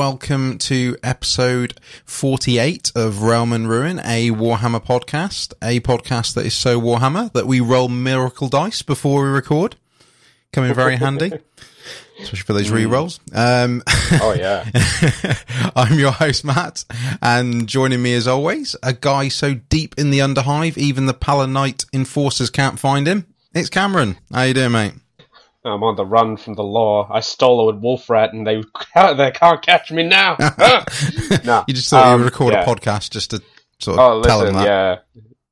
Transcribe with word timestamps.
Welcome 0.00 0.56
to 0.60 0.96
episode 1.02 1.78
48 2.06 2.92
of 2.96 3.20
Realm 3.20 3.52
and 3.52 3.68
Ruin, 3.68 3.98
a 3.98 4.30
Warhammer 4.30 4.82
podcast, 4.82 5.52
a 5.60 5.80
podcast 5.80 6.32
that 6.36 6.46
is 6.46 6.54
so 6.54 6.80
Warhammer 6.80 7.30
that 7.34 7.46
we 7.46 7.60
roll 7.60 7.90
miracle 7.90 8.48
dice 8.48 8.80
before 8.80 9.24
we 9.24 9.28
record. 9.28 9.76
Come 10.54 10.64
in 10.64 10.72
very 10.72 10.96
handy, 10.96 11.32
especially 12.18 12.38
for 12.46 12.54
those 12.54 12.70
re-rolls. 12.70 13.20
Um, 13.34 13.82
Oh 14.22 14.34
yeah. 14.34 14.70
I'm 15.76 15.98
your 15.98 16.12
host, 16.12 16.46
Matt, 16.46 16.86
and 17.20 17.68
joining 17.68 18.00
me 18.00 18.14
as 18.14 18.26
always, 18.26 18.74
a 18.82 18.94
guy 18.94 19.28
so 19.28 19.52
deep 19.52 19.96
in 19.98 20.08
the 20.08 20.20
Underhive, 20.20 20.78
even 20.78 21.04
the 21.04 21.12
Palanite 21.12 21.84
enforcers 21.92 22.48
can't 22.48 22.78
find 22.78 23.06
him. 23.06 23.26
It's 23.52 23.68
Cameron. 23.68 24.16
How 24.32 24.44
you 24.44 24.54
doing, 24.54 24.72
mate? 24.72 24.94
I'm 25.64 25.82
on 25.82 25.96
the 25.96 26.06
run 26.06 26.36
from 26.38 26.54
the 26.54 26.62
law. 26.64 27.06
I 27.12 27.20
stole 27.20 27.68
a 27.68 27.74
wolf 27.74 28.08
rat 28.08 28.32
and 28.32 28.46
they 28.46 28.62
they 29.16 29.30
can't 29.30 29.60
catch 29.62 29.92
me 29.92 30.02
now. 30.04 30.36
No. 31.44 31.64
You 31.68 31.74
just 31.74 31.88
thought 31.90 32.06
you 32.06 32.12
um, 32.14 32.20
would 32.20 32.24
record 32.26 32.54
yeah. 32.54 32.62
a 32.62 32.66
podcast 32.66 33.10
just 33.10 33.30
to 33.30 33.42
sort 33.78 33.98
of 33.98 34.04
Oh, 34.04 34.22
tell 34.22 34.38
them 34.40 34.54
listen, 34.54 34.64
that. 34.64 34.66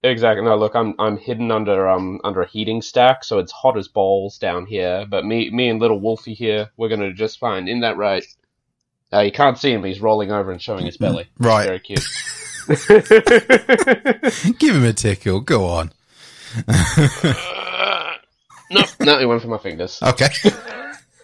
yeah. 0.03 0.11
Exactly. 0.11 0.45
No, 0.45 0.57
look, 0.57 0.75
I'm 0.77 0.95
I'm 0.99 1.17
hidden 1.19 1.51
under 1.51 1.89
um 1.89 2.21
under 2.25 2.41
a 2.43 2.49
heating 2.49 2.83
stack, 2.83 3.25
so 3.25 3.39
it's 3.39 3.51
hot 3.53 3.77
as 3.77 3.89
balls 3.89 4.39
down 4.39 4.65
here. 4.67 5.07
But 5.09 5.25
me 5.25 5.51
me 5.51 5.69
and 5.69 5.81
little 5.81 5.99
Wolfie 6.01 6.35
here, 6.35 6.71
we're 6.77 6.89
gonna 6.89 7.13
just 7.13 7.39
fine. 7.39 7.67
Isn't 7.69 7.81
that 7.81 7.97
right? 7.97 8.25
Uh, 9.13 9.21
you 9.21 9.33
can't 9.33 9.59
see 9.59 9.73
him, 9.73 9.81
but 9.81 9.89
he's 9.89 10.01
rolling 10.01 10.31
over 10.31 10.53
and 10.53 10.61
showing 10.63 10.87
his 10.87 10.97
belly. 10.97 11.27
Right. 11.39 11.65
Very 11.65 11.81
cute. 11.81 12.05
Give 14.59 14.75
him 14.77 14.85
a 14.85 14.93
tickle. 14.93 15.41
Go 15.41 15.67
on. 15.67 15.93
No, 18.71 18.83
no, 19.01 19.19
he 19.19 19.27
went 19.27 19.43
for 19.43 19.49
my 19.49 19.59
fingers. 19.59 20.01
Okay. 20.03 20.29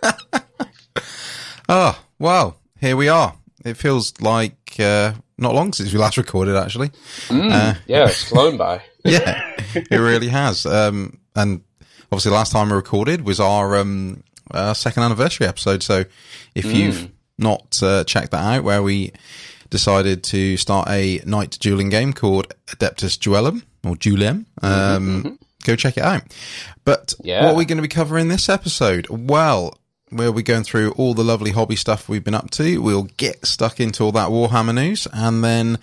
oh, 1.68 2.02
well, 2.18 2.58
here 2.80 2.96
we 2.96 3.08
are. 3.08 3.34
It 3.64 3.76
feels 3.76 4.12
like 4.20 4.76
uh, 4.78 5.14
not 5.38 5.54
long 5.54 5.72
since 5.72 5.92
we 5.92 5.98
last 5.98 6.16
recorded, 6.16 6.56
actually. 6.56 6.90
Mm, 7.28 7.78
yeah, 7.86 8.04
it's 8.06 8.28
flown 8.28 8.56
by. 8.56 8.82
Yeah, 9.06 9.54
it 9.74 9.98
really 9.98 10.28
has. 10.28 10.64
Um, 10.64 11.18
and 11.36 11.60
obviously, 12.10 12.32
last 12.32 12.52
time 12.52 12.70
we 12.70 12.74
recorded 12.74 13.26
was 13.26 13.38
our 13.38 13.76
um, 13.76 14.24
uh, 14.50 14.72
second 14.72 15.02
anniversary 15.02 15.46
episode. 15.46 15.82
So 15.82 16.06
if 16.54 16.64
you've 16.64 17.10
not 17.36 17.82
uh, 17.82 18.04
checked 18.04 18.30
that 18.30 18.42
out, 18.42 18.64
where 18.64 18.82
we 18.82 19.12
decided 19.68 20.24
to 20.24 20.56
start 20.56 20.88
a 20.88 21.20
night 21.26 21.58
dueling 21.60 21.90
game 21.90 22.14
called 22.14 22.54
Adeptus 22.68 23.18
Duellum 23.18 23.62
or 23.84 23.94
Duelem, 23.94 24.46
um, 24.62 25.38
go 25.64 25.76
check 25.76 25.96
it 25.96 26.02
out. 26.04 26.22
But 26.84 27.14
Yeah. 27.22 27.44
what 27.44 27.54
are 27.54 27.56
we 27.56 27.64
going 27.64 27.78
to 27.78 27.82
be 27.82 27.88
covering 27.88 28.28
this 28.28 28.48
episode? 28.48 29.06
Well, 29.10 29.78
we'll 30.12 30.32
be 30.32 30.42
going 30.42 30.64
through 30.64 30.92
all 30.92 31.14
the 31.14 31.24
lovely 31.24 31.50
hobby 31.50 31.76
stuff 31.76 32.08
we've 32.08 32.22
been 32.24 32.34
up 32.34 32.50
to. 32.52 32.78
We'll 32.78 33.08
get 33.16 33.44
stuck 33.46 33.80
into 33.80 34.04
all 34.04 34.12
that 34.12 34.28
Warhammer 34.28 34.74
news, 34.74 35.08
and 35.12 35.42
then 35.42 35.78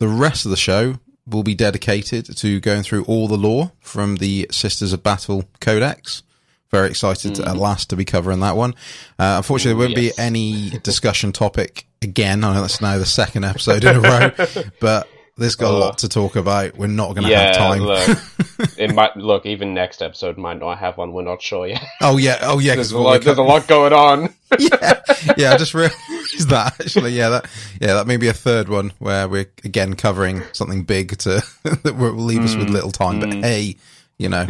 the 0.00 0.08
rest 0.08 0.44
of 0.44 0.50
the 0.50 0.56
show 0.56 0.98
will 1.26 1.42
be 1.42 1.54
dedicated 1.54 2.36
to 2.36 2.60
going 2.60 2.82
through 2.82 3.04
all 3.04 3.28
the 3.28 3.36
lore 3.36 3.72
from 3.80 4.16
the 4.16 4.46
Sisters 4.50 4.92
of 4.92 5.02
Battle 5.02 5.44
Codex. 5.60 6.22
Very 6.70 6.88
excited 6.90 7.36
to, 7.36 7.48
at 7.48 7.56
last 7.56 7.90
to 7.90 7.96
be 7.96 8.04
covering 8.04 8.40
that 8.40 8.56
one. 8.56 8.74
Uh, 9.18 9.34
unfortunately, 9.36 9.78
there 9.78 9.88
won't 9.88 10.02
yes. 10.02 10.16
be 10.16 10.22
any 10.22 10.70
discussion 10.82 11.30
topic 11.32 11.86
again. 12.02 12.42
I 12.42 12.52
know 12.52 12.60
that's 12.62 12.80
now 12.80 12.98
the 12.98 13.06
second 13.06 13.44
episode 13.44 13.84
in 13.84 13.96
a 13.96 14.00
row, 14.00 14.30
but 14.80 15.08
there's 15.36 15.56
got 15.56 15.72
a 15.72 15.76
lot 15.76 15.98
to 15.98 16.08
talk 16.08 16.36
about. 16.36 16.76
We're 16.76 16.86
not 16.86 17.14
going 17.14 17.26
to 17.26 17.36
have 17.36 17.56
time. 17.56 17.80
look, 17.80 18.08
it 18.78 18.94
might 18.94 19.16
look 19.16 19.46
even 19.46 19.74
next 19.74 20.00
episode 20.00 20.38
might 20.38 20.60
not 20.60 20.78
have 20.78 20.96
one. 20.96 21.12
We're 21.12 21.22
not 21.22 21.42
sure 21.42 21.66
yet. 21.66 21.84
oh 22.00 22.16
yeah, 22.16 22.38
oh 22.42 22.60
yeah, 22.60 22.76
There's 22.76 22.92
a 22.92 22.98
lot. 22.98 23.22
There's 23.22 23.38
a 23.38 23.42
lot 23.42 23.66
going 23.66 23.92
on. 23.92 24.34
yeah, 24.58 25.00
yeah. 25.36 25.52
I 25.52 25.56
just 25.56 25.74
realised 25.74 26.48
that 26.48 26.80
actually. 26.80 27.12
Yeah, 27.12 27.30
that 27.30 27.50
yeah, 27.80 27.94
that 27.94 28.06
may 28.06 28.16
be 28.16 28.28
a 28.28 28.32
third 28.32 28.68
one 28.68 28.92
where 28.98 29.26
we're 29.28 29.50
again 29.64 29.94
covering 29.94 30.42
something 30.52 30.84
big 30.84 31.18
to 31.18 31.42
that 31.62 31.96
will 31.96 32.12
leave 32.12 32.42
us 32.42 32.54
with 32.54 32.68
mm, 32.68 32.72
little 32.72 32.92
time. 32.92 33.18
But 33.18 33.30
mm. 33.30 33.42
hey, 33.42 33.76
you 34.18 34.28
know, 34.28 34.46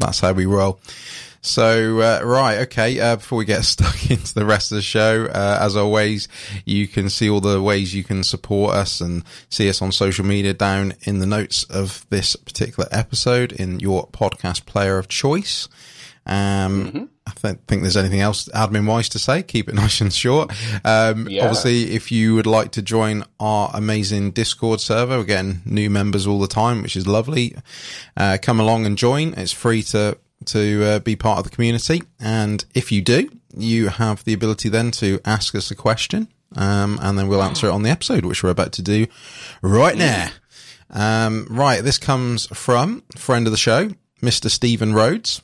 that's 0.00 0.20
how 0.20 0.32
we 0.32 0.46
roll. 0.46 0.80
So 1.46 2.00
uh, 2.00 2.20
right, 2.24 2.58
okay. 2.62 2.98
Uh, 2.98 3.16
before 3.16 3.38
we 3.38 3.44
get 3.44 3.64
stuck 3.64 4.10
into 4.10 4.34
the 4.34 4.44
rest 4.44 4.72
of 4.72 4.76
the 4.76 4.82
show, 4.82 5.26
uh, 5.26 5.58
as 5.60 5.76
always, 5.76 6.28
you 6.64 6.88
can 6.88 7.08
see 7.08 7.30
all 7.30 7.40
the 7.40 7.62
ways 7.62 7.94
you 7.94 8.04
can 8.04 8.22
support 8.24 8.74
us 8.74 9.00
and 9.00 9.22
see 9.48 9.68
us 9.68 9.80
on 9.80 9.92
social 9.92 10.24
media 10.24 10.52
down 10.54 10.94
in 11.02 11.20
the 11.20 11.26
notes 11.26 11.62
of 11.64 12.04
this 12.10 12.34
particular 12.36 12.88
episode 12.92 13.52
in 13.52 13.78
your 13.80 14.06
podcast 14.08 14.66
player 14.66 14.98
of 14.98 15.08
choice. 15.08 15.68
Um, 16.28 17.08
I 17.24 17.32
don't 17.42 17.64
think 17.68 17.82
there's 17.82 17.96
anything 17.96 18.20
else 18.20 18.48
admin 18.48 18.86
wise 18.86 19.08
to 19.10 19.18
say. 19.20 19.42
Keep 19.44 19.68
it 19.68 19.74
nice 19.76 20.00
and 20.00 20.12
short. 20.12 20.50
Um, 20.84 21.28
Yeah. 21.28 21.44
obviously, 21.44 21.92
if 21.94 22.10
you 22.10 22.34
would 22.34 22.46
like 22.46 22.72
to 22.72 22.82
join 22.82 23.24
our 23.38 23.70
amazing 23.74 24.32
Discord 24.32 24.80
server, 24.80 25.18
we're 25.18 25.24
getting 25.24 25.62
new 25.64 25.88
members 25.90 26.26
all 26.26 26.40
the 26.40 26.48
time, 26.48 26.82
which 26.82 26.96
is 26.96 27.06
lovely. 27.06 27.54
Uh, 28.16 28.38
come 28.42 28.58
along 28.58 28.86
and 28.86 28.98
join. 28.98 29.34
It's 29.34 29.52
free 29.52 29.82
to, 29.84 30.18
to 30.46 30.84
uh, 30.84 30.98
be 31.00 31.16
part 31.16 31.38
of 31.38 31.44
the 31.44 31.50
community. 31.50 32.02
And 32.20 32.64
if 32.74 32.90
you 32.92 33.02
do, 33.02 33.30
you 33.56 33.88
have 33.88 34.24
the 34.24 34.32
ability 34.32 34.68
then 34.68 34.90
to 34.92 35.20
ask 35.24 35.54
us 35.54 35.70
a 35.70 35.74
question. 35.74 36.28
Um, 36.54 36.98
and 37.02 37.18
then 37.18 37.28
we'll 37.28 37.42
answer 37.42 37.66
it 37.66 37.72
on 37.72 37.82
the 37.82 37.90
episode, 37.90 38.24
which 38.24 38.42
we're 38.42 38.50
about 38.50 38.72
to 38.72 38.82
do 38.82 39.06
right 39.62 39.96
now. 39.96 40.30
Um, 40.90 41.46
right. 41.50 41.82
This 41.82 41.98
comes 41.98 42.46
from 42.46 43.02
friend 43.16 43.46
of 43.46 43.50
the 43.50 43.56
show, 43.56 43.90
Mr. 44.22 44.50
Stephen 44.50 44.94
Rhodes. 44.94 45.42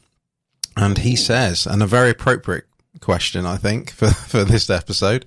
And 0.76 0.98
he 0.98 1.16
says, 1.16 1.66
and 1.66 1.82
a 1.82 1.86
very 1.86 2.10
appropriate 2.10 2.64
question, 3.00 3.44
I 3.44 3.56
think, 3.56 3.90
for, 3.94 4.10
for 4.10 4.44
this 4.44 4.70
episode. 4.70 5.26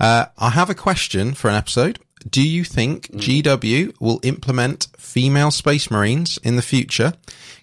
Uh, 0.00 0.26
I 0.38 0.50
have 0.50 0.70
a 0.70 0.74
question 0.74 1.34
for 1.34 1.48
an 1.48 1.56
episode. 1.56 1.98
Do 2.28 2.46
you 2.46 2.64
think 2.64 3.10
GW 3.12 4.00
will 4.00 4.20
implement 4.22 4.88
female 4.96 5.50
space 5.50 5.90
marines 5.90 6.38
in 6.38 6.56
the 6.56 6.62
future, 6.62 7.12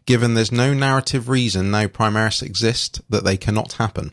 given 0.06 0.34
there's 0.34 0.52
no 0.52 0.74
narrative 0.74 1.30
reason 1.30 1.72
now 1.72 1.86
Primaris 1.88 2.42
exist 2.44 3.02
that 3.10 3.24
they 3.24 3.38
cannot 3.38 3.74
happen? 3.74 4.12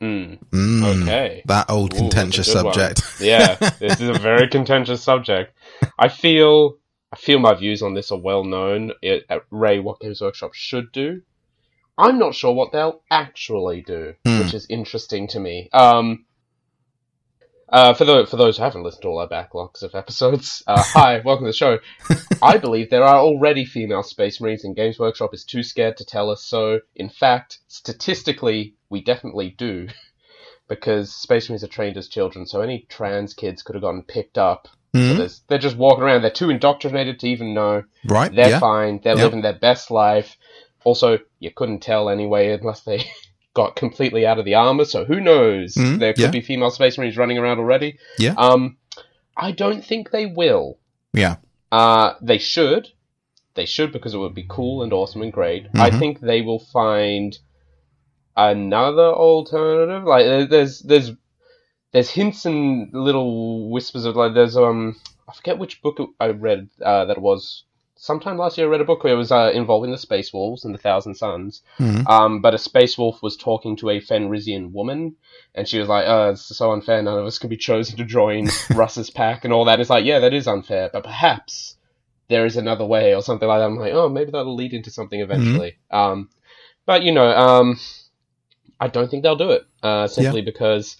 Mm, 0.00 0.38
Mm, 0.50 1.02
okay. 1.02 1.42
That 1.46 1.70
old 1.70 1.94
Ooh, 1.94 1.96
contentious 1.98 2.48
that's 2.48 2.56
a 2.56 2.58
good 2.58 2.64
one. 2.66 2.74
subject. 2.74 3.02
yeah, 3.20 3.54
this 3.78 4.00
is 4.00 4.08
a 4.08 4.18
very 4.18 4.48
contentious 4.50 5.02
subject. 5.02 5.56
I 5.98 6.08
feel 6.08 6.76
I 7.12 7.16
feel 7.16 7.38
my 7.38 7.54
views 7.54 7.82
on 7.82 7.94
this 7.94 8.10
are 8.10 8.18
well 8.18 8.42
known. 8.44 8.92
It, 9.02 9.24
at 9.28 9.42
Ray, 9.50 9.78
what 9.78 10.00
Games 10.00 10.20
Workshop 10.20 10.54
should 10.54 10.90
do. 10.92 11.22
I'm 11.98 12.18
not 12.18 12.34
sure 12.34 12.52
what 12.52 12.72
they'll 12.72 13.02
actually 13.10 13.82
do, 13.82 14.14
Hmm. 14.26 14.40
which 14.40 14.54
is 14.54 14.66
interesting 14.68 15.28
to 15.28 15.38
me. 15.40 15.68
Um, 15.72 16.24
uh, 17.72 17.94
for 17.94 18.04
the 18.04 18.26
for 18.26 18.36
those 18.36 18.56
who 18.58 18.62
haven't 18.62 18.82
listened 18.82 19.02
to 19.02 19.08
all 19.08 19.18
our 19.20 19.28
backlogs 19.28 19.82
of 19.82 19.94
episodes, 19.94 20.62
uh, 20.66 20.84
hi, 20.92 21.20
welcome 21.24 21.46
to 21.46 21.50
the 21.50 21.56
show. 21.56 21.78
I 22.42 22.58
believe 22.58 22.90
there 22.90 23.04
are 23.04 23.20
already 23.20 23.64
female 23.64 24.02
Space 24.02 24.40
Marines, 24.40 24.64
and 24.64 24.76
Games 24.76 24.98
Workshop 24.98 25.32
is 25.32 25.44
too 25.44 25.62
scared 25.62 25.96
to 25.98 26.04
tell 26.04 26.30
us 26.30 26.44
so. 26.44 26.80
In 26.96 27.08
fact, 27.08 27.58
statistically, 27.68 28.74
we 28.90 29.02
definitely 29.02 29.54
do, 29.56 29.88
because 30.68 31.14
Space 31.14 31.48
Marines 31.48 31.64
are 31.64 31.68
trained 31.68 31.96
as 31.96 32.08
children, 32.08 32.46
so 32.46 32.60
any 32.60 32.86
trans 32.88 33.34
kids 33.34 33.62
could 33.62 33.74
have 33.74 33.82
gotten 33.82 34.02
picked 34.02 34.38
up. 34.38 34.68
So 34.94 35.00
Mhm. 35.00 35.16
there's, 35.18 35.42
they're 35.48 35.58
just 35.58 35.76
walking 35.78 36.04
around. 36.04 36.22
They're 36.22 36.30
too 36.30 36.50
indoctrinated 36.50 37.20
to 37.20 37.28
even 37.28 37.54
know. 37.54 37.84
Right? 38.06 38.34
They're 38.34 38.50
yeah. 38.50 38.60
fine. 38.60 39.00
They're 39.02 39.14
Yep. 39.14 39.24
living 39.24 39.42
their 39.42 39.58
best 39.58 39.90
life. 39.90 40.36
Also, 40.84 41.18
you 41.38 41.50
couldn't 41.50 41.80
tell 41.80 42.08
anyway 42.10 42.52
unless 42.52 42.82
they 42.82 43.10
got 43.54 43.76
completely 43.76 44.26
out 44.26 44.38
of 44.38 44.44
the 44.44 44.54
armor. 44.54 44.84
So 44.84 45.04
who 45.04 45.20
knows? 45.20 45.74
Mhm, 45.74 45.98
There 45.98 46.12
could 46.12 46.22
yeah. 46.22 46.30
be 46.30 46.40
female 46.40 46.70
Space 46.70 46.96
Marines 46.98 47.16
running 47.16 47.38
around 47.38 47.58
already. 47.58 47.98
Yeah. 48.18 48.34
Um, 48.36 48.76
I 49.36 49.52
don't 49.52 49.84
think 49.84 50.10
they 50.10 50.26
will. 50.26 50.78
Yeah. 51.12 51.36
Uh, 51.70 52.14
they 52.20 52.38
should. 52.38 52.88
They 53.54 53.66
should 53.66 53.92
because 53.92 54.14
it 54.14 54.18
would 54.18 54.34
be 54.34 54.46
cool 54.48 54.82
and 54.82 54.92
awesome 54.92 55.22
and 55.22 55.32
great. 55.32 55.66
I 55.74 55.90
Mhm. 55.90 55.98
think 55.98 56.20
they 56.20 56.40
will 56.40 56.58
find 56.60 57.38
another 58.36 59.06
alternative. 59.12 60.04
Like 60.04 60.48
there's 60.48 60.80
there's 60.80 61.10
there's 61.92 62.10
hints 62.10 62.46
and 62.46 62.92
little 62.94 63.70
whispers 63.70 64.04
of 64.06 64.16
like 64.16 64.34
there's 64.34 64.56
um 64.56 64.96
I 65.28 65.34
forget 65.34 65.58
which 65.58 65.82
book 65.82 65.98
I 66.18 66.28
read 66.28 66.68
uh, 66.84 67.04
that 67.06 67.20
was. 67.20 67.64
Sometime 68.02 68.36
last 68.36 68.58
year, 68.58 68.66
I 68.66 68.70
read 68.70 68.80
a 68.80 68.84
book 68.84 69.04
where 69.04 69.12
it 69.12 69.16
was 69.16 69.30
uh, 69.30 69.52
involving 69.54 69.92
the 69.92 69.96
Space 69.96 70.32
Wolves 70.32 70.64
and 70.64 70.74
the 70.74 70.78
Thousand 70.78 71.14
Suns. 71.14 71.62
Mhm. 71.78 72.04
Um, 72.10 72.40
but 72.40 72.52
a 72.52 72.58
Space 72.58 72.98
Wolf 72.98 73.22
was 73.22 73.36
talking 73.36 73.76
to 73.76 73.90
a 73.90 74.00
Fenrisian 74.00 74.72
woman, 74.72 75.14
and 75.54 75.68
she 75.68 75.78
was 75.78 75.86
like, 75.86 76.06
"Oh, 76.08 76.30
it's 76.30 76.42
so 76.42 76.72
unfair. 76.72 77.00
None 77.00 77.16
of 77.16 77.24
us 77.24 77.38
can 77.38 77.48
be 77.48 77.56
chosen 77.56 77.96
to 77.98 78.04
join 78.04 78.48
Russ's 78.74 79.08
pack 79.08 79.44
and 79.44 79.52
all 79.52 79.66
that." 79.66 79.78
It's 79.78 79.88
like, 79.88 80.04
yeah, 80.04 80.18
that 80.18 80.34
is 80.34 80.48
unfair, 80.48 80.90
but 80.92 81.04
perhaps 81.04 81.76
there 82.26 82.44
is 82.44 82.56
another 82.56 82.84
way 82.84 83.14
or 83.14 83.22
something 83.22 83.46
like 83.46 83.60
that. 83.60 83.66
I'm 83.66 83.76
like, 83.76 83.92
oh, 83.92 84.08
maybe 84.08 84.32
that'll 84.32 84.56
lead 84.56 84.74
into 84.74 84.90
something 84.90 85.20
eventually. 85.20 85.76
Um, 85.92 86.28
but 86.86 87.04
you 87.04 87.12
know, 87.12 87.30
um, 87.30 87.78
I 88.80 88.88
don't 88.88 89.08
think 89.08 89.22
they'll 89.22 89.36
do 89.36 89.52
it 89.52 89.62
uh, 89.84 90.08
simply 90.08 90.42
because 90.42 90.96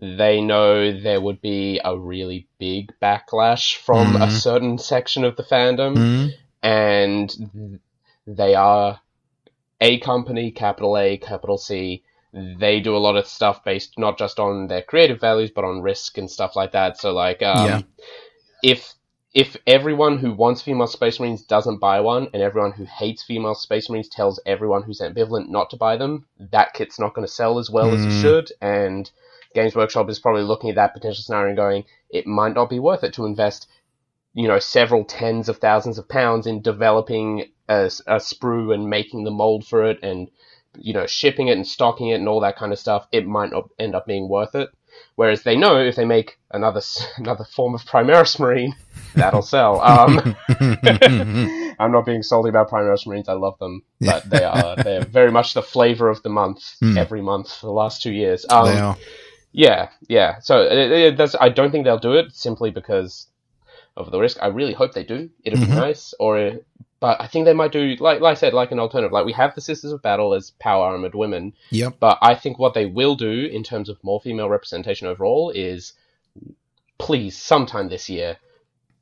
they 0.00 0.40
know 0.40 0.92
there 1.00 1.20
would 1.20 1.40
be 1.40 1.80
a 1.84 1.98
really 1.98 2.46
big 2.58 2.92
backlash 3.02 3.76
from 3.76 4.16
a 4.20 4.28
Mhm. 4.28 4.30
certain 4.30 4.78
section 4.78 5.24
of 5.24 5.36
the 5.36 5.42
fandom, 5.42 5.94
Mhm. 5.96 6.34
and 6.62 7.34
they 8.26 8.54
are 8.54 9.00
a 9.80 9.98
company, 10.00 10.50
capital 10.50 10.96
A, 10.98 11.16
capital 11.18 11.58
C. 11.58 12.02
they 12.32 12.80
do 12.80 12.94
a 12.96 12.98
lot 12.98 13.16
of 13.16 13.26
stuff 13.26 13.64
based 13.64 13.98
not 13.98 14.18
just 14.18 14.38
on 14.38 14.68
their 14.68 14.82
creative 14.82 15.20
values 15.20 15.50
but 15.54 15.64
on 15.64 15.80
risk 15.82 16.18
and 16.18 16.30
stuff 16.30 16.54
like 16.56 16.72
that. 16.72 16.98
So 16.98 17.12
like, 17.14 17.42
um, 17.42 17.72
Yeah. 17.72 17.82
if 18.62 18.94
if 19.34 19.56
everyone 19.66 20.18
who 20.18 20.32
wants 20.32 20.62
female 20.62 20.86
space 20.86 21.20
marines 21.20 21.42
doesn't 21.42 21.78
buy 21.78 22.00
one, 22.00 22.28
and 22.32 22.42
everyone 22.42 22.72
who 22.72 22.84
hates 22.84 23.22
female 23.22 23.54
space 23.54 23.90
marines 23.90 24.08
tells 24.08 24.40
everyone 24.46 24.82
who's 24.82 25.00
ambivalent 25.00 25.48
not 25.48 25.70
to 25.70 25.76
buy 25.76 25.96
them, 25.96 26.26
that 26.38 26.72
kit's 26.74 26.98
not 26.98 27.14
going 27.14 27.26
to 27.26 27.32
sell 27.32 27.58
as 27.58 27.70
well 27.70 27.92
as 27.94 28.04
it 28.06 28.12
Mm. 28.12 28.12
should. 28.12 28.52
And 28.62 29.10
Games 29.54 29.74
Workshop 29.74 30.08
is 30.10 30.18
probably 30.18 30.42
looking 30.42 30.70
at 30.70 30.76
that 30.76 30.94
potential 30.94 31.22
scenario 31.22 31.48
and 31.48 31.56
going, 31.56 31.84
it 32.10 32.26
might 32.26 32.54
not 32.54 32.70
be 32.70 32.78
worth 32.78 33.04
it 33.04 33.14
to 33.14 33.24
invest, 33.24 33.68
you 34.34 34.48
know, 34.48 34.58
several 34.58 35.04
tens 35.04 35.48
of 35.48 35.58
thousands 35.58 35.98
of 35.98 36.08
pounds 36.08 36.46
in 36.46 36.62
developing 36.62 37.46
a, 37.68 37.84
a 38.06 38.16
sprue 38.16 38.74
and 38.74 38.88
making 38.88 39.24
the 39.24 39.30
mold 39.30 39.66
for 39.66 39.84
it 39.84 39.98
and 40.02 40.30
you 40.80 40.92
know 40.92 41.06
shipping 41.06 41.48
it 41.48 41.56
and 41.56 41.66
stocking 41.66 42.08
it 42.08 42.14
and 42.14 42.28
all 42.28 42.40
that 42.40 42.56
kind 42.56 42.72
of 42.72 42.78
stuff. 42.78 43.06
It 43.12 43.26
might 43.26 43.50
not 43.50 43.68
end 43.78 43.94
up 43.94 44.06
being 44.06 44.28
worth 44.28 44.54
it. 44.54 44.70
Whereas 45.16 45.42
they 45.42 45.56
know 45.56 45.78
if 45.78 45.96
they 45.96 46.04
make 46.04 46.38
another 46.50 46.80
another 47.16 47.44
form 47.44 47.74
of 47.74 47.82
Primaris 47.82 48.38
Marine, 48.38 48.74
that'll 49.14 49.42
sell. 49.42 49.80
Um, 49.80 50.36
I'm 51.78 51.92
not 51.92 52.06
being 52.06 52.22
salty 52.22 52.48
about 52.48 52.70
Primaris 52.70 53.06
Marines. 53.06 53.28
I 53.28 53.34
love 53.34 53.58
them, 53.58 53.82
but 54.00 54.28
they 54.28 54.44
are 54.44 54.76
they 54.76 54.96
are 54.96 55.04
very 55.04 55.30
much 55.30 55.54
the 55.54 55.62
flavor 55.62 56.08
of 56.08 56.22
the 56.22 56.30
month 56.30 56.76
every 56.96 57.22
month 57.22 57.52
for 57.52 57.66
the 57.66 57.72
last 57.72 58.02
two 58.02 58.12
years. 58.12 58.46
Um, 58.48 58.66
they 58.66 58.78
are. 58.78 58.96
Yeah, 59.52 59.88
yeah. 60.08 60.38
So 60.40 60.58
uh, 60.58 60.70
uh, 60.70 60.74
it, 60.74 60.92
it, 60.92 61.16
that's, 61.16 61.34
I 61.40 61.48
don't 61.48 61.70
think 61.70 61.84
they'll 61.84 61.98
do 61.98 62.14
it 62.14 62.32
simply 62.32 62.70
because 62.70 63.26
of 63.96 64.10
the 64.10 64.20
risk. 64.20 64.38
I 64.40 64.48
really 64.48 64.74
hope 64.74 64.92
they 64.92 65.04
do. 65.04 65.30
It'd 65.42 65.58
be 65.58 65.66
mm-hmm. 65.66 65.74
nice. 65.74 66.14
Or, 66.20 66.38
uh, 66.38 66.54
but 67.00 67.20
I 67.20 67.26
think 67.26 67.44
they 67.44 67.54
might 67.54 67.72
do 67.72 67.94
like 68.00 68.20
like 68.20 68.32
I 68.32 68.34
said, 68.34 68.54
like 68.54 68.72
an 68.72 68.80
alternative. 68.80 69.12
Like 69.12 69.24
we 69.24 69.32
have 69.32 69.54
the 69.54 69.60
Sisters 69.60 69.92
of 69.92 70.02
Battle 70.02 70.34
as 70.34 70.50
power 70.58 70.86
armored 70.86 71.14
women, 71.14 71.52
Yep. 71.70 71.96
but 72.00 72.18
I 72.20 72.34
think 72.34 72.58
what 72.58 72.74
they 72.74 72.86
will 72.86 73.14
do 73.14 73.30
in 73.30 73.62
terms 73.62 73.88
of 73.88 74.02
more 74.02 74.20
female 74.20 74.48
representation 74.48 75.06
overall 75.06 75.50
is, 75.50 75.92
please, 76.98 77.36
sometime 77.36 77.88
this 77.88 78.08
year, 78.08 78.38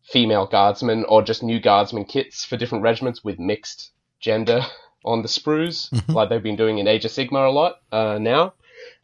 female 0.03 0.47
guardsmen 0.47 1.05
or 1.09 1.23
just 1.23 1.43
new 1.43 1.59
guardsmen 1.59 2.05
kits 2.05 2.45
for 2.45 2.57
different 2.57 2.85
regiments 2.85 3.25
with 3.25 3.39
mixed 3.39 3.91
gender 4.21 4.61
on 5.05 5.23
the 5.23 5.29
sprues, 5.29 5.91
mm-hmm. 5.91 6.13
like 6.13 6.29
they've 6.29 6.43
been 6.43 6.57
doing 6.57 6.79
in 6.79 6.87
Age 6.87 7.05
of 7.05 7.11
Sigmar 7.11 7.49
a 7.49 7.51
lot 7.51 7.81
uh, 7.93 8.19
now. 8.19 8.53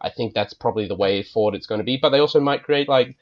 I 0.02 0.10
think 0.10 0.34
that's 0.34 0.52
probably 0.54 0.88
the 0.88 0.96
way 0.96 1.22
forward 1.22 1.54
it's 1.54 1.66
going 1.66 1.78
to 1.80 1.84
be. 1.84 1.96
But 1.96 2.10
they 2.10 2.18
also 2.18 2.40
might 2.40 2.64
create 2.64 2.88
like 2.88 3.16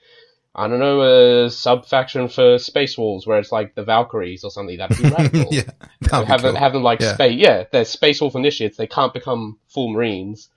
I 0.55 0.67
don't 0.67 0.81
know 0.81 1.44
a 1.44 1.50
sub 1.50 1.87
faction 1.87 2.29
for 2.29 2.59
Space 2.59 2.99
Wolves 2.99 3.27
where 3.27 3.38
it's 3.38 3.53
like 3.53 3.75
the 3.77 3.85
Valkyries 3.85 4.43
or 4.43 4.50
something. 4.50 4.79
That'd 4.79 4.97
be 4.99 5.09
radical. 5.11 5.47
yeah. 5.53 5.62
That'd 6.00 6.27
be 6.27 6.31
have 6.32 6.43
them 6.43 6.53
cool. 6.55 6.61
have 6.61 6.73
them 6.73 6.82
like 6.82 7.00
Yeah. 7.00 7.15
space. 7.15 7.38
Yeah, 7.38 7.65
they're 7.71 7.85
Space 7.85 8.21
Wolf 8.21 8.35
initiates. 8.35 8.77
They 8.77 8.87
can't 8.88 9.15
become 9.15 9.59
full 9.69 9.93
Marines, 9.93 10.49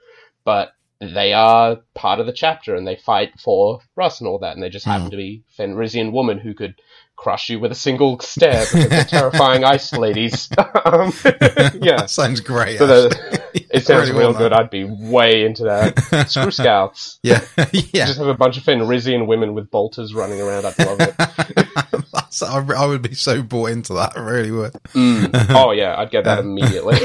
but 0.46 0.72
they 1.00 1.34
are 1.34 1.78
part 1.96 2.20
of 2.22 2.26
the 2.26 2.32
chapter 2.34 2.76
and 2.76 2.88
they 2.88 2.96
fight 2.96 3.40
for 3.40 3.82
Russ 3.96 4.20
and 4.22 4.28
all 4.28 4.40
that. 4.40 4.54
And 4.56 4.64
they 4.64 4.70
just 4.70 4.86
Hmm. 4.86 4.92
happen 4.92 5.12
to 5.12 5.18
be 5.18 5.44
Fenrisian 5.60 6.12
woman 6.12 6.40
who 6.40 6.54
could 6.54 6.76
crush 7.16 7.50
you 7.50 7.60
with 7.60 7.72
a 7.72 7.76
single 7.76 8.20
stare 8.20 8.66
because 8.66 8.90
they're 8.90 9.04
terrifying 9.22 9.64
ice 9.64 9.94
ladies. 9.94 10.50
um, 10.86 11.14
yeah. 11.82 12.06
sounds 12.08 12.40
great. 12.40 12.80
So 12.80 13.10
it 13.54 13.84
sounds 13.86 14.10
real 14.10 14.32
well 14.32 14.34
good. 14.34 14.54
I'd 14.54 14.70
be 14.70 14.84
way 14.84 15.46
into 15.46 15.64
that. 15.64 16.28
Screw 16.30 16.52
scouts. 16.52 17.20
yeah, 17.24 17.42
yeah. 17.72 18.06
Just 18.06 18.18
have 18.20 18.28
a 18.28 18.34
bunch 18.34 18.58
of 18.58 18.64
Fenrisian 18.64 19.28
women 19.28 19.54
with 19.54 19.70
bolters 19.70 20.14
running 20.14 20.42
around. 20.42 20.66
I'd 20.66 20.80
love 20.80 21.00
it. 21.00 21.16
I, 22.42 22.66
I 22.78 22.86
would 22.86 23.02
be 23.02 23.14
so 23.14 23.42
bought 23.44 23.72
into 23.72 23.94
that. 23.94 24.18
I 24.18 24.22
really 24.22 24.52
would. 24.52 24.74
Mm. 24.94 25.56
oh 25.56 25.72
yeah, 25.72 25.96
I'd 25.98 26.12
get 26.12 26.26
that 26.26 26.40
immediately. 26.40 26.98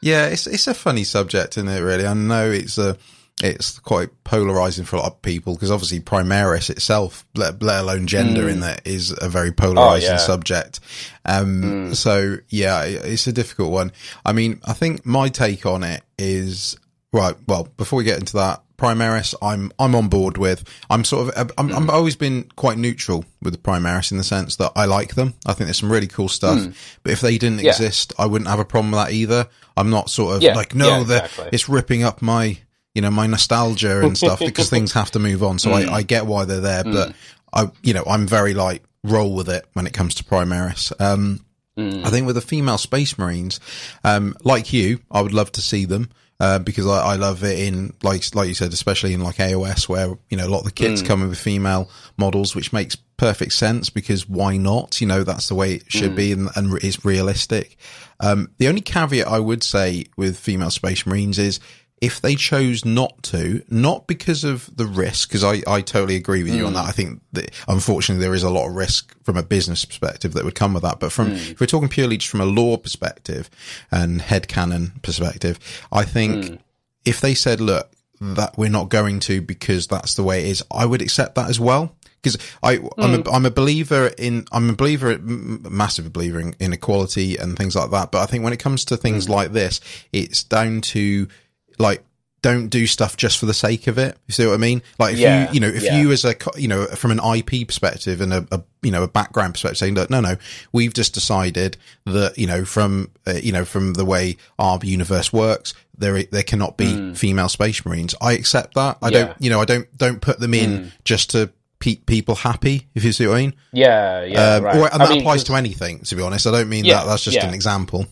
yeah, 0.00 0.26
it's 0.26 0.46
it's 0.46 0.66
a 0.66 0.74
funny 0.74 1.04
subject, 1.04 1.56
isn't 1.56 1.68
it? 1.68 1.80
Really, 1.80 2.06
I 2.06 2.14
know 2.14 2.50
it's 2.50 2.78
a 2.78 2.96
it's 3.42 3.78
quite 3.80 4.10
polarizing 4.22 4.84
for 4.84 4.96
a 4.96 5.00
lot 5.00 5.12
of 5.12 5.22
people 5.22 5.54
because 5.54 5.70
obviously 5.70 6.00
Primaris 6.00 6.70
itself, 6.70 7.26
let, 7.34 7.60
let 7.62 7.82
alone 7.82 8.06
gender 8.06 8.48
in 8.48 8.56
hmm. 8.56 8.60
there, 8.60 8.78
is 8.84 9.16
a 9.20 9.28
very 9.28 9.50
polarizing 9.50 10.10
Oh, 10.10 10.12
yeah. 10.12 10.18
subject. 10.18 10.80
Um, 11.24 11.62
hmm. 11.62 11.92
so 11.94 12.36
yeah, 12.48 12.84
it- 12.84 13.04
it's 13.04 13.26
a 13.26 13.32
difficult 13.32 13.72
one. 13.72 13.92
I 14.24 14.32
mean, 14.32 14.60
I 14.64 14.72
think 14.72 15.04
my 15.04 15.28
take 15.28 15.66
on 15.66 15.82
it 15.82 16.02
is 16.18 16.76
right. 17.12 17.34
Well, 17.48 17.68
before 17.76 17.96
we 17.98 18.04
get 18.04 18.18
into 18.18 18.36
that, 18.36 18.60
Primaris, 18.76 19.34
I'm 19.40 19.70
I'm 19.78 19.94
on 19.94 20.08
board 20.08 20.36
with. 20.36 20.64
I'm 20.90 21.04
sort 21.04 21.28
of 21.28 21.52
I'm, 21.58 21.70
I'm 21.70 21.84
hmm. 21.84 21.90
always 21.90 22.16
been 22.16 22.44
quite 22.56 22.76
neutral 22.76 23.24
with 23.40 23.52
the 23.52 23.58
Primaris 23.58 24.10
in 24.10 24.18
the 24.18 24.24
sense 24.24 24.56
that 24.56 24.72
I 24.74 24.84
like 24.86 25.14
them. 25.14 25.34
I 25.46 25.52
think 25.52 25.66
there's 25.66 25.78
some 25.78 25.92
really 25.92 26.08
cool 26.08 26.28
stuff. 26.28 26.58
But 27.02 27.12
if 27.12 27.20
they 27.20 27.38
didn't 27.38 27.60
Yeah. 27.60 27.70
exist, 27.70 28.12
I 28.18 28.26
wouldn't 28.26 28.48
have 28.50 28.58
a 28.58 28.64
problem 28.64 28.90
with 28.92 29.00
that 29.00 29.12
either. 29.12 29.48
I'm 29.76 29.90
not 29.90 30.10
sort 30.10 30.36
of 30.36 30.42
Yeah, 30.42 30.54
like 30.54 30.74
no, 30.74 30.88
yeah, 30.88 31.00
exactly. 31.02 31.48
it's 31.52 31.68
ripping 31.68 32.02
up 32.02 32.20
my 32.20 32.58
you 32.94 33.02
know 33.02 33.10
my 33.10 33.26
nostalgia 33.26 34.00
and 34.04 34.16
stuff 34.24 34.38
because 34.38 34.70
things 34.70 34.92
have 34.92 35.10
to 35.12 35.18
move 35.18 35.42
on. 35.42 35.58
So 35.58 35.70
Mm. 35.70 35.88
I, 35.88 35.94
I 35.96 36.02
get 36.02 36.26
why 36.26 36.44
they're 36.44 36.60
there, 36.60 36.84
but 36.84 37.14
I 37.52 37.70
you 37.82 37.94
know 37.94 38.04
I'm 38.06 38.26
very 38.26 38.54
like 38.54 38.82
roll 39.02 39.34
with 39.34 39.48
it 39.48 39.66
when 39.74 39.86
it 39.86 39.92
comes 39.92 40.14
to 40.16 40.24
Primaris. 40.24 40.92
Um, 41.00 41.40
Mm. 41.76 42.06
I 42.06 42.10
think 42.10 42.24
with 42.24 42.36
the 42.36 42.40
female 42.40 42.78
space 42.78 43.18
marines, 43.18 43.58
um, 44.04 44.36
like 44.44 44.72
you, 44.72 45.00
I 45.10 45.20
would 45.22 45.32
love 45.32 45.50
to 45.52 45.60
see 45.60 45.86
them. 45.86 46.08
Uh, 46.38 46.58
because 46.60 46.86
I, 46.86 47.00
I 47.00 47.16
love 47.16 47.42
it 47.42 47.58
in 47.60 47.92
like 48.02 48.22
like 48.34 48.46
you 48.48 48.54
said, 48.54 48.72
especially 48.72 49.12
in 49.12 49.20
like 49.22 49.36
AOS 49.36 49.88
where 49.88 50.16
you 50.30 50.36
know 50.36 50.46
a 50.46 50.50
lot 50.50 50.58
of 50.60 50.64
the 50.66 50.70
kits 50.72 51.02
Mm. 51.02 51.06
come 51.06 51.28
with 51.28 51.36
female 51.38 51.90
models, 52.16 52.54
which 52.54 52.72
makes 52.72 52.94
perfect 53.16 53.54
sense 53.54 53.90
because 53.90 54.28
why 54.28 54.56
not? 54.56 55.00
You 55.00 55.08
know 55.08 55.24
that's 55.24 55.48
the 55.48 55.54
way 55.56 55.74
it 55.74 55.84
should 55.90 56.12
Mm. 56.12 56.16
be 56.16 56.32
and, 56.32 56.48
and 56.54 56.74
it's 56.84 57.04
realistic. 57.04 57.76
Um, 58.20 58.50
the 58.58 58.68
only 58.68 58.80
caveat 58.80 59.26
I 59.26 59.40
would 59.40 59.64
say 59.64 60.06
with 60.16 60.38
female 60.38 60.70
space 60.70 61.06
marines 61.06 61.38
is 61.40 61.58
if 62.00 62.20
they 62.20 62.34
chose 62.34 62.84
not 62.84 63.22
to, 63.22 63.62
not 63.68 64.06
because 64.06 64.44
of 64.44 64.74
the 64.76 64.84
risk, 64.84 65.28
because 65.28 65.44
I, 65.44 65.62
I 65.66 65.80
totally 65.80 66.16
agree 66.16 66.42
with 66.42 66.54
you 66.54 66.66
on 66.66 66.72
mm. 66.72 66.76
that. 66.76 66.86
I 66.86 66.90
think 66.90 67.22
that 67.32 67.50
unfortunately 67.66 68.22
there 68.22 68.34
is 68.34 68.42
a 68.42 68.50
lot 68.50 68.68
of 68.68 68.74
risk 68.74 69.16
from 69.22 69.36
a 69.36 69.42
business 69.42 69.84
perspective 69.84 70.34
that 70.34 70.44
would 70.44 70.54
come 70.54 70.74
with 70.74 70.82
that. 70.82 71.00
But 71.00 71.12
from, 71.12 71.30
mm. 71.30 71.52
if 71.52 71.60
we're 71.60 71.66
talking 71.66 71.88
purely 71.88 72.18
just 72.18 72.30
from 72.30 72.40
a 72.40 72.46
law 72.46 72.76
perspective 72.76 73.48
and 73.90 74.20
head 74.20 74.48
headcanon 74.48 75.02
perspective, 75.02 75.58
I 75.90 76.04
think 76.04 76.44
mm. 76.44 76.58
if 77.04 77.20
they 77.20 77.34
said, 77.34 77.60
look, 77.60 77.90
that 78.20 78.56
we're 78.56 78.70
not 78.70 78.88
going 78.88 79.20
to 79.20 79.42
because 79.42 79.86
that's 79.86 80.14
the 80.14 80.22
way 80.22 80.40
it 80.40 80.46
is, 80.46 80.64
I 80.70 80.86
would 80.86 81.02
accept 81.02 81.34
that 81.34 81.50
as 81.50 81.60
well. 81.60 81.94
Because 82.22 82.38
I, 82.62 82.78
I'm, 82.96 83.20
a, 83.20 83.30
I'm 83.30 83.44
a 83.44 83.50
believer 83.50 84.10
in, 84.16 84.46
I'm 84.50 84.70
a 84.70 84.72
believer, 84.72 85.18
massive 85.18 86.10
believer 86.10 86.40
in, 86.40 86.56
in 86.58 86.72
equality 86.72 87.36
and 87.36 87.54
things 87.54 87.76
like 87.76 87.90
that. 87.90 88.12
But 88.12 88.22
I 88.22 88.26
think 88.26 88.44
when 88.44 88.54
it 88.54 88.60
comes 88.60 88.86
to 88.86 88.96
things 88.96 89.28
like 89.28 89.52
this, 89.52 89.78
it's 90.10 90.42
down 90.42 90.80
to 90.82 91.28
like, 91.78 92.02
don't 92.42 92.68
do 92.68 92.86
stuff 92.86 93.16
just 93.16 93.38
for 93.38 93.46
the 93.46 93.54
sake 93.54 93.86
of 93.86 93.96
it. 93.96 94.18
You 94.26 94.32
see 94.34 94.44
what 94.46 94.52
I 94.52 94.58
mean? 94.58 94.82
Like 94.98 95.14
if 95.14 95.18
Yeah, 95.20 95.48
you, 95.48 95.54
you 95.54 95.60
know, 95.60 95.68
if 95.68 95.82
yeah. 95.82 95.98
you 95.98 96.12
as 96.12 96.26
a, 96.26 96.34
you 96.56 96.68
know, 96.68 96.84
from 96.88 97.10
an 97.10 97.18
IP 97.18 97.66
perspective 97.66 98.20
and 98.20 98.34
a, 98.34 98.46
a 98.52 98.62
you 98.82 98.90
know, 98.90 99.02
a 99.02 99.08
background 99.08 99.54
perspective 99.54 99.78
saying 99.78 99.94
that, 99.94 100.10
no, 100.10 100.20
no, 100.20 100.36
we've 100.70 100.92
just 100.92 101.14
decided 101.14 101.78
that, 102.04 102.36
you 102.36 102.46
know, 102.46 102.66
from, 102.66 103.10
uh, 103.26 103.32
you 103.42 103.50
know, 103.50 103.64
from 103.64 103.94
the 103.94 104.04
way 104.04 104.36
our 104.58 104.78
universe 104.82 105.32
works, 105.32 105.72
there, 105.96 106.22
there 106.24 106.42
cannot 106.42 106.76
be 106.76 107.14
female 107.14 107.48
space 107.48 107.82
marines. 107.86 108.14
I 108.20 108.34
accept 108.34 108.74
that. 108.74 108.98
I. 109.00 109.08
Yeah. 109.08 109.24
Don't, 109.24 109.36
you 109.40 109.48
know, 109.48 109.60
I 109.62 109.64
don't, 109.64 109.96
don't 109.96 110.20
put 110.20 110.38
them 110.38 110.52
in 110.52 110.92
just 111.04 111.30
to 111.30 111.50
keep 111.80 112.04
people 112.04 112.34
happy, 112.34 112.88
if 112.94 113.04
you 113.04 113.12
see 113.12 113.26
what 113.26 113.36
I 113.36 113.40
mean. 113.40 113.54
yeah, 113.72 114.22
yeah, 114.22 114.54
Um, 114.56 114.64
right. 114.64 114.76
or, 114.76 114.84
and 114.92 115.02
I 115.02 115.06
that 115.06 115.10
mean, 115.12 115.20
applies 115.20 115.44
to 115.44 115.54
anything, 115.54 116.00
to 116.00 116.14
be 116.16 116.20
honest. 116.22 116.46
I 116.46 116.50
don't 116.50 116.68
mean 116.68 116.84
that. 116.88 117.06
That's 117.06 117.24
just 117.24 117.38
an 117.38 117.54
example. 117.54 118.06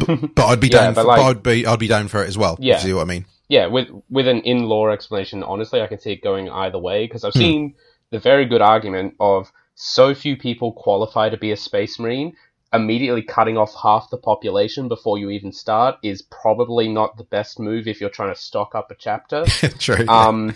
But, 0.00 0.34
but 0.34 0.46
I'd 0.46 0.60
be 0.60 0.68
Yeah, 0.68 0.84
down. 0.84 0.94
for, 0.94 1.04
like- 1.04 1.18
but 1.18 1.24
I'd 1.26 1.42
be. 1.42 1.66
I'd 1.66 1.78
be 1.78 1.88
down 1.88 2.08
for 2.08 2.22
it 2.22 2.28
as 2.28 2.36
well. 2.38 2.56
Yeah. 2.60 2.74
You 2.76 2.80
see 2.80 2.92
what 2.94 3.02
I 3.02 3.04
mean? 3.06 3.26
yeah, 3.48 3.66
with 3.66 3.88
with 4.08 4.26
an 4.28 4.40
in 4.40 4.64
law 4.64 4.88
explanation, 4.88 5.42
honestly, 5.42 5.80
I 5.82 5.86
can 5.86 5.98
see 5.98 6.12
it 6.12 6.22
going 6.22 6.48
either 6.50 6.78
way 6.78 7.04
because 7.06 7.22
Hmm. 7.22 7.26
I've 7.28 7.34
seen 7.34 7.74
the 8.10 8.18
very 8.18 8.46
good 8.46 8.60
argument 8.62 9.14
of 9.20 9.50
so 9.74 10.14
few 10.14 10.36
people 10.36 10.72
qualify 10.72 11.28
to 11.30 11.36
be 11.36 11.50
a 11.52 11.56
space 11.56 11.98
marine. 11.98 12.34
Immediately 12.74 13.22
cutting 13.24 13.58
off 13.58 13.74
half 13.82 14.08
the 14.10 14.16
population 14.16 14.88
before 14.88 15.18
you 15.18 15.28
even 15.28 15.52
start 15.52 15.96
is 16.02 16.22
probably 16.22 16.88
not 16.88 17.18
the 17.18 17.24
best 17.24 17.60
move 17.60 17.86
if 17.86 18.00
you're 18.00 18.08
trying 18.08 18.34
to 18.34 18.40
stock 18.40 18.74
up 18.74 18.90
a 18.90 18.94
chapter. 18.94 19.44
True. 19.78 20.06
Um, 20.08 20.54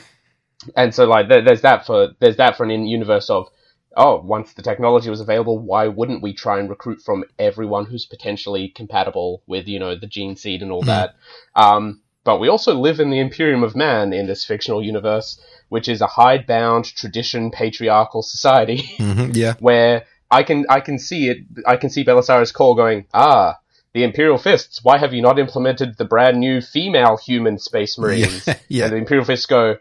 and 0.74 0.94
so 0.94 1.04
like 1.04 1.28
there, 1.28 1.42
there's 1.44 1.60
that 1.60 1.84
for 1.84 2.08
there's 2.18 2.38
that 2.38 2.56
for 2.56 2.64
an 2.64 2.70
in 2.70 2.86
universe 2.86 3.28
of 3.28 3.48
oh 3.96 4.20
once 4.20 4.52
the 4.52 4.62
technology 4.62 5.10
was 5.10 5.20
available 5.20 5.58
why 5.58 5.88
wouldn't 5.88 6.22
we 6.22 6.32
try 6.32 6.58
and 6.58 6.68
recruit 6.70 7.00
from 7.02 7.24
everyone 7.38 7.86
who's 7.86 8.06
potentially 8.06 8.68
compatible 8.68 9.42
with 9.46 9.66
you 9.66 9.78
know 9.78 9.94
the 9.96 10.06
gene 10.06 10.36
seed 10.36 10.62
and 10.62 10.70
all 10.70 10.82
that 10.82 11.14
um, 11.54 12.00
but 12.24 12.38
we 12.40 12.48
also 12.48 12.74
live 12.74 13.00
in 13.00 13.10
the 13.10 13.20
imperium 13.20 13.62
of 13.62 13.74
man 13.76 14.12
in 14.12 14.26
this 14.26 14.44
fictional 14.44 14.82
universe 14.82 15.40
which 15.68 15.88
is 15.88 16.00
a 16.00 16.06
hidebound 16.06 16.84
tradition 16.84 17.50
patriarchal 17.50 18.22
society 18.22 18.78
Mhm, 18.98 19.34
yeah. 19.34 19.54
where 19.60 20.04
I 20.30 20.42
can 20.42 20.66
I 20.68 20.80
can 20.80 20.98
see 20.98 21.28
it 21.28 21.38
I 21.66 21.76
can 21.76 21.88
see 21.90 22.04
Belisarius 22.04 22.52
Cawl 22.52 22.74
going 22.74 23.06
ah 23.14 23.58
the 23.94 24.02
Imperial 24.04 24.36
Fists 24.38 24.80
why 24.82 24.98
have 24.98 25.14
you 25.14 25.22
not 25.22 25.38
implemented 25.38 25.96
the 25.96 26.04
brand 26.04 26.38
new 26.38 26.60
female 26.60 27.16
human 27.16 27.58
space 27.58 27.96
marines 28.02 28.46
Yeah. 28.68 28.84
and 28.86 28.92
the 28.92 28.96
Imperial 28.98 29.24
Fists 29.24 29.46
go 29.46 29.76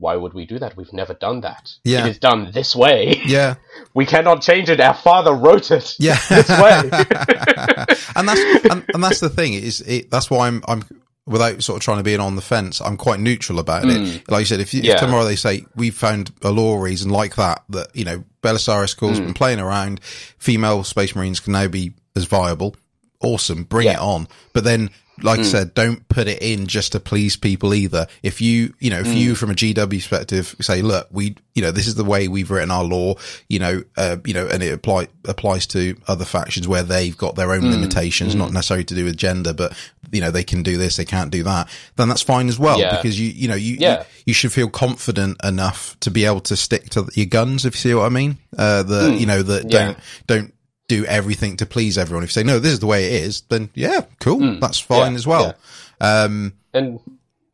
why 0.00 0.16
would 0.16 0.32
we 0.34 0.44
do 0.46 0.58
that 0.58 0.76
we've 0.76 0.92
never 0.92 1.14
done 1.14 1.42
that 1.42 1.70
Yeah. 1.84 2.06
it 2.06 2.10
is 2.10 2.18
done 2.18 2.50
this 2.52 2.74
way 2.74 3.20
Yeah. 3.24 3.54
we 3.94 4.04
cannot 4.06 4.42
change 4.42 4.68
it 4.68 4.80
our 4.80 4.94
father 4.94 5.32
wrote 5.32 5.70
it 5.70 5.94
Yeah. 6.00 6.18
this 6.28 6.48
way 6.48 6.80
and 8.16 8.28
that's 8.28 8.64
and, 8.70 8.84
and 8.94 9.04
that's 9.04 9.20
the 9.20 9.28
thing 9.30 9.54
is 9.54 9.80
it, 9.82 10.10
that's 10.10 10.30
why 10.30 10.48
I'm 10.48 10.62
I'm 10.66 10.82
without 11.26 11.62
sort 11.62 11.76
of 11.76 11.82
trying 11.84 11.98
to 11.98 12.02
be 12.02 12.16
on 12.16 12.34
the 12.34 12.42
fence, 12.42 12.80
I'm 12.80 12.96
quite 12.96 13.20
neutral 13.20 13.60
about 13.60 13.84
it. 13.84 14.28
Like 14.28 14.40
you 14.40 14.44
said, 14.46 14.58
if, 14.58 14.74
you, 14.74 14.80
Mm. 14.80 14.84
Yeah. 14.84 14.94
if 14.94 15.00
tomorrow 15.00 15.24
they 15.24 15.36
say 15.36 15.64
we 15.76 15.90
found 15.90 16.32
a 16.42 16.50
law 16.50 16.76
reason 16.80 17.10
like 17.10 17.36
that, 17.36 17.62
that 17.68 17.94
you 17.94 18.04
know 18.04 18.24
Belisarius 18.42 18.96
Cawl's 18.96 19.20
Mm. 19.20 19.26
been 19.26 19.34
playing 19.34 19.60
around, 19.60 20.00
female 20.02 20.82
Space 20.82 21.14
Marines 21.14 21.38
can 21.38 21.52
now 21.52 21.68
be 21.68 21.92
as 22.16 22.24
viable. 22.24 22.74
Awesome, 23.22 23.62
bring 23.62 23.86
Yeah. 23.86 23.92
it 23.94 24.00
on. 24.00 24.26
But 24.54 24.64
then, 24.64 24.90
like 25.22 25.40
I 25.40 25.42
hmm. 25.42 25.48
said, 25.48 25.74
don't 25.74 26.08
put 26.08 26.28
it 26.28 26.42
in 26.42 26.66
just 26.66 26.92
to 26.92 27.00
please 27.00 27.36
people 27.36 27.74
either. 27.74 28.06
If 28.22 28.40
you, 28.40 28.74
you 28.78 28.90
know, 28.90 29.00
if 29.00 29.08
you 29.08 29.30
hmm. 29.30 29.34
from 29.34 29.50
a 29.50 29.54
GW 29.54 29.88
perspective 29.88 30.56
say, 30.60 30.82
look, 30.82 31.08
we, 31.10 31.36
you 31.54 31.62
know, 31.62 31.70
this 31.70 31.86
is 31.86 31.94
the 31.94 32.04
way 32.04 32.28
we've 32.28 32.50
written 32.50 32.70
our 32.70 32.84
law, 32.84 33.14
you 33.48 33.58
know, 33.58 33.82
uh, 33.96 34.16
you 34.24 34.34
know, 34.34 34.46
and 34.46 34.62
it 34.62 34.72
apply 34.72 35.08
applies 35.26 35.66
to 35.68 35.96
other 36.08 36.24
factions 36.24 36.66
where 36.66 36.82
they've 36.82 37.16
got 37.16 37.36
their 37.36 37.52
own 37.52 37.62
hmm. 37.62 37.70
limitations, 37.70 38.34
not 38.34 38.52
necessarily 38.52 38.84
to 38.84 38.94
do 38.94 39.04
with 39.04 39.16
gender, 39.16 39.52
but 39.52 39.76
you 40.12 40.20
know, 40.20 40.30
they 40.30 40.44
can 40.44 40.62
do 40.62 40.76
this, 40.76 40.96
they 40.96 41.04
can't 41.04 41.30
do 41.30 41.42
that. 41.44 41.68
Then 41.96 42.08
that's 42.08 42.22
fine 42.22 42.48
as 42.48 42.58
well 42.58 42.78
Yeah. 42.78 42.96
because 42.96 43.18
you, 43.18 43.28
you 43.28 43.48
know, 43.48 43.54
you, 43.54 43.76
Yeah. 43.78 44.00
you, 44.00 44.04
you 44.26 44.34
should 44.34 44.52
feel 44.52 44.68
confident 44.68 45.38
enough 45.44 45.98
to 46.00 46.10
be 46.10 46.24
able 46.24 46.40
to 46.40 46.56
stick 46.56 46.90
to 46.90 47.08
your 47.14 47.26
guns, 47.26 47.64
if 47.64 47.74
you 47.74 47.78
see 47.78 47.94
what 47.94 48.06
I 48.06 48.08
mean. 48.08 48.38
Uh, 48.56 48.82
the, 48.82 49.16
you 49.18 49.26
know, 49.26 49.42
that 49.42 49.70
Yeah. 49.70 49.78
don't, 49.78 49.98
don't 50.26 50.54
do 50.90 51.04
everything 51.06 51.56
to 51.58 51.66
please 51.66 51.96
everyone. 51.96 52.24
If 52.24 52.30
you 52.30 52.34
say, 52.34 52.42
no, 52.42 52.58
this 52.58 52.72
is 52.72 52.80
the 52.80 52.86
way 52.86 53.06
it 53.06 53.22
is, 53.24 53.42
then 53.42 53.70
yeah, 53.74 54.00
cool. 54.20 54.58
That's 54.60 54.78
fine 54.80 55.12
Yeah, 55.12 55.16
as 55.16 55.26
well. 55.26 55.54
Um, 56.00 56.54
And 56.74 56.98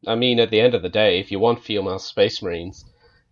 I 0.06 0.14
mean, 0.14 0.40
at 0.40 0.50
the 0.50 0.60
end 0.60 0.74
of 0.74 0.82
the 0.82 0.88
day, 0.88 1.20
if 1.20 1.30
you 1.30 1.38
want 1.38 1.64
female 1.64 1.98
space 1.98 2.42
marines, 2.42 2.84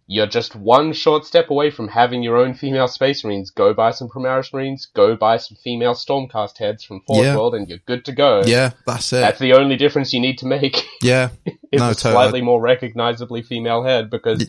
you're 0.06 0.26
just 0.26 0.54
one 0.54 0.92
short 0.92 1.24
step 1.24 1.48
away 1.50 1.70
from 1.70 1.88
having 1.88 2.22
your 2.22 2.36
own 2.36 2.52
female 2.54 2.88
space 2.88 3.24
marines. 3.24 3.50
Go 3.50 3.72
buy 3.72 3.90
some 3.92 4.08
Primaris 4.08 4.52
marines, 4.52 4.86
go 4.94 5.16
buy 5.16 5.38
some 5.38 5.56
female 5.64 5.94
Stormcast 5.94 6.58
heads 6.58 6.84
from 6.84 7.00
Forge 7.06 7.24
Yeah. 7.24 7.36
World, 7.36 7.54
and 7.54 7.66
you're 7.68 7.78
good 7.86 8.04
to 8.04 8.12
go. 8.12 8.42
yeah, 8.44 8.72
that's 8.86 9.12
it. 9.14 9.20
That's 9.20 9.38
the 9.38 9.54
only 9.54 9.76
difference 9.76 10.12
you 10.12 10.20
need 10.20 10.38
to 10.38 10.46
make. 10.46 10.84
yeah. 11.02 11.30
it's 11.46 11.80
No, 11.80 11.90
a 11.90 11.94
totally. 11.94 12.12
slightly 12.12 12.42
more 12.42 12.60
recognizably 12.60 13.40
female 13.42 13.82
head 13.82 14.10
because 14.10 14.46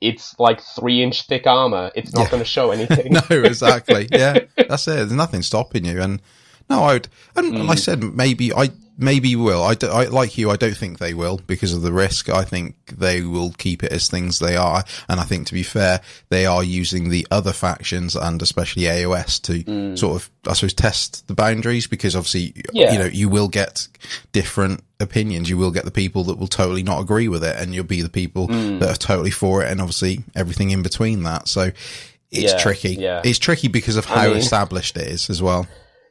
it's 0.00 0.38
like 0.38 0.60
three 0.60 1.02
inch 1.02 1.26
thick 1.26 1.46
armor. 1.46 1.90
It's 1.94 2.12
not 2.12 2.22
Yeah. 2.24 2.30
going 2.30 2.42
to 2.42 2.48
show 2.48 2.70
anything. 2.76 3.12
no, 3.12 3.22
exactly. 3.30 4.08
Yeah, 4.12 4.38
that's 4.56 4.86
it. 4.88 4.94
There's 4.96 5.12
nothing 5.12 5.42
stopping 5.42 5.84
you. 5.84 6.00
And 6.00 6.20
no, 6.70 6.82
I 6.84 6.92
would, 6.94 7.08
and 7.36 7.52
Mm. 7.54 7.66
like 7.66 7.78
I 7.78 7.80
said, 7.80 8.02
maybe 8.02 8.52
I, 8.52 8.70
maybe 8.98 9.36
will. 9.36 9.62
I, 9.62 9.74
do, 9.74 9.86
I, 9.88 10.04
like 10.06 10.36
you, 10.36 10.50
I 10.50 10.56
don't 10.56 10.76
think 10.76 10.98
they 10.98 11.14
will 11.14 11.38
because 11.46 11.72
of 11.72 11.82
the 11.82 11.92
risk. 11.92 12.28
I 12.28 12.42
think 12.42 12.74
they 12.98 13.22
will 13.22 13.52
keep 13.52 13.84
it 13.84 13.92
as 13.92 14.08
things 14.08 14.40
they 14.40 14.56
are. 14.56 14.84
And 15.08 15.20
I 15.20 15.22
think 15.22 15.46
to 15.46 15.54
be 15.54 15.62
fair, 15.62 16.00
they 16.30 16.44
are 16.46 16.64
using 16.64 17.08
the 17.08 17.26
other 17.30 17.52
factions 17.52 18.16
and 18.16 18.42
especially 18.42 18.82
AOS 18.82 19.40
to 19.42 19.96
sort 19.96 20.16
of, 20.16 20.30
I 20.48 20.52
suppose, 20.54 20.74
test 20.74 21.26
the 21.28 21.34
boundaries 21.34 21.86
because 21.86 22.16
obviously, 22.16 22.52
Mm. 22.52 22.62
Yeah. 22.72 22.92
you 22.92 22.98
know, 22.98 23.04
you 23.06 23.28
will 23.28 23.48
get 23.48 23.86
different 24.32 24.82
opinions. 25.00 25.48
You 25.48 25.56
will 25.58 25.70
get 25.70 25.84
the 25.84 25.90
people 25.92 26.24
that 26.24 26.38
will 26.38 26.48
totally 26.48 26.82
not 26.82 27.00
agree 27.00 27.28
with 27.28 27.44
it 27.44 27.56
and 27.56 27.74
you'll 27.74 27.84
be 27.84 28.02
the 28.02 28.08
people 28.08 28.48
Mm. 28.48 28.80
that 28.80 28.90
are 28.90 28.96
totally 28.96 29.30
for 29.30 29.62
it 29.62 29.70
and 29.70 29.80
obviously 29.80 30.24
everything 30.34 30.70
in 30.70 30.82
between 30.82 31.22
that. 31.22 31.46
So, 31.48 31.70
it's 32.30 32.52
Yeah, 32.52 32.58
tricky. 32.58 32.94
yeah. 32.96 33.22
It's 33.24 33.38
tricky 33.38 33.68
because 33.68 33.96
of 33.96 34.04
how 34.04 34.26
mean- 34.28 34.36
established 34.36 34.96
it 34.98 35.06
is 35.06 35.30
as 35.30 35.40
well. 35.40 35.66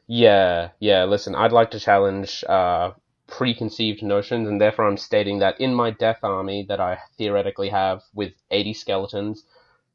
Yeah, 0.08 0.70
yeah. 0.80 1.04
Listen, 1.04 1.34
I'd 1.34 1.52
like 1.52 1.70
to 1.72 1.80
challenge 1.80 2.42
uh, 2.48 2.92
preconceived 3.28 4.02
notions, 4.02 4.48
and 4.48 4.60
therefore 4.60 4.88
I'm 4.88 4.96
stating 4.96 5.38
that 5.40 5.60
in 5.60 5.74
my 5.74 5.90
Death 5.90 6.20
Army 6.24 6.64
that 6.68 6.80
I 6.80 6.98
theoretically 7.16 7.68
have 7.68 8.02
with 8.14 8.32
80 8.50 8.74
skeletons, 8.74 9.44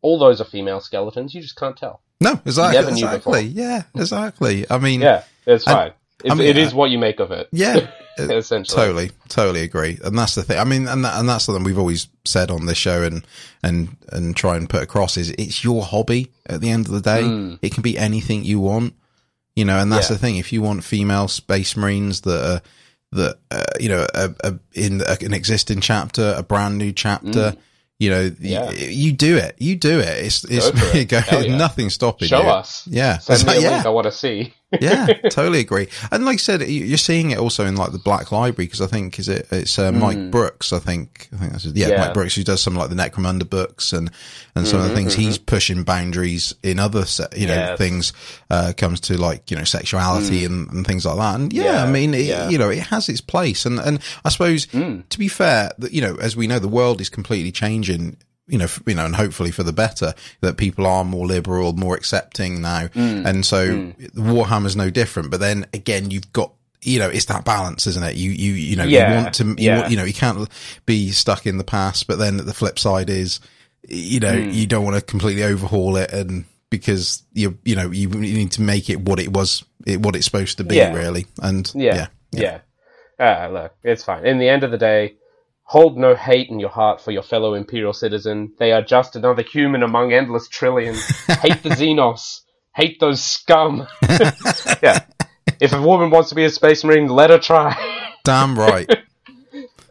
all 0.01 0.19
those 0.19 0.39
are 0.39 0.45
female 0.45 0.79
skeletons. 0.79 1.33
You 1.33 1.41
just 1.41 1.57
can't 1.57 1.75
tell. 1.75 1.99
No, 2.21 2.39
exactly. 2.45 2.79
never 2.79 2.91
knew 2.91 3.05
exactly. 3.05 3.49
before. 3.49 3.63
Yeah, 3.63 3.83
exactly. 3.95 4.65
I 4.69 4.77
mean, 4.77 5.01
Yeah, 5.01 5.23
it's 5.45 5.65
fine. 5.65 5.93
It's, 6.23 6.31
I 6.31 6.35
mean, 6.35 6.47
it 6.47 6.57
is 6.57 6.71
uh, 6.71 6.77
what 6.77 6.89
you 6.89 6.99
make 6.99 7.19
of 7.19 7.31
it. 7.31 7.49
yeah, 7.51 7.89
uh, 8.19 8.35
essentially. 8.35 8.75
totally, 8.75 9.11
totally 9.27 9.61
agree. 9.61 9.99
And 10.03 10.17
that's 10.17 10.35
the 10.35 10.43
thing. 10.43 10.57
I 10.57 10.63
mean, 10.63 10.87
and 10.87 11.03
that, 11.03 11.19
and 11.19 11.27
that's 11.27 11.45
something 11.45 11.63
we've 11.63 11.79
always 11.79 12.07
said 12.23 12.49
on 12.49 12.65
this 12.65 12.77
show 12.77 13.03
and, 13.03 13.25
and, 13.61 13.97
and 14.09 14.35
try 14.35 14.55
and 14.55 14.69
put 14.69 14.83
across 14.83 15.17
is 15.17 15.31
it's 15.31 15.63
your 15.63 15.83
hobby 15.83 16.31
at 16.45 16.61
the 16.61 16.69
end 16.69 16.85
of 16.85 16.93
the 16.93 17.01
day. 17.01 17.57
It 17.61 17.73
can 17.73 17.81
be 17.81 17.97
anything 17.97 18.45
you 18.45 18.61
want, 18.61 18.93
you 19.55 19.65
know, 19.65 19.77
and 19.77 19.91
that's. 19.91 20.09
Yeah. 20.09 20.15
the 20.15 20.19
thing. 20.19 20.37
If 20.37 20.53
you 20.53 20.61
want 20.61 20.83
female 20.83 21.27
space 21.27 21.75
marines 21.77 22.21
that 22.21 22.45
are, 22.45 22.61
that, 23.11 23.37
uh, 23.51 23.63
you 23.79 23.89
know, 23.89 24.05
a, 24.13 24.33
a, 24.43 24.59
in 24.73 25.01
a, 25.01 25.17
an 25.21 25.33
existing 25.33 25.81
chapter, 25.81 26.33
a 26.37 26.43
brand 26.43 26.77
new 26.77 26.91
chapter, 26.91 27.55
you 27.99 28.09
know. 28.09 28.31
Yeah. 28.39 28.71
you, 28.71 28.87
you 28.87 29.11
do 29.13 29.37
it. 29.37 29.55
You 29.59 29.75
do 29.75 29.99
it. 29.99 30.25
It's, 30.25 30.43
it's, 30.45 30.71
Go 30.71 30.87
it. 30.93 31.05
go, 31.09 31.21
yeah. 31.39 31.55
nothing 31.55 31.89
stopping 31.89 32.27
Show 32.27 32.41
you. 32.41 32.49
us. 32.49 32.87
Yeah. 32.87 33.19
Send 33.19 33.45
me 33.45 33.53
a 33.53 33.59
like, 33.59 33.71
link. 33.71 33.85
I 33.85 33.89
want 33.89 34.05
to 34.05 34.11
see. 34.11 34.53
Yeah, 34.81 35.07
totally 35.29 35.59
agree. 35.59 35.87
And 36.11 36.25
like 36.25 36.35
I 36.35 36.37
said, 36.37 36.61
you- 36.61 36.85
you're 36.85 36.97
seeing 36.97 37.31
it 37.31 37.37
also 37.39 37.65
in 37.65 37.75
like 37.75 37.91
the 37.91 37.99
Black 37.99 38.31
Library 38.31 38.65
because 38.67 38.81
I 38.81 38.87
think 38.87 39.19
is 39.19 39.29
it 39.29 39.47
it's 39.51 39.77
uh, 39.79 39.91
Mike 39.91 40.31
Brooks. 40.31 40.73
I 40.73 40.79
think 40.79 41.29
I 41.33 41.37
think 41.37 41.51
that's 41.51 41.65
yeah, 41.65 41.85
Hmm. 41.87 41.91
Yeah. 41.93 41.97
Mike 42.05 42.13
Brooks 42.13 42.35
who 42.35 42.43
does 42.43 42.61
some 42.61 42.75
like 42.75 42.89
the 42.89 42.95
Necromunda 42.95 43.49
books 43.49 43.93
and 43.93 44.09
and 44.55 44.67
some 44.67 44.79
of 44.81 44.89
the 44.89 44.95
things 44.95 45.13
he's 45.13 45.37
pushing 45.37 45.83
boundaries 45.83 46.53
in 46.63 46.79
other 46.79 47.05
se- 47.05 47.27
you 47.35 47.47
know 47.47 47.53
Mm-hmm, 47.53 47.69
Yes. 47.69 47.77
things 47.77 48.13
uh, 48.49 48.73
comes 48.75 48.99
to 49.01 49.17
like 49.17 49.49
you 49.51 49.57
know 49.57 49.63
sexuality 49.63 50.43
and, 50.45 50.69
and 50.71 50.85
things 50.87 51.05
like 51.05 51.17
that. 51.17 51.35
And 51.39 51.53
yeah, 51.53 51.61
Hmm. 51.63 51.67
Yeah, 51.67 51.83
I 51.83 51.91
mean 51.91 52.13
it, 52.13 52.25
yeah. 52.25 52.49
you 52.49 52.57
know 52.57 52.69
it 52.69 52.79
has 52.83 53.09
its 53.09 53.21
place. 53.21 53.65
And 53.65 53.79
and 53.79 53.99
I 54.25 54.29
suppose 54.29 54.65
Mm. 54.67 55.07
to 55.09 55.19
be 55.19 55.27
fair, 55.27 55.71
that 55.79 55.91
you 55.93 56.01
know 56.01 56.15
as 56.17 56.35
we 56.35 56.47
know 56.47 56.59
the 56.59 56.67
world 56.67 56.99
is 57.01 57.09
completely 57.09 57.51
changing 57.51 58.17
you 58.47 58.57
know, 58.57 58.67
you 58.85 58.93
know, 58.95 59.05
and 59.05 59.15
hopefully 59.15 59.51
for 59.51 59.63
the 59.63 59.71
better 59.73 60.13
that 60.41 60.57
people 60.57 60.85
are 60.85 61.03
more 61.05 61.25
liberal, 61.25 61.73
more 61.73 61.95
accepting 61.95 62.61
now. 62.61 62.87
Mm. 62.87 63.25
And 63.25 63.45
so 63.45 63.93
Warhammer's 64.15 64.75
no 64.75 64.89
different. 64.89 65.31
But 65.31 65.39
then 65.39 65.65
again, 65.73 66.11
you've 66.11 66.31
got, 66.33 66.51
you 66.81 66.99
know, 66.99 67.09
it's 67.09 67.25
that 67.25 67.45
balance, 67.45 67.87
isn't 67.87 68.03
it? 68.03 68.15
You, 68.15 68.31
you, 68.31 68.53
you 68.53 68.75
know, 68.75 68.83
Yeah, 68.83 69.09
you 69.17 69.23
want 69.23 69.33
to, 69.35 69.45
you, 69.45 69.55
yeah. 69.59 69.77
want, 69.79 69.91
you 69.91 69.97
know, 69.97 70.03
you 70.03 70.13
can't 70.13 70.49
be 70.85 71.11
stuck 71.11 71.45
in 71.47 71.57
the 71.57 71.63
past, 71.63 72.07
but 72.07 72.17
then 72.19 72.37
the 72.37 72.53
flip 72.53 72.77
side 72.77 73.09
is, 73.09 73.39
you 73.87 74.19
know, 74.19 74.33
Mm. 74.33 74.53
you 74.53 74.67
don't 74.67 74.83
want 74.83 74.95
to 74.97 75.01
completely 75.01 75.43
overhaul 75.43 75.95
it 75.95 76.11
and 76.11 76.45
because 76.69 77.23
you, 77.33 77.57
you 77.63 77.75
know, 77.75 77.91
you 77.91 78.09
need 78.09 78.51
to 78.53 78.61
make 78.61 78.89
it 78.89 78.99
what 78.99 79.19
it 79.19 79.31
was, 79.31 79.63
it, 79.85 80.01
what 80.01 80.15
it's 80.15 80.25
supposed 80.25 80.57
to 80.57 80.63
be 80.63 80.75
Yeah. 80.77 80.93
really. 80.93 81.27
And 81.41 81.71
Yeah. 81.75 81.95
yeah, 81.95 82.07
Yeah. 82.31 82.57
Ah, 83.19 83.47
look, 83.51 83.73
it's 83.83 84.03
fine. 84.03 84.25
In 84.25 84.39
the 84.39 84.49
end 84.49 84.63
of 84.63 84.71
the 84.71 84.77
day, 84.77 85.13
hold 85.73 85.97
no 85.97 86.13
hate 86.13 86.49
in 86.49 86.59
your 86.59 86.69
heart 86.69 87.01
for 87.01 87.09
your 87.09 87.23
fellow 87.23 87.55
Imperial 87.55 87.93
citizen. 87.93 88.53
They 88.59 88.71
are 88.73 88.83
just 88.83 89.15
another 89.15 89.41
human 89.41 89.81
among 89.81 90.13
endless 90.13 90.47
trillions. 90.47 91.03
hate 91.41 91.63
the 91.63 91.69
Xenos. 91.81 92.41
Hate 92.75 92.99
those 92.99 93.23
scum. 93.23 93.87
yeah. 94.83 94.99
If 95.59 95.73
a 95.73 95.81
woman 95.81 96.11
wants 96.11 96.29
to 96.29 96.35
be 96.35 96.43
a 96.43 96.51
space 96.51 96.83
marine, 96.83 97.07
let 97.07 97.31
her 97.31 97.39
try. 97.39 97.75
damn 98.23 98.57
right. 98.57 98.87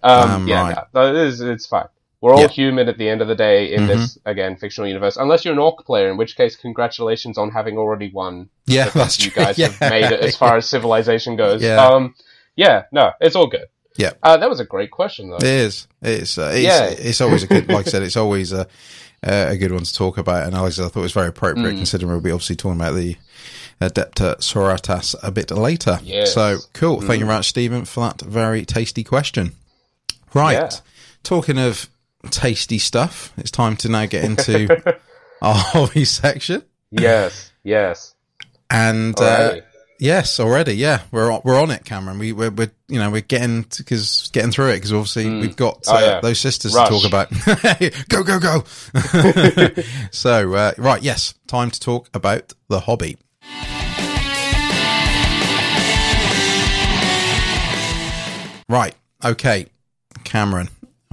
Um, 0.04 0.28
Damn 0.28 0.48
yeah, 0.48 0.62
right. 0.62 0.78
no, 0.94 1.14
it 1.14 1.14
is, 1.28 1.40
it's 1.40 1.66
fine. 1.66 1.86
We're 2.20 2.32
all 2.32 2.40
Yeah. 2.40 2.46
Mm-hmm. 2.46 2.52
human 2.54 2.88
at 2.88 2.98
the 2.98 3.08
end 3.08 3.22
of 3.22 3.28
the 3.28 3.36
day 3.36 3.72
in 3.72 3.86
this, 3.86 4.18
again, 4.24 4.56
fictional 4.56 4.88
universe. 4.88 5.16
Unless 5.16 5.44
you're 5.44 5.54
an 5.54 5.60
orc 5.60 5.86
player, 5.86 6.10
in 6.10 6.16
which 6.16 6.34
case, 6.34 6.56
congratulations 6.56 7.38
on 7.38 7.52
having 7.52 7.78
already 7.78 8.10
won. 8.12 8.48
Yeah, 8.66 8.88
that's 8.88 9.24
you 9.24 9.30
true. 9.30 9.44
guys 9.44 9.58
yeah. 9.58 9.68
have 9.68 9.90
made 9.92 10.10
it 10.10 10.18
as 10.18 10.36
far 10.36 10.56
as 10.56 10.68
civilization 10.68 11.36
goes. 11.36 11.62
Yeah. 11.62 11.86
Um, 11.86 12.16
yeah, 12.56 12.86
no, 12.90 13.12
it's 13.20 13.36
all 13.36 13.46
good. 13.46 13.66
Yeah. 13.96 14.12
Uh, 14.22 14.36
that 14.36 14.48
was 14.48 14.60
a 14.60 14.64
great 14.64 14.90
question, 14.90 15.30
though. 15.30 15.36
It 15.36 15.42
is. 15.44 15.86
It's. 16.00 16.38
Uh, 16.38 16.50
it's. 16.54 16.62
Yeah. 16.62 16.86
It's 16.86 17.20
always 17.20 17.42
a 17.42 17.46
good. 17.46 17.68
Like 17.68 17.86
I 17.86 17.90
said, 17.90 18.02
it's 18.04 18.16
always 18.16 18.52
a 18.52 18.66
a 19.22 19.56
good 19.56 19.72
one 19.72 19.84
to 19.84 19.94
talk 19.94 20.18
about. 20.18 20.46
And 20.46 20.54
Alex, 20.54 20.78
I 20.78 20.88
thought 20.88 21.00
it 21.00 21.02
was 21.02 21.12
very 21.12 21.28
appropriate 21.28 21.76
considering 21.76 22.10
we'll 22.10 22.20
be 22.20 22.30
obviously 22.32 22.56
talking 22.56 22.80
about 22.80 22.94
the 22.94 23.16
Adepta 23.80 24.38
Sororitas 24.38 25.14
a 25.22 25.30
bit 25.30 25.50
later. 25.50 25.98
Yes. 26.02 26.34
So 26.34 26.58
cool. 26.72 27.00
Thank 27.00 27.20
you 27.20 27.26
very 27.26 27.38
much, 27.38 27.48
Stephen, 27.48 27.84
for 27.84 28.00
that 28.00 28.20
very 28.20 28.64
tasty 28.64 29.04
question. 29.04 29.52
Right. 30.34 30.54
Yeah. 30.54 30.70
Talking 31.22 31.58
of 31.58 31.88
tasty 32.30 32.78
stuff, 32.78 33.32
it's 33.36 33.50
time 33.50 33.76
to 33.78 33.88
now 33.88 34.06
get 34.06 34.24
into 34.24 34.68
our 35.42 35.54
hobby 35.56 36.04
section. 36.04 36.62
yes, 36.90 37.52
yes. 37.62 38.14
And 38.70 39.18
uh. 39.20 39.60
Yes, 40.02 40.40
already. 40.40 40.72
Yeah, 40.74 41.02
we're 41.12 41.30
on, 41.30 41.42
we're 41.44 41.60
on 41.60 41.70
it, 41.70 41.84
Cameron. 41.84 42.18
We 42.18 42.32
we're, 42.32 42.50
we're 42.50 42.72
you 42.88 42.98
know 42.98 43.08
we're 43.08 43.20
getting 43.20 43.62
because 43.78 44.30
getting 44.32 44.50
through 44.50 44.70
it 44.70 44.78
because 44.78 44.92
obviously 44.92 45.30
we've 45.30 45.54
got 45.54 45.84
Oh, 45.86 45.94
uh, 45.96 46.00
yeah. 46.00 46.20
those 46.20 46.40
sisters 46.40 46.74
Rush. 46.74 46.88
to 46.88 46.94
talk 46.94 47.06
about. 47.06 47.30
go 48.08 48.24
go 48.24 48.40
go! 48.40 48.64
so 50.10 50.54
uh, 50.54 50.72
right, 50.76 51.02
yes, 51.04 51.34
time 51.46 51.70
to 51.70 51.78
talk 51.78 52.08
about 52.14 52.52
the 52.66 52.80
hobby. 52.80 53.16
Right, 58.68 58.94
okay, 59.22 59.66
Cameron, 60.24 60.68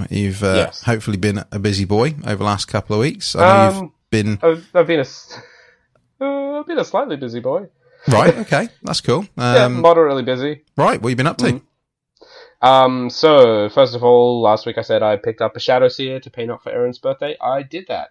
you've 0.09 0.41
uh, 0.43 0.53
Yes. 0.67 0.81
hopefully 0.83 1.17
been 1.17 1.43
a 1.51 1.59
busy 1.59 1.83
boy 1.83 2.15
over 2.23 2.37
the 2.37 2.43
last 2.45 2.65
couple 2.69 2.95
of 2.95 3.01
weeks. 3.01 3.35
I 3.35 3.39
know 3.41 3.65
you've 3.65 3.77
Um, 3.83 3.93
been 4.09 4.39
I've, 4.41 4.67
I've 4.73 4.87
been 4.87 5.01
a, 5.01 5.05
uh, 6.23 6.59
I've 6.59 6.65
been 6.67 6.79
a 6.79 6.85
slightly 6.85 7.17
busy 7.17 7.41
boy. 7.41 7.67
Right. 8.07 8.37
Okay, 8.39 8.69
that's 8.83 9.01
cool. 9.01 9.25
Yeah, 9.37 9.65
Um, 9.65 9.81
moderately 9.81 10.23
busy. 10.23 10.63
right, 10.77 11.01
what 11.01 11.09
have 11.09 11.11
you 11.11 11.15
been 11.15 11.27
up 11.27 11.37
to? 11.37 11.61
Um, 12.61 13.09
so 13.09 13.69
first 13.69 13.95
of 13.95 14.03
all, 14.03 14.41
last 14.41 14.65
week 14.65 14.77
I 14.77 14.81
said 14.81 15.01
I 15.01 15.15
picked 15.15 15.41
up 15.41 15.55
a 15.55 15.59
Shadow 15.59 15.87
Seer 15.87 16.19
to 16.19 16.29
paint 16.29 16.51
up 16.51 16.61
for 16.63 16.71
Aaron's 16.71 16.99
birthday. 16.99 17.37
I 17.41 17.63
did 17.63 17.85
that. 17.87 18.09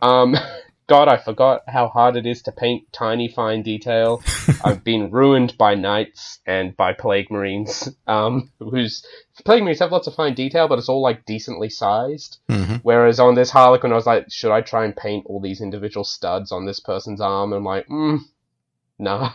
Um, 0.00 0.34
God, 0.88 1.08
I 1.08 1.16
forgot 1.16 1.62
how 1.66 1.88
hard 1.88 2.14
it 2.16 2.26
is 2.26 2.42
to 2.42 2.52
paint 2.52 2.84
tiny, 2.92 3.26
fine 3.28 3.62
detail. 3.64 4.22
I've 4.64 4.84
been 4.84 5.10
ruined 5.10 5.58
by 5.58 5.74
knights 5.74 6.38
and 6.46 6.76
by 6.76 6.92
plague 6.92 7.28
marines, 7.28 7.88
um, 8.06 8.52
whose 8.60 9.04
plague 9.44 9.64
marines 9.64 9.80
have 9.80 9.90
lots 9.90 10.06
of 10.06 10.14
fine 10.14 10.34
detail, 10.34 10.68
but 10.68 10.78
it's 10.78 10.88
all 10.88 11.02
like 11.02 11.26
decently 11.26 11.70
sized. 11.70 12.38
Mhm. 12.48 12.80
Whereas 12.84 13.18
on 13.18 13.34
this 13.34 13.50
Harlequin, 13.50 13.90
I 13.90 13.96
was 13.96 14.06
like, 14.06 14.26
should 14.30 14.52
I 14.52 14.60
try 14.60 14.84
and 14.84 14.94
paint 14.96 15.26
all 15.26 15.40
these 15.40 15.60
individual 15.60 16.04
studs 16.04 16.52
on 16.52 16.66
this 16.66 16.78
person's 16.78 17.20
arm? 17.20 17.52
And 17.52 17.58
I'm 17.58 17.64
like, 17.64 17.88
mm, 17.88 18.20
nah. 18.98 19.32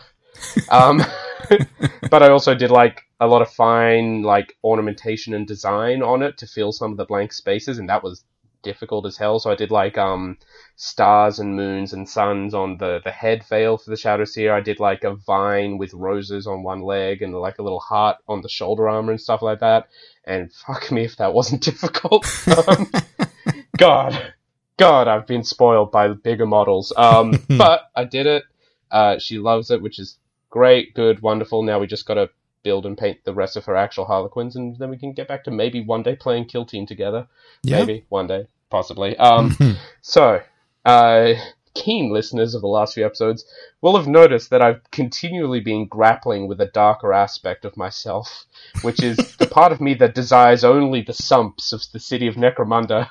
um, 0.70 1.02
but 2.10 2.22
I 2.22 2.30
also 2.30 2.54
did 2.54 2.70
like 2.70 3.02
a 3.20 3.26
lot 3.26 3.42
of 3.42 3.50
fine 3.50 4.22
like 4.22 4.56
ornamentation 4.64 5.34
and 5.34 5.46
design 5.46 6.02
on 6.02 6.22
it 6.22 6.38
to 6.38 6.46
fill 6.46 6.72
some 6.72 6.90
of 6.90 6.96
the 6.96 7.04
blank 7.04 7.32
spaces, 7.32 7.78
and 7.78 7.88
that 7.88 8.02
was 8.02 8.24
difficult 8.62 9.06
as 9.06 9.16
hell. 9.16 9.38
So 9.38 9.50
I 9.50 9.54
did 9.54 9.70
like 9.70 9.98
um 9.98 10.38
stars 10.76 11.38
and 11.38 11.54
moons 11.54 11.92
and 11.92 12.08
suns 12.08 12.54
on 12.54 12.78
the 12.78 13.00
the 13.04 13.10
head 13.10 13.44
veil 13.48 13.76
for 13.76 13.90
the 13.90 13.96
Shadow 13.96 14.24
Seer. 14.24 14.54
I 14.54 14.60
did 14.60 14.80
like 14.80 15.04
a 15.04 15.14
vine 15.14 15.78
with 15.78 15.92
roses 15.94 16.46
on 16.46 16.62
one 16.62 16.80
leg 16.80 17.22
and 17.22 17.34
like 17.34 17.58
a 17.58 17.62
little 17.62 17.80
heart 17.80 18.18
on 18.28 18.40
the 18.40 18.48
shoulder 18.48 18.88
armor 18.88 19.12
and 19.12 19.20
stuff 19.20 19.42
like 19.42 19.60
that. 19.60 19.88
And 20.24 20.52
fuck 20.66 20.90
me 20.90 21.04
if 21.04 21.16
that 21.16 21.34
wasn't 21.34 21.62
difficult. 21.62 22.26
um, 22.68 22.90
God, 23.76 24.32
God, 24.76 25.08
I've 25.08 25.26
been 25.26 25.44
spoiled 25.44 25.92
by 25.92 26.08
bigger 26.08 26.46
models. 26.46 26.92
Um, 26.96 27.34
but 27.48 27.90
I 27.94 28.04
did 28.04 28.26
it. 28.26 28.44
Uh, 28.92 29.18
she 29.18 29.38
loves 29.38 29.70
it, 29.70 29.82
which 29.82 29.98
is 29.98 30.18
great, 30.50 30.94
good, 30.94 31.20
wonderful. 31.22 31.62
Now 31.62 31.80
we 31.80 31.86
just 31.88 32.06
got 32.06 32.14
to 32.14 32.30
build 32.62 32.86
and 32.86 32.96
paint 32.96 33.24
the 33.24 33.34
rest 33.34 33.56
of 33.56 33.64
her 33.64 33.76
actual 33.76 34.04
Harlequins, 34.04 34.54
and 34.54 34.78
then 34.78 34.90
we 34.90 34.98
can 34.98 35.12
get 35.12 35.26
back 35.26 35.44
to 35.44 35.50
maybe 35.50 35.82
one 35.82 36.02
day 36.02 36.14
playing 36.14 36.44
Kill 36.44 36.64
Team 36.64 36.86
together. 36.86 37.26
Yeah. 37.62 37.78
Maybe 37.78 38.04
one 38.08 38.26
day, 38.26 38.46
possibly. 38.70 39.16
Um, 39.16 39.56
so, 40.02 40.42
uh, 40.84 41.34
keen 41.74 42.12
listeners 42.12 42.54
of 42.54 42.60
the 42.60 42.68
last 42.68 42.94
few 42.94 43.06
episodes 43.06 43.44
will 43.80 43.96
have 43.96 44.06
noticed 44.06 44.50
that 44.50 44.62
I've 44.62 44.82
continually 44.90 45.60
been 45.60 45.86
grappling 45.86 46.46
with 46.46 46.60
a 46.60 46.66
darker 46.66 47.12
aspect 47.12 47.64
of 47.64 47.76
myself, 47.76 48.44
which 48.82 49.02
is 49.02 49.16
the 49.38 49.46
part 49.46 49.72
of 49.72 49.80
me 49.80 49.94
that 49.94 50.14
desires 50.14 50.64
only 50.64 51.02
the 51.02 51.14
sumps 51.14 51.72
of 51.72 51.82
the 51.92 52.00
city 52.00 52.26
of 52.26 52.36
Necromunda. 52.36 53.08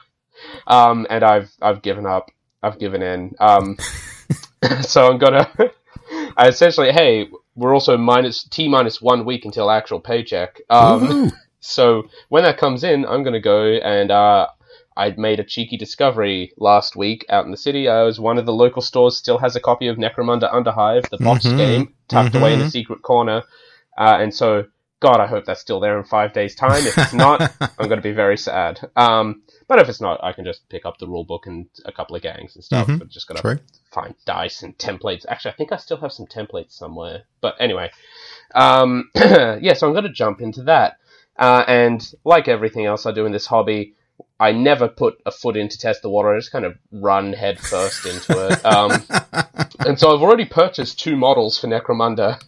Um, 0.67 1.05
and 1.09 1.23
I've 1.23 1.51
I've 1.61 1.81
given 1.81 2.05
up. 2.05 2.31
I've 2.63 2.79
given 2.79 3.01
in. 3.01 3.35
Um, 3.39 3.77
so 4.81 5.07
I'm 5.07 5.17
gonna. 5.17 5.51
I 6.37 6.47
essentially, 6.47 6.91
hey, 6.91 7.29
we're 7.55 7.73
also 7.73 7.97
minus 7.97 8.43
t 8.43 8.67
minus 8.67 9.01
one 9.01 9.25
week 9.25 9.45
until 9.45 9.71
actual 9.71 9.99
paycheck. 9.99 10.61
Um, 10.69 11.31
so 11.59 12.03
when 12.29 12.43
that 12.43 12.57
comes 12.57 12.83
in, 12.83 13.05
I'm 13.05 13.23
gonna 13.23 13.39
go 13.39 13.63
and 13.65 14.11
uh, 14.11 14.47
I 14.97 15.11
made 15.17 15.39
a 15.39 15.43
cheeky 15.43 15.77
discovery 15.77 16.53
last 16.57 16.95
week 16.95 17.25
out 17.29 17.45
in 17.45 17.51
the 17.51 17.57
city. 17.57 17.87
I 17.87 18.03
was 18.03 18.19
one 18.19 18.37
of 18.37 18.45
the 18.45 18.53
local 18.53 18.81
stores 18.81 19.17
still 19.17 19.37
has 19.37 19.55
a 19.55 19.59
copy 19.59 19.87
of 19.87 19.97
Necromunda 19.97 20.51
Underhive, 20.53 21.09
the 21.09 21.17
box 21.17 21.45
Mhm. 21.45 21.57
game, 21.57 21.93
tucked 22.07 22.35
away 22.35 22.53
in 22.53 22.61
a 22.61 22.65
Mhm. 22.65 22.71
secret 22.71 23.01
corner, 23.01 23.43
uh, 23.97 24.17
and 24.19 24.33
so. 24.33 24.65
God, 25.03 25.19
I 25.19 25.25
hope 25.25 25.45
that's 25.45 25.59
still 25.59 25.79
there 25.79 25.97
in 25.97 26.03
five 26.03 26.31
days' 26.31 26.53
time. 26.53 26.85
If 26.85 26.95
it's 26.95 27.11
not, 27.11 27.41
I'm 27.79 27.87
going 27.87 27.97
to 27.97 28.03
be 28.07 28.11
very 28.11 28.37
sad. 28.37 28.87
Um, 28.95 29.41
but 29.71 29.79
if 29.79 29.87
it's 29.87 30.01
not, 30.01 30.21
I 30.21 30.33
can 30.33 30.43
just 30.43 30.67
pick 30.67 30.85
up 30.85 30.97
the 30.97 31.07
rule 31.07 31.23
book 31.23 31.47
and 31.47 31.65
a 31.85 31.93
couple 31.93 32.13
of 32.13 32.21
gangs 32.21 32.55
and 32.57 32.63
stuff. 32.65 32.87
Mhm. 32.89 32.99
But 32.99 33.07
just 33.07 33.25
got 33.25 33.37
to 33.37 33.41
True. 33.41 33.59
find 33.89 34.13
dice 34.25 34.63
and 34.63 34.77
templates. 34.77 35.25
Actually, 35.25 35.51
I 35.51 35.55
think 35.55 35.71
I 35.71 35.77
still 35.77 35.95
have 35.95 36.11
some 36.11 36.25
templates 36.25 36.73
somewhere. 36.73 37.23
But 37.39 37.55
anyway, 37.57 37.89
um, 38.53 39.09
yeah. 39.15 39.71
So 39.71 39.87
I'm 39.87 39.93
going 39.93 40.03
to 40.03 40.11
jump 40.11 40.41
into 40.41 40.63
that. 40.63 40.97
Uh, 41.39 41.63
and 41.69 42.05
like 42.25 42.49
everything 42.49 42.85
else 42.85 43.05
I 43.05 43.13
do 43.13 43.25
in 43.25 43.31
this 43.31 43.45
hobby, 43.45 43.95
I 44.41 44.51
never 44.51 44.89
put 44.89 45.21
a 45.25 45.31
foot 45.31 45.55
in 45.55 45.69
to 45.69 45.79
test 45.79 46.01
the 46.01 46.09
water. 46.09 46.35
I 46.35 46.37
just 46.37 46.51
kind 46.51 46.65
of 46.65 46.77
run 46.91 47.31
head 47.31 47.57
first 47.57 48.05
into 48.05 48.47
it. 48.49 48.65
Um, 48.65 48.91
and 49.87 49.97
so 49.97 50.13
I've 50.13 50.21
already 50.21 50.43
purchased 50.43 50.99
two 50.99 51.15
models 51.15 51.57
for 51.57 51.67
Necromunda. 51.67 52.41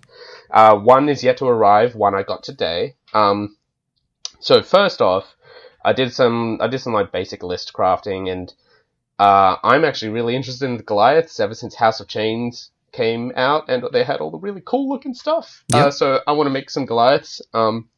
Uh, 0.52 0.76
one 0.76 1.08
is 1.08 1.24
yet 1.24 1.38
to 1.38 1.46
arrive. 1.46 1.96
One 1.96 2.16
I 2.16 2.24
got 2.24 2.44
today. 2.44 2.96
Um, 3.14 3.56
so 4.42 4.62
first 4.62 5.02
off, 5.02 5.38
I 5.84 5.94
did 5.94 6.14
some 6.14 6.60
I 6.62 6.68
did 6.68 6.80
some 6.80 6.94
like 6.94 7.12
basic 7.12 7.44
list 7.44 7.74
crafting, 7.74 8.32
and 8.32 8.54
uh, 9.20 9.58
I'm 9.64 9.86
actually 9.86 10.12
really 10.12 10.36
interested 10.36 10.66
in 10.66 10.78
the 10.78 10.84
Goliaths 10.84 11.40
ever 11.40 11.54
since 11.54 11.76
House 11.76 12.00
of 12.00 12.08
Chains 12.08 12.72
came 12.92 13.32
out, 13.36 13.70
and 13.70 13.84
they 13.92 14.04
had 14.04 14.22
all 14.22 14.32
the 14.32 14.38
really 14.38 14.62
cool 14.64 14.90
looking 14.90 15.14
stuff. 15.14 15.64
Yep. 15.74 15.86
Uh, 15.86 15.92
so 15.92 16.20
I 16.28 16.32
want 16.34 16.48
to 16.48 16.52
make 16.52 16.70
some 16.70 16.86
Goliaths. 16.86 17.42
Um, 17.54 17.90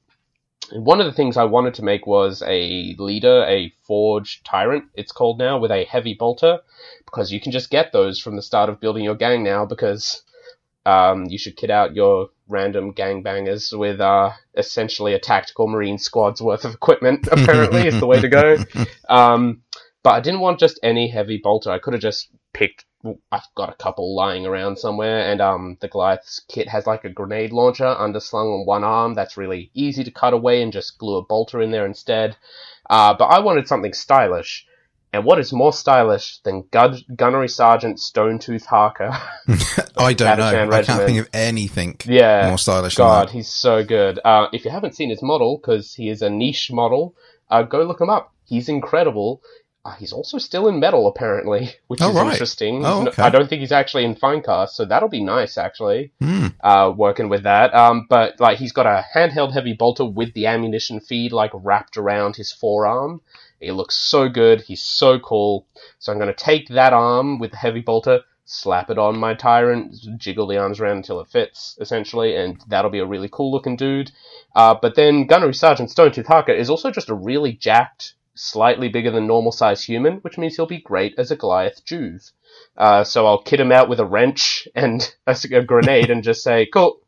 one 0.72 1.00
of 1.00 1.06
the 1.06 1.12
things 1.12 1.38
I 1.38 1.44
wanted 1.44 1.76
to 1.76 1.84
make 1.84 2.08
was 2.08 2.42
a 2.46 2.96
leader, 2.98 3.44
a 3.44 3.72
Forge 3.84 4.42
Tyrant, 4.44 4.86
it's 4.96 5.12
called 5.12 5.38
now, 5.38 5.60
with 5.60 5.70
a 5.70 5.86
heavy 5.86 6.16
bolter, 6.16 6.60
because 7.06 7.32
you 7.32 7.40
can 7.40 7.52
just 7.52 7.70
get 7.70 7.92
those 7.92 8.20
from 8.20 8.36
the 8.36 8.42
start 8.42 8.70
of 8.70 8.80
building 8.80 9.04
your 9.04 9.16
gang 9.16 9.44
now, 9.44 9.66
because 9.66 10.24
um, 10.86 11.26
you 11.26 11.38
should 11.38 11.58
kit 11.58 11.70
out 11.70 11.96
your 11.96 12.30
random 12.48 12.94
gangbangers 12.94 13.78
with 13.78 14.00
uh, 14.00 14.32
essentially 14.56 15.14
a 15.14 15.20
tactical 15.20 15.68
marine 15.68 15.98
squad's 15.98 16.42
worth 16.42 16.66
of 16.66 16.74
equipment, 16.74 17.28
apparently, 17.32 17.88
is 17.88 18.00
the 18.00 18.08
way 18.08 18.22
to 18.22 18.30
go. 18.30 18.58
Um, 19.10 19.64
but 20.04 20.14
I 20.14 20.20
didn't 20.20 20.42
want 20.42 20.60
just 20.60 20.80
any 20.84 21.08
heavy 21.08 21.40
bolter. 21.44 21.72
I 21.72 21.80
could 21.80 21.94
have 21.94 22.02
just 22.02 22.30
picked. 22.54 22.86
I've 23.32 23.48
got 23.56 23.72
a 23.72 23.76
couple 23.76 24.16
lying 24.16 24.46
around 24.46 24.78
somewhere, 24.78 25.32
and 25.32 25.42
um, 25.42 25.78
the 25.82 25.88
Goliath's 25.88 26.42
kit 26.48 26.68
has 26.70 26.86
like 26.86 27.04
a 27.04 27.10
grenade 27.10 27.52
launcher 27.52 27.86
underslung 27.86 28.60
on 28.60 28.66
one 28.66 28.84
arm. 28.84 29.16
That's 29.16 29.38
really 29.38 29.72
easy 29.74 30.04
to 30.04 30.12
cut 30.12 30.34
away 30.34 30.62
and 30.62 30.72
just 30.72 31.00
glue 31.00 31.18
a 31.18 31.24
bolter 31.24 31.62
in 31.62 31.72
there 31.72 31.86
instead. 31.86 32.38
Uh, 32.88 33.16
but 33.18 33.26
I 33.26 33.40
wanted 33.40 33.68
something 33.68 33.94
stylish. 33.94 34.68
And 35.16 35.26
what 35.26 35.40
is 35.40 35.52
more 35.54 35.74
stylish 35.74 36.40
than 36.44 36.66
Gun- 36.72 37.02
Gunnery 37.16 37.48
Sergeant 37.48 37.98
Stonetooth 37.98 38.66
Harker? 38.66 39.10
I 39.98 40.14
don't 40.14 40.38
know. 40.38 40.52
Batishan 40.54 40.74
I 40.74 40.84
can't 40.84 41.04
think 41.06 41.20
of 41.20 41.30
anything 41.34 41.98
yeah, 42.06 42.48
more 42.50 42.58
stylish 42.58 42.96
than 42.96 43.06
God, 43.06 43.30
he's 43.30 43.48
so 43.50 43.84
good. 43.84 44.20
Uh, 44.24 44.48
if 44.54 44.66
you 44.66 44.72
haven't 44.72 44.96
seen 44.96 45.10
his 45.10 45.22
model, 45.24 45.58
because 45.58 45.94
he 45.94 46.10
is 46.10 46.22
a 46.22 46.30
niche 46.30 46.70
model, 46.72 47.16
uh, 47.50 47.64
go 47.64 47.84
look 47.84 48.02
him 48.02 48.10
up. 48.10 48.34
He's 48.46 48.70
incredible. 48.70 49.42
Uh, 49.86 49.94
he's 49.96 50.12
also 50.12 50.40
still 50.40 50.68
in 50.68 50.80
metal, 50.80 51.06
apparently, 51.08 51.70
which 51.88 52.02
Oh, 52.02 52.10
is 52.10 52.16
right. 52.16 52.32
interesting. 52.32 52.84
Oh, 52.84 53.08
okay. 53.08 53.22
I 53.22 53.30
don't 53.30 53.48
think 53.48 53.60
he's 53.62 53.72
actually 53.72 54.04
in 54.04 54.16
Finecast, 54.16 54.70
so 54.70 54.84
that'll 54.84 55.10
be 55.10 55.24
nice, 55.24 55.58
actually, 55.60 56.12
Hmm. 56.20 56.48
uh, 56.64 56.92
working 56.96 57.30
with 57.30 57.44
that. 57.44 57.74
Um, 57.76 58.08
but 58.10 58.40
like, 58.40 58.58
he's 58.58 58.72
got 58.72 58.88
a 58.88 59.06
handheld 59.16 59.54
heavy 59.54 59.74
bolter 59.74 60.04
with 60.06 60.34
the 60.34 60.48
ammunition 60.48 61.00
feed 61.00 61.32
like 61.32 61.52
wrapped 61.54 61.98
around 61.98 62.36
his 62.36 62.52
forearm. 62.52 63.22
He 63.66 63.72
looks 63.72 63.96
so 63.96 64.30
good. 64.30 64.62
He's 64.62 64.84
so 64.84 65.18
cool. 65.18 65.66
So 65.98 66.12
I'm 66.12 66.20
going 66.20 66.34
to 66.34 66.44
take 66.44 66.70
that 66.70 66.94
arm 66.94 67.40
with 67.40 67.50
the 67.50 67.58
heavy 67.58 67.82
bolter, 67.82 68.22
slap 68.46 68.92
it 68.92 69.00
on 69.00 69.18
my 69.18 69.34
tyrant, 69.34 69.96
jiggle 70.18 70.46
the 70.46 70.60
arms 70.60 70.80
around 70.80 70.98
until 70.98 71.20
it 71.20 71.30
fits, 71.30 71.76
essentially, 71.82 72.36
and 72.36 72.62
that'll 72.68 72.92
be 72.92 73.00
a 73.00 73.08
really 73.08 73.28
cool 73.28 73.52
looking 73.52 73.76
dude. 73.76 74.12
Uh, 74.56 74.76
but 74.80 74.94
then 74.94 75.26
Gunnery 75.26 75.56
Sergeant 75.56 75.90
Stonetooth 75.90 76.28
Harker 76.28 76.52
is 76.52 76.70
also 76.70 76.92
just 76.92 77.10
a 77.10 77.16
really 77.16 77.54
jacked, 77.54 78.14
slightly 78.36 78.88
bigger 78.88 79.10
than 79.10 79.26
normal 79.26 79.52
size 79.52 79.84
human, 79.84 80.18
which 80.18 80.38
means 80.38 80.56
he'll 80.56 80.68
be 80.68 80.82
great 80.82 81.16
as 81.18 81.32
a 81.32 81.36
Goliath 81.36 81.84
Juve. 81.86 82.32
Uh, 82.78 83.04
so 83.04 83.26
I'll 83.26 83.42
kit 83.42 83.60
him 83.60 83.72
out 83.72 83.90
with 83.90 84.00
a 84.00 84.06
wrench 84.06 84.68
and 84.76 85.12
a, 85.26 85.36
a 85.54 85.64
grenade 85.64 86.12
and 86.12 86.24
just 86.24 86.44
say, 86.44 86.68
cool, 86.72 87.00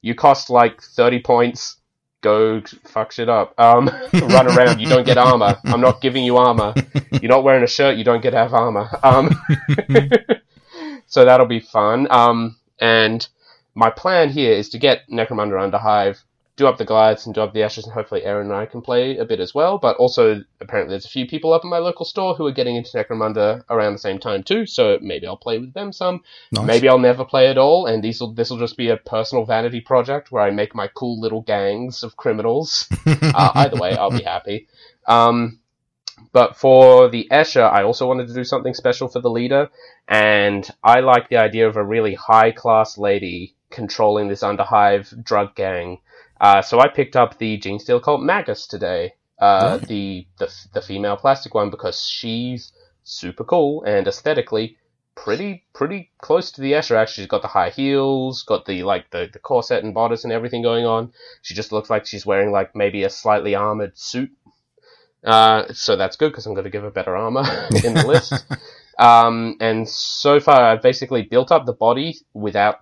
you 0.00 0.14
cost 0.14 0.48
like 0.48 0.80
30 0.80 1.22
points. 1.22 1.76
Go 2.24 2.62
fuck 2.84 3.12
shit 3.12 3.28
up. 3.28 3.52
Um, 3.60 3.86
run 4.14 4.46
around. 4.46 4.80
You 4.80 4.86
don't 4.86 5.04
get 5.04 5.18
armor. 5.18 5.58
I'm 5.66 5.82
not 5.82 6.00
giving 6.00 6.24
you 6.24 6.38
armor. 6.38 6.72
You're 7.20 7.28
not 7.28 7.44
wearing 7.44 7.62
a 7.62 7.66
shirt. 7.66 7.98
You 7.98 8.04
don't 8.04 8.22
get 8.22 8.30
to 8.30 8.38
have 8.38 8.54
armor. 8.54 8.88
Um, 9.02 9.30
so 11.06 11.26
that'll 11.26 11.44
be 11.44 11.60
fun. 11.60 12.10
Um, 12.10 12.56
and 12.80 13.28
my 13.74 13.90
plan 13.90 14.30
here 14.30 14.54
is 14.54 14.70
to 14.70 14.78
get 14.78 15.06
Necromunda 15.10 15.62
under 15.62 15.76
Hive, 15.76 16.24
do 16.56 16.66
up 16.68 16.78
the 16.78 16.84
Goliaths 16.84 17.26
and 17.26 17.34
do 17.34 17.40
up 17.40 17.52
the 17.52 17.60
Eschers, 17.60 17.84
and 17.84 17.92
hopefully 17.92 18.22
Aaron 18.24 18.50
and 18.50 18.56
I 18.56 18.66
can 18.66 18.80
play 18.80 19.16
a 19.16 19.24
bit 19.24 19.40
as 19.40 19.54
well. 19.54 19.78
But 19.78 19.96
also, 19.96 20.42
apparently, 20.60 20.92
there's 20.92 21.04
a 21.04 21.08
few 21.10 21.26
people 21.26 21.52
up 21.52 21.64
in 21.64 21.70
my 21.70 21.78
local 21.78 22.04
store 22.04 22.34
who 22.34 22.46
are 22.46 22.52
getting 22.52 22.76
into 22.76 22.96
Necromunda 22.96 23.64
around 23.70 23.92
the 23.92 23.98
same 23.98 24.20
time 24.20 24.44
too. 24.44 24.66
So 24.66 24.98
maybe 25.00 25.26
I'll 25.26 25.36
play 25.36 25.58
with 25.58 25.74
them 25.74 25.92
some. 25.92 26.22
Nice. 26.52 26.66
Maybe 26.66 26.88
I'll 26.88 26.98
never 26.98 27.24
play 27.24 27.48
at 27.48 27.58
all, 27.58 27.86
and 27.86 28.02
these 28.02 28.20
will 28.20 28.32
this 28.32 28.50
will 28.50 28.58
just 28.58 28.76
be 28.76 28.90
a 28.90 28.96
personal 28.96 29.44
vanity 29.44 29.80
project 29.80 30.30
where 30.30 30.42
I 30.42 30.50
make 30.50 30.74
my 30.74 30.88
cool 30.88 31.20
little 31.20 31.42
gangs 31.42 32.02
of 32.02 32.16
criminals. 32.16 32.88
uh, 33.06 33.50
either 33.54 33.80
way, 33.80 33.96
I'll 33.96 34.10
be 34.10 34.22
happy. 34.22 34.68
Um, 35.06 35.58
but 36.32 36.56
for 36.56 37.08
the 37.08 37.26
Escher, 37.30 37.68
I 37.68 37.82
also 37.82 38.06
wanted 38.06 38.28
to 38.28 38.34
do 38.34 38.44
something 38.44 38.74
special 38.74 39.08
for 39.08 39.20
the 39.20 39.30
leader, 39.30 39.70
and 40.06 40.68
I 40.82 41.00
like 41.00 41.28
the 41.28 41.38
idea 41.38 41.68
of 41.68 41.76
a 41.76 41.84
really 41.84 42.14
high 42.14 42.52
class 42.52 42.96
lady 42.96 43.54
controlling 43.70 44.28
this 44.28 44.42
underhive 44.42 45.24
drug 45.24 45.54
gang. 45.56 45.98
Uh, 46.44 46.60
so 46.60 46.78
I 46.78 46.88
picked 46.88 47.16
up 47.16 47.38
the 47.38 47.56
Genestealer 47.58 48.02
Cult 48.02 48.20
Magus 48.20 48.66
today, 48.66 49.14
uh, 49.38 49.78
the, 49.78 50.26
the 50.38 50.54
the 50.74 50.82
female 50.82 51.16
plastic 51.16 51.54
one, 51.54 51.70
because 51.70 52.04
she's 52.06 52.70
super 53.02 53.44
cool 53.44 53.82
and 53.84 54.06
aesthetically 54.06 54.76
pretty 55.14 55.64
pretty 55.72 56.10
close 56.20 56.52
to 56.52 56.60
the 56.60 56.72
Escher. 56.72 56.96
Actually, 56.96 57.22
she's 57.22 57.30
got 57.30 57.40
the 57.40 57.48
high 57.48 57.70
heels, 57.70 58.42
got 58.42 58.66
the 58.66 58.82
like 58.82 59.08
the, 59.10 59.30
the 59.32 59.38
corset 59.38 59.84
and 59.84 59.94
bodice 59.94 60.24
and 60.24 60.34
everything 60.34 60.60
going 60.60 60.84
on. 60.84 61.14
She 61.40 61.54
just 61.54 61.72
looks 61.72 61.88
like 61.88 62.04
she's 62.04 62.26
wearing 62.26 62.52
like 62.52 62.76
maybe 62.76 63.04
a 63.04 63.08
slightly 63.10 63.54
armored 63.54 63.96
suit. 63.96 64.30
Uh, 65.24 65.72
so 65.72 65.96
that's 65.96 66.16
good 66.16 66.30
because 66.30 66.44
I'm 66.44 66.52
going 66.52 66.64
to 66.64 66.70
give 66.70 66.82
her 66.82 66.90
better 66.90 67.16
armor 67.16 67.40
in 67.84 67.94
the 67.94 68.06
list. 68.06 68.34
Um, 68.96 69.56
and 69.58 69.88
so 69.88 70.38
far, 70.38 70.62
I've 70.66 70.80
basically 70.80 71.22
built 71.22 71.50
up 71.50 71.66
the 71.66 71.72
body 71.72 72.16
without 72.32 72.78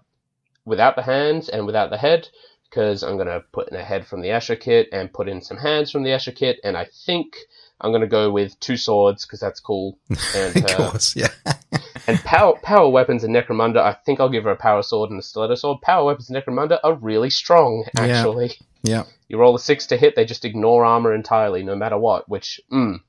without 0.66 0.94
the 0.94 1.01
hands 1.01 1.48
and 1.48 1.64
without 1.64 1.88
the 1.88 1.96
head 1.96 2.29
because 2.72 3.02
I'm 3.02 3.18
gonna 3.18 3.42
put 3.52 3.68
in 3.70 3.76
a 3.76 3.85
head 3.85 4.06
from 4.06 4.22
the 4.22 4.28
Escher 4.28 4.58
kit 4.58 4.88
and 4.92 5.12
put 5.12 5.28
in 5.28 5.42
some 5.42 5.58
hands 5.58 5.90
from 5.90 6.04
the 6.04 6.11
Escher 6.11 6.35
kit, 6.35 6.58
and 6.64 6.74
I 6.74 6.87
think 7.04 7.37
I'm 7.78 7.92
gonna 7.92 8.06
go 8.06 8.30
with 8.30 8.58
two 8.61 8.78
swords 8.78 9.26
because 9.26 9.40
that's 9.40 9.61
cool. 9.61 9.98
And, 10.35 10.56
of 10.64 10.64
uh, 10.64 10.90
course, 10.90 11.14
yeah. 11.14 11.28
and 12.06 12.18
power 12.20 12.54
power 12.62 12.88
weapons 12.88 13.24
and 13.24 13.35
Necromunda, 13.35 13.78
I 13.78 13.92
think 14.06 14.20
I'll 14.20 14.30
give 14.30 14.44
her 14.44 14.50
a 14.50 14.56
power 14.56 14.82
sword 14.82 15.11
and 15.11 15.18
a 15.20 15.22
stiletto 15.22 15.54
sword. 15.56 15.82
Power 15.82 16.06
weapons 16.06 16.30
and 16.30 16.42
Necromunda 16.42 16.78
are 16.82 16.94
really 16.94 17.30
strong, 17.30 17.85
actually. 17.96 18.52
Yeah. 18.82 19.04
You 19.28 19.38
roll 19.38 19.54
a 19.54 19.58
six 19.61 19.87
to 19.87 19.96
hit, 19.96 20.16
they 20.16 20.24
just 20.24 20.44
ignore 20.44 20.85
armor 20.85 21.14
entirely, 21.14 21.62
no 21.62 21.76
matter 21.76 21.98
what, 21.98 22.28
which, 22.28 22.61
mmm, 22.72 23.00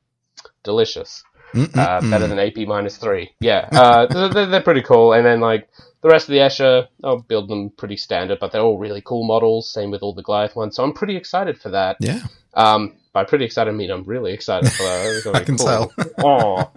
delicious. 0.64 1.24
Mm, 1.54 1.78
Uh, 1.78 2.02
mm, 2.02 2.10
better 2.12 2.26
mm. 2.26 2.30
than 2.30 2.40
AP 2.40 2.68
minus 2.68 2.98
three. 2.98 3.32
Yeah, 3.40 3.70
uh, 3.72 4.06
they're- 4.30 4.46
they're 4.48 4.62
pretty 4.62 4.82
cool. 4.82 5.14
And 5.14 5.26
then, 5.26 5.40
like, 5.40 5.68
the 6.04 6.10
rest 6.10 6.28
of 6.28 6.34
the 6.34 6.40
Escher, 6.40 6.88
I'll 7.04 7.22
build 7.22 7.48
them 7.48 7.70
pretty 7.70 7.96
standard, 7.96 8.38
but 8.40 8.52
they're 8.52 8.62
all 8.62 8.78
really 8.78 9.02
cool 9.02 9.24
models. 9.24 9.70
Same 9.70 9.90
with 9.90 10.04
all 10.04 10.14
the 10.14 10.22
Goliath 10.22 10.56
ones. 10.56 10.76
So 10.76 10.84
I'm 10.84 10.92
pretty 10.92 11.16
excited 11.16 11.58
for 11.58 11.70
that. 11.70 11.96
Yeah, 12.00 12.20
Um, 12.54 12.96
by 13.14 13.24
pretty 13.24 13.46
excited, 13.46 13.72
I 13.72 13.74
mean 13.74 13.90
I'm 13.90 14.04
really 14.04 14.34
excited 14.34 14.70
for 14.70 14.84
that. 14.84 15.32
I 15.34 15.44
can 15.46 15.58
cool. 15.58 15.66
tell. 15.66 15.94
oh, 16.20 16.72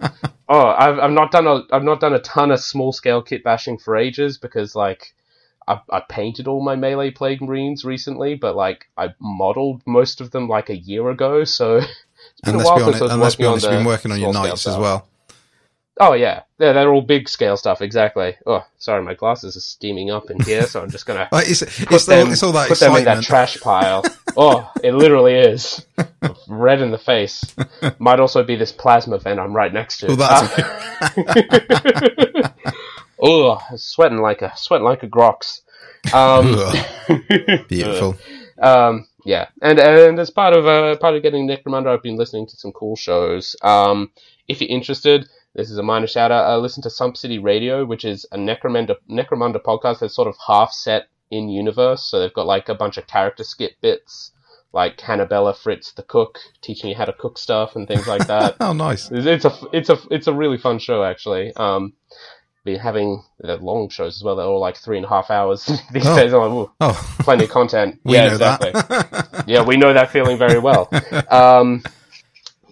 oh, 0.47 0.67
I've 0.67 0.97
I've 0.99 1.11
not 1.11 1.31
done 1.31 1.45
a 1.45 1.61
I've 1.71 1.83
not 1.83 1.99
done 1.99 2.13
a 2.13 2.19
ton 2.19 2.51
of 2.51 2.61
small 2.61 2.93
scale 2.93 3.21
kit 3.21 3.43
bashing 3.43 3.77
for 3.77 3.97
ages 3.97 4.37
because 4.37 4.75
like 4.75 5.13
I 5.67 5.81
I 5.91 5.99
painted 6.07 6.47
all 6.47 6.63
my 6.63 6.77
melee 6.77 7.11
plague 7.11 7.41
marines 7.41 7.83
recently, 7.83 8.35
but 8.35 8.55
like 8.55 8.87
I 8.97 9.13
modeled 9.19 9.81
most 9.85 10.21
of 10.21 10.31
them 10.31 10.47
like 10.47 10.69
a 10.69 10.77
year 10.77 11.09
ago, 11.09 11.43
so 11.43 11.77
it's 11.77 12.41
been 12.45 12.53
and 12.53 12.61
a 12.61 12.65
while 12.65 12.77
be 12.77 12.83
since 12.83 13.01
I 13.01 13.03
was 13.03 13.11
and 13.11 13.19
be 13.19 13.43
working 13.43 13.45
on 13.45 13.51
honest, 13.51 13.65
you've 13.65 13.71
the 13.71 13.77
been 13.77 13.85
working 13.85 14.11
on 14.11 14.19
your 14.21 14.31
knights 14.31 14.67
as 14.67 14.77
well. 14.77 15.05
Oh 15.99 16.13
yeah, 16.13 16.43
they're 16.57 16.73
they're 16.73 16.93
all 16.93 17.01
big 17.01 17.27
scale 17.27 17.57
stuff 17.57 17.81
exactly. 17.81 18.35
Oh, 18.45 18.63
sorry, 18.77 19.03
my 19.03 19.15
glasses 19.15 19.57
are 19.57 19.61
steaming 19.61 20.11
up 20.11 20.29
in 20.29 20.39
here, 20.41 20.63
so 20.63 20.81
I'm 20.81 20.91
just 20.91 21.05
gonna 21.05 21.27
Uh, 21.31 21.41
it's 21.43 21.61
put 21.61 21.91
it's, 21.93 22.05
them 22.05 22.27
all, 22.27 22.33
it's 22.33 22.43
all 22.43 22.51
that 22.51 22.67
put 22.67 22.79
them 22.79 22.95
in 22.95 23.05
that 23.05 23.23
trash 23.23 23.59
pile. 23.59 24.03
oh, 24.37 24.71
it 24.83 24.93
literally 24.93 25.33
is 25.33 25.85
red 26.47 26.81
in 26.81 26.91
the 26.91 26.97
face. 26.99 27.43
Might 27.99 28.19
also 28.19 28.43
be 28.43 28.55
this 28.55 28.71
plasma 28.71 29.17
vent 29.17 29.39
I'm 29.39 29.55
right 29.55 29.73
next 29.73 29.99
to. 29.99 30.15
Well, 30.15 30.49
Uh, 33.19 33.21
oh, 33.21 33.59
sweating 33.75 34.19
like 34.19 34.43
a 34.43 34.55
sweating 34.55 34.85
like 34.85 35.01
a 35.03 35.07
grox. 35.07 35.61
Um, 36.13 36.55
Beautiful. 37.67 38.15
um, 38.61 39.07
yeah, 39.25 39.47
and 39.61 39.79
and 39.79 40.19
as 40.19 40.29
part 40.29 40.53
of 40.53 40.67
uh, 40.67 40.95
part 40.97 41.15
of 41.15 41.23
getting 41.23 41.47
Necromunda, 41.47 41.87
I've 41.87 42.03
been 42.03 42.17
listening 42.17 42.45
to 42.47 42.55
some 42.55 42.71
cool 42.71 42.95
shows. 42.95 43.55
Um, 43.63 44.11
if 44.47 44.61
you're 44.61 44.69
interested, 44.69 45.27
this 45.57 45.69
is 45.69 45.77
a 45.77 45.83
minor 45.83 46.07
shout 46.07 46.31
out. 46.31 46.45
Uh, 46.49 46.57
listen 46.59 46.81
to 46.83 46.89
Sump 46.89 47.17
City 47.17 47.39
Radio, 47.39 47.83
which 47.83 48.05
is 48.05 48.25
a 48.31 48.37
Necromunda 48.37 48.95
Necromunda 49.09 49.57
podcast 49.61 49.99
that's 49.99 50.15
sort 50.15 50.29
of 50.29 50.35
half 50.47 50.71
set 50.71 51.07
in 51.29 51.49
universe. 51.49 52.03
So 52.09 52.19
they've 52.21 52.33
got 52.33 52.45
like 52.45 52.69
a 52.69 52.75
bunch 52.75 52.97
of 52.97 53.07
character 53.07 53.43
skit 53.43 53.73
bits, 53.81 54.31
like 54.71 55.01
Hannabella 55.01 55.53
Fritz 55.57 55.91
the 55.93 56.03
cook, 56.03 56.37
teaching 56.61 56.89
you 56.89 56.95
how 56.95 57.05
to 57.05 57.11
cook 57.13 57.37
stuff 57.37 57.75
and 57.75 57.87
things 57.87 58.07
like 58.07 58.27
that. 58.27 58.55
Oh, 58.61 58.71
nice. 58.73 59.11
It's 59.11 59.25
it's 59.25 59.45
a 59.45 59.53
it's 59.73 59.89
a 59.89 59.97
it's 60.11 60.27
a 60.27 60.33
really 60.33 60.57
fun 60.57 60.79
show 60.79 61.03
actually. 61.03 61.53
Um, 61.57 61.93
been 62.63 62.79
having 62.79 63.23
the 63.39 63.55
long 63.57 63.87
shows 63.89 64.17
as 64.17 64.23
well. 64.23 64.35
They're 64.35 64.45
all 64.45 64.59
like 64.59 64.75
three 64.77 64.97
and 64.97 65.05
a 65.05 65.09
half 65.09 65.31
hours 65.31 65.65
these 65.91 66.05
Oh. 66.05 66.15
days. 66.17 66.33
I'm 66.33 66.41
like, 66.41 66.51
"Ooh, 66.51 66.71
Oh, 66.81 67.15
plenty 67.19 67.45
of 67.45 67.49
content. 67.49 67.99
we 68.03 68.13
yeah, 68.15 68.27
know 68.27 68.33
exactly. 68.33 68.71
that. 68.73 69.43
yeah, 69.47 69.63
we 69.63 69.77
know 69.77 69.93
that 69.93 70.11
feeling 70.11 70.37
very 70.37 70.59
well. 70.59 70.89
Um, 71.31 71.81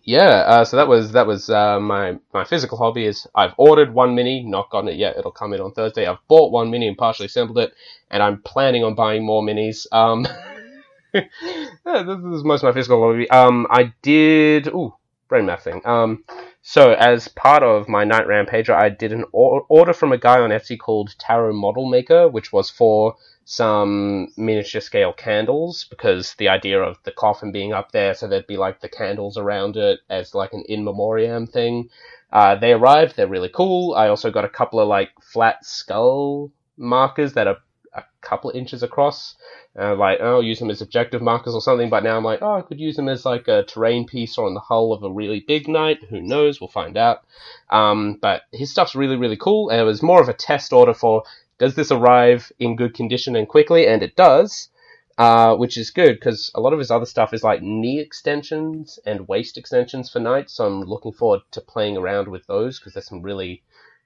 yeah, 0.05 0.43
uh, 0.47 0.65
so 0.65 0.77
that 0.77 0.87
was 0.87 1.13
that 1.13 1.25
was 1.25 1.49
uh, 1.49 1.79
my 1.79 2.19
my 2.31 2.43
physical 2.43 2.77
hobby. 2.77 3.05
Is 3.05 3.25
I've 3.33 3.53
ordered 3.57 3.91
one 3.93 4.13
mini, 4.13 4.43
not 4.43 4.69
gotten 4.69 4.89
it 4.89 4.97
yet. 4.97 5.17
It'll 5.17 5.31
come 5.31 5.51
in 5.53 5.61
on 5.61 5.71
Thursday. 5.71 6.05
I've 6.05 6.25
bought 6.27 6.51
one 6.51 6.69
mini 6.69 6.87
and 6.87 6.97
partially 6.97 7.25
assembled 7.25 7.57
it, 7.57 7.73
and 8.11 8.21
I'm 8.21 8.41
planning 8.43 8.83
on 8.83 8.93
buying 8.93 9.25
more 9.25 9.41
minis. 9.41 9.87
Um, 9.91 10.27
yeah, 11.13 11.23
this 11.83 12.37
is 12.37 12.43
most 12.43 12.61
of 12.61 12.67
my 12.67 12.73
physical 12.73 13.01
hobby. 13.01 13.29
Um, 13.31 13.65
I 13.71 13.93
did 14.03 14.67
ooh 14.67 14.93
brain 15.27 15.47
math 15.47 15.63
thing. 15.63 15.81
Um, 15.85 16.23
so 16.61 16.93
as 16.93 17.27
part 17.27 17.63
of 17.63 17.89
my 17.89 18.03
Knight 18.03 18.27
Rampager, 18.27 18.75
I 18.75 18.89
did 18.89 19.11
an 19.11 19.25
or- 19.31 19.65
order 19.69 19.93
from 19.93 20.11
a 20.11 20.17
guy 20.17 20.39
on 20.39 20.51
Etsy 20.51 20.77
called 20.77 21.15
Tarot 21.17 21.53
Model 21.53 21.89
Maker, 21.89 22.27
which 22.27 22.53
was 22.53 22.69
for 22.69 23.15
some 23.45 24.27
miniature 24.37 24.81
scale 24.81 25.13
candles 25.13 25.85
because 25.89 26.33
the 26.39 26.49
idea 26.49 26.81
of 26.81 26.97
the 27.03 27.11
coffin 27.11 27.51
being 27.51 27.73
up 27.73 27.91
there 27.91 28.13
so 28.13 28.27
there'd 28.27 28.47
be 28.47 28.57
like 28.57 28.81
the 28.81 28.89
candles 28.89 29.37
around 29.37 29.77
it 29.77 29.99
as 30.09 30.33
like 30.33 30.51
an 30.51 30.63
in 30.67 30.83
memoriam 30.83 31.45
thing 31.45 31.89
uh, 32.35 32.53
they 32.55 32.73
arrived 32.73 33.15
they're 33.15 33.27
really 33.27 33.49
cool. 33.49 33.95
I 33.95 34.09
also 34.09 34.29
got 34.29 34.43
a 34.43 34.49
couple 34.49 34.81
of 34.81 34.89
like 34.89 35.11
flat 35.21 35.65
skull 35.65 36.51
markers 36.75 37.31
that 37.33 37.47
are 37.47 37.59
a 37.93 38.03
couple 38.19 38.49
of 38.49 38.57
inches 38.57 38.83
across. 38.83 39.35
Uh, 39.79 39.95
like 39.95 40.19
oh, 40.19 40.35
I'll 40.35 40.43
use 40.43 40.59
them 40.59 40.69
as 40.69 40.81
objective 40.81 41.21
markers 41.21 41.53
or 41.53 41.61
something 41.61 41.89
but 41.89 42.01
now 42.01 42.15
i'm 42.15 42.23
like 42.23 42.41
oh 42.41 42.53
i 42.53 42.61
could 42.61 42.79
use 42.79 42.95
them 42.95 43.09
as 43.09 43.25
like 43.25 43.49
a 43.49 43.63
terrain 43.63 44.05
piece 44.05 44.37
or 44.37 44.47
on 44.47 44.53
the 44.53 44.61
hull 44.61 44.93
of 44.93 45.03
a 45.03 45.11
really 45.11 45.41
big 45.41 45.67
knight 45.67 46.01
who 46.09 46.21
knows? 46.21 46.61
We'll 46.61 46.69
find 46.69 46.95
out. 46.95 47.23
Um, 47.69 48.17
but 48.21 48.43
his 48.51 48.71
stuff's 48.71 48.95
really 48.95 49.17
really 49.17 49.37
cool 49.37 49.69
and 49.69 49.79
it 49.79 49.83
was 49.83 50.03
more 50.03 50.21
of 50.21 50.27
a 50.27 50.33
test 50.33 50.73
order 50.73 50.93
for 50.93 51.23
does 51.57 51.75
this 51.75 51.91
arrive 51.91 52.51
in 52.59 52.75
good 52.75 52.93
condition 52.93 53.35
and 53.35 53.47
quickly? 53.47 53.87
And 53.87 54.03
it 54.03 54.15
does, 54.15 54.69
uh, 55.17 55.55
which 55.55 55.77
is 55.77 55.91
good 55.91 56.15
because 56.15 56.51
a 56.55 56.61
lot 56.61 56.73
of 56.73 56.79
his 56.79 56.91
other 56.91 57.05
stuff 57.05 57.33
is 57.33 57.43
like 57.43 57.61
knee 57.61 57.99
extensions 57.99 58.99
and 59.05 59.27
waist 59.27 59.57
extensions 59.57 60.09
for 60.09 60.19
knights. 60.19 60.53
So 60.53 60.65
I'm 60.65 60.81
looking 60.81 61.13
forward 61.13 61.41
to 61.51 61.61
playing 61.61 61.97
around 61.97 62.27
with 62.27 62.45
those 62.47 62.79
because 62.79 62.93
there's 62.93 63.07
some 63.07 63.21
really 63.21 63.63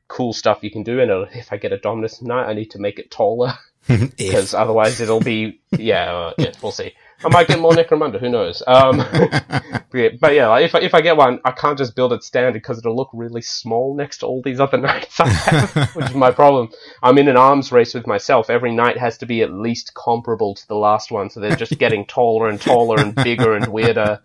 cool 0.08 0.34
stuff 0.34 0.64
you 0.64 0.72
can 0.72 0.84
do. 0.84 1.00
And 1.00 1.12
uh, 1.12 1.26
if 1.32 1.52
I 1.52 1.58
get 1.58 1.74
a 1.74 1.78
Dominus 1.78 2.22
knight, 2.22 2.50
I 2.50 2.54
need 2.54 2.72
to 2.72 2.80
make 2.80 3.00
it 3.00 3.12
taller 3.12 3.54
because 3.88 4.54
otherwise 4.54 5.00
it'll 5.00 5.22
be 5.22 5.62
yeah, 5.72 6.12
uh, 6.12 6.34
yeah, 6.38 6.52
we'll 6.62 6.72
see. 6.72 6.94
I 7.23 7.29
might 7.29 7.47
get 7.47 7.60
more 7.60 7.73
Necromunda, 7.73 8.19
who 8.19 8.29
knows? 8.29 8.63
Um, 8.65 8.97
but 10.19 10.34
yeah, 10.34 10.47
like 10.47 10.65
if 10.65 10.75
I, 10.75 10.79
if 10.79 10.93
I 10.93 11.01
get 11.01 11.17
one, 11.17 11.39
I 11.43 11.51
can't 11.51 11.77
just 11.77 11.95
build 11.95 12.13
it 12.13 12.23
standard 12.23 12.53
because 12.53 12.77
it'll 12.77 12.95
look 12.95 13.10
really 13.13 13.41
small 13.41 13.95
next 13.95 14.19
to 14.19 14.25
all 14.25 14.41
these 14.41 14.60
other 14.60 14.77
knights 14.79 15.19
I 15.19 15.27
have, 15.27 15.95
which 15.95 16.10
is 16.10 16.15
my 16.15 16.32
problem. 16.32 16.69
I'm 17.03 17.17
in 17.17 17.27
an 17.27 17.38
arms 17.38 17.71
race 17.71 17.93
with 17.93 18.08
myself. 18.08 18.49
Every 18.49 18.73
knight 18.73 18.97
has 18.97 19.17
to 19.19 19.25
be 19.25 19.41
at 19.41 19.51
least 19.51 19.93
comparable 19.93 20.55
to 20.55 20.67
the 20.67 20.75
last 20.75 21.12
one, 21.12 21.29
so 21.29 21.39
they're 21.39 21.55
just 21.55 21.77
getting 21.79 22.05
taller 22.05 22.47
and 22.47 22.62
taller 22.62 22.99
and 22.99 23.13
bigger 23.15 23.53
and 23.53 23.67
weirder. 23.67 24.21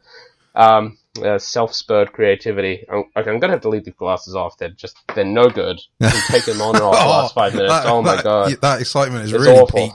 Um, 0.54 0.98
uh, 1.22 1.38
self-spurred 1.38 2.12
creativity. 2.12 2.84
I'm, 2.90 3.04
okay, 3.16 3.30
I'm 3.30 3.38
gonna 3.38 3.52
have 3.52 3.62
to 3.62 3.68
leave 3.68 3.84
the 3.84 3.92
glasses 3.92 4.34
off. 4.34 4.58
They're 4.58 4.70
just 4.70 4.96
they're 5.14 5.24
no 5.24 5.48
good. 5.48 5.80
You 6.00 6.08
can 6.08 6.22
take 6.28 6.44
them 6.44 6.60
on 6.60 6.74
and 6.74 6.84
off 6.84 6.94
the 6.98 7.08
last 7.08 7.34
five 7.34 7.54
minutes. 7.54 7.72
that- 7.72 7.86
oh 7.86 8.02
my 8.02 8.16
that- 8.16 8.24
god. 8.24 8.52
That 8.60 8.80
excitement 8.80 9.24
is 9.24 9.32
It's 9.32 9.40
really 9.44 9.58
awful. 9.58 9.90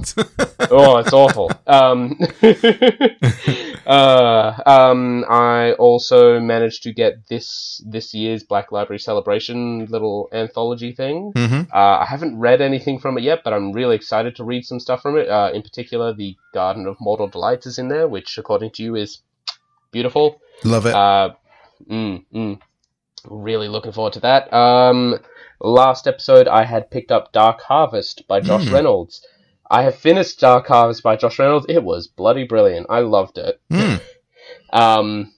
oh, 0.72 0.98
it's 0.98 1.12
awful. 1.14 1.52
Um, 1.68 2.18
uh, 3.86 4.54
um, 4.66 5.26
I 5.30 5.74
also 5.74 6.40
managed 6.40 6.84
to 6.84 6.94
get 6.94 7.28
this 7.28 7.82
this 7.86 8.14
year's 8.14 8.44
Black 8.44 8.72
Library 8.72 9.00
Celebration 9.00 9.86
little 9.88 10.30
anthology 10.32 10.92
thing. 10.94 11.32
hmm 11.36 11.62
Uh, 11.74 12.00
I 12.00 12.06
haven't 12.06 12.40
read 12.40 12.62
anything 12.62 13.00
from 13.00 13.18
it 13.18 13.24
yet, 13.24 13.42
but 13.44 13.54
I'm 13.54 13.72
really 13.74 13.96
excited 13.96 14.36
to 14.38 14.44
read 14.44 14.66
some 14.66 14.80
stuff 14.80 15.02
from 15.02 15.18
it. 15.18 15.28
Uh, 15.30 15.52
in 15.54 15.62
particular, 15.62 16.14
the 16.14 16.36
Garden 16.54 16.88
of 16.88 16.98
Mortal 17.00 17.28
Delights 17.28 17.66
is 17.66 17.78
in 17.80 17.90
there, 17.90 18.08
which, 18.08 18.38
according 18.38 18.72
to 18.72 18.84
you, 18.84 18.96
is 18.96 19.20
beautiful. 19.92 20.40
Love 20.64 20.86
it. 20.86 20.94
Uh, 20.96 21.32
mm, 21.90 22.26
mm. 22.34 22.60
Really 23.26 23.68
looking 23.68 23.92
forward 23.92 24.14
to 24.14 24.20
that. 24.22 24.52
Um, 24.54 25.20
last 25.60 26.08
episode, 26.08 26.48
I 26.48 26.64
had 26.64 26.90
picked 26.92 27.12
up 27.12 27.32
Dark 27.34 27.62
Harvest 27.62 28.28
by 28.28 28.40
Josh 28.40 28.66
Mm. 28.66 28.74
Reynolds. 28.74 29.26
I 29.70 29.84
have 29.84 29.96
finished 29.96 30.40
Dark 30.40 30.68
Harvest 30.68 31.04
by 31.04 31.16
Josh 31.16 31.38
Reynolds. 31.38 31.66
It 31.70 31.84
was 31.84 32.08
bloody 32.08 32.44
brilliant. 32.46 32.88
I 32.90 33.00
loved 33.02 33.38
it. 33.38 33.60
Mm. 33.72 34.02
Um, 34.72 35.34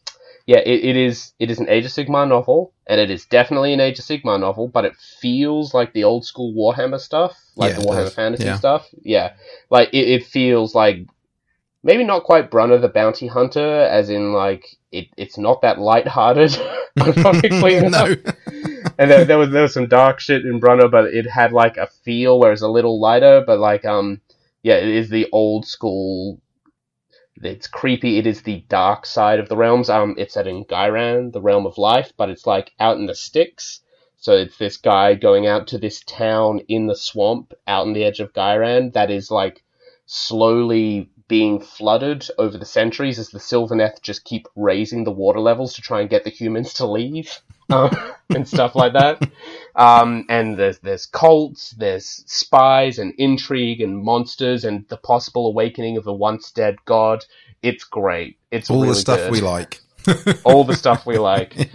yeah, 0.45 0.59
it, 0.59 0.83
it 0.85 0.95
is. 0.95 1.33
It 1.39 1.51
is 1.51 1.59
an 1.59 1.69
Age 1.69 1.85
of 1.85 1.91
Sigmar 1.91 2.27
novel, 2.27 2.73
and 2.87 2.99
it 2.99 3.09
is 3.11 3.25
definitely 3.25 3.73
an 3.73 3.79
Age 3.79 3.99
of 3.99 4.05
Sigmar 4.05 4.39
novel. 4.39 4.67
But 4.67 4.85
it 4.85 4.95
feels 5.19 5.73
like 5.73 5.93
the 5.93 6.03
old 6.03 6.25
school 6.25 6.53
Warhammer 6.53 6.99
stuff, 6.99 7.37
like 7.55 7.73
Yeah, 7.73 7.79
the 7.79 7.85
Warhammer 7.85 8.03
does. 8.05 8.13
Fantasy 8.15 8.45
Yeah. 8.45 8.55
stuff. 8.57 8.87
Yeah, 9.01 9.33
like 9.69 9.89
it, 9.93 10.07
it 10.07 10.25
feels 10.25 10.73
like 10.75 11.05
maybe 11.83 12.03
not 12.03 12.23
quite 12.23 12.51
Brunner 12.51 12.77
the 12.77 12.89
Bounty 12.89 13.27
Hunter, 13.27 13.81
as 13.81 14.09
in 14.09 14.33
like 14.33 14.77
it, 14.91 15.07
it's 15.17 15.37
not 15.37 15.61
that 15.61 15.79
lighthearted. 15.79 16.57
ironically 16.99 17.75
enough. 17.75 18.09
no. 18.25 18.33
and 18.97 19.09
there, 19.09 19.25
there 19.25 19.37
was 19.37 19.49
there 19.51 19.61
was 19.61 19.73
some 19.73 19.87
dark 19.87 20.19
shit 20.19 20.45
in 20.45 20.59
Brunner, 20.59 20.87
but 20.87 21.05
it 21.05 21.29
had 21.29 21.53
like 21.53 21.77
a 21.77 21.87
feel 21.87 22.39
where 22.39 22.51
it's 22.51 22.61
a 22.61 22.67
little 22.67 22.99
lighter. 22.99 23.43
But 23.45 23.59
like 23.59 23.85
um, 23.85 24.21
yeah, 24.63 24.75
it 24.75 24.89
is 24.89 25.09
the 25.09 25.27
old 25.31 25.65
school. 25.65 26.39
It's 27.43 27.67
creepy. 27.67 28.17
It 28.17 28.27
is 28.27 28.43
the 28.43 28.63
dark 28.69 29.05
side 29.05 29.39
of 29.39 29.49
the 29.49 29.57
realms. 29.57 29.89
Um, 29.89 30.15
it's 30.17 30.35
set 30.35 30.47
in 30.47 30.65
Ghyran, 30.65 31.31
the 31.31 31.41
realm 31.41 31.65
of 31.65 31.77
life, 31.77 32.13
but 32.15 32.29
it's 32.29 32.45
like 32.45 32.71
out 32.79 32.97
in 32.97 33.07
the 33.07 33.15
sticks. 33.15 33.79
So 34.17 34.33
it's 34.33 34.57
this 34.59 34.77
guy 34.77 35.15
going 35.15 35.47
out 35.47 35.67
to 35.67 35.79
this 35.79 36.03
town 36.05 36.59
in 36.67 36.85
the 36.85 36.95
swamp, 36.95 37.53
out 37.65 37.87
on 37.87 37.93
the 37.93 38.03
edge 38.03 38.19
of 38.19 38.33
Ghyran, 38.33 38.93
that 38.93 39.09
is 39.09 39.31
like 39.31 39.63
slowly 40.05 41.09
being 41.31 41.61
flooded 41.61 42.27
over 42.37 42.57
the 42.57 42.65
centuries 42.65 43.17
as 43.17 43.29
the 43.29 43.39
Sylvaneth 43.39 44.01
just 44.01 44.25
keep 44.25 44.49
raising 44.57 45.05
the 45.05 45.13
water 45.13 45.39
levels 45.39 45.75
to 45.75 45.81
try 45.81 46.01
and 46.01 46.09
get 46.09 46.25
the 46.25 46.29
humans 46.29 46.73
to 46.73 46.85
leave 46.85 47.39
um, 47.69 47.89
and 48.35 48.45
stuff 48.45 48.75
like 48.75 48.91
that. 48.91 49.31
Um, 49.73 50.25
and 50.27 50.57
there's 50.57 50.79
there's 50.79 51.05
cults, 51.05 51.71
there's 51.71 52.25
spies 52.27 52.99
and 52.99 53.13
intrigue 53.17 53.79
and 53.79 54.03
monsters 54.03 54.65
and 54.65 54.85
the 54.89 54.97
possible 54.97 55.47
awakening 55.47 55.95
of 55.95 56.05
a 56.05 56.13
once 56.13 56.51
dead 56.51 56.75
god. 56.83 57.23
It's 57.61 57.85
great. 57.85 58.37
It's 58.51 58.69
All 58.69 58.81
really 58.81 58.95
the 58.95 58.99
stuff 58.99 59.19
good. 59.19 59.31
we 59.31 59.39
like. 59.39 59.79
All 60.43 60.65
the 60.65 60.75
stuff 60.75 61.05
we 61.05 61.17
like. 61.17 61.69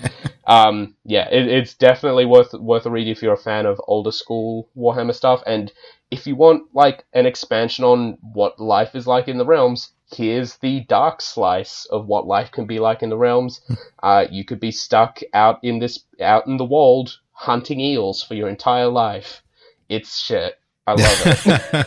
Um, 0.46 0.96
yeah, 1.06 1.30
it, 1.30 1.48
it's 1.48 1.72
definitely 1.72 2.26
worth 2.26 2.52
worth 2.52 2.84
a 2.84 2.90
read 2.90 3.08
if 3.08 3.22
you're 3.22 3.32
a 3.32 3.38
fan 3.38 3.64
of 3.64 3.80
older 3.88 4.12
school 4.12 4.68
Warhammer 4.76 5.14
stuff, 5.14 5.42
and 5.46 5.72
if 6.10 6.26
you 6.26 6.36
want 6.36 6.64
like 6.74 7.04
an 7.12 7.26
expansion 7.26 7.84
on 7.84 8.18
what 8.20 8.60
life 8.60 8.94
is 8.94 9.06
like 9.06 9.28
in 9.28 9.38
the 9.38 9.46
realms. 9.46 9.90
Here's 10.12 10.56
the 10.58 10.80
dark 10.80 11.20
slice 11.20 11.84
of 11.86 12.06
what 12.06 12.26
life 12.26 12.52
can 12.52 12.66
be 12.66 12.78
like 12.78 13.02
in 13.02 13.10
the 13.10 13.16
realms. 13.16 13.60
Uh, 14.02 14.26
you 14.30 14.44
could 14.44 14.60
be 14.60 14.70
stuck 14.70 15.20
out 15.34 15.58
in 15.64 15.80
this 15.80 16.04
out 16.20 16.46
in 16.46 16.58
the 16.58 16.64
wold 16.64 17.18
hunting 17.32 17.80
eels 17.80 18.22
for 18.22 18.34
your 18.34 18.48
entire 18.48 18.86
life. 18.86 19.42
It's 19.88 20.18
shit. 20.18 20.58
I 20.86 20.92
love 20.92 21.22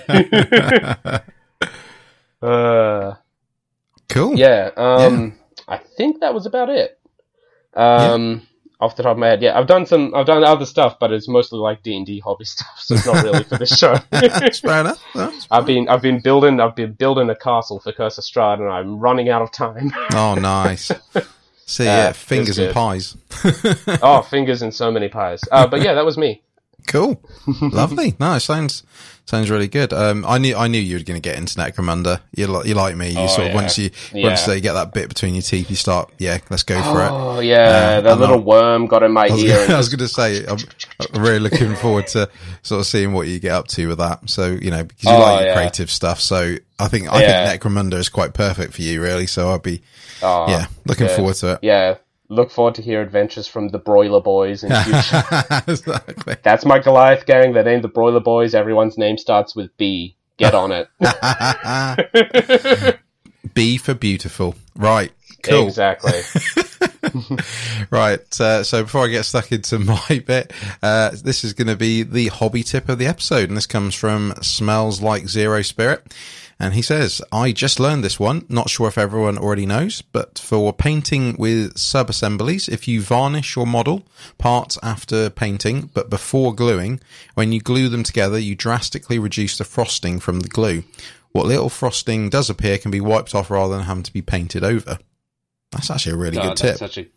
it. 0.10 1.24
uh, 2.42 3.14
cool. 4.10 4.38
yeah. 4.38 4.72
Um, 4.76 5.40
I 5.66 5.78
think 5.78 6.20
that 6.20 6.34
was 6.34 6.46
about 6.46 6.70
it. 6.70 7.00
Um, 7.74 8.46
off 8.82 8.96
the 8.96 9.04
top 9.04 9.12
of 9.14 9.18
my 9.18 9.28
head, 9.28 9.42
yeah, 9.42 9.60
I've 9.60 9.68
done 9.68 9.86
some, 9.86 10.16
I've 10.16 10.26
done 10.26 10.44
other 10.44 10.66
stuff, 10.66 10.98
but 11.00 11.12
it's 11.12 11.28
mostly 11.28 11.60
like 11.60 11.84
D 11.84 11.98
and 11.98 12.06
D 12.06 12.20
hobby 12.20 12.46
stuff, 12.56 12.80
so 12.80 12.96
it's 12.96 13.06
not 13.06 13.24
really 13.24 13.44
for 13.44 13.58
this 13.58 13.78
show. 13.78 13.96
That's 14.10 14.60
fair 14.60 14.82
enough. 14.82 15.04
That's- 15.14 15.48
I've 15.52 15.66
been, 15.66 15.90
I've 15.90 16.02
been 16.02 16.22
building, 16.22 16.60
I've 16.62 16.76
been 16.76 16.94
building 16.94 17.30
a 17.30 17.36
castle 17.36 17.80
for 17.80 17.92
Curse 17.92 18.18
of 18.18 18.24
Strahd, 18.24 18.60
and 18.62 18.70
I'm 18.70 19.00
running 19.00 19.30
out 19.30 19.42
of 19.42 19.52
time. 19.52 19.92
Oh, 20.14 20.36
nice. 20.36 20.92
See, 21.66 21.84
Uh, 21.84 21.92
yeah, 21.92 22.10
it's 22.10 22.18
fingers 22.24 22.58
and 22.58 22.74
pies. 22.74 23.16
oh, 24.02 24.22
fingers 24.28 24.62
and 24.64 24.74
so 24.74 24.92
many 24.92 25.08
pies. 25.08 25.42
Uh, 25.52 25.68
but 25.68 25.82
yeah, 25.82 25.94
that 25.94 26.06
was 26.06 26.18
me. 26.18 26.42
Cool, 26.90 27.22
lovely. 27.62 28.16
No, 28.20 28.34
it 28.34 28.40
sounds 28.42 28.84
sounds 29.26 29.52
really 29.52 29.68
good. 29.68 29.94
Um, 29.94 30.26
I 30.28 30.40
knew 30.40 30.56
I 30.56 30.68
knew 30.68 30.80
you 30.80 30.98
were 30.98 31.04
going 31.04 31.22
to 31.22 31.30
get 31.30 31.38
into 31.38 31.54
Necromunda. 31.56 32.20
You 32.36 32.48
li- 32.48 32.68
you 32.70 32.74
like 32.74 32.96
me. 32.96 33.12
You 33.12 33.20
Oh, 33.20 33.28
sort 33.28 33.42
of 33.42 33.48
yeah. 33.50 33.54
once 33.56 33.78
you 33.78 33.92
Yeah. 34.12 34.24
once 34.28 34.44
they 34.48 34.60
get 34.60 34.74
that 34.74 34.92
bit 34.92 35.08
between 35.08 35.36
your 35.36 35.44
teeth, 35.44 35.70
you 35.70 35.76
start. 35.76 36.12
Yeah, 36.18 36.40
let's 36.50 36.64
go 36.64 36.82
for 36.82 37.00
it. 37.06 37.10
Oh 37.12 37.40
yeah, 37.40 37.98
Uh, 38.00 38.02
that 38.02 38.20
little 38.20 38.40
worm 38.40 38.88
got 38.88 39.04
in 39.04 39.12
my 39.12 39.26
I 39.28 39.36
ear. 39.38 39.56
gonna, 39.68 39.74
I 39.76 39.78
was 39.78 39.90
going 39.90 40.00
to 40.00 40.08
say, 40.08 40.46
I'm, 40.48 40.58
I'm 41.14 41.22
really 41.22 41.38
looking 41.40 41.76
forward 41.76 42.08
to 42.08 42.28
sort 42.64 42.80
of 42.82 42.88
seeing 42.88 43.14
what 43.14 43.28
you 43.28 43.40
get 43.40 43.52
up 43.52 43.68
to 43.68 43.88
with 43.88 44.00
that. 44.00 44.28
So, 44.28 44.48
you 44.60 44.72
know, 44.72 44.84
because 44.84 45.04
you 45.06 45.12
Oh, 45.12 45.20
like 45.20 45.40
your 45.42 45.50
yeah. 45.50 45.56
creative 45.56 45.92
stuff. 45.92 46.20
So 46.20 46.56
I 46.80 46.88
think, 46.88 47.08
I 47.14 47.20
think 47.48 47.62
Necromunda 47.62 47.96
is 48.00 48.10
quite 48.10 48.34
perfect 48.34 48.74
for 48.74 48.82
you, 48.82 49.00
really. 49.00 49.28
So 49.28 49.52
I'd 49.54 49.62
be, 49.62 49.84
Oh, 50.24 50.50
yeah, 50.50 50.66
looking 50.88 51.06
good. 51.08 51.16
forward 51.16 51.36
to 51.36 51.54
it. 51.54 51.60
Yeah, 51.62 51.96
look 52.30 52.52
forward 52.52 52.76
to 52.76 52.82
hear 52.82 53.02
adventures 53.02 53.48
from 53.48 53.70
the 53.70 53.80
Broiler 53.80 54.22
Boys 54.22 54.64
in 54.64 54.72
future. 54.84 55.24
exactly. 55.68 56.36
That's 56.44 56.66
my 56.66 56.80
Goliath 56.80 57.26
gang. 57.26 57.54
They 57.54 57.64
named 57.64 57.84
the 57.84 57.88
Broiler 57.90 58.20
Boys. 58.20 58.56
Everyone's 58.56 58.98
name 58.98 59.18
starts 59.18 59.56
with 59.56 59.76
B. 59.78 60.16
Get 60.38 60.56
on 60.56 60.72
it. 60.72 60.88
B 63.54 63.78
for 63.78 63.94
beautiful. 63.94 64.56
Right. 64.76 65.12
Cool. 65.44 65.68
Exactly. 65.68 66.22
Right. 67.90 68.20
Uh, 68.40 68.64
so 68.64 68.84
before 68.84 69.06
I 69.06 69.08
get 69.08 69.26
stuck 69.26 69.52
into 69.52 69.80
my 69.80 70.24
bit, 70.26 70.54
uh, 70.84 71.12
this 71.24 71.44
is 71.44 71.54
going 71.54 71.68
to 71.68 71.76
be 71.76 72.04
the 72.04 72.28
hobby 72.28 72.62
tip 72.62 72.90
of 72.90 73.00
the 73.00 73.08
episode. 73.08 73.50
And 73.50 73.58
this 73.58 73.66
comes 73.66 73.96
from 73.96 74.34
Smells 74.42 75.02
Like 75.02 75.28
Zero 75.28 75.62
Spirit. 75.62 76.06
And 76.62 76.74
he 76.74 76.82
says, 76.82 77.22
I 77.32 77.54
just 77.54 77.80
learned 77.80 78.04
this 78.04 78.20
one. 78.20 78.46
Not 78.50 78.70
sure 78.70 78.90
if 78.90 78.98
everyone 78.98 79.38
already 79.38 79.66
knows, 79.66 80.02
but 80.02 80.38
for 80.38 80.74
painting 80.74 81.38
with 81.38 81.78
sub 81.78 82.10
assemblies, 82.10 82.68
if 82.68 82.86
you 82.86 83.02
varnish 83.02 83.56
your 83.56 83.66
model 83.66 84.06
parts 84.38 84.78
after 84.84 85.30
painting, 85.30 85.90
but 85.94 86.10
before 86.10 86.54
gluing, 86.54 87.00
when 87.36 87.54
you 87.54 87.62
glue 87.62 87.88
them 87.88 88.04
together, 88.04 88.38
you 88.38 88.56
drastically 88.56 89.18
reduce 89.18 89.58
the 89.58 89.64
frosting 89.64 90.20
from 90.20 90.42
the 90.42 90.50
glue. 90.50 90.84
What 91.32 91.46
little 91.46 91.70
frosting 91.70 92.30
does 92.30 92.50
appear 92.50 92.78
can 92.78 92.92
be 92.92 93.00
wiped 93.00 93.34
off 93.34 93.50
rather 93.50 93.78
than 93.78 93.86
having 93.86 94.04
to 94.04 94.14
be 94.14 94.22
painted 94.22 94.64
over. 94.64 95.00
That's 95.72 95.90
actually 95.90 96.14
a 96.14 96.18
really 96.18 96.38
good 96.38 96.58
tip. 96.58 96.78
such 96.78 96.98
a 96.98 97.08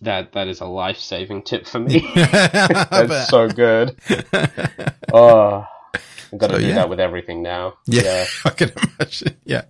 that 0.00 0.32
that 0.32 0.46
is 0.46 0.60
a 0.60 0.64
life 0.66 0.98
saving 0.98 1.42
tip 1.42 1.66
for 1.66 1.80
me. 1.80 2.00
That's 2.14 3.28
so 3.28 3.48
good. 3.48 3.98
Oh, 5.12 5.66
I've 6.32 6.38
got 6.38 6.48
to 6.48 6.54
So, 6.54 6.60
do 6.60 6.66
yeah. 6.66 6.74
that 6.74 6.88
with 6.88 7.00
everything 7.00 7.42
now. 7.42 7.74
Yeah, 7.86 8.26
I 8.44 8.50
can 8.50 8.70
imagine. 8.98 9.36
Yeah. 9.44 9.62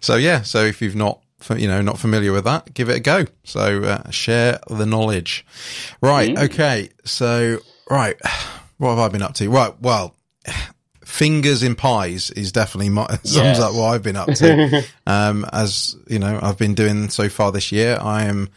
So 0.00 0.16
yeah, 0.16 0.42
so 0.42 0.64
if 0.64 0.80
you've 0.82 0.96
not, 0.96 1.20
you 1.56 1.66
know, 1.68 1.82
not 1.82 1.98
familiar 1.98 2.32
with 2.32 2.44
that, 2.44 2.72
give 2.74 2.88
it 2.88 2.96
a 2.96 3.00
go. 3.00 3.24
So 3.44 3.82
uh, 3.84 4.10
share 4.10 4.58
the 4.68 4.86
knowledge. 4.86 5.44
Right. 6.00 6.34
Mm. 6.36 6.44
Okay. 6.44 6.90
So 7.04 7.58
right, 7.90 8.16
what 8.78 8.90
have 8.90 8.98
I 8.98 9.08
been 9.08 9.22
up 9.22 9.34
to? 9.34 9.48
Right. 9.50 9.74
Well, 9.80 10.14
fingers 11.04 11.62
in 11.62 11.74
pies 11.74 12.30
is 12.30 12.52
definitely 12.52 12.88
my, 12.90 13.06
sums 13.24 13.34
Yes. 13.34 13.60
up 13.60 13.74
what 13.74 13.86
I've 13.94 14.02
been 14.02 14.16
up 14.16 14.28
to. 14.28 14.82
um, 15.06 15.44
as 15.52 15.96
you 16.08 16.18
know, 16.18 16.38
I've 16.42 16.58
been 16.58 16.74
doing 16.74 17.10
so 17.10 17.28
far 17.28 17.52
this 17.52 17.72
year. 17.72 17.98
I 18.00 18.24
am 18.24 18.48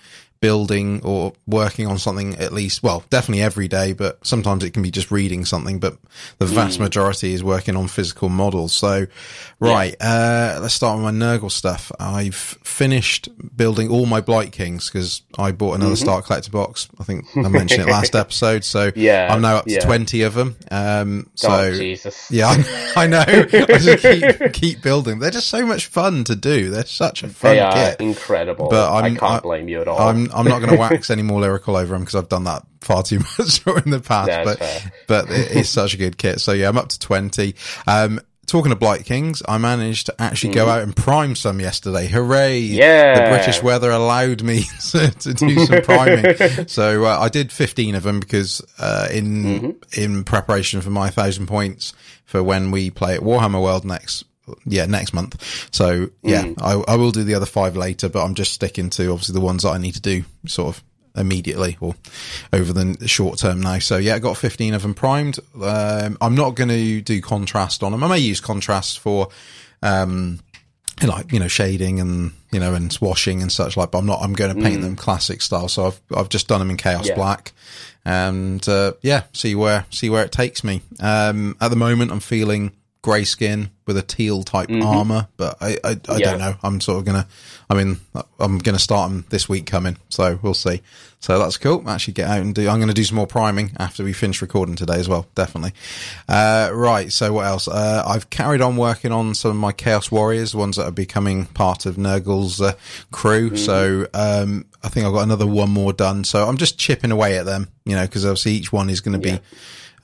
building 0.45 1.01
or 1.03 1.33
working 1.47 1.87
on 1.87 1.97
something 1.97 2.35
at 2.35 2.53
least, 2.53 2.83
well, 2.83 3.03
definitely 3.09 3.41
every 3.41 3.67
day, 3.67 3.93
but 3.93 4.23
sometimes 4.23 4.63
it 4.63 4.71
can 4.75 4.83
be 4.83 4.91
just 4.91 5.09
reading 5.09 5.43
something, 5.43 5.79
but 5.79 5.97
the 6.37 6.45
vast 6.45 6.79
majority 6.79 7.33
is 7.33 7.43
working 7.43 7.75
on 7.75 7.87
physical 7.87 8.29
models. 8.29 8.71
So, 8.71 9.07
right, 9.59 9.95
uh, 9.99 10.59
let's 10.61 10.75
start 10.75 10.97
with 10.97 11.03
my 11.03 11.11
Nurgle 11.11 11.49
stuff. 11.51 11.91
I've 11.99 12.35
finished 12.35 13.27
building 13.57 13.89
all 13.89 14.05
my 14.05 14.21
Blight 14.21 14.51
Kings 14.51 14.87
because 14.87 15.23
I 15.39 15.51
bought 15.51 15.73
another 15.79 15.95
Start 15.95 16.25
Collecting 16.25 16.51
box. 16.51 16.89
I 16.99 17.03
think 17.05 17.25
I 17.35 17.47
mentioned 17.47 17.81
it 17.81 17.87
last 17.87 18.13
episode. 18.23 18.63
So 18.63 18.91
Yeah, 18.95 19.33
I'm 19.33 19.41
now 19.41 19.55
up 19.57 19.65
to 19.65 19.71
yeah. 19.71 19.79
20 19.79 20.21
of 20.21 20.35
them. 20.35 20.55
Um, 20.69 21.29
so 21.33 21.49
oh 21.51 21.71
Jesus. 21.73 22.29
yeah, 22.29 22.49
I, 22.49 22.93
I 23.03 23.07
know. 23.07 23.23
I 23.27 23.77
just 23.79 24.03
keep 24.03 24.53
keep 24.53 24.81
building. 24.83 25.17
They're 25.17 25.31
just 25.31 25.47
so 25.49 25.65
much 25.65 25.87
fun 25.87 26.23
to 26.25 26.35
do. 26.35 26.69
They're 26.69 26.85
such 26.85 27.23
a 27.23 27.29
fun 27.29 27.51
They 27.55 27.59
are 27.61 27.73
kit. 27.73 27.99
incredible. 28.01 28.69
But 28.69 28.91
I 28.91 29.01
I'm- 29.05 29.15
can't 29.17 29.23
I- 29.33 29.39
blame 29.39 29.67
you 29.69 29.81
at 29.81 29.87
all. 29.87 29.97
I'm 29.99 30.29
I'm 30.35 30.45
not 30.45 30.59
going 30.59 30.71
to 30.71 30.77
wax 30.77 31.09
any 31.09 31.21
more 31.23 31.39
lyrical 31.41 31.75
over 31.75 31.93
them 31.93 32.01
because 32.01 32.15
I've 32.15 32.29
done 32.29 32.43
that 32.45 32.63
far 32.81 33.03
too 33.03 33.19
much 33.39 33.65
in 33.85 33.91
the 33.91 33.99
past. 33.99 34.29
But 34.45 34.59
fair. 34.59 34.91
but 35.07 35.29
it 35.31 35.51
is 35.51 35.69
such 35.79 35.93
a 35.93 35.97
good 35.97 36.17
kit. 36.17 36.39
So 36.41 36.51
yeah, 36.51 36.67
I'm 36.69 36.77
up 36.77 36.89
to 36.89 36.99
twenty. 36.99 37.55
Um, 37.87 38.19
talking 38.45 38.71
of 38.71 38.79
Blight 38.79 39.05
Kings, 39.05 39.41
I 39.47 39.57
managed 39.57 40.05
to 40.05 40.21
actually 40.21 40.53
go 40.53 40.67
out 40.69 40.83
and 40.83 40.95
prime 40.95 41.35
some 41.35 41.59
yesterday. 41.59 42.07
Hooray! 42.07 42.61
Mm-hmm. 42.61 42.73
Yeah. 42.75 43.23
the 43.31 43.35
British 43.35 43.63
weather 43.63 43.89
allowed 43.89 44.43
me 44.43 44.65
to, 44.91 45.09
to 45.09 45.33
do 45.33 45.65
some 45.65 45.81
priming. 45.81 46.67
so 46.67 47.05
uh, 47.05 47.17
I 47.19 47.29
did 47.29 47.51
15 47.51 47.95
of 47.95 48.03
them 48.03 48.19
because 48.19 48.61
uh, 48.77 49.07
in 49.11 49.25
Mm-hmm. 49.43 49.99
in 50.01 50.23
preparation 50.25 50.81
for 50.81 50.91
my 50.91 51.09
thousand 51.09 51.47
points 51.47 51.93
for 52.25 52.43
when 52.43 52.69
we 52.69 52.91
play 52.91 53.15
at 53.15 53.21
Warhammer 53.21 53.61
World 53.63 53.83
next. 53.83 54.25
Yeah, 54.65 54.85
next 54.85 55.13
month. 55.13 55.67
So 55.71 56.09
yeah, 56.21 56.43
Mm. 56.43 56.61
I, 56.87 56.93
I 56.93 56.95
will 56.97 57.11
do 57.11 57.23
the 57.23 57.35
other 57.35 57.45
five 57.45 57.75
later, 57.75 58.09
but 58.09 58.23
I'm 58.23 58.35
just 58.35 58.53
sticking 58.53 58.89
to 58.91 59.11
obviously 59.11 59.33
the 59.33 59.41
ones 59.41 59.63
that 59.63 59.69
I 59.71 59.77
need 59.77 59.93
to 59.95 60.01
do 60.01 60.23
sort 60.47 60.75
of 60.75 60.83
immediately 61.17 61.77
or 61.79 61.95
over 62.51 62.73
the 62.73 63.07
short 63.07 63.39
term 63.39 63.61
now. 63.61 63.79
So 63.79 63.97
yeah, 63.97 64.15
I 64.15 64.19
got 64.19 64.35
15 64.37 64.73
of 64.73 64.81
them 64.81 64.93
primed. 64.93 65.39
Um, 65.61 66.17
I'm 66.21 66.35
not 66.35 66.55
going 66.55 66.69
to 66.69 67.01
do 67.01 67.21
contrast 67.21 67.83
on 67.83 67.91
them. 67.93 68.03
I 68.03 68.07
may 68.07 68.19
use 68.19 68.41
contrast 68.41 68.99
for, 68.99 69.29
um, 69.81 70.39
like 71.05 71.31
you 71.33 71.39
know 71.39 71.47
shading 71.49 71.99
and 71.99 72.31
you 72.53 72.59
know 72.59 72.73
and 72.73 72.91
swashing 72.91 73.41
and 73.41 73.51
such 73.51 73.75
like 73.75 73.91
but 73.91 73.97
i'm 73.97 74.05
not 74.05 74.21
i'm 74.21 74.31
going 74.31 74.55
to 74.55 74.61
paint 74.61 74.81
them 74.81 74.95
classic 74.95 75.41
style 75.41 75.67
so 75.67 75.87
i've 75.87 76.01
i've 76.15 76.29
just 76.29 76.47
done 76.47 76.59
them 76.59 76.69
in 76.69 76.77
chaos 76.77 77.05
Yeah. 77.09 77.15
black 77.15 77.51
and 78.05 78.65
uh 78.69 78.93
yeah 79.01 79.23
see 79.33 79.55
where 79.55 79.85
see 79.89 80.09
where 80.09 80.23
it 80.23 80.31
takes 80.31 80.63
me 80.63 80.81
um 81.01 81.57
at 81.59 81.67
the 81.67 81.75
moment 81.75 82.11
i'm 82.13 82.21
feeling 82.21 82.71
grey 83.05 83.23
skin 83.23 83.69
with 83.85 83.97
a 83.97 84.01
teal 84.01 84.41
type 84.41 84.67
armor 84.71 85.27
but 85.37 85.55
i 85.61 85.77
i, 85.83 85.91
I 86.09 86.17
Yeah. 86.17 86.31
don't 86.31 86.39
know. 86.39 86.55
I'm 86.63 86.81
sort 86.81 86.97
of 86.97 87.05
gonna 87.05 87.27
i 87.69 87.75
mean 87.75 87.97
i'm 88.39 88.57
gonna 88.57 88.79
start 88.79 89.11
them 89.11 89.25
this 89.29 89.47
week 89.47 89.67
coming 89.67 89.97
so 90.09 90.39
we'll 90.41 90.55
see. 90.55 90.81
So 91.19 91.37
that's 91.39 91.57
cool. 91.57 91.87
Actually 91.89 92.15
get 92.15 92.27
out 92.29 92.39
and 92.39 92.55
do 92.55 92.67
i'm 92.67 92.79
gonna 92.79 92.95
do 92.95 93.03
some 93.03 93.15
more 93.17 93.27
priming 93.27 93.71
after 93.77 94.03
we 94.03 94.11
finish 94.11 94.41
recording 94.41 94.75
today 94.75 94.95
as 94.95 95.07
well 95.07 95.27
definitely. 95.35 95.73
Uh 96.27 96.71
right 96.73 97.11
so 97.11 97.31
what 97.33 97.45
else? 97.45 97.67
Uh 97.67 98.03
i've 98.07 98.31
carried 98.31 98.61
on 98.61 98.75
working 98.75 99.11
on 99.11 99.35
some 99.35 99.51
of 99.51 99.57
my 99.57 99.71
chaos 99.71 100.11
warriors 100.11 100.53
the 100.53 100.57
ones 100.57 100.77
that 100.77 100.85
are 100.87 100.91
becoming 100.91 101.45
part 101.45 101.85
of 101.85 101.99
nurgle's 101.99 102.59
uh, 102.61 102.73
crew. 103.11 103.55
So 103.55 104.07
um 104.15 104.65
i 104.83 104.89
think 104.89 105.05
i've 105.05 105.13
got 105.13 105.21
another 105.23 105.45
one 105.45 105.69
more 105.69 105.93
done. 105.93 106.23
So 106.23 106.47
i'm 106.47 106.57
just 106.57 106.79
chipping 106.79 107.11
away 107.11 107.37
at 107.37 107.45
them 107.45 107.67
you 107.85 107.95
know 107.95 108.05
because 108.07 108.25
obviously 108.25 108.53
each 108.53 108.73
one 108.73 108.89
is 108.89 109.01
going 109.01 109.21
to 109.21 109.27
Yeah. 109.27 109.37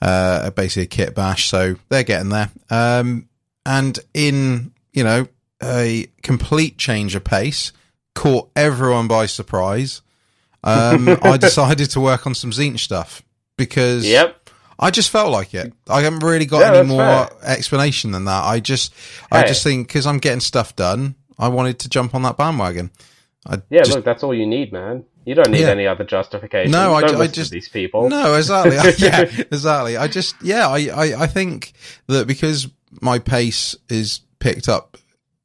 Uh, 0.02 0.50
basically 0.50 0.82
a 0.82 0.86
kit 0.86 1.14
bash. 1.14 1.48
So 1.48 1.76
they're 1.88 2.02
getting 2.02 2.30
there. 2.30 2.50
Um, 2.70 3.28
and 3.64 3.98
in, 4.14 4.72
you 4.92 5.04
know, 5.04 5.28
a 5.62 6.08
complete 6.22 6.76
change 6.78 7.14
of 7.14 7.22
pace, 7.24 7.72
caught 8.14 8.50
everyone 8.56 9.06
by 9.08 9.26
surprise. 9.26 10.02
Um, 10.64 11.08
I 11.22 11.36
decided 11.36 11.90
to 11.90 12.00
work 12.00 12.26
on 12.26 12.34
some 12.34 12.50
Tzeentch 12.50 12.80
stuff 12.80 13.22
because 13.56 14.04
Yep. 14.04 14.38
I 14.78 14.90
just 14.90 15.10
felt 15.10 15.30
like 15.30 15.54
it. 15.54 15.72
I 15.88 16.00
haven't 16.02 16.20
really 16.24 16.46
got 16.46 16.60
Yeah, 16.60 16.80
any 16.80 16.88
more 16.88 16.98
fair. 16.98 17.28
explanation 17.44 18.10
than 18.10 18.24
that. 18.24 18.44
I 18.44 18.58
just, 18.58 18.92
I 19.30 19.46
just 19.46 19.62
think 19.62 19.86
because 19.86 20.06
I'm 20.06 20.18
getting 20.18 20.40
stuff 20.40 20.74
done, 20.74 21.14
I 21.38 21.48
wanted 21.48 21.78
to 21.80 21.88
jump 21.88 22.14
on 22.16 22.22
that 22.22 22.36
bandwagon. 22.36 22.90
I 23.46 23.62
Yeah, 23.70 23.82
just, 23.82 23.94
look, 23.96 24.04
that's 24.04 24.24
all 24.24 24.34
you 24.34 24.46
need, 24.46 24.72
man. 24.72 25.04
You 25.24 25.34
don't 25.34 25.50
need 25.50 25.60
Yeah. 25.60 25.68
any 25.70 25.86
other 25.86 26.04
justification. 26.04 26.70
No, 26.72 26.94
I 26.94 27.00
I 27.20 27.26
just- 27.26 27.50
these 27.50 27.68
people. 27.68 28.08
No, 28.08 28.34
exactly. 28.34 28.76
yeah, 29.06 29.20
exactly. 29.22 29.96
I 29.96 30.08
just, 30.08 30.34
yeah, 30.42 30.68
I, 30.68 30.88
I, 30.94 31.22
I 31.22 31.26
think 31.26 31.72
that 32.08 32.26
because 32.26 32.68
my 33.00 33.18
pace 33.18 33.74
is 33.88 34.20
picked 34.40 34.68
up 34.68 34.96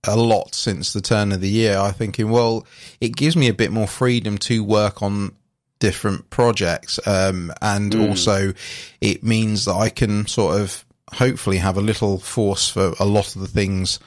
a 0.08 0.16
lot 0.16 0.56
since 0.56 0.94
the 0.94 1.02
turn 1.02 1.32
of 1.32 1.42
the 1.42 1.50
year, 1.50 1.78
I'm 1.78 1.94
thinking, 1.94 2.30
well, 2.30 2.66
it 3.02 3.16
gives 3.16 3.36
me 3.36 3.48
a 3.50 3.54
bit 3.54 3.72
more 3.72 3.88
freedom 3.88 4.38
to 4.40 4.64
work 4.64 5.02
on 5.04 5.36
different 5.80 6.30
projects. 6.32 7.00
Um, 7.06 7.52
and 7.62 7.92
Mm. 7.94 8.10
also 8.10 8.54
it 9.02 9.24
means 9.24 9.66
that 9.66 9.76
I 9.76 9.90
can 9.90 10.26
sort 10.28 10.60
of 10.60 10.84
hopefully 11.14 11.58
have 11.58 11.78
a 11.78 11.82
little 11.82 12.18
force 12.20 12.68
for 12.70 12.94
a 13.00 13.06
lot 13.06 13.36
of 13.36 13.42
the 13.42 13.48
things 13.48 14.00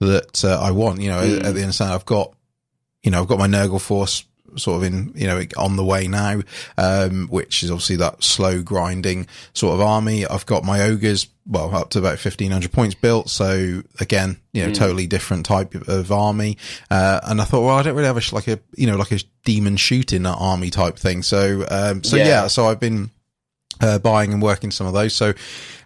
that 0.00 0.44
uh, 0.44 0.58
I 0.60 0.72
want. 0.72 1.00
You 1.00 1.10
know, 1.10 1.20
Mm. 1.22 1.44
at 1.44 1.54
the 1.54 1.60
end 1.60 1.70
of 1.70 1.78
the 1.78 1.84
day, 1.84 1.90
I've 1.90 2.04
got, 2.06 2.34
you 3.04 3.10
know, 3.12 3.20
I've 3.22 3.28
got 3.28 3.38
my 3.38 3.46
Nurgle 3.46 3.80
force 3.80 4.24
sort 4.56 4.76
of 4.78 4.82
in, 4.84 5.12
you 5.14 5.26
know, 5.26 5.42
on 5.56 5.76
the 5.76 5.84
way 5.84 6.08
now, 6.08 6.40
um, 6.78 7.28
which 7.28 7.62
is 7.62 7.70
obviously 7.70 7.96
that 7.96 8.22
slow 8.22 8.62
grinding 8.62 9.26
sort 9.54 9.74
of 9.74 9.80
army. 9.80 10.26
I've 10.26 10.46
got 10.46 10.64
my 10.64 10.82
ogres, 10.82 11.26
well, 11.46 11.74
up 11.74 11.90
to 11.90 11.98
about 11.98 12.18
1500 12.24 12.70
points 12.72 12.94
built. 12.94 13.28
So 13.30 13.82
again, 14.00 14.38
you 14.52 14.66
know, 14.66 14.72
totally 14.72 15.06
different 15.06 15.46
type 15.46 15.74
of, 15.74 15.88
of 15.88 16.12
army. 16.12 16.58
Uh, 16.90 17.20
and 17.24 17.40
I 17.40 17.44
thought, 17.44 17.62
well, 17.64 17.76
I 17.76 17.82
don't 17.82 17.94
really 17.94 18.06
have 18.06 18.16
a, 18.16 18.20
sh- 18.20 18.32
like 18.32 18.48
a, 18.48 18.58
you 18.76 18.86
know, 18.86 18.96
like 18.96 19.12
a 19.12 19.18
demon 19.44 19.76
shooting 19.76 20.24
army 20.26 20.70
type 20.70 20.96
thing. 20.96 21.22
So, 21.22 21.66
um, 21.70 22.04
so 22.04 22.16
Yeah. 22.16 22.26
yeah, 22.26 22.46
so 22.46 22.66
I've 22.66 22.80
been, 22.80 23.10
uh, 23.80 23.98
buying 23.98 24.32
and 24.32 24.42
working 24.42 24.70
some 24.70 24.86
of 24.86 24.92
those. 24.92 25.14
So 25.14 25.32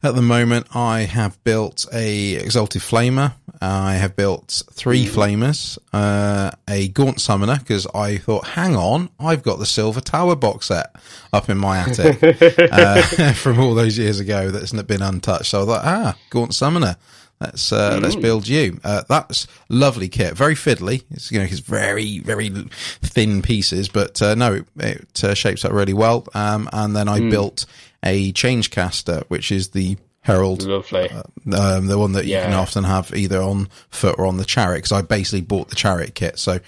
at 0.02 0.14
the 0.14 0.22
moment, 0.22 0.66
I 0.74 1.00
have 1.00 1.42
built 1.44 1.86
a 1.92 2.34
Exalted 2.34 2.82
Flamer. 2.82 3.34
I 3.60 3.94
have 3.94 4.14
built 4.14 4.62
three 4.70 5.06
Flamers, 5.06 5.78
uh, 5.92 6.50
a 6.68 6.88
Gaunt 6.88 7.20
Summoner, 7.20 7.58
because 7.58 7.86
I 7.94 8.18
thought, 8.18 8.48
hang 8.48 8.76
on, 8.76 9.08
I've 9.18 9.42
got 9.42 9.58
the 9.58 9.66
Silver 9.66 10.00
Tower 10.00 10.36
box 10.36 10.66
set 10.66 10.94
up 11.32 11.48
in 11.48 11.56
my 11.56 11.78
attic 11.78 12.22
uh, 12.72 13.02
from 13.32 13.58
all 13.58 13.74
those 13.74 13.98
years 13.98 14.20
ago 14.20 14.50
that's 14.50 14.72
been 14.82 15.02
untouched. 15.02 15.46
So 15.46 15.62
I 15.62 15.66
thought, 15.66 15.84
ah, 15.84 16.16
Gaunt 16.30 16.54
Summoner. 16.54 16.96
Let's 17.40 17.70
uh, 17.70 17.98
let's 18.02 18.16
build 18.16 18.48
you. 18.48 18.80
Uh, 18.82 19.02
that's 19.08 19.46
lovely 19.68 20.08
kit, 20.08 20.34
very 20.34 20.54
fiddly. 20.54 21.04
It's 21.10 21.30
you 21.30 21.38
know 21.38 21.44
it's 21.44 21.58
very 21.58 22.18
very 22.20 22.48
thin 23.02 23.42
pieces, 23.42 23.88
but 23.90 24.22
uh, 24.22 24.34
no, 24.34 24.54
it, 24.54 24.66
it 24.78 25.24
uh, 25.24 25.34
shapes 25.34 25.64
up 25.64 25.72
really 25.72 25.92
well. 25.92 26.26
Um, 26.32 26.68
and 26.72 26.96
then 26.96 27.08
I 27.08 27.20
built 27.28 27.66
a 28.02 28.32
change 28.32 28.70
caster, 28.70 29.22
which 29.28 29.52
is 29.52 29.70
the 29.70 29.98
Herald 30.20 30.64
Lovely. 30.64 31.10
um, 31.52 31.86
the 31.86 31.98
one 31.98 32.12
that 32.12 32.24
you 32.24 32.34
can 32.36 32.54
often 32.54 32.84
have 32.84 33.14
either 33.14 33.40
on 33.40 33.68
foot 33.90 34.18
or 34.18 34.26
on 34.26 34.38
the 34.38 34.44
chariot. 34.44 34.78
Because 34.78 34.92
I 34.92 35.02
basically 35.02 35.42
bought 35.42 35.68
the 35.68 35.76
chariot 35.76 36.14
kit, 36.14 36.38
so 36.38 36.58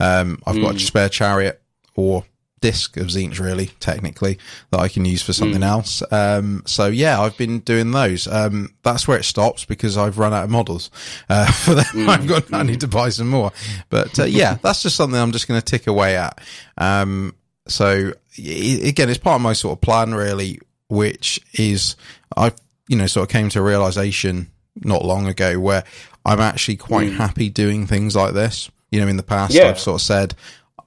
um, 0.00 0.42
I've 0.44 0.60
got 0.60 0.74
a 0.74 0.78
spare 0.80 1.08
chariot 1.08 1.62
or 1.94 2.24
disc 2.60 2.96
of 2.96 3.08
Tzeentch 3.08 3.38
really 3.38 3.66
technically 3.80 4.38
that 4.70 4.80
I 4.80 4.88
can 4.88 5.04
use 5.04 5.22
for 5.22 5.32
something 5.34 5.62
else. 5.62 6.02
Um, 6.10 6.62
so 6.66 6.86
yeah, 6.86 7.20
I've 7.20 7.36
been 7.36 7.58
doing 7.60 7.90
those. 7.90 8.26
Um, 8.26 8.74
that's 8.82 9.06
where 9.06 9.18
it 9.18 9.24
stops 9.24 9.64
because 9.64 9.98
I've 9.98 10.18
run 10.18 10.32
out 10.32 10.44
of 10.44 10.50
models 10.50 10.90
uh, 11.28 11.50
for 11.52 11.74
them. 11.74 12.08
I've 12.08 12.26
got 12.26 12.52
I 12.52 12.62
need 12.62 12.80
to 12.80 12.88
buy 12.88 13.10
some 13.10 13.28
more. 13.28 13.52
But 13.90 14.18
uh, 14.18 14.24
yeah, 14.24 14.54
that's 14.62 14.82
just 14.82 14.96
something 14.96 15.20
I'm 15.20 15.32
just 15.32 15.48
going 15.48 15.60
to 15.60 15.64
tick 15.64 15.86
away 15.86 16.16
at. 16.16 16.40
Um, 16.78 17.34
so 17.68 18.12
again, 18.38 19.10
it's 19.10 19.18
part 19.18 19.36
of 19.36 19.42
my 19.42 19.52
sort 19.52 19.76
of 19.76 19.80
plan, 19.82 20.14
really, 20.14 20.58
which 20.88 21.40
is 21.54 21.96
I, 22.36 22.52
you 22.88 22.96
know, 22.96 23.06
sort 23.06 23.28
of 23.28 23.32
came 23.32 23.48
to 23.50 23.58
a 23.58 23.62
realization 23.62 24.50
not 24.76 25.04
long 25.04 25.26
ago 25.26 25.58
where 25.58 25.84
I'm 26.24 26.40
actually 26.40 26.76
quite 26.76 27.12
happy 27.12 27.48
doing 27.48 27.86
things 27.86 28.16
like 28.16 28.34
this. 28.34 28.70
You 28.90 29.00
know, 29.00 29.08
in 29.08 29.16
the 29.16 29.22
past, 29.22 29.52
Yeah. 29.52 29.64
I've 29.64 29.80
sort 29.80 30.00
of 30.00 30.04
said, 30.06 30.34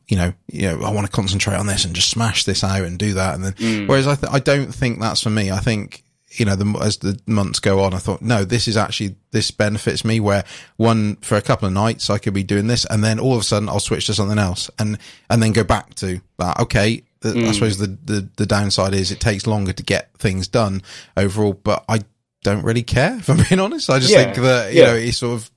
you 0.10 0.17
know, 0.17 0.34
you 0.52 0.63
know, 0.63 0.82
I 0.84 0.91
want 0.91 1.06
to 1.06 1.12
concentrate 1.12 1.56
on 1.56 1.67
this 1.67 1.86
and 1.86 1.93
just 1.93 2.10
smash 2.10 2.43
this 2.43 2.63
out 2.63 2.82
and 2.82 2.98
do 2.98 3.13
that. 3.13 3.36
And 3.36 3.43
then, 3.45 3.54
mm. 3.54 3.88
whereas 3.88 4.08
I, 4.08 4.15
th- 4.15 4.34
I 4.34 4.39
don't 4.39 4.74
think 4.74 5.00
that's 5.00 5.22
for 5.22 5.30
me. 5.30 5.52
I 5.52 5.60
think, 5.60 6.04
you 6.32 6.45
know, 6.45 6.56
the, 6.56 6.80
as 6.82 6.98
the 6.98 7.19
months 7.28 7.60
go 7.60 7.84
on, 7.84 7.93
I 7.93 8.00
thought, 8.00 8.24
no, 8.24 8.43
this 8.43 8.67
is 8.67 8.76
actually, 8.76 9.15
this 9.30 9.52
benefits 9.52 10.04
me 10.04 10.19
where 10.19 10.45
one, 10.78 11.17
for 11.17 11.38
a 11.38 11.43
couple 11.43 11.67
of 11.67 11.74
nights, 11.76 12.10
I 12.10 12.17
could 12.17 12.34
be 12.34 12.41
doing 12.41 12.65
this 12.65 12.86
and 12.86 13.04
then 13.04 13.19
all 13.19 13.36
of 13.36 13.41
a 13.41 13.43
sudden 13.43 13.69
I'll 13.69 13.80
switch 13.80 14.08
to 14.08 14.15
something 14.15 14.39
else 14.39 14.72
and, 14.80 14.98
and 15.30 15.43
then 15.43 15.52
go 15.52 15.63
back 15.63 15.93
to 15.95 16.19
that. 16.39 16.60
Okay. 16.60 17.04
The, 17.22 17.30
I 17.30 17.34
mm. 17.34 17.54
suppose 17.54 17.78
the, 17.78 17.95
the, 18.04 18.28
the 18.38 18.48
downside 18.48 18.95
is 18.95 19.12
it 19.12 19.19
takes 19.19 19.45
longer 19.45 19.74
to 19.74 19.84
get 19.84 20.10
things 20.17 20.48
done 20.48 20.82
overall, 21.17 21.54
but 21.54 21.86
I 21.88 22.00
don't 22.43 22.63
really 22.63 22.84
care 22.84 23.15
if 23.19 23.30
I'm 23.30 23.38
being 23.48 23.62
honest. 23.62 23.91
I 23.91 24.00
just 24.00 24.12
Yeah. 24.12 24.24
think 24.24 24.38
that, 24.38 24.74
you 24.74 24.82
Yeah. 24.82 24.88
know, 24.88 24.95
it's 24.95 25.17
sort 25.19 25.36
of, 25.36 25.52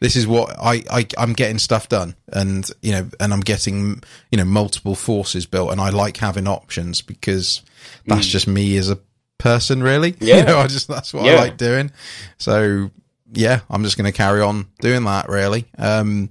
this 0.00 0.16
is 0.16 0.26
what 0.26 0.50
I, 0.60 0.82
I 0.90 1.06
I'm 1.18 1.32
getting 1.32 1.58
stuff 1.58 1.88
done 1.88 2.14
and 2.32 2.68
you 2.82 2.92
know 2.92 3.08
and 3.20 3.32
I'm 3.32 3.40
getting 3.40 4.02
you 4.30 4.38
know 4.38 4.44
multiple 4.44 4.94
forces 4.94 5.46
built 5.46 5.72
and 5.72 5.80
I 5.80 5.90
like 5.90 6.16
having 6.16 6.46
options 6.46 7.02
because 7.02 7.62
that's 8.06 8.26
just 8.26 8.46
me 8.48 8.76
as 8.76 8.90
a 8.90 8.98
person 9.38 9.82
really 9.82 10.12
Mm. 10.12 10.16
Yeah. 10.26 10.36
you 10.38 10.44
know 10.44 10.58
I 10.58 10.66
just 10.66 10.88
that's 10.88 11.14
what 11.14 11.24
I 11.26 11.36
like 11.36 11.56
doing 11.56 11.90
so 12.38 12.90
yeah 13.32 13.60
I'm 13.70 13.84
just 13.84 13.96
going 13.96 14.10
to 14.10 14.16
carry 14.16 14.42
on 14.42 14.66
doing 14.80 15.04
that 15.04 15.28
really 15.28 15.64
um 15.78 16.30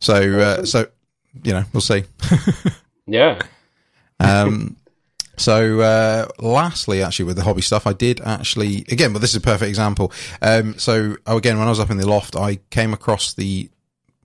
so 0.00 0.14
uh, 0.14 0.64
so 0.64 0.86
you 1.44 1.52
know 1.52 1.64
we'll 1.72 1.80
see 1.80 2.04
Yeah. 3.06 3.40
um, 4.20 4.76
so, 5.36 5.80
uh, 5.80 6.26
lastly, 6.38 7.02
actually, 7.02 7.24
with 7.26 7.36
the 7.36 7.44
hobby 7.44 7.62
stuff, 7.62 7.86
I 7.86 7.92
did 7.92 8.20
actually, 8.20 8.84
again, 8.90 9.12
but 9.12 9.20
this 9.20 9.30
is 9.30 9.36
a 9.36 9.40
perfect 9.40 9.68
example. 9.68 10.12
Um, 10.40 10.78
so 10.78 11.16
oh, 11.26 11.36
again, 11.36 11.58
when 11.58 11.66
I 11.66 11.70
was 11.70 11.80
up 11.80 11.90
in 11.90 11.96
the 11.96 12.08
loft, 12.08 12.36
I 12.36 12.56
came 12.70 12.92
across 12.92 13.34
the 13.34 13.70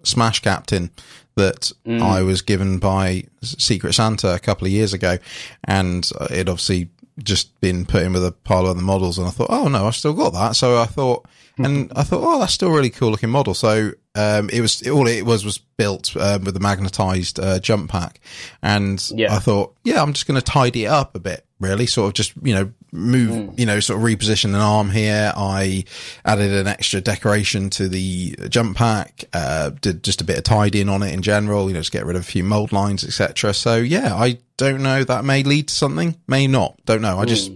Smash 0.03 0.41
Captain 0.41 0.91
that 1.35 1.71
I 1.85 2.23
was 2.23 2.41
given 2.41 2.79
by 2.79 3.23
Secret 3.41 3.93
Santa 3.93 4.33
a 4.33 4.39
couple 4.39 4.65
of 4.65 4.73
years 4.73 4.91
ago. 4.91 5.17
And 5.63 6.09
it 6.31 6.49
obviously 6.49 6.89
just 7.23 7.59
been 7.61 7.85
put 7.85 8.03
in 8.03 8.13
with 8.13 8.25
a 8.25 8.31
pile 8.31 8.65
of 8.65 8.75
the 8.75 8.81
models. 8.81 9.17
And 9.17 9.27
I 9.27 9.29
thought, 9.29 9.51
oh 9.51 9.67
no, 9.67 9.87
I've 9.87 9.95
still 9.95 10.13
got 10.13 10.33
that. 10.33 10.55
So 10.55 10.81
I 10.81 10.85
thought, 10.85 11.25
and 11.57 11.91
I 11.95 12.03
thought, 12.03 12.21
oh, 12.23 12.39
that's 12.39 12.53
still 12.53 12.69
a 12.69 12.73
really 12.75 12.89
cool 12.89 13.11
looking 13.11 13.29
model. 13.29 13.53
So, 13.53 13.91
um, 14.15 14.49
it 14.49 14.61
was, 14.61 14.87
all 14.87 15.07
it 15.07 15.25
was 15.25 15.45
was 15.45 15.57
built, 15.57 16.15
um, 16.17 16.43
with 16.43 16.55
a 16.57 16.59
magnetized, 16.59 17.39
uh, 17.39 17.59
jump 17.59 17.89
pack. 17.91 18.19
And 18.61 19.03
Yeah. 19.13 19.33
I 19.35 19.39
thought, 19.39 19.75
yeah, 19.83 20.01
I'm 20.01 20.13
just 20.13 20.27
going 20.27 20.39
to 20.39 20.45
tidy 20.45 20.85
it 20.85 20.89
up 20.89 21.15
a 21.15 21.19
bit, 21.19 21.45
really. 21.59 21.85
Sort 21.85 22.07
of 22.07 22.13
just, 22.13 22.33
you 22.41 22.53
know, 22.55 22.71
move, 22.91 23.59
you 23.59 23.65
know, 23.65 23.79
sort 23.79 23.99
of 23.99 24.05
reposition 24.05 24.45
an 24.45 24.55
arm 24.55 24.89
here. 24.89 25.31
I 25.35 25.83
added 26.25 26.51
an 26.51 26.67
extra 26.67 27.01
decoration 27.01 27.69
to 27.71 27.87
the 27.87 28.35
jump 28.49 28.77
pack, 28.77 29.25
uh, 29.33 29.71
did 29.81 30.03
just 30.03 30.21
a 30.21 30.23
bit 30.23 30.37
of 30.37 30.43
tidying 30.43 30.89
on 30.89 31.03
it 31.03 31.13
in 31.13 31.21
general, 31.21 31.67
you 31.67 31.73
know, 31.73 31.81
just 31.81 31.91
get 31.91 32.05
rid 32.05 32.15
of 32.15 32.23
a 32.23 32.25
few 32.25 32.43
mold 32.43 32.71
lines, 32.71 33.03
etc. 33.03 33.53
So 33.53 33.75
yeah, 33.75 34.15
I 34.15 34.39
don't 34.57 34.81
know. 34.81 35.03
That 35.03 35.25
may 35.25 35.43
lead 35.43 35.67
to 35.67 35.73
something, 35.73 36.15
may 36.27 36.47
not. 36.47 36.79
Don't 36.85 37.01
know. 37.01 37.19
I 37.19 37.25
just, 37.25 37.51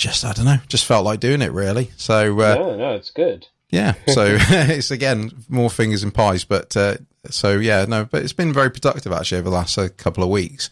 just, 0.00 0.24
I 0.24 0.32
don't 0.32 0.46
know, 0.46 0.58
just 0.68 0.84
felt 0.86 1.04
like 1.04 1.20
doing 1.20 1.42
it 1.42 1.52
really. 1.52 1.90
So, 1.96 2.40
uh, 2.40 2.54
No, 2.54 2.76
no, 2.76 2.94
it's 2.94 3.10
good. 3.10 3.46
yeah. 3.70 3.94
So 4.08 4.36
it's 4.40 4.90
again 4.90 5.30
more 5.48 5.70
fingers 5.70 6.02
and 6.02 6.12
pies, 6.12 6.44
but 6.44 6.76
uh, 6.76 6.96
so 7.28 7.58
yeah, 7.58 7.84
no, 7.86 8.06
but 8.06 8.22
it's 8.22 8.32
been 8.32 8.52
very 8.52 8.70
productive 8.70 9.12
actually 9.12 9.38
over 9.40 9.50
the 9.50 9.54
last 9.56 9.76
uh, 9.76 9.88
couple 9.96 10.24
of 10.24 10.30
weeks. 10.30 10.70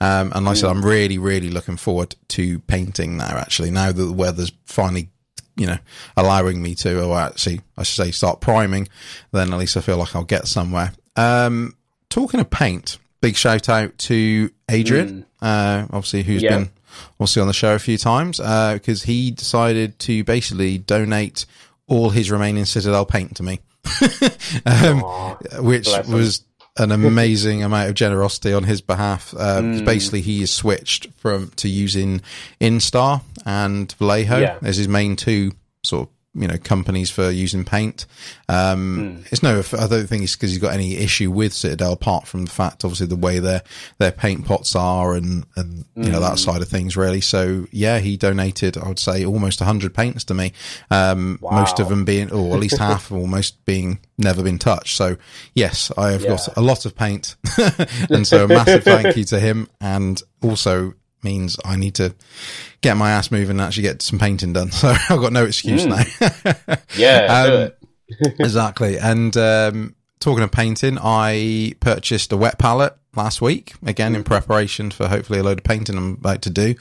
Um, 0.00 0.32
and 0.34 0.46
like 0.46 0.56
I 0.56 0.60
said, 0.60 0.70
I'm 0.70 0.84
really, 0.84 1.18
really 1.18 1.50
looking 1.50 1.76
forward 1.76 2.16
to 2.28 2.58
painting 2.60 3.16
now. 3.18 3.36
Actually, 3.36 3.70
now 3.70 3.92
that 3.92 4.02
the 4.02 4.12
weather's 4.12 4.50
finally, 4.64 5.10
you 5.56 5.66
know, 5.66 5.76
allowing 6.16 6.62
me 6.62 6.74
to, 6.76 7.04
or 7.04 7.18
actually, 7.18 7.60
I 7.76 7.82
should 7.82 8.02
say, 8.04 8.10
start 8.12 8.40
priming, 8.40 8.88
then 9.32 9.52
at 9.52 9.58
least 9.58 9.76
I 9.76 9.80
feel 9.82 9.98
like 9.98 10.16
I'll 10.16 10.24
get 10.24 10.46
somewhere. 10.48 10.92
Um, 11.16 11.76
talking 12.08 12.40
of 12.40 12.48
paint, 12.48 12.96
big 13.20 13.36
shout 13.36 13.68
out 13.68 13.98
to 13.98 14.50
Adrian, 14.70 15.26
uh, 15.42 15.84
obviously 15.90 16.22
who's 16.22 16.42
Yeah. 16.42 16.56
been 16.56 16.70
obviously 17.14 17.42
on 17.42 17.48
the 17.48 17.54
show 17.54 17.74
a 17.74 17.78
few 17.78 17.98
times 17.98 18.38
because 18.38 19.02
he 19.04 19.30
decided 19.30 19.98
to 20.00 20.24
basically 20.24 20.78
donate 20.78 21.46
all 21.86 22.10
his 22.10 22.30
remaining 22.30 22.64
Citadel 22.64 23.04
paint 23.04 23.36
to 23.36 23.42
me, 23.42 23.60
um, 24.66 25.00
which 25.64 25.88
was 26.08 26.44
an 26.76 26.92
amazing 26.92 27.62
amount 27.62 27.88
of 27.88 27.94
generosity 27.94 28.52
on 28.52 28.62
his 28.64 28.80
behalf. 28.80 29.34
Um, 29.36 29.72
'cause 29.72 29.82
Basically, 29.82 30.20
he 30.20 30.42
is 30.42 30.50
switched 30.50 31.08
from 31.16 31.50
to 31.56 31.68
using 31.68 32.22
Instar 32.60 33.22
and 33.44 33.92
Vallejo 33.98 34.38
Yeah. 34.38 34.56
as 34.62 34.76
his 34.76 34.88
main 34.88 35.16
two 35.16 35.52
sort 35.82 36.08
of 36.08 36.14
you 36.34 36.46
know 36.46 36.58
companies 36.58 37.10
for 37.10 37.30
using 37.30 37.64
paint. 37.64 38.06
Um, 38.48 39.24
It's 39.32 39.42
no, 39.42 39.62
I 39.78 39.86
don't 39.86 40.06
think 40.06 40.22
it's 40.22 40.36
because 40.36 40.50
he's 40.50 40.60
got 40.60 40.72
any 40.74 40.96
issue 40.96 41.30
with 41.30 41.52
Citadel 41.52 41.92
apart 41.92 42.26
from 42.26 42.44
the 42.44 42.50
fact, 42.50 42.84
obviously, 42.84 43.06
the 43.06 43.16
way 43.16 43.38
their 43.38 43.62
their 43.98 44.12
paint 44.12 44.44
pots 44.44 44.76
are 44.76 45.14
and 45.14 45.44
and 45.56 45.84
you 45.96 46.10
know 46.10 46.20
that 46.20 46.38
side 46.38 46.62
of 46.62 46.68
things 46.68 46.96
really. 46.96 47.20
So 47.20 47.66
yeah, 47.72 47.98
he 47.98 48.16
donated, 48.16 48.78
I 48.78 48.88
would 48.88 48.98
say, 48.98 49.24
almost 49.24 49.60
hundred 49.60 49.92
paints 49.94 50.24
to 50.24 50.34
me. 50.34 50.52
Um, 50.90 51.38
most 51.42 51.80
of 51.80 51.88
them 51.88 52.04
being, 52.04 52.30
or 52.32 52.54
at 52.54 52.60
least 52.60 52.78
half, 52.90 53.10
almost 53.10 53.64
being 53.64 53.98
never 54.16 54.42
been 54.42 54.58
touched. 54.58 54.96
So 54.96 55.16
yes, 55.54 55.90
I 55.96 56.12
have 56.12 56.22
got 56.26 56.56
a 56.56 56.60
lot 56.60 56.86
of 56.86 56.94
paint, 56.94 57.36
and 58.08 58.26
so 58.26 58.44
a 58.44 58.48
massive 58.48 58.84
thank 58.84 59.16
you 59.16 59.24
to 59.24 59.40
him, 59.40 59.68
and 59.80 60.22
also 60.42 60.94
means 61.22 61.58
I 61.64 61.76
need 61.76 61.94
to 61.96 62.14
get 62.80 62.96
my 62.96 63.10
ass 63.10 63.30
moving 63.30 63.50
and 63.52 63.60
actually 63.60 63.84
get 63.84 64.02
some 64.02 64.18
painting 64.18 64.52
done. 64.52 64.70
So 64.80 64.88
I've 64.88 65.20
got 65.20 65.32
no 65.32 65.44
excuse 65.44 65.86
now. 65.86 66.02
Yeah, 66.96 67.70
Um, 67.70 67.70
exactly. 68.38 68.98
And 68.98 69.36
um, 69.36 69.94
talking 70.20 70.42
of 70.42 70.50
painting, 70.50 70.98
I 71.00 71.74
purchased 71.80 72.32
a 72.32 72.36
wet 72.36 72.58
palette 72.58 72.96
last 73.16 73.42
week 73.42 73.74
again 73.84 74.14
in 74.14 74.22
preparation 74.22 74.90
for 74.90 75.08
hopefully 75.08 75.40
a 75.40 75.42
load 75.42 75.58
of 75.58 75.64
painting 75.64 75.96
I'm 75.96 76.12
about 76.14 76.42
to 76.42 76.50
do. 76.50 76.74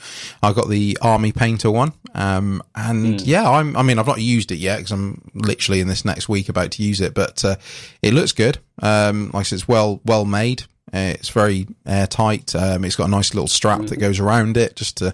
I 0.43 0.53
got 0.53 0.69
the 0.69 0.97
Army 1.01 1.31
Painter 1.31 1.71
one, 1.71 1.93
um, 2.13 2.61
and 2.75 3.19
yeah, 3.21 3.49
I'm. 3.49 3.75
I 3.75 3.81
mean, 3.83 3.97
I've 3.99 4.07
not 4.07 4.21
used 4.21 4.51
it 4.51 4.57
yet 4.57 4.77
because 4.77 4.91
I'm 4.91 5.29
literally 5.33 5.79
in 5.81 5.87
this 5.87 6.05
next 6.05 6.29
week 6.29 6.47
about 6.49 6.71
to 6.71 6.83
use 6.83 7.01
it, 7.01 7.13
but 7.15 7.43
uh, 7.43 7.55
it 8.01 8.13
looks 8.13 8.31
good. 8.31 8.59
Um, 8.81 9.25
like 9.33 9.41
I 9.41 9.43
said, 9.43 9.55
it's 9.59 9.67
well 9.67 10.01
well 10.05 10.25
made. 10.25 10.63
Uh, 10.93 11.13
It's 11.17 11.29
very 11.29 11.67
airtight. 11.85 12.55
Um, 12.55 12.83
it's 12.85 12.95
got 12.95 13.07
a 13.07 13.11
nice 13.11 13.33
little 13.33 13.47
strap 13.47 13.85
that 13.87 13.97
goes 13.97 14.19
around 14.19 14.57
it 14.57 14.75
just 14.75 14.97
to 14.97 15.13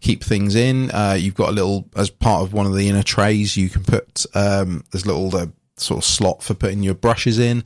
keep 0.00 0.22
things 0.22 0.54
in. 0.54 0.90
Uh, 0.90 1.16
you've 1.18 1.34
got 1.34 1.48
a 1.50 1.52
little, 1.52 1.88
as 1.96 2.10
part 2.10 2.42
of 2.42 2.52
one 2.52 2.66
of 2.66 2.74
the 2.74 2.88
inner 2.88 3.02
trays, 3.02 3.56
you 3.56 3.68
can 3.68 3.82
put, 3.84 4.26
um, 4.34 4.84
there's 4.90 5.04
a 5.04 5.08
little 5.08 5.34
uh, 5.36 5.46
sort 5.76 5.98
of 5.98 6.04
slot 6.04 6.42
for 6.42 6.54
putting 6.54 6.82
your 6.82 6.94
brushes 6.94 7.38
in. 7.38 7.64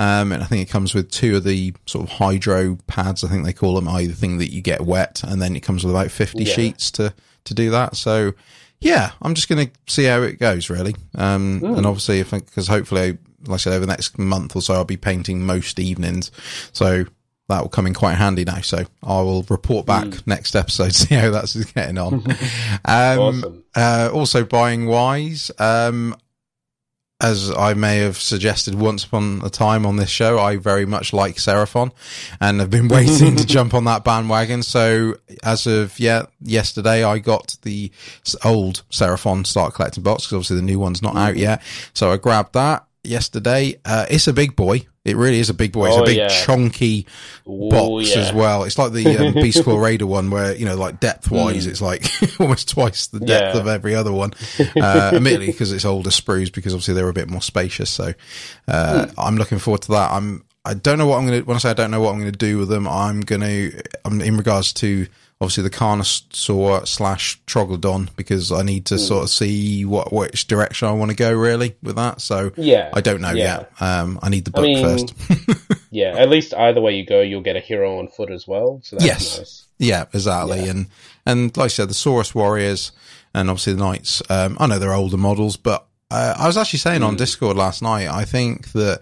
Um, 0.00 0.30
and 0.30 0.42
I 0.44 0.46
think 0.46 0.62
it 0.62 0.70
comes 0.70 0.94
with 0.94 1.10
two 1.10 1.36
of 1.36 1.44
the 1.44 1.74
sort 1.86 2.04
of 2.08 2.16
hydro 2.16 2.78
pads, 2.86 3.24
I 3.24 3.28
think 3.28 3.44
they 3.44 3.52
call 3.52 3.74
them, 3.74 3.88
either 3.88 4.12
thing 4.12 4.38
that 4.38 4.52
you 4.52 4.60
get 4.60 4.82
wet. 4.82 5.22
And 5.24 5.42
then 5.42 5.56
it 5.56 5.60
comes 5.60 5.82
with 5.84 5.92
about 5.92 6.10
50 6.12 6.44
Yeah. 6.44 6.52
sheets 6.54 6.90
to, 6.92 7.12
to 7.44 7.54
do 7.54 7.70
that. 7.70 7.96
So 7.96 8.34
yeah, 8.80 9.10
I'm 9.20 9.34
just 9.34 9.48
going 9.48 9.66
to 9.66 9.72
see 9.92 10.04
how 10.04 10.22
it 10.22 10.38
goes 10.38 10.70
really. 10.70 10.94
Um, 11.16 11.62
and 11.64 11.84
obviously 11.84 12.20
if, 12.20 12.30
because 12.30 12.68
hopefully, 12.68 13.18
like 13.46 13.54
I 13.54 13.56
said, 13.58 13.72
over 13.72 13.86
the 13.86 13.92
next 13.92 14.18
month 14.18 14.56
or 14.56 14.62
so, 14.62 14.74
I'll 14.74 14.84
be 14.84 14.96
painting 14.96 15.44
most 15.44 15.78
evenings. 15.78 16.30
So 16.72 17.04
that 17.48 17.62
will 17.62 17.68
come 17.68 17.86
in 17.86 17.94
quite 17.94 18.14
handy 18.14 18.44
now. 18.44 18.60
So 18.60 18.84
I 19.02 19.20
will 19.22 19.44
report 19.44 19.86
back 19.86 20.26
next 20.26 20.54
episode, 20.54 20.94
see 20.94 21.14
how 21.14 21.30
that's 21.30 21.54
getting 21.72 21.98
on. 21.98 22.14
um, 22.84 23.18
Awesome. 23.18 23.64
uh, 23.74 24.10
also 24.12 24.44
buying 24.44 24.86
wise, 24.86 25.50
um, 25.58 26.14
as 27.20 27.50
I 27.50 27.74
may 27.74 27.98
have 27.98 28.16
suggested 28.16 28.76
once 28.76 29.02
upon 29.02 29.40
a 29.42 29.50
time 29.50 29.86
on 29.86 29.96
this 29.96 30.10
show, 30.10 30.38
I 30.38 30.56
very 30.56 30.86
much 30.86 31.12
like 31.12 31.34
Seraphon 31.36 31.90
and 32.40 32.60
have 32.60 32.70
been 32.70 32.86
waiting 32.88 33.34
to 33.34 33.44
jump 33.44 33.74
on 33.74 33.84
that 33.84 34.04
bandwagon. 34.04 34.62
So 34.62 35.16
as 35.42 35.66
of 35.66 35.98
yeah, 35.98 36.26
yesterday, 36.40 37.02
I 37.02 37.18
got 37.18 37.56
the 37.62 37.90
old 38.44 38.84
Seraphon 38.90 39.46
start 39.46 39.74
collecting 39.74 40.04
box 40.04 40.26
because 40.26 40.34
obviously 40.34 40.56
the 40.58 40.62
new 40.62 40.78
one's 40.78 41.02
not 41.02 41.16
out 41.16 41.36
yet. 41.36 41.60
So 41.92 42.12
I 42.12 42.18
grabbed 42.18 42.52
that 42.52 42.86
yesterday. 43.08 43.80
Uh, 43.84 44.06
it's 44.10 44.28
a 44.28 44.32
big 44.32 44.54
boy. 44.56 44.86
It 45.04 45.16
really 45.16 45.38
is 45.40 45.48
a 45.48 45.54
big 45.54 45.72
boy. 45.72 45.86
It's 45.88 45.96
Oh, 45.96 46.02
a 46.02 46.06
big 46.06 46.16
yeah. 46.18 46.28
chunky 46.28 47.06
Ooh, 47.48 47.70
box 47.70 48.14
yeah. 48.14 48.20
as 48.22 48.32
well. 48.32 48.64
It's 48.64 48.76
like 48.76 48.92
the 48.92 49.16
um, 49.16 49.32
Beast 49.42 49.66
Raider 49.66 50.06
one 50.06 50.30
where, 50.30 50.54
you 50.54 50.66
know, 50.66 50.76
like 50.76 51.00
depth 51.00 51.30
wise, 51.30 51.66
it's 51.66 51.80
like 51.80 52.06
almost 52.40 52.68
twice 52.68 53.06
the 53.06 53.20
depth 53.20 53.54
Yeah. 53.54 53.60
of 53.60 53.66
every 53.66 53.94
other 53.94 54.12
one. 54.12 54.32
Uh, 54.76 55.12
admittedly, 55.14 55.46
because 55.46 55.72
it's 55.72 55.84
older 55.84 56.10
sprues, 56.10 56.52
because 56.52 56.74
obviously 56.74 56.94
they're 56.94 57.08
a 57.08 57.12
bit 57.14 57.28
more 57.30 57.40
spacious. 57.42 57.88
So, 57.90 58.12
uh, 58.68 59.06
I'm 59.16 59.36
looking 59.36 59.58
forward 59.58 59.82
to 59.82 59.92
that. 59.92 60.12
I'm, 60.12 60.44
I 60.64 60.74
don't 60.74 60.98
know 60.98 61.06
what 61.06 61.16
I'm 61.18 61.26
going 61.26 61.40
to, 61.40 61.46
when 61.46 61.56
I 61.56 61.58
say 61.58 61.70
I 61.70 61.74
don't 61.74 61.90
know 61.90 62.00
what 62.00 62.12
I'm 62.14 62.20
to 62.20 62.32
do 62.32 62.58
with 62.58 62.68
them, 62.68 62.86
I'm 62.86 63.20
going 63.22 63.40
to, 63.40 63.82
I'm 64.04 64.20
in 64.20 64.36
regards 64.36 64.72
to 64.74 65.06
obviously 65.40 65.62
the 65.62 65.70
Carnosaur 65.70 66.86
slash 66.86 67.40
Troglodon, 67.46 68.14
because 68.16 68.50
I 68.50 68.62
need 68.62 68.86
to 68.86 68.98
sort 68.98 69.22
of 69.24 69.30
see 69.30 69.84
what, 69.84 70.12
which 70.12 70.46
direction 70.48 70.88
I 70.88 70.92
want 70.92 71.10
to 71.10 71.16
go 71.16 71.32
really 71.32 71.76
with 71.82 71.96
that. 71.96 72.20
So, 72.20 72.50
Yeah. 72.56 72.90
I 72.92 73.00
don't 73.00 73.20
know 73.20 73.30
yeah. 73.30 73.58
yet. 73.58 73.72
Um, 73.80 74.18
I 74.22 74.30
need 74.30 74.44
the 74.44 74.50
book 74.50 74.64
mean, 74.64 74.82
first. 74.84 75.14
Yeah, 75.90 76.14
at 76.18 76.28
least 76.28 76.52
either 76.52 76.82
way 76.82 76.96
you 76.96 77.06
go, 77.06 77.22
you'll 77.22 77.40
get 77.40 77.56
a 77.56 77.60
hero 77.60 77.98
on 77.98 78.08
foot 78.08 78.30
as 78.30 78.46
well. 78.46 78.80
So 78.84 78.96
that's 78.96 79.06
Yes. 79.06 79.38
nice. 79.38 79.66
Yeah, 79.78 80.04
exactly. 80.12 80.60
Yeah. 80.64 80.70
And 80.70 80.86
and 81.24 81.56
like 81.56 81.64
I 81.66 81.68
said, 81.68 81.88
the 81.88 81.94
Saurus 81.94 82.34
Warriors 82.34 82.92
and 83.32 83.48
obviously 83.48 83.72
the 83.72 83.80
Knights. 83.80 84.22
Um, 84.28 84.56
I 84.60 84.66
know 84.66 84.78
they're 84.78 84.92
older 84.92 85.16
models, 85.16 85.56
but 85.56 85.86
uh, 86.10 86.34
I 86.38 86.46
was 86.46 86.56
actually 86.58 86.80
saying 86.80 87.02
on 87.02 87.16
Discord 87.16 87.56
last 87.56 87.80
night. 87.82 88.08
I 88.08 88.24
think 88.24 88.72
that 88.72 89.00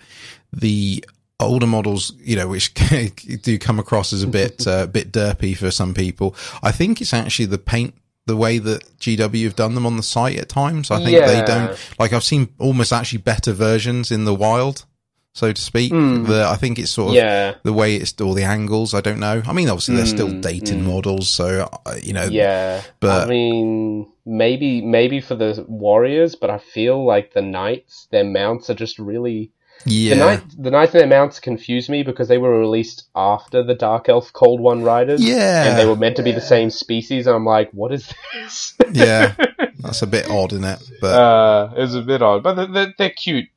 the 0.53 1.05
older 1.41 1.67
models, 1.67 2.13
you 2.19 2.37
know, 2.37 2.49
which 2.49 2.73
do 3.43 3.59
come 3.59 3.79
across 3.79 4.13
as 4.13 4.23
a 4.23 4.27
bit 4.27 4.67
uh, 4.67 4.87
bit 4.87 5.13
derpy 5.13 5.57
for 5.57 5.71
some 5.71 5.95
people. 5.95 6.35
I 6.63 6.73
think 6.73 7.01
it's 7.01 7.15
actually 7.15 7.47
the 7.47 7.59
paint. 7.59 7.95
The 8.27 8.37
way 8.37 8.59
that 8.59 8.83
GW 8.99 9.45
have 9.45 9.55
done 9.55 9.77
them 9.77 9.87
on 9.87 9.97
the 9.97 10.03
site 10.03 10.37
at 10.37 10.49
times, 10.49 10.91
I 10.91 10.97
think 11.05 11.25
they 11.25 11.45
don't 11.47 11.79
like. 12.01 12.13
I've 12.13 12.25
seen 12.25 12.49
almost 12.59 12.93
actually 12.93 13.19
better 13.21 13.53
versions 13.53 14.11
in 14.11 14.25
the 14.25 14.35
wild, 14.35 14.85
so 15.33 15.53
to 15.53 15.61
speak. 15.61 15.93
The, 15.93 16.45
I 16.51 16.57
think 16.57 16.81
it's 16.81 16.91
sort 16.91 17.11
of 17.11 17.15
Yeah. 17.15 17.55
the 17.63 17.73
way 17.73 17.95
it's 17.95 18.21
all 18.21 18.35
the 18.35 18.43
angles. 18.43 18.95
I 18.95 19.01
don't 19.01 19.21
know. 19.21 19.43
I 19.47 19.53
mean, 19.53 19.69
obviously 19.69 19.95
they're 19.95 20.07
still 20.07 20.27
Mm, 20.27 20.83
models, 20.83 21.31
so 21.31 21.69
uh, 21.87 21.95
you 22.03 22.15
know. 22.15 22.25
Yeah. 22.25 22.83
But- 22.99 23.29
I 23.29 23.31
mean, 23.31 24.09
maybe 24.25 24.81
maybe 24.83 25.21
for 25.21 25.37
the 25.37 25.65
warriors, 25.69 26.35
but 26.35 26.51
I 26.51 26.59
feel 26.59 27.05
like 27.07 27.33
the 27.33 27.43
knights, 27.43 28.09
their 28.11 28.25
mounts 28.25 28.71
are 28.71 28.75
just 28.75 28.99
really 28.99 29.53
yeah, 29.87 30.11
the 30.11 30.17
knight 30.17 30.43
the 30.59 30.71
knights 30.71 30.95
and 30.95 31.01
their 31.01 31.09
mounts 31.09 31.41
confuse 31.41 31.89
me 31.89 32.03
because 32.03 32.29
they 32.29 32.39
were 32.39 32.59
released 32.59 33.09
after 33.15 33.63
the 33.63 33.75
Dark 33.75 34.09
Elf 34.09 34.33
Cold 34.33 34.61
One 34.61 34.83
Riders. 34.83 35.23
Yeah. 35.23 35.65
And 35.65 35.79
they 35.79 35.87
were 35.87 35.97
meant 35.97 36.17
to 36.17 36.23
be 36.23 36.33
the 36.33 36.41
same 36.41 36.71
species, 36.71 37.27
and 37.27 37.37
I'm 37.37 37.45
like, 37.45 37.71
what 37.73 37.93
is 37.93 38.13
this? 38.35 38.75
yeah. 38.93 39.35
That's 39.79 40.03
a 40.03 40.07
bit 40.07 40.29
odd, 40.29 40.53
isn't 40.53 40.65
it? 40.65 40.91
But 41.01 41.21
uh, 41.21 41.75
it's 41.77 41.95
a 41.95 42.03
bit 42.03 42.23
odd, 42.23 42.43
but 42.43 42.55
they're, 42.55 42.67
they're, 42.67 42.95
they're 42.99 43.11
cute. 43.11 43.49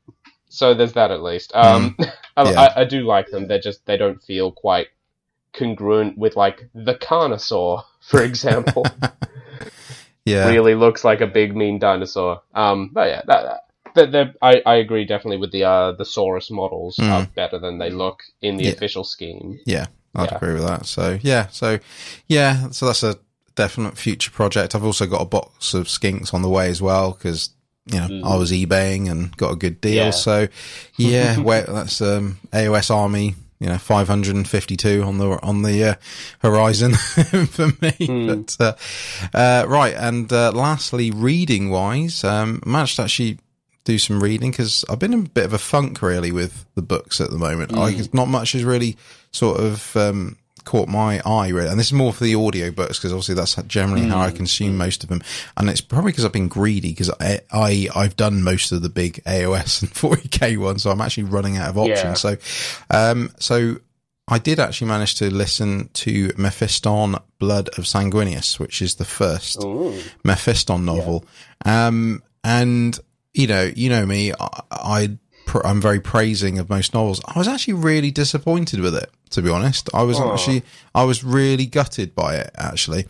So 0.49 0.73
there's 0.73 0.93
that 0.93 1.11
at 1.11 1.21
least. 1.23 1.51
Um, 1.55 1.95
I, 2.37 2.43
Mm. 2.43 2.51
Yeah. 2.53 2.61
I, 2.61 2.81
I 2.81 2.83
do 2.85 3.01
like 3.01 3.29
them. 3.29 3.47
They're 3.47 3.59
just 3.59 3.85
they 3.85 3.97
don't 3.97 4.21
feel 4.23 4.51
quite 4.51 4.87
congruent 5.53 6.17
with 6.17 6.35
like 6.35 6.69
the 6.73 6.95
Carnosaur, 6.95 7.83
for 8.01 8.21
example. 8.23 8.85
yeah, 10.25 10.47
really 10.47 10.75
looks 10.75 11.03
like 11.03 11.21
a 11.21 11.27
big 11.27 11.55
mean 11.55 11.79
dinosaur. 11.79 12.41
Um, 12.53 12.91
but 12.93 13.09
yeah, 13.09 13.21
that, 13.27 13.43
that, 13.43 13.61
I, 14.41 14.61
I 14.65 14.75
agree 14.75 15.05
definitely 15.05 15.37
with 15.37 15.51
the 15.51 15.63
uh, 15.63 15.91
the 15.93 16.03
Saurus 16.05 16.49
models 16.51 16.99
are 16.99 17.25
better 17.35 17.59
than 17.59 17.77
they 17.77 17.89
look 17.89 18.23
in 18.41 18.57
the. 18.57 18.65
Yeah. 18.65 18.71
official 18.71 19.03
scheme. 19.03 19.59
yeah, 19.65 19.87
I'd 20.15 20.31
Yeah. 20.31 20.37
agree 20.37 20.53
with 20.53 20.65
that. 20.67 20.85
So 20.85 21.19
yeah, 21.21 21.47
so 21.47 21.79
yeah, 22.27 22.69
so 22.71 22.85
that's 22.85 23.03
a 23.03 23.15
definite 23.55 23.97
future 23.97 24.31
project. 24.31 24.75
I've 24.75 24.85
also 24.85 25.05
got 25.05 25.21
a 25.21 25.25
box 25.25 25.73
of 25.73 25.87
skinks 25.87 26.33
on 26.33 26.41
the 26.41 26.49
way 26.49 26.69
as 26.69 26.81
well 26.81 27.11
because 27.11 27.49
you 27.85 27.99
know 27.99 28.21
I 28.27 28.35
was 28.37 28.51
eBaying 28.51 29.09
and 29.09 29.35
got 29.37 29.51
a 29.51 29.55
good 29.55 29.81
deal. 29.81 30.03
Mm. 30.03 30.05
Yeah. 30.05 30.11
So 30.11 30.47
yeah, 30.97 31.37
where, 31.41 31.63
that's 31.63 32.01
um, 32.01 32.37
AOS 32.51 32.89
Army. 32.93 33.35
You 33.61 33.67
know, 33.67 33.77
552 33.77 35.03
on 35.03 35.17
the 35.17 35.37
on 35.43 35.63
the 35.63 35.83
uh, 35.83 35.93
horizon 36.39 36.93
for 37.47 37.67
me. 37.81 37.91
Hmm. 38.05 38.27
But 38.27 38.55
uh, 38.57 38.73
uh, 39.37 39.65
right, 39.67 39.93
and 39.95 40.31
uh, 40.31 40.53
lastly, 40.53 41.11
reading 41.11 41.69
wise, 41.69 42.23
um, 42.23 42.61
managed 42.65 42.95
to 42.95 43.01
actually 43.03 43.37
do 43.89 43.97
some 43.97 44.21
reading 44.21 44.51
because 44.51 44.85
I've 44.89 44.99
been 44.99 45.13
in 45.13 45.25
a 45.25 45.29
bit 45.29 45.45
of 45.45 45.53
a 45.53 45.57
funk 45.57 46.01
really 46.01 46.31
with 46.31 46.65
the 46.75 46.81
books 46.81 47.19
at 47.19 47.31
the 47.31 47.37
moment. 47.37 47.71
Hmm. 47.71 47.77
Like, 47.77 48.13
not 48.13 48.27
much 48.27 48.51
has 48.53 48.63
really 48.63 48.97
sort 49.31 49.59
of 49.59 49.95
um, 49.97 50.37
caught 50.63 50.87
my 50.87 51.19
eye 51.25 51.49
really, 51.49 51.69
and 51.69 51.79
this 51.79 51.87
is 51.87 51.93
more 51.93 52.13
for 52.13 52.23
the 52.23 52.35
audio 52.35 52.69
books 52.69 52.99
because 52.99 53.11
obviously 53.11 53.35
that's 53.35 53.55
generally 53.63 54.07
how 54.07 54.17
Hmm. 54.17 54.23
I 54.23 54.31
consume 54.31 54.77
most 54.77 55.03
of 55.03 55.09
them, 55.09 55.21
and 55.57 55.69
it's 55.69 55.81
probably 55.81 56.11
because 56.11 56.25
I've 56.25 56.31
been 56.31 56.47
greedy 56.47 56.89
because 56.89 57.09
I, 57.19 57.39
I 57.51 57.87
I've 57.95 58.15
done 58.15 58.43
most 58.43 58.71
of 58.71 58.81
the 58.83 58.89
big 58.89 59.23
AOS 59.25 59.81
and 59.81 59.91
40k 60.21 60.57
ones, 60.57 60.83
so 60.83 60.91
I'm 60.91 61.01
actually 61.01 61.23
running 61.23 61.57
out 61.57 61.69
of 61.69 61.77
options. 61.77 62.19
So, 62.21 62.37
um, 62.91 63.31
so. 63.39 63.77
I 64.31 64.37
did 64.37 64.59
actually 64.59 64.89
manage 64.89 65.15
to 65.15 65.33
listen 65.33 65.89
to 66.05 66.27
Mephiston 66.37 67.19
Blood 67.39 67.69
of 67.79 67.85
Sanguinius, 67.85 68.59
which 68.59 68.79
is 68.79 68.93
the 68.93 69.03
first 69.03 69.63
Ooh. 69.63 69.99
Mephiston 70.23 70.83
novel. 70.83 71.25
Um, 71.65 72.21
and 72.43 72.99
you 73.33 73.47
know, 73.47 73.71
you 73.75 73.89
know 73.89 74.05
me, 74.05 74.33
I, 74.39 74.61
I 74.71 75.17
I'm 75.63 75.81
very 75.81 75.99
praising 75.99 76.59
of 76.59 76.69
most 76.69 76.93
novels. 76.93 77.21
I 77.25 77.37
was 77.39 77.47
actually 77.47 77.73
really 77.73 78.11
disappointed 78.11 78.81
with 78.81 78.95
it, 78.95 79.09
to 79.31 79.41
be 79.41 79.49
honest. 79.49 79.89
I 79.93 80.03
was 80.03 80.19
Aw. 80.19 80.33
actually, 80.33 80.63
I 80.93 81.03
was 81.05 81.23
really 81.23 81.65
gutted 81.65 82.13
by 82.15 82.35
it. 82.35 82.51
Actually, 82.55 83.05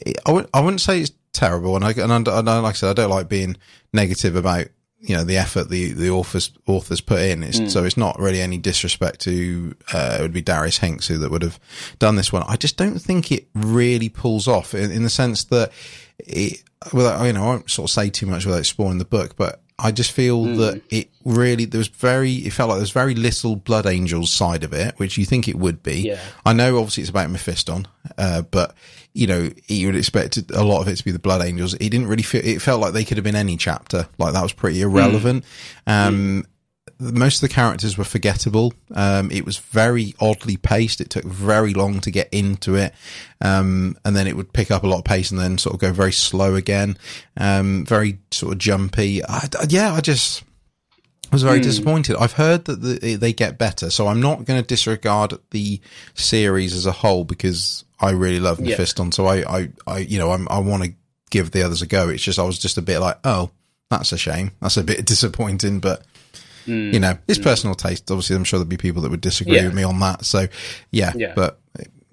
It- 0.00 0.18
I 0.26 0.32
wouldn't, 0.60 0.80
say 0.80 1.00
it's 1.02 1.12
terrible, 1.32 1.76
and 1.76 1.84
I, 1.84 1.90
and 1.92 2.12
I, 2.12 2.16
and 2.38 2.48
I- 2.48 2.58
like 2.60 2.74
I 2.74 2.78
said, 2.78 2.90
I 2.90 2.94
don't 2.94 3.10
like 3.10 3.28
being 3.28 3.56
negative 3.92 4.36
about 4.36 4.68
you 5.04 5.16
know 5.16 5.24
the 5.24 5.36
effort 5.36 5.68
the 5.68 5.92
the 5.92 6.10
authors 6.10 6.52
authors 6.66 7.00
put 7.00 7.20
in. 7.20 7.42
It's, 7.42 7.72
So 7.72 7.84
it's 7.84 7.96
not 7.96 8.20
really 8.20 8.40
any 8.40 8.56
disrespect 8.56 9.20
to 9.22 9.74
uh, 9.92 10.18
it 10.20 10.22
would 10.22 10.32
be 10.32 10.42
Darius 10.42 10.78
Hinks 10.78 11.08
who 11.08 11.18
that 11.18 11.30
would 11.30 11.42
have 11.42 11.58
done 11.98 12.14
this 12.14 12.32
one. 12.32 12.44
I 12.46 12.56
just 12.56 12.76
don't 12.76 13.00
think 13.00 13.32
it 13.32 13.48
really 13.52 14.08
pulls 14.08 14.46
off 14.46 14.74
in, 14.74 14.92
in 14.92 15.02
the 15.02 15.10
sense 15.10 15.42
that 15.44 15.72
it. 16.18 16.62
You 16.92 17.00
know, 17.32 17.42
I 17.42 17.46
won't 17.46 17.70
sort 17.70 17.88
of 17.90 17.94
say 17.94 18.10
too 18.10 18.26
much 18.26 18.44
without 18.44 18.66
spoiling 18.66 18.98
the 18.98 19.04
book, 19.04 19.36
but 19.36 19.62
I 19.78 19.90
just 19.90 20.12
feel 20.12 20.44
that 20.44 20.80
it 20.90 21.08
really 21.24 21.64
there 21.64 21.78
was 21.78 21.88
very 21.88 22.32
it 22.34 22.52
felt 22.52 22.68
like 22.68 22.76
there 22.76 22.82
was 22.82 22.92
very 22.92 23.14
little 23.14 23.56
Blood 23.56 23.86
Angels 23.86 24.32
side 24.32 24.62
of 24.64 24.72
it, 24.72 24.98
which 24.98 25.18
you 25.18 25.24
think 25.24 25.48
it 25.48 25.56
would 25.56 25.82
be. 25.82 26.02
Yeah. 26.02 26.20
I 26.46 26.52
know 26.52 26.78
obviously 26.78 27.02
it's 27.02 27.10
about 27.10 27.30
Mephiston, 27.30 27.86
uh, 28.16 28.42
but 28.42 28.74
you 29.12 29.26
know 29.26 29.50
you 29.66 29.88
would 29.88 29.96
expect 29.96 30.38
a 30.52 30.62
lot 30.62 30.82
of 30.82 30.88
it 30.88 30.96
to 30.96 31.04
be 31.04 31.10
the 31.10 31.18
Blood 31.18 31.42
Angels. 31.42 31.74
It 31.74 31.90
didn't 31.90 32.06
really 32.06 32.22
feel. 32.22 32.42
It 32.44 32.62
felt 32.62 32.80
like 32.80 32.92
they 32.92 33.04
could 33.04 33.16
have 33.16 33.24
been 33.24 33.34
any 33.34 33.56
chapter. 33.56 34.06
Like 34.18 34.34
that 34.34 34.42
was 34.42 34.52
pretty 34.52 34.82
irrelevant. 34.82 35.44
Um, 35.86 36.44
most 37.02 37.42
of 37.42 37.48
the 37.48 37.54
characters 37.54 37.98
were 37.98 38.04
forgettable. 38.04 38.72
Um, 38.94 39.30
it 39.30 39.44
was 39.44 39.58
very 39.58 40.14
oddly 40.20 40.56
paced. 40.56 41.00
It 41.00 41.10
took 41.10 41.24
very 41.24 41.74
long 41.74 42.00
to 42.00 42.10
get 42.10 42.28
into 42.32 42.76
it. 42.76 42.94
Um, 43.40 43.96
and 44.04 44.14
then 44.14 44.26
it 44.26 44.36
would 44.36 44.52
pick 44.52 44.70
up 44.70 44.84
a 44.84 44.86
lot 44.86 44.98
of 44.98 45.04
pace 45.04 45.30
and 45.30 45.40
then 45.40 45.58
sort 45.58 45.74
of 45.74 45.80
go 45.80 45.92
very 45.92 46.12
slow 46.12 46.54
again. 46.54 46.96
Um, 47.36 47.84
very 47.84 48.18
sort 48.30 48.52
of 48.52 48.58
jumpy. 48.58 49.24
I, 49.24 49.48
yeah, 49.68 49.92
I 49.92 50.00
just, 50.00 50.44
was 51.32 51.42
very 51.42 51.60
disappointed. 51.60 52.16
I've 52.16 52.34
heard 52.34 52.66
that 52.66 52.82
the, 52.82 53.16
they 53.16 53.32
get 53.32 53.56
better, 53.56 53.88
so 53.90 54.06
I'm 54.06 54.20
not 54.20 54.44
going 54.44 54.60
to 54.60 54.66
disregard 54.66 55.32
the 55.50 55.80
series 56.14 56.74
as 56.74 56.84
a 56.84 56.92
whole 56.92 57.24
because 57.24 57.84
I 57.98 58.10
really 58.10 58.38
love 58.38 58.60
Yeah. 58.60 58.76
Mephiston. 58.76 59.14
So 59.14 59.26
I, 59.26 59.60
I, 59.60 59.68
I, 59.86 59.98
you 59.98 60.18
know, 60.18 60.32
I'm, 60.32 60.46
I 60.50 60.58
want 60.58 60.84
to 60.84 60.92
give 61.30 61.50
the 61.50 61.62
others 61.62 61.80
a 61.80 61.86
go. 61.86 62.10
It's 62.10 62.22
just 62.22 62.38
I 62.38 62.42
was 62.42 62.58
just 62.58 62.76
a 62.76 62.82
bit 62.82 62.98
like, 62.98 63.18
oh, 63.24 63.50
that's 63.88 64.12
a 64.12 64.18
shame. 64.18 64.52
That's 64.60 64.76
a 64.76 64.84
bit 64.84 65.04
disappointing, 65.06 65.80
but 65.80 66.04
you 66.66 66.98
know, 67.00 67.16
it's 67.28 67.38
personal 67.38 67.74
taste. 67.74 68.10
Obviously, 68.10 68.36
I'm 68.36 68.44
sure 68.44 68.58
there'll 68.58 68.68
be 68.68 68.76
people 68.76 69.02
that 69.02 69.10
would 69.10 69.20
disagree 69.20 69.56
Yeah. 69.56 69.64
with 69.64 69.74
me 69.74 69.82
on 69.82 69.98
that. 70.00 70.24
So 70.24 70.46
yeah, 70.90 71.12
Yeah. 71.14 71.32
but 71.34 71.58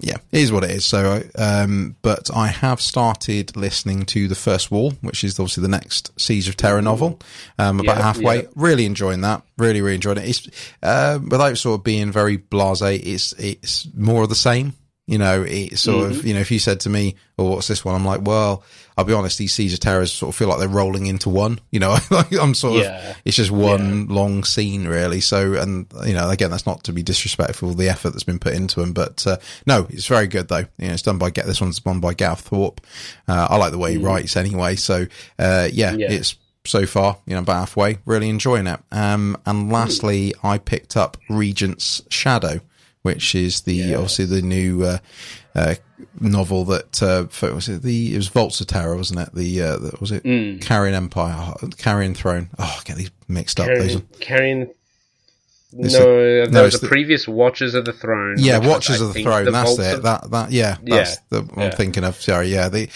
yeah, 0.01 0.15
it 0.31 0.39
is 0.41 0.51
what 0.51 0.63
it 0.63 0.71
is. 0.71 0.85
So, 0.85 1.21
um, 1.37 1.95
but 2.01 2.29
I 2.33 2.47
have 2.47 2.79
started 2.79 3.57
listening 3.57 4.05
to 4.05 4.29
the 4.29 4.35
first 4.35 4.71
wall, 4.71 4.93
which 5.01 5.25
is 5.25 5.37
obviously 5.37 5.61
the 5.61 5.67
next 5.67 6.11
Siege 6.17 6.47
of 6.47 6.55
Terra 6.55 6.81
novel. 6.81 7.19
Um, 7.57 7.81
about 7.81 7.97
Yeah, 7.97 8.03
halfway. 8.03 8.35
yeah. 8.43 8.47
Really 8.55 8.85
enjoying 8.85 9.21
that. 9.21 9.41
Really, 9.57 9.81
really 9.81 9.95
enjoying 9.95 10.19
it. 10.19 10.29
It's 10.29 10.47
uh, 10.81 11.19
without 11.21 11.57
sort 11.57 11.79
of 11.79 11.83
being 11.83 12.13
very 12.13 12.37
blasé. 12.37 13.01
It's 13.05 13.33
it's 13.33 13.87
more 13.93 14.23
of 14.23 14.29
the 14.29 14.35
same. 14.35 14.73
You 15.09 15.17
know, 15.17 15.43
sort 15.73 16.11
Mm-hmm. 16.11 16.19
of 16.19 16.25
you 16.25 16.33
know, 16.35 16.39
if 16.39 16.51
you 16.51 16.59
said 16.59 16.81
to 16.81 16.89
me, 16.89 17.15
"Oh, 17.37 17.49
what's 17.51 17.67
this 17.67 17.83
one?" 17.83 17.95
I'm 17.95 18.05
like, 18.05 18.21
"Well, 18.21 18.63
I'll 18.97 19.05
be 19.05 19.13
honest. 19.13 19.37
These 19.39 19.53
Siege 19.53 19.73
of 19.73 19.79
Terras 19.79 20.11
sort 20.11 20.29
of 20.29 20.35
feel 20.35 20.47
like 20.49 20.59
they're 20.59 20.67
rolling 20.67 21.07
into 21.07 21.29
one. 21.29 21.59
You 21.71 21.79
know, 21.79 21.97
I'm 22.39 22.53
sort 22.53 22.83
Yeah. 22.83 23.09
of 23.11 23.17
it's 23.25 23.35
just 23.37 23.49
one 23.51 24.07
long 24.07 24.43
scene 24.43 24.87
really. 24.87 25.21
So, 25.21 25.53
and 25.53 25.87
you 26.05 26.13
know, 26.13 26.29
again, 26.29 26.51
that's 26.51 26.65
not 26.67 26.83
to 26.83 26.93
be 26.93 27.01
disrespectful 27.03 27.69
of 27.71 27.77
the 27.77 27.89
effort 27.89 28.11
that's 28.11 28.23
been 28.23 28.39
put 28.39 28.53
into 28.53 28.79
them, 28.81 28.93
but 28.93 29.25
uh, 29.25 29.37
no, 29.65 29.87
it's 29.89 30.05
very 30.07 30.27
good 30.27 30.47
though. 30.47 30.65
You 30.77 30.87
know, 30.89 30.93
it's 30.93 31.01
done 31.01 31.17
by 31.17 31.29
get 31.31 31.45
this 31.47 31.59
one's 31.61 31.79
done 31.79 31.99
by 32.01 32.13
Gareth 32.13 32.41
Thorpe. 32.41 32.81
Uh, 33.27 33.47
I 33.49 33.55
like 33.57 33.71
the 33.71 33.77
way 33.79 33.93
he 33.93 33.97
writes 33.97 34.37
anyway. 34.37 34.75
So, 34.75 35.07
uh, 35.39 35.69
yeah, 35.71 35.93
Yeah. 35.93 36.11
it's 36.11 36.35
so 36.65 36.85
far, 36.85 37.17
you 37.25 37.33
know, 37.33 37.39
about 37.39 37.59
halfway, 37.59 37.97
really 38.05 38.29
enjoying 38.29 38.67
it. 38.67 38.79
Um, 38.91 39.37
and 39.45 39.71
lastly, 39.71 40.33
I 40.43 40.57
picked 40.59 40.95
up 40.97 41.17
Regent's 41.29 42.01
Shadow, 42.09 42.59
which 43.01 43.33
is 43.35 43.61
the 43.61 43.93
obviously 43.95 44.25
the 44.25 44.41
new 44.41 44.83
uh, 44.83 44.97
uh, 45.55 45.75
novel 46.19 46.65
that 46.65 47.01
uh, 47.01 47.25
was 47.53 47.69
it 47.69 47.81
the 47.81 48.13
it 48.13 48.17
was 48.17 48.27
Vaults 48.27 48.61
of 48.61 48.67
Terra, 48.67 48.95
wasn't 48.97 49.19
it? 49.19 49.33
The, 49.33 49.61
uh, 49.61 49.77
the 49.77 49.97
was 49.99 50.11
it 50.11 50.23
Carrion 50.61 50.95
Empire, 50.95 51.53
Carrion 51.77 52.13
Throne? 52.13 52.49
Oh, 52.59 52.77
I 52.79 52.83
get 52.83 52.97
these 52.97 53.11
mixed 53.27 53.59
up. 53.59 53.67
Are- 53.67 53.75
Carrying, 53.75 54.01
carrying. 54.19 54.69
It's 55.71 55.93
No, 55.93 56.01
a- 56.01 56.47
no, 56.49 56.63
was 56.63 56.73
it's 56.73 56.81
the, 56.81 56.87
the- 56.87 56.89
previous 56.89 57.27
Watchers 57.27 57.75
of 57.75 57.85
the 57.85 57.93
Throne. 57.93 58.37
yeah, 58.39 58.57
Watchers 58.57 59.01
of 59.01 59.13
the 59.13 59.21
Throne. 59.21 59.51
that's 59.51 59.77
it. 59.77 59.97
of- 59.97 60.03
That 60.03 60.31
that 60.31 60.51
yeah, 60.51 60.77
that's 60.83 61.11
Yeah, 61.11 61.15
the 61.29 61.41
what 61.43 61.65
I'm 61.65 61.71
thinking 61.73 62.03
of. 62.03 62.19
Sorry, 62.19 62.47
yeah, 62.47 62.69
they 62.69 62.89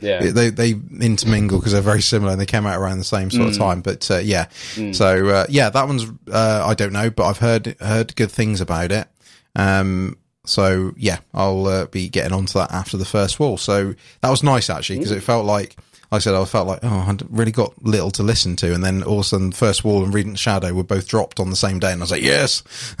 yeah. 0.00 0.30
they 0.30 0.50
they 0.50 0.74
intermingle 1.00 1.58
because 1.58 1.72
they're 1.72 1.80
very 1.82 2.02
similar 2.02 2.30
and 2.32 2.40
they 2.40 2.46
came 2.46 2.66
out 2.66 2.78
around 2.80 2.98
the 2.98 3.04
same 3.04 3.32
sort 3.32 3.48
Mm. 3.48 3.50
of 3.52 3.58
time. 3.58 3.80
But 3.80 4.08
uh, 4.12 4.18
yeah, 4.18 4.46
so 4.92 5.26
uh, 5.28 5.46
yeah, 5.48 5.70
that 5.70 5.88
one's 5.88 6.06
uh, 6.30 6.64
I 6.64 6.74
don't 6.74 6.92
know, 6.92 7.10
but 7.10 7.24
I've 7.26 7.38
heard 7.38 7.74
heard 7.80 8.14
good 8.14 8.30
things 8.30 8.60
about 8.60 8.92
it. 8.92 9.08
Um, 9.56 10.16
so 10.46 10.92
yeah, 10.96 11.18
I'll 11.32 11.66
uh, 11.66 11.86
be 11.86 12.08
getting 12.08 12.32
onto 12.32 12.58
that 12.58 12.70
after 12.70 12.96
the 12.96 13.04
first 13.04 13.40
wall. 13.40 13.56
So 13.56 13.94
that 14.20 14.30
was 14.30 14.42
nice 14.42 14.70
actually 14.70 14.98
because 14.98 15.12
it 15.12 15.22
felt 15.22 15.46
like. 15.46 15.76
Like 16.12 16.18
I 16.18 16.22
said, 16.22 16.34
I 16.34 16.44
felt 16.44 16.68
like, 16.68 16.80
oh, 16.82 16.88
I 17.08 17.16
really 17.28 17.50
got 17.50 17.82
little 17.82 18.10
to 18.12 18.22
listen 18.22 18.54
to. 18.56 18.72
And 18.72 18.84
then 18.84 19.02
all 19.02 19.14
of 19.14 19.20
a 19.20 19.24
sudden, 19.24 19.50
First 19.50 19.82
Wall 19.82 20.04
and 20.04 20.14
Regent 20.14 20.38
Shadow 20.38 20.72
were 20.72 20.84
both 20.84 21.08
dropped 21.08 21.40
on 21.40 21.50
the 21.50 21.56
same 21.56 21.80
day. 21.80 21.90
And 21.90 22.00
I 22.00 22.04
was 22.04 22.12
like, 22.12 22.22
yes, 22.22 22.62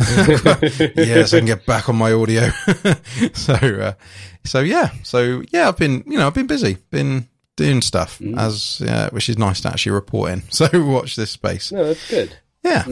yes, 0.96 1.32
I 1.32 1.38
can 1.38 1.46
get 1.46 1.64
back 1.64 1.88
on 1.88 1.94
my 1.94 2.12
audio. 2.12 2.48
so, 3.34 3.52
uh, 3.52 3.92
so 4.42 4.60
yeah, 4.60 4.90
so 5.04 5.44
yeah, 5.52 5.68
I've 5.68 5.76
been, 5.76 6.02
you 6.06 6.18
know, 6.18 6.26
I've 6.26 6.34
been 6.34 6.48
busy, 6.48 6.78
been 6.90 7.28
doing 7.56 7.82
stuff 7.82 8.20
as, 8.36 8.82
uh, 8.82 9.10
which 9.10 9.28
is 9.28 9.38
nice 9.38 9.60
to 9.60 9.68
actually 9.68 9.92
report 9.92 10.32
in. 10.32 10.42
So 10.50 10.66
watch 10.84 11.14
this 11.14 11.30
space. 11.30 11.70
No, 11.70 11.84
that's 11.84 12.10
good. 12.10 12.36
Yeah. 12.64 12.84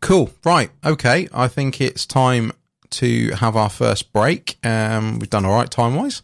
Cool. 0.00 0.30
Right. 0.44 0.70
Okay. 0.84 1.28
I 1.32 1.46
think 1.46 1.80
it's 1.80 2.04
time 2.04 2.52
to 2.90 3.30
have 3.32 3.56
our 3.56 3.68
first 3.70 4.12
break. 4.12 4.58
Um, 4.64 5.18
we've 5.18 5.30
done 5.30 5.44
all 5.44 5.54
right 5.54 5.70
time 5.70 5.94
wise, 5.96 6.22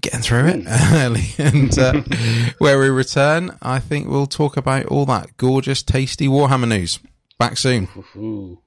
getting 0.00 0.20
through 0.20 0.46
it 0.46 0.64
early. 0.92 1.28
And 1.38 1.78
uh, 1.78 2.02
where 2.58 2.78
we 2.78 2.88
return, 2.88 3.56
I 3.62 3.78
think 3.78 4.08
we'll 4.08 4.26
talk 4.26 4.56
about 4.56 4.86
all 4.86 5.06
that 5.06 5.36
gorgeous, 5.36 5.82
tasty 5.82 6.28
Warhammer 6.28 6.68
news. 6.68 6.98
Back 7.38 7.56
soon. 7.56 7.88
Ooh. 8.16 8.58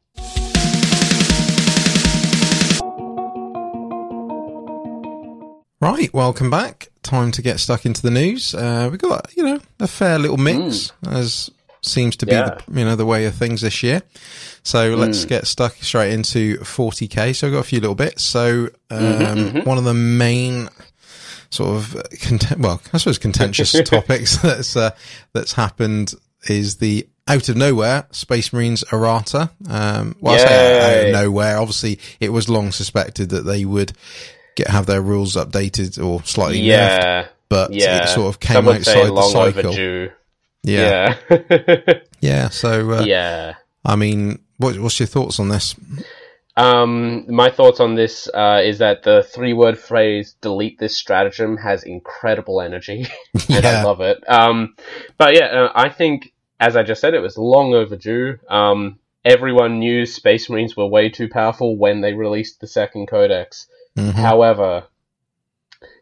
Right, 5.81 6.13
welcome 6.13 6.51
back. 6.51 6.89
Time 7.01 7.31
to 7.31 7.41
get 7.41 7.59
stuck 7.59 7.87
into 7.87 8.03
the 8.03 8.11
news. 8.11 8.53
Uh, 8.53 8.87
we've 8.91 8.99
got, 9.01 9.35
you 9.35 9.43
know, 9.43 9.59
a 9.79 9.87
fair 9.87 10.19
little 10.19 10.37
mix, 10.37 10.91
as 11.09 11.49
seems 11.81 12.15
to 12.17 12.25
be, 12.25 12.31
Yeah. 12.33 12.57
the, 12.67 12.79
you 12.79 12.85
know, 12.85 12.95
the 12.95 13.05
way 13.05 13.25
of 13.25 13.35
things 13.35 13.61
this 13.61 13.81
year. 13.83 14.01
So 14.63 14.95
let's 14.95 15.25
get 15.25 15.47
stuck 15.47 15.75
straight 15.81 16.13
into 16.13 16.57
40k. 16.59 17.35
So 17.35 17.47
I've 17.47 17.53
got 17.53 17.59
a 17.59 17.63
few 17.63 17.79
little 17.79 17.95
bits. 17.95 18.23
So 18.23 18.69
um, 18.91 19.63
one 19.63 19.77
of 19.79 19.83
the 19.83 19.93
main 19.93 20.69
sort 21.49 21.75
of 21.75 21.97
content, 22.21 22.61
well, 22.61 22.81
I 22.93 22.97
suppose 22.99 23.17
contentious 23.17 23.71
topics 23.85 24.37
that's 24.37 24.75
uh, 24.75 24.91
that's 25.33 25.53
happened 25.53 26.13
is 26.47 26.77
the 26.77 27.07
out 27.27 27.49
of 27.49 27.55
nowhere 27.57 28.05
Space 28.11 28.51
Marines 28.53 28.83
errata. 28.91 29.49
Um, 29.69 30.15
well, 30.21 30.35
I 30.35 30.37
say 30.37 31.01
out 31.01 31.07
of 31.07 31.13
nowhere. 31.13 31.57
Obviously, 31.57 31.99
it 32.19 32.29
was 32.29 32.47
long 32.49 32.71
suspected 32.71 33.29
that 33.29 33.41
they 33.45 33.65
would 33.65 33.93
get 34.55 34.67
have 34.67 34.85
their 34.85 35.01
rules 35.01 35.35
updated 35.35 36.03
or 36.03 36.23
slightly 36.23 36.59
nerfed, 36.59 36.63
Yeah. 36.67 37.27
but 37.49 37.73
Yeah. 37.73 38.03
it 38.03 38.07
sort 38.09 38.27
of 38.27 38.39
came 38.39 38.55
Some 38.55 38.67
outside 38.69 39.07
the 39.07 39.21
cycle. 39.23 39.41
overdue. 39.71 40.11
Yeah, 40.63 41.17
yeah. 41.29 41.93
Yeah. 42.21 42.49
So, 42.49 42.91
uh, 42.91 43.03
yeah. 43.03 43.55
I 43.83 43.95
mean, 43.95 44.39
what, 44.57 44.77
what's 44.79 44.99
your 44.99 45.07
thoughts 45.07 45.39
on 45.39 45.49
this? 45.49 45.75
Um, 46.55 47.25
my 47.33 47.49
thoughts 47.49 47.79
on 47.79 47.95
this 47.95 48.27
uh, 48.33 48.61
is 48.63 48.79
that 48.79 49.03
the 49.03 49.23
three-word 49.23 49.79
phrase 49.79 50.35
"delete 50.41 50.77
this 50.79 50.95
stratagem" 50.97 51.57
has 51.57 51.83
incredible 51.83 52.61
energy, 52.61 53.07
and 53.49 53.65
I 53.65 53.83
love 53.83 54.01
it. 54.01 54.23
Um, 54.29 54.75
but 55.17 55.33
yeah, 55.33 55.45
uh, 55.45 55.71
I 55.73 55.89
think, 55.89 56.33
as 56.59 56.75
I 56.75 56.83
just 56.83 57.01
said, 57.01 57.13
it 57.13 57.21
was 57.21 57.37
long 57.37 57.73
overdue. 57.73 58.37
Um, 58.49 58.99
everyone 59.23 59.79
knew 59.79 60.05
Space 60.05 60.49
Marines 60.49 60.75
were 60.75 60.85
way 60.85 61.09
too 61.09 61.29
powerful 61.29 61.77
when 61.77 62.01
they 62.01 62.13
released 62.13 62.59
the 62.59 62.67
second 62.67 63.07
codex. 63.07 63.67
Mhm. 63.97 64.13
However, 64.13 64.83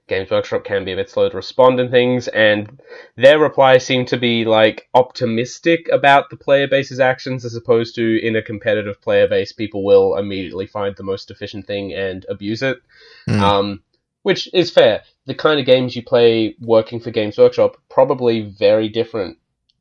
Games 0.09 0.29
Workshop 0.29 0.63
can 0.65 0.83
be 0.83 0.91
a 0.91 0.95
bit 0.95 1.09
slow 1.09 1.29
to 1.29 1.35
respond 1.37 1.79
in 1.79 1.89
things, 1.89 2.27
and 2.27 2.81
their 3.15 3.39
replies 3.39 3.85
seem 3.85 4.05
to 4.07 4.17
be 4.17 4.43
like 4.43 4.89
optimistic 4.93 5.87
about 5.91 6.29
the 6.29 6.35
player 6.35 6.67
base's 6.67 6.99
actions, 6.99 7.45
as 7.45 7.55
opposed 7.55 7.95
to 7.95 8.19
in 8.25 8.35
a 8.35 8.41
competitive 8.41 9.01
player 9.01 9.27
base, 9.27 9.51
people 9.53 9.83
will 9.83 10.17
immediately 10.17 10.65
find 10.65 10.95
the 10.95 11.03
most 11.03 11.31
efficient 11.31 11.65
thing 11.67 11.93
and 11.93 12.25
abuse 12.27 12.61
it. 12.61 12.81
Mm. 13.29 13.39
Um, 13.39 13.83
which 14.23 14.49
is 14.53 14.69
fair. 14.69 15.03
The 15.27 15.33
kind 15.35 15.59
of 15.59 15.65
games 15.65 15.95
you 15.95 16.03
play 16.03 16.55
working 16.59 16.99
for 16.99 17.11
Games 17.11 17.37
Workshop 17.37 17.77
probably 17.89 18.41
very 18.41 18.89
different 18.89 19.37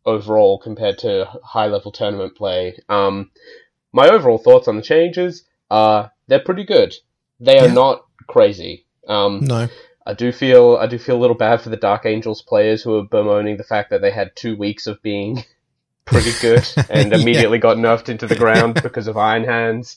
overall 0.06 0.58
compared 0.58 0.98
to 0.98 1.24
high 1.42 1.66
level 1.66 1.90
tournament 1.90 2.36
play. 2.36 2.78
Um, 2.88 3.30
my 3.92 4.08
overall 4.08 4.38
thoughts 4.38 4.68
on 4.68 4.76
the 4.76 4.82
changes 4.82 5.44
are 5.70 6.12
they're 6.28 6.38
pretty 6.38 6.64
good. 6.64 6.94
They 7.40 7.58
are 7.58 7.66
Yeah. 7.66 7.74
not 7.74 8.06
crazy. 8.26 8.84
Um, 9.08 9.40
No. 9.42 9.68
I 10.08 10.14
do 10.14 10.32
feel 10.32 10.76
I 10.80 10.86
do 10.86 10.98
feel 10.98 11.16
a 11.16 11.20
little 11.24 11.36
bad 11.36 11.60
for 11.60 11.68
the 11.68 11.76
Dark 11.76 12.06
Angels 12.06 12.40
players 12.42 12.82
who 12.82 12.96
are 12.96 13.04
bemoaning 13.04 13.58
the 13.58 13.62
fact 13.64 13.90
that 13.90 14.00
they 14.00 14.10
had 14.10 14.34
two 14.34 14.56
weeks 14.56 14.86
of 14.86 15.02
being 15.02 15.44
pretty 16.06 16.32
good 16.40 16.66
and 16.90 17.12
Yeah. 17.12 17.18
immediately 17.18 17.58
got 17.58 17.76
nerfed 17.76 18.08
into 18.08 18.26
the 18.26 18.34
ground 18.36 18.80
because 18.82 19.06
of 19.06 19.16
Iron 19.18 19.44
Hands. 19.44 19.96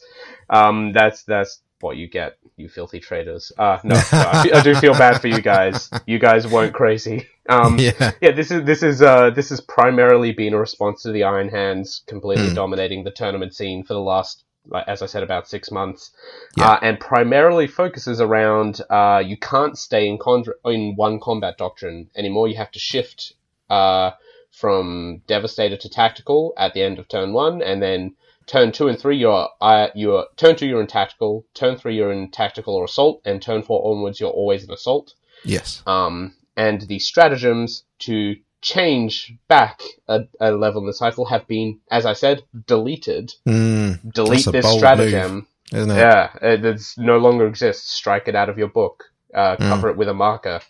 Um, 0.50 0.92
that's 0.92 1.24
that's 1.24 1.62
what 1.80 1.98
you 1.98 2.08
get, 2.08 2.38
you 2.58 2.70
filthy 2.70 3.00
traitors. 3.00 3.52
Uh, 3.58 3.80
no, 3.84 3.96
no, 3.96 4.02
I, 4.12 4.50
I 4.56 4.62
do 4.62 4.76
feel 4.76 4.94
bad 4.94 5.20
for 5.22 5.28
you 5.30 5.42
guys. 5.42 5.90
You 6.06 6.20
guys 6.20 6.46
weren't 6.46 6.74
crazy. 6.76 7.28
Um, 7.50 7.80
yeah. 7.80 8.12
yeah, 8.22 8.32
this 8.34 8.52
is 8.52 8.66
this 8.66 8.84
is 8.84 9.02
uh 9.02 9.30
this 9.32 9.50
has 9.50 9.62
primarily 9.62 10.32
been 10.34 10.54
a 10.54 10.60
response 10.60 11.04
to 11.04 11.12
the 11.12 11.24
Iron 11.24 11.50
Hands 11.50 12.04
completely 12.06 12.50
Hmm. 12.50 12.54
dominating 12.56 13.04
the 13.06 13.12
tournament 13.12 13.56
scene 13.56 13.84
for 13.84 13.94
the 13.96 14.00
last, 14.02 14.44
as 14.88 15.02
I 15.02 15.06
said, 15.06 15.24
about 15.24 15.48
six 15.48 15.72
months, 15.72 16.12
Yeah. 16.58 16.72
uh, 16.72 16.80
and 16.82 17.00
primarily 17.00 17.68
focuses 17.68 18.22
around 18.22 18.82
uh 18.90 19.22
you 19.26 19.38
can't 19.38 19.78
stay 19.78 20.08
in 20.08 20.18
con- 20.18 20.46
in 20.66 20.96
one 20.96 21.20
combat 21.20 21.58
doctrine 21.58 22.10
anymore. 22.16 22.48
You 22.48 22.58
have 22.58 22.72
to 22.72 22.80
shift 22.80 23.34
uh 23.70 24.12
from 24.52 25.22
Devastator 25.28 25.78
to 25.78 25.90
Tactical 25.90 26.54
at 26.58 26.74
the 26.74 26.82
end 26.84 27.00
of 27.00 27.08
turn 27.08 27.34
one, 27.34 27.62
and 27.62 27.82
then 27.82 28.16
turn 28.48 28.72
two 28.72 28.88
and 28.88 29.00
three 29.00 29.18
you're 29.18 29.48
uh, 29.62 29.88
you're 29.96 30.26
turn 30.36 30.56
two 30.56 30.68
you're 30.68 30.82
in 30.82 30.88
Tactical, 30.88 31.46
turn 31.54 31.78
three 31.78 31.96
you're 31.96 32.12
in 32.12 32.30
Tactical 32.32 32.76
or 32.76 32.86
Assault, 32.86 33.22
and 33.26 33.42
turn 33.42 33.62
four 33.64 33.82
onwards 33.90 34.20
you're 34.20 34.30
always 34.30 34.64
in 34.64 34.72
Assault 34.72 35.14
Yes. 35.44 35.82
um, 35.88 36.36
and 36.58 36.82
the 36.82 37.00
stratagems 37.00 37.84
to 38.00 38.36
change 38.62 39.34
back 39.48 39.82
a, 40.08 40.22
a 40.40 40.52
level 40.52 40.82
in 40.82 40.88
the 40.88 40.94
cycle 40.94 41.26
have 41.26 41.48
been, 41.48 41.80
as 41.90 42.06
I 42.06 42.14
said, 42.14 42.44
deleted. 42.68 43.34
Mm, 43.48 44.14
Delete 44.14 44.46
this 44.52 44.72
stratagem. 44.72 45.48
isn't 45.72 45.92
it? 45.92 45.96
Yeah, 45.96 46.32
it 46.42 46.66
it's 46.66 46.98
no 46.98 47.18
longer 47.18 47.48
exists. 47.48 47.92
Strike 47.92 48.28
it 48.28 48.36
out 48.36 48.50
of 48.50 48.58
your 48.58 48.68
book. 48.70 49.06
Uh, 49.34 49.56
cover 49.56 49.90
it 49.90 49.98
with 49.98 50.10
a 50.10 50.14
marker. 50.14 50.62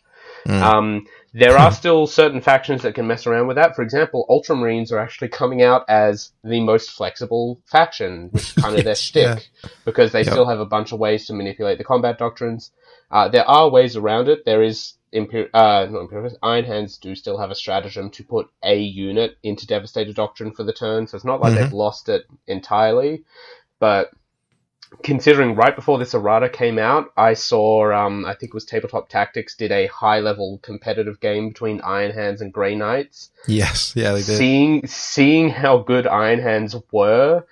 Um, 0.48 1.06
there 1.34 1.58
are 1.58 1.72
still 1.72 2.08
certain 2.08 2.42
factions 2.42 2.82
that 2.82 2.96
can 2.96 3.08
mess 3.08 3.28
around 3.28 3.48
with 3.48 3.56
that. 3.58 3.76
For 3.76 3.84
example, 3.84 4.26
Ultramarines 4.30 4.92
are 4.92 5.00
actually 5.00 5.30
coming 5.30 5.62
out 5.62 5.84
as 5.88 6.32
the 6.44 6.60
most 6.62 6.92
flexible 6.92 7.62
faction, 7.66 8.30
which 8.32 8.50
is 8.50 8.64
kind 8.64 8.76
of 8.78 8.84
their 8.84 8.92
Yes, 8.92 9.00
shtick, 9.02 9.50
because 9.86 10.12
they 10.12 10.24
still 10.24 10.48
have 10.48 10.60
a 10.60 10.66
bunch 10.66 10.92
of 10.92 11.00
ways 11.00 11.26
to 11.28 11.34
manipulate 11.34 11.78
the 11.78 11.84
combat 11.84 12.18
doctrines. 12.18 12.72
Uh, 13.10 13.28
there 13.30 13.48
are 13.48 13.70
ways 13.70 13.96
around 13.96 14.30
it. 14.30 14.44
There 14.46 14.64
is 14.64 14.94
Imper- 15.14 15.49
uh, 15.53 15.88
not 15.89 16.32
Iron 16.41 16.66
Hands 16.66 16.97
do 16.97 17.16
still 17.16 17.38
have 17.38 17.51
a 17.51 17.55
stratagem 17.55 18.09
to 18.12 18.24
put 18.24 18.49
a 18.64 18.78
unit 18.80 19.38
into 19.43 19.68
Devastator 19.68 20.14
Doctrine 20.14 20.51
for 20.51 20.64
the 20.64 20.74
turn, 20.74 21.07
so 21.07 21.16
it's 21.16 21.26
not 21.26 21.41
like 21.41 21.53
they've 21.53 21.74
lost 21.74 22.07
it 22.09 22.26
entirely. 22.47 23.24
But 23.80 24.12
considering 25.03 25.55
right 25.55 25.76
before 25.76 25.97
this 25.97 26.14
errata 26.14 26.49
came 26.49 26.80
out, 26.80 27.12
I 27.18 27.34
saw, 27.34 27.91
um, 27.91 28.26
I 28.26 28.36
think 28.36 28.51
it 28.51 28.53
was 28.53 28.66
Tabletop 28.66 29.09
Tactics 29.09 29.55
did 29.55 29.72
a 29.72 29.88
high 29.88 30.20
level 30.20 30.59
competitive 30.62 31.20
game 31.20 31.49
between 31.49 31.82
Iron 31.82 32.12
Hands 32.12 32.39
and 32.41 32.53
Grey 32.53 32.76
Knights. 32.76 33.32
Yes, 33.47 33.93
yeah, 33.95 34.12
they 34.12 34.24
did. 34.24 34.38
Seeing 34.38 34.88
seeing 34.88 35.49
how 35.49 35.80
good 35.80 36.07
Iron 36.07 36.39
Hands 36.39 36.76
were, 36.91 37.43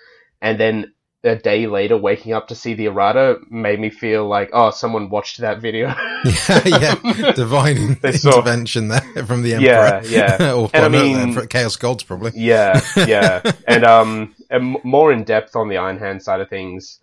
and 0.42 0.60
then 0.60 0.94
a 1.24 1.36
day 1.36 1.68
later 1.68 1.98
waking 1.98 2.32
up 2.34 2.48
to 2.48 2.56
see 2.56 2.74
the 2.74 2.86
errata 2.86 3.40
made 3.50 3.80
me 3.80 3.90
feel 3.90 4.26
like, 4.28 4.50
oh, 4.54 4.72
someone 4.72 5.10
watched 5.10 5.40
that 5.40 5.60
video. 5.60 5.88
yeah, 6.26 6.62
yeah, 6.66 7.32
divine 7.36 8.00
saw- 8.14 8.30
intervention 8.40 8.88
there 8.88 9.02
from 9.26 9.42
the 9.42 9.56
emperor. 9.56 10.02
yeah. 10.06 10.54
or 10.54 10.70
And 10.74 10.86
I 10.86 10.88
mean- 10.90 11.48
Chaos 11.48 11.76
Gods 11.76 12.04
probably. 12.04 12.32
Yeah, 12.36 12.80
yeah, 12.96 13.42
and 13.68 13.84
um, 13.84 14.36
and 14.50 14.78
more 14.84 15.12
in 15.12 15.24
depth 15.26 15.56
on 15.56 15.68
the 15.70 15.78
Iron 15.78 15.98
Hand 16.00 16.24
side 16.24 16.42
of 16.42 16.50
things. 16.50 17.00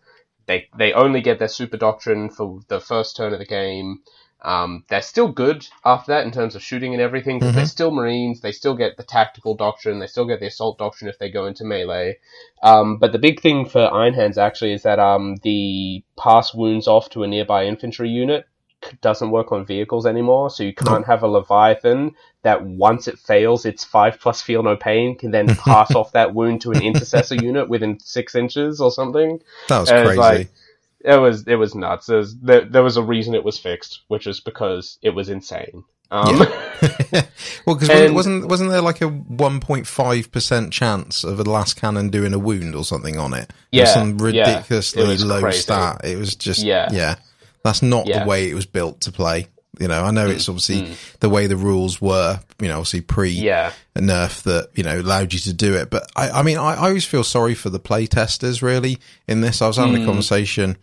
They 0.47 0.69
they 0.79 0.93
only 0.93 1.21
get 1.23 1.39
their 1.41 1.49
super 1.49 1.77
doctrine 1.77 2.31
for 2.31 2.61
the 2.69 2.81
first 2.81 3.17
turn 3.17 3.33
of 3.33 3.39
the 3.41 3.45
game. 3.47 3.99
Um, 4.43 4.85
they're 4.89 5.03
still 5.03 5.29
good 5.29 5.67
after 5.85 6.13
that 6.13 6.25
in 6.25 6.31
terms 6.31 6.55
of 6.55 6.63
shooting 6.63 6.93
and 6.93 7.03
everything, 7.03 7.41
but 7.41 7.53
they're 7.55 7.67
still 7.67 7.91
Marines. 7.91 8.41
They 8.43 8.53
still 8.53 8.77
get 8.77 8.97
the 8.97 9.03
tactical 9.03 9.55
doctrine. 9.57 9.99
They 9.99 10.07
still 10.07 10.27
get 10.27 10.39
the 10.41 10.47
assault 10.47 10.79
doctrine 10.79 11.09
if 11.09 11.19
they 11.19 11.31
go 11.31 11.47
into 11.47 11.65
melee. 11.65 12.19
Um, 12.63 12.99
but 12.99 13.13
the 13.13 13.19
big 13.19 13.41
thing 13.41 13.67
for 13.67 13.93
Iron 13.93 14.15
Hands 14.15 14.37
actually 14.39 14.73
is 14.73 14.83
that 14.85 14.99
um, 14.99 15.37
the 15.43 16.05
pass 16.19 16.55
wounds 16.55 16.87
off 16.87 17.09
to 17.11 17.23
a 17.25 17.27
nearby 17.27 17.65
infantry 17.65 18.09
unit 18.11 18.45
doesn't 19.01 19.31
work 19.31 19.51
on 19.53 19.65
vehicles 19.67 20.07
anymore, 20.07 20.49
so 20.51 20.63
you 20.63 20.75
can't 20.75 21.07
have 21.07 21.23
a 21.23 21.27
Leviathan 21.27 22.15
that 22.43 22.65
once 22.65 23.09
it 23.09 23.19
fails 23.19 23.65
its 23.65 23.83
five 23.85 24.21
plus 24.21 24.43
feel 24.43 24.63
no 24.63 24.77
pain 24.77 25.17
can 25.19 25.33
then 25.33 25.49
pass 25.57 25.93
off 25.95 26.13
that 26.13 26.35
wound 26.35 26.61
to 26.61 26.71
an 26.71 26.83
intercessor 26.83 27.35
unit 27.35 27.69
within 27.69 27.99
six 27.99 28.35
inches 28.37 28.81
or 28.81 28.93
something. 28.93 29.41
That 29.69 29.79
was 29.81 29.91
And 29.91 30.05
crazy. 30.07 30.21
like- 30.21 30.51
It 31.07 31.17
was 31.21 31.45
it 31.47 31.55
was 31.55 31.75
nuts. 31.75 32.07
There 32.07 32.19
was, 32.19 32.37
there, 32.41 32.65
there 32.65 32.83
was 32.83 32.97
a 32.97 33.03
reason 33.03 33.35
it 33.35 33.45
was 33.45 33.59
fixed, 33.59 34.01
which 34.09 34.27
is 34.27 34.41
because 34.41 34.99
it 35.03 35.11
was 35.11 35.29
insane. 35.29 35.85
Um, 36.11 36.39
well, 37.67 37.77
because 37.77 38.13
wasn't 38.13 38.47
wasn't 38.47 38.71
there 38.71 38.81
like 38.83 39.01
a 39.01 39.09
one 39.09 39.61
point 39.61 39.87
five 39.87 40.31
percent 40.33 40.73
chance 40.73 41.25
of 41.25 41.41
a 41.41 41.45
lascannon 41.45 42.11
doing 42.11 42.35
a 42.35 42.39
wound 42.39 42.75
or 42.75 42.85
something 42.85 43.19
on 43.19 43.35
it? 43.35 43.53
Yeah, 43.71 43.87
some 43.87 44.19
ridiculously 44.19 45.07
was 45.07 45.25
low 45.25 45.41
crazy. 45.41 45.59
stat. 45.61 46.01
It 46.05 46.19
was 46.19 46.35
just 46.37 46.63
Yeah. 46.63 46.89
yeah. 46.93 47.17
That's 47.65 47.83
not 47.83 48.07
Yeah. 48.07 48.23
the 48.25 48.29
way 48.29 48.51
it 48.51 48.55
was 48.55 48.67
built 48.67 49.01
to 49.03 49.13
play. 49.13 49.49
You 49.79 49.89
know, 49.89 50.05
I 50.05 50.11
Mm, 50.11 50.15
know 50.15 50.27
it's 50.29 50.49
obviously 50.49 50.97
the 51.21 51.29
way 51.29 51.47
the 51.47 51.57
rules 51.57 52.01
were. 52.01 52.41
You 52.61 52.69
know, 52.69 52.79
obviously 52.79 53.03
pre 53.03 53.31
yeah, 53.31 53.73
nerf 53.95 54.43
that 54.45 54.71
you 54.75 54.83
know 54.83 55.01
allowed 55.01 55.33
you 55.33 55.39
to 55.41 55.53
do 55.53 55.75
it. 55.75 55.91
But 55.91 56.11
I, 56.17 56.31
I 56.31 56.43
mean, 56.43 56.57
I, 56.59 56.75
I 56.75 56.89
always 56.89 57.05
feel 57.05 57.25
sorry 57.25 57.55
for 57.55 57.71
the 57.71 57.79
play 57.79 58.07
testers. 58.07 58.63
Really, 58.63 58.99
in 59.29 59.41
this, 59.43 59.61
I 59.61 59.67
was 59.67 59.77
having 59.77 60.01
a 60.03 60.05
conversation 60.07 60.77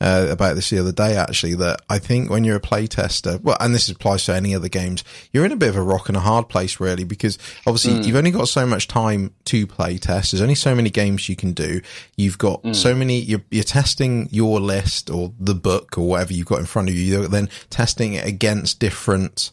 uh, 0.00 0.26
about 0.30 0.54
this 0.56 0.70
the 0.70 0.78
other 0.78 0.92
day. 0.92 1.16
Actually, 1.16 1.54
that 1.54 1.80
I 1.88 1.98
think 1.98 2.30
when 2.30 2.44
you're 2.44 2.56
a 2.56 2.60
play 2.60 2.86
tester, 2.86 3.38
well, 3.42 3.56
and 3.60 3.74
this 3.74 3.88
applies 3.88 4.24
to 4.26 4.34
any 4.34 4.54
other 4.54 4.68
games, 4.68 5.04
you're 5.32 5.44
in 5.44 5.52
a 5.52 5.56
bit 5.56 5.68
of 5.70 5.76
a 5.76 5.82
rock 5.82 6.08
and 6.08 6.16
a 6.16 6.20
hard 6.20 6.48
place, 6.48 6.80
really, 6.80 7.04
because 7.04 7.38
obviously 7.66 8.02
you've 8.06 8.16
only 8.16 8.30
got 8.30 8.48
so 8.48 8.66
much 8.66 8.88
time 8.88 9.32
to 9.46 9.66
play 9.66 9.98
test. 9.98 10.32
There's 10.32 10.42
only 10.42 10.54
so 10.56 10.74
many 10.74 10.90
games 10.90 11.28
you 11.28 11.36
can 11.36 11.52
do. 11.52 11.80
You've 12.16 12.38
got 12.38 12.74
so 12.74 12.94
many. 12.94 13.20
You're, 13.20 13.42
you're 13.50 13.64
testing 13.64 14.28
your 14.30 14.60
list 14.60 15.10
or 15.10 15.32
the 15.38 15.54
book 15.54 15.96
or 15.98 16.06
whatever 16.08 16.32
you've 16.32 16.46
got 16.46 16.60
in 16.60 16.66
front 16.66 16.88
of 16.88 16.94
you. 16.94 17.02
You're 17.02 17.28
then 17.28 17.48
testing 17.70 18.14
it 18.14 18.26
against 18.26 18.80
different 18.80 19.50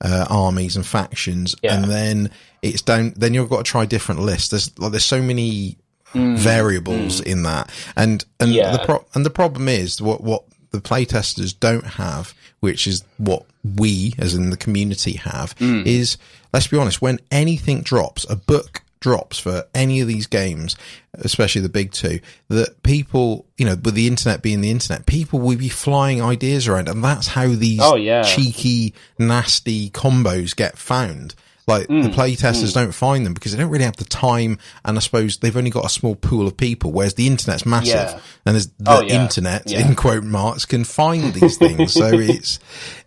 uh, 0.00 0.26
armies 0.28 0.74
and 0.76 0.84
factions, 0.86 1.54
Yeah. 1.62 1.76
and 1.76 1.84
then 1.84 2.30
it's 2.60 2.82
down. 2.82 3.12
Then 3.16 3.34
you've 3.34 3.50
got 3.50 3.58
to 3.58 3.70
try 3.70 3.84
different 3.86 4.22
lists. 4.22 4.48
There's 4.48 4.76
like 4.78 4.90
there's 4.90 5.04
so 5.04 5.22
many 5.22 5.76
variables 6.14 7.20
in 7.20 7.42
that, 7.44 7.70
and 7.96 8.24
and 8.40 8.50
Mm. 8.52 8.54
Yeah. 8.54 8.72
the 8.76 8.84
pro- 8.84 9.04
and 9.14 9.24
the 9.26 9.30
problem 9.30 9.68
is 9.68 10.00
what 10.00 10.22
what 10.22 10.44
the 10.70 10.80
playtesters 10.80 11.54
don't 11.58 11.86
have, 11.86 12.34
which 12.60 12.86
is 12.86 13.04
what 13.18 13.44
we 13.62 14.14
as 14.18 14.34
in 14.34 14.50
the 14.50 14.56
community 14.56 15.14
have, 15.14 15.54
Mm. 15.58 15.86
is 15.86 16.16
let's 16.52 16.66
be 16.66 16.76
honest. 16.78 17.00
When 17.02 17.18
anything 17.30 17.82
drops, 17.82 18.24
a 18.28 18.36
book 18.36 18.82
drops 19.00 19.38
for 19.38 19.64
any 19.74 20.00
of 20.00 20.06
these 20.06 20.26
games, 20.28 20.76
especially 21.14 21.60
the 21.60 21.68
big 21.68 21.90
two, 21.92 22.20
that 22.48 22.82
people, 22.84 23.44
you 23.58 23.66
know, 23.66 23.74
with 23.74 23.94
the 23.94 24.06
internet 24.06 24.42
being 24.42 24.60
the 24.60 24.70
internet, 24.70 25.06
people 25.06 25.40
will 25.40 25.56
be 25.56 25.68
flying 25.68 26.22
ideas 26.22 26.68
around, 26.68 26.88
and 26.88 27.02
that's 27.02 27.26
how 27.26 27.48
these 27.48 27.80
Oh, 27.82 27.96
yeah. 27.96 28.22
cheeky, 28.22 28.94
nasty 29.18 29.90
combos 29.90 30.54
get 30.54 30.78
found. 30.78 31.34
Like 31.78 31.88
the 31.88 31.94
Mm, 31.94 32.14
playtesters 32.14 32.72
don't 32.74 32.92
find 32.92 33.24
them 33.26 33.34
because 33.34 33.52
they 33.52 33.58
don't 33.58 33.70
really 33.70 33.84
have 33.84 33.96
the 33.96 34.04
time, 34.04 34.58
and 34.84 34.96
I 34.96 35.00
suppose 35.00 35.38
they've 35.38 35.56
only 35.56 35.70
got 35.70 35.84
a 35.84 35.88
small 35.88 36.14
pool 36.14 36.46
of 36.46 36.56
people. 36.56 36.92
Whereas 36.92 37.14
the 37.14 37.26
internet's 37.26 37.64
massive, 37.66 37.94
Yeah. 37.94 38.20
and 38.46 38.54
there's 38.54 38.66
the 38.78 38.90
Oh, 38.90 39.00
yeah. 39.02 39.22
internet 39.22 39.70
Yeah. 39.70 39.86
in 39.86 39.94
quote 39.94 40.24
marks 40.24 40.64
can 40.64 40.84
find 40.84 41.34
these 41.34 41.56
things. 41.56 41.92
so 41.92 42.06
it's 42.12 42.58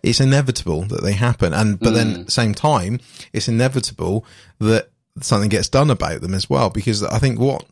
it's 0.02 0.20
inevitable 0.20 0.82
that 0.86 1.02
they 1.02 1.12
happen, 1.12 1.52
and 1.54 1.78
but 1.78 1.94
then 1.94 2.06
Mm. 2.14 2.20
at 2.20 2.26
the 2.26 2.32
same 2.32 2.54
time, 2.54 3.00
it's 3.32 3.48
inevitable 3.48 4.24
that 4.60 4.90
something 5.20 5.48
gets 5.48 5.68
done 5.68 5.90
about 5.90 6.20
them 6.20 6.34
as 6.34 6.48
well. 6.50 6.68
Because 6.70 7.02
I 7.02 7.18
think 7.18 7.38
what 7.38 7.64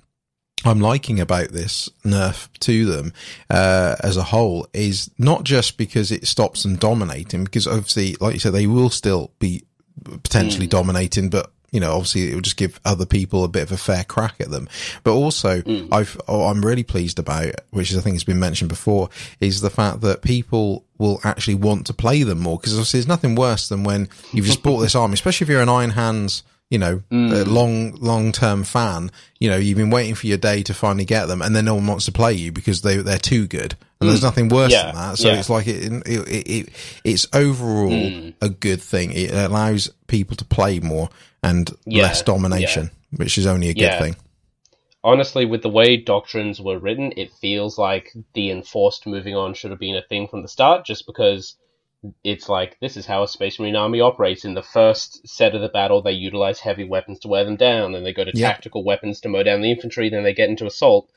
I'm 0.64 0.80
liking 0.80 1.20
about 1.20 1.49
this 1.51 1.90
nerf 2.07 2.49
to 2.61 2.86
them 2.86 3.12
uh, 3.51 3.97
as 4.01 4.16
a 4.16 4.22
whole 4.22 4.66
is 4.72 5.11
not 5.18 5.45
just 5.45 5.76
because 5.76 6.11
it 6.11 6.26
stops 6.26 6.62
them 6.62 6.76
dominating, 6.76 7.45
because 7.45 7.66
obviously, 7.66 8.16
like 8.20 8.32
you 8.34 8.40
said, 8.40 8.55
they 8.55 8.66
will 8.66 8.88
still 8.88 9.30
be 9.38 9.64
potentially 10.22 10.66
mm. 10.66 10.70
dominating, 10.70 11.30
but 11.30 11.51
you 11.74 11.80
know, 11.80 11.92
obviously, 11.92 12.30
it 12.30 12.34
will 12.34 12.40
just 12.40 12.57
give 12.57 12.78
other 12.84 13.05
people 13.05 13.42
a 13.42 13.49
bit 13.49 13.64
of 13.64 13.72
a 13.72 13.76
fair 13.76 14.05
crack 14.05 14.36
at 14.40 14.49
them. 14.49 14.68
But 15.03 15.14
also, 15.14 15.61
mm. 15.62 15.88
I've 15.90 16.20
oh, 16.28 16.47
I'm 16.47 16.64
really 16.64 16.84
pleased 16.84 17.18
about, 17.18 17.53
which 17.70 17.90
is 17.90 17.99
I 17.99 18.01
think 18.01 18.14
has 18.14 18.22
been 18.22 18.38
mentioned 18.38 18.68
before, 18.68 19.09
is 19.40 19.61
the 19.61 19.70
fact 19.70 20.01
that 20.03 20.22
people 20.22 20.84
will 20.99 21.20
actually 21.24 21.57
want 21.57 21.86
to 21.86 21.92
play 21.92 22.22
them 22.22 22.38
more 22.38 22.59
because 22.59 22.74
obviously, 22.74 22.99
there's 23.01 23.09
nothing 23.09 23.34
worse 23.34 23.68
than 23.68 23.82
when 23.82 24.09
you've 24.32 24.47
just 24.47 24.62
bought 24.62 24.78
this 24.78 24.95
army, 24.95 25.14
especially 25.14 25.47
if 25.47 25.49
you're 25.49 25.61
an 25.61 25.68
Iron 25.68 25.90
Hands 25.90 26.45
you 26.71 26.79
know, 26.79 27.03
a 27.11 27.15
mm. 27.15 27.47
long, 27.47 27.93
long 27.97 28.33
term 28.33 28.65
fan, 28.65 29.11
you 29.39 29.49
know, 29.49 29.57
you've 29.57 29.79
been 29.79 29.91
waiting 29.91 30.15
for 30.15 30.27
your 30.27 30.39
day 30.39 30.62
to 30.65 30.75
finally 30.75 31.05
get 31.05 31.27
them 31.27 31.43
and 31.43 31.55
then 31.55 31.67
no 31.67 31.75
one 31.75 31.87
wants 31.87 32.07
to 32.07 32.12
play 32.12 32.33
you 32.33 32.51
because 32.53 32.83
they, 32.83 32.97
they're 32.97 33.19
too 33.19 33.47
good. 33.47 33.77
And 34.01 34.09
there's 34.11 34.21
mm. 34.21 34.25
nothing 34.25 34.49
worse 34.49 34.73
Yeah, 34.73 34.87
than 34.87 34.95
that. 34.97 35.19
So 35.19 35.29
yeah. 35.29 35.39
it's 35.39 35.51
like 35.51 35.67
it, 35.67 35.93
it, 36.07 36.29
it, 36.29 36.51
it 36.51 36.69
it's 37.05 37.27
overall 37.33 37.91
mm. 37.91 38.35
a 38.41 38.49
good 38.49 38.83
thing. 38.83 39.12
It 39.12 39.33
allows 39.33 39.89
people 40.07 40.37
to 40.37 40.45
play 40.45 40.81
more 40.81 41.11
and 41.43 41.71
Yeah, 41.85 42.05
less 42.05 42.23
domination, 42.23 42.91
which 43.17 43.39
is 43.39 43.47
only 43.47 43.69
a 43.69 43.75
good 43.75 43.99
thing. 43.99 44.17
honestly, 45.05 45.45
with 45.45 45.62
the 45.62 45.69
way 45.69 45.99
doctrines 45.99 46.61
were 46.61 46.79
written, 46.79 47.12
it 47.17 47.31
feels 47.33 47.79
like 47.79 48.12
the 48.33 48.51
enforced 48.51 49.07
moving 49.07 49.37
on 49.37 49.55
should 49.55 49.71
have 49.71 49.81
been 49.81 49.97
a 49.97 50.03
thing 50.03 50.27
from 50.27 50.43
the 50.43 50.49
start, 50.49 50.85
just 50.85 51.07
because 51.07 51.57
it's 52.23 52.49
like 52.49 52.79
this 52.81 52.97
is 52.97 53.07
how 53.07 53.23
a 53.23 53.29
Space 53.29 53.59
Marine 53.59 53.77
army 53.77 54.01
operates. 54.01 54.45
In 54.45 54.55
the 54.55 54.63
first 54.63 55.27
set 55.27 55.55
of 55.55 55.61
the 55.63 55.69
battle, 55.69 56.03
they 56.03 56.13
utilize 56.13 56.61
heavy 56.61 56.85
weapons 56.85 57.19
to 57.21 57.29
wear 57.29 57.45
them 57.45 57.57
down, 57.57 57.93
then 57.93 58.05
they 58.05 58.13
go 58.13 58.25
to 58.25 58.33
Yeah. 58.35 58.49
tactical 58.49 58.85
weapons 58.85 59.21
to 59.21 59.29
mow 59.29 59.43
down 59.43 59.61
the 59.63 59.71
infantry, 59.71 60.09
then 60.09 60.23
they 60.25 60.35
get 60.35 60.49
into 60.51 60.67
assault. 60.67 61.09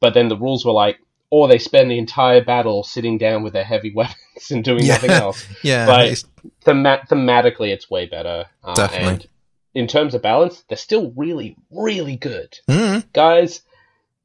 But 0.00 0.14
then 0.14 0.28
the 0.28 0.36
rules 0.36 0.64
were 0.64 0.72
like, 0.72 0.98
or 1.30 1.48
they 1.48 1.58
spend 1.58 1.90
the 1.90 1.98
entire 1.98 2.44
battle 2.44 2.84
sitting 2.84 3.18
down 3.18 3.42
with 3.42 3.52
their 3.52 3.64
heavy 3.64 3.92
weapons 3.96 4.50
and 4.50 4.62
doing 4.62 4.84
Yeah. 4.84 4.92
nothing 4.94 5.10
else. 5.10 5.44
Yeah. 5.62 5.86
Like, 5.86 6.12
it's, 6.12 6.24
thema- 6.64 7.02
thematically, 7.10 7.70
it's 7.72 7.90
way 7.90 8.06
better. 8.06 8.46
Uh, 8.62 8.74
Definitely. 8.74 9.08
And 9.08 9.26
in 9.74 9.86
terms 9.88 10.14
of 10.14 10.22
balance, 10.22 10.62
they're 10.68 10.78
still 10.78 11.12
really, 11.16 11.56
really 11.70 12.16
good 12.16 12.56
Mm, 12.68 13.04
guys, 13.12 13.60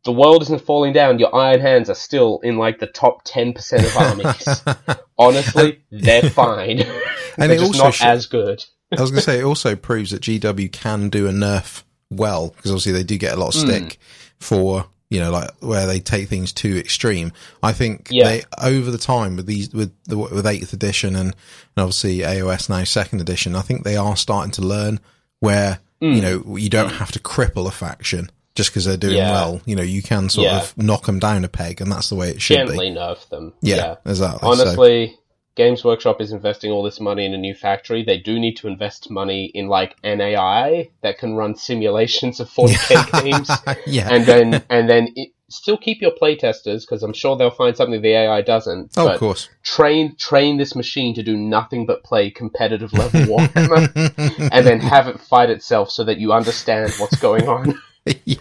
the 0.03 0.11
world 0.11 0.41
isn't 0.41 0.61
falling 0.61 0.93
down. 0.93 1.19
Your 1.19 1.33
iron 1.35 1.59
hands 1.59 1.89
are 1.89 1.95
still 1.95 2.39
in 2.39 2.57
like 2.57 2.79
the 2.79 2.87
top 2.87 3.21
ten 3.23 3.53
percent 3.53 3.85
of 3.85 3.97
armies. 3.97 4.63
Honestly, 5.17 5.81
they're 5.91 6.29
fine. 6.29 6.83
And 7.37 7.49
they're 7.49 7.57
it 7.57 7.61
just 7.61 7.75
also 7.75 7.85
not 7.85 7.93
sh- 7.93 8.03
as 8.03 8.25
good. 8.25 8.65
I 8.91 8.99
was 8.99 9.09
going 9.09 9.19
to 9.19 9.25
say 9.25 9.39
it 9.39 9.45
also 9.45 9.77
proves 9.77 10.11
that 10.11 10.21
GW 10.21 10.69
can 10.69 11.09
do 11.09 11.25
a 11.27 11.31
nerf 11.31 11.83
well 12.09 12.49
because 12.49 12.71
obviously 12.71 12.91
they 12.91 13.03
do 13.03 13.17
get 13.17 13.31
a 13.31 13.37
lot 13.37 13.55
of 13.55 13.61
hmm. 13.61 13.69
stick 13.69 13.97
for 14.37 14.85
you 15.09 15.21
know 15.21 15.31
like 15.31 15.49
where 15.61 15.87
they 15.87 16.01
take 16.01 16.27
things 16.27 16.51
too 16.51 16.75
extreme. 16.77 17.31
I 17.63 17.71
think 17.71 18.09
Yeah. 18.11 18.25
they 18.25 18.43
over 18.61 18.91
the 18.91 18.97
time 18.97 19.37
with 19.37 19.45
these 19.45 19.73
with 19.73 19.93
the 20.03 20.17
with 20.17 20.45
eighth 20.45 20.73
edition 20.73 21.15
and, 21.15 21.29
and 21.29 21.83
obviously 21.83 22.17
AOS 22.17 22.69
now 22.69 22.83
second 22.83 23.21
edition. 23.21 23.55
I 23.55 23.61
think 23.61 23.85
they 23.85 23.95
are 23.95 24.17
starting 24.17 24.51
to 24.53 24.61
learn 24.61 24.99
where 25.39 25.79
you 26.01 26.15
hmm. 26.15 26.19
know 26.19 26.57
you 26.57 26.69
don't 26.69 26.91
have 26.91 27.13
to 27.13 27.19
cripple 27.19 27.67
a 27.67 27.71
faction 27.71 28.29
just 28.55 28.69
because 28.71 28.85
they're 28.85 28.97
doing 28.97 29.17
Yeah. 29.17 29.31
well. 29.31 29.61
You 29.65 29.75
know 29.75 29.83
you 29.83 30.01
can 30.01 30.29
sort 30.29 30.45
Yeah. 30.47 30.57
of 30.61 30.77
knock 30.77 31.05
them 31.05 31.19
down 31.19 31.43
a 31.45 31.49
peg, 31.49 31.81
and 31.81 31.91
that's 31.91 32.09
the 32.09 32.15
way 32.15 32.29
it 32.29 32.41
should 32.41 32.57
Gently 32.57 32.89
be. 32.89 32.95
nerf 32.95 33.27
them. 33.29 33.53
Yeah, 33.61 33.75
Yeah. 33.75 33.95
exactly. 34.05 34.39
So- 34.41 34.47
Honestly, 34.63 35.17
Games 35.55 35.83
Workshop 35.83 36.21
is 36.21 36.31
investing 36.31 36.71
all 36.71 36.81
this 36.81 36.99
money 37.01 37.25
in 37.25 37.33
a 37.33 37.37
new 37.37 37.53
factory. 37.53 38.03
They 38.03 38.17
do 38.17 38.39
need 38.39 38.55
to 38.57 38.67
invest 38.67 39.09
money 39.11 39.51
in 39.53 39.67
like 39.67 39.95
an 40.03 40.21
AI 40.21 40.89
that 41.01 41.17
can 41.17 41.35
run 41.35 41.55
simulations 41.55 42.39
of 42.39 42.49
40k 42.49 43.21
games, 43.23 43.49
yeah. 43.85 44.07
and 44.09 44.25
then 44.25 44.63
and 44.69 44.89
then 44.89 45.09
it, 45.15 45.29
still 45.49 45.75
keep 45.77 46.01
your 46.01 46.11
playtesters 46.11 46.81
because 46.81 47.03
I'm 47.03 47.11
sure 47.11 47.35
they'll 47.35 47.51
find 47.51 47.75
something 47.75 48.01
the 48.01 48.13
AI 48.15 48.41
doesn't. 48.41 48.91
oh, 48.95 49.05
but 49.07 49.13
of 49.15 49.19
course. 49.19 49.49
train 49.63 50.15
train 50.15 50.55
this 50.57 50.73
machine 50.75 51.13
to 51.15 51.21
do 51.23 51.35
nothing 51.35 51.85
but 51.85 52.01
play 52.05 52.29
competitive 52.31 52.93
level 52.93 53.19
Warhammer, 53.37 54.49
and 54.51 54.65
then 54.65 54.79
have 54.79 55.09
it 55.09 55.19
fight 55.19 55.49
itself 55.49 55.91
so 55.91 56.05
that 56.05 56.17
you 56.17 56.31
understand 56.31 56.93
what's 56.97 57.17
going 57.17 57.47
on. 57.49 57.77
yeah. 58.25 58.37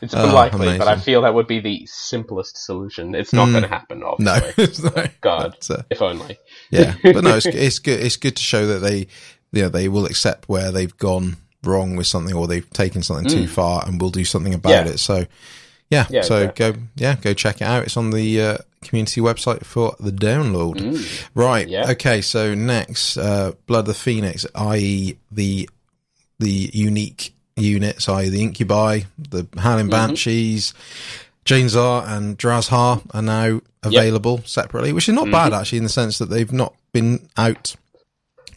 It's 0.00 0.14
Oh, 0.14 0.28
unlikely, 0.28 0.78
but 0.78 0.86
I 0.86 0.96
feel 0.96 1.22
that 1.22 1.34
would 1.34 1.48
be 1.48 1.58
the 1.60 1.84
simplest 1.86 2.56
solution. 2.64 3.14
It's 3.16 3.32
not 3.32 3.48
Mm. 3.48 3.52
going 3.52 3.62
to 3.64 3.68
happen, 3.68 3.98
No. 4.00 4.06
obviously. 4.34 4.90
No. 4.94 5.06
God, 5.20 5.56
But, 5.68 5.78
uh, 5.78 5.82
if 5.90 6.00
only. 6.02 6.38
yeah, 6.70 6.94
but 7.02 7.24
no, 7.24 7.36
it's 7.36 7.46
it's 7.46 7.78
good. 7.80 7.98
It's 8.00 8.16
good 8.16 8.36
to 8.36 8.42
show 8.42 8.66
that 8.68 8.78
they, 8.78 9.08
you 9.52 9.62
know, 9.62 9.68
they 9.68 9.88
will 9.88 10.06
accept 10.06 10.48
where 10.48 10.70
they've 10.70 10.96
gone 10.98 11.36
wrong 11.64 11.96
with 11.96 12.06
something 12.06 12.32
or 12.34 12.46
they've 12.46 12.68
taken 12.70 13.02
something 13.02 13.26
too 13.28 13.48
far 13.48 13.84
and 13.86 14.00
will 14.00 14.10
do 14.10 14.24
something 14.24 14.54
about 14.54 14.70
Mm. 14.84 14.86
Yeah. 14.86 14.92
it. 14.92 14.98
So, 14.98 15.26
yeah, 15.90 16.06
Yeah, 16.10 16.22
so 16.22 16.36
exactly. 16.42 16.72
go, 16.72 16.78
yeah, 16.94 17.16
go 17.16 17.34
check 17.34 17.56
it 17.56 17.64
out. 17.64 17.82
It's 17.82 17.96
on 17.96 18.10
the 18.10 18.40
uh, 18.40 18.58
community 18.82 19.20
website 19.20 19.64
for 19.64 19.96
the 19.98 20.12
download. 20.12 20.76
Mm. 20.76 21.28
Right. 21.34 21.66
Yeah. 21.66 21.90
Okay. 21.90 22.20
So 22.22 22.54
next, 22.54 23.16
uh, 23.16 23.52
Blood 23.66 23.80
of 23.80 23.86
the 23.86 23.94
Phoenix, 23.94 24.46
i.e. 24.54 25.16
the 25.32 25.68
the 26.38 26.70
unique 26.72 27.34
units, 27.58 28.08
i.e. 28.08 28.28
the 28.28 28.42
Incubi, 28.42 29.00
the 29.18 29.46
Howling 29.58 29.86
Mm-hmm. 29.86 29.90
Banshees, 29.90 30.74
Jain 31.44 31.68
Zar 31.68 32.04
and 32.06 32.38
Drazhar 32.38 33.02
are 33.14 33.22
now 33.22 33.60
available 33.82 34.42
separately, 34.44 34.92
which 34.92 35.08
is 35.08 35.14
not 35.14 35.30
bad 35.30 35.52
Mm-hmm. 35.52 35.60
actually 35.60 35.78
in 35.78 35.84
the 35.84 35.90
sense 35.90 36.18
that 36.18 36.26
they've 36.26 36.52
not 36.52 36.74
been 36.92 37.28
out, 37.36 37.74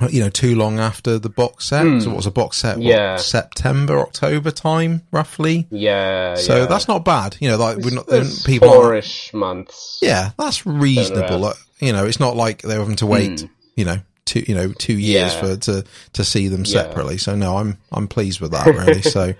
you 0.09 0.19
know, 0.19 0.29
too 0.29 0.55
long 0.55 0.79
after 0.79 1.19
the 1.19 1.29
box 1.29 1.65
set. 1.67 2.01
So 2.01 2.09
what 2.09 2.17
was 2.17 2.25
a 2.25 2.31
box 2.31 2.57
set? 2.57 2.77
what, 2.77 2.83
Hmm. 2.83 2.89
Yeah. 2.89 3.15
September, 3.17 3.99
October 3.99 4.51
time, 4.51 5.03
roughly. 5.11 5.67
Yeah. 5.69 6.35
So 6.35 6.57
yeah. 6.61 6.65
that's 6.65 6.87
not 6.87 7.05
bad. 7.05 7.37
You 7.39 7.49
know, 7.49 7.57
like 7.57 7.77
we're 7.77 7.93
not 7.95 8.05
It's 8.09 8.43
people. 8.43 8.69
four-ish 8.69 9.33
months. 9.33 9.99
yeah, 10.01 10.31
that's 10.37 10.65
reasonable. 10.65 11.39
Like, 11.39 11.55
you 11.79 11.93
know, 11.93 12.05
it's 12.05 12.19
not 12.19 12.35
like 12.35 12.61
they're 12.63 12.79
having 12.79 12.95
to 12.97 13.05
wait. 13.05 13.47
You 13.75 13.85
know, 13.85 13.97
two 14.25 14.43
you 14.47 14.55
know 14.55 14.71
two 14.73 14.97
years 14.97 15.33
Hmm. 15.33 15.45
Yeah. 15.45 15.53
for 15.55 15.59
to 15.61 15.83
to 16.13 16.23
see 16.23 16.47
them 16.47 16.61
Yeah. 16.65 16.71
separately. 16.83 17.17
So 17.17 17.35
no, 17.35 17.57
I'm 17.57 17.77
I'm 17.91 18.07
pleased 18.07 18.39
with 18.41 18.51
that 18.51 18.65
really. 18.67 19.01
so 19.17 19.33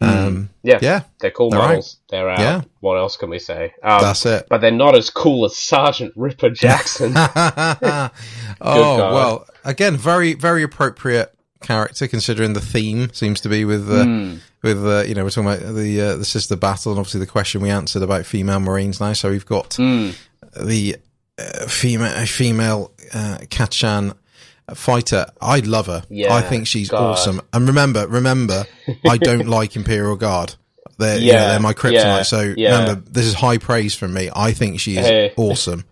um, 0.00 0.50
Yeah. 0.62 0.78
yeah, 0.82 1.00
They're 1.20 1.30
cool 1.30 1.50
right. 1.50 1.58
models. 1.68 1.96
They're 2.10 2.28
out. 2.28 2.38
Yeah. 2.38 2.60
What 2.80 2.96
else 2.96 3.16
can 3.16 3.30
we 3.30 3.38
say? 3.38 3.72
Um, 3.82 4.02
that's 4.02 4.26
it. 4.26 4.46
but 4.50 4.60
they're 4.60 4.70
not 4.70 4.94
as 4.96 5.08
cool 5.08 5.44
as 5.46 5.56
Sergeant 5.56 6.12
Ripper 6.16 6.50
Jackson. 6.64 7.14
oh 7.16 8.10
well, 8.60 9.46
again, 9.64 9.96
very 9.96 10.34
very 10.34 10.62
appropriate 10.62 11.32
character 11.60 12.06
considering 12.06 12.52
the 12.52 12.60
theme 12.60 13.10
seems 13.14 13.40
to 13.40 13.48
be 13.48 13.64
with 13.64 13.90
uh, 13.90 14.04
Hmm. 14.04 14.34
with 14.62 14.84
uh, 14.84 15.04
you 15.06 15.14
know 15.14 15.24
we're 15.24 15.30
talking 15.30 15.50
about 15.50 15.74
the 15.74 16.00
uh, 16.00 16.16
the 16.16 16.24
sister 16.24 16.56
battle 16.56 16.92
and 16.92 16.98
obviously 16.98 17.20
the 17.20 17.26
question 17.26 17.60
we 17.62 17.70
answered 17.70 18.02
about 18.02 18.26
female 18.26 18.60
marines 18.60 19.00
now. 19.00 19.12
So 19.14 19.30
we've 19.30 19.46
got 19.46 19.74
Hmm. 19.74 20.10
the 20.60 20.96
female 21.68 22.26
female 22.26 22.92
uh, 23.12 23.38
Catachan 23.42 24.14
fighter. 24.74 25.26
I 25.40 25.60
love 25.60 25.86
her. 25.86 26.02
Yeah, 26.08 26.34
I 26.34 26.42
think 26.42 26.66
she's 26.66 26.90
God. 26.90 27.12
awesome. 27.12 27.40
And 27.52 27.66
remember, 27.66 28.06
remember, 28.08 28.64
I 29.08 29.18
don't 29.18 29.48
like 29.58 29.76
Imperial 29.76 30.16
Guard. 30.16 30.54
They're, 30.98 31.18
you 31.18 31.32
know, 31.32 31.38
Yeah, 31.38 31.48
they're 31.48 31.60
my 31.60 31.74
kryptonite. 31.74 31.92
yeah, 31.94 32.22
so 32.22 32.54
yeah. 32.56 32.78
remember, 32.80 33.10
this 33.10 33.26
is 33.26 33.34
high 33.34 33.58
praise 33.58 33.94
from 33.94 34.14
me. 34.14 34.30
I 34.34 34.52
think 34.52 34.80
she 34.80 34.96
is 34.96 35.06
Hey. 35.06 35.32
awesome 35.38 35.84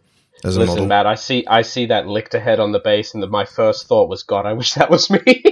as 0.45 0.57
a 0.57 0.61
Listen, 0.61 0.75
model. 0.75 0.87
Matt, 0.87 1.07
I 1.07 1.15
see 1.17 1.45
I 1.47 1.63
see 1.63 1.87
that 1.87 2.07
licked 2.07 2.35
ahead 2.35 2.61
on 2.61 2.73
the 2.73 2.81
base, 2.81 3.15
and 3.15 3.23
the, 3.23 3.27
my 3.29 3.45
first 3.45 3.89
thought 3.89 4.09
was, 4.09 4.23
God, 4.23 4.47
I 4.47 4.53
wish 4.55 4.75
that 4.75 4.91
was 4.91 5.11
me. 5.11 5.21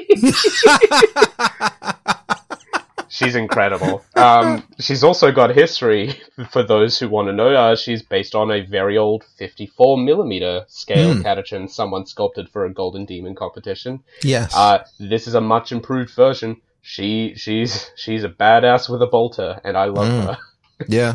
she's 3.11 3.35
incredible. 3.35 4.03
Um, 4.17 4.63
she's 4.79 5.05
also 5.05 5.31
got 5.33 5.55
history 5.55 6.19
for 6.51 6.63
those 6.63 6.99
who 6.99 7.09
want 7.11 7.29
to 7.29 7.33
know. 7.33 7.49
Uh, 7.55 7.77
she's 7.77 8.03
based 8.03 8.35
on 8.35 8.51
a 8.51 8.63
very 8.63 8.97
old 8.97 9.25
54 9.37 9.99
millimeter 9.99 10.65
scale 10.69 11.13
Hmm. 11.15 11.21
Catachan 11.21 11.69
someone 11.69 12.07
sculpted 12.07 12.49
for 12.49 12.65
a 12.65 12.73
Golden 12.73 13.05
Demon 13.05 13.35
competition. 13.35 14.01
Yes. 14.23 14.55
Uh, 14.57 14.85
this 14.99 15.27
is 15.27 15.35
a 15.35 15.41
much 15.43 15.73
improved 15.73 16.15
version. 16.15 16.57
She 16.83 17.35
she's 17.37 17.91
she's 17.97 18.25
a 18.25 18.29
badass 18.31 18.89
with 18.89 19.03
a 19.03 19.07
bolter, 19.07 19.61
and 19.65 19.77
I 19.77 19.85
love 19.85 20.09
Mm. 20.09 20.25
her. 20.27 20.39
yeah. 20.89 21.15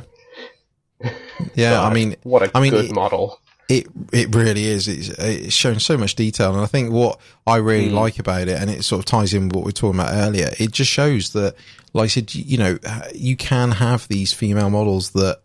Yeah. 1.55 1.81
I 1.81 1.91
mean, 1.93 2.15
what 2.23 2.43
a 2.43 2.51
I 2.55 2.61
mean, 2.61 2.71
good 2.71 2.85
it- 2.85 2.93
model. 2.93 3.39
It 3.67 3.87
it 4.13 4.35
really 4.35 4.65
is. 4.65 4.87
It's 4.87 5.09
it's 5.09 5.55
shown 5.55 5.79
so 5.79 5.97
much 5.97 6.15
detail, 6.15 6.53
and 6.53 6.61
I 6.61 6.67
think 6.67 6.91
what 6.91 7.19
I 7.47 7.55
really 7.57 7.89
Hmm. 7.89 7.95
like 7.95 8.19
about 8.19 8.47
it, 8.47 8.61
and 8.61 8.69
it 8.69 8.83
sort 8.83 8.99
of 8.99 9.05
ties 9.05 9.33
in 9.33 9.47
with 9.47 9.55
what 9.55 9.65
we 9.65 9.69
were 9.69 9.71
talking 9.73 9.99
about 9.99 10.13
earlier. 10.13 10.51
It 10.59 10.71
just 10.71 10.91
shows 10.91 11.31
that, 11.33 11.55
like 11.93 12.05
I 12.05 12.07
said, 12.07 12.35
you 12.35 12.57
know, 12.59 12.77
you 13.15 13.35
can 13.35 13.71
have 13.71 14.07
these 14.07 14.33
female 14.33 14.69
models 14.69 15.11
that 15.11 15.39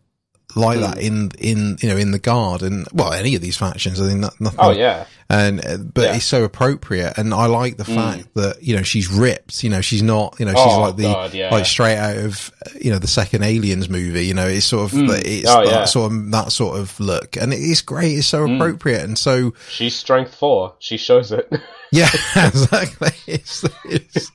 like 0.54 0.76
Hmm. 0.78 0.82
that 0.82 0.98
in 0.98 1.30
in 1.38 1.78
you 1.80 1.88
know 1.88 1.96
in 1.96 2.10
the 2.10 2.18
guard 2.18 2.62
and 2.62 2.86
well 2.92 3.12
any 3.12 3.34
of 3.36 3.40
these 3.40 3.56
factions. 3.56 4.00
I 4.00 4.08
think 4.08 4.20
that, 4.20 4.38
nothing. 4.38 4.58
Oh 4.60 4.70
yeah, 4.70 5.06
and 5.30 5.64
uh, 5.64 5.76
but 5.78 6.02
Yeah. 6.04 6.16
it's 6.16 6.24
so 6.26 6.44
appropriate, 6.44 7.16
and 7.16 7.32
I 7.32 7.46
like 7.46 7.76
the 7.76 7.84
fact 7.84 8.34
that 8.34 8.62
you 8.62 8.76
know 8.76 8.82
she's 8.82 9.08
ripped. 9.08 9.62
You 9.64 9.70
know, 9.70 9.80
she's 9.80 10.02
not. 10.02 10.36
You 10.38 10.46
know, 10.46 10.52
she's 10.52 10.60
Oh, 10.60 10.80
like 10.80 10.96
the 10.96 11.04
God, 11.04 11.32
yeah. 11.32 11.50
like 11.50 11.64
straight 11.64 11.96
out 11.96 12.16
of 12.18 12.50
uh, 12.66 12.70
you 12.80 12.90
know 12.90 12.98
the 12.98 13.06
second 13.06 13.44
Aliens 13.44 13.88
movie. 13.88 14.26
You 14.26 14.34
know, 14.34 14.46
it's 14.48 14.66
sort 14.66 14.92
of 14.92 14.98
it's 14.98 15.48
Oh, 15.48 15.64
that 15.64 15.70
yeah. 15.72 15.84
sort 15.84 16.12
of 16.12 16.30
that 16.32 16.52
sort 16.52 16.78
of 16.78 16.98
look, 17.00 17.36
and 17.36 17.54
it's 17.54 17.80
great. 17.80 18.18
It's 18.18 18.26
so 18.26 18.44
appropriate, 18.44 19.02
and 19.04 19.16
so 19.16 19.54
she's 19.70 19.94
strength 19.94 20.34
four. 20.34 20.74
She 20.80 20.96
shows 20.96 21.30
it. 21.32 21.48
yeah, 21.92 22.08
exactly. 22.36 23.08
It's, 23.30 23.64
it's, 23.84 24.32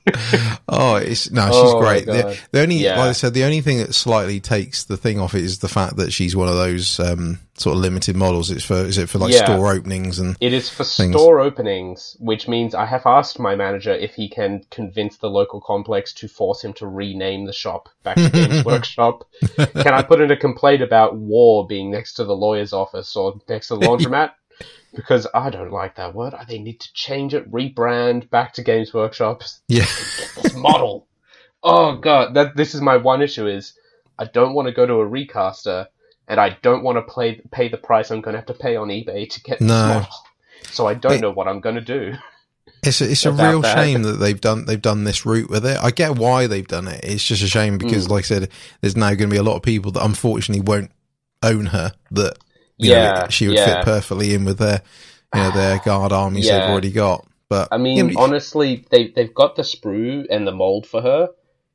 oh, 0.70 0.94
it's 0.96 1.30
no, 1.30 1.44
she's 1.48 1.54
Oh, 1.54 1.80
great. 1.80 2.06
The, 2.06 2.38
the 2.50 2.62
only, 2.62 2.82
like 2.84 2.96
I 2.96 3.12
said, 3.12 3.34
the 3.34 3.44
only 3.44 3.60
thing 3.60 3.76
that 3.78 3.94
slightly 3.94 4.40
takes 4.40 4.84
the 4.84 4.96
thing 4.96 5.20
off 5.20 5.34
it 5.34 5.44
is 5.44 5.58
the 5.58 5.68
fact 5.68 5.96
that 5.96 6.14
she's 6.14 6.34
one 6.34 6.48
of 6.48 6.54
those 6.54 6.98
um, 6.98 7.38
sort 7.58 7.76
of 7.76 7.82
limited 7.82 8.16
models. 8.16 8.50
It's 8.50 8.64
for 8.64 8.74
is 8.74 8.98
it 8.98 9.08
for 9.08 9.18
like 9.18 9.32
Yeah. 9.32 9.44
store 9.44 9.72
openings 9.72 10.18
and 10.18 10.36
It 10.40 10.52
is 10.52 10.68
for 10.68 10.84
Things. 10.84 11.14
store 11.14 11.40
openings, 11.40 12.16
which 12.20 12.48
means 12.48 12.74
I 12.74 12.86
have 12.86 13.06
asked 13.06 13.38
my 13.38 13.54
manager 13.56 13.92
if 13.92 14.14
he 14.14 14.28
can 14.28 14.64
convince 14.70 15.16
the 15.16 15.28
local 15.30 15.60
complex 15.60 16.12
to 16.14 16.28
force 16.28 16.62
him 16.62 16.72
to 16.74 16.86
rename 16.86 17.46
the 17.46 17.52
shop 17.52 17.88
back 18.02 18.16
to 18.16 18.30
Games 18.30 18.64
Workshop. 18.72 19.24
Can 19.56 19.94
I 19.94 20.02
put 20.02 20.20
in 20.20 20.30
a 20.30 20.36
complaint 20.36 20.82
about 20.82 21.16
war 21.16 21.66
being 21.66 21.90
next 21.90 22.14
to 22.14 22.24
the 22.24 22.36
lawyer's 22.36 22.72
office 22.72 23.16
or 23.16 23.40
next 23.48 23.68
to 23.68 23.76
the 23.76 23.80
laundromat? 23.86 24.30
Because 24.94 25.26
I 25.34 25.50
don't 25.50 25.72
like 25.72 25.96
that 25.96 26.14
word. 26.14 26.32
I 26.32 26.44
They 26.44 26.58
need 26.58 26.80
to 26.80 26.90
change 26.94 27.34
it, 27.34 27.50
rebrand 27.52 28.30
back 28.30 28.54
to 28.54 28.62
Games 28.62 28.94
Workshops. 28.94 29.60
yeah. 29.68 29.84
This 30.42 30.54
model. 30.54 31.06
Oh 31.62 31.96
god, 31.96 32.32
that 32.34 32.56
this 32.56 32.74
is 32.74 32.80
my 32.80 32.96
one 32.96 33.20
issue 33.20 33.46
is 33.46 33.74
I 34.18 34.24
don't 34.24 34.54
want 34.54 34.68
to 34.68 34.72
go 34.72 34.86
to 34.86 34.94
a 34.94 35.06
recaster 35.06 35.88
and 36.28 36.40
I 36.40 36.56
don't 36.62 36.82
want 36.82 36.96
to 36.98 37.02
play 37.02 37.40
pay 37.50 37.68
the 37.68 37.76
price 37.76 38.10
I'm 38.10 38.20
going 38.20 38.34
to 38.34 38.38
have 38.38 38.46
to 38.46 38.54
pay 38.54 38.76
on 38.76 38.88
eBay 38.88 39.28
to 39.30 39.40
get 39.42 39.58
this 39.58 39.68
No. 39.68 39.88
model. 39.88 40.08
So 40.70 40.86
I 40.86 40.94
don't 40.94 41.12
It- 41.14 41.20
know 41.20 41.30
what 41.32 41.48
I'm 41.48 41.60
going 41.60 41.76
to 41.76 41.80
do. 41.80 42.14
It's 42.82 43.00
a, 43.00 43.10
it's 43.10 43.24
a 43.24 43.32
real 43.46 43.60
that. 43.62 43.74
shame 43.76 44.02
that 44.02 44.12
they've 44.18 44.40
done 44.40 44.66
they've 44.66 44.80
done 44.80 45.04
this 45.04 45.24
route 45.26 45.50
with 45.50 45.64
it. 45.66 45.78
I 45.82 45.90
get 45.90 46.16
why 46.18 46.46
they've 46.46 46.66
done 46.66 46.88
it. 46.88 47.00
It's 47.04 47.24
just 47.24 47.42
a 47.42 47.46
shame 47.46 47.78
because, 47.78 48.06
Mm. 48.06 48.10
like 48.10 48.24
I 48.24 48.26
said, 48.26 48.48
there's 48.80 48.96
now 48.96 49.08
going 49.08 49.28
to 49.30 49.34
be 49.34 49.36
a 49.36 49.42
lot 49.42 49.56
of 49.56 49.62
people 49.62 49.92
that 49.92 50.04
unfortunately 50.04 50.62
won't 50.62 50.90
own 51.42 51.66
her. 51.66 51.92
That 52.12 52.36
you 52.78 52.90
know, 52.90 52.96
Yeah, 52.96 53.28
she 53.28 53.46
would 53.48 53.56
yeah. 53.56 53.76
fit 53.76 53.84
perfectly 53.84 54.34
in 54.34 54.44
with 54.44 54.58
their 54.58 54.82
you 55.34 55.40
know 55.40 55.50
their 55.52 55.78
guard 55.84 56.12
armies 56.12 56.46
Yeah. 56.46 56.60
they've 56.60 56.70
already 56.70 56.92
got. 56.92 57.26
But 57.48 57.68
I 57.70 57.78
mean, 57.78 57.96
you 57.96 58.04
know, 58.10 58.20
honestly, 58.20 58.84
they 58.90 59.08
they've 59.08 59.32
got 59.34 59.56
the 59.56 59.62
sprue 59.62 60.26
and 60.30 60.46
the 60.46 60.52
mold 60.52 60.86
for 60.86 61.00
her. 61.00 61.28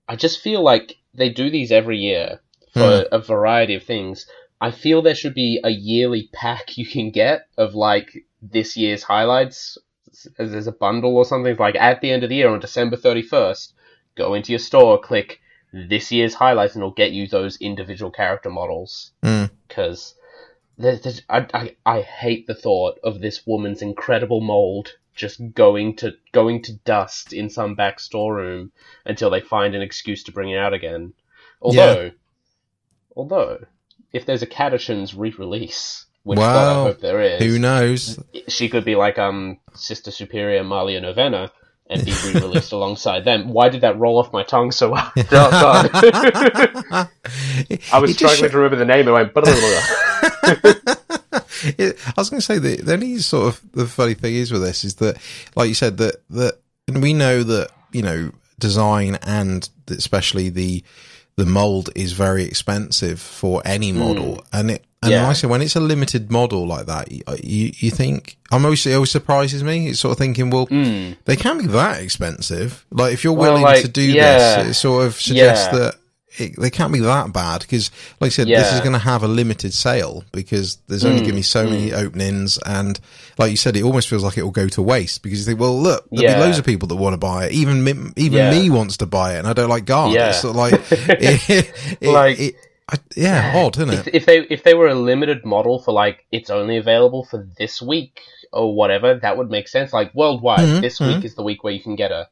I 0.08 0.16
just 0.18 0.42
feel 0.42 0.62
like 0.62 0.98
they 1.14 1.30
do 1.30 1.50
these 1.50 1.72
every 1.72 1.98
year 1.98 2.42
for 2.74 3.06
a 3.12 3.20
variety 3.20 3.76
of 3.76 3.84
things. 3.84 4.26
I 4.62 4.70
feel 4.70 5.02
there 5.02 5.16
should 5.16 5.34
be 5.34 5.60
a 5.64 5.72
yearly 5.72 6.30
pack 6.32 6.78
you 6.78 6.86
can 6.86 7.10
get 7.10 7.48
of 7.58 7.74
like 7.74 8.26
this 8.44 8.78
year's 8.78 9.02
highlights 9.02 9.80
as, 10.38 10.54
as 10.54 10.68
a 10.68 10.72
bundle 10.72 11.18
or 11.18 11.26
something. 11.26 11.56
Like 11.58 11.76
at 11.76 12.00
the 12.00 12.12
end 12.12 12.24
of 12.24 12.30
the 12.30 12.36
year 12.36 12.50
on 12.50 12.60
December 12.60 12.96
31st, 12.96 13.74
go 14.16 14.36
into 14.36 14.52
your 14.52 14.60
store, 14.60 15.00
click 15.00 15.42
this 15.74 16.12
year's 16.12 16.36
highlights, 16.36 16.76
and 16.76 16.82
it'll 16.82 16.92
get 16.92 17.12
you 17.12 17.28
those 17.28 17.58
individual 17.58 18.12
character 18.12 18.52
models. 18.52 19.12
Mm. 19.24 19.50
Because 19.68 20.14
there's, 20.78 21.02
there's, 21.02 21.22
I, 21.28 21.48
I, 21.54 21.76
I 21.86 22.02
hate 22.02 22.46
the 22.46 22.56
thought 22.56 23.00
of 23.04 23.20
this 23.20 23.48
woman's 23.48 23.82
incredible 23.82 24.42
mold 24.42 24.96
just 25.14 25.42
going 25.54 25.96
to 25.98 26.14
going 26.32 26.62
to 26.64 26.74
dust 26.74 27.34
in 27.34 27.50
some 27.50 27.76
back 27.76 28.00
storeroom 28.00 28.72
until 29.06 29.30
they 29.30 29.42
find 29.42 29.76
an 29.76 29.82
excuse 29.82 30.24
to 30.24 30.32
bring 30.32 30.50
it 30.50 30.58
out 30.58 30.74
again. 30.74 31.14
Although, 31.62 32.12
although, 33.16 33.66
if 34.14 34.26
there's 34.26 34.42
a 34.42 34.48
Catachan's 34.48 35.14
re-release, 35.16 36.06
which 36.24 36.38
God, 36.38 36.70
I 36.70 36.84
hope 36.84 37.00
there 37.00 37.22
is, 37.22 37.42
who 37.42 37.60
knows? 37.60 38.20
she 38.48 38.70
could 38.70 38.86
be 38.86 38.96
like 38.96 39.18
um 39.18 39.60
Sister 39.74 40.12
Superior 40.12 40.64
Malia 40.64 41.02
Novena 41.02 41.52
and 41.90 42.06
be 42.06 42.14
re-released 42.26 42.72
alongside 42.78 43.26
them. 43.26 43.50
Why 43.50 43.70
did 43.70 43.82
that 43.82 43.98
roll 44.00 44.18
off 44.18 44.32
my 44.32 44.44
tongue 44.44 44.72
so 44.72 44.92
well? 44.92 45.12
Oh, 45.32 45.90
I 47.92 48.00
was 48.00 48.12
It 48.12 48.18
just 48.18 48.36
struggling 48.36 48.52
to 48.52 48.58
remember 48.58 48.78
the 48.78 48.86
name 48.86 49.08
and 49.08 49.10
I 49.10 49.14
went. 49.14 49.34
"Blah, 49.34 49.44
blah, 49.44 49.54
blah." 49.54 50.66
it, 51.78 51.98
I 52.08 52.14
was 52.18 52.30
going 52.30 52.40
to 52.40 52.46
say 52.46 52.58
that 52.58 52.86
the 52.86 52.94
only 52.94 53.18
sort 53.20 53.54
of 53.54 53.72
the 53.74 53.86
funny 53.86 54.14
thing 54.14 54.36
is 54.36 54.52
with 54.52 54.62
this 54.62 54.84
is 54.84 54.96
that, 54.96 55.18
like 55.56 55.68
you 55.68 55.74
said, 55.74 55.98
that 55.98 56.22
that 56.30 56.60
and 56.88 57.02
we 57.02 57.14
know 57.14 57.44
that 57.44 57.72
you 57.92 58.02
know 58.02 58.32
design 58.60 59.18
and 59.24 59.70
especially 59.88 60.50
the 60.50 60.84
the 61.36 61.46
mold 61.46 61.90
is 61.96 62.14
very 62.14 62.44
expensive 62.44 63.20
for 63.20 63.62
any 63.66 63.92
hmm. 63.92 64.00
model, 64.00 64.44
and 64.52 64.72
it 64.72 64.86
and 65.04 65.12
Yeah. 65.12 65.28
I 65.28 65.34
say 65.34 65.48
when 65.48 65.62
it's 65.62 65.76
a 65.76 65.80
limited 65.80 66.32
model 66.32 66.68
like 66.68 66.86
that, 66.86 67.12
you 67.12 67.24
uh, 67.26 67.38
you, 67.42 67.72
you 67.78 67.90
think 67.90 68.38
I'm 68.52 68.64
always 68.66 68.86
it 68.86 68.94
always 68.94 69.12
surprises 69.12 69.64
me. 69.64 69.88
It's 69.88 70.00
sort 70.00 70.12
of 70.12 70.18
thinking, 70.20 70.50
well, 70.52 70.68
hmm. 70.68 71.14
they 71.26 71.36
can't 71.36 71.60
be 71.60 71.68
that 71.68 72.02
expensive. 72.02 72.86
Like 72.92 73.14
if 73.14 73.24
you're 73.24 73.34
Well, 73.34 73.52
willing 73.54 73.64
like, 73.64 73.82
to 73.82 73.88
do 73.88 74.02
yeah. 74.04 74.64
this, 74.64 74.72
it 74.72 74.74
sort 74.76 75.08
of 75.08 75.20
suggests 75.20 75.68
Yeah. 75.72 75.80
that. 75.80 75.96
It, 76.38 76.58
they 76.58 76.70
can't 76.70 76.94
be 76.94 77.00
that 77.00 77.34
bad 77.34 77.62
because, 77.62 77.92
like 78.20 78.28
I 78.28 78.30
said, 78.30 78.48
this 78.48 78.74
is 78.74 78.80
going 78.80 78.94
to 78.94 79.00
have 79.00 79.24
a 79.24 79.28
limited 79.28 79.74
sale 79.74 80.24
because 80.32 80.78
there's 80.88 81.04
only 81.04 81.18
mm, 81.18 81.24
going 81.24 81.32
to 81.32 81.36
be 81.36 81.42
so 81.42 81.66
many 81.66 81.90
mm. 81.90 81.98
openings, 82.06 82.58
and 82.66 83.00
like 83.38 83.52
you 83.52 83.58
said, 83.58 83.76
it 83.76 83.84
almost 83.84 84.08
feels 84.08 84.24
like 84.24 84.38
it 84.38 84.44
will 84.44 84.52
go 84.52 84.68
to 84.70 84.82
waste 84.82 85.24
because 85.24 85.40
you 85.40 85.46
think, 85.46 85.60
well, 85.60 85.78
look, 85.78 86.08
there'll 86.10 86.24
Yeah. 86.24 86.36
be 86.36 86.42
loads 86.46 86.58
of 86.58 86.66
people 86.66 86.88
that 86.88 86.96
want 86.96 87.14
to 87.14 87.18
buy 87.18 87.48
it. 87.48 87.52
Even 87.52 87.84
me, 87.84 87.92
even 88.16 88.38
Yeah. 88.38 88.52
me 88.52 88.70
wants 88.70 88.98
to 88.98 89.06
buy 89.06 89.36
it, 89.36 89.40
and 89.40 89.48
I 89.48 89.54
don't 89.54 89.70
like 89.70 89.86
garlic. 89.86 90.16
Yeah. 90.16 90.50
Like, 90.52 90.74
it, 90.92 91.72
it, 92.00 92.12
Like- 92.12 92.56
I, 92.92 92.98
yeah, 93.16 93.54
odd, 93.56 93.78
isn't 93.78 93.90
if, 93.90 94.08
it? 94.08 94.16
if 94.16 94.26
they 94.26 94.40
if 94.40 94.64
they 94.64 94.74
were 94.74 94.88
a 94.88 94.96
limited 94.96 95.46
model 95.46 95.80
for 95.80 95.94
like 95.94 96.26
it's 96.32 96.50
only 96.50 96.76
available 96.76 97.24
for 97.24 97.48
this 97.58 97.82
week 97.82 98.20
or 98.52 98.76
whatever, 98.76 99.16
that 99.16 99.38
would 99.38 99.50
make 99.50 99.70
sense. 99.70 99.94
Like 99.94 100.14
worldwide, 100.14 100.60
Mhm, 100.60 100.82
this 100.82 101.00
week 101.00 101.18
mm-hmm. 101.18 101.26
is 101.26 101.36
the 101.36 101.44
week 101.44 101.64
where 101.64 101.72
you 101.72 101.80
can 101.82 101.96
get 101.96 102.12
her. 102.12 102.28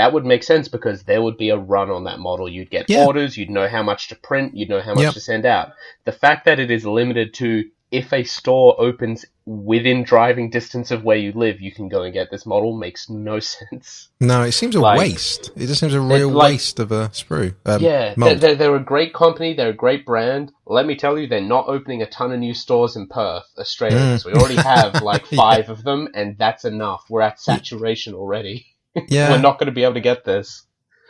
That 0.00 0.12
would 0.14 0.24
make 0.24 0.42
sense 0.42 0.66
because 0.68 1.02
there 1.02 1.20
would 1.22 1.36
be 1.36 1.50
a 1.50 1.58
run 1.58 1.90
on 1.90 2.04
that 2.04 2.18
model. 2.18 2.48
You'd 2.48 2.70
get 2.70 2.88
Yeah. 2.88 3.04
orders, 3.06 3.36
you'd 3.36 3.50
know 3.50 3.68
how 3.68 3.82
much 3.82 4.08
to 4.08 4.16
print, 4.16 4.56
you'd 4.56 4.70
know 4.70 4.80
how 4.80 4.94
much 4.94 5.04
Yep. 5.04 5.14
to 5.14 5.20
send 5.20 5.44
out. 5.44 5.72
The 6.06 6.12
fact 6.12 6.46
that 6.46 6.58
it 6.58 6.70
is 6.70 6.86
limited 6.86 7.34
to 7.34 7.64
if 7.92 8.12
a 8.12 8.22
store 8.22 8.76
opens 8.80 9.24
within 9.46 10.04
driving 10.04 10.48
distance 10.48 10.92
of 10.92 11.02
where 11.02 11.16
you 11.16 11.32
live, 11.32 11.60
you 11.60 11.72
can 11.72 11.88
go 11.88 12.02
and 12.02 12.14
get 12.14 12.30
this 12.30 12.46
model 12.46 12.72
makes 12.76 13.10
no 13.10 13.40
sense. 13.56 14.08
No, 14.20 14.42
it 14.42 14.52
seems 14.52 14.76
a 14.76 14.80
like- 14.80 14.98
waste. 15.00 15.50
It 15.56 15.66
just 15.66 15.80
seems 15.80 15.92
a 15.94 16.00
real 16.00 16.30
like- 16.30 16.52
waste 16.52 16.78
of 16.78 16.92
a 16.92 17.08
sprue. 17.08 17.54
Um, 17.66 17.82
Yeah, 17.82 18.14
they're, 18.16 18.36
they're, 18.36 18.54
they're 18.54 18.76
a 18.76 18.80
great 18.94 19.12
company. 19.12 19.54
They're 19.54 19.70
a 19.70 19.84
great 19.84 20.06
brand. 20.06 20.52
Let 20.66 20.86
me 20.86 20.94
tell 20.94 21.18
you, 21.18 21.26
they're 21.26 21.40
not 21.40 21.66
opening 21.66 22.00
a 22.00 22.06
ton 22.06 22.30
of 22.32 22.38
new 22.38 22.54
stores 22.54 22.94
in 22.94 23.08
Perth, 23.08 23.48
Australia. 23.58 23.98
Mm. 23.98 24.06
because 24.12 24.24
we 24.24 24.32
already 24.34 24.54
have 24.54 25.02
like 25.02 25.26
five 25.44 25.68
of 25.68 25.82
them, 25.82 26.08
and 26.14 26.38
that's 26.38 26.64
enough. 26.64 27.04
We're 27.10 27.22
at 27.22 27.40
saturation 27.40 28.14
already. 28.14 28.66
Yeah, 29.08 29.30
We're 29.30 29.38
not 29.40 29.58
going 29.58 29.66
to 29.66 29.72
be 29.72 29.84
able 29.84 29.94
to 29.94 30.00
get 30.00 30.24
this. 30.24 30.64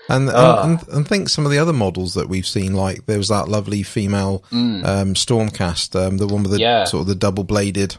And, 0.09 0.29
Ah. 0.31 0.65
and, 0.65 0.89
and 0.89 1.07
think 1.07 1.29
some 1.29 1.45
of 1.45 1.53
the 1.53 1.59
other 1.59 1.73
models 1.73 2.15
that 2.15 2.29
we've 2.29 2.47
seen, 2.47 2.75
like 2.75 3.07
there 3.07 3.19
was 3.19 3.29
that 3.29 3.49
lovely 3.49 3.83
female 3.83 4.43
um, 4.51 4.83
Stormcast, 5.15 5.95
um, 5.95 6.17
the 6.19 6.27
one 6.27 6.43
with 6.43 6.53
the 6.53 6.57
Mm. 6.59 6.61
Yeah. 6.61 6.85
sort 6.85 7.03
of 7.03 7.07
the 7.07 7.15
double 7.15 7.45
bladed 7.45 7.97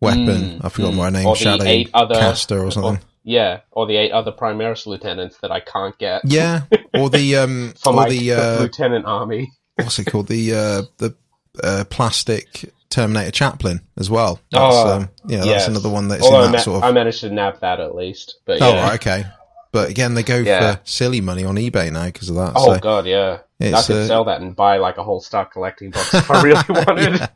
weapon. 0.00 0.60
I 0.62 0.68
forgot 0.68 0.94
what 0.94 1.04
her 1.06 1.10
name, 1.10 1.26
Or 1.26 1.34
the 1.34 1.40
Shadow 1.42 1.64
eight 1.64 1.90
other- 1.94 2.14
Caster 2.14 2.64
or 2.64 2.70
something. 2.70 3.00
Yeah, 3.22 3.60
or 3.72 3.86
the 3.86 3.96
eight 3.96 4.12
other 4.12 4.32
Primaris 4.32 4.86
lieutenants 4.86 5.38
that 5.42 5.50
I 5.52 5.60
can't 5.60 5.96
get 5.98 6.22
yeah, 6.24 6.62
or 6.94 7.10
the 7.10 7.36
um, 7.42 7.74
or 7.84 7.92
my 7.92 8.08
the 8.08 8.32
uh, 8.32 8.60
lieutenant 8.60 9.04
army. 9.04 9.50
what's 9.76 9.98
it 9.98 10.06
called? 10.06 10.28
The 10.28 10.54
uh, 10.54 10.82
the 10.98 11.14
uh, 11.62 11.84
plastic 11.90 12.72
Terminator 12.90 13.30
Chaplain 13.30 13.80
as 13.96 14.10
well. 14.10 14.40
That's, 14.50 14.74
Oh, 14.76 14.88
um, 14.96 15.08
yeah, 15.26 15.38
that's 15.38 15.46
yes. 15.48 15.68
another 15.68 15.88
one 15.88 16.08
that's 16.08 16.22
Although 16.24 16.44
in 16.44 16.52
that 16.52 16.58
ma- 16.58 16.62
sort 16.62 16.76
of. 16.78 16.82
I 16.84 16.92
managed 16.92 17.20
to 17.20 17.30
nab 17.30 17.60
that 17.60 17.80
at 17.80 17.94
least. 17.94 18.36
But 18.44 18.60
Oh, 18.60 18.68
yeah. 18.74 18.82
right, 18.82 18.94
okay. 18.94 19.24
But 19.72 19.88
again, 19.90 20.14
they 20.14 20.22
go 20.24 20.36
Yeah. 20.38 20.74
for 20.76 20.80
silly 20.84 21.20
money 21.20 21.44
on 21.44 21.54
eBay 21.56 21.92
now 21.92 22.06
because 22.06 22.28
of 22.28 22.34
that. 22.36 22.52
Oh 22.56 22.74
so. 22.74 22.80
god, 22.80 23.06
yeah. 23.06 23.38
I 23.60 23.82
could 23.82 23.96
uh, 23.96 24.06
sell 24.06 24.24
that 24.24 24.40
and 24.40 24.56
buy 24.56 24.78
like 24.78 24.96
a 24.98 25.02
whole 25.04 25.20
stock 25.20 25.52
collecting 25.52 25.90
box 25.90 26.12
if 26.14 26.30
I 26.30 26.42
really 26.42 26.62
wanted. 26.68 27.28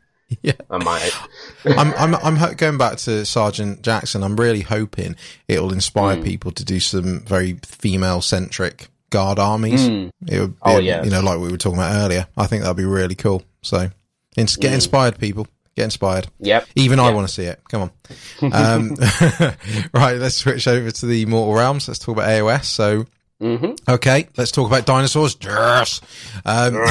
yeah. 0.43 0.53
I 0.71 0.79
might. 0.83 1.13
I'm 1.65 1.95
I'm 1.95 2.15
I'm 2.37 2.55
going 2.57 2.77
back 2.79 2.97
to 2.99 3.25
Sergeant 3.25 3.83
Jackson. 3.83 4.25
I'm 4.25 4.35
really 4.37 4.63
hoping 4.63 5.15
it'll 5.47 5.73
inspire 5.73 6.17
Hmm. 6.17 6.23
people 6.25 6.51
to 6.53 6.65
do 6.65 6.81
some 6.81 7.21
very 7.25 7.61
female 7.65 8.21
centric 8.21 8.89
guard 9.11 9.39
armies. 9.39 9.87
It 9.87 10.11
would 10.41 10.55
be, 10.55 10.57
Oh, 10.63 10.79
yes. 10.79 11.05
you 11.05 11.13
know, 11.13 11.21
like 11.21 11.39
we 11.39 11.51
were 11.53 11.57
talking 11.59 11.79
about 11.79 11.95
earlier. 11.95 12.27
I 12.37 12.49
think 12.49 12.63
that'd 12.63 12.77
be 12.77 12.85
really 12.85 13.15
cool. 13.15 13.45
So, 13.63 13.91
ins- 14.37 14.57
get 14.57 14.73
inspired, 14.73 15.19
people. 15.19 15.47
Get 15.77 15.85
inspired. 15.85 16.29
Yep. 16.39 16.69
Even 16.77 17.01
I 17.01 17.13
want 17.13 17.27
to 17.27 17.35
see 17.35 17.45
it. 17.45 17.61
Come 17.69 17.83
on. 17.83 17.91
Um, 18.53 18.95
right, 19.95 20.19
let's 20.19 20.37
switch 20.37 20.69
over 20.69 20.91
to 20.91 21.07
the 21.07 21.25
Mortal 21.27 21.55
Realms. 21.55 21.89
Let's 21.89 21.99
talk 21.99 22.17
about 22.17 22.29
AOS. 22.29 22.65
So, 22.65 23.07
hmm 23.41 23.73
okay, 23.89 24.29
let's 24.37 24.53
talk 24.53 24.69
about 24.69 24.87
dinosaurs. 24.87 25.37
Yes. 25.43 26.01
Um, 26.45 26.75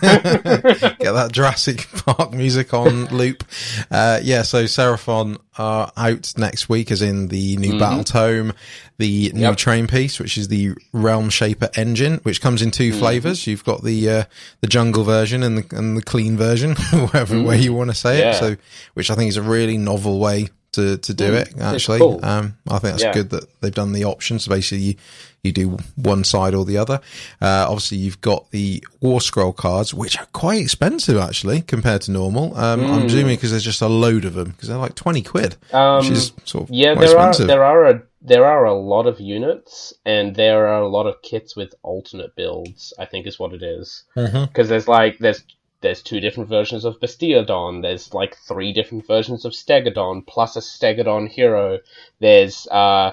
get 0.00 1.12
that 1.12 1.30
Jurassic 1.32 1.86
Park 2.06 2.32
music 2.32 2.72
on 2.72 3.06
loop. 3.06 3.44
Uh, 3.90 4.20
yeah, 4.22 4.42
so 4.42 4.64
Seraphon 4.64 5.38
are 5.58 5.92
out 5.96 6.32
next 6.36 6.68
week, 6.68 6.90
as 6.90 7.02
in 7.02 7.28
the 7.28 7.56
new 7.56 7.78
Battle 7.78 8.04
Tome, 8.04 8.52
the 8.98 9.30
new 9.34 9.42
Yep. 9.42 9.56
train 9.56 9.86
piece, 9.86 10.18
which 10.18 10.38
is 10.38 10.48
the 10.48 10.72
Realm 10.92 11.30
Shaper 11.30 11.68
engine, 11.76 12.20
which 12.22 12.40
comes 12.40 12.62
in 12.62 12.70
2 12.70 12.92
flavors. 12.92 13.46
You've 13.46 13.64
got 13.64 13.82
the 13.82 14.08
uh, 14.08 14.24
the 14.60 14.66
jungle 14.66 15.04
version 15.04 15.42
and 15.42 15.58
the 15.58 15.76
and 15.76 15.96
the 15.96 16.02
clean 16.02 16.36
version, 16.36 16.76
whatever 16.92 17.40
way 17.42 17.60
you 17.60 17.74
want 17.74 17.90
to 17.90 17.96
say 17.96 18.30
it. 18.30 18.34
So, 18.36 18.56
which 18.94 19.10
I 19.10 19.14
think 19.14 19.28
is 19.28 19.36
a 19.36 19.42
really 19.42 19.78
novel 19.78 20.18
way 20.18 20.48
to 20.74 20.96
to 20.98 21.14
do 21.14 21.34
it. 21.34 21.54
Actually, 21.60 21.98
cool. 21.98 22.20
um, 22.24 22.56
I 22.68 22.78
think 22.78 22.92
that's 22.94 23.02
Yeah. 23.02 23.12
good 23.12 23.30
that 23.30 23.44
they've 23.60 23.74
done 23.74 23.92
the 23.92 24.04
options. 24.04 24.46
Basically, 24.48 24.84
you, 24.84 24.94
you 25.42 25.52
do 25.52 25.76
one 25.96 26.24
side 26.24 26.54
or 26.54 26.64
the 26.64 26.78
other. 26.78 27.00
Uh, 27.40 27.66
obviously, 27.68 27.98
you've 27.98 28.20
got 28.20 28.50
the 28.50 28.82
War 29.00 29.20
Scroll 29.20 29.52
cards, 29.52 29.92
which 29.92 30.18
are 30.18 30.26
quite 30.32 30.60
expensive 30.60 31.16
actually 31.18 31.60
compared 31.62 32.02
to 32.02 32.10
normal. 32.12 32.56
Um, 32.56 32.80
Mm. 32.80 32.90
I'm 32.94 33.06
assuming 33.06 33.36
because 33.36 33.50
there's 33.50 33.64
just 33.64 33.82
a 33.82 33.88
load 33.88 34.24
of 34.24 34.34
them 34.34 34.50
because 34.50 34.68
they're 34.68 34.78
like 34.78 34.94
twenty 34.94 35.22
quid, 35.22 35.56
Um, 35.72 35.98
which 35.98 36.10
is 36.10 36.32
sort 36.44 36.64
of 36.64 36.70
Yeah, 36.74 36.94
there 36.94 37.18
are 37.18 37.34
there 37.34 37.64
are 37.64 37.86
a 37.90 38.02
there 38.26 38.46
are 38.46 38.64
a 38.64 38.72
lot 38.74 39.06
of 39.06 39.20
units, 39.20 39.92
and 40.06 40.34
there 40.34 40.66
are 40.66 40.80
a 40.80 40.88
lot 40.88 41.06
of 41.06 41.20
kits 41.20 41.54
with 41.54 41.74
alternate 41.82 42.34
builds. 42.36 42.94
I 42.98 43.04
think 43.04 43.26
is 43.26 43.38
what 43.38 43.52
it 43.52 43.62
is. 43.62 44.04
Because 44.14 44.68
there's 44.70 44.88
like 44.88 45.18
there's 45.18 45.42
there's 45.84 46.02
two 46.02 46.18
different 46.18 46.48
versions 46.48 46.84
of 46.84 46.98
Bastiodon. 46.98 47.82
There's 47.82 48.12
like 48.12 48.36
three 48.36 48.72
different 48.72 49.06
versions 49.06 49.44
of 49.44 49.52
Stegodon 49.52 50.26
plus 50.26 50.56
a 50.56 50.60
Stegodon 50.60 51.28
hero. 51.28 51.78
There's 52.18 52.66
uh. 52.66 53.12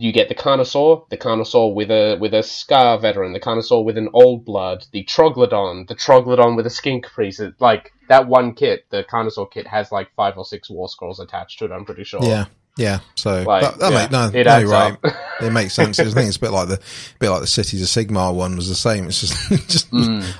You 0.00 0.12
get 0.12 0.28
the 0.28 0.36
Carnosaur, 0.36 1.08
the 1.08 1.16
Carnosaur 1.16 1.74
with 1.74 1.90
a 1.90 2.16
with 2.20 2.32
a 2.32 2.44
Scar 2.44 3.00
veteran, 3.00 3.32
the 3.32 3.40
Carnosaur 3.40 3.84
with 3.84 3.98
an 3.98 4.08
Old 4.12 4.44
Blood, 4.44 4.86
the 4.92 5.02
Troglodon, 5.02 5.88
the 5.88 5.96
Troglodon 5.96 6.54
with 6.54 6.66
a 6.66 6.70
Skink 6.70 7.04
Priest. 7.06 7.42
Like 7.58 7.90
that 8.08 8.28
one 8.28 8.54
kit, 8.54 8.86
the 8.90 9.02
Carnosaur 9.02 9.50
kit 9.50 9.66
has 9.66 9.90
like 9.90 10.14
five 10.14 10.38
or 10.38 10.44
six 10.44 10.70
War 10.70 10.88
Scrolls 10.88 11.18
attached 11.18 11.58
to 11.58 11.64
it. 11.64 11.72
I'm 11.72 11.84
pretty 11.84 12.04
sure. 12.04 12.22
Yeah, 12.22 12.44
yeah. 12.78 13.00
So 13.16 13.42
Like, 13.42 13.62
that, 13.62 13.78
that 13.80 13.92
yeah, 13.92 14.02
make, 14.02 14.10
no, 14.10 14.40
it 14.40 14.46
no, 14.46 14.58
you're 14.58 14.70
right. 14.70 14.92
up. 15.04 15.14
it 15.42 15.52
makes 15.52 15.74
sense. 15.74 15.98
I 15.98 16.04
think 16.04 16.28
it's 16.28 16.36
a 16.36 16.40
bit 16.40 16.52
like 16.52 16.68
the 16.68 16.80
bit 17.18 17.30
like 17.30 17.40
the 17.40 17.46
Cities 17.46 17.82
of 17.82 17.88
Sigmar 17.88 18.34
one 18.34 18.56
was 18.56 18.68
the 18.68 18.74
same. 18.74 19.06
It's 19.06 19.20
just 19.20 19.48
just 19.68 19.88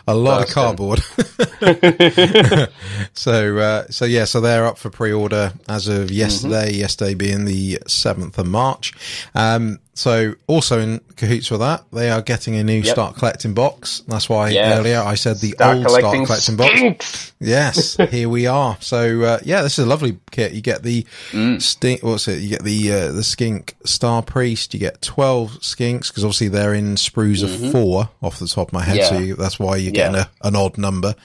a 0.07 0.15
lot 0.15 0.43
of 0.43 0.55
cardboard. 0.55 1.01
so 3.13 3.59
uh, 3.59 3.87
so 3.91 4.05
yeah, 4.05 4.25
so 4.25 4.41
they're 4.41 4.67
up 4.67 4.79
for 4.79 4.91
pre-order 4.91 5.53
as 5.69 5.89
of 5.89 6.11
yesterday. 6.11 6.73
Yesterday 6.73 7.15
being 7.15 7.45
the 7.45 7.81
seventh 7.87 8.39
of 8.39 8.47
March. 8.47 8.93
Um, 9.35 9.79
so 9.99 10.35
also 10.47 10.79
in 10.79 11.01
cahoots 11.17 11.51
with 11.51 11.59
that, 11.59 11.83
they 11.93 12.09
are 12.09 12.23
getting 12.23 12.55
a 12.55 12.63
new 12.63 12.79
Yep. 12.83 12.87
start 12.87 13.17
collecting 13.17 13.53
box. 13.53 14.03
That's 14.07 14.29
why 14.29 14.51
Yes. 14.51 14.79
earlier 14.79 15.01
I 15.01 15.17
said 15.17 15.41
the 15.41 15.51
Start 15.51 15.79
old 15.79 15.87
collecting 15.87 16.25
start 16.27 16.43
collecting 16.45 16.57
box. 16.95 17.33
Yes, 17.41 17.97
here 18.11 18.29
we 18.29 18.47
are. 18.47 18.77
So 18.81 19.23
uh, 19.23 19.39
yeah, 19.45 19.63
this 19.63 19.77
is 19.79 19.85
a 19.85 19.89
lovely 19.89 20.19
kit. 20.31 20.53
You 20.53 20.61
get 20.61 20.85
the 20.85 21.05
Mm. 21.33 21.61
stink. 21.61 22.05
What's 22.05 22.29
it? 22.29 22.39
You 22.41 22.49
get 22.49 22.63
the 22.63 22.93
uh, 22.93 23.13
the 23.13 23.25
skink 23.25 23.75
star 23.85 24.23
priest. 24.23 24.73
You 24.73 24.79
get 24.81 25.03
twelve 25.03 25.59
skinks 25.63 26.09
because 26.09 26.23
obviously 26.25 26.47
they're 26.49 26.75
in 26.75 26.95
sprues 26.95 27.43
of 27.43 27.73
four 27.73 28.09
off 28.23 28.39
the 28.39 28.47
top 28.47 28.69
of 28.69 28.73
my 28.73 28.83
head. 28.85 29.05
So 29.05 29.15
Mm-hmm. 29.17 29.25
You, 29.25 29.35
that's 29.35 29.59
why 29.59 29.77
you're 29.79 29.91
getting 29.93 30.15
Yeah. 30.15 30.27
a, 30.43 30.47
an 30.49 30.55
odd 30.55 30.79
number. 30.79 31.17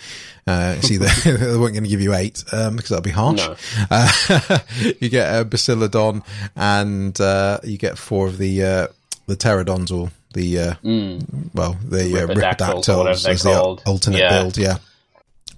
Uh, 0.45 0.75
see, 0.81 0.97
they, 0.97 1.07
they 1.23 1.57
weren't 1.57 1.73
going 1.73 1.83
to 1.83 1.89
give 1.89 2.01
you 2.01 2.13
eight 2.13 2.43
um, 2.51 2.75
because 2.75 2.89
that'd 2.89 3.03
be 3.03 3.09
harsh. 3.11 3.37
No. 3.37 3.55
Uh, 3.89 4.59
you 4.99 5.09
get 5.09 5.33
a 5.39 5.45
Bastiladon 5.45 6.23
and 6.55 7.19
uh, 7.21 7.59
you 7.63 7.77
get 7.77 7.97
four 7.97 8.27
of 8.27 8.37
the 8.37 8.63
uh, 8.63 8.87
the 9.27 9.35
Terradons 9.37 9.89
or 9.91 10.11
the 10.33 10.59
uh, 10.59 10.73
well 11.53 11.77
the 11.87 12.21
uh, 12.23 12.27
Mm. 12.27 12.27
Or 12.27 12.27
whatever 12.27 12.33
Ripperdactyls 12.35 12.85
they're 13.23 13.31
as 13.33 13.43
the 13.43 13.51
called. 13.53 13.83
alternate 13.85 14.19
Yeah. 14.19 14.41
build. 14.41 14.57
Yeah. 14.57 14.77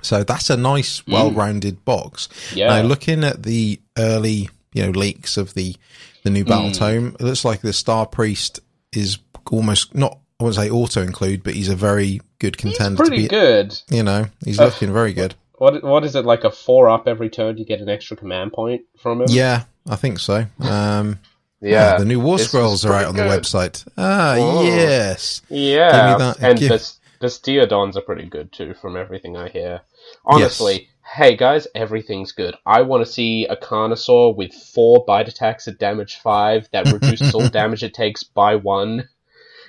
So 0.01 0.23
that's 0.23 0.51
a 0.51 0.57
nice, 0.57 1.05
well-rounded 1.07 1.83
box. 1.83 2.27
Mm. 2.51 2.55
Yeah. 2.57 2.67
Now, 2.67 2.81
looking 2.83 3.23
at 3.23 3.41
the 3.41 3.79
early, 3.97 4.49
you 4.73 4.83
know, 4.85 4.91
leaks 4.91 5.37
of 5.37 5.53
the 5.55 5.75
the 6.23 6.29
new 6.29 6.43
battle 6.45 6.69
Mm. 6.69 6.75
tome, 6.77 7.07
it 7.19 7.21
looks 7.23 7.43
like 7.45 7.61
the 7.61 7.73
Star 7.73 8.05
Priest 8.05 8.59
is 8.91 9.17
almost 9.49 9.95
not. 9.95 10.19
I 10.39 10.43
wouldn't 10.43 10.61
say 10.61 10.69
auto 10.69 11.01
include, 11.01 11.43
but 11.43 11.53
he's 11.53 11.69
a 11.69 11.75
very 11.75 12.19
good 12.39 12.57
contender 12.57 12.97
to 13.03 13.09
Pretty 13.09 13.23
be. 13.23 13.27
good. 13.29 13.79
You 13.89 14.03
know, 14.03 14.25
he's 14.43 14.59
looking 14.59 14.91
very 14.91 15.13
good. 15.13 15.33
What 15.57 15.81
what 15.83 16.03
is 16.03 16.15
it 16.15 16.25
like 16.25 16.43
a 16.43 16.51
four 16.51 16.89
up 16.89 17.07
every 17.07 17.29
turn? 17.29 17.57
You 17.57 17.63
get 17.65 17.79
an 17.79 17.87
extra 17.87 18.17
command 18.17 18.51
point 18.51 18.81
from 18.97 19.21
him. 19.21 19.27
Yeah, 19.29 19.63
I 19.87 19.95
think 19.95 20.19
so. 20.19 20.45
Um, 20.59 21.19
yeah. 21.61 21.97
the 21.97 22.03
new 22.03 22.19
War 22.19 22.37
Scrolls 22.37 22.83
are 22.85 22.91
out 22.93 23.05
on 23.05 23.13
pretty 23.13 23.29
the 23.29 23.35
website. 23.37 23.87
Ah, 23.97 24.35
Oh. 24.37 24.63
yes. 24.65 25.41
Yeah, 25.49 26.09
Give 26.09 26.19
me 26.19 26.25
that- 26.25 26.49
and 26.49 26.59
give- 26.59 26.69
the 26.69 26.93
Bastiodons 27.21 27.95
are 27.95 28.01
pretty 28.01 28.25
good 28.27 28.51
too, 28.51 28.73
from 28.73 28.97
everything 28.97 29.37
I 29.37 29.47
hear. 29.47 29.81
Honestly, 30.25 30.89
hey 31.15 31.37
guys, 31.37 31.67
everything's 31.73 32.33
good. 32.33 32.55
I 32.65 32.81
want 32.81 33.05
to 33.05 33.11
see 33.11 33.45
a 33.45 33.55
Carnosaur 33.55 34.35
with 34.35 34.53
four 34.53 35.05
bite 35.07 35.29
attacks 35.29 35.67
at 35.69 35.79
damage 35.79 36.17
five 36.17 36.67
that 36.73 36.91
reduces 36.91 37.33
all 37.33 37.47
damage 37.61 37.83
it 37.83 37.93
takes 37.93 38.23
by 38.23 38.55
one, 38.57 39.07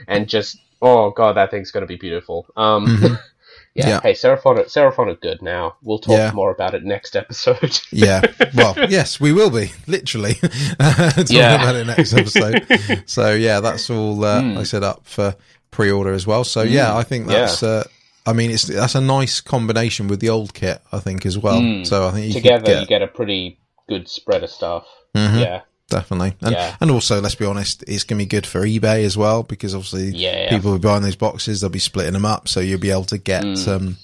and 0.08 0.28
just 0.28 0.58
oh 0.82 1.10
god, 1.10 1.36
that 1.36 1.50
thing's 1.50 1.70
gonna 1.70 1.86
be 1.86 1.96
beautiful. 1.96 2.46
Um, 2.56 2.86
Mhm. 2.86 3.18
yeah, 3.74 3.88
Yeah. 3.88 4.00
Hey, 4.00 4.12
Seraphon, 4.12 4.58
Seraphon 4.66 5.08
are 5.12 5.14
good 5.16 5.42
now. 5.42 5.76
We'll 5.82 5.98
talk 5.98 6.16
Yeah. 6.18 6.32
more 6.32 6.50
about 6.50 6.74
it 6.74 6.84
next 6.84 7.16
episode. 7.16 7.78
Yeah. 7.92 8.22
Well, 8.54 8.74
yes, 8.88 9.20
we 9.20 9.32
will 9.32 9.50
be 9.50 9.72
literally 9.86 10.34
talking 10.80 11.36
Yeah. 11.36 11.54
about 11.56 11.76
it 11.76 11.86
next 11.86 12.12
episode. 12.12 12.66
so 13.06 13.32
yeah, 13.34 13.60
that's 13.60 13.88
all. 13.90 14.24
Uh, 14.24 14.40
Mm. 14.40 14.58
I 14.58 14.62
set 14.64 14.82
up 14.82 15.00
for 15.06 15.34
pre-order 15.70 16.12
as 16.12 16.26
well. 16.26 16.44
So 16.44 16.62
yeah, 16.62 16.96
I 16.96 17.02
think 17.02 17.26
Yeah. 17.30 17.40
that's. 17.40 17.62
Uh, 17.62 17.84
I 18.28 18.32
mean, 18.32 18.50
it's 18.50 18.64
that's 18.64 18.94
a 18.96 19.00
nice 19.00 19.40
combination 19.40 20.08
with 20.08 20.20
the 20.20 20.30
old 20.30 20.52
kit. 20.52 20.80
I 20.92 20.98
think 20.98 21.24
as 21.26 21.38
well. 21.38 21.60
Mm. 21.60 21.86
So 21.86 22.06
I 22.08 22.10
think 22.10 22.26
you 22.26 22.32
Together, 22.34 22.64
get, 22.66 22.80
you 22.80 22.86
get 22.86 23.02
a 23.02 23.06
pretty 23.06 23.58
good 23.88 24.08
spread 24.08 24.42
of 24.42 24.50
stuff. 24.50 24.84
Mhm. 25.14 25.40
Yeah, 25.40 25.60
definitely, 25.88 26.34
and 26.40 26.52
Yeah. 26.52 26.76
and 26.80 26.90
also 26.90 27.20
let's 27.20 27.34
be 27.34 27.44
honest, 27.44 27.84
it's 27.86 28.04
gonna 28.04 28.18
be 28.18 28.26
good 28.26 28.46
for 28.46 28.60
eBay 28.62 29.04
as 29.04 29.16
well 29.16 29.42
because 29.42 29.74
obviously 29.74 30.10
yeah. 30.16 30.48
people 30.50 30.72
will 30.72 30.78
be 30.78 30.86
buying 30.88 31.02
these 31.02 31.16
boxes, 31.16 31.60
they'll 31.60 31.70
be 31.70 31.78
splitting 31.78 32.12
them 32.14 32.24
up, 32.24 32.48
so 32.48 32.60
you'll 32.60 32.80
be 32.80 32.90
able 32.90 33.04
to 33.04 33.18
get 33.18 33.44
Mm. 33.44 33.68
um, 33.68 33.96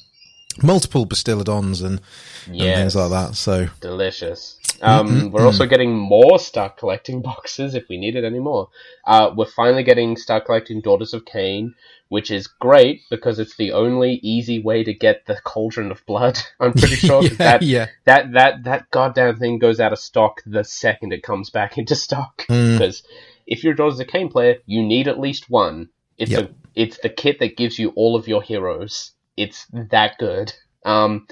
multiple 0.63 1.07
Bastiladons 1.07 1.83
and, 1.85 2.01
and 2.47 2.59
things 2.59 2.95
like 2.97 3.11
that. 3.11 3.35
So 3.37 3.69
Delicious. 3.81 4.59
Um, 4.83 5.31
we're 5.31 5.47
also 5.47 5.65
getting 5.67 5.97
more 5.97 6.39
Start 6.41 6.77
Collecting 6.77 7.23
boxes 7.31 7.75
if 7.75 7.85
we 7.89 7.97
need 7.99 8.17
it 8.17 8.25
anymore. 8.25 8.69
Uh, 9.07 9.31
we're 9.35 9.47
finally 9.47 9.85
getting 9.85 10.17
Start 10.17 10.45
Collecting 10.45 10.81
Daughters 10.81 11.15
of 11.15 11.25
Khaine, 11.25 11.75
which 12.13 12.31
is 12.31 12.47
great 12.47 13.01
because 13.09 13.39
it's 13.39 13.57
the 13.57 13.73
only 13.73 14.21
easy 14.23 14.59
way 14.59 14.85
to 14.85 14.93
get 14.93 15.25
the 15.25 15.41
Cauldron 15.45 15.91
of 15.91 16.05
Blood. 16.05 16.39
I'm 16.61 16.75
pretty 16.75 16.97
sure 16.97 17.23
yeah, 17.23 17.31
that, 17.39 17.63
yeah, 17.63 17.87
that 18.05 18.33
that 18.33 18.65
that 18.65 18.91
goddamn 18.91 19.39
thing 19.39 19.59
goes 19.59 19.81
out 19.81 19.95
of 19.95 19.99
stock 19.99 20.43
the 20.45 20.63
second 20.63 21.15
it 21.15 21.23
comes 21.23 21.49
back 21.49 21.79
into 21.79 21.97
stock. 21.97 22.45
Mm. 22.51 22.77
Because 22.79 23.03
if 23.47 23.65
you're 23.65 23.73
a 23.73 23.77
Daughters 23.77 23.99
of 23.99 24.09
Khaine 24.09 24.31
player, 24.31 24.57
you 24.67 24.83
need 24.83 25.09
at 25.09 25.19
least 25.19 25.49
one. 25.49 25.89
It's 26.19 26.31
Yep. 26.31 26.41
the 26.51 26.55
it's 26.83 26.99
the 26.99 27.09
kit 27.09 27.39
that 27.39 27.57
gives 27.57 27.79
you 27.79 27.89
all 27.97 28.15
of 28.15 28.29
your 28.29 28.43
heroes. 28.43 29.13
It's 29.39 29.67
that 29.73 30.19
good. 30.19 30.53
Um, 30.85 31.27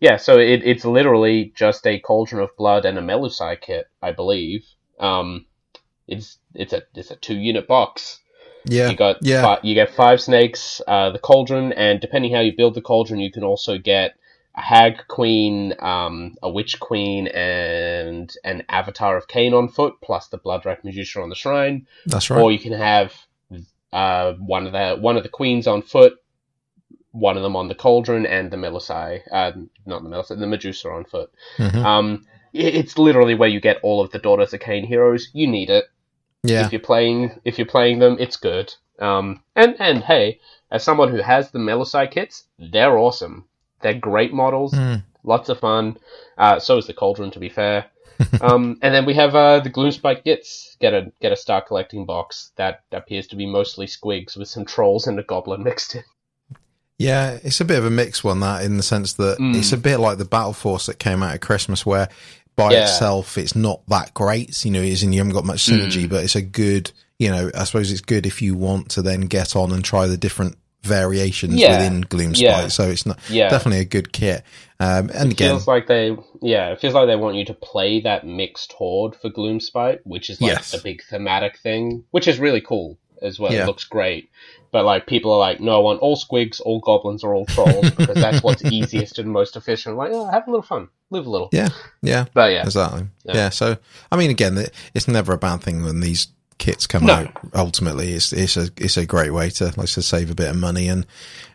yeah, 0.00 0.16
so 0.16 0.40
it, 0.40 0.62
it's 0.64 0.84
literally 0.84 1.52
just 1.54 1.86
a 1.86 2.00
Cauldron 2.00 2.42
of 2.42 2.56
Blood 2.56 2.86
and 2.86 2.98
a 2.98 3.02
Melusai 3.02 3.60
kit, 3.60 3.86
I 4.02 4.10
believe. 4.10 4.66
Um, 4.98 5.46
it's 6.08 6.38
it's 6.54 6.72
a 6.72 6.82
it's 6.92 7.12
a 7.12 7.16
two 7.16 7.36
unit 7.36 7.68
box. 7.68 8.20
Yeah, 8.66 8.90
You 8.90 8.96
got 8.96 9.16
yeah. 9.22 9.42
fi- 9.42 9.60
you 9.62 9.74
get 9.74 9.90
five 9.90 10.20
snakes, 10.20 10.80
uh, 10.86 11.10
the 11.10 11.18
cauldron, 11.18 11.72
and 11.72 12.00
depending 12.00 12.32
how 12.32 12.40
you 12.40 12.52
build 12.56 12.74
the 12.74 12.80
cauldron, 12.80 13.20
you 13.20 13.30
can 13.30 13.44
also 13.44 13.78
get 13.78 14.14
a 14.56 14.60
hag 14.60 15.06
queen, 15.08 15.74
um, 15.80 16.34
a 16.42 16.50
witch 16.50 16.78
queen, 16.80 17.26
and 17.28 18.32
an 18.44 18.62
avatar 18.68 19.16
of 19.16 19.26
Khaine 19.28 19.52
on 19.52 19.68
foot, 19.68 19.94
plus 20.02 20.28
the 20.28 20.38
Bloodwrack 20.38 20.84
Medusa 20.84 21.20
on 21.20 21.28
the 21.28 21.34
shrine. 21.34 21.86
That's 22.06 22.30
right. 22.30 22.40
Or 22.40 22.52
you 22.52 22.58
can 22.58 22.72
have 22.72 23.12
uh, 23.92 24.32
one 24.34 24.66
of 24.66 24.72
the 24.72 24.96
one 25.00 25.16
of 25.16 25.22
the 25.24 25.28
queens 25.28 25.66
on 25.66 25.82
foot, 25.82 26.14
one 27.10 27.36
of 27.36 27.42
them 27.42 27.56
on 27.56 27.68
the 27.68 27.74
cauldron, 27.74 28.26
and 28.26 28.50
the 28.50 28.56
Melusai, 28.56 29.20
uh, 29.30 29.52
not 29.86 30.02
the 30.02 30.08
Melusai, 30.08 30.38
the 30.38 30.46
Medusa 30.46 30.88
on 30.88 31.04
foot. 31.04 31.30
Mhm. 31.58 31.84
Um, 31.84 32.26
it's 32.52 32.96
literally 32.98 33.34
where 33.34 33.48
you 33.48 33.60
get 33.60 33.78
all 33.82 34.00
of 34.00 34.10
the 34.12 34.18
Daughters 34.20 34.54
of 34.54 34.60
Khaine 34.60 34.86
heroes. 34.86 35.28
You 35.32 35.48
need 35.48 35.70
it 35.70 35.84
yeah, 36.44 36.64
if 36.66 36.72
you're 36.72 36.80
playing 36.80 37.40
if 37.44 37.58
you're 37.58 37.66
playing 37.66 37.98
them, 37.98 38.16
it's 38.20 38.36
good. 38.36 38.72
Um, 39.00 39.42
and 39.56 39.74
and 39.80 40.04
hey, 40.04 40.38
as 40.70 40.82
someone 40.84 41.08
who 41.10 41.20
has 41.22 41.50
the 41.50 41.58
Melusai 41.58 42.10
kits, 42.10 42.44
they're 42.58 42.96
awesome. 42.98 43.44
They're 43.82 43.94
great 43.98 44.32
models, 44.32 44.72
Mm. 44.72 45.02
lots 45.24 45.48
of 45.48 45.58
fun. 45.60 45.98
Uh, 46.38 46.58
so 46.60 46.78
is 46.78 46.86
the 46.86 46.94
Cauldron, 46.94 47.30
to 47.32 47.40
be 47.40 47.48
fair. 47.48 47.86
um, 48.40 48.78
and 48.80 48.94
then 48.94 49.04
we 49.04 49.14
have 49.14 49.34
uh, 49.34 49.58
the 49.58 49.70
Gloomspite 49.70 50.24
Gitz. 50.24 50.78
Get 50.78 50.94
a 50.94 51.10
get 51.20 51.32
a 51.32 51.36
star 51.36 51.60
collecting 51.60 52.06
box 52.06 52.52
that 52.56 52.82
appears 52.92 53.26
to 53.28 53.36
be 53.36 53.44
mostly 53.46 53.86
squigs 53.86 54.36
with 54.36 54.48
some 54.48 54.64
trolls 54.64 55.06
and 55.08 55.18
a 55.18 55.22
goblin 55.24 55.62
mixed 55.68 55.96
in. 55.96 56.04
Yeah, 56.96 57.38
it's 57.42 57.60
a 57.60 57.64
bit 57.64 57.78
of 57.78 57.84
a 57.84 57.90
mixed 57.90 58.22
one 58.22 58.38
that 58.40 58.64
in 58.64 58.76
the 58.76 58.82
sense 58.84 59.14
that 59.14 59.38
Mm. 59.38 59.56
it's 59.56 59.72
a 59.72 59.76
bit 59.76 59.98
like 59.98 60.18
the 60.18 60.24
Battle 60.24 60.52
Force 60.52 60.86
that 60.86 61.00
came 61.00 61.24
out 61.24 61.34
at 61.34 61.40
Christmas 61.40 61.84
where 61.84 62.08
by 62.56 62.72
Yeah. 62.72 62.82
itself 62.82 63.36
it's 63.38 63.54
not 63.56 63.80
that 63.88 64.14
great, 64.14 64.64
you 64.64 64.70
know, 64.70 64.80
is 64.80 65.02
in 65.02 65.12
you 65.12 65.20
haven't 65.20 65.34
got 65.34 65.44
much 65.44 65.64
Mm. 65.66 65.80
synergy, 65.86 66.08
but 66.08 66.24
it's 66.24 66.36
a 66.36 66.42
good 66.42 66.90
you 67.18 67.30
know, 67.30 67.48
I 67.54 67.62
suppose 67.62 67.92
it's 67.92 68.00
good 68.00 68.26
if 68.26 68.42
you 68.42 68.56
want 68.56 68.88
to 68.90 69.02
then 69.02 69.22
get 69.22 69.54
on 69.54 69.70
and 69.70 69.84
try 69.84 70.06
the 70.08 70.16
different 70.16 70.56
variations 70.82 71.54
Yeah. 71.54 71.76
within 71.78 72.04
Gloomspite. 72.04 72.40
Yeah. 72.40 72.68
So 72.68 72.88
it's 72.88 73.06
not 73.06 73.18
Yeah, 73.30 73.48
definitely 73.48 73.80
a 73.80 73.84
good 73.84 74.12
kit. 74.12 74.42
Um 74.80 75.10
and 75.14 75.30
it 75.30 75.34
again 75.34 75.50
feels 75.50 75.66
like 75.68 75.86
they 75.86 76.16
yeah, 76.42 76.72
it 76.72 76.80
feels 76.80 76.92
like 76.94 77.06
they 77.06 77.16
want 77.16 77.36
you 77.36 77.44
to 77.46 77.54
play 77.54 78.00
that 78.00 78.26
mixed 78.26 78.72
horde 78.72 79.14
for 79.16 79.30
Gloomspite, 79.30 80.00
which 80.04 80.28
is 80.28 80.40
like 80.40 80.52
Yes. 80.52 80.72
the 80.72 80.78
big 80.78 81.02
thematic 81.08 81.58
thing, 81.58 82.04
which 82.10 82.28
is 82.28 82.38
really 82.38 82.60
cool 82.60 82.98
as 83.22 83.38
well. 83.38 83.52
It 83.52 83.64
looks 83.66 83.84
great. 83.84 84.28
But 84.74 84.84
like 84.84 85.06
people 85.06 85.30
are 85.30 85.38
like, 85.38 85.60
no, 85.60 85.76
I 85.76 85.78
want 85.78 86.00
all 86.00 86.16
squigs, 86.16 86.60
all 86.60 86.80
goblins, 86.80 87.22
or 87.22 87.32
all 87.32 87.46
trolls 87.46 87.90
because 87.96 88.16
that's 88.16 88.42
what's 88.42 88.64
easiest 88.64 89.20
and 89.20 89.30
most 89.30 89.54
efficient. 89.54 89.96
Like, 89.96 90.10
oh, 90.12 90.28
have 90.28 90.48
a 90.48 90.50
little 90.50 90.64
fun, 90.64 90.88
live 91.10 91.26
a 91.26 91.30
little. 91.30 91.48
Yeah, 91.52 91.68
yeah. 92.02 92.24
But 92.34 92.50
yeah, 92.50 92.64
Exactly. 92.64 93.06
Yeah. 93.24 93.34
Yeah. 93.34 93.48
So, 93.50 93.76
I 94.10 94.16
mean, 94.16 94.30
again, 94.30 94.66
it's 94.92 95.06
never 95.06 95.32
a 95.32 95.38
bad 95.38 95.60
thing 95.60 95.84
when 95.84 96.00
these 96.00 96.26
kits 96.58 96.86
come 96.86 97.04
No. 97.06 97.12
out. 97.14 97.28
Ultimately, 97.54 98.12
it's 98.12 98.32
it's 98.32 98.56
a 98.56 98.68
it's 98.76 98.96
a 98.96 99.04
great 99.06 99.32
way 99.32 99.50
to 99.50 99.72
like 99.76 99.88
said, 99.88 100.04
save 100.04 100.30
a 100.30 100.34
bit 100.34 100.50
of 100.50 100.56
money 100.56 100.88
and 100.88 101.06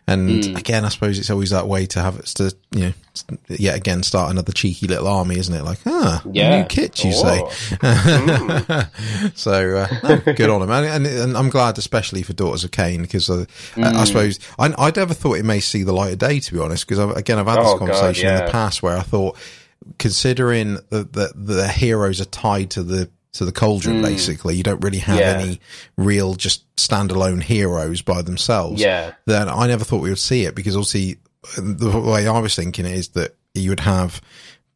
and 0.06 0.42
Mm. 0.42 0.58
again, 0.58 0.84
I 0.84 0.88
suppose 0.88 1.18
it's 1.18 1.30
always 1.30 1.50
that 1.50 1.68
way 1.68 1.86
to 1.86 2.00
have 2.02 2.16
it 2.18 2.26
to 2.36 2.54
you 2.72 2.80
know 2.80 2.92
yet 3.48 3.76
again 3.76 4.02
start 4.02 4.30
another 4.30 4.52
cheeky 4.52 4.86
little 4.88 5.06
army, 5.08 5.38
isn't 5.38 5.54
it? 5.54 5.62
Like, 5.62 5.78
ah, 5.86 6.22
Yeah. 6.32 6.58
new 6.58 6.64
kit, 6.64 7.04
you 7.04 7.12
Oh. 7.14 7.50
say. 7.50 7.76
Mm. 7.76 9.34
so 9.36 9.76
uh, 9.78 9.88
no, 10.02 10.16
good 10.34 10.50
on 10.50 10.62
him, 10.62 10.70
and, 10.70 10.86
and, 10.86 11.06
and 11.06 11.36
I'm 11.36 11.50
glad, 11.50 11.78
especially 11.78 12.22
for 12.22 12.32
Daughters 12.32 12.64
of 12.64 12.70
Khaine, 12.70 13.02
because 13.02 13.28
uh, 13.30 13.44
I, 13.76 13.80
I 13.82 13.92
Mm. 13.92 14.06
suppose 14.06 14.38
I, 14.58 14.74
I 14.78 14.92
never 14.94 15.14
thought 15.14 15.34
it 15.38 15.44
may 15.44 15.60
see 15.60 15.82
the 15.82 15.92
light 15.92 16.12
of 16.12 16.18
day, 16.18 16.40
to 16.40 16.52
be 16.54 16.60
honest. 16.60 16.86
Because 16.86 17.16
again, 17.16 17.38
I've 17.38 17.46
had 17.46 17.58
this 17.60 17.68
Oh, 17.68 17.78
God, 17.78 17.90
conversation 17.90 18.28
in 18.30 18.36
the 18.44 18.50
past 18.50 18.82
where 18.82 18.96
I 18.96 19.02
thought, 19.02 19.36
considering 19.98 20.74
that 20.90 21.12
the, 21.12 21.32
the 21.34 21.68
heroes 21.68 22.20
are 22.20 22.24
tied 22.26 22.70
to 22.70 22.82
the 22.82 23.08
to 23.32 23.44
the 23.44 23.52
cauldron, 23.52 24.00
Mm. 24.00 24.02
basically, 24.02 24.56
you 24.56 24.62
don't 24.62 24.82
really 24.82 24.98
have 24.98 25.18
Yeah. 25.18 25.38
any 25.40 25.60
real 25.96 26.34
just 26.34 26.64
standalone 26.76 27.42
heroes 27.42 28.02
by 28.02 28.22
themselves. 28.22 28.80
yeah, 28.80 29.12
Then 29.26 29.48
I 29.48 29.66
never 29.68 29.84
thought 29.84 30.02
we 30.02 30.08
would 30.10 30.18
see 30.18 30.44
it 30.44 30.54
because 30.54 30.74
obviously 30.76 31.18
the 31.56 31.90
way 31.98 32.26
I 32.26 32.38
was 32.38 32.54
thinking 32.54 32.86
is 32.86 33.08
that 33.10 33.36
you 33.54 33.70
would 33.70 33.80
have. 33.80 34.20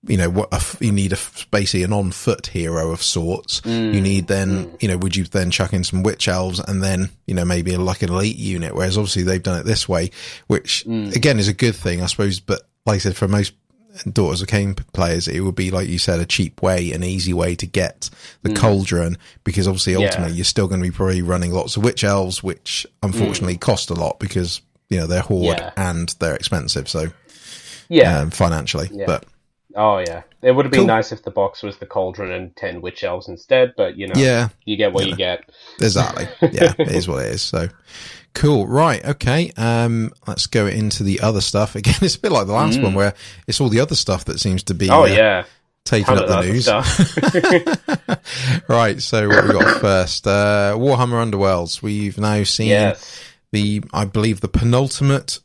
You 0.07 0.19
know 0.19 0.29
what? 0.29 0.49
A 0.53 0.61
you 0.85 0.93
need 0.93 1.15
a 1.15 1.19
basically 1.51 1.83
an 1.83 1.93
on 1.95 2.11
foot 2.11 2.49
hero 2.49 2.91
of 2.93 3.03
sorts. 3.03 3.63
Mm. 3.63 3.95
You 3.95 4.01
need 4.03 4.27
then, 4.27 4.71
you 4.79 4.87
know, 4.87 4.99
would 4.99 5.17
you 5.17 5.25
then 5.25 5.51
chuck 5.51 5.73
in 5.73 5.83
some 5.83 6.03
witch 6.03 6.29
elves 6.29 6.59
and 6.61 6.83
then, 6.83 7.09
you 7.27 7.33
know, 7.35 7.47
maybe 7.47 7.75
like 7.79 8.03
an 8.03 8.11
elite 8.11 8.37
unit? 8.37 8.75
Whereas 8.75 8.99
obviously 8.99 9.23
they've 9.23 9.43
done 9.43 9.59
it 9.59 9.65
this 9.65 9.89
way, 9.89 10.11
which 10.47 10.85
Mm. 10.87 11.17
again 11.17 11.39
is 11.39 11.49
a 11.49 11.55
good 11.55 11.75
thing, 11.75 12.03
I 12.03 12.07
suppose. 12.07 12.39
But 12.39 12.61
like 12.85 12.97
I 12.97 12.99
said, 12.99 13.17
for 13.17 13.27
most 13.29 13.55
Daughters 14.13 14.43
of 14.43 14.49
Khaine 14.49 14.77
players, 14.93 15.29
it 15.29 15.41
would 15.41 15.55
be 15.55 15.71
like 15.71 15.89
you 15.89 15.99
said, 15.99 16.19
a 16.21 16.27
cheap 16.27 16.61
way, 16.63 16.93
an 16.93 17.05
easy 17.05 17.33
way 17.33 17.55
to 17.55 17.67
get 17.67 18.11
the 18.43 18.53
cauldron 18.55 19.17
because 19.45 19.69
obviously 19.69 19.95
Mm. 19.95 20.01
Yeah. 20.01 20.07
ultimately 20.07 20.35
you're 20.37 20.45
still 20.45 20.67
going 20.67 20.81
to 20.81 20.89
be 20.89 20.95
probably 20.95 21.23
running 21.23 21.53
lots 21.53 21.77
of 21.77 21.85
witch 21.85 22.03
elves, 22.05 22.43
which 22.43 22.87
unfortunately 23.03 23.57
cost 23.57 23.91
a 23.91 23.95
lot 23.95 24.19
because 24.19 24.61
you 24.91 24.99
know 24.99 25.07
they're 25.07 25.21
hoard 25.23 25.59
Yeah. 25.59 25.71
and 25.77 26.09
they're 26.19 26.35
expensive, 26.35 26.89
so 26.89 27.07
yeah. 27.89 28.19
um, 28.19 28.31
financially. 28.31 28.89
Yeah. 28.93 29.07
But 29.07 29.27
oh 29.77 29.99
yeah. 29.99 30.23
It 30.43 30.53
would 30.53 30.67
have 30.67 30.73
been 30.73 30.81
Cool. 30.81 30.89
nice 30.89 31.11
if 31.11 31.23
the 31.23 31.31
box 31.31 31.63
was 31.63 31.79
the 31.79 31.87
cauldron 31.87 32.31
and 32.31 32.55
ten 32.55 32.83
witch 32.83 33.03
elves 33.03 33.29
instead. 33.29 33.73
But 33.79 33.97
you 33.97 34.09
know, 34.09 34.15
yeah, 34.17 34.49
you 34.67 34.77
get 34.77 34.93
what 34.93 35.07
you 35.07 35.17
get. 35.17 35.49
Exactly. 35.81 36.29
Yeah, 36.53 36.75
it 36.79 36.91
is 36.91 37.09
what 37.09 37.25
it 37.25 37.33
is. 37.33 37.43
So 37.43 37.69
cool. 38.35 38.67
Right. 38.67 39.05
Okay. 39.05 39.53
Um, 39.57 40.13
let's 40.27 40.47
go 40.47 40.67
into 40.67 41.03
the 41.03 41.21
other 41.21 41.41
stuff. 41.41 41.75
Again, 41.77 41.97
it's 42.03 42.17
a 42.17 42.21
bit 42.21 42.33
like 42.33 42.47
the 42.47 42.53
last 42.53 42.81
one 42.81 42.95
where 42.95 43.15
it's 43.47 43.61
all 43.61 43.69
the 43.69 43.81
other 43.81 43.95
stuff 43.95 44.27
that 44.27 44.41
seems 44.41 44.63
to 44.65 44.75
be 44.75 44.89
Mm. 44.89 44.91
Oh 44.91 45.03
uh, 45.03 45.07
yeah, 45.07 45.45
taking 45.85 46.17
up 46.17 46.27
the 46.27 46.41
news. 46.43 46.69
right. 48.69 49.01
So 49.01 49.29
what 49.29 49.45
we 49.45 49.53
got 49.53 49.81
first? 49.81 50.27
Uh, 50.27 50.75
Warhammer 50.77 51.31
Underworlds. 51.31 51.81
We've 51.83 52.19
now 52.19 52.43
seen 52.45 52.69
yes. 52.69 53.23
the, 53.53 53.83
I 53.93 54.05
believe, 54.05 54.41
the 54.41 54.49
penultimate 54.49 55.39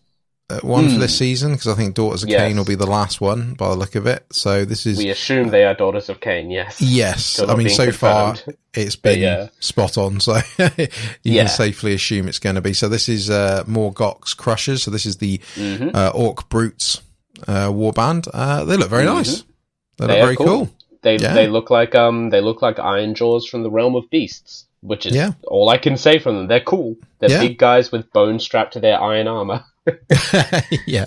one 0.61 0.89
for 0.89 0.97
this 0.97 1.17
season 1.17 1.51
because 1.53 1.67
I 1.67 1.75
think 1.75 1.95
Daughters 1.95 2.23
of 2.23 2.29
Hmm. 2.29 2.33
Yes. 2.33 2.41
Khaine 2.41 2.57
will 2.57 2.65
be 2.65 2.75
the 2.75 2.87
last 2.87 3.21
one 3.21 3.53
by 3.53 3.69
the 3.69 3.75
look 3.75 3.95
of 3.95 4.07
it. 4.07 4.25
So 4.31 4.65
this 4.65 4.85
is 4.85 4.97
We 4.97 5.09
assume 5.09 5.49
they 5.49 5.63
are 5.63 5.73
daughters 5.75 6.09
of 6.09 6.19
Khaine. 6.19 6.51
Yes. 6.51 6.81
Yes, 6.81 7.39
I 7.39 7.55
mean 7.55 7.69
so 7.69 7.91
far 7.91 8.35
it's 8.73 8.95
been 8.95 9.19
yeah. 9.19 9.47
spot 9.59 9.97
on, 9.97 10.19
so 10.19 10.35
you 10.57 10.87
Yeah. 11.23 11.41
can 11.43 11.47
safely 11.49 11.93
assume 11.93 12.27
it's 12.27 12.39
going 12.39 12.55
to 12.55 12.61
be. 12.61 12.73
So 12.73 12.89
this 12.89 13.07
is 13.09 13.29
uh, 13.29 13.63
Morgok's 13.67 14.33
Krushas. 14.33 14.79
So 14.79 14.91
this 14.91 15.05
is 15.05 15.17
the 15.17 15.37
Mhm. 15.55 15.93
uh, 15.95 16.11
Orc 16.15 16.49
Brutes 16.49 17.01
uh, 17.47 17.69
warband. 17.69 18.27
Uh, 18.33 18.65
they 18.65 18.75
look 18.77 18.89
very 18.89 19.05
nice. 19.05 19.43
They, 19.97 20.05
Mm-hmm. 20.05 20.07
They 20.07 20.13
look 20.17 20.23
very 20.25 20.35
cool. 20.37 20.45
cool. 20.45 20.69
They 21.01 21.17
Yeah. 21.17 21.33
they 21.33 21.47
look 21.47 21.69
like 21.69 21.93
um 21.95 22.29
they 22.31 22.41
look 22.41 22.61
like 22.61 22.77
Ironjawz 22.77 23.47
from 23.47 23.63
the 23.63 23.69
realm 23.69 23.95
of 23.95 24.09
beasts, 24.09 24.65
which 24.81 25.05
is 25.05 25.13
Yeah. 25.15 25.31
all 25.47 25.69
I 25.69 25.77
can 25.77 25.95
say 25.97 26.19
from 26.19 26.35
them. 26.37 26.47
They're 26.47 26.59
cool. 26.59 26.95
They're 27.19 27.29
Yeah. 27.31 27.41
big 27.41 27.57
guys 27.57 27.91
with 27.91 28.11
bones 28.13 28.43
strapped 28.43 28.73
to 28.73 28.79
their 28.79 28.99
iron 29.01 29.27
armor. 29.27 29.63
yeah, 30.87 31.05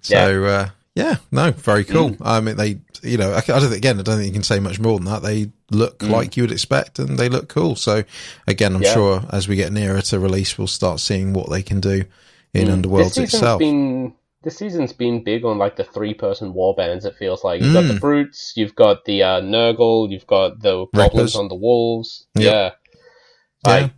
So 0.00 0.44
uh, 0.44 0.68
yeah, 0.94 1.16
no, 1.32 1.50
very 1.52 1.84
cool. 1.84 2.16
I 2.20 2.40
mean, 2.40 2.56
they, 2.56 2.78
you 3.02 3.18
know, 3.18 3.32
I, 3.32 3.38
I 3.38 3.42
don't 3.42 3.72
again, 3.72 3.98
I 3.98 4.02
don't 4.02 4.16
think 4.16 4.28
you 4.28 4.32
can 4.32 4.42
say 4.42 4.60
much 4.60 4.78
more 4.80 4.98
than 4.98 5.06
that. 5.06 5.22
They 5.22 5.50
look 5.70 6.02
like 6.02 6.36
you 6.36 6.42
would 6.44 6.52
expect, 6.52 6.98
and 6.98 7.18
they 7.18 7.28
look 7.28 7.48
cool. 7.48 7.76
So 7.76 8.04
again, 8.46 8.74
I'm 8.76 8.82
Yeah. 8.82 8.94
sure 8.94 9.22
as 9.30 9.48
we 9.48 9.56
get 9.56 9.72
nearer 9.72 10.00
to 10.02 10.18
release, 10.18 10.56
we'll 10.58 10.66
start 10.66 11.00
seeing 11.00 11.32
what 11.32 11.50
they 11.50 11.62
can 11.62 11.80
do 11.80 12.04
in 12.52 12.66
this 12.66 12.82
Underworlds 12.82 13.06
season's 13.10 13.34
itself. 13.34 13.58
been 13.60 14.14
this 14.42 14.58
season's 14.58 14.92
been 14.92 15.24
big 15.24 15.44
on 15.44 15.56
like 15.58 15.76
the 15.76 15.84
three 15.84 16.14
person 16.14 16.52
war 16.52 16.74
bands. 16.74 17.04
It 17.04 17.16
feels 17.16 17.42
like 17.42 17.60
you've 17.62 17.72
got 17.72 17.86
the 17.94 17.98
brutes, 18.00 18.52
you've 18.56 18.74
got 18.74 19.04
the 19.06 19.22
uh, 19.22 19.40
Nurgle, 19.40 20.10
you've 20.10 20.26
got 20.26 20.60
the 20.60 20.86
Rippers. 20.92 20.94
goblins 20.94 21.34
on 21.34 21.48
the 21.48 21.54
wolves. 21.54 22.26
Yep. 22.34 22.44
Yeah, 22.44 22.70
Yeah. 23.66 23.72
like 23.86 23.92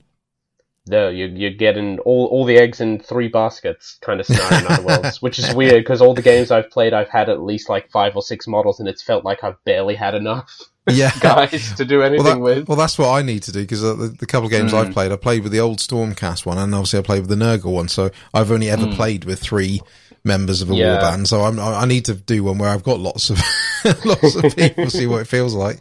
no, 0.89 1.09
you're, 1.09 1.29
you're 1.29 1.51
getting 1.51 1.99
all 2.01 2.27
all 2.27 2.45
the 2.45 2.57
eggs 2.59 2.81
in 2.81 3.01
three 3.01 3.29
baskets 3.29 3.99
kind 4.03 4.21
of 4.21 4.27
scenario 4.27 4.59
in 4.59 4.65
Underworlds, 4.67 5.17
which 5.23 5.39
is 5.39 5.53
weird 5.55 5.83
because 5.83 6.01
all 6.01 6.15
the 6.15 6.23
games 6.23 6.51
I've 6.51 6.71
played, 6.71 6.93
I've 6.93 7.09
had 7.09 7.29
at 7.29 7.41
least 7.41 7.69
like 7.69 7.91
five 7.91 8.15
or 8.17 8.23
six 8.23 8.47
models, 8.47 8.79
and 8.81 8.89
it's 8.89 9.03
felt 9.03 9.25
like 9.25 9.43
I've 9.45 9.63
barely 9.65 9.95
had 9.97 10.15
enough 10.15 10.51
yeah. 10.89 11.11
guys 11.21 11.75
to 11.75 11.85
do 11.85 12.03
anything 12.03 12.25
Well, 12.25 12.35
that, 12.35 12.41
with. 12.41 12.69
well, 12.69 12.77
that's 12.79 12.97
what 12.99 13.11
I 13.11 13.23
need 13.23 13.43
to 13.45 13.53
do 13.53 13.61
because 13.61 13.83
uh, 13.85 13.95
the, 13.95 14.07
the 14.09 14.27
couple 14.27 14.47
of 14.47 14.53
games 14.53 14.73
Mm. 14.73 14.87
I've 14.87 14.93
played, 14.93 15.11
I 15.13 15.17
played 15.17 15.43
with 15.43 15.51
the 15.53 15.61
old 15.61 15.79
Stormcast 15.79 16.47
one, 16.47 16.59
and 16.59 16.73
obviously 16.75 17.01
I 17.01 17.03
played 17.03 17.27
with 17.27 17.31
the 17.37 17.45
Nurgle 17.45 17.73
one. 17.73 17.89
So 17.89 18.11
I've 18.33 18.53
only 18.53 18.71
ever 18.71 18.87
played 18.95 19.25
with 19.25 19.41
three 19.41 19.81
members 20.23 20.63
of 20.63 20.71
a 20.71 20.73
Mm. 20.73 20.79
Yeah. 20.79 20.99
warband. 21.01 21.27
So 21.27 21.43
I'm, 21.43 21.59
I 21.59 21.81
I 21.83 21.85
need 21.87 22.05
to 22.07 22.15
do 22.15 22.45
one 22.45 22.59
where 22.59 22.71
I've 22.71 22.83
got 22.85 23.01
lots 23.01 23.31
of 23.31 23.41
lots 24.05 24.37
of 24.37 24.55
people, 24.57 24.89
see 24.91 25.07
what 25.09 25.21
it 25.23 25.27
feels 25.29 25.55
like. 25.55 25.81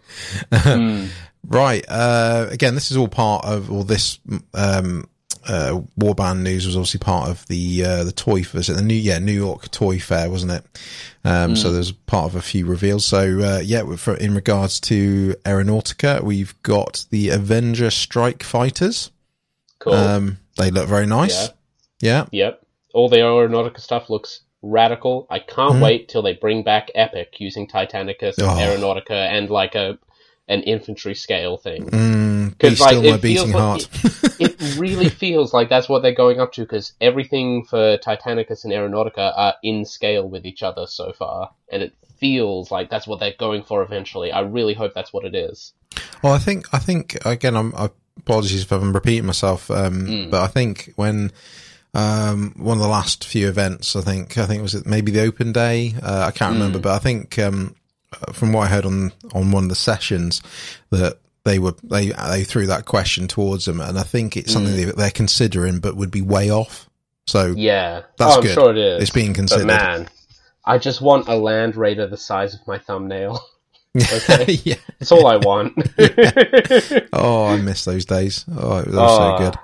Mm. 0.51 1.09
Right. 1.47 1.85
Uh, 1.87 2.47
again, 2.49 2.75
this 2.75 2.91
is 2.91 2.97
all 2.97 3.07
part 3.07 3.45
of, 3.45 3.71
or 3.71 3.83
this 3.83 4.19
um, 4.53 5.07
uh, 5.47 5.81
warband 5.99 6.41
news 6.41 6.65
was 6.65 6.75
obviously 6.75 6.99
part 6.99 7.29
of 7.29 7.45
the 7.47 7.83
uh, 7.85 8.03
the 8.03 8.11
toy 8.11 8.43
was 8.53 8.69
it 8.69 8.73
the 8.73 8.81
new 8.81 8.95
yeah 8.95 9.19
New 9.19 9.31
York 9.31 9.69
Toy 9.69 9.99
Fair 9.99 10.29
wasn't 10.29 10.51
it? 10.53 10.65
Um, 11.23 11.55
So 11.55 11.71
there's 11.71 11.91
part 11.91 12.25
of 12.25 12.35
a 12.35 12.41
few 12.41 12.65
reveals. 12.65 13.05
So 13.05 13.39
uh, 13.41 13.61
yeah, 13.63 13.95
for, 13.95 14.15
in 14.15 14.33
regards 14.33 14.79
to 14.81 15.35
Aeronautica, 15.43 16.21
we've 16.23 16.59
got 16.63 17.05
the 17.11 17.29
Avenger 17.29 17.91
Strike 17.91 18.43
Fighters. 18.43 19.11
Cool. 19.79 19.93
Um, 19.93 20.37
they 20.57 20.71
look 20.71 20.87
very 20.87 21.05
nice. 21.05 21.49
Yeah. 22.01 22.25
Yep. 22.31 22.61
All 22.93 23.09
the 23.09 23.17
Aeronautica 23.17 23.79
stuff 23.79 24.09
looks 24.09 24.41
radical. 24.61 25.27
I 25.29 25.39
can't 25.39 25.81
wait 25.81 26.07
till 26.09 26.21
they 26.23 26.33
bring 26.33 26.63
back 26.63 26.89
Epic 26.95 27.35
using 27.39 27.67
Titanicus, 27.67 28.33
Oh. 28.39 28.47
Aeronautica, 28.57 29.11
and 29.11 29.49
like 29.49 29.75
a 29.75 29.99
an 30.47 30.61
infantry 30.63 31.15
scale 31.15 31.57
thing. 31.57 31.85
Mm, 31.89 32.63
like, 32.63 32.77
still 32.77 33.03
it 33.05 33.21
feels 33.21 33.21
beating 33.21 33.51
like 33.51 33.61
heart. 33.61 33.87
It 34.39 34.55
really 34.77 35.09
feels 35.09 35.53
like 35.53 35.69
that's 35.69 35.89
what 35.89 36.01
they're 36.01 36.13
going 36.13 36.39
up 36.39 36.53
to 36.53 36.61
because 36.61 36.93
everything 37.01 37.65
for 37.65 37.97
Titanicus 37.97 38.63
and 38.63 38.73
Aeronautica 38.73 39.33
are 39.35 39.55
in 39.63 39.85
scale 39.85 40.27
with 40.29 40.45
each 40.45 40.61
other 40.61 40.85
so 40.87 41.13
far, 41.13 41.51
and 41.71 41.81
it 41.81 41.93
feels 42.17 42.71
like 42.71 42.89
that's 42.89 43.07
what 43.07 43.19
they're 43.19 43.33
going 43.39 43.63
for 43.63 43.81
eventually. 43.81 44.31
I 44.31 44.41
really 44.41 44.73
hope 44.73 44.93
that's 44.93 45.11
what 45.13 45.25
it 45.25 45.35
is. 45.35 45.73
Well, 46.21 46.33
I 46.33 46.39
think 46.39 46.67
I 46.73 46.79
think 46.79 47.17
again. 47.25 47.55
I'm 47.55 47.73
I, 47.75 47.89
apologies 48.17 48.61
if 48.61 48.71
I'm 48.71 48.93
repeating 48.93 49.25
myself, 49.25 49.69
um, 49.69 50.05
Mm. 50.07 50.31
but 50.31 50.41
I 50.41 50.47
think 50.47 50.93
when 50.95 51.31
um, 51.93 52.53
one 52.57 52.77
of 52.77 52.83
the 52.83 52.89
last 52.89 53.25
few 53.25 53.47
events, 53.47 53.95
I 53.95 54.01
think 54.01 54.37
I 54.37 54.45
think 54.45 54.59
it 54.59 54.63
was 54.63 54.85
maybe 54.85 55.11
the 55.11 55.21
open 55.21 55.51
day. 55.51 55.95
Uh, 56.01 56.25
I 56.27 56.31
can't 56.31 56.51
Mm. 56.53 56.59
remember, 56.59 56.79
but 56.79 56.93
I 56.93 56.99
think 56.99 57.37
um, 57.39 57.75
from 58.33 58.53
what 58.53 58.61
I 58.61 58.67
heard 58.67 58.85
on 58.85 59.11
on 59.33 59.51
one 59.51 59.63
of 59.63 59.69
the 59.69 59.75
sessions 59.75 60.41
that 60.91 61.17
they 61.43 61.59
were 61.59 61.75
they 61.83 62.09
they 62.29 62.43
threw 62.43 62.65
that 62.67 62.85
question 62.85 63.27
towards 63.27 63.65
them, 63.65 63.79
and 63.81 63.97
I 63.99 64.03
think 64.03 64.35
it's 64.37 64.51
something 64.53 64.85
that 64.87 64.97
they're 64.97 65.11
considering, 65.11 65.79
but 65.79 65.95
would 65.95 66.11
be 66.11 66.21
way 66.21 66.49
off. 66.51 66.89
So 67.27 67.53
Mm. 67.53 67.61
Yeah, 67.61 68.01
That's 68.17 68.33
oh, 68.33 68.37
I'm 68.37 68.41
good. 68.43 68.53
sure 68.53 68.71
it 68.71 68.77
is. 68.77 69.01
it's 69.03 69.11
being 69.11 69.31
But 69.31 69.35
considered. 69.37 69.67
man, 69.67 70.09
I 70.65 70.77
just 70.77 71.01
want 71.01 71.27
a 71.27 71.35
Land 71.35 71.75
Raider 71.75 72.07
the 72.07 72.17
size 72.17 72.53
of 72.53 72.59
my 72.67 72.77
thumbnail. 72.77 73.39
Okay. 73.97 74.51
yeah. 74.65 74.75
That's 74.99 75.13
all 75.13 75.25
I 75.25 75.37
want. 75.37 75.73
Oh, 77.13 77.45
I 77.45 77.57
miss 77.61 77.85
those 77.85 78.03
days. 78.05 78.43
Oh, 78.53 78.79
it 78.79 78.87
was 78.87 78.95
all 78.97 79.17
so 79.17 79.35
Oh, 79.35 79.37
good. 79.37 79.55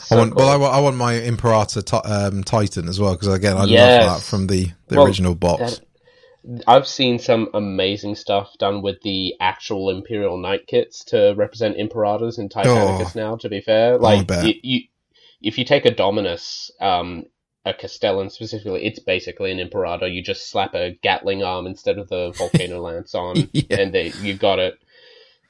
so 0.00 0.16
I 0.16 0.18
want, 0.18 0.32
cool. 0.32 0.38
well, 0.44 0.48
I 0.50 0.56
want, 0.56 0.74
I 0.74 0.80
want 0.80 0.96
my 0.96 1.14
Imperator 1.14 1.80
ti- 1.82 1.96
um, 1.96 2.44
Titan 2.44 2.88
as 2.88 3.00
well 3.00 3.12
because 3.14 3.28
again, 3.28 3.56
I 3.56 3.64
Yes. 3.64 4.04
love 4.06 4.16
that 4.20 4.26
from 4.26 4.46
the, 4.48 4.70
the 4.88 4.96
Well, 4.96 5.06
original 5.06 5.34
box. 5.34 5.78
that- 5.78 5.80
I've 6.66 6.86
seen 6.86 7.18
some 7.18 7.48
amazing 7.54 8.14
stuff 8.14 8.56
done 8.58 8.82
with 8.82 9.02
the 9.02 9.34
actual 9.40 9.90
Imperial 9.90 10.38
Knight 10.38 10.66
kits 10.66 11.04
to 11.06 11.34
represent 11.36 11.76
Imperators 11.76 12.38
in 12.38 12.48
Titanicus 12.48 13.14
now, 13.14 13.36
to 13.36 13.48
be 13.48 13.60
fair. 13.60 13.98
Like, 13.98 14.26
you, 14.46 14.54
you, 14.62 14.80
if 15.42 15.58
you 15.58 15.64
take 15.64 15.84
a 15.84 15.90
Dominus, 15.94 16.70
um, 16.80 17.24
a 17.66 17.74
Castellan 17.74 18.30
specifically, 18.30 18.86
it's 18.86 18.98
basically 19.00 19.52
an 19.52 19.58
Imperator. 19.60 20.06
You 20.08 20.22
just 20.22 20.48
slap 20.50 20.74
a 20.74 20.92
Gatling 21.02 21.42
arm 21.42 21.66
instead 21.66 21.98
of 21.98 22.08
the 22.08 22.32
Volcano 22.36 22.80
Lance 22.80 23.14
on, 23.14 23.48
Yeah. 23.52 23.76
and 23.80 23.92
they, 23.92 24.12
you 24.20 24.34
got 24.34 24.58
it. 24.58 24.78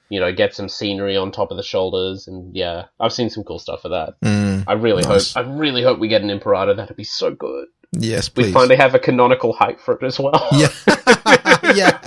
You 0.09 0.19
know, 0.19 0.33
get 0.33 0.57
some 0.57 0.69
scenery 0.69 1.17
on 1.17 1.31
top 1.31 1.53
of 1.53 1.57
the 1.57 1.63
shoulders, 1.63 2.27
and 2.27 2.55
yeah, 2.57 2.87
I've 2.99 3.13
seen 3.13 3.31
some 3.31 3.45
cool 3.45 3.61
stuff 3.61 3.83
for 3.83 3.91
that. 3.91 4.21
Mm, 4.25 4.65
I 4.67 4.73
really 4.73 5.05
Nice. 5.05 5.35
hope, 5.35 5.47
I 5.47 5.49
really 5.49 5.85
hope 5.85 6.01
we 6.01 6.09
get 6.09 6.23
an 6.23 6.31
Imperator. 6.31 6.75
That'd 6.75 6.97
be 6.97 7.05
so 7.05 7.33
good. 7.33 7.69
Yes, 7.93 8.29
please. 8.29 8.47
We 8.47 8.53
finally 8.53 8.77
have 8.77 8.95
a 8.95 8.99
canonical 8.99 9.53
height 9.53 9.81
for 9.81 9.95
it 9.95 10.03
as 10.03 10.19
well. 10.21 10.47
yeah. 10.53 10.69
yeah. 11.75 11.99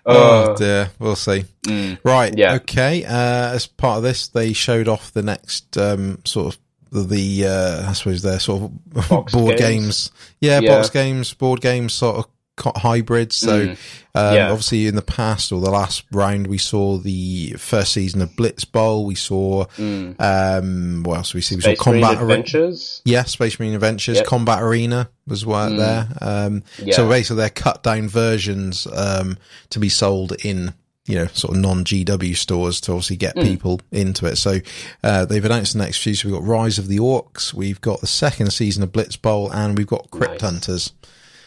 oh 0.05 0.51
Uh, 0.51 0.55
dear, 0.55 0.89
we'll 0.99 1.15
see. 1.15 1.45
mm, 1.65 1.97
Right. 2.03 2.33
Yeah. 2.37 2.55
Okay. 2.55 3.03
Uh, 3.05 3.53
as 3.53 3.67
part 3.67 3.97
of 3.97 4.03
this, 4.03 4.27
they 4.27 4.53
showed 4.53 4.87
off 4.87 5.11
the 5.13 5.21
next 5.23 5.77
um, 5.77 6.19
sort 6.25 6.53
of 6.55 6.59
the, 6.91 7.03
the 7.03 7.47
uh, 7.47 7.89
I 7.89 7.93
suppose 7.93 8.21
their 8.21 8.39
sort 8.39 8.63
of 8.63 8.71
board 9.31 9.57
games? 9.57 9.59
games. 9.59 10.11
Yeah, 10.39 10.59
Yeah. 10.59 10.75
box 10.77 10.89
games, 10.89 11.33
board 11.33 11.61
games, 11.61 11.93
sort 11.93 12.17
of 12.17 12.25
hybrids. 12.59 13.35
So, 13.35 13.67
Mm. 13.67 13.77
um, 14.15 14.35
Yeah. 14.35 14.49
obviously, 14.49 14.87
in 14.87 14.95
the 14.95 15.01
past 15.01 15.51
or 15.51 15.59
the 15.61 15.69
last 15.69 16.03
round, 16.11 16.47
we 16.47 16.57
saw 16.57 16.97
the 16.97 17.53
first 17.57 17.91
season 17.93 18.21
of 18.21 18.35
Blitz 18.35 18.63
Bowl. 18.65 19.05
We 19.05 19.15
saw 19.15 19.65
mm. 19.77 20.15
um, 20.19 21.03
what 21.03 21.17
else? 21.17 21.33
We 21.33 21.41
see 21.41 21.55
we 21.55 21.61
Space 21.61 21.77
saw 21.77 21.83
Combat 21.83 22.11
Arena. 22.11 22.21
Adventures. 22.21 23.01
Yeah, 23.05 23.23
Space 23.23 23.59
Marine 23.59 23.73
Adventures, 23.73 24.17
Yep. 24.17 24.25
Combat 24.25 24.61
Arena 24.61 25.09
was 25.27 25.45
what 25.45 25.71
Mm. 25.71 25.77
there. 25.77 26.07
Um, 26.21 26.63
Yeah. 26.83 26.95
So 26.95 27.09
basically, 27.09 27.37
they're 27.37 27.49
cut 27.49 27.83
down 27.83 28.07
versions 28.09 28.87
um, 28.93 29.37
to 29.71 29.79
be 29.79 29.89
sold 29.89 30.33
in 30.43 30.73
you 31.07 31.13
know 31.15 31.27
sort 31.33 31.55
of 31.55 31.61
non 31.61 31.83
GW 31.83 32.33
stores 32.35 32.81
to 32.81 32.91
obviously 32.93 33.15
get 33.17 33.35
Mm. 33.35 33.43
people 33.43 33.81
into 33.91 34.25
it. 34.25 34.37
So 34.37 34.59
uh, 35.03 35.25
they've 35.25 35.43
announced 35.45 35.73
the 35.73 35.79
next 35.79 35.97
few. 35.99 36.15
So 36.15 36.27
we've 36.29 36.37
got 36.39 36.47
Rise 36.47 36.79
of 36.79 36.87
the 36.87 36.97
Orcs, 36.97 37.53
we've 37.53 37.79
got 37.81 38.01
the 38.01 38.07
second 38.07 38.51
season 38.53 38.81
of 38.81 38.91
Blitz 38.91 39.15
Bowl, 39.15 39.51
and 39.51 39.77
we've 39.77 39.85
got 39.85 40.09
Crypt 40.09 40.41
Nice. 40.41 40.51
Hunters. 40.51 40.93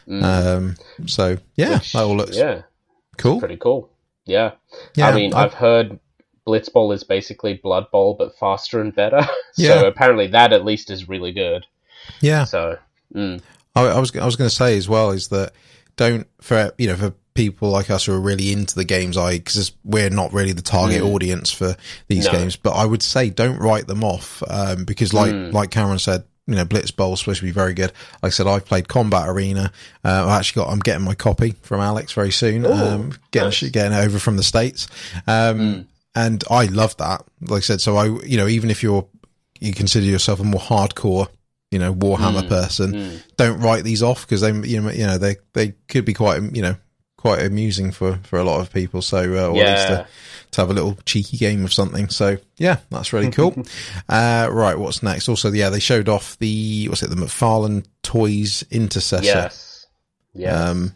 Mm. 0.09 0.23
Um, 0.23 0.75
so 1.07 1.37
yeah, 1.57 1.75
Which- 1.75 1.93
that 1.93 2.03
all 2.05 2.17
looks 2.17 2.37
yeah, 2.37 2.63
cool. 3.19 3.39
pretty 3.39 3.57
cool. 3.57 3.91
Yeah, 4.25 4.53
Yeah, 4.95 5.09
I 5.09 5.15
mean, 5.15 5.33
I- 5.35 5.45
I've 5.45 5.55
heard 5.55 5.99
Blitz 6.45 6.69
Bowl 6.69 6.93
is 6.93 7.05
basically 7.05 7.55
Blood 7.55 7.91
Bowl 7.91 8.15
but 8.19 8.37
faster 8.39 8.81
and 8.81 8.95
better. 8.95 9.21
Yeah. 9.57 9.81
so 9.81 9.87
apparently 9.89 10.29
that 10.29 10.53
at 10.53 10.65
least 10.65 10.89
is 10.91 11.09
really 11.09 11.33
good. 11.33 11.67
Yeah, 12.21 12.45
So 12.45 12.79
mm, 13.15 13.41
I, 13.75 13.83
I 13.87 13.99
was 13.99 14.15
I 14.17 14.25
was 14.25 14.37
going 14.37 14.49
to 14.49 14.55
say 14.55 14.77
as 14.79 14.89
well 14.89 15.11
is 15.11 15.29
that 15.29 15.53
don't 15.97 16.27
for 16.41 16.73
you 16.79 16.87
know 16.87 16.97
for 16.97 17.13
people 17.35 17.69
like 17.71 17.91
us 17.91 18.07
who 18.07 18.13
are 18.13 18.21
really 18.21 18.53
into 18.53 18.75
the 18.77 18.85
games, 18.85 19.17
I 19.17 19.39
because 19.39 19.73
we're 19.85 20.11
not 20.11 20.33
really 20.33 20.53
the 20.53 20.63
target 20.63 21.03
Mm. 21.03 21.13
audience 21.15 21.51
for 21.51 21.77
these 22.09 22.27
No. 22.27 22.33
games, 22.33 22.57
but 22.57 22.71
I 22.71 22.85
would 22.85 23.03
say 23.03 23.31
don't 23.31 23.59
write 23.59 23.87
them 23.89 24.05
off 24.05 24.43
um, 24.49 24.85
because 24.85 25.13
like 25.13 25.33
Mm. 25.33 25.53
like 25.53 25.71
Cameron 25.71 25.99
said. 25.99 26.25
You 26.49 26.55
know, 26.57 26.65
Blitz 26.65 26.91
Bowl 26.91 27.13
is 27.13 27.21
supposed 27.21 27.41
to 27.41 27.45
be 27.47 27.53
very 27.53 27.75
good. 27.75 27.93
Like 28.23 28.31
I 28.31 28.31
said, 28.31 28.47
I've 28.47 28.65
played 28.65 28.89
Combat 28.89 29.29
Arena. 29.29 29.71
Uh, 30.05 30.27
I 30.27 30.39
actually 30.39 30.65
got. 30.65 30.73
I'm 30.73 30.79
getting 30.81 31.05
my 31.05 31.15
copy 31.15 31.51
from 31.63 31.81
Alex 31.81 32.13
very 32.15 32.33
soon. 32.33 32.65
Ooh, 32.65 32.73
um, 32.73 33.13
getting 33.33 33.49
nice. 33.49 33.63
getting 33.71 33.93
it 33.97 34.03
over 34.05 34.19
from 34.19 34.37
the 34.39 34.43
states, 34.43 34.89
um, 35.27 35.59
Mm. 35.59 35.85
and 36.15 36.45
I 36.51 36.65
love 36.65 36.97
that. 36.97 37.23
Like 37.43 37.59
I 37.59 37.61
said, 37.61 37.81
so 37.83 37.97
I 37.99 38.07
you 38.25 38.39
know 38.39 38.49
even 38.49 38.71
if 38.71 38.83
you're 38.83 39.07
you 39.61 39.75
consider 39.75 40.07
yourself 40.07 40.41
a 40.41 40.45
more 40.45 40.61
hardcore, 40.61 41.29
you 41.71 41.79
know, 41.79 41.93
Warhammer 41.93 42.45
Mm. 42.45 42.49
person, 42.49 42.93
mm. 42.95 43.23
don't 43.37 43.61
write 43.61 43.85
these 43.85 44.03
off 44.03 44.23
because 44.27 44.41
they 44.41 44.53
you 44.67 44.81
know 44.81 44.91
you 44.91 45.07
know 45.07 45.19
they 45.19 45.37
they 45.53 45.75
could 45.89 46.05
be 46.07 46.15
quite 46.15 46.41
you 46.57 46.63
know 46.63 46.77
quite 47.19 47.45
amusing 47.45 47.91
for 47.93 48.19
for 48.23 48.39
a 48.39 48.45
lot 48.45 48.61
of 48.61 48.73
people 48.73 49.03
so 49.03 49.19
uh, 49.19 49.49
or 49.51 49.63
at 49.63 49.75
least 49.77 49.89
to, 49.89 50.07
to 50.53 50.61
have 50.63 50.71
a 50.71 50.73
little 50.73 50.97
cheeky 51.05 51.37
game 51.37 51.65
of 51.65 51.73
something 51.73 52.09
so 52.09 52.39
yeah 52.59 52.79
that's 52.91 53.13
really 53.13 53.31
cool 53.31 53.55
uh 54.09 54.49
right 54.51 54.79
what's 54.79 55.03
next 55.03 55.29
also 55.29 55.51
yeah 55.53 55.69
they 55.69 55.81
showed 55.81 56.09
off 56.09 56.39
the 56.39 56.87
what's 56.89 57.03
it 57.03 57.11
the 57.11 57.17
McFarlane 57.17 57.85
Toys 58.03 58.65
Intercessor 58.71 59.25
yes, 59.25 59.87
yes. 60.33 60.57
um 60.57 60.95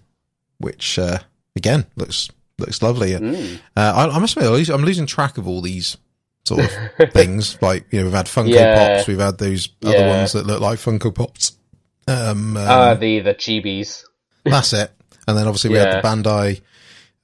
which 0.59 0.99
uh 0.99 1.19
again 1.57 1.85
looks 1.97 2.31
looks 2.59 2.81
lovely 2.83 3.15
uh, 3.15 3.19
Mm. 3.21 3.61
I, 3.77 4.07
I 4.09 4.19
must 4.21 4.37
admit 4.37 4.49
I'm 4.49 4.55
losing- 4.55 4.75
I'm 4.77 4.85
losing 4.85 5.07
track 5.07 5.37
of 5.39 5.49
all 5.49 5.61
these 5.61 5.97
sort 6.45 6.61
of 6.65 6.71
things 7.13 7.61
like 7.61 7.85
you 7.93 7.99
know 7.99 8.05
we've 8.07 8.15
had 8.15 8.27
Funko 8.27 8.49
Yeah. 8.51 8.95
Pops 8.97 9.09
we've 9.09 9.19
had 9.19 9.39
those 9.39 9.69
other 9.85 9.97
Yeah. 9.97 10.17
ones 10.19 10.33
that 10.33 10.47
look 10.47 10.61
like 10.61 10.79
Funko 10.79 11.13
Pops 11.15 11.57
um, 12.07 12.57
um 12.57 12.65
Ah, 12.69 12.95
the 12.95 13.19
the 13.21 13.35
chibis. 13.35 14.05
that's 14.45 14.73
it. 14.73 14.91
And 15.29 15.37
then 15.37 15.47
obviously 15.47 15.71
we 15.71 15.77
Yeah. 15.77 15.95
had 15.97 16.03
the 16.05 16.09
Bandai 16.09 16.61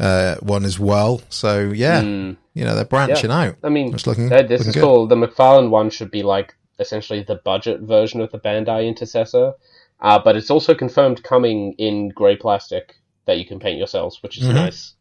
uh, 0.00 0.36
one 0.40 0.64
as 0.64 0.78
well. 0.78 1.20
So 1.28 1.70
yeah, 1.74 2.02
Mm. 2.02 2.36
you 2.54 2.64
know 2.64 2.74
they're 2.76 2.84
branching 2.84 3.30
out. 3.32 3.56
I 3.64 3.68
mean, 3.68 3.92
It's 3.94 4.06
looking, 4.06 4.28
this 4.28 4.42
looking 4.42 4.56
is 4.68 4.74
good. 4.74 4.80
cool. 4.82 5.06
The 5.08 5.16
McFarlane 5.16 5.70
one 5.70 5.90
should 5.90 6.10
be 6.10 6.22
like 6.22 6.54
essentially 6.78 7.22
the 7.24 7.34
budget 7.44 7.80
version 7.80 8.20
of 8.20 8.30
the 8.30 8.38
Bandai 8.38 8.86
Intercessor. 8.86 9.54
Uh, 10.00 10.18
but 10.22 10.36
it's 10.36 10.50
also 10.50 10.74
confirmed 10.74 11.24
coming 11.24 11.74
in 11.78 12.10
grey 12.10 12.36
plastic 12.36 12.94
that 13.26 13.38
you 13.38 13.44
can 13.44 13.58
paint 13.58 13.78
yourselves, 13.78 14.22
which 14.22 14.38
is 14.38 14.44
Mhm. 14.44 14.54
nice. 14.54 14.94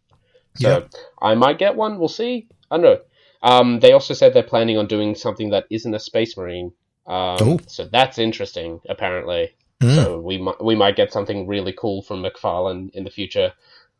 So 0.56 0.70
Yeah. 0.70 0.80
I 1.22 1.36
might 1.36 1.60
get 1.60 1.76
one. 1.76 2.00
We'll 2.00 2.08
see. 2.08 2.48
I 2.72 2.78
don't 2.78 2.84
know. 2.84 3.00
Um, 3.44 3.80
they 3.80 3.92
also 3.92 4.16
said 4.16 4.34
they're 4.34 4.42
planning 4.42 4.80
on 4.80 4.88
doing 4.88 5.14
something 5.14 5.52
that 5.52 5.66
isn't 5.70 5.94
a 5.94 6.00
Space 6.00 6.36
Marine. 6.36 6.72
Um. 7.06 7.60
So 7.68 7.86
that's 7.86 8.18
interesting, 8.18 8.82
apparently. 8.90 9.54
Mm. 9.82 9.96
So 9.96 10.20
we 10.20 10.38
might 10.40 10.64
we 10.64 10.76
might 10.76 10.96
get 10.96 11.12
something 11.14 11.46
really 11.48 11.74
cool 11.78 12.02
from 12.02 12.24
McFarlane 12.24 12.90
in 12.96 13.04
the 13.04 13.12
future. 13.12 13.54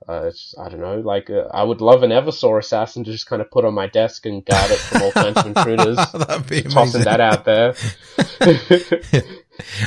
Uh, 0.08 0.26
it's, 0.28 0.54
I 0.60 0.70
don't 0.70 0.80
know. 0.80 1.00
Like 1.00 1.30
uh, 1.30 1.48
I 1.52 1.64
would 1.64 1.82
love 1.82 2.04
an 2.04 2.12
Eversor 2.12 2.60
assassin 2.60 3.04
to 3.04 3.12
just 3.12 3.26
kind 3.28 3.42
of 3.42 3.50
put 3.52 3.66
on 3.66 3.74
my 3.74 3.88
desk 3.88 4.26
and 4.28 4.46
guard 4.46 4.72
it 4.72 4.78
from 4.78 5.02
all 5.02 5.12
kinds 5.12 5.38
of 5.38 5.46
intruders. 5.58 5.98
That'd 6.14 6.48
be 6.48 6.62
Tossing 6.62 7.02
amazing. 7.02 7.04
that 7.04 7.20
out 7.20 7.46
there. 7.46 7.74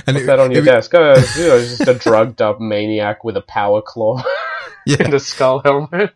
And 0.07 0.17
Put 0.17 0.17
it- 0.17 0.27
that 0.27 0.41
on 0.41 0.51
your 0.51 0.63
it- 0.63 0.67
desk. 0.67 0.93
Oh, 0.95 1.15
you 1.37 1.47
know, 1.49 1.57
it's 1.57 1.79
just 1.79 1.89
a 1.89 1.95
drugged 1.95 2.43
up 2.43 2.61
maniac 2.61 3.23
with 3.23 3.37
a 3.37 3.41
power 3.43 3.81
claw 3.81 4.21
Yeah. 4.85 4.97
and 5.01 5.15
a 5.15 5.21
skull 5.21 5.61
helmet. 5.61 6.13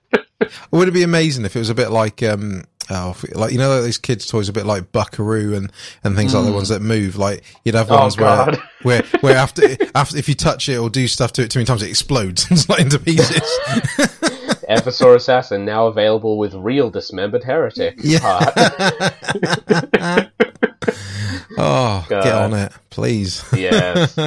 Would 0.72 0.88
it 0.88 0.92
be 0.94 1.05
amazing 1.05 1.44
if 1.44 1.55
it 1.55 1.60
was 1.60 1.70
a 1.70 1.74
bit 1.74 1.90
like, 1.90 2.20
um, 2.22 2.64
oh, 2.90 3.16
like 3.32 3.52
you 3.52 3.59
know, 3.59 3.69
like 3.70 3.82
those 3.82 3.98
kids' 3.98 4.27
toys, 4.27 4.48
a 4.48 4.52
bit 4.52 4.66
like 4.66 4.93
Buckaroo 4.93 5.55
and 5.55 5.73
and 6.02 6.16
things 6.16 6.35
like 6.35 6.44
the 6.44 6.52
ones 6.52 6.69
that 6.69 6.81
move. 6.82 7.16
Like 7.16 7.43
you'd 7.65 7.74
have 7.74 7.89
Hmm. 7.89 7.94
Oh, 7.94 8.01
ones 8.01 8.16
where 8.19 8.52
where 8.82 9.02
where 9.20 9.36
after 9.36 9.77
after 9.94 10.16
if 10.16 10.28
you 10.28 10.35
touch 10.35 10.69
it 10.69 10.77
or 10.78 10.90
do 10.90 11.06
stuff 11.09 11.32
to 11.35 11.43
it 11.43 11.51
too 11.51 11.59
many 11.59 11.66
times, 11.66 11.82
it 11.82 11.89
explodes 11.89 12.44
and 12.51 12.59
it's 12.59 12.69
like 12.69 12.81
into 12.81 12.98
pieces. 12.98 13.40
Eversor 14.69 15.15
assassin 15.15 15.65
now 15.66 15.86
available 15.89 16.39
with 16.39 16.55
real 16.55 16.89
dismembered 16.90 17.44
heretic. 17.44 17.97
Yeah. 18.02 18.19
oh, 21.59 22.05
get 22.09 22.27
on 22.32 22.55
it, 22.55 22.73
please. 22.90 23.44
yes. 23.55 24.16
All 24.19 24.27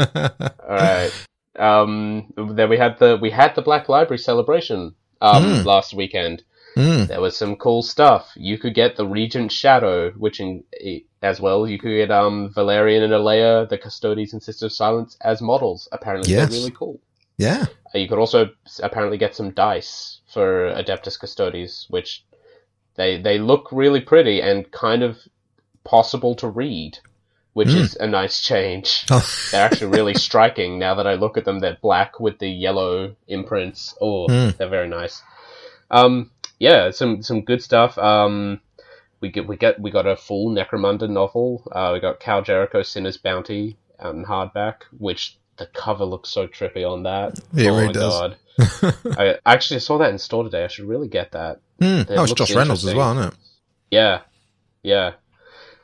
right. 0.70 1.12
Um, 1.58 2.32
then 2.38 2.70
we 2.70 2.78
had 2.78 3.00
the 3.00 3.18
we 3.20 3.32
had 3.32 3.56
the 3.56 3.62
Black 3.64 3.90
Library 3.90 4.20
celebration 4.20 4.94
um, 5.22 5.44
Mm. 5.44 5.66
last 5.66 5.94
weekend. 5.94 6.44
Mm. 6.78 7.08
There 7.08 7.22
was 7.22 7.36
some 7.36 7.56
cool 7.56 7.82
stuff. 7.82 8.30
You 8.36 8.58
could 8.58 8.74
get 8.76 8.95
the 8.95 9.06
Regent 9.08 9.52
Shadow, 9.52 10.12
which 10.12 10.40
in 10.40 10.64
as 11.22 11.41
well 11.41 11.68
you 11.68 11.80
could 11.80 11.95
get 11.95 12.12
um 12.12 12.52
Valerian 12.54 13.04
and 13.04 13.14
Alea, 13.14 13.66
the 13.70 13.78
Custodes 13.78 14.34
and 14.34 14.41
Sisters 14.44 14.64
of 14.72 14.72
Silence, 14.74 15.18
as 15.22 15.41
models. 15.41 15.88
Apparently, 15.91 16.32
Yes. 16.34 16.49
they're 16.49 16.60
really 16.60 16.72
cool. 16.72 16.99
Yeah. 17.38 17.66
Uh, 17.94 17.98
You 17.99 18.08
could 18.08 18.20
also 18.20 18.49
apparently 18.84 19.18
get 19.18 19.36
some 19.36 19.52
dice 19.52 20.20
for 20.34 20.72
Adeptus 20.74 21.20
Custodes, 21.20 21.86
which 21.90 22.24
they 22.95 23.22
they 23.22 23.40
look 23.40 23.70
really 23.72 24.02
pretty 24.02 24.41
and 24.41 24.70
kind 24.72 25.04
of 25.04 25.18
possible 25.84 26.36
to 26.36 26.48
read, 26.48 26.99
which 27.54 27.70
Mm. 27.70 27.82
is 27.82 27.95
a 27.95 28.08
nice 28.08 28.41
change. 28.41 29.06
Oh. 29.12 29.26
They're 29.52 29.66
actually 29.66 29.91
really 29.98 30.14
striking 30.16 30.78
now 30.80 30.95
that 30.95 31.08
I 31.08 31.14
look 31.16 31.38
at 31.38 31.45
them. 31.45 31.60
They're 31.60 31.78
black 31.82 32.20
with 32.20 32.40
the 32.40 32.49
yellow 32.49 33.16
imprints. 33.28 33.95
Oh, 34.02 34.28
Mm. 34.28 34.58
they're 34.58 34.70
very 34.70 34.90
nice. 34.90 35.22
Um, 35.90 36.32
yeah, 36.60 36.92
some 36.92 37.22
some 37.22 37.42
good 37.42 37.62
stuff. 37.62 37.98
Um, 37.98 38.62
we 39.22 39.30
get 39.30 39.48
we 39.48 39.58
get 39.58 39.80
we 39.80 39.92
got 39.92 40.06
a 40.06 40.16
full 40.16 40.50
Necromunda 40.50 41.10
novel. 41.10 41.64
Uh, 41.72 41.92
we 41.94 42.00
got 42.00 42.20
Kal 42.20 42.44
Jerico 42.44 42.86
Sinner's 42.86 43.18
Bounty 43.18 43.78
out 44.00 44.16
in 44.16 44.26
hardback, 44.26 44.84
which 44.98 45.38
the 45.58 45.68
cover 45.68 46.06
looks 46.06 46.30
so 46.30 46.48
trippy 46.48 46.90
on 46.90 47.04
that. 47.04 47.40
Yeah, 47.54 47.72
oh 47.72 47.76
really 47.76 47.88
my 47.88 47.92
does. 47.94 48.20
god! 48.20 48.38
I 49.18 49.36
actually 49.46 49.80
saw 49.80 49.98
that 50.00 50.10
in 50.12 50.18
store 50.18 50.44
today. 50.44 50.64
I 50.64 50.68
should 50.68 50.88
really 50.88 51.08
get 51.08 51.32
that. 51.32 51.60
Mm. 51.82 52.06
Oh, 52.10 52.24
it's 52.24 52.34
Josh 52.34 52.56
Reynolds 52.56 52.86
as 52.86 52.94
well, 52.94 53.18
isn't 53.18 53.34
it? 53.34 53.40
Yeah, 53.92 54.22
yeah, 54.84 55.14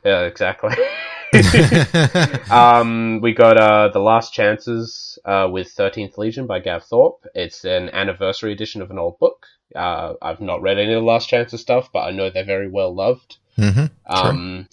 yeah, 0.04 0.22
exactly. 0.22 0.74
um, 2.50 3.20
we 3.20 3.32
got 3.32 3.56
uh, 3.56 3.88
the 3.88 3.98
Last 3.98 4.32
Chancers 4.32 5.18
uh, 5.24 5.48
with 5.50 5.70
Thirteenth 5.70 6.16
Legion 6.18 6.46
by 6.46 6.60
Gav 6.60 6.84
Thorpe. 6.84 7.26
It's 7.34 7.64
an 7.64 7.90
anniversary 7.90 8.52
edition 8.52 8.82
of 8.82 8.90
an 8.90 8.98
old 8.98 9.18
book. 9.18 9.46
Uh, 9.74 10.14
I've 10.22 10.40
not 10.40 10.62
read 10.62 10.78
any 10.78 10.92
of 10.92 11.00
the 11.00 11.06
Last 11.06 11.28
Chancers 11.28 11.60
stuff, 11.60 11.90
but 11.92 12.00
I 12.00 12.10
know 12.10 12.30
they're 12.30 12.44
very 12.44 12.68
well 12.68 12.94
loved. 12.94 13.38
hmm 13.56 13.86
Um, 14.06 14.68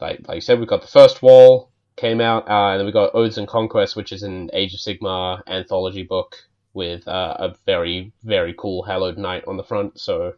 like 0.00 0.20
like 0.28 0.36
you 0.36 0.40
said, 0.40 0.60
we 0.60 0.66
got 0.66 0.82
the 0.82 0.88
first 0.88 1.22
wall 1.22 1.70
came 1.96 2.20
out, 2.20 2.48
uh, 2.48 2.70
and 2.70 2.80
then 2.80 2.86
we 2.86 2.92
got 2.92 3.14
Odes 3.14 3.38
and 3.38 3.48
Conquest, 3.48 3.96
which 3.96 4.12
is 4.12 4.22
an 4.22 4.50
Age 4.52 4.74
of 4.74 4.80
Sigmar 4.80 5.42
anthology 5.46 6.02
book 6.02 6.36
with 6.74 7.08
uh, 7.08 7.36
a 7.38 7.54
very 7.64 8.12
very 8.22 8.54
cool 8.56 8.82
Hallowed 8.82 9.18
Knight 9.18 9.44
on 9.48 9.56
the 9.56 9.64
front. 9.64 9.98
So 9.98 10.34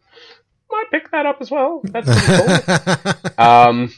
might 0.71 0.91
pick 0.91 1.11
that 1.11 1.25
up 1.25 1.37
as 1.41 1.51
well. 1.51 1.81
That's 1.83 2.07
pretty 2.07 3.03
cool. 3.03 3.13
um, 3.37 3.93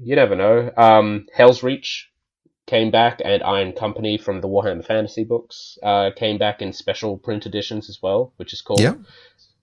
you 0.00 0.16
never 0.16 0.36
know. 0.36 0.70
Um, 0.76 1.26
Hell's 1.34 1.62
Reach 1.62 2.10
came 2.66 2.90
back, 2.90 3.20
and 3.24 3.42
Iron 3.42 3.72
Company 3.72 4.18
from 4.18 4.40
the 4.40 4.48
Warhammer 4.48 4.84
Fantasy 4.84 5.24
books 5.24 5.78
uh, 5.82 6.10
came 6.14 6.38
back 6.38 6.60
in 6.62 6.72
special 6.72 7.16
print 7.18 7.46
editions 7.46 7.88
as 7.88 7.98
well, 8.02 8.32
which 8.36 8.52
is 8.52 8.60
cool. 8.62 8.80
Yeah. 8.80 8.94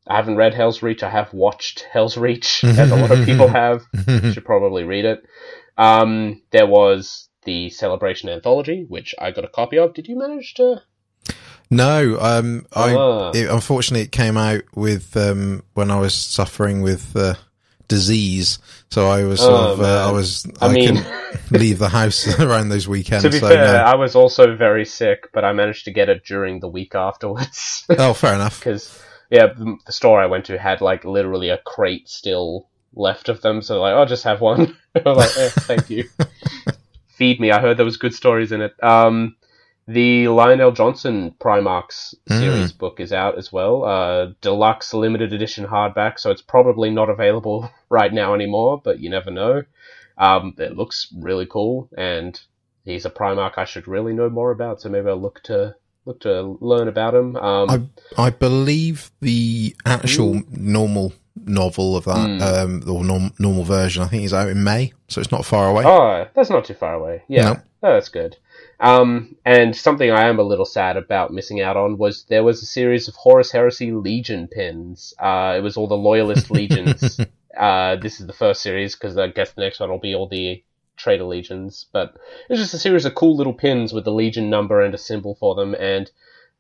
I 0.08 0.16
haven't 0.18 0.36
read 0.38 0.54
Hell's 0.54 0.82
Reach. 0.84 1.02
I 1.04 1.10
have 1.10 1.34
watched 1.34 1.88
Hell's 1.92 2.18
Reach, 2.18 2.64
as 2.64 2.92
a 2.92 2.96
lot 2.96 3.12
of 3.12 3.26
people 3.26 3.48
have. 3.48 3.84
Should 4.34 4.46
probably 4.46 4.84
read 4.84 5.06
it. 5.06 5.24
Um, 5.78 6.42
there 6.52 6.68
was 6.68 7.30
the 7.44 7.70
Celebration 7.70 8.30
Anthology, 8.30 8.86
which 8.88 9.14
I 9.20 9.32
got 9.32 9.46
a 9.46 9.50
copy 9.50 9.78
of. 9.78 9.94
Did 9.94 10.08
you 10.08 10.18
manage 10.18 10.54
to? 10.56 10.82
no, 11.72 12.18
um, 12.20 12.66
I 12.74 12.94
Ah. 12.96 13.32
it, 13.34 13.50
unfortunately 13.50 14.04
it 14.06 14.12
came 14.12 14.38
out 14.38 14.62
with 14.76 15.18
um 15.18 15.64
when 15.74 15.90
I 15.92 16.00
was 16.00 16.14
suffering 16.14 16.82
with 16.84 17.16
uh, 17.16 17.34
disease, 17.88 18.60
so 18.90 19.08
I 19.10 19.24
was 19.24 19.40
sort 19.40 19.54
Oh, 19.54 19.74
of 19.74 19.82
uh. 19.82 20.08
I 20.08 20.12
was 20.12 20.46
I 20.62 20.68
I, 20.68 20.74
mean- 20.74 20.96
couldn't 21.04 21.52
leave 21.52 21.80
the 21.80 21.90
house 21.90 22.40
around 22.40 22.70
those 22.70 22.88
weekends. 22.88 23.24
to 23.24 23.30
be 23.30 23.40
so 23.40 23.48
fair, 23.50 23.66
no. 23.66 23.80
I 23.84 23.96
was 23.96 24.16
also 24.16 24.56
very 24.56 24.86
sick, 24.86 25.30
but 25.34 25.44
I 25.46 25.54
managed 25.54 25.86
to 25.86 25.92
get 25.92 26.10
it 26.10 26.24
during 26.26 26.60
the 26.60 26.68
week 26.68 26.96
afterwards. 26.96 27.86
oh, 27.98 28.14
fair 28.14 28.36
enough. 28.36 28.60
because 28.60 28.98
yeah, 29.30 29.48
the, 29.48 29.76
the 29.86 29.92
store 29.92 30.22
I 30.22 30.28
went 30.28 30.46
to 30.46 30.58
had 30.58 30.82
like 30.82 31.04
literally 31.06 31.50
a 31.50 31.58
crate 31.58 32.08
still 32.10 32.68
left 32.94 33.28
of 33.30 33.42
them. 33.42 33.62
So 33.62 33.82
like, 33.82 33.94
I'll 33.94 34.06
just 34.06 34.24
have 34.24 34.40
one. 34.42 34.78
Like, 35.04 35.38
eh, 35.38 35.50
thank 35.50 35.90
you. 35.90 36.06
Feed 37.08 37.40
me. 37.40 37.52
I 37.52 37.60
heard 37.60 37.78
there 37.78 37.86
was 37.86 37.98
good 37.98 38.14
stories 38.14 38.52
in 38.52 38.62
it. 38.62 38.74
Um, 38.84 39.36
the 39.88 40.28
Lion 40.30 40.60
El'Jonson 40.60 41.36
Primarchs 41.38 42.16
series 42.28 42.72
book 42.72 43.00
is 43.00 43.14
out 43.14 43.38
as 43.38 43.52
well. 43.52 43.84
Uh, 43.86 44.28
deluxe 44.42 44.94
limited 44.94 45.32
edition 45.34 45.66
hardback, 45.68 46.20
so 46.20 46.32
it's 46.32 46.42
probably 46.42 46.90
not 46.90 47.10
available 47.10 47.70
right 47.90 48.12
now 48.12 48.34
anymore, 48.34 48.82
but 48.84 49.00
you 49.00 49.10
never 49.10 49.30
know. 49.32 49.64
Um, 50.18 50.56
it 50.58 50.76
looks 50.76 51.14
really 51.16 51.46
cool, 51.46 51.90
and 51.98 52.40
he's 52.84 53.06
a 53.06 53.10
Primarch 53.12 53.54
I 53.58 53.66
should 53.66 53.88
really 53.88 54.14
know 54.14 54.30
more 54.30 54.52
about. 54.52 54.82
So 54.82 54.90
maybe 54.90 55.08
I'll 55.10 55.22
look 55.22 55.44
to 55.44 55.76
look 56.06 56.20
to 56.22 56.58
learn 56.62 56.88
about 56.88 57.14
him. 57.16 57.36
Um, 57.36 57.92
I 58.18 58.30
believe 58.30 59.12
the 59.22 59.76
actual 59.86 60.42
normal 60.52 61.14
novel 61.36 61.98
of 61.98 62.06
that, 62.06 62.16
Mm. 62.30 62.42
um, 62.42 62.84
or 62.90 63.04
norm, 63.04 63.34
normal 63.40 63.64
version, 63.64 64.02
I 64.04 64.08
think 64.08 64.24
is 64.24 64.34
out 64.34 64.50
in 64.50 64.64
May, 64.64 64.94
so 65.10 65.20
it's 65.20 65.32
not 65.32 65.46
far 65.46 65.68
away. 65.68 65.84
Oh, 65.86 66.28
that's 66.34 66.50
not 66.50 66.64
too 66.66 66.76
far 66.76 66.94
away. 66.94 67.24
Yeah, 67.28 67.44
No. 67.44 67.60
Oh, 67.84 67.94
that's 67.94 68.10
good. 68.10 68.38
Um, 68.80 69.36
and 69.46 69.76
something 69.76 70.12
I 70.12 70.28
am 70.28 70.40
a 70.40 70.44
little 70.44 70.66
sad 70.66 70.98
about 70.98 71.32
missing 71.32 71.62
out 71.62 71.78
on 71.78 71.98
was 71.98 72.26
there 72.26 72.44
was 72.44 72.62
a 72.62 72.66
series 72.66 73.08
of 73.08 73.16
Horus 73.16 73.52
Heresy 73.52 73.92
Legion 73.92 74.48
pins. 74.48 75.14
Uh, 75.20 75.56
it 75.58 75.62
was 75.62 75.78
all 75.78 75.88
the 75.88 75.96
Loyalist 75.96 76.52
Legions. 76.52 77.20
uh, 77.58 77.96
this 77.96 78.20
is 78.20 78.28
the 78.28 78.34
first 78.34 78.62
series 78.62 78.96
because 78.96 79.18
I 79.18 79.28
guess 79.28 79.54
the 79.54 79.62
next 79.62 79.80
one 79.80 79.90
will 79.90 80.00
be 80.00 80.16
all 80.16 80.28
the 80.28 80.64
Traitor 80.98 81.24
Legions. 81.24 81.86
But 81.92 82.18
it's 82.50 82.60
just 82.60 82.74
a 82.74 82.80
series 82.80 83.06
of 83.06 83.16
cool 83.16 83.36
little 83.38 83.54
pins 83.54 83.94
with 83.94 84.04
the 84.04 84.12
Legion 84.12 84.50
number 84.50 84.82
and 84.82 84.94
a 84.94 84.98
symbol 85.00 85.36
for 85.36 85.56
them, 85.56 85.74
and 85.76 86.12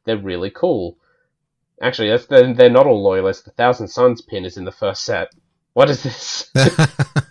they're 0.05 0.17
really 0.17 0.49
cool. 0.49 0.97
Actually, 1.81 2.09
that's 2.09 2.27
they're, 2.27 2.53
they're 2.53 2.69
not 2.69 2.87
all 2.87 3.03
Loyalists. 3.03 3.43
The 3.43 3.51
Thousand 3.51 3.89
Suns 3.89 4.21
pin 4.21 4.45
is 4.45 4.57
in 4.57 4.65
the 4.65 4.71
first 4.71 5.03
set. 5.03 5.33
What 5.73 5.89
is 5.89 6.03
this? 6.03 6.49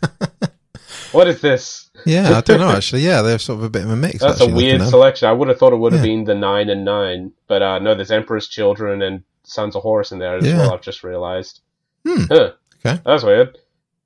what 1.14 1.28
is 1.28 1.40
this? 1.40 1.90
yeah, 2.04 2.36
I 2.36 2.40
don't 2.40 2.60
know 2.60 2.68
actually. 2.70 3.02
Yeah, 3.02 3.22
they're 3.22 3.38
sort 3.38 3.58
of 3.58 3.64
a 3.64 3.70
bit 3.70 3.84
of 3.84 3.90
a 3.90 3.96
mix. 3.96 4.18
That's 4.20 4.40
actually, 4.40 4.52
a 4.52 4.56
weird 4.56 4.82
selection. 4.82 5.28
I 5.28 5.32
would 5.32 5.48
have 5.48 5.58
thought 5.58 5.72
it 5.72 5.76
would 5.76 5.92
have 5.92 6.02
Yeah. 6.04 6.12
been 6.12 6.24
the 6.24 6.34
nine 6.34 6.68
and 6.68 6.84
nine, 6.84 7.32
but 7.46 7.62
uh, 7.62 7.78
no, 7.78 7.94
there's 7.94 8.10
Emperor's 8.10 8.48
Children 8.48 9.00
and 9.02 9.22
Sons 9.44 9.76
of 9.76 9.82
Horus 9.82 10.12
in 10.12 10.18
there 10.18 10.36
as 10.36 10.46
Yeah. 10.46 10.58
well. 10.58 10.74
I've 10.74 10.82
just 10.82 11.02
realised. 11.04 11.60
Hmm. 12.06 12.24
Huh. 12.30 12.52
Okay. 12.84 13.00
That's 13.04 13.22
weird. 13.24 13.56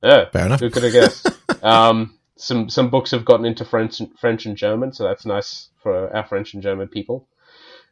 Yeah, 0.02 0.26
Fair 0.30 0.46
enough. 0.46 0.60
who 0.60 0.70
could 0.70 0.84
have 0.84 0.92
guessed? 0.92 1.28
um, 1.64 2.14
some 2.36 2.68
some 2.70 2.88
books 2.90 3.10
have 3.10 3.24
gotten 3.24 3.46
into 3.46 3.64
French 3.64 4.00
French 4.20 4.46
and 4.46 4.56
German, 4.56 4.92
so 4.92 5.02
that's 5.04 5.26
nice 5.26 5.68
for 5.82 6.14
our 6.14 6.24
French 6.24 6.54
and 6.54 6.62
German 6.62 6.86
people. 6.88 7.26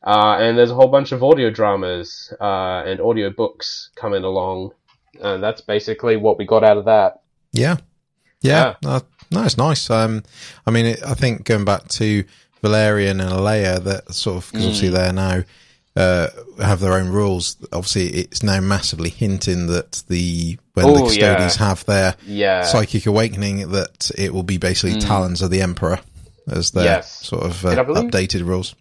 Uh, 0.07 0.37
and 0.39 0.57
there's 0.57 0.71
a 0.71 0.75
whole 0.75 0.87
bunch 0.89 1.11
of 1.11 1.25
audio 1.25 1.51
dramas 1.51 2.33
uh, 2.41 2.83
and 2.87 3.01
audio 3.01 3.29
books 3.31 3.91
coming 3.97 4.23
along. 4.23 4.71
And 5.21 5.43
that's 5.43 5.63
basically 5.63 6.17
what 6.17 6.39
we 6.39 6.45
got 6.45 6.63
out 6.63 6.77
of 6.77 6.85
that. 6.85 7.23
Yeah, 7.53 7.79
yeah, 8.43 8.75
Uh, 8.85 9.01
no, 9.31 9.43
it's 9.45 9.57
nice. 9.59 9.89
Um, 9.91 10.23
I 10.67 10.71
mean, 10.71 10.87
it, 10.87 11.01
I 11.05 11.15
think 11.15 11.45
going 11.45 11.65
back 11.65 11.89
to 11.89 12.25
Valerian 12.63 13.21
and 13.21 13.31
Alea, 13.33 13.81
that 13.81 14.13
sort 14.15 14.37
of 14.45 14.51
because 14.53 14.67
obviously 14.67 14.89
Mm. 14.89 14.93
they're 14.93 15.13
now 15.13 15.43
uh, 15.97 16.29
have 16.61 16.81
their 16.81 16.93
own 16.93 17.09
rules. 17.09 17.57
Obviously, 17.73 18.09
it's 18.09 18.43
now 18.43 18.61
massively 18.61 19.09
hinting 19.09 19.67
that 19.69 20.03
the 20.09 20.59
when 20.75 20.87
the 20.87 20.93
Oh, 20.93 21.05
custodians 21.07 21.57
yeah. 21.59 21.67
have 21.69 21.85
their 21.87 22.15
Yeah. 22.27 22.65
psychic 22.65 23.07
awakening, 23.07 23.71
that 23.73 24.11
it 24.15 24.35
will 24.35 24.43
be 24.43 24.59
basically 24.59 25.01
talons 25.01 25.41
of 25.41 25.51
the 25.51 25.63
emperor 25.63 25.99
as 26.51 26.73
their 26.73 26.83
Mm. 26.85 26.87
Yes. 26.87 27.27
sort 27.27 27.45
of 27.45 27.65
uh, 27.65 27.83
believe- 27.83 28.11
updated 28.11 28.47
rules. 28.47 28.75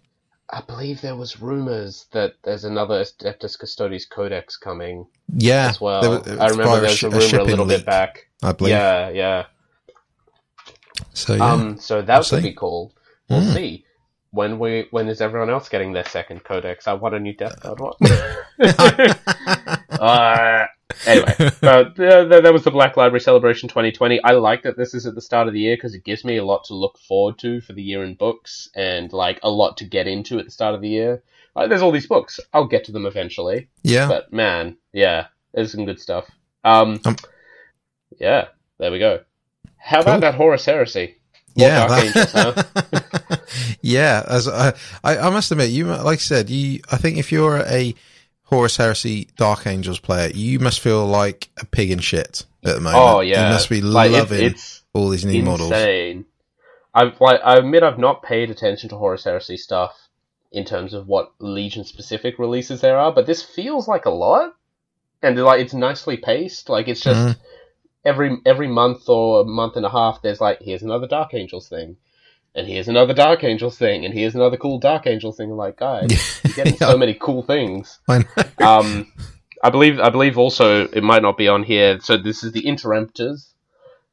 I 0.50 0.60
believe 0.60 1.00
there 1.00 1.16
was 1.16 1.40
rumors 1.40 2.04
that 2.12 2.34
there's 2.44 2.64
another 2.64 3.02
Adeptus 3.02 3.58
Custodes 3.58 4.04
Codex 4.04 4.56
coming 4.58 5.06
Yeah, 5.34 5.68
as 5.70 5.80
well. 5.80 6.20
there 6.20 6.40
I 6.40 6.48
remember 6.50 6.74
there 6.80 6.82
was 6.82 6.98
sh- 6.98 7.02
a 7.04 7.08
rumor 7.10 7.38
a, 7.40 7.44
little 7.44 7.64
leak, 7.66 7.78
bit 7.78 7.86
back. 7.86 8.25
I 8.42 8.52
believe. 8.52 8.72
Yeah, 8.72 9.08
yeah. 9.10 9.44
So 11.12 11.34
yeah, 11.34 11.52
Um, 11.52 11.78
so 11.78 12.02
that 12.02 12.08
We'll 12.08 12.18
would 12.18 12.24
see. 12.26 12.40
be 12.50 12.54
cool. 12.54 12.92
We'll 13.28 13.40
Mm. 13.40 13.54
see. 13.54 13.82
When 14.30 14.58
we 14.58 14.86
when 14.90 15.08
is 15.08 15.20
everyone 15.22 15.48
else 15.50 15.68
getting 15.70 15.92
their 15.92 16.04
second 16.04 16.44
codex? 16.44 16.86
I 16.86 16.92
want 16.92 17.14
a 17.14 17.18
new 17.20 17.32
Death 17.34 17.58
Guard 17.60 17.80
one. 17.80 17.94
uh, 20.00 20.66
anyway, 21.06 21.34
but 21.60 21.98
uh, 21.98 22.24
that 22.40 22.50
was 22.52 22.64
the 22.64 22.70
Black 22.70 22.96
Library 22.96 23.20
Celebration 23.20 23.68
2020. 23.68 24.22
I 24.22 24.32
like 24.32 24.62
that 24.64 24.76
this 24.76 24.94
is 24.94 25.06
at 25.06 25.14
the 25.14 25.20
start 25.22 25.48
of 25.48 25.54
the 25.54 25.60
year 25.60 25.76
because 25.76 25.94
it 25.94 26.04
gives 26.04 26.24
me 26.24 26.36
a 26.36 26.44
lot 26.44 26.64
to 26.64 26.74
look 26.74 26.98
forward 26.98 27.38
to 27.40 27.60
for 27.60 27.72
the 27.72 27.82
year 27.82 28.04
in 28.04 28.14
books 28.14 28.68
and 28.74 29.12
like 29.12 29.40
a 29.42 29.50
lot 29.50 29.76
to 29.78 29.84
get 29.84 30.06
into 30.06 30.38
at 30.38 30.44
the 30.44 30.50
start 30.50 30.74
of 30.74 30.80
the 30.82 30.88
year. 30.88 31.22
Like, 31.54 31.70
there's 31.70 31.80
all 31.82 31.92
these 31.92 32.06
books. 32.06 32.38
I'll 32.52 32.66
get 32.66 32.84
to 32.84 32.92
them 32.92 33.06
eventually. 33.06 33.68
yeah. 33.82 34.06
But 34.08 34.32
man, 34.32 34.76
yeah, 34.92 35.28
there's 35.54 35.72
some 35.72 35.86
good 35.86 36.00
stuff. 36.00 36.26
Um, 36.64 37.00
Um, 37.06 37.16
yeah, 38.18 38.48
there 38.78 38.90
we 38.92 38.98
go. 38.98 39.20
How 39.76 40.02
Cool. 40.02 40.14
about 40.14 40.20
that 40.22 40.34
Horus 40.34 40.64
Heresy? 40.64 41.16
More 41.56 41.68
yeah, 41.68 42.00
Angels, 42.02 42.32
huh? 42.32 42.62
yeah. 43.80 44.22
As 44.28 44.46
I, 44.48 44.74
I, 45.02 45.18
I 45.18 45.30
must 45.30 45.50
admit, 45.50 45.70
you 45.70 45.86
like 45.86 46.18
I 46.18 46.22
said, 46.22 46.50
you. 46.50 46.80
I 46.90 46.96
think 46.98 47.16
if 47.18 47.32
you're 47.32 47.58
a 47.66 47.94
Horus 48.42 48.76
Heresy 48.76 49.28
Dark 49.36 49.66
Angels 49.66 49.98
player, 49.98 50.30
you 50.34 50.58
must 50.58 50.80
feel 50.80 51.06
like 51.06 51.48
a 51.58 51.64
pig 51.64 51.90
in 51.90 51.98
shit 52.00 52.44
at 52.64 52.74
the 52.74 52.80
moment. 52.80 53.02
Oh 53.02 53.20
yeah, 53.20 53.46
you 53.48 53.52
must 53.54 53.70
be 53.70 53.80
Like, 53.80 54.10
it- 54.10 54.14
loving 54.14 54.44
it's 54.44 54.82
all 54.92 55.08
these 55.08 55.24
new 55.24 55.42
models. 55.42 55.70
insane. 55.70 56.26
I've 56.94 57.20
like 57.20 57.40
I 57.44 57.56
admit 57.56 57.82
I've 57.82 57.98
not 57.98 58.22
paid 58.22 58.50
attention 58.50 58.88
to 58.90 58.96
Horus 58.96 59.24
Heresy 59.24 59.56
stuff 59.56 59.94
in 60.52 60.64
terms 60.64 60.94
of 60.94 61.06
what 61.08 61.32
Legion 61.38 61.84
specific 61.84 62.38
releases 62.38 62.80
there 62.80 62.98
are, 62.98 63.12
but 63.12 63.26
this 63.26 63.42
feels 63.42 63.86
like 63.88 64.04
a 64.06 64.10
lot, 64.10 64.54
and 65.22 65.36
like 65.42 65.60
it's 65.60 65.74
nicely 65.74 66.16
paced. 66.16 66.68
Like 66.68 66.88
it's 66.88 67.00
just 67.00 67.18
Mhm. 67.18 67.36
Every 68.06 68.38
every 68.46 68.68
month 68.68 69.08
or 69.08 69.42
a 69.42 69.44
month 69.44 69.76
and 69.76 69.84
a 69.84 69.90
half, 69.90 70.22
there's 70.22 70.40
like 70.40 70.58
here's 70.62 70.82
another 70.82 71.06
Dark 71.06 71.34
Angels 71.34 71.68
thing, 71.68 71.96
and 72.54 72.66
here's 72.66 72.88
another 72.88 73.12
Dark 73.14 73.44
Angels 73.44 73.76
thing, 73.76 74.04
and 74.06 74.14
here's 74.14 74.34
another 74.34 74.56
cool 74.56 74.78
Dark 74.78 75.06
Angels 75.06 75.36
thing. 75.36 75.50
I'm 75.50 75.56
like 75.56 75.76
guys, 75.76 76.40
you're 76.44 76.54
getting 76.54 76.78
Yeah. 76.80 76.88
so 76.88 76.96
many 76.96 77.14
cool 77.14 77.42
things. 77.42 77.98
Um, 78.58 79.12
I 79.62 79.70
believe 79.70 79.98
I 80.00 80.10
believe 80.10 80.38
also 80.38 80.86
it 80.86 81.02
might 81.02 81.22
not 81.22 81.36
be 81.36 81.48
on 81.48 81.62
here. 81.62 82.00
So 82.00 82.16
this 82.16 82.42
is 82.44 82.52
the 82.52 82.62
Interemptors, 82.62 83.52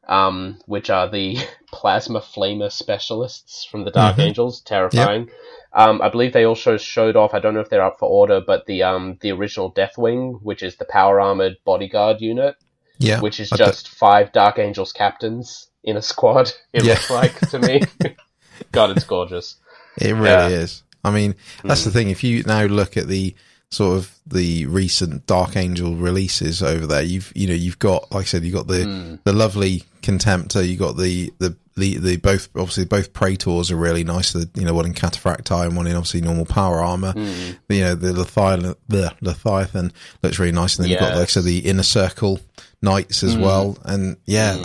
um, 0.08 0.60
which 0.66 0.90
are 0.90 1.10
the 1.10 1.38
plasma 1.72 2.20
flamer 2.22 2.72
specialists 2.72 3.66
from 3.66 3.84
the 3.86 3.92
Dark 3.92 4.18
Mhm. 4.18 4.28
Angels. 4.28 4.62
Terrifying. 4.62 5.30
Um, 5.76 6.02
I 6.02 6.10
believe 6.10 6.34
they 6.34 6.46
also 6.46 6.78
showed 6.78 7.16
off. 7.16 7.34
I 7.34 7.40
don't 7.40 7.54
know 7.56 7.60
if 7.62 7.70
they're 7.70 7.84
up 7.84 7.98
for 8.00 8.08
order, 8.08 8.42
but 8.46 8.66
the 8.68 8.84
um 8.84 9.18
the 9.22 9.32
original 9.32 9.72
Deathwing, 9.74 10.40
which 10.42 10.62
is 10.64 10.76
the 10.78 10.86
power 10.86 11.20
armored 11.20 11.58
bodyguard 11.66 12.22
unit, 12.22 12.56
Yeah, 13.00 13.20
which 13.22 13.40
is 13.40 13.50
just 13.50 13.90
five 13.90 14.32
Dark 14.32 14.60
Angels 14.60 14.92
captains 14.94 15.68
in 15.84 15.98
a 15.98 16.02
squad. 16.02 16.52
It 16.74 16.84
Yeah. 16.84 16.94
looks 16.94 17.10
like 17.10 17.40
to 17.50 17.60
me. 17.60 17.82
God, 18.72 18.92
it's 18.92 19.04
gorgeous. 19.04 19.56
It 20.00 20.14
really 20.14 20.26
Yeah. 20.28 20.48
is. 20.48 20.84
I 21.04 21.12
mean, 21.12 21.36
that's 21.64 21.84
the 21.84 21.92
thing. 21.92 22.10
If 22.10 22.24
you 22.24 22.44
now 22.44 22.64
look 22.66 22.96
at 22.96 23.08
the 23.08 23.36
sort 23.70 23.98
of 23.98 24.12
the 24.28 24.66
recent 24.68 25.26
Dark 25.26 25.58
Angel 25.58 25.96
releases 25.96 26.62
over 26.64 26.86
there, 26.88 27.02
you've 27.02 27.32
you 27.36 27.48
know 27.48 27.54
you've 27.56 27.80
got 27.80 28.12
like 28.12 28.22
I 28.22 28.26
said, 28.26 28.44
you've 28.44 28.54
got 28.54 28.68
the 28.68 28.86
Mm. 28.86 29.20
the 29.24 29.34
lovely 29.34 29.84
Contemptor, 30.02 30.66
you 30.68 30.78
got 30.78 30.96
the 30.98 31.34
the 31.40 31.56
the, 31.76 31.98
the 31.98 32.18
both 32.18 32.50
obviously 32.56 32.86
both 32.86 33.14
Praetors 33.14 33.72
are 33.72 33.76
really 33.76 34.04
nice. 34.04 34.32
The 34.32 34.48
you 34.54 34.64
know 34.64 34.74
one 34.76 34.86
in 34.86 34.94
Cataphracti 34.94 35.66
and 35.66 35.76
one 35.76 35.88
in 35.88 35.96
obviously 35.96 36.22
normal 36.22 36.46
power 36.46 36.82
armor. 36.82 37.14
Mm. 37.14 37.58
You 37.68 37.82
know 37.82 37.96
the 37.96 38.14
Leviathan, 38.14 38.76
the 38.88 39.14
Leviathan 39.22 39.92
looks 40.22 40.38
really 40.40 40.52
nice, 40.52 40.78
and 40.78 40.84
then 40.86 40.92
you've 40.92 41.00
got 41.00 41.18
like 41.18 41.30
said 41.30 41.44
the 41.44 41.60
inner 41.60 41.84
circle 41.84 42.40
knights 42.84 43.24
as 43.24 43.36
Mm. 43.36 43.42
well. 43.42 43.78
And 43.84 44.18
yeah, 44.26 44.56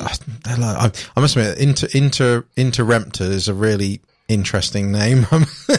I, 0.47 0.55
like- 0.57 0.61
I, 0.61 0.93
I 1.16 1.20
must 1.20 1.36
admit, 1.36 1.59
inter 1.59 1.89
inter 1.95 2.43
interremptor 2.57 3.23
is 3.31 3.49
a 3.49 3.55
really 3.55 4.03
interesting 4.28 4.93
name. 4.93 5.27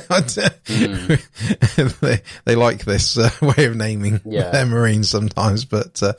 they 2.01 2.21
they 2.45 2.55
like 2.55 2.85
this 2.85 3.17
uh, 3.17 3.29
way 3.57 3.65
of 3.65 3.75
naming 3.75 4.21
Yeah. 4.25 4.49
their 4.51 4.65
marines 4.65 5.09
sometimes, 5.09 5.65
but 5.65 6.01
uh, 6.01 6.13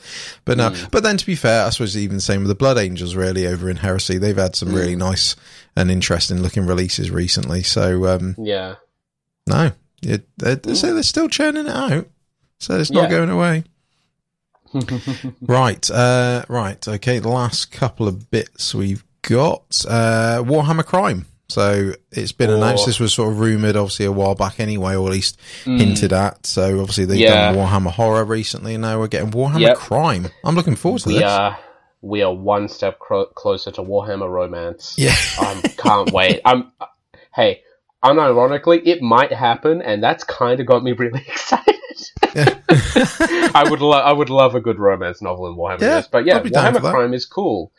but 0.45 0.57
no. 0.57 0.75
But 0.91 1.03
then 1.03 1.17
to 1.17 1.27
be 1.27 1.35
fair, 1.37 1.67
I 1.67 1.71
suppose 1.71 1.97
even 1.97 2.17
the 2.17 2.23
same 2.23 2.41
with 2.41 2.49
the 2.49 2.55
Blood 2.55 2.79
Angels. 2.79 3.15
Really, 3.15 3.47
over 3.47 3.69
in 3.71 3.77
Heresy, 3.77 4.19
they've 4.19 4.37
had 4.37 4.57
some 4.57 4.73
really 4.73 4.97
nice 4.97 5.37
and 5.77 5.91
interesting 5.91 6.43
looking 6.43 6.67
releases 6.67 7.11
recently. 7.11 7.63
So 7.63 8.07
um, 8.07 8.35
Yeah. 8.39 8.77
no, 9.47 9.73
it, 10.03 10.25
they 10.39 10.55
they 10.57 10.75
say 10.75 10.93
they're 10.93 11.03
still 11.03 11.29
churning 11.29 11.67
it 11.67 11.73
out, 11.73 12.07
so 12.59 12.79
it's 12.79 12.91
not 12.91 13.05
Yeah. 13.05 13.17
going 13.17 13.31
away. 13.31 13.65
right, 15.41 15.91
uh, 15.91 16.45
right, 16.49 16.87
okay. 16.89 17.19
The 17.19 17.29
last 17.29 17.73
couple 17.73 18.07
of 18.09 18.31
bits 18.31 18.75
we've 18.75 19.05
got 19.23 19.85
uh, 19.89 20.43
Warhammer 20.45 20.85
Crime. 20.85 21.27
So 21.49 21.93
it's 22.13 22.31
been 22.31 22.51
Oh. 22.51 22.57
announced. 22.57 22.87
This 22.87 23.01
was 23.01 23.13
sort 23.13 23.33
of 23.33 23.41
rumored, 23.41 23.75
obviously, 23.75 24.07
a 24.07 24.13
while 24.13 24.37
back 24.37 24.61
anyway, 24.61 24.95
or 24.95 25.09
at 25.09 25.13
least 25.13 25.41
hinted 25.65 26.13
at. 26.13 26.47
So 26.47 26.79
obviously 26.81 27.07
they've. 27.07 27.19
Yeah. 27.19 27.51
done 27.53 27.57
Warhammer 27.57 27.91
Horror 27.91 28.25
recently, 28.25 28.75
and 28.75 28.83
now 28.83 29.01
we're 29.01 29.09
getting 29.09 29.33
Warhammer 29.33 29.61
Yep. 29.61 29.77
Crime. 29.77 30.29
I'm 30.45 30.55
looking 30.55 30.77
forward 30.77 31.01
to 31.03 31.09
we 31.09 31.15
this. 31.15 31.25
are 31.25 31.59
we 32.03 32.23
are 32.23 32.33
one 32.33 32.69
step 32.69 32.99
cro- 33.01 33.27
closer 33.27 33.71
to 33.73 33.83
Warhammer 33.83 34.31
Romance. 34.31 34.95
Yeah, 34.97 35.15
I 35.41 35.61
can't 35.77 36.13
wait. 36.13 36.41
I'm 36.45 36.71
hey, 37.35 37.63
unironically, 38.05 38.83
it 38.85 39.03
might 39.03 39.33
happen, 39.33 39.83
and 39.83 40.03
that's 40.03 40.25
kind 40.25 40.61
of 40.61 40.67
got 40.67 40.83
me 40.83 40.93
really 40.93 41.21
excited. 41.27 41.75
I 43.55 43.67
would 43.69 43.81
lo- 43.81 43.99
I 43.99 44.13
would 44.13 44.31
love 44.31 44.55
a 44.55 44.61
good 44.61 44.79
romance 44.79 45.21
novel 45.21 45.47
in 45.49 45.57
Warhammer. 45.57 45.81
Yeah, 45.81 46.03
but 46.11 46.25
yeah, 46.25 46.37
I'd 46.37 46.45
be 46.45 46.51
down 46.51 46.75
Warhammer. 46.75 46.91
Crime 46.91 47.15
is 47.15 47.27
cool. 47.27 47.73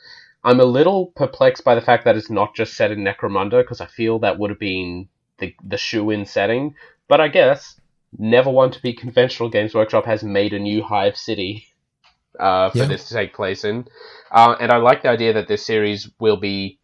I'm 0.44 0.60
a 0.60 0.66
little 0.66 1.08
perplexed 1.08 1.64
by 1.64 1.76
the 1.76 1.82
fact 1.82 2.06
that 2.06 2.18
it's 2.18 2.30
not 2.30 2.56
just 2.56 2.74
set 2.74 2.92
in 2.92 3.00
Necromunda 3.04 3.62
because 3.62 3.80
I 3.82 3.86
feel 3.86 4.20
that 4.20 4.40
would 4.40 4.50
have 4.50 4.60
been 4.60 5.08
the 5.38 5.56
the 5.64 5.78
shoe 5.78 6.10
in 6.10 6.26
setting. 6.26 6.76
But 7.08 7.22
I 7.22 7.28
guess 7.28 7.80
never 8.18 8.50
want 8.50 8.74
to 8.74 8.82
be 8.82 8.94
conventional. 8.94 9.50
Games 9.50 9.74
Workshop 9.74 10.06
has 10.06 10.24
made 10.24 10.54
a 10.54 10.60
new 10.60 10.84
Hive 10.84 11.16
City 11.18 11.66
uh, 12.40 12.70
for 12.72 12.80
Yeah. 12.80 12.86
this 12.86 13.08
to 13.10 13.14
take 13.14 13.34
place 13.34 13.64
in, 13.64 13.86
uh, 14.32 14.56
and 14.60 14.72
I 14.72 14.78
like 14.78 15.04
the 15.04 15.10
idea 15.10 15.34
that 15.34 15.48
this 15.48 15.66
series 15.66 16.10
will 16.20 16.38
be 16.38 16.80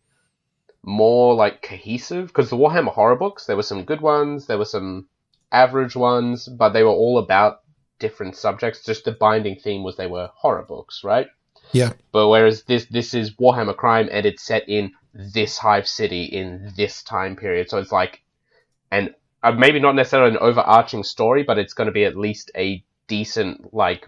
more 0.87 1.35
like 1.35 1.61
cohesive 1.61 2.27
because 2.27 2.49
the 2.49 2.55
Warhammer 2.55 2.93
horror 2.93 3.17
books 3.17 3.45
there 3.45 3.57
were 3.57 3.63
some 3.63 3.83
good 3.83 3.99
ones, 3.99 4.47
there 4.47 4.57
were 4.57 4.65
some 4.65 5.07
average 5.51 5.97
ones, 5.97 6.47
but 6.47 6.69
they 6.69 6.81
were 6.81 6.89
all 6.89 7.17
about 7.17 7.59
different 7.99 8.37
subjects. 8.37 8.85
Just 8.85 9.03
the 9.03 9.11
binding 9.11 9.59
theme 9.59 9.83
was 9.83 9.97
they 9.97 10.07
were 10.07 10.29
horror 10.33 10.63
books, 10.63 11.03
right? 11.03 11.27
Yeah. 11.73 11.91
But 12.13 12.29
whereas 12.29 12.63
this 12.63 12.85
this 12.85 13.13
is 13.13 13.35
Warhammer 13.35 13.75
Crime 13.75 14.07
and 14.09 14.25
it's 14.25 14.43
set 14.43 14.69
in 14.69 14.93
this 15.13 15.57
hive 15.57 15.87
city 15.89 16.23
in 16.23 16.71
this 16.77 17.03
time 17.03 17.35
period, 17.35 17.69
so 17.69 17.79
it's 17.79 17.91
like, 17.91 18.21
and 18.89 19.13
uh, 19.43 19.51
maybe 19.51 19.81
not 19.81 19.95
necessarily 19.95 20.31
an 20.31 20.37
overarching 20.37 21.03
story, 21.03 21.43
but 21.43 21.57
it's 21.57 21.73
going 21.73 21.87
to 21.87 21.91
be 21.91 22.05
at 22.05 22.15
least 22.15 22.49
a 22.55 22.81
decent 23.07 23.73
like 23.73 24.05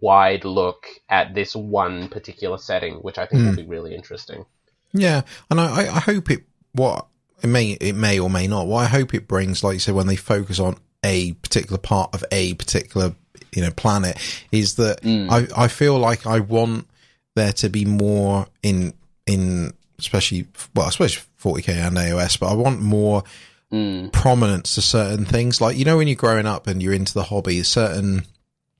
wide 0.00 0.44
look 0.44 0.86
at 1.08 1.34
this 1.34 1.56
one 1.56 2.08
particular 2.08 2.58
setting, 2.58 2.94
which 2.96 3.18
I 3.18 3.26
think 3.26 3.44
will 3.44 3.56
be 3.56 3.68
really 3.68 3.96
interesting. 3.96 4.44
Yeah, 4.92 5.22
and 5.50 5.60
I, 5.60 5.94
I 5.94 6.00
hope 6.00 6.30
it 6.30 6.44
what 6.72 7.06
it 7.42 7.46
may 7.46 7.72
it 7.72 7.94
may 7.94 8.18
or 8.18 8.30
may 8.30 8.46
not. 8.46 8.66
What 8.66 8.84
I 8.84 8.88
hope 8.88 9.14
it 9.14 9.28
brings, 9.28 9.62
like 9.64 9.74
you 9.74 9.80
said, 9.80 9.94
when 9.94 10.06
they 10.06 10.16
focus 10.16 10.58
on 10.58 10.76
a 11.04 11.32
particular 11.34 11.78
part 11.78 12.14
of 12.14 12.24
a 12.32 12.54
particular 12.54 13.14
you 13.52 13.62
know 13.62 13.70
planet, 13.70 14.18
is 14.52 14.76
that 14.76 15.00
I 15.04 15.46
I 15.56 15.68
feel 15.68 15.98
like 15.98 16.26
I 16.26 16.40
want 16.40 16.88
there 17.36 17.52
to 17.54 17.68
be 17.68 17.84
more 17.84 18.46
in 18.62 18.92
in 19.26 19.72
especially 19.98 20.46
well 20.74 20.86
I 20.86 20.90
suppose 20.90 21.24
40k 21.42 21.68
and 21.68 21.96
AOS, 21.96 22.38
but 22.38 22.50
I 22.50 22.54
want 22.54 22.80
more 22.80 23.24
Mm, 23.72 24.10
prominence 24.10 24.74
to 24.74 24.82
certain 24.82 25.24
things. 25.24 25.60
Like 25.60 25.76
you 25.76 25.84
know 25.84 25.96
when 25.96 26.08
you're 26.08 26.16
growing 26.16 26.44
up 26.44 26.66
and 26.66 26.82
you're 26.82 26.92
into 26.92 27.14
the 27.14 27.22
hobby, 27.22 27.62
certain 27.62 28.24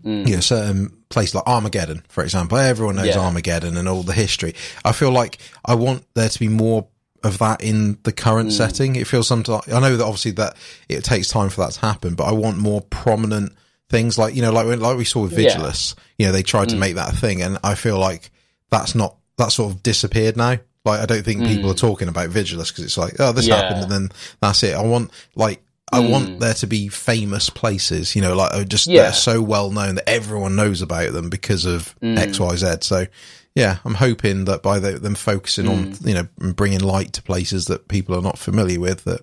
mm, 0.04 0.26
you 0.28 0.34
know, 0.34 0.40
certain 0.40 0.92
place 1.08 1.34
like 1.34 1.44
Armageddon, 1.46 2.02
for 2.08 2.22
example. 2.22 2.58
Everyone 2.58 2.96
knows 2.96 3.06
Yeah. 3.06 3.18
Armageddon 3.20 3.76
and 3.76 3.88
all 3.88 4.02
the 4.02 4.12
history. 4.12 4.54
I 4.84 4.92
feel 4.92 5.10
like 5.10 5.38
I 5.64 5.74
want 5.74 6.04
there 6.14 6.28
to 6.28 6.38
be 6.38 6.48
more 6.48 6.86
of 7.22 7.38
that 7.38 7.60
in 7.62 7.98
the 8.04 8.12
current 8.12 8.48
Hmm. 8.50 8.54
setting. 8.56 8.96
It 8.96 9.06
feels 9.06 9.26
sometimes, 9.28 9.68
I 9.72 9.78
know 9.80 9.96
that 9.96 10.04
obviously 10.04 10.30
that 10.32 10.56
it 10.88 11.04
takes 11.04 11.28
time 11.28 11.50
for 11.50 11.60
that 11.62 11.72
to 11.72 11.80
happen, 11.80 12.14
but 12.14 12.24
I 12.24 12.32
want 12.32 12.56
more 12.58 12.80
prominent 12.80 13.52
things 13.90 14.16
like, 14.16 14.34
you 14.34 14.40
know, 14.42 14.52
like, 14.52 14.66
like 14.78 14.96
we 14.96 15.04
saw 15.04 15.22
with 15.22 15.32
Yeah. 15.32 15.50
Vigilus, 15.56 15.94
you 16.18 16.26
know, 16.26 16.32
they 16.32 16.42
tried 16.42 16.68
to 16.70 16.76
Mm. 16.76 16.78
make 16.78 16.94
that 16.94 17.12
a 17.12 17.16
thing 17.16 17.42
and 17.42 17.58
I 17.64 17.74
feel 17.74 17.98
like 17.98 18.30
that's 18.70 18.94
not, 18.94 19.16
that 19.36 19.52
sort 19.52 19.72
of 19.72 19.82
disappeared 19.82 20.36
now. 20.36 20.58
Like, 20.84 21.00
I 21.00 21.06
don't 21.06 21.24
think 21.24 21.44
people 21.44 21.70
are 21.70 21.74
talking 21.74 22.08
about 22.08 22.30
Vigilus 22.30 22.68
because 22.68 22.84
it's 22.84 22.96
like, 22.96 23.16
oh, 23.18 23.32
this. 23.32 23.46
Yeah. 23.46 23.56
happened 23.56 23.82
and 23.82 23.92
then 23.92 24.12
that's 24.40 24.62
it. 24.62 24.74
I 24.74 24.82
want, 24.82 25.10
like, 25.34 25.62
I 25.92 26.00
want 26.00 26.40
there 26.40 26.54
to 26.54 26.66
be 26.66 26.88
famous 26.88 27.50
places, 27.50 28.14
you 28.16 28.22
know, 28.22 28.34
like 28.34 28.52
uh, 28.54 28.64
just 28.64 28.86
Yeah. 28.86 29.02
they're 29.02 29.12
so 29.12 29.42
well 29.42 29.70
known 29.70 29.96
that 29.96 30.08
everyone 30.08 30.56
knows 30.56 30.82
about 30.82 31.12
them 31.12 31.28
because 31.30 31.64
of 31.64 31.94
X, 32.02 32.38
Y, 32.40 32.56
Z. 32.56 32.76
So, 32.82 33.06
yeah, 33.54 33.78
I'm 33.84 33.94
hoping 33.94 34.44
that 34.46 34.62
by 34.62 34.78
the, 34.78 34.92
them 34.98 35.14
focusing 35.14 35.68
on, 35.68 35.94
you 36.04 36.14
know, 36.14 36.28
bringing 36.52 36.80
light 36.80 37.12
to 37.14 37.22
places 37.22 37.66
that 37.66 37.88
people 37.88 38.16
are 38.16 38.22
not 38.22 38.38
familiar 38.38 38.78
with, 38.80 39.04
that 39.04 39.20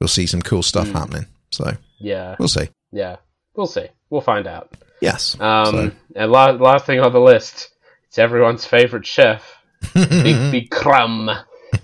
we'll 0.00 0.08
see 0.08 0.26
some 0.26 0.42
cool 0.42 0.62
stuff 0.62 0.90
happening. 0.90 1.26
So, 1.50 1.76
Yeah, 1.98 2.34
we'll 2.38 2.48
see. 2.48 2.68
yeah. 2.92 3.16
We'll 3.54 3.66
see. 3.68 3.86
We'll 4.10 4.20
find 4.20 4.46
out. 4.48 4.72
Yes. 5.00 5.36
Um, 5.38 5.66
So- 5.66 5.90
and 6.16 6.32
la- 6.32 6.50
last 6.50 6.86
thing 6.86 6.98
on 7.00 7.12
the 7.12 7.20
list, 7.20 7.70
it's 8.08 8.18
everyone's 8.18 8.64
favorite 8.64 9.06
chef, 9.06 9.42
Big 9.94 10.50
Big 10.50 10.70
Crumb. 10.70 11.30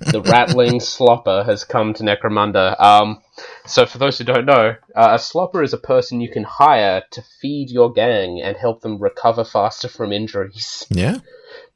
The 0.01 0.23
rattling 0.23 0.75
slopper 0.81 1.45
has 1.45 1.65
come 1.65 1.95
to 1.95 2.03
Necromunda. 2.05 2.81
Um, 2.81 3.21
so, 3.67 3.87
for 3.87 3.99
those 3.99 4.19
who 4.19 4.25
don't 4.25 4.47
know, 4.47 4.75
uh, 4.95 5.11
a 5.13 5.19
slopper 5.19 5.63
is 5.65 5.73
a 5.73 5.79
person 5.79 6.21
you 6.21 6.31
can 6.31 6.45
hire 6.45 7.03
to 7.13 7.23
feed 7.41 7.71
your 7.71 7.93
gang 7.93 8.41
and 8.43 8.57
help 8.57 8.81
them 8.83 8.99
recover 8.99 9.45
faster 9.45 9.89
from 9.89 10.13
injuries. 10.13 10.87
yeah. 10.91 11.19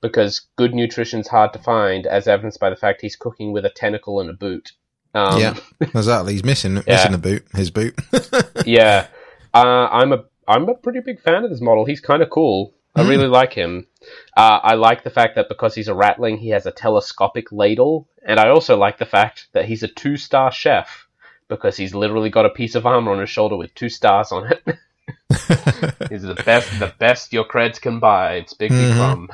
Because 0.01 0.47
good 0.57 0.75
nutrition's 0.75 1.29
hard 1.29 1.53
to 1.55 1.59
find, 1.59 2.07
as 2.07 2.29
evidenced 2.29 2.61
by 2.61 2.71
the 2.71 2.77
fact 2.77 3.01
he's 3.01 3.17
cooking 3.17 3.53
with 3.53 3.65
a 3.65 3.71
tentacle 3.71 4.21
and 4.21 4.29
a 4.31 4.35
boot. 4.35 4.73
Um, 5.15 5.41
yeah. 5.41 5.55
Exactly. 5.81 6.33
He's 6.33 6.45
missing, 6.45 6.77
Yeah. 6.87 6.95
missing 6.95 7.15
a 7.15 7.19
boot, 7.19 7.45
his 7.55 7.71
boot. 7.71 7.99
yeah, 8.67 9.07
uh, 9.55 9.89
I'm 9.91 10.13
a 10.13 10.25
I'm 10.47 10.69
a 10.69 10.75
pretty 10.75 11.01
big 11.01 11.21
fan 11.23 11.45
of 11.45 11.51
this 11.51 11.61
model. 11.63 11.85
He's 11.87 12.01
kind 12.01 12.23
of 12.23 12.29
cool. 12.31 12.75
I 12.97 13.03
Hmm. 13.03 13.09
really 13.09 13.27
like 13.29 13.53
him. 13.55 13.87
Uh, 14.37 14.59
I 14.63 14.75
like 14.75 15.03
the 15.05 15.11
fact 15.11 15.37
that 15.37 15.49
because 15.49 15.75
he's 15.75 15.89
a 15.89 15.95
ratling, 15.95 16.37
he 16.39 16.51
has 16.51 16.67
a 16.67 16.71
telescopic 16.71 17.51
ladle, 17.51 18.09
and 18.27 18.39
I 18.39 18.51
also 18.51 18.77
like 18.77 18.99
the 18.99 19.07
fact 19.07 19.49
that 19.53 19.65
he's 19.65 19.83
a 19.83 19.89
two 19.89 20.17
star 20.17 20.53
chef 20.53 21.04
because 21.49 21.77
he's 21.77 21.95
literally 21.95 22.31
got 22.31 22.47
a 22.47 22.51
piece 22.51 22.75
of 22.75 22.87
armor 22.87 23.13
on 23.13 23.21
his 23.21 23.31
shoulder 23.31 23.57
with 23.57 23.75
two 23.75 23.89
stars 23.89 24.33
on 24.33 24.51
it. 24.53 24.63
he's 26.09 26.23
the 26.23 26.41
best, 26.45 26.79
the 26.79 26.93
best 26.99 27.33
your 27.33 27.45
creds 27.45 27.81
can 27.81 27.99
buy. 28.01 28.35
It's 28.35 28.55
Big. 28.55 28.71
Big 28.71 28.95
Crumb. 28.95 29.29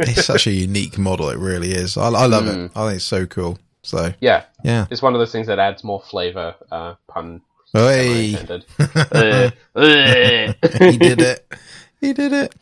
it's 0.00 0.24
such 0.24 0.46
a 0.46 0.50
unique 0.52 0.98
model. 0.98 1.28
It 1.30 1.38
really 1.38 1.72
is. 1.72 1.96
I, 1.96 2.06
I 2.08 2.26
love 2.26 2.44
Hmm. 2.44 2.64
it. 2.66 2.72
I 2.74 2.84
think 2.86 2.96
it's 2.96 3.04
so 3.04 3.26
cool. 3.26 3.58
So, 3.82 4.12
Yeah, 4.20 4.44
yeah. 4.64 4.86
it's 4.90 5.02
one 5.02 5.14
of 5.14 5.18
those 5.18 5.32
things 5.32 5.48
that 5.48 5.58
adds 5.58 5.82
more 5.84 6.00
flavor. 6.00 6.54
Uh, 6.70 6.94
pun 7.08 7.42
Hey. 7.74 8.34
Uh, 8.36 9.50
uh. 9.74 10.52
he 10.78 10.98
did 10.98 11.20
it. 11.20 11.52
He 12.00 12.12
did 12.12 12.32
it. 12.32 12.54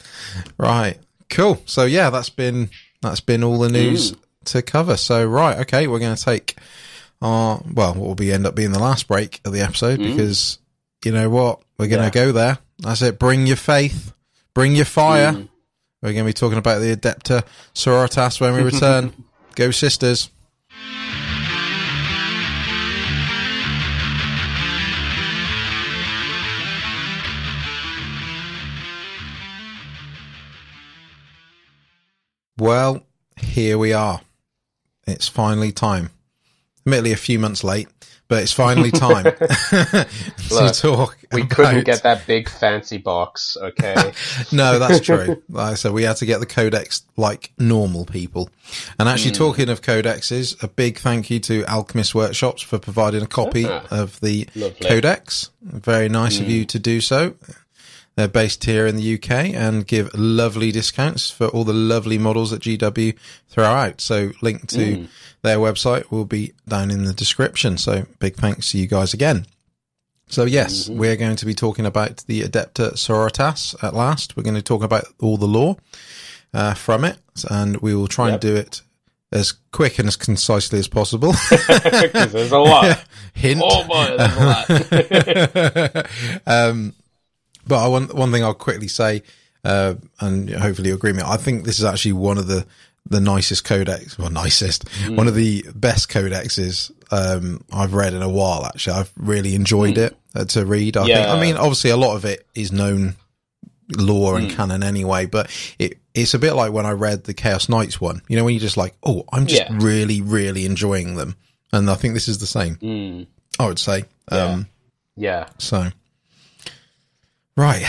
Right. 0.56 0.98
Cool. 1.28 1.60
So 1.66 1.84
yeah, 1.84 2.10
that's 2.10 2.30
been 2.30 2.70
that's 3.02 3.20
been 3.20 3.42
all 3.42 3.58
the 3.58 3.68
news 3.68 4.14
to 4.46 4.62
cover. 4.62 4.96
So 4.96 5.24
right, 5.26 5.58
okay, 5.60 5.86
we're 5.88 5.98
going 5.98 6.14
to 6.16 6.22
take 6.24 6.56
our 7.22 7.60
well, 7.72 7.94
what 7.94 8.06
will 8.06 8.14
be 8.14 8.32
end 8.32 8.46
up 8.46 8.54
being 8.54 8.72
the 8.72 8.78
last 8.78 9.08
break 9.08 9.40
of 9.44 9.52
the 9.52 9.60
episode 9.60 9.98
hmm. 10.00 10.06
because 10.06 10.58
you 11.04 11.12
know 11.12 11.28
what, 11.30 11.60
we're 11.78 11.88
going 11.88 12.10
to 12.10 12.18
Yeah. 12.18 12.26
go 12.26 12.32
there. 12.32 12.58
That's 12.78 13.02
it. 13.02 13.18
Bring 13.18 13.46
your 13.46 13.56
faith. 13.56 14.12
Bring 14.54 14.74
your 14.74 14.84
fire. 14.84 15.32
Hmm. 15.32 15.42
We're 16.02 16.12
going 16.12 16.24
to 16.24 16.28
be 16.28 16.32
talking 16.32 16.58
about 16.58 16.80
the 16.80 16.96
Adepta 16.96 17.44
Sororitas 17.74 18.40
when 18.40 18.54
we 18.54 18.62
return. 18.62 19.12
go 19.54 19.70
sisters. 19.70 20.30
Well, 32.56 33.02
here 33.36 33.78
we 33.78 33.92
are. 33.92 34.20
It's 35.06 35.28
finally 35.28 35.72
time. 35.72 36.10
Admittedly, 36.86 37.12
a 37.12 37.16
few 37.16 37.38
months 37.38 37.62
late, 37.62 37.88
but 38.28 38.42
it's 38.42 38.52
finally 38.52 38.90
time 38.90 39.24
to 39.70 40.06
Look, 40.50 40.74
talk. 40.74 41.18
We 41.32 41.42
about- 41.42 41.50
couldn't 41.50 41.84
get 41.84 42.02
that 42.04 42.26
big 42.26 42.48
fancy 42.48 42.96
box, 42.98 43.56
okay? 43.60 44.12
No, 44.52 44.78
that's 44.78 45.00
true. 45.00 45.42
Like 45.48 45.72
I 45.72 45.74
said, 45.74 45.92
we 45.92 46.04
had 46.04 46.16
to 46.16 46.26
get 46.26 46.40
the 46.40 46.46
codex 46.46 47.02
like 47.16 47.52
normal 47.58 48.06
people. 48.06 48.48
And 48.98 49.08
Hmm. 49.08 49.12
actually, 49.14 49.32
talking 49.32 49.68
of 49.68 49.82
codexes, 49.82 50.60
a 50.62 50.68
big 50.68 50.98
thank 50.98 51.28
you 51.30 51.38
to 51.40 51.64
Alchemists 51.66 52.14
Workshops 52.14 52.62
for 52.62 52.78
providing 52.78 53.22
a 53.22 53.26
copy 53.26 53.66
Ah, 53.66 53.84
of 53.90 54.18
the 54.20 54.48
lovely. 54.54 54.88
codex. 54.88 55.50
Very 55.62 56.08
nice 56.08 56.40
of 56.40 56.48
you 56.48 56.64
to 56.64 56.78
do 56.78 57.00
so. 57.00 57.34
They're 58.16 58.26
based 58.28 58.64
here 58.64 58.86
in 58.86 58.96
the 58.96 59.14
UK 59.14 59.54
and 59.54 59.86
give 59.86 60.10
lovely 60.14 60.72
discounts 60.72 61.30
for 61.30 61.46
all 61.46 61.64
the 61.64 61.72
lovely 61.72 62.18
models 62.18 62.50
that 62.50 62.60
GW 62.62 63.14
throw 63.48 63.64
out. 63.64 64.00
So, 64.00 64.32
link 64.42 64.66
to 64.68 65.06
their 65.42 65.58
website 65.58 66.10
will 66.10 66.24
be 66.24 66.52
down 66.68 66.90
in 66.90 67.04
the 67.04 67.12
description. 67.12 67.76
So, 67.78 68.06
big 68.18 68.34
thanks 68.36 68.70
to 68.72 68.78
you 68.78 68.86
guys 68.86 69.14
again. 69.14 69.46
So 70.28 70.44
yes, 70.44 70.88
we're 70.88 71.16
going 71.16 71.34
to 71.36 71.44
be 71.46 71.54
talking 71.54 71.84
about 71.86 72.18
the 72.28 72.42
Adepta 72.42 72.92
Sororitas 72.92 73.74
at 73.82 73.94
last. 73.94 74.36
We're 74.36 74.44
going 74.44 74.54
to 74.54 74.62
talk 74.62 74.84
about 74.84 75.06
all 75.20 75.36
the 75.36 75.46
lore 75.48 75.76
uh, 76.54 76.74
from 76.74 77.04
it, 77.04 77.18
and 77.50 77.76
we 77.78 77.96
will 77.96 78.06
try 78.06 78.26
Yep. 78.26 78.32
and 78.34 78.40
do 78.40 78.54
it 78.54 78.82
as 79.32 79.50
quick 79.72 79.98
and 79.98 80.06
as 80.06 80.14
concisely 80.16 80.78
as 80.78 80.86
possible. 80.86 81.32
There's 82.12 82.52
a 82.52 82.58
lot. 82.60 83.04
Hint. 83.34 83.60
Oh 83.64 83.84
boy, 83.88 84.16
there's 84.16 84.36
a 84.36 84.44
lot. 85.94 86.06
um, 86.46 86.94
but 87.66 87.84
I 87.84 87.88
want 87.88 88.14
one 88.14 88.30
thing 88.32 88.42
I'll 88.44 88.54
quickly 88.54 88.88
say, 88.88 89.22
uh, 89.64 89.94
and 90.20 90.50
hopefully 90.50 90.88
you 90.90 90.94
agree 90.94 91.10
with 91.10 91.18
me. 91.18 91.22
I 91.26 91.36
think 91.38 91.64
this 91.64 91.78
is 91.78 91.84
actually 91.84 92.12
one 92.12 92.38
of 92.38 92.46
the 92.46 92.66
the 93.10 93.20
nicest 93.20 93.64
codex, 93.64 94.18
well, 94.18 94.30
nicest, 94.30 94.88
one 95.08 95.28
of 95.28 95.34
the 95.34 95.64
best 95.74 96.08
codexes 96.08 96.90
um, 97.10 97.62
I've 97.72 97.92
read 97.92 98.14
in 98.14 98.22
a 98.22 98.28
while. 98.28 98.64
Actually, 98.64 98.98
I've 99.00 99.12
really 99.16 99.54
enjoyed 99.54 99.98
it 99.98 100.16
uh, 100.34 100.44
to 100.46 100.64
read. 100.64 100.96
I 100.96 101.04
think. 101.06 101.28
I 101.28 101.40
mean, 101.40 101.56
obviously, 101.56 101.90
a 101.90 101.96
lot 101.96 102.16
of 102.16 102.24
it 102.24 102.46
is 102.54 102.72
known 102.72 103.16
lore 103.96 104.38
and 104.38 104.48
canon 104.50 104.82
anyway, 104.84 105.26
but 105.26 105.50
it 105.78 105.98
it's 106.14 106.34
a 106.34 106.38
bit 106.38 106.52
like 106.54 106.72
when 106.72 106.86
I 106.86 106.92
read 106.92 107.24
the 107.24 107.34
Chaos 107.34 107.68
Knights 107.68 108.00
one. 108.00 108.22
You 108.28 108.36
know, 108.36 108.44
when 108.44 108.54
you're 108.54 108.60
just 108.60 108.76
like, 108.76 108.94
oh, 109.02 109.24
I'm 109.32 109.46
just 109.46 109.62
Yeah. 109.62 109.76
really, 109.80 110.20
really 110.20 110.64
enjoying 110.64 111.16
them, 111.16 111.34
and 111.72 111.90
I 111.90 111.94
think 111.96 112.14
this 112.14 112.28
is 112.28 112.38
the 112.38 112.46
same. 112.46 112.76
Mm, 112.76 113.26
I 113.58 113.66
would 113.66 113.78
say. 113.80 114.04
Um, 114.28 114.68
yeah. 115.16 115.48
so, 115.58 115.88
right, 117.56 117.84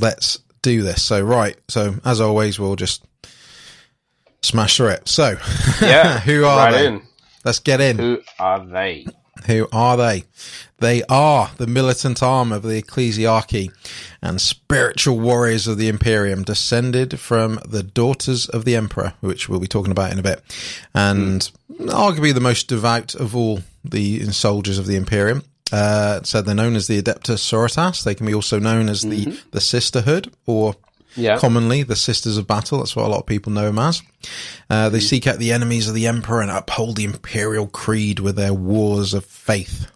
let's 0.00 0.38
do 0.62 0.82
this. 0.82 1.02
So, 1.02 1.20
right, 1.20 1.56
so 1.68 1.94
as 2.04 2.20
always, 2.20 2.58
we'll 2.58 2.76
just 2.76 3.04
smash 4.44 4.76
through 4.76 4.88
it. 4.88 5.08
So, 5.08 5.36
Yeah. 5.80 6.20
who 6.20 6.44
are 6.44 6.56
right 6.70 6.72
they? 6.72 6.86
in. 6.86 7.02
Let's 7.44 7.58
get 7.58 7.80
in. 7.80 7.98
Who 7.98 8.20
are 8.38 8.64
they? 8.64 9.06
Who 9.46 9.68
are 9.72 9.96
they? 9.96 10.24
They 10.78 11.02
are 11.08 11.50
the 11.56 11.66
militant 11.66 12.22
arm 12.22 12.52
of 12.52 12.62
the 12.62 12.80
ecclesiarchy 12.80 13.70
and 14.22 14.40
spiritual 14.40 15.18
warriors 15.18 15.66
of 15.66 15.76
the 15.76 15.88
Imperium, 15.88 16.42
descended 16.44 17.18
from 17.20 17.60
the 17.68 17.82
daughters 17.82 18.48
of 18.48 18.64
the 18.64 18.76
Emperor, 18.76 19.14
which 19.20 19.48
we'll 19.48 19.60
be 19.60 19.66
talking 19.66 19.90
about 19.92 20.12
in 20.12 20.18
a 20.18 20.22
bit, 20.22 20.42
and 20.94 21.50
arguably 21.80 22.32
the 22.32 22.40
most 22.40 22.68
devout 22.68 23.14
of 23.14 23.34
all 23.36 23.60
the 23.84 24.24
soldiers 24.32 24.78
of 24.78 24.86
the 24.86 24.96
Imperium. 24.96 25.42
Uh, 25.72 26.22
so 26.22 26.40
they're 26.40 26.54
known 26.54 26.76
as 26.76 26.86
the 26.86 27.02
Adeptus 27.02 27.40
Sororitas. 27.40 28.04
They 28.04 28.14
can 28.14 28.26
be 28.26 28.34
also 28.34 28.58
known 28.58 28.88
as 28.88 29.02
the 29.02 29.38
the 29.50 29.60
Sisterhood, 29.60 30.32
or 30.46 30.74
Yeah. 31.16 31.38
commonly 31.38 31.82
the 31.82 31.96
Sisters 31.96 32.36
of 32.36 32.46
Battle. 32.46 32.78
That's 32.78 32.96
what 32.96 33.04
a 33.06 33.08
lot 33.08 33.20
of 33.20 33.26
people 33.26 33.52
know 33.52 33.66
them 33.66 33.78
as. 33.78 34.02
Uh, 34.70 34.88
they 34.88 35.00
seek 35.00 35.26
out 35.26 35.38
the 35.38 35.52
enemies 35.52 35.88
of 35.88 35.94
the 35.94 36.06
Emperor 36.06 36.40
and 36.40 36.50
uphold 36.50 36.96
the 36.96 37.04
Imperial 37.04 37.66
creed 37.66 38.20
with 38.20 38.36
their 38.36 38.54
wars 38.54 39.14
of 39.14 39.24
faith. 39.24 39.90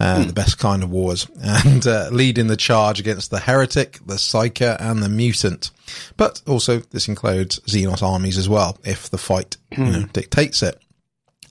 Uh, 0.00 0.24
The 0.24 0.32
best 0.32 0.58
kind 0.58 0.84
of 0.84 0.90
wars, 0.90 1.26
and 1.42 1.84
uh, 1.84 2.08
leading 2.12 2.46
the 2.46 2.56
charge 2.56 3.00
against 3.00 3.30
the 3.32 3.40
heretic, 3.40 3.98
the 4.06 4.14
psyker, 4.14 4.76
and 4.80 5.02
the 5.02 5.08
mutant. 5.08 5.72
But 6.16 6.40
also, 6.46 6.78
this 6.92 7.08
includes 7.08 7.58
Xenos 7.66 8.00
armies 8.00 8.38
as 8.38 8.48
well, 8.48 8.78
if 8.84 9.10
the 9.10 9.18
fight 9.18 9.56
you 9.76 9.84
know, 9.84 10.04
dictates 10.12 10.62
it. 10.62 10.80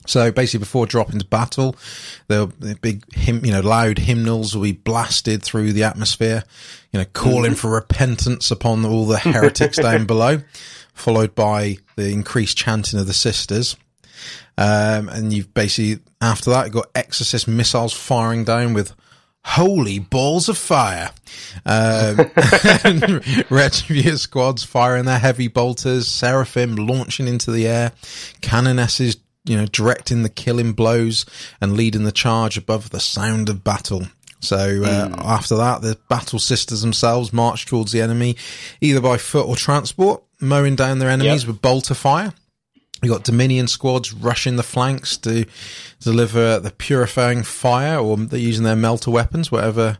So 0.08 0.32
basically, 0.32 0.60
before 0.60 0.86
dropping 0.86 1.18
to 1.18 1.26
battle, 1.26 1.76
there'll 2.28 2.50
big 2.80 3.04
hymn, 3.12 3.44
you 3.44 3.52
know, 3.52 3.60
loud 3.60 3.98
hymnals 3.98 4.56
will 4.56 4.62
be 4.62 4.72
blasted 4.72 5.42
through 5.42 5.74
the 5.74 5.84
atmosphere, 5.84 6.44
you 6.92 6.98
know, 6.98 7.04
calling 7.12 7.54
for 7.54 7.70
repentance 7.70 8.50
upon 8.50 8.86
all 8.86 9.06
the 9.06 9.18
heretics 9.18 9.76
down 9.76 10.06
below, 10.06 10.38
followed 10.94 11.34
by 11.34 11.76
the 11.96 12.10
increased 12.10 12.56
chanting 12.56 12.98
of 12.98 13.06
the 13.06 13.12
sisters. 13.12 13.76
Um, 14.56 15.10
and 15.10 15.30
you've 15.30 15.52
basically, 15.52 16.02
after 16.22 16.50
that, 16.50 16.64
you've 16.64 16.74
got 16.74 16.90
exorcist 16.94 17.46
missiles 17.46 17.92
firing 17.92 18.44
down 18.44 18.72
with 18.72 18.94
holy 19.44 19.98
balls 19.98 20.48
of 20.48 20.56
fire. 20.56 21.10
Um, 21.66 22.18
and 22.82 23.22
Retributor 23.50 24.18
squads 24.18 24.64
firing 24.64 25.04
their 25.04 25.18
heavy 25.18 25.48
bolters, 25.48 26.08
Seraphim 26.08 26.76
launching 26.76 27.28
into 27.28 27.50
the 27.50 27.68
air, 27.68 27.92
canonesses, 28.40 29.18
you 29.48 29.56
know, 29.56 29.66
directing 29.66 30.22
the 30.22 30.28
killing 30.28 30.72
blows 30.72 31.24
and 31.60 31.76
leading 31.76 32.04
the 32.04 32.12
charge 32.12 32.56
above 32.58 32.90
the 32.90 33.00
sound 33.00 33.48
of 33.48 33.64
battle. 33.64 34.02
So 34.40 34.82
uh, 34.84 35.14
after 35.24 35.56
that, 35.56 35.82
the 35.82 35.98
battle 36.08 36.38
sisters 36.38 36.80
themselves 36.80 37.32
march 37.32 37.66
towards 37.66 37.90
the 37.90 38.00
enemy, 38.00 38.36
either 38.80 39.00
by 39.00 39.16
foot 39.16 39.46
or 39.48 39.56
transport, 39.56 40.22
mowing 40.40 40.76
down 40.76 41.00
their 41.00 41.10
enemies 41.10 41.42
Yep. 41.42 41.48
with 41.48 41.62
bolter 41.62 41.94
fire. 41.94 42.32
You 43.02 43.10
got 43.10 43.24
Dominion 43.24 43.68
squads 43.68 44.12
rushing 44.12 44.56
the 44.56 44.62
flanks 44.64 45.16
to 45.18 45.44
deliver 46.00 46.58
the 46.58 46.70
purifying 46.72 47.42
fire, 47.44 47.98
or 47.98 48.16
they're 48.16 48.38
using 48.40 48.64
their 48.64 48.76
melter 48.76 49.10
weapons, 49.10 49.50
whatever 49.52 49.98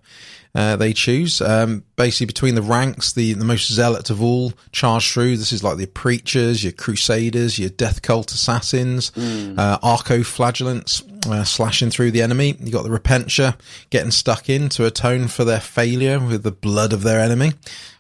uh, 0.59 0.75
they 0.75 0.93
choose. 0.93 1.41
Um, 1.41 1.85
basically, 1.95 2.27
between 2.27 2.57
the 2.57 2.63
ranks, 2.63 3.13
the, 3.13 3.33
the 3.35 3.45
most 3.45 3.71
zealot 3.71 4.11
of 4.11 4.21
all 4.21 4.53
charge 4.73 5.13
through. 5.13 5.37
This 5.37 5.53
is 5.53 5.63
like 5.63 5.77
the 5.77 5.87
preachers, 5.87 6.65
your 6.65 6.73
crusaders, 6.73 7.61
your 7.61 7.71
death 7.71 8.03
cult 8.03 8.33
assassins, 8.33 9.13
mm. 9.13 9.57
uh, 9.57 9.79
arco 9.85 10.25
flagellants 10.25 11.05
uh, 11.27 11.45
slashing 11.45 11.91
through 11.91 12.11
the 12.11 12.23
enemy. 12.23 12.57
You 12.59 12.73
got 12.73 12.83
the 12.83 12.89
repentia 12.89 13.57
getting 13.91 14.11
stuck 14.11 14.51
in 14.51 14.69
to 14.71 14.85
atone 14.85 15.29
for 15.29 15.45
their 15.45 15.61
failure 15.61 16.19
with 16.19 16.43
the 16.43 16.51
blood 16.51 16.93
of 16.93 17.05
their 17.05 17.21
enemy 17.21 17.53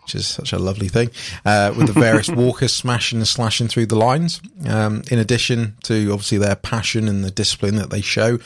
which 0.09 0.14
is 0.14 0.26
such 0.26 0.55
a 0.55 0.59
lovely 0.59 0.89
thing, 0.89 1.10
uh, 1.44 1.70
with 1.76 1.86
the 1.86 1.93
various 1.93 2.30
walkers 2.44 2.74
smashing 2.74 3.18
and 3.18 3.28
slashing 3.28 3.68
through 3.68 3.85
the 3.85 3.94
lines. 3.94 4.40
Um, 4.66 5.02
in 5.10 5.18
addition 5.18 5.76
to 5.82 6.12
obviously 6.12 6.39
their 6.39 6.56
passion 6.56 7.09
and 7.09 7.22
the 7.22 7.30
discipline 7.30 7.76
that 7.76 7.90
they 7.90 8.01
show, 8.01 8.36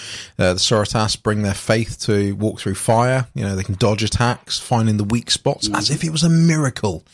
uh, 0.41 0.55
the 0.55 0.59
Sorotas 0.59 1.23
bring 1.23 1.43
their 1.43 1.55
faith 1.55 2.01
to 2.01 2.33
walk 2.33 2.59
through 2.59 2.75
fire. 2.75 3.29
You 3.37 3.45
know, 3.45 3.55
they 3.55 3.63
can 3.63 3.77
dodge 3.77 4.03
attacks, 4.03 4.59
finding 4.59 4.97
the 4.97 5.05
weak 5.05 5.31
spots 5.31 5.71
as 5.73 5.89
if 5.89 6.03
it 6.03 6.11
was 6.11 6.25
a 6.25 6.29
miracle. 6.29 7.05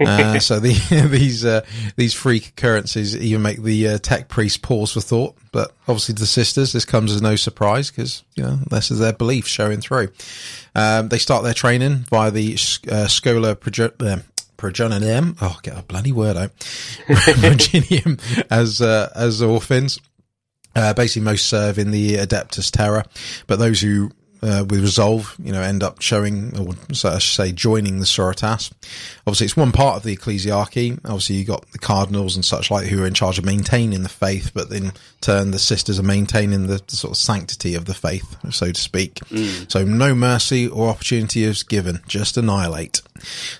Uh, 0.00 0.38
so 0.38 0.58
the, 0.58 0.72
these, 1.10 1.44
uh, 1.44 1.60
these 1.96 2.14
freak 2.14 2.48
occurrences 2.48 3.14
even 3.14 3.42
make 3.42 3.62
the 3.62 3.88
uh, 3.88 3.98
tech 3.98 4.28
priest 4.28 4.62
pause 4.62 4.92
for 4.92 5.02
thought. 5.02 5.36
But 5.52 5.72
obviously 5.86 6.14
to 6.14 6.20
the 6.20 6.26
sisters, 6.26 6.72
this 6.72 6.86
comes 6.86 7.12
as 7.12 7.20
no 7.20 7.36
surprise 7.36 7.90
because, 7.90 8.22
you 8.34 8.42
know, 8.42 8.56
this 8.70 8.90
is 8.90 8.98
their 8.98 9.12
belief 9.12 9.46
showing 9.46 9.80
through. 9.80 10.08
Um, 10.74 11.08
they 11.08 11.18
start 11.18 11.44
their 11.44 11.54
training 11.54 11.98
via 12.10 12.30
the 12.30 12.54
uh, 12.90 13.06
Schola 13.06 13.56
Proge- 13.56 13.92
uh, 14.00 14.18
Progenium. 14.56 15.36
Oh, 15.40 15.58
get 15.62 15.78
a 15.78 15.82
bloody 15.82 16.12
word 16.12 16.36
out. 16.36 16.56
Progenium 17.06 18.20
as 18.50 18.80
uh, 18.80 19.10
as 19.14 19.42
orphans. 19.42 20.00
Uh, 20.74 20.94
basically, 20.94 21.22
most 21.22 21.46
serve 21.46 21.78
in 21.78 21.90
the 21.90 22.14
Adeptus 22.14 22.70
Terra, 22.70 23.04
but 23.46 23.58
those 23.58 23.80
who 23.80 24.10
uh, 24.42 24.64
with 24.68 24.80
Resolve, 24.80 25.36
you 25.42 25.52
know, 25.52 25.62
end 25.62 25.82
up 25.82 26.00
showing, 26.00 26.56
or 26.58 26.74
so 26.92 27.10
I 27.10 27.18
should 27.18 27.36
say, 27.36 27.52
joining 27.52 28.00
the 28.00 28.06
Sorotas. 28.06 28.72
Obviously, 29.26 29.46
it's 29.46 29.56
one 29.56 29.72
part 29.72 29.96
of 29.96 30.02
the 30.02 30.16
ecclesiarchy. 30.16 30.98
Obviously, 31.04 31.36
you've 31.36 31.46
got 31.46 31.70
the 31.70 31.78
cardinals 31.78 32.34
and 32.34 32.44
such 32.44 32.70
like 32.70 32.88
who 32.88 33.02
are 33.02 33.06
in 33.06 33.14
charge 33.14 33.38
of 33.38 33.44
maintaining 33.44 34.02
the 34.02 34.08
faith, 34.08 34.50
but 34.52 34.70
in 34.72 34.92
turn, 35.22 35.50
the 35.50 35.58
sisters 35.58 35.98
are 35.98 36.04
maintaining 36.04 36.66
the, 36.66 36.82
the 36.86 36.96
sort 36.96 37.12
of 37.12 37.16
sanctity 37.16 37.74
of 37.74 37.86
the 37.86 37.94
faith, 37.94 38.36
so 38.50 38.70
to 38.70 38.80
speak. 38.80 39.14
Mm. 39.30 39.70
So, 39.70 39.84
no 39.84 40.14
mercy 40.14 40.68
or 40.68 40.88
opportunity 40.88 41.44
is 41.44 41.62
given, 41.62 42.00
just 42.06 42.36
annihilate. 42.36 43.00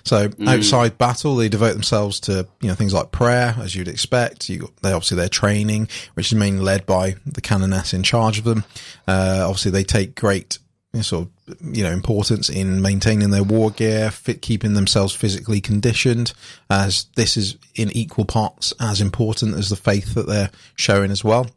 So, 0.03 0.29
mm. 0.29 0.47
outside 0.47 0.97
battle, 0.97 1.35
they 1.35 1.49
devote 1.49 1.73
themselves 1.73 2.19
to 2.21 2.47
you 2.61 2.67
know 2.67 2.75
things 2.75 2.93
like 2.93 3.11
prayer, 3.11 3.55
as 3.59 3.75
you'd 3.75 3.87
expect. 3.87 4.49
You 4.49 4.59
got, 4.59 4.77
they 4.81 4.91
obviously 4.91 5.17
their 5.17 5.29
training, 5.29 5.87
which 6.13 6.31
is 6.31 6.37
mainly 6.37 6.63
led 6.63 6.85
by 6.85 7.15
the 7.25 7.41
canoness 7.41 7.93
in 7.93 8.03
charge 8.03 8.37
of 8.37 8.43
them. 8.43 8.63
Uh, 9.07 9.45
obviously, 9.47 9.71
they 9.71 9.83
take 9.83 10.15
great 10.15 10.59
sort 11.01 11.27
of 11.47 11.75
you 11.75 11.83
know 11.83 11.91
importance 11.91 12.49
in 12.49 12.81
maintaining 12.81 13.31
their 13.31 13.43
war 13.43 13.71
gear, 13.71 14.11
fit, 14.11 14.41
keeping 14.41 14.73
themselves 14.73 15.13
physically 15.13 15.59
conditioned, 15.59 16.33
as 16.69 17.05
this 17.15 17.35
is 17.35 17.57
in 17.75 17.89
equal 17.91 18.25
parts 18.25 18.73
as 18.79 19.01
important 19.01 19.55
as 19.55 19.69
the 19.69 19.75
faith 19.75 20.13
that 20.13 20.27
they're 20.27 20.51
showing 20.75 21.09
as 21.09 21.23
well. 21.23 21.47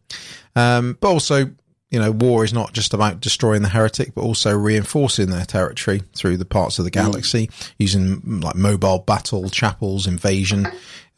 Um, 0.55 0.97
but 1.01 1.09
also, 1.09 1.51
you 1.91 2.01
know, 2.01 2.11
war 2.11 2.45
is 2.45 2.55
not 2.55 2.73
just 2.73 2.95
about 2.95 3.21
destroying 3.21 3.63
the 3.63 3.69
heretic, 3.69 4.15
but 4.15 4.23
also 4.23 4.57
reinforcing 4.57 5.29
their 5.29 5.45
territory 5.45 6.03
through 6.15 6.39
the 6.39 6.47
parts 6.47 6.79
of 6.79 6.87
the 6.87 6.91
galaxy 6.91 7.49
mm. 7.49 7.73
using 7.79 8.41
like 8.41 8.57
mobile 8.57 9.01
battle 9.01 9.51
chapels, 9.51 10.07
invasion. 10.07 10.67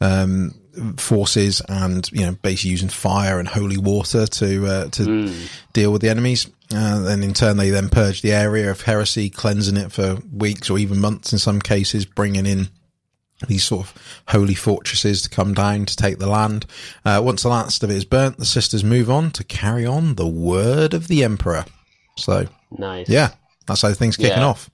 Um, 0.01 0.58
forces 0.97 1.61
and 1.67 2.09
you 2.11 2.25
know 2.25 2.33
basically 2.41 2.71
using 2.71 2.89
fire 2.89 3.39
and 3.39 3.47
holy 3.47 3.77
water 3.77 4.27
to 4.27 4.67
uh, 4.67 4.89
to 4.89 5.03
mm. 5.03 5.49
deal 5.73 5.91
with 5.91 6.01
the 6.01 6.09
enemies 6.09 6.47
uh, 6.73 7.05
and 7.07 7.23
in 7.23 7.33
turn, 7.33 7.57
they 7.57 7.71
then 7.71 7.89
purge 7.89 8.21
the 8.21 8.31
area 8.31 8.69
of 8.69 8.81
heresy, 8.81 9.29
cleansing 9.29 9.77
it 9.77 9.91
for 9.91 10.19
weeks 10.31 10.69
or 10.69 10.77
even 10.77 11.01
months 11.01 11.33
in 11.33 11.39
some 11.39 11.59
cases, 11.59 12.05
bringing 12.05 12.45
in 12.45 12.69
these 13.47 13.63
sort 13.63 13.87
of 13.87 14.21
holy 14.27 14.53
fortresses 14.53 15.21
to 15.23 15.29
come 15.29 15.53
down 15.53 15.85
to 15.85 15.95
take 15.95 16.19
the 16.19 16.27
land. 16.27 16.67
Uh, 17.03 17.21
once 17.23 17.41
the 17.41 17.49
last 17.49 17.83
of 17.83 17.89
it 17.89 17.95
is 17.95 18.05
burnt, 18.05 18.37
the 18.37 18.45
sisters 18.45 18.83
move 18.83 19.09
on 19.09 19.31
to 19.31 19.43
carry 19.43 19.85
on 19.85 20.15
the 20.15 20.27
word 20.27 20.93
of 20.93 21.07
the 21.07 21.23
emperor. 21.23 21.65
So, 22.17 22.47
nice. 22.69 23.09
Yeah, 23.09 23.31
that's 23.65 23.81
how 23.81 23.93
things 23.93 24.17
kicking 24.17 24.37
yeah. 24.37 24.45
off. 24.45 24.69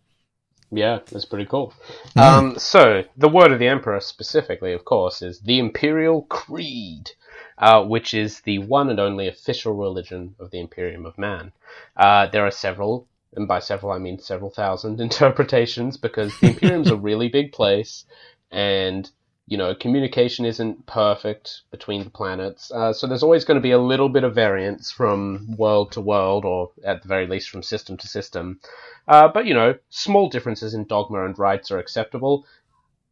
Yeah, 0.71 0.99
that's 1.11 1.25
pretty 1.25 1.45
cool. 1.45 1.73
Mm. 2.17 2.21
Um, 2.21 2.57
so, 2.57 3.03
the 3.15 3.29
word 3.29 3.51
of 3.51 3.59
the 3.59 3.67
emperor 3.67 3.99
specifically, 3.99 4.73
of 4.73 4.83
course, 4.83 5.21
is 5.21 5.39
the 5.39 5.59
Imperial 5.59 6.23
Creed 6.23 7.11
uh, 7.57 7.83
which 7.83 8.13
is 8.13 8.41
the 8.41 8.59
one 8.59 8.89
and 8.89 8.99
only 8.99 9.27
official 9.27 9.73
religion 9.73 10.35
of 10.39 10.51
the 10.51 10.59
Imperium 10.59 11.05
of 11.05 11.17
Man. 11.17 11.51
Uh, 11.95 12.27
there 12.27 12.45
are 12.45 12.51
several, 12.51 13.07
and 13.35 13.47
by 13.47 13.59
several 13.59 13.91
I 13.91 13.97
mean 13.97 14.19
several 14.19 14.49
thousand 14.49 14.99
interpretations, 15.07 15.97
because 15.97 16.37
the 16.39 16.47
Imperium's 16.47 16.91
a 16.91 16.95
really 16.95 17.29
big 17.29 17.51
place, 17.51 18.05
and 18.51 19.09
you 19.47 19.57
know 19.57 19.75
communication 19.75 20.45
isn't 20.45 20.85
perfect 20.85 21.61
between 21.71 22.03
the 22.03 22.09
planets. 22.09 22.71
Uh, 22.71 22.91
so 22.91 23.07
there's 23.07 23.23
always 23.23 23.45
going 23.45 23.55
to 23.55 23.61
be 23.61 23.71
a 23.71 23.79
little 23.79 24.09
bit 24.09 24.23
of 24.23 24.35
variance 24.35 24.91
from 24.91 25.55
world 25.57 25.91
to 25.93 26.01
world, 26.01 26.43
or 26.43 26.71
at 26.83 27.01
the 27.01 27.07
very 27.07 27.27
least 27.27 27.49
from 27.49 27.63
system 27.63 27.95
to 27.97 28.07
system. 28.07 28.59
Uh, 29.07 29.27
but 29.27 29.45
you 29.45 29.53
know, 29.53 29.75
small 29.89 30.29
differences 30.29 30.73
in 30.73 30.85
dogma 30.85 31.25
and 31.25 31.37
rites 31.37 31.71
are 31.71 31.79
acceptable 31.79 32.45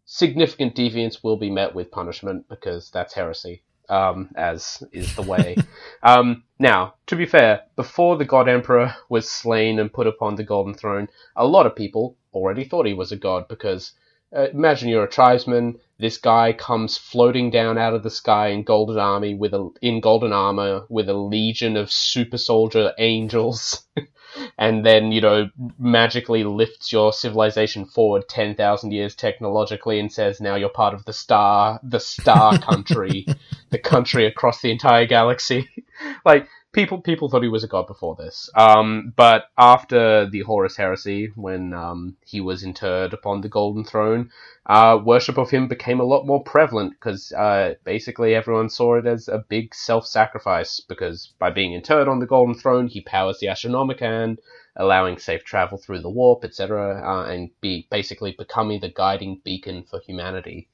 significant 0.06 0.76
deviance 0.76 1.24
will 1.24 1.38
be 1.38 1.50
met 1.50 1.74
with 1.74 1.90
punishment 1.92 2.46
because 2.50 2.92
that's 2.92 3.14
heresy 3.14 3.64
um, 3.90 4.30
as 4.36 4.84
is 4.92 5.16
the 5.16 5.22
way. 5.22 5.56
um, 6.04 6.44
now, 6.60 6.96
to 7.08 7.16
be 7.16 7.26
fair, 7.26 7.64
before 7.76 8.18
the 8.18 8.26
God 8.26 8.48
Emperor 8.48 8.96
was 9.10 9.30
slain 9.30 9.80
and 9.80 9.92
put 9.92 10.08
upon 10.08 10.36
the 10.36 10.44
Golden 10.44 10.74
Throne, 10.74 11.08
a 11.36 11.46
lot 11.46 11.66
of 11.66 11.76
people 11.76 12.16
already 12.34 12.64
thought 12.64 12.86
he 12.86 12.94
was 12.94 13.12
a 13.12 13.18
god 13.18 13.48
because 13.48 13.94
uh, 14.36 14.48
imagine 14.54 14.90
you're 14.90 15.04
a 15.04 15.10
tribesman. 15.10 15.80
This 16.00 16.18
guy 16.18 16.54
comes 16.54 16.98
floating 16.98 17.52
down 17.52 17.78
out 17.78 17.94
of 17.94 18.04
the 18.04 18.10
sky 18.10 18.48
in 18.48 18.64
golden 18.64 18.98
army 18.98 19.36
with 19.36 19.54
a 19.54 19.70
in 19.82 20.00
golden 20.00 20.34
armor 20.34 20.86
with 20.90 21.08
a 21.08 21.14
legion 21.14 21.78
of 21.78 21.92
super 21.92 22.38
soldier 22.38 22.94
angels. 22.98 23.86
and 24.58 24.86
then 24.86 25.12
you 25.12 25.22
know 25.22 25.50
magically 25.80 26.44
lifts 26.44 26.92
your 26.92 27.14
civilization 27.14 27.86
forward 27.86 28.28
10,000 28.28 28.92
years 28.92 29.16
technologically 29.16 30.00
and 30.00 30.12
says 30.12 30.42
now 30.42 30.56
you're 30.56 30.70
part 30.70 30.94
of 30.94 31.06
the 31.06 31.14
star 31.14 31.80
the 31.84 32.00
star 32.00 32.58
country 32.60 33.26
the 33.70 33.80
country 33.80 34.26
across 34.26 34.62
the 34.62 34.72
entire 34.72 35.06
galaxy. 35.06 35.70
Like 36.26 36.50
people 36.74 37.00
people 37.00 37.30
thought 37.30 37.44
he 37.44 37.48
was 37.48 37.64
a 37.64 37.68
god 37.68 37.88
before 37.88 38.16
this. 38.16 38.50
Um, 38.56 39.14
but 39.16 39.46
after 39.58 40.28
the 40.30 40.42
Horus 40.42 40.76
heresy, 40.76 41.32
when 41.36 41.74
um, 41.74 42.18
he 42.26 42.42
was 42.42 42.64
interred 42.64 43.14
upon 43.14 43.42
the 43.42 43.50
golden 43.50 43.86
throne, 43.86 44.32
uh, 44.66 45.00
worship 45.04 45.38
of 45.38 45.52
him 45.52 45.68
became 45.68 46.00
a 46.00 46.06
lot 46.06 46.26
more 46.26 46.44
prevalent 46.44 46.94
because 46.94 47.32
uh, 47.32 47.76
basically 47.84 48.36
everyone 48.36 48.70
saw 48.70 48.96
it 48.96 49.06
as 49.06 49.28
a 49.28 49.46
big 49.48 49.74
self-sacrifice. 49.74 50.82
Because 50.82 51.32
by 51.40 51.52
being 51.52 51.74
interred 51.74 52.08
on 52.08 52.20
the 52.20 52.26
golden 52.26 52.56
throne, 52.56 52.88
he 52.88 53.02
powers 53.02 53.40
the 53.40 53.48
Astronomicon, 53.48 54.38
allowing 54.76 55.20
safe 55.20 55.44
travel 55.44 55.78
through 55.78 56.00
the 56.00 56.10
warp, 56.10 56.44
etc., 56.44 57.02
uh, 57.06 57.32
and 57.32 57.52
be 57.62 57.88
basically 57.92 58.36
becoming 58.38 58.80
the 58.82 58.90
guiding 58.90 59.40
beacon 59.44 59.84
for 59.84 60.00
humanity. 60.00 60.68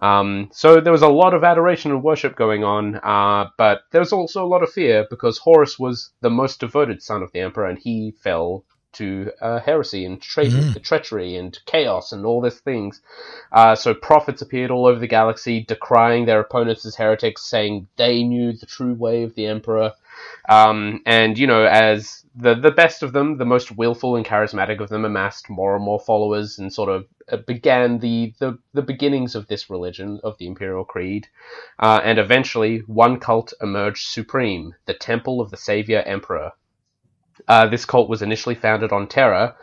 Um, 0.00 0.50
so 0.52 0.80
there 0.80 0.92
was 0.92 1.02
a 1.02 1.08
lot 1.08 1.32
of 1.32 1.42
adoration 1.42 1.90
and 1.90 2.02
worship 2.02 2.36
going 2.36 2.64
on, 2.64 2.96
uh, 2.96 3.48
but 3.56 3.82
there 3.92 4.00
was 4.00 4.12
also 4.12 4.44
a 4.44 4.48
lot 4.48 4.62
of 4.62 4.70
fear 4.70 5.06
because 5.08 5.38
Horus 5.38 5.78
was 5.78 6.10
the 6.20 6.30
most 6.30 6.60
devoted 6.60 7.02
son 7.02 7.22
of 7.22 7.32
the 7.32 7.40
emperor, 7.40 7.66
and 7.66 7.78
he 7.78 8.12
fell 8.22 8.64
to 8.96 9.30
uh, 9.40 9.60
heresy 9.60 10.04
and 10.04 10.20
tre- 10.20 10.48
mm. 10.48 10.82
treachery 10.82 11.36
and 11.36 11.58
chaos 11.66 12.12
and 12.12 12.24
all 12.24 12.40
these 12.40 12.60
things. 12.60 13.00
Uh, 13.52 13.74
so 13.74 13.94
prophets 13.94 14.42
appeared 14.42 14.70
all 14.70 14.86
over 14.86 14.98
the 14.98 15.06
galaxy, 15.06 15.60
decrying 15.60 16.26
their 16.26 16.40
opponents 16.40 16.84
as 16.84 16.96
heretics, 16.96 17.42
saying 17.42 17.86
they 17.96 18.22
knew 18.22 18.52
the 18.52 18.66
true 18.66 18.94
way 18.94 19.22
of 19.22 19.34
the 19.34 19.46
emperor. 19.46 19.92
Um, 20.48 21.02
and 21.04 21.38
you 21.38 21.46
know, 21.46 21.64
as 21.64 22.24
the 22.34 22.54
the 22.54 22.70
best 22.70 23.02
of 23.02 23.12
them, 23.12 23.38
the 23.38 23.44
most 23.44 23.76
willful 23.76 24.16
and 24.16 24.24
charismatic 24.24 24.80
of 24.80 24.88
them, 24.88 25.04
amassed 25.04 25.50
more 25.50 25.74
and 25.74 25.84
more 25.84 26.00
followers 26.00 26.58
and 26.58 26.72
sort 26.72 26.88
of 26.88 27.06
uh, 27.30 27.36
began 27.38 27.98
the, 27.98 28.32
the 28.38 28.58
the 28.72 28.82
beginnings 28.82 29.34
of 29.34 29.48
this 29.48 29.68
religion 29.68 30.20
of 30.22 30.38
the 30.38 30.46
Imperial 30.46 30.84
Creed. 30.84 31.28
Uh, 31.78 32.00
and 32.04 32.18
eventually, 32.18 32.78
one 32.86 33.18
cult 33.18 33.52
emerged 33.60 34.08
supreme: 34.08 34.74
the 34.86 34.94
Temple 34.94 35.40
of 35.40 35.50
the 35.50 35.56
Savior 35.56 36.02
Emperor. 36.06 36.52
Uh, 37.48 37.66
this 37.66 37.84
cult 37.84 38.08
was 38.08 38.22
initially 38.22 38.54
founded 38.54 38.92
on 38.92 39.06
Terra, 39.06 39.54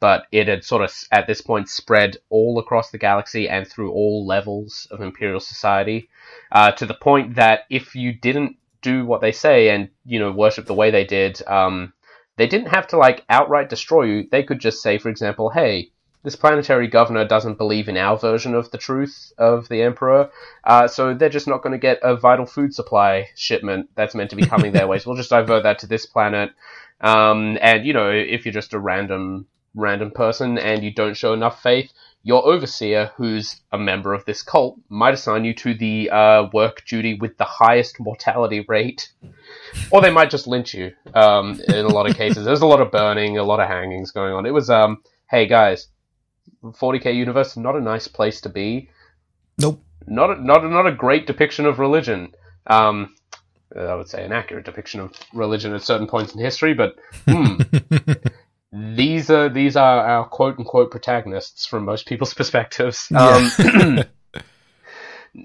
but 0.00 0.26
it 0.32 0.48
had 0.48 0.64
sort 0.64 0.82
of 0.82 0.92
at 1.12 1.26
this 1.26 1.40
point 1.40 1.68
spread 1.68 2.16
all 2.28 2.58
across 2.58 2.90
the 2.90 2.98
galaxy 2.98 3.48
and 3.48 3.66
through 3.66 3.92
all 3.92 4.26
levels 4.26 4.86
of 4.90 5.00
imperial 5.00 5.40
society 5.40 6.08
uh, 6.50 6.72
to 6.72 6.86
the 6.86 6.94
point 6.94 7.36
that 7.36 7.60
if 7.70 7.94
you 7.94 8.12
didn't 8.12 8.56
do 8.82 9.06
what 9.06 9.20
they 9.20 9.30
say 9.30 9.68
and 9.68 9.88
you 10.04 10.18
know 10.18 10.32
worship 10.32 10.66
the 10.66 10.74
way 10.74 10.90
they 10.90 11.04
did, 11.04 11.40
um, 11.46 11.92
they 12.36 12.46
didn't 12.46 12.74
have 12.74 12.86
to 12.88 12.96
like 12.96 13.24
outright 13.28 13.68
destroy 13.68 14.02
you. 14.02 14.28
They 14.30 14.42
could 14.42 14.58
just 14.58 14.82
say, 14.82 14.98
for 14.98 15.08
example, 15.08 15.50
"Hey, 15.50 15.92
this 16.22 16.36
planetary 16.36 16.86
governor 16.86 17.26
doesn't 17.26 17.58
believe 17.58 17.88
in 17.88 17.96
our 17.96 18.16
version 18.16 18.54
of 18.54 18.70
the 18.70 18.78
truth 18.78 19.32
of 19.38 19.68
the 19.68 19.82
emperor, 19.82 20.30
uh, 20.64 20.86
so 20.88 21.14
they're 21.14 21.28
just 21.28 21.48
not 21.48 21.62
going 21.62 21.72
to 21.72 21.78
get 21.78 21.98
a 22.02 22.16
vital 22.16 22.46
food 22.46 22.74
supply 22.74 23.28
shipment 23.34 23.90
that's 23.94 24.14
meant 24.14 24.30
to 24.30 24.36
be 24.36 24.46
coming 24.46 24.72
their 24.72 24.86
way. 24.88 24.98
So 24.98 25.10
we'll 25.10 25.16
just 25.16 25.30
divert 25.30 25.64
that 25.64 25.80
to 25.80 25.86
this 25.86 26.06
planet. 26.06 26.50
Um, 27.00 27.58
and 27.60 27.84
you 27.84 27.92
know, 27.92 28.10
if 28.10 28.44
you're 28.44 28.52
just 28.52 28.74
a 28.74 28.78
random 28.78 29.46
random 29.74 30.10
person 30.10 30.58
and 30.58 30.84
you 30.84 30.92
don't 30.92 31.16
show 31.16 31.32
enough 31.32 31.62
faith, 31.62 31.90
your 32.24 32.46
overseer, 32.46 33.10
who's 33.16 33.60
a 33.72 33.78
member 33.78 34.14
of 34.14 34.24
this 34.24 34.42
cult, 34.42 34.78
might 34.88 35.14
assign 35.14 35.44
you 35.44 35.54
to 35.54 35.74
the 35.74 36.08
uh, 36.10 36.48
work 36.52 36.84
duty 36.86 37.14
with 37.14 37.36
the 37.36 37.44
highest 37.44 37.98
mortality 37.98 38.64
rate, 38.68 39.10
or 39.90 40.00
they 40.00 40.10
might 40.10 40.30
just 40.30 40.46
lynch 40.46 40.72
you. 40.72 40.92
Um, 41.14 41.60
in 41.68 41.84
a 41.84 41.88
lot 41.88 42.08
of 42.08 42.16
cases, 42.16 42.44
there's 42.44 42.60
a 42.60 42.66
lot 42.66 42.80
of 42.80 42.92
burning, 42.92 43.38
a 43.38 43.42
lot 43.42 43.60
of 43.60 43.68
hangings 43.68 44.12
going 44.12 44.34
on. 44.34 44.46
It 44.46 44.54
was, 44.54 44.70
um, 44.70 45.02
hey 45.28 45.46
guys, 45.46 45.88
40k 46.64 47.14
universe, 47.14 47.56
not 47.56 47.76
a 47.76 47.80
nice 47.80 48.08
place 48.08 48.40
to 48.42 48.48
be. 48.48 48.90
Nope. 49.58 49.82
Not 50.06 50.30
a, 50.30 50.44
not 50.44 50.64
a, 50.64 50.68
not 50.68 50.86
a 50.86 50.92
great 50.92 51.26
depiction 51.26 51.66
of 51.66 51.78
religion. 51.78 52.32
Um, 52.66 53.14
I 53.76 53.94
would 53.94 54.08
say 54.08 54.24
an 54.24 54.32
accurate 54.32 54.64
depiction 54.64 55.00
of 55.00 55.12
religion 55.32 55.74
at 55.74 55.82
certain 55.82 56.06
points 56.06 56.34
in 56.34 56.40
history, 56.40 56.74
but 56.74 56.96
hmm, 57.26 57.56
these 58.96 59.30
are 59.30 59.48
these 59.48 59.76
are 59.76 60.06
our 60.06 60.24
quote 60.26 60.58
unquote 60.58 60.90
protagonists 60.90 61.66
from 61.66 61.84
most 61.84 62.06
people's 62.06 62.34
perspectives. 62.40 63.10
Um, 63.14 63.50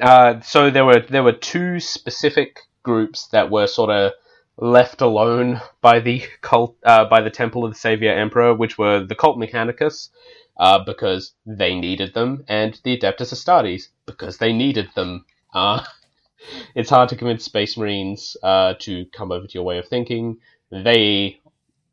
uh, 0.02 0.42
so 0.42 0.70
there 0.70 0.86
were 0.86 1.02
there 1.10 1.24
were 1.24 1.34
two 1.34 1.80
specific 1.80 2.60
groups 2.84 3.28
that 3.28 3.50
were 3.50 3.68
sort 3.68 3.90
of 3.90 4.12
left 4.58 5.02
alone 5.02 5.62
by 5.82 6.00
the 6.00 6.24
cult 6.42 6.76
uh, 6.84 7.06
by 7.06 7.22
the 7.22 7.30
Temple 7.30 7.66
of 7.66 7.74
the 7.74 7.80
Savior 7.80 8.12
Emperor, 8.12 8.54
which 8.54 8.78
were 8.78 9.04
the 9.06 9.16
Cult 9.16 9.38
Mechanicus. 9.38 10.10
Uh, 10.58 10.84
because 10.84 11.34
they 11.46 11.76
needed 11.76 12.14
them, 12.14 12.44
and 12.48 12.80
the 12.84 12.98
Adeptus 12.98 13.32
Astartes 13.32 13.90
because 14.06 14.38
they 14.38 14.54
needed 14.54 14.90
them. 14.96 15.26
Uh, 15.54 15.84
it's 16.76 16.90
hard 16.90 17.10
to 17.10 17.16
convince 17.16 17.44
Space 17.46 17.78
Marines 17.78 18.36
uh, 18.42 18.74
to 18.80 19.06
come 19.08 19.32
over 19.32 19.46
to 19.46 19.54
your 19.54 19.64
way 19.64 19.78
of 19.78 19.88
thinking. 19.88 20.38
They 20.72 21.40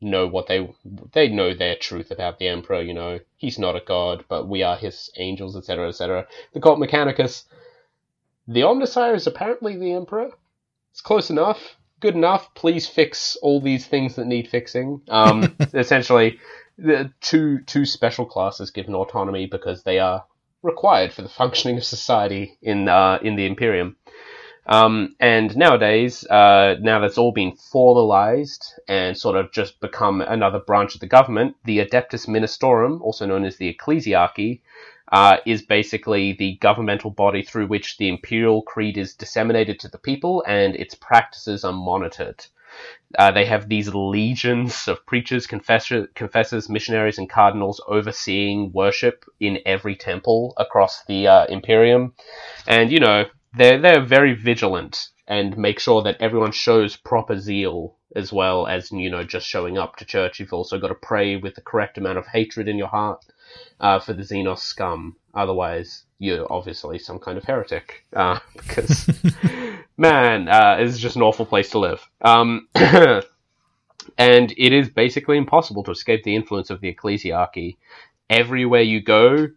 know 0.00 0.26
what 0.26 0.46
they 0.46 0.68
they 1.12 1.28
know 1.28 1.54
their 1.54 1.76
truth 1.76 2.10
about 2.10 2.38
the 2.38 2.48
Emperor. 2.48 2.82
You 2.82 2.94
know, 2.94 3.20
he's 3.36 3.58
not 3.58 3.76
a 3.76 3.80
god, 3.84 4.24
but 4.28 4.48
we 4.48 4.62
are 4.62 4.76
his 4.76 5.10
angels, 5.16 5.56
etc., 5.56 5.88
etc. 5.88 6.26
The 6.52 6.60
Cult 6.60 6.78
Mechanicus, 6.78 7.44
the 8.46 8.60
Omnissiah 8.60 9.16
is 9.16 9.26
apparently 9.26 9.76
the 9.76 9.92
Emperor. 9.92 10.30
It's 10.92 11.00
close 11.00 11.30
enough, 11.30 11.76
good 12.00 12.14
enough. 12.14 12.54
Please 12.54 12.86
fix 12.86 13.36
all 13.36 13.60
these 13.60 13.86
things 13.86 14.16
that 14.16 14.26
need 14.26 14.48
fixing. 14.48 15.00
Um, 15.08 15.56
essentially, 15.74 16.38
the 16.78 17.12
two 17.20 17.60
two 17.60 17.84
special 17.84 18.26
classes 18.26 18.70
given 18.70 18.94
autonomy 18.94 19.46
because 19.46 19.82
they 19.82 19.98
are 19.98 20.24
required 20.62 21.12
for 21.12 21.22
the 21.22 21.28
functioning 21.28 21.76
of 21.76 21.84
society 21.84 22.58
in 22.62 22.88
uh, 22.88 23.18
in 23.22 23.36
the 23.36 23.46
Imperium. 23.46 23.96
Um, 24.66 25.14
and 25.20 25.54
nowadays, 25.56 26.26
uh, 26.26 26.76
now 26.80 26.98
that's 26.98 27.18
all 27.18 27.32
been 27.32 27.54
formalized 27.54 28.72
and 28.88 29.16
sort 29.16 29.36
of 29.36 29.52
just 29.52 29.78
become 29.80 30.22
another 30.22 30.58
branch 30.58 30.94
of 30.94 31.00
the 31.00 31.06
government, 31.06 31.56
the 31.64 31.80
Adeptus 31.80 32.26
Ministorum, 32.26 33.02
also 33.02 33.26
known 33.26 33.44
as 33.44 33.58
the 33.58 33.74
Ecclesiarchy, 33.74 34.62
uh, 35.12 35.36
is 35.44 35.60
basically 35.60 36.32
the 36.32 36.56
governmental 36.62 37.10
body 37.10 37.42
through 37.42 37.66
which 37.66 37.98
the 37.98 38.08
imperial 38.08 38.62
creed 38.62 38.96
is 38.96 39.14
disseminated 39.14 39.78
to 39.80 39.88
the 39.88 39.98
people 39.98 40.42
and 40.46 40.74
its 40.76 40.94
practices 40.94 41.62
are 41.62 41.72
monitored. 41.72 42.46
Uh, 43.18 43.30
they 43.30 43.44
have 43.44 43.68
these 43.68 43.94
legions 43.94 44.88
of 44.88 45.04
preachers, 45.06 45.46
confessor, 45.46 46.08
confessors, 46.14 46.68
missionaries, 46.68 47.18
and 47.18 47.30
cardinals 47.30 47.80
overseeing 47.86 48.72
worship 48.72 49.24
in 49.40 49.58
every 49.66 49.96
temple 49.96 50.54
across 50.56 51.04
the 51.06 51.26
uh, 51.28 51.46
Imperium. 51.46 52.14
And, 52.66 52.90
you 52.90 53.00
know, 53.00 53.24
they're 53.56 53.80
they're 53.80 54.04
very 54.04 54.34
vigilant 54.34 55.10
and 55.26 55.56
make 55.56 55.80
sure 55.80 56.02
that 56.02 56.20
everyone 56.20 56.52
shows 56.52 56.96
proper 56.96 57.38
zeal 57.38 57.96
as 58.14 58.32
well 58.32 58.66
as 58.66 58.92
you 58.92 59.10
know 59.10 59.24
just 59.24 59.46
showing 59.46 59.78
up 59.78 59.96
to 59.96 60.04
church. 60.04 60.38
You've 60.38 60.52
also 60.52 60.78
got 60.78 60.88
to 60.88 60.94
pray 60.94 61.36
with 61.36 61.54
the 61.54 61.60
correct 61.60 61.98
amount 61.98 62.18
of 62.18 62.26
hatred 62.26 62.68
in 62.68 62.78
your 62.78 62.88
heart 62.88 63.24
uh, 63.80 63.98
for 63.98 64.12
the 64.12 64.22
Xenos 64.22 64.58
scum. 64.58 65.16
Otherwise, 65.34 66.04
you're 66.18 66.50
obviously 66.52 66.98
some 66.98 67.18
kind 67.18 67.38
of 67.38 67.44
heretic 67.44 68.04
uh, 68.14 68.38
because 68.56 69.10
man, 69.96 70.48
uh, 70.48 70.76
it's 70.78 70.98
just 70.98 71.16
an 71.16 71.22
awful 71.22 71.46
place 71.46 71.70
to 71.70 71.78
live. 71.78 72.06
Um, 72.20 72.68
and 72.74 73.22
it 74.56 74.72
is 74.72 74.88
basically 74.88 75.38
impossible 75.38 75.82
to 75.84 75.90
escape 75.90 76.22
the 76.24 76.36
influence 76.36 76.70
of 76.70 76.80
the 76.80 76.92
ecclesiarchy. 76.92 77.76
Everywhere 78.30 78.82
you 78.82 79.00
go, 79.00 79.48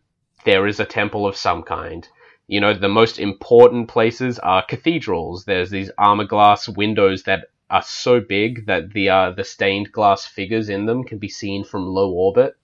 there 0.46 0.68
is 0.68 0.80
a 0.80 0.86
temple 0.86 1.28
of 1.28 1.36
some 1.36 1.64
kind 1.64 2.08
you 2.48 2.62
know, 2.62 2.74
the 2.74 2.90
most 2.90 3.20
important 3.20 3.90
places 3.90 4.40
are 4.40 4.66
cathedrals. 4.66 5.46
There's 5.46 5.70
these 5.70 5.92
armor 5.98 6.24
glass 6.24 6.68
windows 6.68 7.24
that 7.24 7.50
are 7.70 7.82
so 7.82 8.22
big 8.22 8.66
that 8.68 8.94
the 8.94 9.10
uh, 9.10 9.32
the 9.32 9.44
stained 9.44 9.92
glass 9.92 10.26
figures 10.26 10.70
in 10.70 10.86
them 10.86 11.04
can 11.04 11.18
be 11.18 11.28
seen 11.28 11.66
from 11.66 11.88
low 11.88 12.12
orbit. 12.12 12.56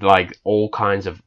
Like 0.00 0.38
all 0.44 0.68
kinds 0.68 1.06
of 1.06 1.22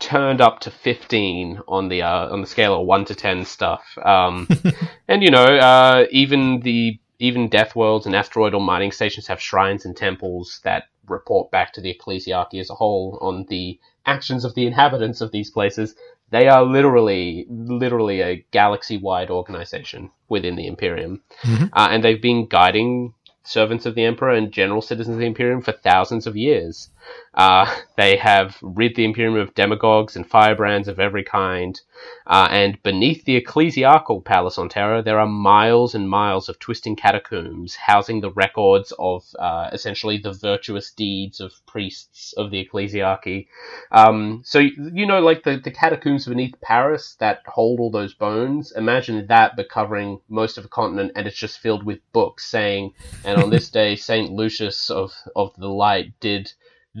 turned 0.00 0.40
up 0.40 0.60
to 0.60 0.70
15 0.70 1.60
on 1.68 1.88
the 1.88 2.02
uh, 2.02 2.28
on 2.28 2.40
the 2.40 2.46
scale 2.46 2.80
of 2.80 2.86
1 2.86 3.04
to 3.06 3.14
10 3.14 3.44
stuff. 3.44 3.84
Um, 4.02 4.48
and 5.08 5.22
you 5.22 5.30
know, 5.30 5.44
uh, 5.44 6.06
even 6.10 6.60
the 6.60 6.98
even 7.20 7.48
death 7.48 7.76
worlds 7.76 8.06
and 8.06 8.14
asteroidal 8.14 8.60
mining 8.60 8.92
stations 8.92 9.26
have 9.26 9.40
shrines 9.40 9.84
and 9.84 9.96
temples 9.96 10.60
that 10.64 10.84
report 11.08 11.50
back 11.50 11.72
to 11.72 11.80
the 11.80 11.94
ecclesiarchy 11.94 12.60
as 12.60 12.70
a 12.70 12.74
whole 12.74 13.18
on 13.20 13.44
the 13.48 13.78
actions 14.06 14.44
of 14.44 14.54
the 14.54 14.66
inhabitants 14.66 15.20
of 15.20 15.32
these 15.32 15.50
places 15.50 15.94
they 16.30 16.48
are 16.48 16.64
literally, 16.64 17.46
literally 17.48 18.20
a 18.20 18.44
galaxy-wide 18.50 19.30
organization 19.30 20.10
within 20.28 20.56
the 20.56 20.66
Imperium, 20.66 21.22
mm-hmm. 21.42 21.66
uh, 21.72 21.88
and 21.90 22.04
they've 22.04 22.20
been 22.20 22.46
guiding 22.46 23.14
servants 23.44 23.86
of 23.86 23.94
the 23.94 24.04
Emperor 24.04 24.32
and 24.32 24.52
general 24.52 24.82
citizens 24.82 25.16
of 25.16 25.20
the 25.20 25.26
Imperium 25.26 25.62
for 25.62 25.72
thousands 25.72 26.26
of 26.26 26.36
years. 26.36 26.90
Uh, 27.34 27.72
they 27.96 28.16
have 28.16 28.58
rid 28.62 28.96
the 28.96 29.04
Imperium 29.04 29.36
of 29.36 29.54
demagogues 29.54 30.16
and 30.16 30.28
firebrands 30.28 30.88
of 30.88 30.98
every 30.98 31.22
kind. 31.22 31.80
Uh, 32.26 32.48
and 32.50 32.82
beneath 32.82 33.24
the 33.24 33.40
ecclesiarchal 33.40 34.24
palace 34.24 34.58
on 34.58 34.68
Terra, 34.68 35.02
there 35.02 35.20
are 35.20 35.26
miles 35.26 35.94
and 35.94 36.10
miles 36.10 36.48
of 36.48 36.58
twisting 36.58 36.96
catacombs 36.96 37.76
housing 37.76 38.20
the 38.20 38.32
records 38.32 38.92
of 38.98 39.24
uh, 39.38 39.70
essentially 39.72 40.18
the 40.18 40.32
virtuous 40.32 40.90
deeds 40.90 41.38
of 41.40 41.52
priests 41.66 42.32
of 42.36 42.50
the 42.50 42.64
ecclesiarchy. 42.64 43.46
Um, 43.92 44.42
so, 44.44 44.58
you 44.58 45.06
know, 45.06 45.20
like 45.20 45.44
the, 45.44 45.58
the 45.58 45.70
catacombs 45.70 46.26
beneath 46.26 46.60
Paris 46.60 47.16
that 47.20 47.42
hold 47.46 47.78
all 47.78 47.90
those 47.90 48.14
bones, 48.14 48.72
imagine 48.72 49.26
that 49.28 49.54
but 49.54 49.68
covering 49.68 50.20
most 50.28 50.58
of 50.58 50.64
a 50.64 50.68
continent 50.68 51.12
and 51.14 51.26
it's 51.26 51.38
just 51.38 51.60
filled 51.60 51.84
with 51.84 52.00
books 52.12 52.46
saying, 52.46 52.94
and 53.24 53.40
on 53.40 53.50
this 53.50 53.70
day, 53.78 53.94
St. 53.94 54.32
Lucius 54.32 54.90
of, 54.90 55.12
of 55.36 55.54
the 55.56 55.68
Light 55.68 56.12
did 56.20 56.52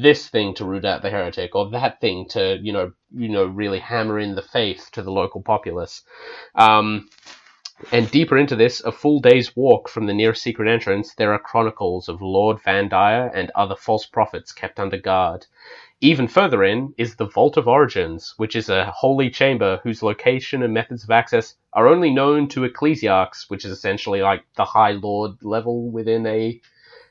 this 0.02 0.28
thing 0.28 0.54
to 0.54 0.64
root 0.64 0.84
out 0.84 1.02
the 1.02 1.10
heretic 1.10 1.54
or 1.54 1.70
that 1.70 2.00
thing 2.00 2.26
to 2.28 2.58
you 2.62 2.72
know 2.72 2.92
you 3.14 3.28
know 3.28 3.44
really 3.44 3.78
hammer 3.78 4.18
in 4.18 4.34
the 4.34 4.42
faith 4.42 4.88
to 4.92 5.02
the 5.02 5.10
local 5.10 5.42
populace 5.42 6.02
um, 6.54 7.08
and 7.92 8.10
deeper 8.10 8.36
into 8.36 8.56
this, 8.56 8.80
a 8.80 8.90
full 8.90 9.20
day's 9.20 9.54
walk 9.54 9.88
from 9.88 10.06
the 10.06 10.12
nearest 10.12 10.42
secret 10.42 10.68
entrance, 10.68 11.14
there 11.14 11.32
are 11.32 11.38
chronicles 11.38 12.08
of 12.08 12.20
Lord 12.20 12.60
Van 12.60 12.92
and 12.92 13.52
other 13.54 13.76
false 13.76 14.04
prophets 14.04 14.50
kept 14.50 14.80
under 14.80 14.96
guard. 14.96 15.46
Even 16.00 16.26
further 16.26 16.64
in 16.64 16.92
is 16.98 17.14
the 17.14 17.28
Vault 17.28 17.56
of 17.56 17.68
Origins, 17.68 18.34
which 18.36 18.56
is 18.56 18.68
a 18.68 18.90
holy 18.90 19.30
chamber 19.30 19.78
whose 19.84 20.02
location 20.02 20.64
and 20.64 20.74
methods 20.74 21.04
of 21.04 21.10
access 21.12 21.54
are 21.72 21.86
only 21.86 22.10
known 22.10 22.48
to 22.48 22.64
ecclesiarchs, 22.64 23.48
which 23.48 23.64
is 23.64 23.70
essentially 23.70 24.22
like 24.22 24.44
the 24.56 24.64
High 24.64 24.92
Lord 24.92 25.36
level 25.40 25.88
within 25.88 26.26
a 26.26 26.60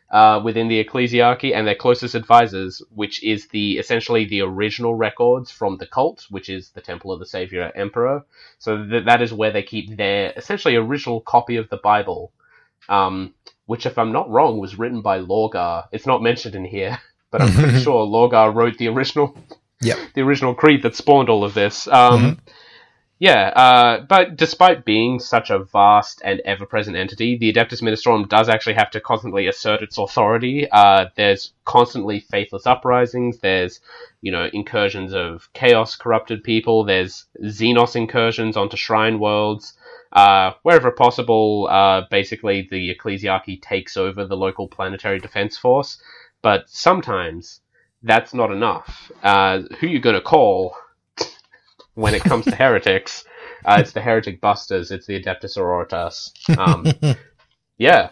uh, 0.10 0.42
within 0.44 0.68
the 0.68 0.84
ecclesiarchy 0.84 1.54
and 1.54 1.68
their 1.68 1.76
closest 1.76 2.16
advisors, 2.16 2.82
which 2.96 3.22
is 3.24 3.48
the 3.50 3.78
essentially 3.78 4.26
the 4.26 4.42
original 4.42 4.96
records 4.96 5.52
from 5.52 5.78
the 5.78 5.86
cult, 5.86 6.26
which 6.30 6.50
is 6.50 6.70
the 6.70 6.82
Temple 6.82 7.12
of 7.12 7.20
the 7.20 7.26
Savior 7.26 7.72
Emperor. 7.76 8.26
So 8.58 8.86
th- 8.86 9.06
that 9.06 9.22
is 9.22 9.34
where 9.34 9.52
they 9.52 9.64
keep 9.64 9.98
their 9.98 10.34
essentially 10.38 10.76
original 10.76 11.20
copy 11.22 11.58
of 11.58 11.70
the 11.70 11.78
Bible, 11.78 12.32
um, 12.88 13.34
which, 13.66 13.86
if 13.86 13.98
I'm 13.98 14.14
not 14.14 14.30
wrong, 14.30 14.60
was 14.60 14.80
written 14.80 15.02
by 15.02 15.20
Lorgar. 15.20 15.88
It's 15.92 16.08
not 16.08 16.24
mentioned 16.24 16.56
in 16.56 16.64
here, 16.64 17.00
but 17.32 17.42
I'm 17.42 17.52
pretty 17.52 17.80
sure 17.84 18.06
Lorgar 18.06 18.54
wrote 18.54 18.78
the 18.78 18.88
original, 18.88 19.38
yep. 19.82 19.98
the 20.14 20.22
original 20.22 20.56
creed 20.56 20.84
that 20.84 20.96
spawned 20.96 21.30
all 21.30 21.44
of 21.44 21.54
this. 21.54 21.86
Um, 21.88 22.22
mm-hmm. 22.22 22.52
Yeah, 23.20 23.48
uh, 23.56 24.02
but 24.02 24.38
despite 24.38 24.86
being 24.86 25.20
such 25.20 25.50
a 25.50 25.64
vast 25.64 26.22
and 26.24 26.40
ever-present 26.42 26.96
entity, 26.96 27.36
the 27.36 27.52
Adeptus 27.52 27.82
Ministorum 27.82 28.30
does 28.30 28.48
actually 28.48 28.76
have 28.76 28.92
to 28.92 29.02
constantly 29.02 29.48
assert 29.48 29.82
its 29.82 29.98
authority. 29.98 30.68
Uh, 30.72 31.06
there's 31.16 31.54
constantly 31.66 32.20
faithless 32.20 32.68
uprisings. 32.68 33.40
There's, 33.40 33.80
you 34.22 34.32
know, 34.32 34.48
incursions 34.54 35.14
of 35.14 35.50
chaos 35.54 35.96
corrupted 35.96 36.44
people. 36.44 36.84
There's 36.84 37.26
Xenos 37.44 37.96
incursions 37.96 38.56
onto 38.56 38.78
shrine 38.78 39.18
worlds. 39.18 39.74
Uh, 40.14 40.52
wherever 40.62 40.92
possible, 40.92 41.68
uh, 41.72 42.04
basically 42.12 42.68
the 42.70 42.94
ecclesiarchy 42.94 43.60
takes 43.60 43.98
over 43.98 44.26
the 44.26 44.38
local 44.38 44.68
planetary 44.68 45.20
defense 45.20 45.58
force. 45.58 46.00
But 46.44 46.70
sometimes 46.70 47.62
that's 48.04 48.36
not 48.36 48.52
enough. 48.52 49.12
Uh, 49.24 49.64
who 49.80 49.88
you 49.88 50.00
gonna 50.00 50.22
call 50.22 50.76
when 51.98 52.16
it 52.16 52.22
comes 52.24 52.46
to 52.46 52.56
heretics? 52.56 53.26
Uh, 53.66 53.78
it's 53.80 53.92
the 53.92 54.02
heretic 54.02 54.40
busters. 54.40 54.92
It's 54.92 55.08
the 55.08 55.22
Adeptus 55.22 55.58
Sororitas. 55.58 56.32
Um, 56.58 56.86
yeah, 57.78 58.10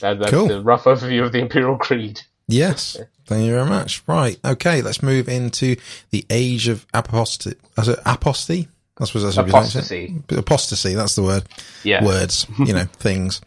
that, 0.00 0.18
that's 0.18 0.30
Cool. 0.30 0.48
the 0.48 0.60
rough 0.60 0.84
overview 0.84 1.24
of 1.24 1.32
the 1.32 1.38
Imperial 1.38 1.78
Creed. 1.78 2.20
Yes. 2.48 2.98
Thank 3.26 3.46
you 3.46 3.52
very 3.54 3.68
much. 3.68 4.02
Right. 4.06 4.38
Okay. 4.44 4.82
Let's 4.82 5.02
move 5.02 5.28
into 5.28 5.76
the 6.10 6.26
age 6.28 6.68
of 6.68 6.86
apostasy. 6.92 7.56
Apostasy? 7.78 8.68
I 8.98 9.06
suppose 9.06 9.22
that's 9.24 9.36
what 9.36 9.46
you 9.46 9.52
pronounce 9.52 9.74
it. 9.74 9.78
Apostasy. 9.78 10.36
Apostasy. 10.36 10.94
That's 10.94 11.14
the 11.16 11.22
word. 11.22 11.44
Yeah. 11.84 12.04
Words. 12.04 12.46
You 12.58 12.74
know, 12.74 12.84
things. 12.84 13.40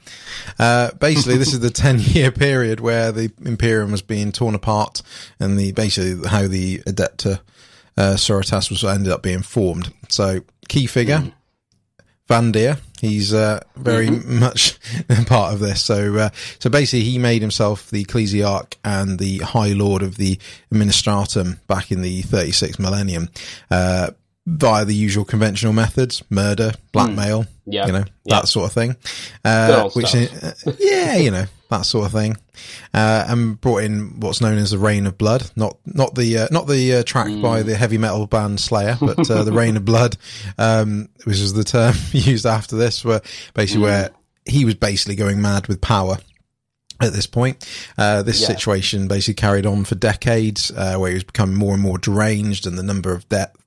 Uh, 0.58 0.92
basically, 0.94 1.38
this 1.38 1.54
is 1.54 1.60
the 1.60 1.70
10 1.70 2.00
year 2.00 2.32
period 2.32 2.80
where 2.80 3.12
the 3.12 3.32
Imperium 3.46 3.92
was 3.92 4.02
being 4.02 4.32
torn 4.32 4.56
apart 4.56 5.04
and 5.40 5.60
the, 5.60 5.74
basically 5.74 6.28
how 6.28 6.48
the 6.48 6.80
Adepta, 6.80 7.40
uh, 7.98 8.14
Sororitas 8.16 8.70
was 8.70 8.84
ended 8.84 9.12
up 9.12 9.24
being 9.24 9.42
formed. 9.42 9.92
So 10.10 10.42
key 10.70 10.86
figure, 10.88 11.32
Vandire. 12.30 12.80
He's 13.00 13.34
uh, 13.34 13.60
very 13.76 14.10
much 14.26 14.78
part 15.28 15.54
of 15.54 15.60
this. 15.60 15.84
So, 15.84 16.16
uh, 16.18 16.30
so 16.60 16.70
basically, 16.70 17.04
he 17.04 17.18
made 17.20 17.42
himself 17.42 17.90
the 17.92 18.04
ecclesiarch 18.04 18.74
and 18.84 19.20
the 19.20 19.38
High 19.40 19.74
Lord 19.74 20.02
of 20.02 20.18
the 20.18 20.40
Administratum 20.74 21.60
back 21.68 21.92
in 21.92 22.02
the 22.02 22.24
36th 22.24 22.80
millennium 22.80 23.30
uh, 23.70 24.12
via 24.48 24.84
the 24.84 24.96
usual 24.96 25.26
conventional 25.26 25.74
methods: 25.74 26.24
murder, 26.30 26.74
blackmail, 26.92 27.46
Yeah. 27.66 27.86
you 27.86 27.92
know 27.94 28.06
Yeah. 28.26 28.40
that 28.42 28.48
sort 28.48 28.66
of 28.68 28.74
thing. 28.74 28.96
Uh, 29.46 29.90
which, 29.92 30.16
uh, 30.16 30.26
yeah, 30.80 31.18
you 31.18 31.32
know 31.32 31.46
that 31.70 31.86
sort 31.86 32.06
of 32.06 32.12
thing. 32.12 32.38
Uh, 32.94 33.26
and 33.28 33.60
brought 33.62 33.84
in 33.84 34.20
what's 34.20 34.42
known 34.42 34.58
as 34.58 34.72
the 34.72 34.78
Reign 34.78 35.06
of 35.06 35.18
Blood, 35.18 35.50
not 35.56 35.78
not 35.86 36.16
the 36.16 36.38
uh, 36.40 36.48
not 36.52 36.68
the 36.68 36.96
uh, 36.96 37.04
track 37.04 37.30
by 37.42 37.62
the 37.64 37.76
heavy 37.76 37.98
metal 37.98 38.26
band 38.28 38.60
Slayer, 38.60 38.98
but 39.00 39.30
uh, 39.30 39.44
the 39.44 39.52
Reign 39.52 39.78
of 39.78 39.86
Blood, 39.86 40.18
um, 40.58 41.10
which 41.26 41.38
is 41.38 41.54
the 41.54 41.64
term 41.64 41.96
used 42.12 42.46
after 42.46 42.76
this, 42.76 43.04
where 43.06 43.22
basically 43.54 43.84
where 43.84 44.10
he 44.46 44.66
was 44.66 44.76
basically 44.76 45.16
going 45.16 45.42
mad 45.42 45.68
with 45.68 45.82
power. 45.82 46.18
At 47.00 47.14
this 47.14 47.28
point, 47.28 47.64
uh, 48.00 48.24
this 48.24 48.42
Yeah. 48.42 48.48
situation 48.48 49.08
basically 49.08 49.36
carried 49.36 49.68
on 49.68 49.84
for 49.84 49.94
decades, 49.94 50.72
uh, 50.72 50.96
where 50.98 51.10
he 51.10 51.14
was 51.14 51.24
becoming 51.26 51.56
more 51.56 51.76
and 51.76 51.84
more 51.84 52.00
deranged, 52.00 52.66
and 52.66 52.76
the 52.76 52.82
number 52.82 53.12
of 53.14 53.30
de- 53.30 53.52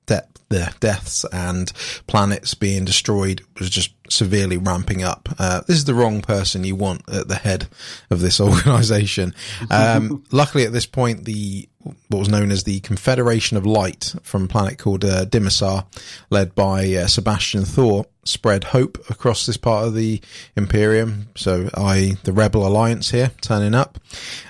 the 0.51 0.73
deaths 0.79 1.25
and 1.31 1.71
planets 2.07 2.53
being 2.53 2.85
destroyed 2.85 3.41
was 3.59 3.69
just 3.69 3.93
severely 4.09 4.57
ramping 4.57 5.03
up. 5.03 5.29
Uh, 5.39 5.61
this 5.67 5.77
is 5.77 5.85
the 5.85 5.93
wrong 5.93 6.21
person 6.21 6.63
you 6.63 6.75
want 6.75 7.01
at 7.09 7.27
the 7.27 7.35
head 7.35 7.67
of 8.09 8.19
this 8.19 8.39
organization. 8.41 9.33
Um, 9.69 10.23
luckily, 10.31 10.65
at 10.65 10.73
this 10.73 10.85
point, 10.85 11.25
the 11.25 11.67
what 12.09 12.19
was 12.19 12.29
known 12.29 12.51
as 12.51 12.63
the 12.63 12.79
Confederation 12.81 13.57
of 13.57 13.65
Light 13.65 14.13
from 14.21 14.45
a 14.45 14.47
planet 14.47 14.77
called 14.77 15.03
uh, 15.03 15.25
Dimmamar, 15.25 15.85
led 16.29 16.53
by 16.53 16.93
uh, 16.93 17.07
Sebastian 17.07 17.65
Thor, 17.65 18.05
spread 18.23 18.65
hope 18.65 18.99
across 19.09 19.45
this 19.45 19.57
part 19.57 19.87
of 19.87 19.95
the 19.95 20.21
Imperium. 20.55 21.29
So, 21.35 21.69
I, 21.73 22.17
the 22.23 22.33
Rebel 22.33 22.67
Alliance 22.67 23.09
here, 23.09 23.31
turning 23.41 23.73
up. 23.73 23.99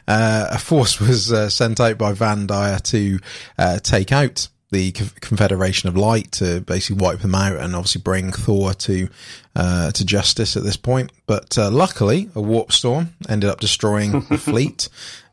Uh, 0.07 0.47
a 0.51 0.57
force 0.57 0.99
was 1.07 1.31
uh, 1.31 1.49
sent 1.49 1.79
out 1.79 1.97
by 1.97 2.13
Vandire 2.13 2.81
to 2.83 3.19
uh, 3.57 3.79
take 3.79 4.11
out 4.11 4.49
the 4.71 4.91
Confederation 4.93 5.89
of 5.89 5.97
Light 5.97 6.31
to 6.33 6.61
basically 6.61 7.03
wipe 7.03 7.19
them 7.19 7.35
out 7.35 7.57
and 7.57 7.75
obviously 7.75 8.01
bring 8.01 8.31
Thor 8.31 8.73
to 8.73 9.09
uh, 9.55 9.91
to 9.91 10.05
justice 10.05 10.55
at 10.55 10.63
this 10.63 10.77
point. 10.77 11.11
But 11.25 11.57
uh, 11.57 11.69
luckily, 11.69 12.29
a 12.35 12.41
warp 12.41 12.71
storm 12.71 13.13
ended 13.29 13.49
up 13.49 13.59
destroying 13.59 14.25
the 14.29 14.37
fleet 14.39 14.87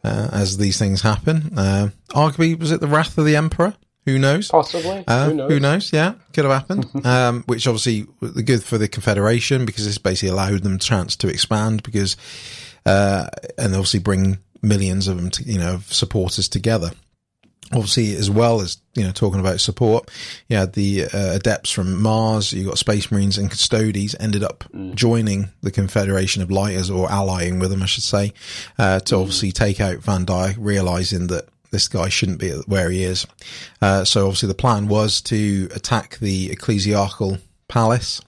uh, 0.04 0.28
as 0.32 0.58
these 0.58 0.78
things 0.78 1.02
happen. 1.02 1.52
Uh, 1.56 1.90
arguably, 2.10 2.58
was 2.58 2.72
it 2.72 2.80
the 2.80 2.88
wrath 2.88 3.16
of 3.16 3.24
the 3.24 3.36
Emperor? 3.36 3.74
Who 4.08 4.18
knows? 4.18 4.48
Possibly. 4.48 5.04
Uh, 5.06 5.30
Who 5.30 5.60
knows? 5.60 5.92
Yeah, 5.92 6.14
could 6.32 6.46
have 6.46 6.54
happened. 6.54 6.86
um, 7.06 7.42
which 7.44 7.66
obviously 7.66 8.06
was 8.20 8.32
good 8.42 8.64
for 8.64 8.78
the 8.78 8.88
Confederation 8.88 9.66
because 9.66 9.84
this 9.84 9.98
basically 9.98 10.30
allowed 10.30 10.62
them 10.62 10.76
a 10.76 10.78
chance 10.78 11.14
to 11.16 11.28
expand 11.28 11.82
because, 11.82 12.16
uh, 12.86 13.26
and 13.58 13.74
obviously 13.74 14.00
bring 14.00 14.38
millions 14.62 15.08
of 15.08 15.18
them, 15.18 15.30
to, 15.30 15.42
you 15.44 15.58
know, 15.58 15.74
of 15.74 15.92
supporters 15.92 16.48
together. 16.48 16.92
Obviously, 17.72 18.14
as 18.16 18.30
well 18.30 18.60
as 18.60 18.78
you 18.94 19.04
know, 19.04 19.12
talking 19.12 19.40
about 19.40 19.60
support, 19.60 20.10
you 20.48 20.56
had 20.56 20.72
the 20.72 21.04
uh, 21.04 21.34
adepts 21.34 21.70
from 21.70 22.00
Mars. 22.00 22.52
You 22.52 22.64
got 22.64 22.78
Space 22.78 23.10
Marines 23.12 23.36
and 23.36 23.50
Custodes 23.50 24.16
ended 24.18 24.42
up 24.42 24.64
joining 24.94 25.50
the 25.62 25.70
Confederation 25.70 26.42
of 26.42 26.50
Lighters 26.50 26.90
or 26.90 27.10
allying 27.10 27.58
with 27.58 27.70
them, 27.70 27.82
I 27.82 27.86
should 27.86 28.04
say, 28.04 28.32
uh, 28.78 29.00
to 29.00 29.16
obviously 29.16 29.52
take 29.52 29.80
out 29.80 29.98
Vandire, 29.98 30.56
realizing 30.58 31.26
that 31.28 31.48
this 31.70 31.88
guy 31.88 32.08
shouldn't 32.08 32.40
be 32.40 32.50
where 32.66 32.90
he 32.90 33.04
is. 33.04 33.26
Uh, 33.82 34.04
so 34.04 34.26
obviously 34.26 34.48
the 34.48 34.54
plan 34.54 34.88
was 34.88 35.20
to 35.22 35.68
attack 35.74 36.18
the 36.18 36.48
ecclesiarchal 36.48 37.40
palace, 37.68 38.22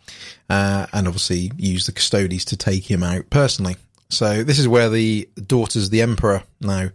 uh, 0.51 0.87
and 0.93 1.07
obviously 1.07 1.51
use 1.57 1.87
the 1.87 1.93
Custodes 1.93 2.45
to 2.45 2.57
take 2.57 2.91
him 2.91 3.03
out 3.03 3.31
personally. 3.31 3.77
So 4.11 4.43
this 4.43 4.59
is 4.59 4.69
where 4.69 4.91
the 4.91 5.29
daughters 5.47 5.85
of 5.85 5.91
the 5.91 6.03
emperor 6.03 6.43
now 6.61 6.91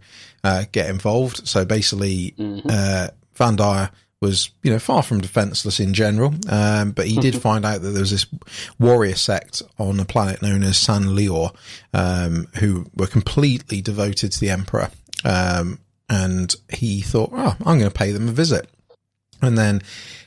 uh, 0.46 0.64
get 0.70 0.88
involved. 0.88 1.48
So 1.48 1.64
basically, 1.64 2.34
uh, 2.68 3.08
Vandire 3.34 3.90
was, 4.20 4.50
you 4.62 4.70
know, 4.70 4.78
far 4.78 5.02
from 5.02 5.20
defenseless 5.20 5.80
in 5.80 5.92
general, 5.92 6.34
um, 6.48 6.92
but 6.92 7.08
he 7.08 7.16
did 7.16 7.34
find 7.42 7.64
out 7.64 7.82
that 7.82 7.88
there 7.88 8.00
was 8.00 8.12
this 8.12 8.26
warrior 8.78 9.16
sect 9.16 9.62
on 9.76 9.98
a 9.98 10.04
planet 10.04 10.42
known 10.42 10.62
as 10.62 10.78
San 10.78 11.02
Leor, 11.16 11.52
um, 11.92 12.46
who 12.60 12.86
were 12.94 13.08
completely 13.08 13.80
devoted 13.80 14.30
to 14.32 14.40
the 14.40 14.50
emperor. 14.50 14.88
Um, 15.24 15.80
and 16.08 16.54
he 16.72 17.00
thought, 17.00 17.30
oh, 17.32 17.56
I'm 17.66 17.78
going 17.78 17.90
to 17.90 17.98
pay 17.98 18.12
them 18.12 18.28
a 18.28 18.32
visit. 18.32 18.68
And 19.42 19.58
then, 19.58 19.82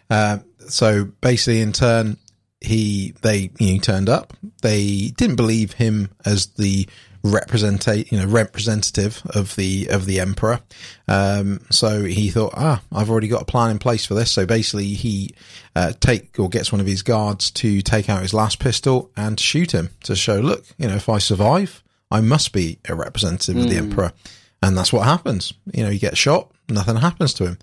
uh, 0.10 0.40
so 0.68 1.06
basically 1.22 1.62
in 1.62 1.72
turn, 1.72 2.18
he, 2.60 3.14
they, 3.22 3.52
you 3.58 3.68
know, 3.68 3.74
he 3.74 3.80
turned 3.80 4.10
up. 4.10 4.34
They 4.62 5.14
didn't 5.16 5.38
believe 5.38 5.72
him 5.72 6.10
as 6.26 6.48
the 6.48 6.90
representate, 7.24 8.12
you 8.12 8.18
know, 8.18 8.26
representative 8.26 9.22
of 9.36 9.56
the, 9.56 9.88
of 9.90 10.06
the 10.06 10.20
emperor. 10.20 10.62
Um, 11.08 11.62
so 11.70 12.04
he 12.04 12.30
thought, 12.30 12.54
ah, 12.56 12.82
I've 12.92 13.10
already 13.10 13.28
got 13.28 13.42
a 13.42 13.46
plan 13.46 13.72
in 13.72 13.80
place 13.80 14.06
for 14.06 14.14
this. 14.14 14.32
So 14.32 14.46
basically 14.46 14.94
he, 14.94 15.34
uh, 15.76 15.94
take 16.00 16.40
or 16.40 16.50
gets 16.50 16.72
one 16.72 16.82
of 16.82 16.88
his 16.88 17.02
guards 17.02 17.52
to 17.52 17.82
take 17.82 18.10
out 18.10 18.22
his 18.22 18.34
laspistol 18.34 19.10
and 19.16 19.40
shoot 19.40 19.74
him 19.74 19.90
to 20.04 20.16
show, 20.16 20.40
look, 20.40 20.66
you 20.78 20.88
know, 20.88 20.96
if 20.96 21.10
I 21.10 21.18
survive, 21.18 21.84
I 22.12 22.22
must 22.22 22.54
be 22.54 22.80
a 22.88 22.96
representative 22.96 23.58
of 23.58 23.70
the 23.70 23.78
emperor. 23.78 24.14
And 24.62 24.78
that's 24.78 24.92
what 24.92 25.06
happens. 25.06 25.54
You 25.74 25.84
know, 25.84 25.90
he 25.90 26.00
gets 26.00 26.18
shot, 26.18 26.52
nothing 26.68 26.98
happens 26.98 27.34
to 27.36 27.46
him. 27.46 27.58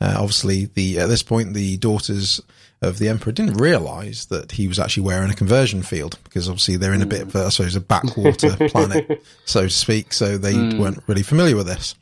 Uh, 0.00 0.16
obviously, 0.18 0.66
the 0.66 0.98
at 0.98 1.08
this 1.08 1.22
point, 1.22 1.54
the 1.54 1.76
daughters 1.76 2.40
of 2.84 2.98
the 2.98 3.08
emperor 3.08 3.32
didn't 3.32 3.54
realize 3.54 4.26
that 4.26 4.52
he 4.52 4.68
was 4.68 4.78
actually 4.78 5.04
wearing 5.04 5.30
a 5.30 5.34
conversion 5.34 5.82
field 5.82 6.18
because 6.24 6.48
obviously 6.48 6.76
they're 6.76 6.94
in 6.94 7.02
a 7.02 7.06
bit 7.06 7.22
of 7.22 7.34
a, 7.34 7.46
I 7.46 7.48
suppose, 7.48 7.76
a 7.76 7.80
backwater 7.80 8.56
planet, 8.68 9.22
so 9.44 9.62
to 9.62 9.70
speak. 9.70 10.12
So 10.12 10.38
they 10.38 10.54
weren't 10.78 11.02
really 11.06 11.22
familiar 11.22 11.56
with 11.56 11.66
this. 11.66 11.94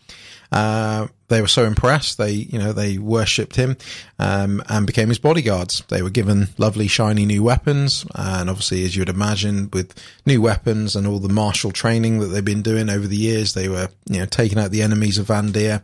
Uh, 0.53 1.09
they 1.29 1.41
were 1.41 1.49
so 1.49 1.65
impressed. 1.65 2.19
They, 2.19 2.33
you 2.33 2.59
know, 2.59 2.75
they 2.75 2.99
worshipped 2.99 3.57
him, 3.57 3.79
um, 4.19 4.63
and 4.69 4.87
became 4.87 5.09
his 5.09 5.19
bodyguards. 5.19 5.83
They 5.89 6.03
were 6.03 6.11
given 6.11 6.49
lovely, 6.59 6.89
shiny 6.89 7.25
new 7.25 7.43
weapons. 7.43 8.05
And 8.15 8.51
obviously, 8.51 8.85
as 8.85 8.95
you 8.95 9.01
would 9.01 9.09
imagine, 9.09 9.71
with 9.73 9.95
new 10.27 10.43
weapons 10.43 10.95
and 10.95 11.07
all 11.07 11.19
the 11.19 11.33
martial 11.33 11.73
training 11.73 12.19
that 12.19 12.27
they've 12.27 12.45
been 12.45 12.61
doing 12.61 12.91
over 12.91 13.07
the 13.07 13.17
years, 13.17 13.55
they 13.55 13.69
were, 13.69 13.89
you 14.07 14.19
know, 14.19 14.27
taking 14.27 14.59
out 14.59 14.71
the 14.71 14.83
enemies 14.83 15.17
of 15.17 15.29
Vandire. 15.29 15.83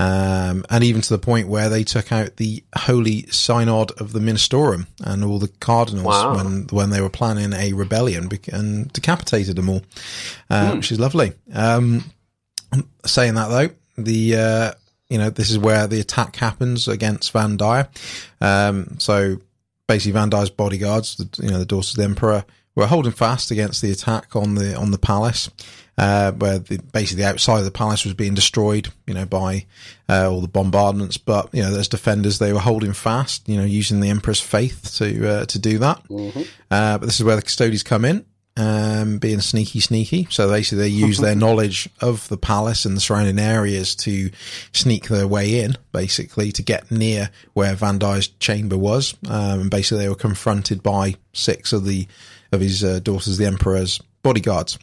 Um, 0.00 0.64
and 0.70 0.82
even 0.82 1.02
to 1.02 1.08
the 1.10 1.18
point 1.18 1.48
where 1.48 1.68
they 1.68 1.84
took 1.84 2.10
out 2.10 2.36
the 2.36 2.64
holy 2.74 3.26
synod 3.26 3.90
of 4.00 4.12
the 4.12 4.20
Ministorum 4.20 4.86
and 5.04 5.22
all 5.22 5.38
the 5.38 5.48
cardinals 5.60 6.06
Wow. 6.06 6.36
when, 6.36 6.66
when 6.70 6.90
they 6.90 7.00
were 7.02 7.10
planning 7.10 7.52
a 7.52 7.74
rebellion 7.74 8.30
and 8.50 8.90
decapitated 8.92 9.56
them 9.56 9.68
all, 9.68 9.82
uh, 10.48 10.72
which 10.72 10.90
is 10.90 10.98
lovely. 10.98 11.32
Um, 11.52 12.04
saying 13.04 13.34
that 13.34 13.48
though, 13.48 13.68
the 14.02 14.36
uh, 14.36 14.72
you 15.08 15.18
know 15.18 15.28
this 15.28 15.50
is 15.50 15.58
where 15.58 15.86
the 15.86 16.00
attack 16.00 16.36
happens 16.36 16.88
against 16.88 17.32
Vandire. 17.32 17.88
Um, 18.40 18.96
so 18.98 19.36
basically, 19.86 20.18
Vandire's 20.18 20.50
bodyguards, 20.50 21.16
the, 21.16 21.42
you 21.42 21.50
know, 21.50 21.58
the 21.58 21.66
daughters 21.66 21.90
of 21.90 21.96
the 21.96 22.04
emperor, 22.04 22.44
were 22.74 22.86
holding 22.86 23.12
fast 23.12 23.50
against 23.50 23.82
the 23.82 23.90
attack 23.90 24.34
on 24.36 24.54
the 24.54 24.74
on 24.76 24.92
the 24.92 24.98
palace. 24.98 25.50
Uh, 26.00 26.32
where 26.32 26.58
the, 26.58 26.78
basically 26.94 27.22
the 27.22 27.28
outside 27.28 27.58
of 27.58 27.66
the 27.66 27.70
palace 27.70 28.06
was 28.06 28.14
being 28.14 28.32
destroyed, 28.32 28.88
you 29.06 29.12
know, 29.12 29.26
by 29.26 29.66
uh, 30.08 30.30
all 30.30 30.40
the 30.40 30.48
bombardments. 30.48 31.18
But 31.18 31.50
you 31.52 31.62
know, 31.62 31.76
as 31.78 31.88
defenders, 31.88 32.38
they 32.38 32.54
were 32.54 32.58
holding 32.58 32.94
fast, 32.94 33.46
you 33.46 33.58
know, 33.58 33.64
using 33.64 34.00
the 34.00 34.08
emperor's 34.08 34.40
faith 34.40 34.94
to 34.96 35.28
uh, 35.28 35.44
to 35.44 35.58
do 35.58 35.76
that. 35.76 36.02
Uh, 36.70 36.96
but 36.96 37.04
this 37.04 37.20
is 37.20 37.24
where 37.24 37.36
the 37.36 37.42
custodians 37.42 37.82
come 37.82 38.06
in, 38.06 38.24
um, 38.56 39.18
being 39.18 39.42
sneaky, 39.42 39.80
sneaky. 39.80 40.26
So 40.30 40.48
basically, 40.48 40.84
they 40.84 40.88
use 40.88 41.18
their 41.18 41.34
knowledge 41.44 41.86
of 42.00 42.26
the 42.28 42.38
palace 42.38 42.86
and 42.86 42.96
the 42.96 43.00
surrounding 43.02 43.38
areas 43.38 43.94
to 43.96 44.30
sneak 44.72 45.08
their 45.08 45.28
way 45.28 45.60
in, 45.60 45.76
basically 45.92 46.50
to 46.52 46.62
get 46.62 46.90
near 46.90 47.28
where 47.52 47.74
Vandire's 47.74 48.28
chamber 48.28 48.78
was. 48.78 49.14
Um, 49.28 49.60
and 49.60 49.70
basically, 49.70 50.04
they 50.04 50.08
were 50.08 50.14
confronted 50.14 50.82
by 50.82 51.16
six 51.34 51.74
of 51.74 51.84
the 51.84 52.08
of 52.52 52.62
his 52.62 52.82
uh, 52.82 53.00
daughters, 53.00 53.36
the 53.36 53.44
emperor's 53.46 54.00
bodyguards. 54.22 54.78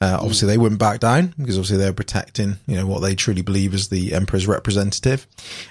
Uh, 0.00 0.18
obviously, 0.20 0.48
they 0.48 0.58
wouldn't 0.58 0.78
back 0.78 1.00
down 1.00 1.34
because 1.38 1.56
obviously 1.56 1.78
they're 1.78 1.92
protecting, 1.92 2.56
you 2.66 2.76
know, 2.76 2.86
what 2.86 3.00
they 3.00 3.14
truly 3.14 3.42
believe 3.42 3.74
is 3.74 3.88
the 3.88 4.14
emperor's 4.14 4.46
representative. 4.46 5.26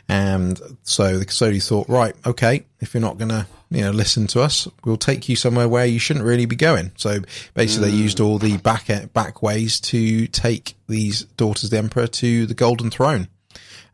And 0.10 0.60
so 0.84 1.18
the 1.18 1.26
custodian 1.26 1.62
thought, 1.62 1.88
right, 1.88 2.16
okay, 2.26 2.66
if 2.80 2.94
you're 2.94 3.02
not 3.02 3.18
going 3.18 3.30
to, 3.30 3.48
you 3.72 3.82
know, 3.82 3.92
listen 3.92 4.28
to 4.28 4.42
us, 4.42 4.68
we'll 4.84 4.98
take 4.98 5.28
you 5.30 5.36
somewhere 5.36 5.68
where 5.68 5.86
you 5.86 6.00
shouldn't 6.00 6.26
really 6.26 6.46
be 6.46 6.56
going. 6.56 6.92
So 6.98 7.20
basically, 7.54 7.92
they 7.92 7.98
used 7.98 8.20
all 8.20 8.38
the 8.38 8.58
back 8.58 8.88
back 9.14 9.42
ways 9.42 9.80
to 9.82 10.28
take 10.28 10.76
these 10.88 11.24
daughters 11.38 11.66
of 11.66 11.70
the 11.72 11.78
emperor 11.78 12.08
to 12.08 12.46
the 12.46 12.54
golden 12.54 12.92
throne. 12.92 13.28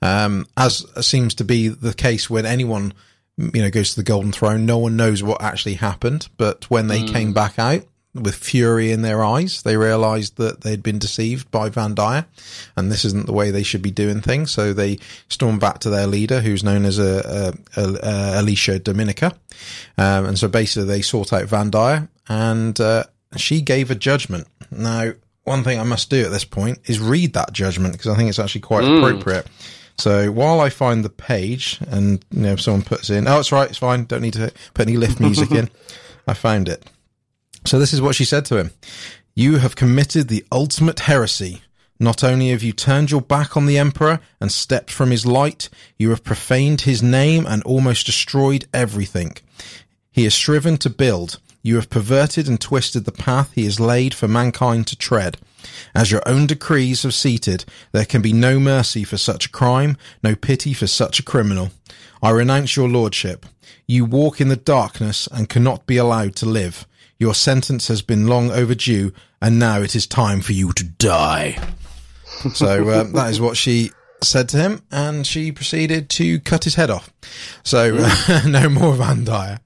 Um, 0.02 0.48
as 0.58 0.86
seems 1.06 1.36
to 1.36 1.44
be 1.44 1.68
the 1.68 1.94
case 1.94 2.30
when 2.30 2.46
anyone, 2.46 2.94
you 3.38 3.62
know, 3.62 3.70
goes 3.70 3.92
to 3.92 3.98
the 3.98 4.04
golden 4.04 4.32
throne, 4.32 4.66
no 4.66 4.80
one 4.80 4.98
knows 4.98 5.22
what 5.22 5.42
actually 5.42 5.76
happened. 5.76 6.28
But 6.38 6.70
when 6.70 6.88
they 6.88 7.04
came 7.04 7.34
back 7.34 7.60
out, 7.60 7.84
with 8.14 8.36
fury 8.36 8.92
in 8.92 9.02
their 9.04 9.24
eyes. 9.24 9.62
They 9.62 9.78
realized 9.78 10.36
that 10.38 10.62
they'd 10.62 10.84
been 10.84 11.00
deceived 11.00 11.50
by 11.52 11.70
Vandire 11.70 12.26
and 12.76 12.92
this 12.92 13.06
isn't 13.06 13.26
the 13.26 13.34
way 13.34 13.52
they 13.52 13.64
should 13.64 13.82
be 13.82 13.92
doing 13.92 14.20
things. 14.22 14.52
So 14.52 14.74
they 14.74 15.00
stormed 15.30 15.62
back 15.62 15.80
to 15.80 15.90
their 15.90 16.08
leader, 16.08 16.42
who's 16.42 16.64
known 16.64 16.84
as 16.86 17.00
a, 17.00 17.54
a, 17.78 17.82
a 17.82 18.42
Alicia 18.42 18.80
Dominica. 18.80 19.28
Um, 19.98 20.26
and 20.26 20.38
so 20.40 20.48
basically 20.48 20.88
they 20.88 21.02
sought 21.02 21.32
out 21.32 21.46
Vandire 21.48 22.10
and, 22.28 22.80
uh, 22.80 23.06
she 23.38 23.62
gave 23.62 23.90
a 23.90 23.96
judgment. 23.96 24.48
Now, 24.72 25.14
one 25.46 25.64
thing 25.64 25.80
I 25.80 25.84
must 25.84 26.10
do 26.10 26.26
at 26.26 26.32
this 26.32 26.44
point 26.44 26.80
is 26.86 27.00
read 27.00 27.32
that 27.34 27.54
judgment 27.54 27.94
because 27.94 28.08
I 28.12 28.18
think 28.18 28.30
it's 28.30 28.40
actually 28.40 28.62
quite 28.62 28.84
Mm. 28.84 28.98
appropriate. 28.98 29.48
So 29.98 30.32
while 30.32 30.60
I 30.60 30.70
find 30.70 31.06
the 31.06 31.10
page 31.10 31.80
and, 31.88 32.24
you 32.32 32.42
know, 32.42 32.52
if 32.54 32.62
someone 32.62 32.82
puts 32.84 33.10
in, 33.10 33.28
oh, 33.28 33.40
it's 33.40 33.52
right, 33.54 33.70
it's 33.70 33.78
fine. 33.78 34.04
Don't 34.06 34.22
need 34.22 34.34
to 34.34 34.52
put 34.74 34.88
any 34.88 34.98
lift 34.98 35.20
music 35.22 35.52
in. 35.54 35.70
I 36.28 36.34
found 36.34 36.68
it. 36.68 36.86
So 37.66 37.80
this 37.80 37.94
is 37.94 38.02
what 38.02 38.16
she 38.16 38.26
said 38.26 38.46
to 38.46 38.58
him. 38.58 38.72
You 39.36 39.58
have 39.58 39.76
committed 39.76 40.28
the 40.28 40.46
ultimate 40.52 41.02
heresy. 41.02 41.62
Not 42.00 42.24
only 42.24 42.50
have 42.50 42.64
you 42.64 42.74
turned 42.74 43.12
your 43.12 43.22
back 43.22 43.56
on 43.56 43.68
the 43.68 43.78
emperor 43.78 44.20
and 44.40 44.52
stepped 44.52 44.90
from 44.90 45.12
his 45.12 45.26
light, 45.26 45.70
you 45.98 46.10
have 46.10 46.24
profaned 46.24 46.82
his 46.82 47.04
name 47.04 47.46
and 47.46 47.62
almost 47.64 48.08
destroyed 48.08 48.66
everything. 48.74 49.38
He 50.12 50.24
has 50.24 50.34
striven 50.34 50.78
to 50.78 50.90
build. 50.90 51.40
You 51.62 51.76
have 51.76 51.92
perverted 51.92 52.48
and 52.48 52.60
twisted 52.60 53.06
the 53.06 53.12
path 53.12 53.52
he 53.54 53.66
has 53.66 53.80
laid 53.80 54.16
for 54.16 54.28
mankind 54.28 54.88
to 54.88 54.96
tread. 54.96 55.38
As 55.94 56.10
your 56.10 56.28
own 56.28 56.48
decrees 56.48 57.04
have 57.04 57.14
seated, 57.14 57.66
there 57.92 58.06
can 58.06 58.22
be 58.22 58.34
no 58.34 58.60
mercy 58.60 59.04
for 59.04 59.18
such 59.18 59.46
a 59.46 59.52
crime, 59.52 59.96
no 60.24 60.36
pity 60.36 60.74
for 60.74 60.88
such 60.88 61.20
a 61.20 61.24
criminal. 61.24 61.70
I 62.24 62.32
renounce 62.32 62.76
your 62.76 62.90
lordship. 62.90 63.46
You 63.88 64.06
walk 64.06 64.42
in 64.42 64.48
the 64.48 64.56
darkness 64.56 65.28
and 65.32 65.50
cannot 65.50 65.86
be 65.86 65.98
allowed 65.98 66.36
to 66.38 66.48
live. 66.48 66.88
Your 67.22 67.36
sentence 67.36 67.88
has 67.88 68.02
been 68.02 68.26
long 68.26 68.50
overdue, 68.50 69.14
and 69.44 69.60
now 69.60 69.80
it 69.82 69.96
is 69.96 70.08
time 70.08 70.42
for 70.42 70.54
you 70.54 70.74
to 70.74 70.84
die. 70.84 71.56
So 72.56 73.00
um, 73.00 73.12
that 73.14 73.30
is 73.30 73.40
what 73.40 73.58
she 73.58 73.92
said 74.24 74.50
to 74.50 74.58
him, 74.58 74.82
and 74.92 75.28
she 75.28 75.52
proceeded 75.52 76.10
to 76.10 76.40
cut 76.40 76.64
his 76.64 76.74
head 76.74 76.90
off. 76.90 77.14
So 77.64 77.96
uh, 78.00 78.42
no 78.48 78.70
more 78.70 78.96
Vandire. 78.96 79.60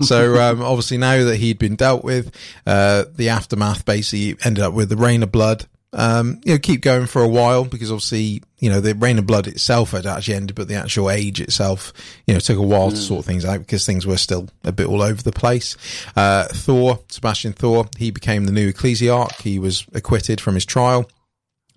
So 0.00 0.42
um, 0.42 0.60
obviously 0.60 0.98
now 0.98 1.22
that 1.22 1.36
he'd 1.36 1.60
been 1.60 1.76
dealt 1.76 2.02
with, 2.02 2.34
uh, 2.66 3.04
the 3.14 3.28
aftermath 3.28 3.84
basically 3.84 4.36
ended 4.44 4.64
up 4.64 4.74
with 4.74 4.88
the 4.88 4.96
Reign 4.96 5.22
of 5.22 5.30
Blood. 5.30 5.68
Um, 5.94 6.40
you 6.44 6.52
know, 6.52 6.58
keep 6.58 6.82
going 6.82 7.06
for 7.06 7.22
a 7.22 7.28
while 7.28 7.64
because 7.64 7.90
obviously, 7.90 8.42
you 8.58 8.68
know, 8.68 8.80
the 8.80 8.94
Reign 8.94 9.18
of 9.18 9.26
Blood 9.26 9.46
itself 9.46 9.92
had 9.92 10.04
actually 10.04 10.34
ended, 10.34 10.54
but 10.54 10.68
the 10.68 10.74
actual 10.74 11.10
age 11.10 11.40
itself, 11.40 11.94
you 12.26 12.34
know, 12.34 12.40
took 12.40 12.58
a 12.58 12.62
while 12.62 12.90
to 12.90 12.96
sort 12.96 13.24
things 13.24 13.44
out 13.44 13.60
because 13.60 13.86
things 13.86 14.06
were 14.06 14.18
still 14.18 14.48
a 14.64 14.72
bit 14.72 14.86
all 14.86 15.00
over 15.00 15.22
the 15.22 15.32
place. 15.32 15.76
Uh, 16.14 16.44
Thor, 16.48 17.00
Sebastian 17.08 17.54
Thor, 17.54 17.88
he 17.96 18.10
became 18.10 18.44
the 18.44 18.52
new 18.52 18.70
ecclesiarch. 18.70 19.40
He 19.40 19.58
was 19.58 19.86
acquitted 19.94 20.40
from 20.42 20.56
his 20.56 20.66
trial. 20.66 21.08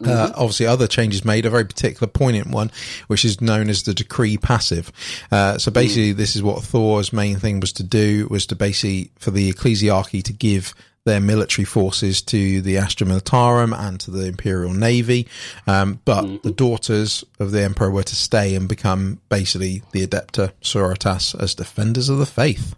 Uh, 0.04 0.32
obviously, 0.36 0.66
other 0.66 0.88
changes 0.88 1.24
made. 1.24 1.46
A 1.46 1.50
very 1.50 1.66
particular, 1.66 2.08
poignant 2.08 2.48
one, 2.48 2.72
which 3.08 3.24
is 3.24 3.40
known 3.40 3.70
as 3.70 3.84
the 3.84 3.94
decree 3.94 4.38
passive. 4.38 4.92
Uh, 5.32 5.58
so 5.58 5.72
basically, 5.72 6.12
this 6.12 6.36
is 6.36 6.44
what 6.44 6.64
Thor's 6.64 7.14
main 7.14 7.38
thing 7.38 7.60
was 7.60 7.74
to 7.74 7.84
do: 7.84 8.28
was 8.30 8.46
to 8.48 8.56
basically 8.56 9.12
for 9.20 9.32
the 9.32 9.52
ecclesiarchy 9.52 10.24
to 10.24 10.34
give 10.34 10.74
their 11.04 11.20
military 11.20 11.66
forces 11.66 12.22
to 12.22 12.62
the 12.62 12.78
Astra 12.78 13.08
Militarum 13.08 13.78
and 13.78 14.00
to 14.02 14.12
the 14.12 14.28
Imperial 14.28 14.74
Navy. 14.74 15.28
Um, 15.68 16.00
but 16.06 16.44
the 16.44 16.52
daughters 16.52 17.24
of 17.40 17.52
the 17.52 17.64
Emperor 17.64 17.90
were 17.90 18.04
to 18.04 18.16
stay 18.16 18.56
and 18.56 18.70
become 18.70 19.20
basically 19.30 19.82
the 19.92 20.06
Adepta 20.06 20.52
Sororitas 20.62 21.34
as 21.42 21.56
defenders 21.56 22.10
of 22.10 22.18
the 22.20 22.26
faith. 22.26 22.76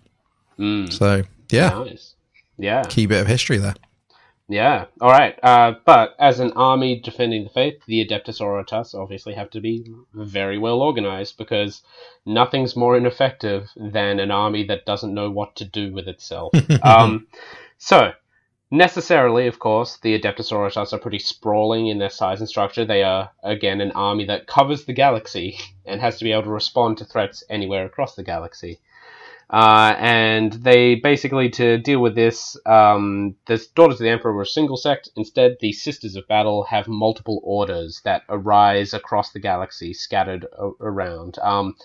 So, 0.58 1.24
yeah, 1.50 1.70
Nice. 1.70 2.16
Yeah. 2.58 2.84
key 2.84 3.06
bit 3.06 3.20
of 3.22 3.28
history 3.28 3.58
there. 3.58 3.76
Yeah. 4.48 4.86
All 5.02 5.10
right. 5.10 5.38
Uh, 5.42 5.74
but 5.86 6.16
as 6.20 6.40
an 6.40 6.52
army 6.54 7.00
defending 7.00 7.44
the 7.46 7.50
faith, 7.50 7.76
the 7.88 8.06
Adeptus 8.06 8.40
Sororitas 8.40 8.94
obviously 8.94 9.34
have 9.34 9.50
to 9.52 9.62
be 9.62 9.86
very 10.14 10.58
well 10.58 10.82
organized 10.82 11.38
because 11.38 11.82
nothing's 12.26 12.76
more 12.76 12.96
ineffective 12.96 13.70
than 13.76 14.20
an 14.20 14.32
army 14.32 14.66
that 14.68 14.86
doesn't 14.86 15.14
know 15.14 15.32
what 15.32 15.56
to 15.58 15.66
do 15.66 15.92
with 15.94 16.08
itself. 16.08 16.54
um, 16.84 17.28
so, 17.84 18.14
necessarily, 18.72 19.48
of 19.48 19.60
course, 19.60 19.98
the 19.98 20.18
Adeptus 20.18 20.50
Sororitas 20.50 20.94
are 20.94 21.00
pretty 21.00 21.20
sprawling 21.20 21.88
in 21.88 21.98
their 21.98 22.10
size 22.10 22.40
and 22.40 22.48
structure. 22.48 22.86
They 22.86 23.04
are, 23.04 23.32
again, 23.44 23.82
an 23.82 23.92
army 23.92 24.24
that 24.28 24.48
covers 24.48 24.86
the 24.86 24.94
galaxy 24.94 25.60
and 25.86 26.00
has 26.00 26.18
to 26.18 26.24
be 26.24 26.32
able 26.32 26.44
to 26.44 26.50
respond 26.50 27.00
to 27.00 27.06
threats 27.06 27.44
anywhere 27.50 27.86
across 27.86 28.16
the 28.16 28.24
galaxy. 28.24 28.80
Uh, 29.50 29.94
and 29.98 30.54
they 30.54 30.96
basically, 30.96 31.50
to 31.50 31.78
deal 31.78 32.00
with 32.00 32.16
this, 32.16 32.56
um, 32.66 33.36
the 33.48 33.62
Daughters 33.76 34.00
of 34.00 34.06
the 34.06 34.10
Emperor 34.10 34.34
were 34.34 34.44
a 34.44 34.48
single 34.48 34.78
sect. 34.78 35.10
Instead, 35.18 35.58
the 35.60 35.74
Sisters 35.74 36.16
of 36.16 36.26
Battle 36.30 36.64
have 36.64 36.88
multiple 36.88 37.42
orders 37.44 38.00
that 38.06 38.24
arise 38.30 38.94
across 38.94 39.34
the 39.34 39.42
galaxy, 39.42 39.94
scattered 39.94 40.48
a- 40.58 40.72
around. 40.80 41.38
Um, 41.40 41.76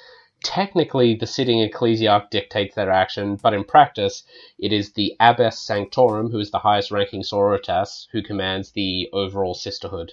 technically, 0.43 1.15
the 1.15 1.27
sitting 1.27 1.59
ecclesiarch 1.59 2.31
dictates 2.31 2.75
their 2.75 2.91
action, 2.91 3.37
but 3.37 3.55
in 3.55 3.65
practice, 3.65 4.25
it 4.59 4.73
is 4.73 4.93
the 4.93 5.15
Abbess 5.21 5.59
Sanctorum, 5.59 6.31
who 6.31 6.39
is 6.39 6.51
the 6.51 6.59
highest 6.59 6.91
ranking 6.91 7.23
sororitas, 7.23 8.09
who 8.13 8.23
commands 8.23 8.71
the 8.73 9.09
overall 9.13 9.55
sisterhood. 9.55 10.13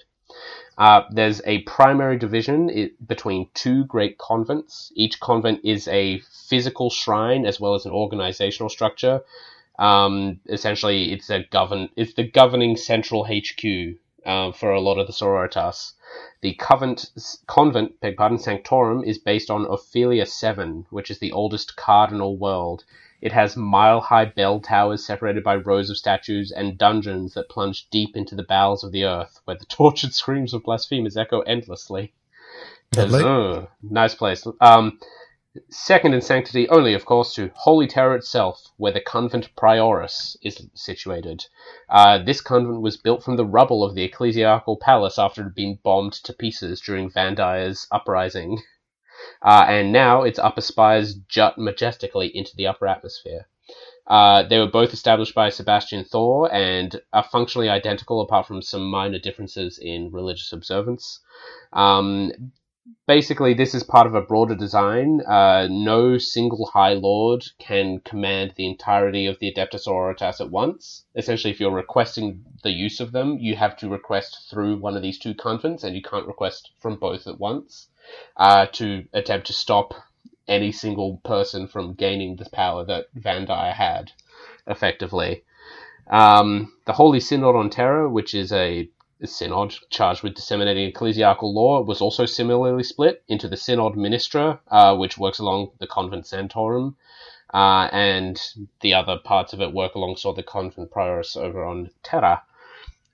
Uh, 0.78 1.02
there's 1.10 1.40
a 1.46 1.62
primary 1.62 2.18
division 2.18 2.68
i 2.70 2.90
between 3.06 3.48
two 3.54 3.84
great 3.84 4.18
convents. 4.18 4.92
Each 4.94 5.18
convent 5.20 5.60
is 5.64 5.88
a 5.88 6.20
physical 6.48 6.90
shrine 6.90 7.46
as 7.46 7.58
well 7.58 7.74
as 7.74 7.86
an 7.86 7.92
organizational 7.92 8.68
structure. 8.68 9.22
Um, 9.78 10.40
essentially, 10.46 11.12
it's 11.12 11.30
a 11.30 11.44
govern 11.50 11.88
it's 11.96 12.14
the 12.14 12.28
governing 12.28 12.76
central 12.76 13.24
HQ 13.24 13.62
uh, 14.26 14.52
for 14.52 14.72
a 14.72 14.80
lot 14.80 14.98
of 14.98 15.06
the 15.06 15.12
sororitas. 15.12 15.92
The 16.42 16.54
convent 16.54 17.10
convent, 17.46 18.00
beg 18.00 18.16
pardon, 18.16 18.38
sanctorum 18.38 19.04
is 19.04 19.18
based 19.18 19.50
on 19.50 19.64
Ophelia 19.66 20.26
Seven, 20.26 20.86
which 20.90 21.10
is 21.10 21.18
the 21.18 21.32
oldest 21.32 21.76
cardinal 21.76 22.36
world. 22.36 22.84
It 23.22 23.32
has 23.32 23.56
mile 23.56 24.00
high 24.00 24.26
bell 24.26 24.60
towers 24.60 25.04
separated 25.04 25.42
by 25.42 25.56
rows 25.56 25.88
of 25.88 25.96
statues 25.96 26.52
and 26.52 26.76
dungeons 26.76 27.34
that 27.34 27.48
plunge 27.48 27.88
deep 27.88 28.14
into 28.14 28.34
the 28.34 28.42
bowels 28.42 28.84
of 28.84 28.92
the 28.92 29.04
earth, 29.04 29.40
where 29.44 29.56
the 29.56 29.64
tortured 29.68 30.12
screams 30.12 30.52
of 30.52 30.64
blasphemers 30.64 31.16
echo 31.16 31.40
endlessly. 31.40 32.12
Lovely. 32.94 33.24
uh, 33.24 33.66
nice 33.82 34.14
place. 34.14 34.46
Um, 34.60 34.98
second 35.70 36.14
in 36.14 36.20
sanctity 36.20 36.68
only, 36.68 36.94
of 36.94 37.04
course, 37.04 37.34
to 37.34 37.50
Holy 37.54 37.86
Terra 37.86 38.16
itself, 38.16 38.72
where 38.76 38.92
the 38.92 39.00
convent 39.00 39.54
prioris 39.56 40.36
is 40.42 40.66
situated. 40.74 41.44
Uh, 41.88 42.18
this 42.18 42.40
convent 42.40 42.80
was 42.82 42.96
built 42.96 43.22
from 43.22 43.36
the 43.36 43.44
rubble 43.44 43.84
of 43.84 43.94
the 43.94 44.02
ecclesiastical 44.02 44.76
palace 44.76 45.18
after 45.18 45.40
it 45.40 45.44
had 45.44 45.54
been 45.54 45.78
bombed 45.82 46.12
to 46.12 46.32
pieces 46.32 46.80
during 46.80 47.10
Vandire's 47.10 47.86
uprising. 47.90 48.62
Uh, 49.42 49.64
and 49.68 49.92
now 49.92 50.22
its 50.22 50.38
upper 50.38 50.60
spires 50.60 51.14
jut 51.28 51.56
majestically 51.56 52.28
into 52.36 52.54
the 52.56 52.66
upper 52.66 52.86
atmosphere. 52.86 53.48
Uh, 54.06 54.42
they 54.42 54.58
were 54.58 54.66
both 54.70 54.92
established 54.92 55.34
by 55.34 55.48
Sebastian 55.48 56.04
Thor 56.04 56.52
and 56.54 57.00
are 57.12 57.24
functionally 57.24 57.68
identical 57.68 58.20
apart 58.20 58.46
from 58.46 58.62
some 58.62 58.84
minor 58.88 59.18
differences 59.18 59.78
in 59.78 60.12
religious 60.12 60.52
observance. 60.52 61.20
Um, 61.72 62.52
basically, 63.06 63.54
this 63.54 63.74
is 63.74 63.82
part 63.82 64.06
of 64.06 64.14
a 64.14 64.20
broader 64.20 64.54
design. 64.54 65.20
Uh, 65.26 65.68
no 65.70 66.18
single 66.18 66.66
High 66.66 66.94
Lord 66.94 67.44
can 67.58 68.00
command 68.00 68.54
the 68.56 68.66
entirety 68.66 69.26
of 69.26 69.38
the 69.38 69.52
Adeptus 69.52 69.86
Sororitas 69.86 70.40
at 70.40 70.50
once. 70.50 71.04
Essentially, 71.14 71.52
if 71.52 71.60
you're 71.60 71.70
requesting 71.70 72.44
the 72.62 72.70
use 72.70 73.00
of 73.00 73.12
them, 73.12 73.38
you 73.38 73.56
have 73.56 73.76
to 73.78 73.88
request 73.88 74.48
through 74.50 74.78
one 74.78 74.96
of 74.96 75.02
these 75.02 75.18
two 75.18 75.34
convents, 75.34 75.84
and 75.84 75.94
you 75.94 76.02
can't 76.02 76.26
request 76.26 76.70
from 76.80 76.96
both 76.96 77.26
at 77.26 77.38
once 77.38 77.88
uh, 78.36 78.66
to 78.72 79.04
attempt 79.12 79.46
to 79.48 79.52
stop 79.52 79.94
any 80.48 80.70
single 80.72 81.20
person 81.24 81.66
from 81.66 81.94
gaining 81.94 82.36
the 82.36 82.48
power 82.50 82.84
that 82.84 83.06
Vandire 83.16 83.72
had, 83.72 84.12
effectively. 84.66 85.42
Um, 86.08 86.72
the 86.84 86.92
Holy 86.92 87.18
Synod 87.18 87.56
on 87.56 87.68
Terra, 87.68 88.08
which 88.08 88.34
is 88.34 88.52
a 88.52 88.88
synod 89.24 89.74
charged 89.88 90.22
with 90.22 90.34
disseminating 90.34 90.88
ecclesiastical 90.88 91.54
law 91.54 91.82
was 91.82 92.00
also 92.00 92.26
similarly 92.26 92.82
split 92.82 93.22
into 93.28 93.48
the 93.48 93.56
synod 93.56 93.94
ministra, 93.94 94.58
uh, 94.68 94.96
which 94.96 95.16
works 95.16 95.38
along 95.38 95.70
the 95.78 95.86
convent 95.86 96.26
sanctorum, 96.26 96.96
uh, 97.54 97.88
and 97.92 98.40
the 98.80 98.92
other 98.94 99.18
parts 99.18 99.52
of 99.52 99.60
it 99.60 99.72
work 99.72 99.94
alongside 99.94 100.36
the 100.36 100.42
convent 100.42 100.90
prioris 100.90 101.36
over 101.36 101.64
on 101.64 101.90
Terra. 102.02 102.42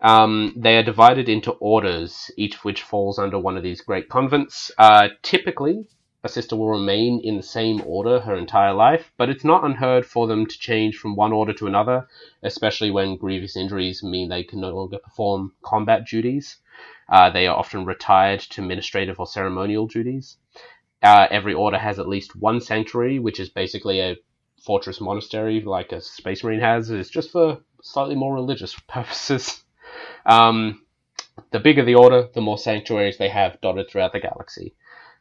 Um, 0.00 0.52
they 0.56 0.76
are 0.76 0.82
divided 0.82 1.28
into 1.28 1.52
orders, 1.52 2.30
each 2.36 2.56
of 2.56 2.64
which 2.64 2.82
falls 2.82 3.18
under 3.18 3.38
one 3.38 3.56
of 3.56 3.62
these 3.62 3.80
great 3.80 4.10
convents. 4.10 4.72
Uh, 4.76 5.08
typically, 5.22 5.86
a 6.24 6.28
sister 6.28 6.54
will 6.54 6.68
remain 6.68 7.20
in 7.20 7.36
the 7.36 7.42
same 7.42 7.82
order 7.84 8.20
her 8.20 8.36
entire 8.36 8.72
life, 8.72 9.12
but 9.16 9.28
it's 9.28 9.44
not 9.44 9.64
unheard 9.64 10.06
for 10.06 10.26
them 10.26 10.46
to 10.46 10.58
change 10.58 10.96
from 10.96 11.16
one 11.16 11.32
order 11.32 11.52
to 11.52 11.66
another, 11.66 12.06
especially 12.42 12.90
when 12.90 13.16
grievous 13.16 13.56
injuries 13.56 14.02
mean 14.02 14.28
they 14.28 14.44
can 14.44 14.60
no 14.60 14.70
longer 14.70 14.98
perform 14.98 15.52
combat 15.62 16.06
duties. 16.06 16.58
Uh, 17.08 17.28
they 17.30 17.46
are 17.46 17.56
often 17.56 17.84
retired 17.84 18.40
to 18.40 18.62
administrative 18.62 19.18
or 19.18 19.26
ceremonial 19.26 19.86
duties. 19.86 20.36
Uh, 21.02 21.26
every 21.30 21.54
order 21.54 21.78
has 21.78 21.98
at 21.98 22.08
least 22.08 22.36
one 22.36 22.60
sanctuary, 22.60 23.18
which 23.18 23.40
is 23.40 23.48
basically 23.48 24.00
a 24.00 24.16
fortress 24.62 25.00
monastery 25.00 25.60
like 25.60 25.90
a 25.90 26.00
Space 26.00 26.44
Marine 26.44 26.60
has. 26.60 26.90
It's 26.90 27.10
just 27.10 27.32
for 27.32 27.58
slightly 27.82 28.14
more 28.14 28.32
religious 28.32 28.78
purposes. 28.88 29.64
Um, 30.24 30.82
the 31.50 31.58
bigger 31.58 31.84
the 31.84 31.96
order, 31.96 32.28
the 32.32 32.40
more 32.40 32.58
sanctuaries 32.58 33.18
they 33.18 33.28
have 33.28 33.60
dotted 33.60 33.90
throughout 33.90 34.12
the 34.12 34.20
galaxy. 34.20 34.74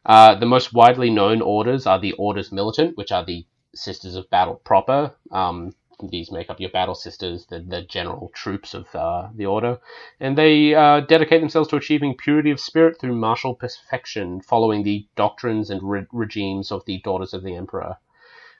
Uh, 0.04 0.34
the 0.34 0.46
most 0.46 0.72
widely 0.72 1.10
known 1.10 1.40
orders 1.40 1.86
are 1.86 2.00
the 2.00 2.12
Orders 2.12 2.50
Militant, 2.50 2.96
which 2.96 3.12
are 3.12 3.24
the 3.24 3.46
Sisters 3.74 4.16
of 4.16 4.28
Battle 4.30 4.56
proper. 4.64 5.14
Um, 5.30 5.74
these 6.10 6.32
make 6.32 6.50
up 6.50 6.58
your 6.58 6.70
battle 6.70 6.96
sisters, 6.96 7.46
the, 7.46 7.60
the 7.60 7.82
general 7.82 8.30
troops 8.34 8.74
of 8.74 8.92
uh, 8.94 9.28
the 9.34 9.46
order, 9.46 9.78
and 10.18 10.36
they 10.36 10.74
uh, 10.74 11.00
dedicate 11.00 11.40
themselves 11.40 11.68
to 11.68 11.76
achieving 11.76 12.16
purity 12.16 12.50
of 12.50 12.58
spirit 12.58 12.98
through 12.98 13.14
martial 13.14 13.54
perfection, 13.54 14.40
following 14.40 14.82
the 14.82 15.06
doctrines 15.14 15.70
and 15.70 15.80
re- 15.82 16.06
regimes 16.12 16.72
of 16.72 16.84
the 16.86 16.98
Daughters 17.04 17.32
of 17.32 17.44
the 17.44 17.54
Emperor. 17.54 17.96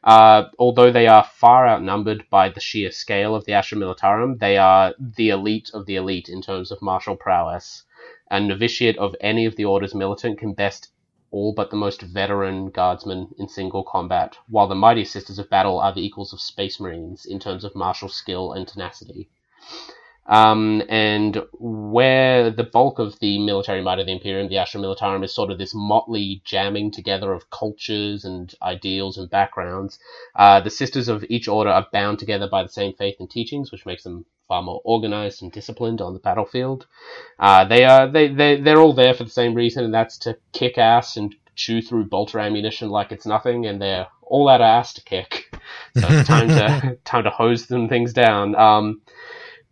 Uh, 0.05 0.45
although 0.59 0.91
they 0.91 1.07
are 1.07 1.25
far 1.25 1.67
outnumbered 1.67 2.25
by 2.31 2.49
the 2.49 2.61
sheer 2.61 2.91
scale 2.91 3.35
of 3.35 3.45
the 3.45 3.53
Astra 3.53 3.79
Militarum, 3.79 4.39
they 4.39 4.57
are 4.57 4.95
the 4.99 5.31
elite 5.31 5.71
of 5.75 5.87
the 5.87 5.97
elite 5.97 6.29
in 6.29 6.43
terms 6.43 6.71
of 6.71 6.83
martial 6.83 7.17
prowess. 7.17 7.85
A 8.31 8.41
novitiate 8.41 8.99
of 8.99 9.15
any 9.21 9.47
of 9.47 9.57
the 9.57 9.65
Order's 9.65 9.95
militant 9.95 10.39
can 10.39 10.55
best 10.55 10.92
all 11.33 11.53
but 11.53 11.71
the 11.71 11.77
most 11.77 12.03
veteran 12.03 12.71
guardsmen 12.71 13.35
in 13.39 13.49
single 13.49 13.83
combat, 13.83 14.37
while 14.49 14.69
the 14.69 14.75
mighty 14.75 15.05
Sisters 15.05 15.39
of 15.39 15.51
Battle 15.51 15.81
are 15.81 15.93
the 15.93 16.05
equals 16.05 16.33
of 16.33 16.41
Space 16.41 16.79
Marines 16.79 17.25
in 17.25 17.41
terms 17.41 17.65
of 17.65 17.75
martial 17.75 18.09
skill 18.09 18.53
and 18.53 18.69
tenacity. 18.69 19.29
Um, 20.27 20.83
and 20.89 21.43
where 21.53 22.51
the 22.51 22.63
bulk 22.63 23.01
of 23.01 23.19
the 23.19 23.41
military 23.41 23.83
might 23.83 23.99
of 23.99 24.07
the 24.07 24.13
Imperium, 24.13 24.49
the 24.49 24.59
Astra 24.59 24.81
Militarum, 24.81 25.25
is 25.25 25.35
sort 25.35 25.51
of 25.51 25.59
this 25.59 25.75
motley 25.75 26.43
jamming 26.45 26.93
together 26.93 27.33
of 27.33 27.51
cultures 27.51 28.25
and 28.25 28.55
ideals 28.63 29.19
and 29.19 29.29
backgrounds, 29.29 29.99
uh, 30.37 30.61
the 30.61 30.71
sisters 30.71 31.09
of 31.09 31.25
each 31.29 31.49
order 31.49 31.71
are 31.71 31.89
bound 31.93 32.21
together 32.21 32.49
by 32.49 32.63
the 32.63 32.69
same 32.69 32.93
faith 32.93 33.17
and 33.19 33.31
teachings, 33.31 33.73
which 33.73 33.85
makes 33.85 34.05
them 34.05 34.25
far 34.53 34.63
more 34.63 34.83
organized 34.85 35.43
and 35.43 35.51
disciplined 35.51 36.03
on 36.03 36.13
the 36.13 36.19
battlefield. 36.19 36.87
Uh, 37.39 37.65
they 37.65 37.85
are 37.85 38.07
they 38.07 38.29
they 38.29 38.61
they're 38.61 38.81
all 38.81 38.93
there 38.93 39.15
for 39.15 39.25
the 39.25 39.31
same 39.31 39.55
reason, 39.55 39.83
and 39.83 39.95
that's 39.95 40.19
to 40.19 40.37
kick 40.53 40.77
ass 40.77 41.17
and 41.17 41.35
chew 41.55 41.81
through 41.81 42.05
bolter 42.05 42.39
ammunition 42.39 42.91
like 42.91 43.13
it's 43.13 43.25
nothing, 43.25 43.65
and 43.65 43.81
they're 43.81 44.09
all 44.21 44.51
out 44.51 44.61
of 44.61 44.67
ass 44.67 44.93
to 44.93 45.03
kick. 45.05 45.55
So 45.97 46.07
it's 46.11 46.29
time 46.29 46.49
to 46.49 46.99
time 47.05 47.25
to 47.25 47.31
hose 47.31 47.67
them 47.67 47.89
things 47.89 48.13
down. 48.13 48.55
Um, 48.55 49.01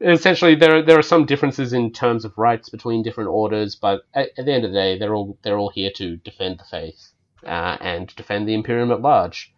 essentially 0.01 0.55
there 0.55 0.82
there 0.82 0.98
are 0.98 1.12
some 1.12 1.27
differences 1.27 1.74
in 1.74 1.93
terms 1.93 2.24
of 2.24 2.39
rights 2.39 2.70
between 2.70 3.02
different 3.02 3.28
orders, 3.28 3.74
but 3.74 4.01
at, 4.15 4.31
at 4.39 4.47
the 4.47 4.52
end 4.52 4.65
of 4.65 4.70
the 4.70 4.78
day, 4.78 4.98
they're 4.98 5.15
all 5.15 5.36
they're 5.43 5.59
all 5.59 5.70
here 5.70 5.90
to 5.97 6.16
defend 6.16 6.59
the 6.59 6.65
faith 6.65 7.12
uh, 7.44 7.77
and 7.82 8.16
defend 8.16 8.48
the 8.48 8.55
Imperium 8.55 8.93
at 8.93 9.02
large. 9.02 9.52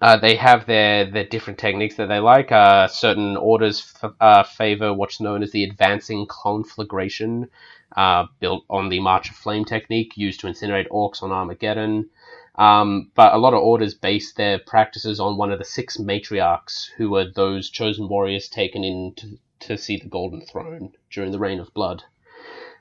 Uh, 0.00 0.16
they 0.16 0.36
have 0.36 0.66
their, 0.66 1.10
their 1.10 1.24
different 1.24 1.58
techniques 1.58 1.96
that 1.96 2.06
they 2.06 2.18
like. 2.18 2.50
Uh, 2.52 2.88
certain 2.88 3.36
orders 3.36 3.94
f- 4.02 4.12
uh, 4.20 4.42
favor 4.42 4.92
what's 4.92 5.20
known 5.20 5.42
as 5.42 5.52
the 5.52 5.64
advancing 5.64 6.26
conflagration, 6.26 7.48
uh, 7.96 8.26
built 8.40 8.64
on 8.68 8.88
the 8.88 9.00
March 9.00 9.30
of 9.30 9.36
Flame 9.36 9.64
technique 9.64 10.16
used 10.16 10.40
to 10.40 10.46
incinerate 10.46 10.88
orcs 10.88 11.22
on 11.22 11.32
Armageddon. 11.32 12.08
Um, 12.56 13.10
but 13.14 13.34
a 13.34 13.38
lot 13.38 13.54
of 13.54 13.62
orders 13.62 13.94
base 13.94 14.32
their 14.32 14.58
practices 14.58 15.20
on 15.20 15.36
one 15.36 15.52
of 15.52 15.58
the 15.58 15.64
six 15.64 15.98
matriarchs, 15.98 16.90
who 16.96 17.10
were 17.10 17.30
those 17.30 17.70
chosen 17.70 18.08
warriors 18.08 18.48
taken 18.48 18.82
in 18.82 19.12
to, 19.16 19.38
to 19.60 19.78
see 19.78 19.98
the 19.98 20.08
Golden 20.08 20.40
Throne 20.46 20.92
during 21.10 21.32
the 21.32 21.38
Reign 21.38 21.60
of 21.60 21.72
Blood. 21.74 22.04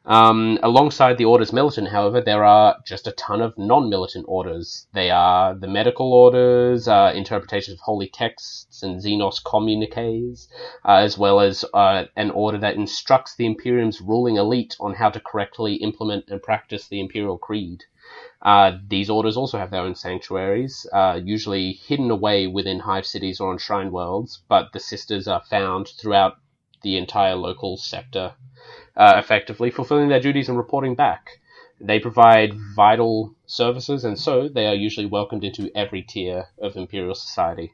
Um, 0.08 0.60
alongside 0.62 1.18
the 1.18 1.26
orders 1.26 1.52
militant, 1.52 1.88
however, 1.88 2.22
there 2.22 2.44
are 2.44 2.78
just 2.86 3.08
a 3.08 3.12
ton 3.14 3.42
of 3.42 3.58
non-militant 3.58 4.26
orders. 4.28 4.86
They 4.94 5.10
are 5.10 5.56
the 5.56 5.68
medical 5.68 6.14
orders, 6.14 6.88
uh, 6.88 7.12
interpretations 7.16 7.74
of 7.74 7.80
holy 7.80 8.08
texts 8.08 8.84
and 8.84 9.02
Xenos 9.02 9.44
communiques, 9.44 10.48
uh, 10.84 10.98
as 10.98 11.18
well 11.18 11.40
as 11.40 11.66
uh, 11.74 12.06
an 12.16 12.30
order 12.30 12.60
that 12.60 12.76
instructs 12.76 13.36
the 13.36 13.48
Imperium's 13.48 14.00
ruling 14.00 14.36
elite 14.38 14.76
on 14.80 14.94
how 14.94 15.10
to 15.10 15.20
correctly 15.20 15.76
implement 15.76 16.30
and 16.30 16.42
practice 16.44 16.88
the 16.88 17.00
Imperial 17.00 17.40
Creed. 17.40 17.84
Uh, 18.44 18.74
these 18.88 19.10
orders 19.10 19.36
also 19.36 19.58
have 19.58 19.72
their 19.72 19.82
own 19.82 19.96
sanctuaries, 19.96 20.86
uh, 20.94 21.20
usually 21.24 21.74
hidden 21.74 22.12
away 22.12 22.46
within 22.46 22.80
hive 22.80 23.08
cities 23.08 23.40
or 23.40 23.50
on 23.50 23.58
shrine 23.58 23.92
worlds, 23.92 24.44
but 24.48 24.72
the 24.72 24.80
sisters 24.80 25.28
are 25.28 25.42
found 25.50 25.88
throughout 25.88 26.38
the 26.84 26.96
entire 26.96 27.34
local 27.34 27.76
sector, 27.76 28.36
uh, 28.98 29.16
effectively 29.18 29.70
fulfilling 29.72 30.10
their 30.10 30.20
duties 30.20 30.50
and 30.50 30.58
reporting 30.58 30.96
back. 30.96 31.40
They 31.82 32.00
provide 32.00 32.54
vital 32.76 33.36
services, 33.46 34.06
and 34.06 34.18
so 34.18 34.48
they 34.48 34.66
are 34.66 34.76
usually 34.76 35.06
welcomed 35.06 35.44
into 35.44 35.70
every 35.76 36.02
tier 36.02 36.46
of 36.58 36.78
imperial 36.78 37.16
society. 37.16 37.74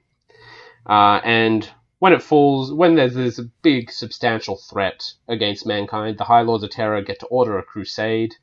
Uh, 0.87 1.21
and 1.23 1.69
when 1.99 2.13
it 2.13 2.23
falls, 2.23 2.73
when 2.73 2.95
there's, 2.95 3.37
a 3.37 3.43
big, 3.61 3.91
substantial 3.91 4.57
threat 4.57 5.13
against 5.27 5.67
mankind, 5.67 6.17
the 6.17 6.23
High 6.23 6.41
Lords 6.41 6.63
of 6.63 6.71
Terra 6.71 7.03
get 7.03 7.19
to 7.19 7.27
order 7.27 7.59
a 7.59 7.63
crusade. 7.63 8.35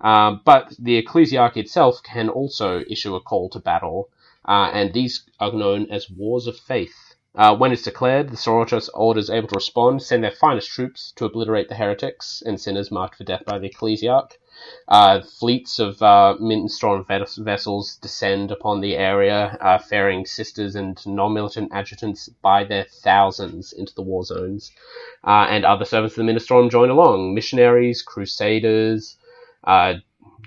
Um, 0.00 0.40
but 0.44 0.74
the 0.78 1.00
ecclesiarchy 1.00 1.58
itself 1.58 2.02
can 2.02 2.30
also 2.30 2.82
issue 2.88 3.14
a 3.14 3.20
call 3.20 3.50
to 3.50 3.58
battle, 3.58 4.08
uh, 4.46 4.70
and 4.72 4.92
these 4.92 5.24
are 5.38 5.52
known 5.52 5.90
as 5.90 6.10
wars 6.10 6.46
of 6.46 6.56
faith. 6.58 7.03
Uh, 7.36 7.56
when 7.56 7.72
it's 7.72 7.82
declared, 7.82 8.30
the 8.30 8.36
Sororitas 8.36 8.88
orders 8.94 9.28
able 9.28 9.48
to 9.48 9.56
respond, 9.56 10.02
send 10.02 10.22
their 10.22 10.30
finest 10.30 10.70
troops 10.70 11.12
to 11.16 11.24
obliterate 11.24 11.68
the 11.68 11.74
heretics 11.74 12.42
and 12.46 12.60
sinners 12.60 12.92
marked 12.92 13.16
for 13.16 13.24
death 13.24 13.44
by 13.44 13.58
the 13.58 13.68
ecclesiarch. 13.68 14.32
Uh, 14.86 15.20
fleets 15.20 15.80
of 15.80 16.00
uh, 16.00 16.36
vessels 16.38 17.96
descend 17.96 18.52
upon 18.52 18.80
the 18.80 18.96
area, 18.96 19.58
uh, 19.60 19.78
ferrying 19.78 20.24
sisters 20.24 20.76
and 20.76 21.04
non-militant 21.04 21.72
adjutants 21.72 22.28
by 22.40 22.62
their 22.62 22.84
thousands 22.84 23.72
into 23.72 23.92
the 23.94 24.02
war 24.02 24.24
zones. 24.24 24.70
Uh, 25.24 25.46
and 25.50 25.64
other 25.64 25.84
servants 25.84 26.16
of 26.16 26.24
the 26.24 26.32
Ministorum 26.32 26.70
join 26.70 26.88
along: 26.88 27.34
missionaries, 27.34 28.00
crusaders, 28.00 29.16
uh, 29.64 29.94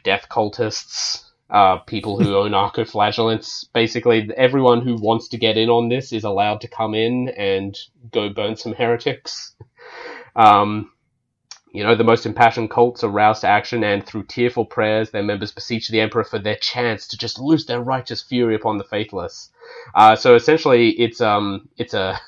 death 0.03 0.27
cultists, 0.31 1.26
uh, 1.49 1.77
people 1.77 2.19
who 2.19 2.35
own 2.35 2.51
arcoflagellants. 2.51 3.65
Basically, 3.73 4.29
everyone 4.35 4.81
who 4.81 4.95
wants 4.95 5.29
to 5.29 5.37
get 5.37 5.57
in 5.57 5.69
on 5.69 5.89
this 5.89 6.11
is 6.11 6.23
allowed 6.23 6.61
to 6.61 6.67
come 6.67 6.93
in 6.93 7.29
and 7.29 7.77
go 8.11 8.29
burn 8.29 8.55
some 8.55 8.73
heretics. 8.73 9.55
Um, 10.35 10.91
you 11.73 11.83
know, 11.83 11.95
the 11.95 12.03
most 12.03 12.25
impassioned 12.25 12.71
cults 12.71 13.03
are 13.03 13.09
roused 13.09 13.41
to 13.41 13.47
action, 13.47 13.83
and 13.83 14.05
through 14.05 14.23
tearful 14.23 14.65
prayers, 14.65 15.11
their 15.11 15.23
members 15.23 15.51
beseech 15.51 15.89
the 15.89 16.01
emperor 16.01 16.23
for 16.23 16.39
their 16.39 16.55
chance 16.55 17.07
to 17.09 17.17
just 17.17 17.39
loose 17.39 17.65
their 17.65 17.81
righteous 17.81 18.21
fury 18.21 18.55
upon 18.55 18.77
the 18.77 18.83
faithless. 18.83 19.49
Uh, 19.93 20.15
so 20.15 20.35
essentially, 20.35 20.89
it's 20.91 21.21
um, 21.21 21.69
it's 21.77 21.93
a 21.93 22.19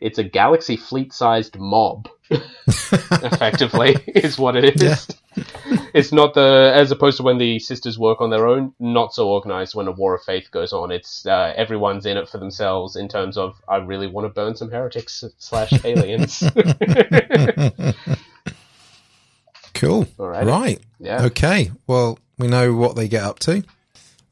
it's 0.00 0.18
a 0.18 0.24
galaxy 0.24 0.76
fleet-sized 0.76 1.58
mob. 1.58 2.08
effectively, 2.30 3.96
is 4.08 4.38
what 4.38 4.54
it 4.56 4.82
is. 4.82 5.08
Yeah. 5.36 5.46
It's 5.94 6.12
not 6.12 6.34
the 6.34 6.72
as 6.74 6.90
opposed 6.90 7.16
to 7.18 7.22
when 7.22 7.38
the 7.38 7.58
sisters 7.58 7.98
work 7.98 8.20
on 8.20 8.30
their 8.30 8.46
own, 8.46 8.74
not 8.78 9.14
so 9.14 9.28
organized 9.28 9.74
when 9.74 9.88
a 9.88 9.92
war 9.92 10.14
of 10.14 10.22
faith 10.22 10.50
goes 10.50 10.72
on. 10.72 10.90
It's 10.90 11.24
uh, 11.24 11.54
everyone's 11.56 12.04
in 12.06 12.16
it 12.16 12.28
for 12.28 12.38
themselves 12.38 12.96
in 12.96 13.08
terms 13.08 13.38
of 13.38 13.60
I 13.68 13.76
really 13.76 14.06
want 14.06 14.26
to 14.26 14.28
burn 14.28 14.56
some 14.56 14.70
heretics 14.70 15.24
slash 15.38 15.72
aliens. 15.84 16.42
cool. 19.74 20.06
Right. 20.18 20.80
Yeah. 21.00 21.24
Okay. 21.24 21.70
Well, 21.86 22.18
we 22.36 22.48
know 22.48 22.74
what 22.74 22.96
they 22.96 23.08
get 23.08 23.22
up 23.22 23.38
to. 23.40 23.62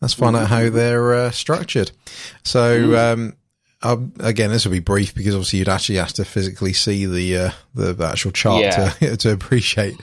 Let's 0.00 0.14
find 0.14 0.36
out 0.36 0.48
how 0.48 0.68
they're 0.68 1.14
uh, 1.14 1.30
structured. 1.30 1.90
So, 2.42 2.80
mm. 2.80 3.12
um, 3.12 3.36
um, 3.82 4.12
again, 4.20 4.50
this 4.50 4.64
will 4.64 4.72
be 4.72 4.80
brief 4.80 5.14
because 5.14 5.34
obviously 5.34 5.58
you'd 5.58 5.68
actually 5.68 5.96
have 5.96 6.12
to 6.14 6.24
physically 6.24 6.72
see 6.72 7.06
the 7.06 7.38
uh, 7.38 7.50
the 7.74 8.04
actual 8.04 8.30
chart 8.30 8.62
yeah. 8.62 8.90
to 8.90 9.16
to 9.18 9.32
appreciate 9.32 9.96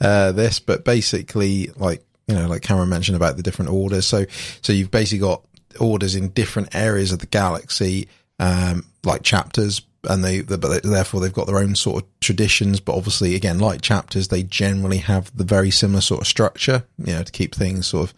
uh, 0.00 0.32
this. 0.32 0.58
But 0.60 0.84
basically, 0.84 1.70
like 1.76 2.04
you 2.26 2.34
know, 2.34 2.48
like 2.48 2.62
Cameron 2.62 2.88
mentioned 2.88 3.16
about 3.16 3.36
the 3.36 3.42
different 3.42 3.70
orders. 3.70 4.06
So 4.06 4.26
so 4.60 4.72
you've 4.72 4.90
basically 4.90 5.20
got 5.20 5.44
orders 5.78 6.14
in 6.14 6.30
different 6.30 6.74
areas 6.74 7.12
of 7.12 7.20
the 7.20 7.26
galaxy, 7.26 8.08
um, 8.38 8.84
like 9.04 9.22
chapters 9.22 9.82
and 10.08 10.24
they, 10.24 10.42
but 10.42 10.60
they, 10.60 10.80
therefore 10.80 11.20
they've 11.20 11.32
got 11.32 11.46
their 11.46 11.58
own 11.58 11.74
sort 11.74 12.02
of 12.02 12.20
traditions. 12.20 12.80
But 12.80 12.96
obviously, 12.96 13.34
again, 13.34 13.58
like 13.58 13.82
chapters, 13.82 14.28
they 14.28 14.42
generally 14.42 14.98
have 14.98 15.34
the 15.36 15.44
very 15.44 15.70
similar 15.70 16.00
sort 16.00 16.22
of 16.22 16.26
structure, 16.26 16.84
you 16.98 17.12
know, 17.12 17.22
to 17.22 17.32
keep 17.32 17.54
things 17.54 17.86
sort 17.86 18.10
of 18.10 18.14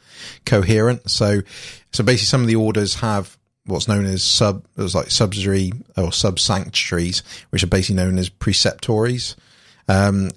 coherent. 0.47 1.10
So, 1.10 1.43
so 1.93 2.05
basically, 2.05 2.26
some 2.26 2.40
of 2.40 2.47
the 2.47 2.56
orders 2.56 2.97
have 2.97 3.36
what's 3.66 3.89
known 3.89 4.05
as 4.05 4.23
sub, 4.23 4.65
it 4.77 4.82
was 4.82 4.95
like 4.95 5.11
subsidiary 5.11 5.73
or 5.97 6.12
sub 6.12 6.39
sanctuaries, 6.39 7.23
which 7.51 7.62
are 7.62 7.69
basically 7.69 7.97
known 7.97 8.19
as 8.19 8.28
preceptories, 8.28 9.36
um, 9.89 10.31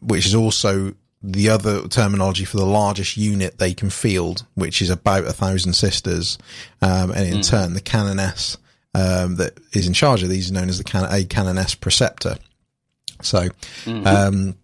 which 0.00 0.26
is 0.26 0.34
also 0.34 0.94
the 1.22 1.48
other 1.48 1.88
terminology 1.88 2.44
for 2.44 2.58
the 2.58 2.66
largest 2.66 3.16
unit 3.16 3.58
they 3.58 3.74
can 3.74 3.90
field, 3.90 4.46
which 4.54 4.82
is 4.82 4.90
about 4.90 5.24
a 5.24 5.32
thousand 5.32 5.72
sisters, 5.72 6.38
um, 6.82 7.10
and 7.10 7.26
in 7.26 7.38
mm. 7.38 7.48
turn 7.48 7.74
the 7.74 7.80
canoness 7.80 8.58
um, 8.94 9.36
that 9.36 9.58
is 9.72 9.86
in 9.86 9.92
charge 9.92 10.22
of 10.22 10.28
these 10.28 10.46
is 10.46 10.52
known 10.52 10.68
as 10.68 10.78
the 10.78 10.84
can- 10.84 11.12
a 11.12 11.24
canoness 11.24 11.74
preceptor. 11.74 12.36
So, 13.22 13.48
mm-hmm. 13.84 14.06
um, 14.06 14.56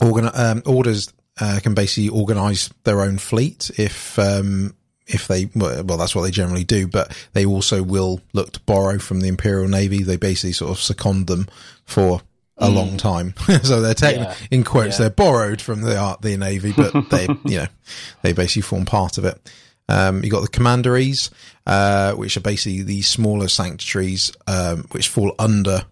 organ- 0.00 0.30
um, 0.34 0.62
orders 0.66 1.12
uh, 1.40 1.60
can 1.62 1.74
basically 1.74 2.08
organise 2.08 2.70
their 2.84 3.02
own 3.02 3.18
fleet 3.18 3.70
if 3.78 4.18
um, 4.18 4.74
if 5.08 5.26
they 5.26 5.48
well, 5.54 5.82
that's 5.82 6.14
what 6.14 6.22
they 6.22 6.30
generally 6.30 6.64
do, 6.64 6.86
but 6.86 7.16
they 7.32 7.44
also 7.44 7.82
will 7.82 8.20
look 8.34 8.52
to 8.52 8.60
borrow 8.60 8.98
from 8.98 9.20
the 9.20 9.28
Imperial 9.28 9.68
Navy. 9.68 10.02
They 10.02 10.16
basically 10.16 10.52
sort 10.52 10.70
of 10.70 10.78
second 10.78 11.26
them 11.26 11.48
for 11.84 12.20
a 12.58 12.68
mm. 12.68 12.74
long 12.74 12.96
time. 12.96 13.34
so 13.62 13.80
they're 13.80 13.94
technically, 13.94 14.34
yeah. 14.34 14.48
in 14.50 14.64
quotes, 14.64 14.98
yeah. 14.98 15.04
they're 15.04 15.10
borrowed 15.10 15.60
from 15.60 15.80
the 15.80 15.96
art, 15.96 16.22
the 16.22 16.36
Navy, 16.36 16.72
but 16.76 16.92
they, 17.10 17.26
you 17.44 17.58
know, 17.58 17.66
they 18.22 18.32
basically 18.32 18.62
form 18.62 18.84
part 18.84 19.18
of 19.18 19.24
it. 19.24 19.50
Um, 19.88 20.22
you 20.22 20.30
got 20.30 20.42
the 20.42 20.48
commanderies, 20.48 21.30
uh, 21.66 22.12
which 22.12 22.36
are 22.36 22.42
basically 22.42 22.82
the 22.82 23.00
smaller 23.02 23.48
sanctuaries, 23.48 24.30
um, 24.46 24.84
which 24.90 25.08
fall 25.08 25.34
under 25.38 25.86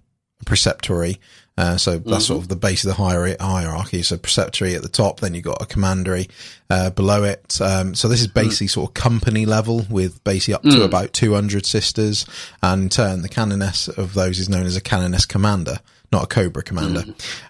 preceptory. 0.44 1.18
Uh, 1.58 1.76
so 1.76 1.92
that's 1.92 2.04
mm-hmm. 2.04 2.20
sort 2.20 2.42
of 2.42 2.48
the 2.48 2.56
base 2.56 2.84
of 2.84 2.88
the 2.88 3.36
hierarchy. 3.40 4.02
So 4.02 4.16
preceptory 4.16 4.76
at 4.76 4.82
the 4.82 4.88
top, 4.88 5.20
then 5.20 5.34
you've 5.34 5.44
got 5.44 5.62
a 5.62 5.66
commandery 5.66 6.28
uh, 6.68 6.90
below 6.90 7.24
it. 7.24 7.58
Um, 7.60 7.94
so 7.94 8.08
this 8.08 8.20
is 8.20 8.28
mm. 8.28 8.34
basically 8.34 8.66
mm. 8.66 8.70
sort 8.70 8.90
of 8.90 8.94
company 8.94 9.46
level 9.46 9.86
with 9.88 10.22
basically 10.22 10.54
up 10.54 10.62
to 10.62 10.68
mm. 10.68 10.84
about 10.84 11.14
200 11.14 11.64
sisters. 11.64 12.26
And 12.62 12.82
in 12.82 12.88
turn, 12.90 13.22
the 13.22 13.28
canoness 13.30 13.88
of 13.88 14.12
those 14.12 14.38
is 14.38 14.48
known 14.48 14.66
as 14.66 14.76
a 14.76 14.82
canoness 14.82 15.26
commander 15.26 15.78
not 16.12 16.22
a 16.22 16.26
Cobra 16.28 16.62
commander. 16.62 17.02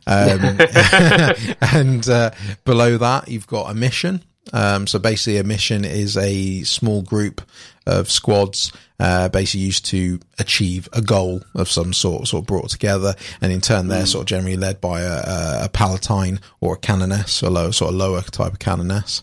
Mm. 0.07 1.57
Um, 1.57 1.57
and 1.73 2.09
uh, 2.09 2.31
below 2.65 2.97
that, 2.97 3.29
you've 3.29 3.47
got 3.47 3.71
a 3.71 3.75
mission. 3.75 4.23
Um, 4.53 4.87
so 4.87 4.99
basically, 4.99 5.39
a 5.39 5.45
mission 5.45 5.85
is 5.85 6.17
a 6.17 6.63
small 6.63 7.03
group 7.03 7.43
of 7.87 8.11
squads, 8.11 8.73
uh, 8.99 9.29
basically 9.29 9.61
used 9.61 9.85
to 9.87 10.19
achieve 10.39 10.89
a 10.93 11.01
goal 11.01 11.43
of 11.55 11.69
some 11.69 11.93
sort, 11.93 12.27
sort 12.27 12.43
of 12.43 12.47
brought 12.47 12.71
together, 12.71 13.15
and 13.41 13.53
in 13.53 13.61
turn, 13.61 13.89
they're 13.89 14.05
mm. 14.05 14.09
sort 14.09 14.23
of 14.23 14.27
generally 14.27 14.57
led 14.57 14.81
by 14.81 15.03
a, 15.03 15.65
a 15.65 15.69
palatine 15.73 16.41
or 16.61 16.75
a 16.75 16.79
canoness, 16.79 17.43
a 17.43 17.51
low, 17.51 17.71
sort 17.71 17.91
of 17.91 17.97
lower 17.97 18.23
type 18.23 18.53
of 18.53 18.59
canoness. 18.59 19.23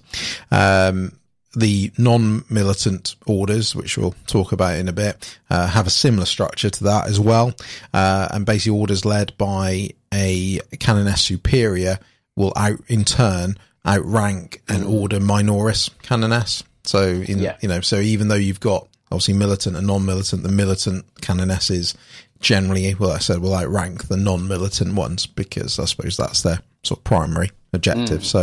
Um, 0.52 1.14
the 1.56 1.92
non-militant 1.98 3.16
orders, 3.28 3.76
which 3.76 3.98
we'll 3.98 4.16
talk 4.26 4.52
about 4.52 4.76
in 4.76 4.88
a 4.88 4.94
bit, 4.94 5.40
uh, 5.50 5.68
have 5.68 5.86
a 5.86 5.92
similar 5.92 6.26
structure 6.26 6.70
to 6.70 6.84
that 6.86 7.08
as 7.08 7.20
well. 7.20 7.54
Uh, 7.94 8.28
and 8.32 8.46
basically 8.46 8.78
orders 8.78 9.06
led 9.06 9.38
by 9.38 9.92
a 10.12 10.60
canoness 10.80 11.22
superior 11.22 12.00
will 12.36 12.54
out 12.56 12.80
in 12.88 13.04
turn 13.04 13.56
outrank 13.88 14.62
and 14.68 14.84
mm. 14.84 14.92
order 14.92 15.20
minoris 15.20 15.90
canoness. 16.02 16.64
So 16.84 17.04
in, 17.04 17.40
yeah. 17.40 17.58
you 17.62 17.70
know, 17.70 17.82
so 17.82 17.98
even 18.00 18.28
though 18.28 18.36
you've 18.36 18.60
got 18.60 18.88
obviously 19.12 19.36
militant 19.36 19.78
and 19.78 19.88
non-militant, 19.88 20.44
the 20.44 20.50
militant 20.50 21.06
canonesses 21.16 21.96
generally, 22.40 22.94
well, 22.96 23.12
I 23.12 23.20
said, 23.20 23.40
will 23.40 23.56
outrank 23.56 24.08
the 24.08 24.18
non-militant 24.18 24.96
ones 24.96 25.26
because 25.26 25.80
I 25.80 25.86
suppose 25.86 26.18
that's 26.18 26.42
their 26.42 26.60
sort 26.84 27.00
of 27.00 27.04
primary 27.06 27.52
objective. 27.74 28.22
Mm. 28.22 28.26
So, 28.26 28.42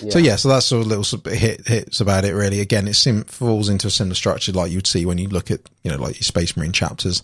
yeah. 0.00 0.10
so 0.10 0.18
yeah, 0.18 0.36
so 0.36 0.48
that's 0.48 0.66
sort 0.66 0.82
of 0.82 0.88
little 0.88 1.32
hit 1.32 1.66
hits 1.66 2.00
about 2.00 2.24
it. 2.24 2.34
Really, 2.34 2.60
again, 2.60 2.86
it 2.86 2.94
sim- 2.94 3.24
falls 3.24 3.68
into 3.68 3.88
a 3.88 3.90
similar 3.90 4.14
structure 4.14 4.52
like 4.52 4.70
you'd 4.70 4.86
see 4.86 5.06
when 5.06 5.18
you 5.18 5.28
look 5.28 5.50
at 5.50 5.60
you 5.82 5.90
know 5.90 5.96
like 5.96 6.16
your 6.16 6.22
Space 6.22 6.56
Marine 6.56 6.72
chapters 6.72 7.22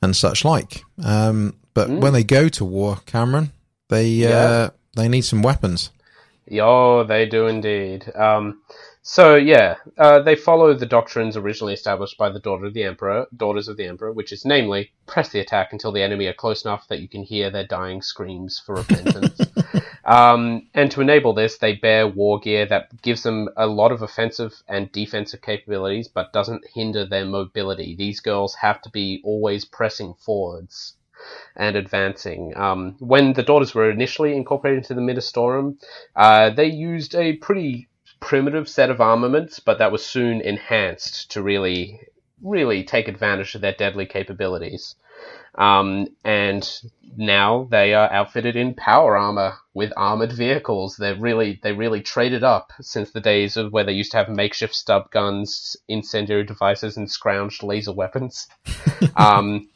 and 0.00 0.16
such 0.16 0.44
like. 0.44 0.82
Um, 1.04 1.54
but 1.74 1.88
mm. 1.88 2.00
when 2.00 2.12
they 2.12 2.24
go 2.24 2.48
to 2.48 2.64
war, 2.64 2.98
Cameron, 3.06 3.52
they 3.88 4.08
yeah. 4.08 4.28
uh, 4.28 4.70
they 4.94 5.08
need 5.08 5.22
some 5.22 5.42
weapons. 5.42 5.90
Oh, 6.60 7.04
they 7.04 7.26
do 7.26 7.46
indeed. 7.46 8.10
Um, 8.14 8.62
so 9.08 9.36
yeah, 9.36 9.76
uh, 9.98 10.20
they 10.20 10.34
follow 10.34 10.74
the 10.74 10.84
doctrines 10.84 11.36
originally 11.36 11.74
established 11.74 12.18
by 12.18 12.28
the 12.28 12.40
daughter 12.40 12.66
of 12.66 12.74
the 12.74 12.82
emperor, 12.82 13.26
daughters 13.36 13.68
of 13.68 13.76
the 13.76 13.86
emperor, 13.86 14.12
which 14.12 14.32
is 14.32 14.44
namely 14.44 14.90
press 15.06 15.28
the 15.28 15.38
attack 15.38 15.72
until 15.72 15.92
the 15.92 16.02
enemy 16.02 16.26
are 16.26 16.32
close 16.32 16.64
enough 16.64 16.88
that 16.88 16.98
you 16.98 17.06
can 17.06 17.22
hear 17.22 17.48
their 17.48 17.66
dying 17.66 18.02
screams 18.02 18.58
for 18.58 18.74
repentance. 18.74 19.40
um, 20.04 20.66
and 20.74 20.90
to 20.90 21.00
enable 21.00 21.32
this, 21.32 21.58
they 21.58 21.74
bear 21.74 22.08
war 22.08 22.40
gear 22.40 22.66
that 22.66 23.00
gives 23.00 23.22
them 23.22 23.48
a 23.56 23.68
lot 23.68 23.92
of 23.92 24.02
offensive 24.02 24.60
and 24.66 24.90
defensive 24.90 25.40
capabilities, 25.40 26.08
but 26.08 26.32
doesn't 26.32 26.66
hinder 26.74 27.06
their 27.06 27.24
mobility. 27.24 27.94
These 27.94 28.18
girls 28.18 28.56
have 28.56 28.82
to 28.82 28.90
be 28.90 29.20
always 29.22 29.64
pressing 29.64 30.14
forwards 30.14 30.95
and 31.56 31.76
advancing. 31.76 32.56
Um, 32.56 32.96
when 32.98 33.32
the 33.32 33.42
daughters 33.42 33.74
were 33.74 33.90
initially 33.90 34.36
incorporated 34.36 34.78
into 34.78 34.94
the 34.94 35.00
Ministorum, 35.00 35.76
uh, 36.14 36.50
they 36.50 36.66
used 36.66 37.14
a 37.14 37.34
pretty 37.34 37.88
primitive 38.20 38.68
set 38.68 38.90
of 38.90 39.00
armaments, 39.00 39.60
but 39.60 39.78
that 39.78 39.92
was 39.92 40.04
soon 40.04 40.40
enhanced 40.40 41.30
to 41.32 41.42
really, 41.42 42.00
really 42.42 42.84
take 42.84 43.08
advantage 43.08 43.54
of 43.54 43.60
their 43.60 43.74
deadly 43.74 44.06
capabilities. 44.06 44.96
Um, 45.56 46.08
and 46.24 46.68
now 47.16 47.66
they 47.70 47.94
are 47.94 48.12
outfitted 48.12 48.56
in 48.56 48.74
power 48.74 49.16
armor 49.16 49.54
with 49.72 49.92
armored 49.96 50.32
vehicles. 50.32 50.96
They're 50.96 51.16
really 51.16 51.58
they 51.62 51.72
really 51.72 52.02
traded 52.02 52.44
up 52.44 52.72
since 52.80 53.10
the 53.10 53.20
days 53.20 53.56
of 53.56 53.72
where 53.72 53.84
they 53.84 53.92
used 53.92 54.10
to 54.12 54.18
have 54.18 54.28
makeshift 54.28 54.74
stub 54.74 55.10
guns, 55.10 55.76
incendiary 55.88 56.44
devices, 56.44 56.96
and 56.96 57.08
scrounged 57.08 57.62
laser 57.62 57.92
weapons. 57.92 58.46
um, 59.16 59.68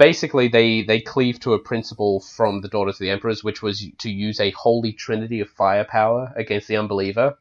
basically, 0.00 0.48
they 0.48 0.80
they 0.82 0.98
cleave 0.98 1.38
to 1.40 1.52
a 1.52 1.58
principle 1.58 2.20
from 2.20 2.62
the 2.62 2.68
Daughters 2.68 2.94
of 2.94 3.00
the 3.00 3.10
Emperors, 3.10 3.44
which 3.44 3.60
was 3.60 3.86
to 3.98 4.10
use 4.10 4.40
a 4.40 4.50
holy 4.52 4.94
trinity 4.94 5.40
of 5.40 5.50
firepower 5.50 6.32
against 6.36 6.68
the 6.68 6.78
unbeliever. 6.78 7.36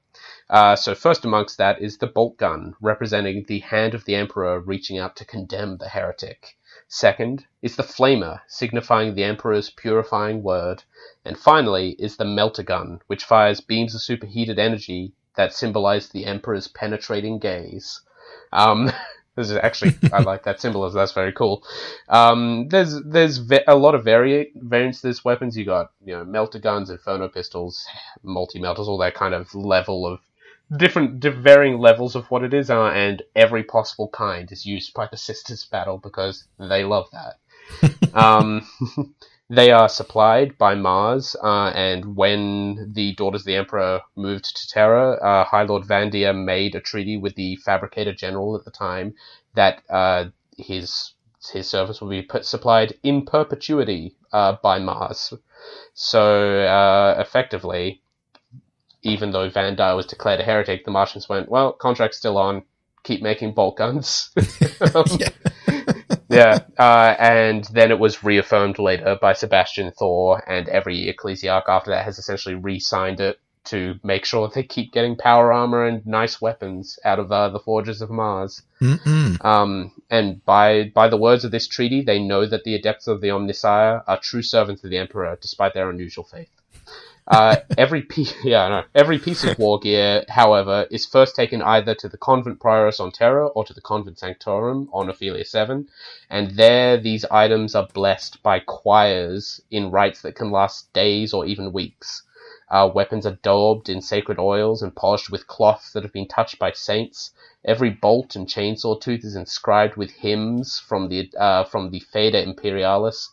Uh, 0.50 0.76
so 0.76 0.94
first 0.94 1.24
amongst 1.24 1.58
that 1.58 1.82
is 1.82 2.00
the 2.00 2.08
bolt 2.08 2.36
gun, 2.36 2.76
representing 2.82 3.46
the 3.48 3.60
hand 3.60 3.94
of 3.94 4.04
the 4.04 4.14
emperor 4.14 4.60
reaching 4.60 4.98
out 4.98 5.16
to 5.16 5.24
condemn 5.24 5.78
the 5.78 5.88
heretic. 5.88 6.58
Second 6.90 7.46
is 7.62 7.78
the 7.78 7.84
flamer, 7.84 8.42
signifying 8.48 9.16
the 9.16 9.24
emperor's 9.24 9.70
purifying 9.70 10.44
word. 10.44 10.84
And 11.24 11.40
finally 11.40 11.92
is 11.92 12.18
the 12.18 12.26
meltagun, 12.26 13.00
which 13.08 13.24
fires 13.24 13.62
beams 13.62 13.96
of 13.96 14.02
superheated 14.02 14.60
energy 14.60 15.14
that 15.38 15.54
symbolize 15.54 16.10
the 16.10 16.26
emperor's 16.26 16.68
penetrating 16.68 17.40
gaze. 17.40 18.02
Um, 18.52 18.92
this 19.40 19.50
is 19.50 19.58
actually 19.58 19.96
I 20.12 20.22
like 20.32 20.44
that 20.44 20.60
symbolism. 20.60 20.98
That's 20.98 21.14
very 21.14 21.32
cool. 21.32 21.64
Um, 22.10 22.68
there's 22.68 23.02
there's 23.04 23.38
ve- 23.38 23.64
a 23.68 23.76
lot 23.76 23.96
of 23.96 24.04
vari- 24.04 24.52
variants 24.56 25.00
to 25.02 25.08
this 25.08 25.24
weapons. 25.24 25.58
You 25.58 25.66
got 25.66 25.92
you 26.06 26.14
know 26.14 26.26
meltaguns, 26.26 26.90
inferno 26.90 27.30
pistols, 27.30 27.86
multi-meltas, 28.22 28.88
all 28.88 28.98
that 28.98 29.16
kind 29.16 29.34
of 29.34 29.56
level 29.56 30.06
of 30.06 30.20
different 30.76 31.24
varying 31.24 31.80
levels 31.80 32.16
of 32.16 32.30
what 32.30 32.44
it 32.44 32.54
is, 32.54 32.70
uh, 32.70 32.88
and 32.88 33.22
every 33.34 33.64
possible 33.64 34.10
kind 34.10 34.52
is 34.52 34.66
used 34.66 34.94
by 34.94 35.08
the 35.10 35.18
Sisters 35.28 35.66
Battle 35.66 35.98
because 35.98 36.44
they 36.60 36.84
love 36.84 37.08
that. 37.14 38.14
um, 38.14 38.68
they 39.50 39.72
are 39.72 39.90
supplied 39.90 40.58
by 40.58 40.76
Mars, 40.76 41.36
uh, 41.44 41.72
and 41.74 42.16
when 42.16 42.92
the 42.94 43.16
Daughters 43.16 43.42
of 43.42 43.46
the 43.46 43.56
Emperor 43.56 44.02
moved 44.16 44.56
to 44.56 44.68
Terra, 44.68 45.14
uh, 45.14 45.44
High 45.44 45.64
Lord 45.64 45.84
Vandire 45.84 46.36
made 46.36 46.76
a 46.76 46.80
treaty 46.80 47.18
with 47.18 47.36
the 47.36 47.56
Fabricator 47.58 48.14
General 48.14 48.56
at 48.56 48.66
the 48.66 48.72
time 48.72 49.16
that 49.56 49.82
uh, 49.90 50.26
his 50.58 51.14
his 51.52 51.68
service 51.70 52.02
will 52.02 52.10
be 52.10 52.22
put, 52.22 52.46
supplied 52.46 52.94
in 53.02 53.26
perpetuity 53.26 54.16
uh, 54.34 54.58
by 54.62 54.78
Mars. 54.78 55.34
So 55.94 56.62
uh, 56.62 57.16
effectively, 57.20 58.02
even 59.02 59.32
though 59.32 59.50
Vandire 59.50 59.96
was 59.96 60.06
declared 60.06 60.42
a 60.42 60.44
heretic, 60.44 60.86
the 60.86 60.92
Martians 60.92 61.30
went, 61.30 61.50
well, 61.50 61.72
contract's 61.72 62.18
still 62.18 62.38
on, 62.38 62.64
keep 63.04 63.22
making 63.22 63.54
bolt 63.54 63.78
guns. 63.78 64.32
um, 64.94 65.06
yeah. 66.30 66.60
Uh, 66.78 67.16
and 67.20 67.66
then 67.66 67.92
it 67.92 68.00
was 68.00 68.24
reaffirmed 68.24 68.80
later 68.80 69.18
by 69.22 69.34
Sebastian 69.34 69.92
Thor, 69.92 70.44
and 70.48 70.70
every 70.70 71.14
ecclesiarch 71.14 71.64
after 71.68 71.92
that 71.92 72.06
has 72.06 72.20
essentially 72.20 72.56
re 72.56 72.80
signed 72.80 73.20
it 73.20 73.40
to 73.66 74.00
make 74.04 74.26
sure 74.26 74.48
they 74.48 74.64
keep 74.64 74.92
getting 74.92 75.16
power 75.16 75.52
armor 75.52 75.86
and 75.86 76.06
nice 76.06 76.42
weapons 76.42 76.98
out 77.04 77.20
of 77.20 77.32
uh, 77.32 77.50
the 77.50 77.60
forges 77.60 78.02
of 78.02 78.10
Mars. 78.10 78.62
Um, 79.42 79.92
and 80.10 80.44
by 80.46 80.92
by 80.96 81.10
the 81.10 81.18
words 81.18 81.44
of 81.46 81.52
this 81.52 81.68
treaty, 81.68 82.02
they 82.02 82.20
know 82.20 82.46
that 82.46 82.64
the 82.64 82.76
adepts 82.76 83.08
of 83.08 83.22
the 83.22 83.28
Omnissiah 83.28 84.04
are 84.08 84.20
true 84.20 84.42
servants 84.42 84.84
of 84.84 84.90
the 84.90 84.98
Emperor, 84.98 85.38
despite 85.42 85.74
their 85.74 85.90
unusual 85.90 86.24
faith. 86.24 86.50
Uh, 87.30 87.58
every 87.78 88.02
piece, 88.02 88.34
yeah, 88.44 88.84
every 88.96 89.20
piece 89.20 89.44
of 89.44 89.60
war 89.60 89.80
gear, 89.80 90.26
however, 90.30 90.88
is 90.90 91.06
first 91.06 91.36
taken 91.36 91.62
either 91.62 91.94
to 91.94 92.10
the 92.10 92.18
convent 92.18 92.60
prioris 92.60 93.00
on 93.00 93.12
Terra 93.12 93.48
or 93.48 93.64
to 93.64 93.74
the 93.74 93.82
convent 93.82 94.18
sanctorum 94.18 94.90
on 94.92 95.10
Ophelia 95.10 95.46
Seven, 95.46 95.88
and 96.30 96.58
there 96.58 96.98
these 96.98 97.26
items 97.26 97.76
are 97.76 97.88
blessed 97.94 98.42
by 98.42 98.60
choirs 98.60 99.62
in 99.70 99.92
rites 99.92 100.24
that 100.24 100.34
can 100.34 100.50
last 100.50 100.92
days 100.92 101.32
or 101.32 101.46
even 101.46 101.72
weeks. 101.72 102.24
Uh, 102.72 102.90
weapons 102.94 103.28
are 103.28 103.38
daubed 103.44 103.90
in 103.90 104.02
sacred 104.02 104.40
oils 104.40 104.82
and 104.82 104.96
polished 104.96 105.30
with 105.30 105.46
cloths 105.46 105.94
that 105.94 106.04
have 106.04 106.14
been 106.14 106.28
touched 106.28 106.58
by 106.58 106.72
saints. 106.72 107.32
Every 107.64 107.92
bolt 107.92 108.36
and 108.36 108.48
chainsaw 108.48 109.00
tooth 109.00 109.24
is 109.24 109.36
inscribed 109.36 109.98
with 109.98 110.10
hymns 110.12 110.80
from 110.80 111.10
the 111.10 111.32
uh, 111.38 111.64
from 111.66 111.92
the 111.92 112.00
Fede 112.00 112.34
Imperialis 112.34 113.30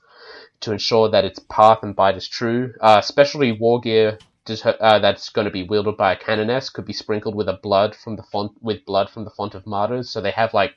to 0.60 0.72
ensure 0.72 1.08
that 1.10 1.24
its 1.24 1.38
path 1.38 1.78
and 1.82 1.94
bite 1.94 2.16
is 2.16 2.28
true. 2.28 2.74
Uh, 2.80 2.96
especially 2.98 3.52
war 3.52 3.80
gear 3.80 4.18
uh, 4.64 4.98
that's 5.00 5.28
going 5.30 5.44
to 5.44 5.50
be 5.50 5.64
wielded 5.64 5.96
by 5.96 6.12
a 6.12 6.16
canoness 6.16 6.70
could 6.70 6.84
be 6.84 6.92
sprinkled 6.92 7.34
with 7.34 7.48
a 7.48 7.58
blood 7.62 7.94
from 7.94 8.16
the 8.16 8.22
font 8.22 8.52
with 8.60 8.84
blood 8.84 9.10
from 9.10 9.24
the 9.24 9.30
font 9.30 9.54
of 9.54 9.66
martyrs. 9.66 10.10
So 10.10 10.20
they 10.20 10.30
have 10.30 10.54
like 10.54 10.74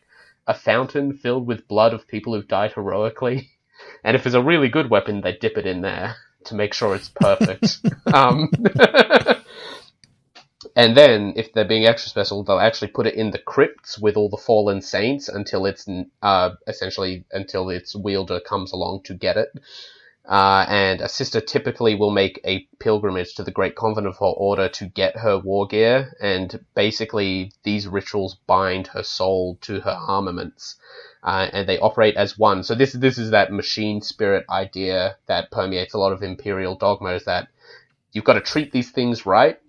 a 0.48 0.54
fountain 0.54 1.14
filled 1.14 1.46
with 1.46 1.68
blood 1.68 1.94
of 1.94 2.08
people 2.08 2.34
who've 2.34 2.48
died 2.48 2.74
heroically. 2.74 3.50
And 4.04 4.18
if 4.18 4.26
it's 4.26 4.36
a 4.36 4.42
really 4.42 4.68
good 4.68 4.90
weapon, 4.90 5.22
they 5.22 5.38
dip 5.38 5.58
it 5.58 5.66
in 5.66 5.80
there 5.80 6.18
to 6.46 6.56
make 6.56 6.74
sure 6.74 6.96
it's 6.96 7.08
perfect. 7.08 7.80
um, 8.14 8.50
and 10.80 10.96
then, 10.96 11.34
if 11.36 11.52
they're 11.52 11.66
being 11.66 11.86
extra 11.86 12.10
special, 12.10 12.42
they'll 12.42 12.58
actually 12.58 12.88
put 12.88 13.06
it 13.06 13.16
in 13.16 13.32
the 13.32 13.38
crypts 13.38 14.00
with 14.00 14.16
all 14.16 14.30
the 14.30 14.38
fallen 14.38 14.82
saints 14.82 15.28
until 15.28 15.66
it's 15.66 15.86
uh, 16.22 16.52
essentially 16.68 17.26
until 17.34 17.70
its 17.70 17.98
wielder 17.98 18.40
comes 18.40 18.72
along 18.72 19.02
to 19.04 19.14
get 19.14 19.36
it. 19.36 19.50
Uh, 20.26 20.66
and 20.70 21.02
a 21.02 21.10
sister 21.10 21.42
typically 21.42 21.96
will 21.96 22.12
make 22.12 22.40
a 22.46 22.66
pilgrimage 22.80 23.36
to 23.36 23.44
the 23.44 23.52
great 23.52 23.76
convent 23.76 24.08
of 24.08 24.18
her 24.20 24.34
order 24.38 24.70
to 24.70 24.86
get 24.86 25.18
her 25.18 25.38
war 25.38 25.68
gear, 25.68 26.14
and 26.22 26.64
basically 26.76 27.52
these 27.64 27.86
rituals 27.86 28.38
bind 28.48 28.88
her 28.88 29.04
soul 29.04 29.58
to 29.60 29.82
her 29.82 29.98
armaments, 30.08 30.78
uh, 31.24 31.50
and 31.52 31.68
they 31.68 31.78
operate 31.80 32.16
as 32.16 32.38
one. 32.38 32.64
So 32.64 32.74
this 32.74 32.94
this 32.94 33.18
is 33.18 33.32
that 33.32 33.52
machine 33.52 34.00
spirit 34.00 34.46
idea 34.50 35.18
that 35.26 35.52
permeates 35.52 35.94
a 35.94 36.00
lot 36.00 36.14
of 36.14 36.24
imperial 36.24 36.76
dogma: 36.76 37.16
is 37.16 37.26
that 37.26 37.50
you've 38.14 38.24
got 38.24 38.36
to 38.36 38.52
treat 38.52 38.72
these 38.72 38.92
things 38.92 39.26
right, 39.26 39.60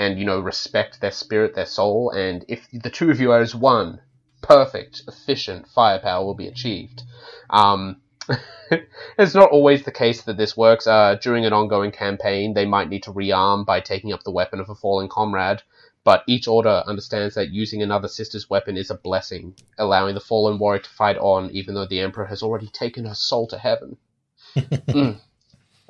and 0.00 0.18
you 0.18 0.24
know 0.24 0.40
respect 0.40 0.98
their 1.00 1.10
spirit, 1.10 1.54
their 1.54 1.66
soul, 1.66 2.10
and 2.10 2.42
if 2.48 2.66
the 2.72 2.88
two 2.88 3.10
of 3.10 3.20
you 3.20 3.30
are 3.32 3.40
as 3.40 3.54
one, 3.54 4.00
perfect, 4.40 5.02
efficient 5.06 5.68
firepower 5.68 6.24
will 6.24 6.34
be 6.34 6.48
achieved. 6.48 7.02
Um, 7.50 8.00
it's 9.18 9.34
not 9.34 9.50
always 9.50 9.82
the 9.82 9.92
case 9.92 10.22
that 10.22 10.38
this 10.38 10.56
works. 10.56 10.86
Uh, 10.86 11.16
during 11.20 11.44
an 11.44 11.52
ongoing 11.52 11.92
campaign, 11.92 12.54
they 12.54 12.64
might 12.64 12.88
need 12.88 13.02
to 13.02 13.12
rearm 13.12 13.66
by 13.66 13.80
taking 13.80 14.10
up 14.10 14.22
the 14.24 14.30
weapon 14.30 14.58
of 14.58 14.70
a 14.70 14.74
fallen 14.74 15.06
comrade, 15.06 15.60
but 16.02 16.24
each 16.26 16.48
order 16.48 16.82
understands 16.86 17.34
that 17.34 17.50
using 17.50 17.82
another 17.82 18.08
sister's 18.08 18.48
weapon 18.48 18.78
is 18.78 18.90
a 18.90 18.94
blessing, 18.94 19.54
allowing 19.76 20.14
the 20.14 20.20
fallen 20.20 20.58
warrior 20.58 20.80
to 20.80 20.88
fight 20.88 21.18
on 21.18 21.50
even 21.50 21.74
though 21.74 21.86
the 21.86 22.00
emperor 22.00 22.24
has 22.24 22.42
already 22.42 22.68
taken 22.68 23.04
her 23.04 23.14
soul 23.14 23.46
to 23.48 23.58
heaven. 23.58 23.98
mm. 24.56 25.20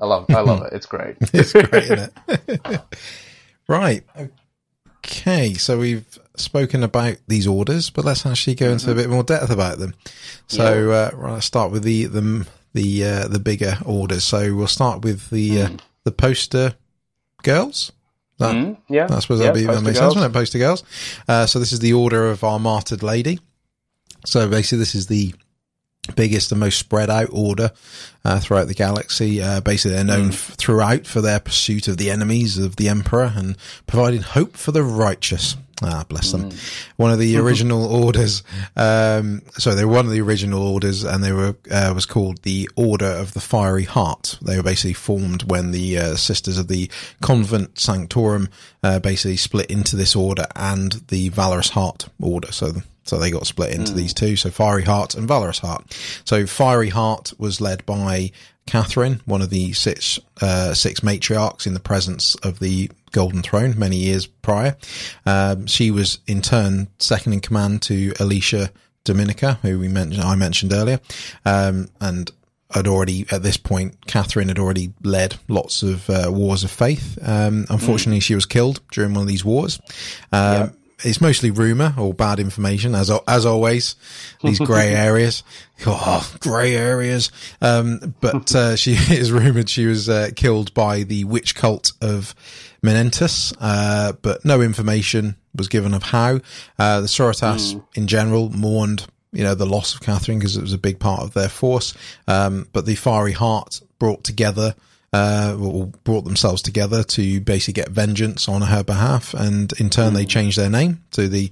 I 0.01 0.07
love, 0.07 0.27
I 0.31 0.41
love 0.41 0.63
it. 0.63 0.73
It's 0.73 0.87
great. 0.87 1.17
it's 1.21 1.53
great, 1.53 1.85
isn't 1.85 2.13
it? 2.27 2.81
Right. 3.71 4.03
Okay. 5.07 5.55
So 5.55 5.79
we've 5.79 6.05
spoken 6.35 6.83
about 6.83 7.19
these 7.29 7.47
orders, 7.47 7.89
but 7.89 8.05
let's 8.05 8.27
actually 8.27 8.57
go 8.57 8.69
into 8.69 8.87
mm-hmm. 8.87 8.99
a 8.99 9.03
bit 9.03 9.09
more 9.09 9.23
depth 9.23 9.49
about 9.49 9.79
them. 9.79 9.95
So 10.49 10.89
yeah. 10.89 10.95
uh, 10.95 11.11
let's 11.35 11.47
start 11.47 11.71
with 11.71 11.85
the 11.85 12.07
the 12.07 12.49
the 12.75 13.05
uh, 13.05 13.29
the 13.29 13.39
bigger 13.39 13.79
orders. 13.87 14.25
So 14.25 14.57
we'll 14.57 14.67
start 14.67 15.03
with 15.03 15.31
the 15.31 15.51
mm. 15.51 15.75
uh, 15.75 15.83
the 16.03 16.11
poster 16.11 16.75
girls. 17.45 17.93
That, 18.39 18.57
mm, 18.57 18.77
yeah, 18.89 19.07
I 19.09 19.21
suppose 19.21 19.39
yeah, 19.39 19.53
that, 19.53 19.55
be, 19.55 19.67
that 19.67 19.83
makes 19.83 20.01
girls. 20.01 20.15
sense, 20.15 20.27
it? 20.27 20.33
Poster 20.33 20.59
girls. 20.59 20.83
Uh, 21.29 21.47
so 21.47 21.61
this 21.61 21.73
is 21.73 21.79
the 21.79 21.93
order 21.93 22.29
of 22.29 22.43
our 22.43 22.59
martyred 22.59 23.05
lady. 23.05 23.39
So 24.27 24.49
basically, 24.49 24.79
this 24.79 24.97
is 24.97 25.07
the 25.07 25.33
biggest 26.13 26.51
and 26.53 26.61
most 26.61 26.79
spread 26.79 27.11
out 27.11 27.29
order 27.33 27.71
uh, 28.25 28.41
throughout 28.41 28.69
the 28.69 28.75
galaxy. 28.75 29.41
Uh, 29.41 29.61
basically, 29.61 29.97
they're 29.97 30.05
known 30.05 30.29
mm. 30.29 30.33
f- 30.33 30.55
throughout 30.57 31.07
for 31.07 31.21
their 31.21 31.41
pursuit 31.41 31.89
of 31.89 31.97
the 31.97 32.11
enemies 32.11 32.59
of 32.59 32.77
the 32.77 32.89
Emperor 32.89 33.33
and 33.35 33.57
providing 33.87 34.23
hope 34.23 34.57
for 34.57 34.73
the 34.73 34.83
righteous. 34.83 35.57
Ah, 35.83 36.05
bless 36.07 36.33
them. 36.33 36.51
Mm. 36.51 36.91
One 36.97 37.11
of 37.11 37.19
the 37.19 37.39
original 37.39 37.87
orders, 37.87 38.43
um, 38.77 39.41
so 39.53 39.75
they 39.75 39.85
were 39.85 39.95
one 39.95 40.05
of 40.05 40.13
the 40.13 40.21
original 40.21 40.63
orders 40.63 41.05
and 41.05 41.25
they 41.25 41.33
were, 41.33 41.57
uh, 41.71 41.93
was 41.95 42.05
called 42.05 42.43
the 42.43 42.69
Order 42.77 43.07
of 43.07 43.33
the 43.33 43.41
Fiery 43.41 43.85
Heart. 43.85 44.39
They 44.43 44.59
were 44.59 44.63
basically 44.63 44.93
formed 44.93 45.45
when 45.45 45.71
the, 45.71 45.99
uh, 45.99 46.17
sisters 46.17 46.59
of 46.59 46.69
the 46.69 46.91
Convent 47.23 47.79
Sanctorum, 47.79 48.51
uh, 48.83 48.99
basically 48.99 49.39
split 49.39 49.71
into 49.71 49.97
this 49.97 50.15
order 50.15 50.45
and 50.55 51.01
the 51.09 51.31
Valorous 51.31 51.71
Heart 51.71 52.09
order. 52.21 52.53
So 52.53 52.83
so 53.11 53.19
they 53.19 53.33
got 53.33 53.45
split 53.45 53.75
into 53.75 53.91
mm. 53.91 53.97
these 53.97 54.15
two. 54.15 54.37
So 54.37 54.51
Fiery 54.51 54.85
Heart 54.85 55.17
and 55.17 55.27
Valorous 55.27 55.59
Heart. 55.59 55.99
So 56.25 56.47
Fiery 56.47 56.91
Heart 56.91 57.33
was 57.39 57.61
led 57.61 57.85
by 57.85 58.31
Catherine, 58.67 59.21
one 59.25 59.43
of 59.43 59.51
the 59.51 59.73
six, 59.73 60.21
uh, 60.41 60.75
six 60.75 61.01
matriarchs 61.01 61.67
in 61.67 61.75
the 61.75 61.81
presence 61.81 62.37
of 62.37 62.61
the 62.61 62.89
Golden 63.11 63.43
Throne 63.43 63.77
many 63.77 63.97
years 63.97 64.27
prior. 64.27 64.77
Um, 65.27 65.67
she 65.67 65.91
was 65.91 66.21
in 66.29 66.41
turn 66.41 66.87
second 67.01 67.33
in 67.33 67.41
command 67.41 67.83
to 67.83 68.13
Alicia 68.21 68.71
Dominica, 69.03 69.55
who 69.63 69.81
we 69.81 69.89
mentioned, 69.89 70.23
I 70.23 70.37
mentioned 70.37 70.73
earlier. 70.73 71.01
Um, 71.45 71.89
and 72.01 72.31
had 72.71 72.87
already 72.87 73.27
at 73.33 73.43
this 73.43 73.57
point 73.57 74.07
catherine 74.07 74.47
had 74.47 74.61
already 74.61 74.93
led 75.03 75.35
lots 75.49 75.83
of 75.83 76.09
uh, 76.09 76.31
wars 76.31 76.63
of 76.63 76.71
faith 76.71 77.19
um, 77.23 77.67
unfortunately 77.69 78.21
mm. 78.21 78.23
she 78.23 78.37
was 78.37 78.47
killed 78.47 78.81
during 78.93 79.13
one 79.13 79.23
of 79.23 79.27
these 79.27 79.45
wars 79.45 79.81
um, 80.31 80.53
yep 80.53 80.75
it's 81.03 81.21
mostly 81.21 81.51
rumor 81.51 81.95
or 81.99 82.15
bad 82.15 82.41
information, 82.41 82.95
as 82.95 83.11
as 83.27 83.47
always. 83.47 83.97
These 84.43 84.59
grey 84.59 84.95
areas, 84.95 85.43
oh, 85.87 86.31
grey 86.41 86.77
areas. 86.77 87.31
Um, 87.61 88.15
but 88.21 88.55
uh, 88.55 88.77
she 88.77 88.93
is 89.15 89.33
rumored 89.33 89.69
she 89.69 89.87
was 89.87 90.09
uh, 90.09 90.31
killed 90.35 90.75
by 90.75 91.03
the 91.03 91.25
witch 91.25 91.55
cult 91.55 91.93
of 92.01 92.35
Menentus, 92.83 93.55
uh, 93.61 94.13
but 94.23 94.45
no 94.45 94.61
information 94.61 95.37
was 95.55 95.69
given 95.69 95.95
of 95.95 96.03
how. 96.03 96.41
Uh, 96.79 97.01
the 97.01 97.09
Sororitas 97.09 97.75
mm. 97.75 97.85
in 97.95 98.07
general 98.07 98.51
mourned, 98.51 99.07
you 99.33 99.43
know, 99.43 99.55
the 99.55 99.67
loss 99.67 99.95
of 99.95 100.01
Catherine 100.01 100.39
because 100.39 100.57
it 100.57 100.63
was 100.63 100.73
a 100.73 100.79
big 100.79 100.99
part 100.99 101.23
of 101.23 101.35
their 101.35 101.49
force. 101.49 101.95
Um, 102.29 102.69
but 102.73 102.87
the 102.87 102.95
Fiery 102.95 103.33
Heart 103.33 103.81
brought 103.99 104.25
together 104.25 104.75
uh, 105.13 105.57
brought 106.05 106.25
themselves 106.25 106.63
together 106.63 107.03
to 107.03 107.41
basically 107.41 107.83
get 107.83 107.91
vengeance 107.91 108.49
on 108.49 108.63
her 108.63 108.85
behalf, 108.85 109.35
and 109.35 109.73
in 109.81 109.91
turn 109.91 110.13
mm. 110.13 110.17
they 110.17 110.25
changed 110.25 110.59
their 110.59 110.71
name 110.71 111.03
to 111.13 111.29
the 111.29 111.51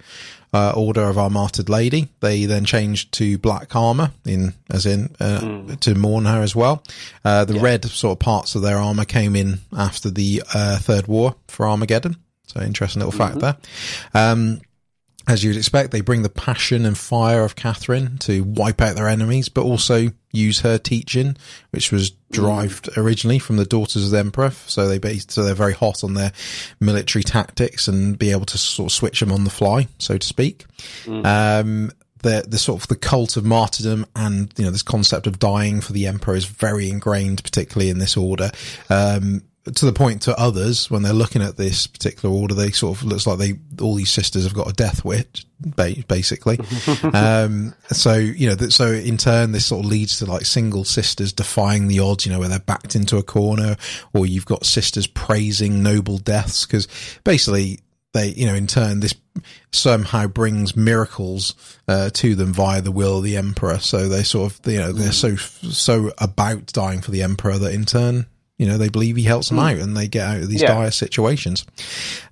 uh, 0.52 0.72
Order 0.74 1.08
of 1.08 1.18
Our 1.18 1.30
Martyred 1.30 1.68
Lady. 1.68 2.08
They 2.20 2.44
then 2.44 2.64
changed 2.64 3.12
to 3.14 3.36
black 3.38 3.74
armor, 3.74 4.12
in 4.24 4.54
as 4.70 4.86
in 4.86 5.14
uh, 5.20 5.40
mm. 5.40 5.80
to 5.80 5.94
mourn 5.94 6.24
her 6.24 6.40
as 6.42 6.54
well. 6.54 6.82
Uh, 7.24 7.44
the 7.44 7.54
yeah. 7.54 7.62
red 7.62 7.84
sort 7.84 8.16
of 8.16 8.20
parts 8.20 8.54
of 8.54 8.62
their 8.62 8.78
armor 8.78 9.04
came 9.04 9.34
in 9.34 9.60
after 9.76 10.10
the 10.10 10.42
uh, 10.54 10.78
Third 10.78 11.06
War 11.06 11.34
for 11.48 11.66
Armageddon. 11.66 12.16
So 12.46 12.60
interesting 12.62 13.02
little 13.02 13.18
mm-hmm. 13.18 13.40
fact 13.40 13.60
there. 14.14 14.22
Um, 14.30 14.60
as 15.26 15.44
you'd 15.44 15.58
expect, 15.58 15.90
they 15.90 16.00
bring 16.00 16.22
the 16.22 16.30
passion 16.30 16.86
and 16.86 16.96
fire 16.96 17.44
of 17.44 17.54
Catherine 17.54 18.16
to 18.18 18.42
wipe 18.42 18.80
out 18.80 18.96
their 18.96 19.08
enemies, 19.08 19.50
but 19.50 19.64
also 19.64 20.08
use 20.32 20.60
her 20.60 20.78
teaching, 20.78 21.36
which 21.70 21.92
was 21.92 22.12
derived 22.30 22.90
originally 22.96 23.38
from 23.38 23.56
the 23.56 23.64
daughters 23.64 24.04
of 24.04 24.10
the 24.10 24.18
emperor. 24.18 24.50
So 24.66 24.88
they 24.88 25.18
so 25.18 25.44
they're 25.44 25.54
very 25.54 25.72
hot 25.72 26.04
on 26.04 26.14
their 26.14 26.32
military 26.80 27.22
tactics 27.22 27.88
and 27.88 28.18
be 28.18 28.30
able 28.30 28.46
to 28.46 28.58
sort 28.58 28.90
of 28.90 28.94
switch 28.94 29.20
them 29.20 29.32
on 29.32 29.44
the 29.44 29.50
fly, 29.50 29.88
so 29.98 30.18
to 30.18 30.26
speak. 30.26 30.66
Mm. 31.04 31.26
Um, 31.26 31.92
the 32.22 32.44
the 32.46 32.58
sort 32.58 32.82
of 32.82 32.88
the 32.88 32.96
cult 32.96 33.36
of 33.36 33.44
martyrdom 33.44 34.04
and 34.16 34.52
you 34.56 34.64
know 34.64 34.70
this 34.70 34.82
concept 34.82 35.26
of 35.26 35.38
dying 35.38 35.80
for 35.80 35.92
the 35.92 36.06
emperor 36.06 36.34
is 36.34 36.44
very 36.44 36.88
ingrained, 36.88 37.42
particularly 37.42 37.90
in 37.90 37.98
this 37.98 38.16
order. 38.16 38.50
Um, 38.90 39.42
to 39.74 39.84
the 39.84 39.92
point 39.92 40.22
to 40.22 40.38
others 40.38 40.90
when 40.90 41.02
they're 41.02 41.12
looking 41.12 41.42
at 41.42 41.56
this 41.56 41.86
particular 41.86 42.34
order, 42.34 42.54
they 42.54 42.70
sort 42.70 42.98
of 42.98 43.04
looks 43.04 43.26
like 43.26 43.38
they 43.38 43.54
all 43.80 43.94
these 43.94 44.12
sisters 44.12 44.44
have 44.44 44.54
got 44.54 44.68
a 44.68 44.72
death 44.72 45.04
wish, 45.04 45.46
basically. 45.74 46.58
um, 47.14 47.74
so 47.90 48.14
you 48.14 48.48
know, 48.48 48.68
so 48.68 48.92
in 48.92 49.16
turn, 49.16 49.52
this 49.52 49.66
sort 49.66 49.84
of 49.84 49.90
leads 49.90 50.18
to 50.18 50.26
like 50.26 50.44
single 50.44 50.84
sisters 50.84 51.32
defying 51.32 51.88
the 51.88 52.00
odds. 52.00 52.26
You 52.26 52.32
know, 52.32 52.38
where 52.38 52.48
they're 52.48 52.58
backed 52.58 52.94
into 52.94 53.16
a 53.16 53.22
corner, 53.22 53.76
or 54.12 54.26
you've 54.26 54.46
got 54.46 54.66
sisters 54.66 55.06
praising 55.06 55.82
noble 55.82 56.18
deaths 56.18 56.66
because 56.66 56.88
basically 57.24 57.80
they, 58.14 58.28
you 58.28 58.46
know, 58.46 58.54
in 58.54 58.66
turn, 58.66 59.00
this 59.00 59.14
somehow 59.72 60.26
brings 60.26 60.74
miracles 60.74 61.54
uh, 61.86 62.10
to 62.10 62.34
them 62.34 62.52
via 62.52 62.80
the 62.80 62.90
will 62.90 63.18
of 63.18 63.24
the 63.24 63.36
emperor. 63.36 63.78
So 63.78 64.08
they 64.08 64.22
sort 64.22 64.52
of, 64.52 64.66
you 64.66 64.78
know, 64.78 64.92
they're 64.92 65.12
so 65.12 65.36
so 65.36 66.10
about 66.18 66.66
dying 66.66 67.00
for 67.00 67.10
the 67.10 67.22
emperor 67.22 67.58
that 67.58 67.74
in 67.74 67.84
turn 67.84 68.26
you 68.58 68.66
know, 68.66 68.76
they 68.76 68.88
believe 68.88 69.16
he 69.16 69.22
helps 69.22 69.48
them 69.48 69.58
mm. 69.58 69.70
out 69.72 69.78
and 69.78 69.96
they 69.96 70.08
get 70.08 70.26
out 70.26 70.38
of 70.38 70.48
these 70.48 70.62
yeah. 70.62 70.74
dire 70.74 70.90
situations. 70.90 71.64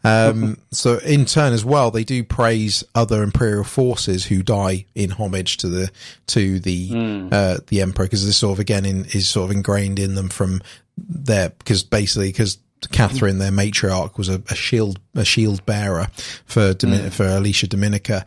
Um, 0.03 0.59
so 0.73 0.99
in 0.99 1.25
turn 1.25 1.53
as 1.53 1.65
well, 1.65 1.91
they 1.93 2.05
do 2.05 2.25
praise 2.25 2.83
other 2.95 3.23
imperial 3.23 3.65
forces 3.65 4.27
who 4.27 4.43
die 4.43 4.87
in 4.95 5.11
homage 5.11 5.57
to 5.59 5.69
the, 5.69 5.91
to 6.29 6.59
the, 6.59 6.91
mm. 6.91 7.33
uh, 7.33 7.59
the 7.69 7.81
emperor 7.81 8.07
because 8.07 8.27
this 8.27 8.37
sort 8.37 8.55
of 8.55 8.61
again 8.61 8.85
in, 8.85 9.05
is 9.07 9.29
sort 9.29 9.51
of 9.51 9.57
ingrained 9.57 10.01
in 10.01 10.17
them 10.17 10.29
from 10.29 10.61
there 10.99 11.51
because 11.51 11.85
basically 11.85 12.29
because 12.29 12.59
Catherine, 12.91 13.39
their 13.39 13.51
matriarch, 13.51 14.19
was 14.19 14.29
a, 14.29 14.43
a 14.51 14.55
shield 14.55 15.01
a 15.15 15.25
shield 15.25 15.65
bearer 15.67 16.09
for 16.45 16.75
Domin- 16.75 17.13
for 17.13 17.25
Alicia 17.27 17.69
Dominica. 17.69 18.25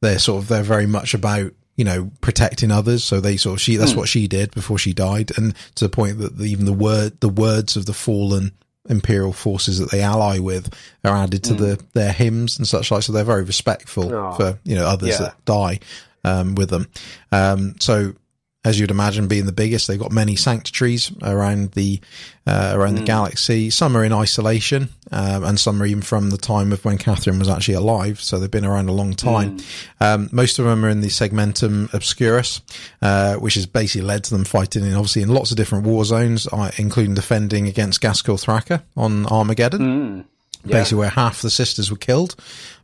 They're 0.00 0.18
sort 0.18 0.42
of 0.42 0.48
they're 0.48 0.62
very 0.62 0.86
much 0.86 1.14
about 1.14 1.52
you 1.76 1.84
know 1.84 2.10
protecting 2.20 2.70
others. 2.70 3.02
So 3.04 3.20
they 3.20 3.36
sort 3.36 3.54
of 3.54 3.60
she 3.60 3.76
that's 3.76 3.94
what 3.94 4.08
she 4.08 4.28
did 4.28 4.54
before 4.54 4.78
she 4.78 4.92
died, 4.92 5.32
and 5.36 5.54
to 5.76 5.84
the 5.84 5.88
point 5.90 6.18
that 6.18 6.38
the, 6.38 6.44
even 6.44 6.64
the 6.66 6.72
word 6.72 7.20
the 7.20 7.28
words 7.28 7.76
of 7.76 7.86
the 7.86 7.94
fallen 7.94 8.52
imperial 8.88 9.32
forces 9.32 9.78
that 9.78 9.90
they 9.92 10.02
ally 10.02 10.38
with 10.40 10.74
are 11.04 11.14
added 11.14 11.44
to 11.44 11.54
the 11.54 11.84
their 11.94 12.12
hymns 12.12 12.58
and 12.58 12.66
such 12.66 12.90
like. 12.90 13.02
So 13.02 13.12
they're 13.12 13.24
very 13.24 13.44
respectful 13.44 14.10
for 14.36 14.58
you 14.64 14.74
know 14.74 14.86
others 14.86 15.10
Yeah. 15.10 15.18
that 15.18 15.44
die 15.44 15.78
um, 16.24 16.54
with 16.56 16.70
them. 16.70 16.88
Um, 17.30 17.74
so 17.80 18.14
as 18.64 18.78
you'd 18.78 18.92
imagine, 18.92 19.26
being 19.26 19.46
the 19.46 19.52
biggest, 19.52 19.88
they've 19.88 19.98
got 19.98 20.12
many 20.12 20.36
sanctuaries 20.36 21.10
around 21.22 21.72
the 21.72 22.00
uh, 22.46 22.72
around 22.74 22.94
the 22.96 23.02
galaxy. 23.02 23.70
Some 23.70 23.96
are 23.96 24.04
in 24.04 24.12
isolation, 24.12 24.88
um, 25.10 25.42
and 25.42 25.58
some 25.58 25.82
are 25.82 25.86
even 25.86 26.02
from 26.02 26.30
the 26.30 26.36
time 26.36 26.72
of 26.72 26.84
when 26.84 26.98
Catherine 26.98 27.40
was 27.40 27.48
actually 27.48 27.74
alive. 27.74 28.20
So 28.20 28.38
they've 28.38 28.50
been 28.50 28.64
around 28.64 28.88
a 28.88 28.92
long 28.92 29.14
time. 29.14 29.58
Um, 30.00 30.28
most 30.32 30.58
of 30.58 30.64
them 30.64 30.84
are 30.84 30.88
in 30.88 31.00
the 31.00 31.08
Segmentum 31.08 31.92
Obscurus, 31.92 32.60
uh, 33.00 33.34
which 33.34 33.54
has 33.54 33.66
basically 33.66 34.06
led 34.06 34.24
to 34.24 34.30
them 34.30 34.44
fighting 34.44 34.84
in 34.84 34.94
obviously 34.94 35.22
in 35.22 35.28
lots 35.28 35.50
of 35.50 35.56
different 35.56 35.84
war 35.84 36.04
zones, 36.04 36.46
uh, 36.52 36.70
including 36.78 37.14
defending 37.14 37.66
against 37.66 38.00
Ghazghkull 38.00 38.42
Thraka 38.42 38.82
on 38.96 39.26
Armageddon 39.26 40.24
basically 40.64 40.98
where 40.98 41.10
half 41.10 41.42
the 41.42 41.50
sisters 41.50 41.90
were 41.90 41.96
killed. 41.96 42.36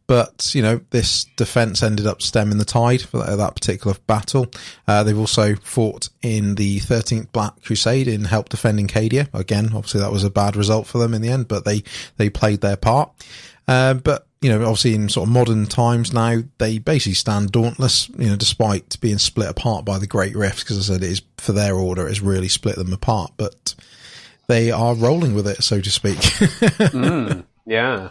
But, 0.09 0.55
you 0.55 0.63
know, 0.63 0.81
this 0.89 1.25
defense 1.37 1.83
ended 1.83 2.07
up 2.07 2.23
stemming 2.23 2.57
the 2.57 2.65
tide 2.65 3.03
for 3.03 3.19
that, 3.19 3.37
that 3.37 3.55
particular 3.55 3.95
battle. 4.07 4.47
Uh, 4.89 5.05
they've 5.05 5.19
also 5.19 5.55
fought 5.57 6.09
in 6.23 6.55
the 6.55 6.81
13th 6.81 7.31
Black 7.31 7.63
Crusade 7.63 8.09
in 8.09 8.25
help 8.25 8.49
defending 8.49 8.89
Cadia. 8.89 9.29
Again, 9.35 9.67
obviously 9.67 10.01
that 10.01 10.11
was 10.11 10.25
a 10.25 10.31
bad 10.31 10.57
result 10.57 10.87
for 10.87 10.97
them 10.97 11.13
in 11.13 11.21
the 11.21 11.29
end, 11.29 11.47
but 11.47 11.67
they, 11.67 11.83
they 12.17 12.31
played 12.31 12.63
their 12.63 12.79
part. 12.79 13.13
Uh, 13.69 13.93
but, 13.95 14.27
you 14.41 14.49
know, 14.49 14.63
obviously 14.63 14.95
in 14.95 15.11
sort 15.11 15.29
of 15.29 15.33
modern 15.33 15.67
times 15.67 16.11
now, 16.11 16.41
they 16.57 16.79
basically 16.79 17.13
stand 17.13 17.53
dauntless, 17.53 18.09
you 18.17 18.31
know, 18.31 18.37
despite 18.37 18.99
being 19.03 19.19
split 19.19 19.51
apart 19.51 19.85
by 19.85 19.99
the 19.99 20.07
Great 20.07 20.35
Rift, 20.35 20.61
because 20.61 20.79
I 20.79 20.95
said 20.95 21.05
it 21.05 21.11
is, 21.11 21.23
for 21.37 21.53
their 21.53 21.75
order, 21.75 22.09
it's 22.09 22.23
really 22.23 22.49
split 22.49 22.77
them 22.77 22.95
apart. 22.95 23.33
But 23.37 23.75
they 24.47 24.71
are 24.71 24.95
rolling 24.95 25.35
with 25.35 25.47
it, 25.47 25.63
so 25.63 25.83
to 25.83 25.91
speak. 25.91 26.19
Yeah. 27.69 28.09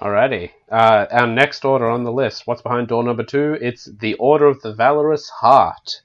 Alrighty. 0.00 0.52
Uh, 0.70 1.06
our 1.10 1.26
next 1.26 1.64
order 1.64 1.90
on 1.90 2.04
the 2.04 2.12
list. 2.12 2.46
What's 2.46 2.62
behind 2.62 2.86
door 2.86 3.02
number 3.02 3.24
two? 3.24 3.58
It's 3.60 3.86
the 3.86 4.14
Order 4.14 4.46
of 4.46 4.62
the 4.62 4.72
Valorous 4.72 5.28
Heart. 5.28 6.02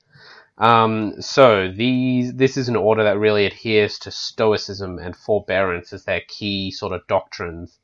Um, 0.57 1.22
so 1.22 1.72
these, 1.72 2.34
this 2.34 2.57
is 2.57 2.70
an 2.70 2.76
order 2.76 3.03
that 3.03 3.20
really 3.20 3.45
adheres 3.45 3.99
to 3.99 4.10
Stoicism 4.10 4.98
and 4.98 5.15
forbearance 5.15 5.94
as 5.94 6.06
their 6.06 6.22
key 6.28 6.72
sort 6.72 6.91
of 6.91 7.06
doctrines. 7.06 7.78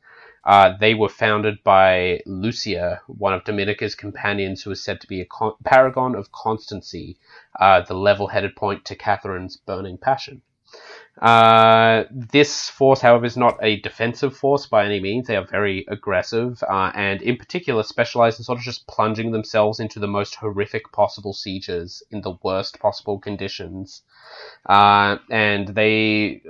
Uh, 0.43 0.73
they 0.79 0.95
were 0.95 1.09
founded 1.09 1.63
by 1.63 2.21
Lucia, 2.25 3.01
one 3.05 3.35
of 3.35 3.43
Dominica's 3.43 3.93
companions, 3.93 4.63
who 4.63 4.71
is 4.71 4.83
said 4.83 4.99
to 5.01 5.07
be 5.07 5.21
a 5.21 5.25
con- 5.25 5.53
paragon 5.63 6.15
of 6.15 6.31
constancy, 6.31 7.19
uh, 7.59 7.81
the 7.81 7.93
level-headed 7.93 8.55
point 8.55 8.83
to 8.85 8.95
Katherine's 8.95 9.57
burning 9.57 9.99
passion. 9.99 10.41
Uh, 11.19 12.05
this 12.11 12.69
force, 12.69 13.01
however, 13.01 13.25
is 13.25 13.35
not 13.35 13.57
a 13.61 13.81
defensive 13.81 14.35
force 14.37 14.65
by 14.65 14.85
any 14.85 15.01
means. 15.01 15.27
They 15.27 15.35
are 15.35 15.45
very 15.45 15.85
aggressive, 15.89 16.63
uh, 16.63 16.91
and 16.95 17.21
in 17.21 17.35
particular 17.35 17.83
specialize 17.83 18.39
in 18.39 18.45
sort 18.45 18.57
of 18.57 18.63
just 18.63 18.87
plunging 18.87 19.31
themselves 19.31 19.81
into 19.81 19.99
the 19.99 20.07
most 20.07 20.35
horrific 20.35 20.91
possible 20.93 21.33
sieges 21.33 22.01
in 22.09 22.21
the 22.21 22.37
worst 22.41 22.79
possible 22.79 23.19
conditions. 23.19 24.01
Uh, 24.65 25.17
and 25.29 25.69
they 25.69 26.41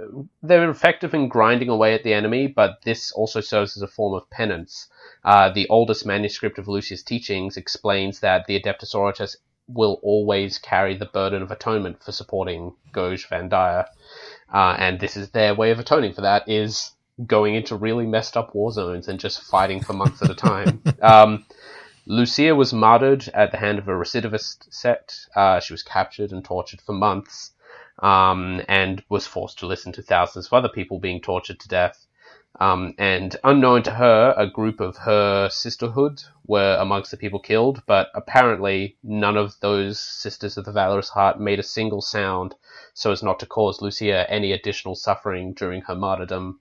they're 0.44 0.70
effective 0.70 1.16
in 1.16 1.30
grinding 1.30 1.70
away 1.70 1.96
at 1.96 2.04
the 2.04 2.14
enemy, 2.14 2.46
but 2.46 2.82
this 2.84 3.12
also 3.14 3.42
serves 3.42 3.76
as 3.76 3.82
a 3.82 3.88
form 3.88 4.14
of 4.14 4.30
penance. 4.30 4.88
Uh, 5.24 5.50
the 5.50 5.68
oldest 5.70 6.06
manuscript 6.06 6.60
of 6.60 6.68
Lucia's 6.68 7.02
teachings 7.02 7.58
explains 7.58 8.20
that 8.20 8.46
the 8.46 8.60
Adeptus 8.60 8.94
Sororitas 8.94 9.36
will 9.68 10.00
always 10.04 10.58
carry 10.58 10.96
the 10.96 11.06
burden 11.06 11.42
of 11.42 11.52
atonement 11.52 12.04
for 12.04 12.12
supporting 12.12 12.76
Goge 12.92 13.28
Vandire. 13.30 13.86
Uh, 14.54 14.76
and 14.78 15.00
this 15.00 15.16
is 15.16 15.30
their 15.30 15.54
way 15.54 15.72
of 15.72 15.80
atoning 15.80 16.14
for 16.14 16.22
that 16.22 16.48
is 16.48 16.92
going 17.26 17.56
into 17.56 17.76
really 17.76 18.06
messed 18.06 18.38
up 18.38 18.56
war 18.56 18.72
zones 18.72 19.08
and 19.08 19.20
just 19.20 19.44
fighting 19.44 19.82
for 19.82 19.94
months 19.94 20.22
at 20.22 20.30
a 20.30 20.36
time. 20.36 20.82
Um, 21.02 21.46
Lucia 22.06 22.56
was 22.56 22.74
martyred 22.74 23.30
at 23.36 23.52
the 23.52 23.58
hand 23.58 23.78
of 23.78 23.88
a 23.88 23.92
recidivist 23.92 24.74
sect. 24.74 25.30
Uh, 25.36 25.60
she 25.60 25.74
was 25.74 25.84
captured 25.84 26.32
and 26.32 26.44
tortured 26.44 26.82
for 26.82 26.94
months, 26.94 27.52
um, 28.00 28.62
and 28.68 29.04
was 29.10 29.28
forced 29.28 29.60
to 29.60 29.68
listen 29.68 29.92
to 29.94 30.02
thousands 30.02 30.48
of 30.48 30.54
other 30.54 30.70
people 30.70 31.00
being 31.00 31.22
tortured 31.22 31.60
to 31.60 31.68
death. 31.68 32.08
Um, 32.60 32.94
and 32.98 33.36
unknown 33.44 33.84
to 33.84 33.92
her, 33.92 34.34
a 34.36 34.50
group 34.50 34.80
of 34.80 34.98
her 34.98 35.50
sisterhood 35.50 36.24
were 36.46 36.78
amongst 36.80 37.12
the 37.12 37.18
people 37.18 37.40
killed, 37.40 37.84
but 37.86 38.10
apparently 38.14 38.98
none 39.04 39.38
of 39.38 39.60
those 39.62 40.00
sisters 40.00 40.58
of 40.58 40.66
the 40.66 40.72
Valorous 40.72 41.10
Heart 41.10 41.40
made 41.40 41.60
a 41.60 41.64
single 41.64 42.02
sound 42.02 42.56
so 42.94 43.12
as 43.12 43.24
not 43.24 43.40
to 43.40 43.46
cause 43.46 43.82
Lucia 43.82 44.30
any 44.30 44.52
additional 44.52 44.96
suffering 44.96 45.54
during 45.54 45.82
her 45.84 45.96
martyrdom. 45.96 46.60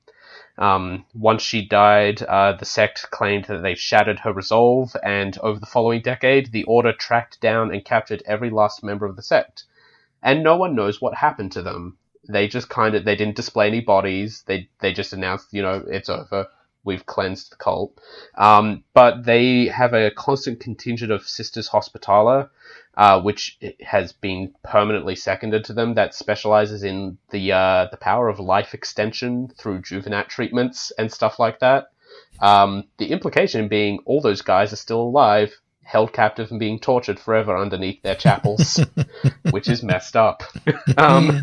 Um, 0.57 1.05
once 1.15 1.43
she 1.43 1.67
died, 1.67 2.23
uh, 2.23 2.53
the 2.53 2.65
sect 2.65 3.11
claimed 3.11 3.47
that 3.47 3.63
they've 3.63 3.79
shattered 3.79 4.21
her 4.21 4.33
resolve, 4.33 4.95
and 5.03 5.39
over 5.39 5.59
the 5.59 5.67
following 5.67 6.03
decade, 6.03 6.53
the 6.53 6.65
Order 6.65 6.93
tracked 6.93 7.41
down 7.41 7.73
and 7.73 7.85
captured 7.85 8.23
every 8.27 8.51
last 8.51 8.85
member 8.85 9.07
of 9.07 9.17
the 9.17 9.23
sect. 9.23 9.65
And 10.23 10.43
no 10.43 10.57
one 10.57 10.75
knows 10.75 11.01
what 11.01 11.15
happened 11.15 11.53
to 11.53 11.63
them. 11.63 11.98
They 12.29 12.49
just 12.49 12.69
kind 12.69 12.95
of, 12.95 13.05
they 13.05 13.17
didn't 13.17 13.37
display 13.37 13.69
any 13.69 13.81
bodies. 13.81 14.45
They, 14.47 14.69
they 14.81 14.93
just 14.93 15.13
announced, 15.13 15.53
you 15.53 15.63
know, 15.63 15.85
it's 15.87 16.09
over. 16.09 16.49
We've 16.85 17.05
cleansed 17.05 17.53
the 17.53 17.57
cult. 17.57 18.01
Um, 18.37 18.85
but 18.95 19.25
they 19.25 19.67
have 19.67 19.93
a 19.93 20.11
constant 20.11 20.61
contingent 20.61 21.13
of 21.13 21.29
Sisters 21.29 21.69
Hospitaller, 21.69 22.51
uh, 22.97 23.21
which 23.21 23.59
has 23.81 24.13
been 24.13 24.55
permanently 24.65 25.15
seconded 25.15 25.65
to 25.65 25.73
them 25.73 25.95
that 25.95 26.15
specializes 26.15 26.83
in 26.83 27.19
the 27.31 27.53
uh, 27.53 27.89
the 27.91 27.97
power 27.97 28.29
of 28.29 28.41
life 28.41 28.75
extension 28.75 29.49
through 29.59 29.83
juvenile 29.83 30.25
treatments 30.25 30.91
and 30.99 31.13
stuff 31.13 31.39
like 31.39 31.61
that. 31.61 31.89
Um, 32.41 32.85
the 32.97 33.11
implication 33.11 33.69
being 33.69 34.01
all 34.07 34.21
those 34.21 34.43
guys 34.43 34.73
are 34.73 34.77
still 34.77 35.03
alive, 35.03 35.53
held 35.89 36.13
captive 36.13 36.51
and 36.51 36.61
being 36.61 36.79
tortured 36.79 37.19
forever 37.19 37.57
underneath 37.57 38.03
their 38.03 38.15
chapels, 38.15 38.79
which 39.51 39.69
is 39.69 39.83
messed 39.83 40.17
up. 40.17 40.43
um, 40.99 41.43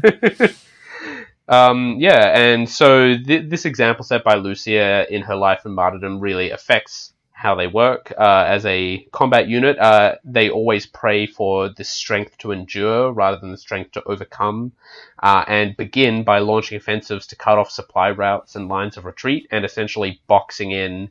um, 1.47 1.95
yeah, 1.97 2.37
and 2.37 2.69
so 2.69 3.17
th- 3.17 3.49
this 3.49 3.65
example 3.65 4.05
set 4.05 4.23
by 4.23 4.35
Lucia 4.35 5.11
in 5.11 5.23
her 5.23 5.35
life 5.35 5.61
and 5.65 5.73
martyrdom 5.73 6.19
really 6.19 6.51
affects 6.51 7.13
how 7.31 7.55
they 7.55 7.65
work 7.65 8.13
uh, 8.19 8.45
as 8.47 8.67
a 8.67 9.07
combat 9.11 9.47
unit. 9.47 9.79
Uh, 9.79 10.15
they 10.23 10.47
always 10.51 10.85
pray 10.85 11.25
for 11.25 11.69
the 11.69 11.83
strength 11.83 12.37
to 12.37 12.51
endure 12.51 13.11
rather 13.11 13.39
than 13.39 13.51
the 13.51 13.57
strength 13.57 13.93
to 13.93 14.03
overcome, 14.03 14.71
uh, 15.23 15.43
and 15.47 15.75
begin 15.75 16.23
by 16.23 16.37
launching 16.37 16.77
offensives 16.77 17.25
to 17.25 17.35
cut 17.35 17.57
off 17.57 17.71
supply 17.71 18.11
routes 18.11 18.55
and 18.55 18.69
lines 18.69 18.95
of 18.95 19.05
retreat, 19.05 19.47
and 19.49 19.65
essentially 19.65 20.21
boxing 20.27 20.69
in 20.69 21.09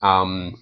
um, 0.00 0.56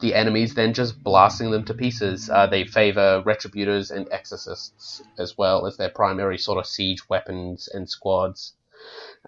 the 0.00 0.14
enemies, 0.14 0.54
then 0.54 0.74
just 0.74 1.02
blasting 1.02 1.50
them 1.50 1.64
to 1.64 1.74
pieces. 1.74 2.30
Uh, 2.30 2.46
they 2.46 2.64
favor 2.64 3.22
retributors 3.24 3.90
and 3.90 4.08
exorcists 4.10 5.02
as 5.18 5.36
well 5.38 5.66
as 5.66 5.76
their 5.76 5.88
primary 5.88 6.38
sort 6.38 6.58
of 6.58 6.66
siege 6.66 7.08
weapons 7.08 7.68
and 7.72 7.88
squads. 7.88 8.52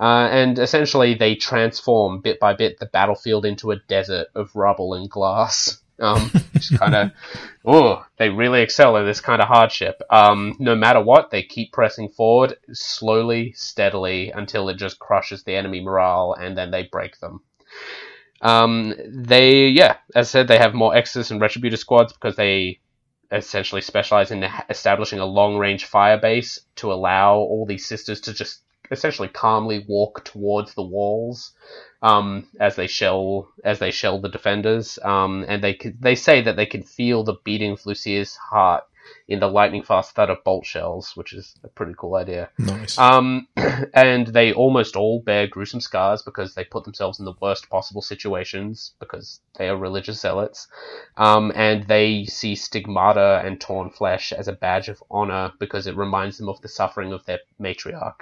Uh, 0.00 0.28
and 0.30 0.58
essentially, 0.58 1.14
they 1.14 1.34
transform 1.34 2.20
bit 2.20 2.38
by 2.38 2.54
bit 2.54 2.78
the 2.78 2.86
battlefield 2.86 3.44
into 3.44 3.70
a 3.70 3.76
desert 3.88 4.28
of 4.34 4.54
rubble 4.54 4.94
and 4.94 5.10
glass. 5.10 5.80
Um, 6.00 6.30
just 6.54 6.78
kind 6.78 6.94
of, 6.94 7.10
oh, 7.64 8.04
they 8.16 8.28
really 8.28 8.62
excel 8.62 8.96
in 8.96 9.06
this 9.06 9.20
kind 9.20 9.42
of 9.42 9.48
hardship. 9.48 10.00
Um, 10.10 10.54
no 10.60 10.76
matter 10.76 11.00
what, 11.00 11.30
they 11.30 11.42
keep 11.42 11.72
pressing 11.72 12.08
forward 12.10 12.56
slowly, 12.72 13.52
steadily, 13.56 14.30
until 14.30 14.68
it 14.68 14.76
just 14.76 15.00
crushes 15.00 15.42
the 15.42 15.56
enemy 15.56 15.80
morale, 15.80 16.36
and 16.38 16.56
then 16.56 16.70
they 16.70 16.84
break 16.84 17.18
them. 17.18 17.40
Um, 18.40 18.94
they, 19.06 19.68
yeah, 19.68 19.96
as 20.14 20.28
I 20.28 20.30
said, 20.30 20.48
they 20.48 20.58
have 20.58 20.74
more 20.74 20.94
Exorcist 20.94 21.30
and 21.30 21.40
Retributor 21.40 21.78
squads 21.78 22.12
because 22.12 22.36
they 22.36 22.80
essentially 23.30 23.82
specialize 23.82 24.30
in 24.30 24.48
establishing 24.70 25.18
a 25.18 25.26
long 25.26 25.58
range 25.58 25.84
fire 25.84 26.18
base 26.18 26.58
to 26.76 26.92
allow 26.92 27.36
all 27.36 27.66
these 27.66 27.86
sisters 27.86 28.20
to 28.22 28.32
just 28.32 28.62
essentially 28.90 29.28
calmly 29.28 29.84
walk 29.86 30.24
towards 30.24 30.72
the 30.74 30.82
walls 30.82 31.52
um, 32.00 32.48
as 32.58 32.76
they 32.76 32.86
shell 32.86 33.52
as 33.64 33.78
they 33.78 33.90
shell 33.90 34.20
the 34.20 34.28
defenders. 34.28 34.98
Um, 35.02 35.44
and 35.48 35.62
they 35.62 35.78
they 36.00 36.14
say 36.14 36.40
that 36.42 36.56
they 36.56 36.66
can 36.66 36.82
feel 36.82 37.22
the 37.24 37.36
beating 37.44 37.72
of 37.72 37.84
Lucia's 37.84 38.36
heart 38.36 38.84
in 39.28 39.40
the 39.40 39.48
lightning 39.48 39.82
fast 39.82 40.14
thud 40.14 40.30
of 40.30 40.42
bolt 40.44 40.64
shells, 40.64 41.16
which 41.16 41.32
is 41.32 41.54
a 41.64 41.68
pretty 41.68 41.94
cool 41.96 42.14
idea. 42.14 42.48
nice. 42.58 42.98
Um, 42.98 43.48
and 43.94 44.26
they 44.26 44.52
almost 44.52 44.96
all 44.96 45.20
bear 45.20 45.46
gruesome 45.46 45.80
scars 45.80 46.22
because 46.22 46.54
they 46.54 46.64
put 46.64 46.84
themselves 46.84 47.18
in 47.18 47.24
the 47.24 47.34
worst 47.40 47.68
possible 47.68 48.02
situations 48.02 48.92
because 49.00 49.40
they 49.56 49.68
are 49.68 49.76
religious 49.76 50.20
zealots. 50.20 50.68
Um, 51.16 51.52
and 51.54 51.86
they 51.86 52.24
see 52.24 52.54
stigmata 52.54 53.42
and 53.44 53.60
torn 53.60 53.90
flesh 53.90 54.32
as 54.32 54.48
a 54.48 54.52
badge 54.52 54.88
of 54.88 55.02
honor 55.10 55.52
because 55.58 55.86
it 55.86 55.96
reminds 55.96 56.38
them 56.38 56.48
of 56.48 56.60
the 56.62 56.68
suffering 56.68 57.12
of 57.12 57.24
their 57.26 57.40
matriarch. 57.60 58.20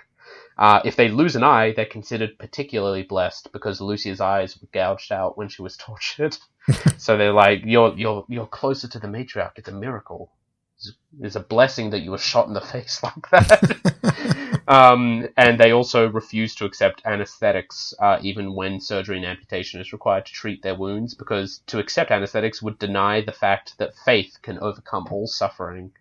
Uh, 0.58 0.80
if 0.84 0.96
they 0.96 1.08
lose 1.08 1.36
an 1.36 1.44
eye, 1.44 1.72
they're 1.72 1.84
considered 1.84 2.38
particularly 2.38 3.02
blessed 3.02 3.52
because 3.52 3.80
Lucia's 3.80 4.20
eyes 4.20 4.58
were 4.60 4.68
gouged 4.72 5.12
out 5.12 5.36
when 5.36 5.48
she 5.48 5.62
was 5.62 5.76
tortured. 5.76 6.36
so 6.96 7.16
they're 7.16 7.32
like, 7.32 7.62
"You're 7.64 7.94
you're 7.96 8.24
you're 8.28 8.46
closer 8.46 8.88
to 8.88 8.98
the 8.98 9.06
matriarch. 9.06 9.52
It's 9.56 9.68
a 9.68 9.72
miracle. 9.72 10.32
It's, 10.76 10.92
it's 11.20 11.36
a 11.36 11.40
blessing 11.40 11.90
that 11.90 12.00
you 12.00 12.10
were 12.10 12.18
shot 12.18 12.48
in 12.48 12.54
the 12.54 12.60
face 12.72 13.02
like 13.02 13.30
that." 13.30 14.60
um, 14.68 15.28
and 15.36 15.58
they 15.58 15.72
also 15.72 16.08
refuse 16.08 16.54
to 16.56 16.64
accept 16.64 17.02
anesthetics 17.04 17.94
uh, 17.98 18.18
even 18.22 18.54
when 18.54 18.80
surgery 18.80 19.16
and 19.16 19.26
amputation 19.26 19.80
is 19.80 19.92
required 19.92 20.26
to 20.26 20.32
treat 20.32 20.62
their 20.62 20.74
wounds 20.74 21.14
because 21.14 21.60
to 21.66 21.78
accept 21.78 22.10
anesthetics 22.10 22.62
would 22.62 22.78
deny 22.78 23.20
the 23.20 23.32
fact 23.32 23.78
that 23.78 23.96
faith 24.04 24.38
can 24.42 24.58
overcome 24.58 25.06
all 25.10 25.26
suffering. 25.26 25.92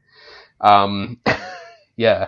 Um, 0.61 1.19
yeah. 1.95 2.27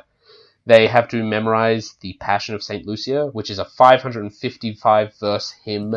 They 0.66 0.88
have 0.88 1.08
to 1.10 1.24
memorize 1.24 1.96
the 2.02 2.18
Passion 2.20 2.54
of 2.54 2.62
St. 2.62 2.86
Lucia, 2.86 3.28
which 3.28 3.50
is 3.50 3.58
a 3.58 3.64
555 3.64 5.14
verse 5.18 5.52
hymn 5.64 5.96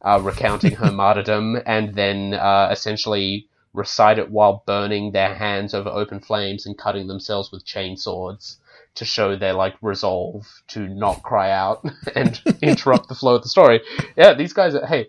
uh, 0.00 0.20
recounting 0.22 0.76
her 0.76 0.92
martyrdom, 0.92 1.60
and 1.66 1.94
then 1.94 2.34
uh, 2.34 2.68
essentially 2.70 3.48
recite 3.72 4.18
it 4.18 4.30
while 4.30 4.62
burning 4.66 5.12
their 5.12 5.34
hands 5.34 5.74
over 5.74 5.88
open 5.88 6.20
flames 6.20 6.66
and 6.66 6.76
cutting 6.76 7.06
themselves 7.06 7.50
with 7.50 7.64
chain 7.64 7.96
swords 7.96 8.58
to 8.94 9.04
show 9.04 9.36
their 9.36 9.54
like 9.54 9.74
resolve 9.80 10.46
to 10.68 10.86
not 10.88 11.22
cry 11.22 11.50
out 11.50 11.84
and 12.14 12.40
interrupt 12.62 13.08
the 13.08 13.14
flow 13.14 13.36
of 13.36 13.42
the 13.42 13.48
story. 13.48 13.80
Yeah, 14.16 14.34
these 14.34 14.52
guys 14.52 14.74
are 14.74 14.86
hey, 14.86 15.08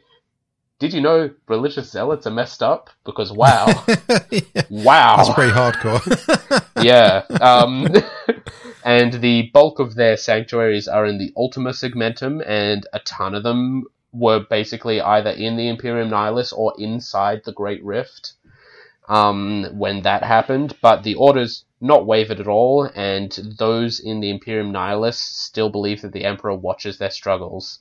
did 0.80 0.94
you 0.94 1.02
know 1.02 1.30
religious 1.48 1.92
zealots 1.92 2.28
are 2.28 2.32
messed 2.32 2.64
up? 2.64 2.90
Because 3.06 3.32
wow. 3.34 3.68
yeah. 4.30 4.64
Wow. 4.70 5.18
That's 5.18 5.34
pretty 5.34 5.52
hardcore. 5.52 6.84
yeah. 6.84 7.24
Um, 7.40 7.88
and 8.84 9.14
the 9.14 9.50
bulk 9.54 9.80
of 9.80 9.96
their 9.96 10.18
sanctuaries 10.18 10.88
are 10.88 11.06
in 11.06 11.18
the 11.18 11.32
Ultima 11.38 11.70
Segmentum, 11.70 12.44
and 12.46 12.86
a 12.92 13.00
ton 13.00 13.34
of 13.34 13.44
them 13.44 13.86
were 14.12 14.42
basically 14.42 15.02
either 15.02 15.32
in 15.32 15.58
the 15.58 15.68
Imperium 15.70 16.10
Nihilus 16.10 16.54
or 16.54 16.74
inside 16.78 17.42
the 17.46 17.54
Great 17.54 17.84
Rift 17.84 18.34
um, 19.08 19.66
when 19.74 20.02
that 20.04 20.24
happened. 20.24 20.76
But 20.82 21.04
the 21.04 21.16
Order's 21.16 21.66
not 21.82 22.06
wavered 22.06 22.40
at 22.40 22.48
all, 22.48 22.84
and 22.96 23.32
those 23.58 24.00
in 24.00 24.20
the 24.22 24.30
Imperium 24.30 24.72
Nihilus 24.72 25.16
still 25.16 25.70
believe 25.70 26.02
that 26.02 26.14
the 26.14 26.26
Emperor 26.26 26.56
watches 26.56 26.98
their 26.98 27.12
struggles. 27.12 27.80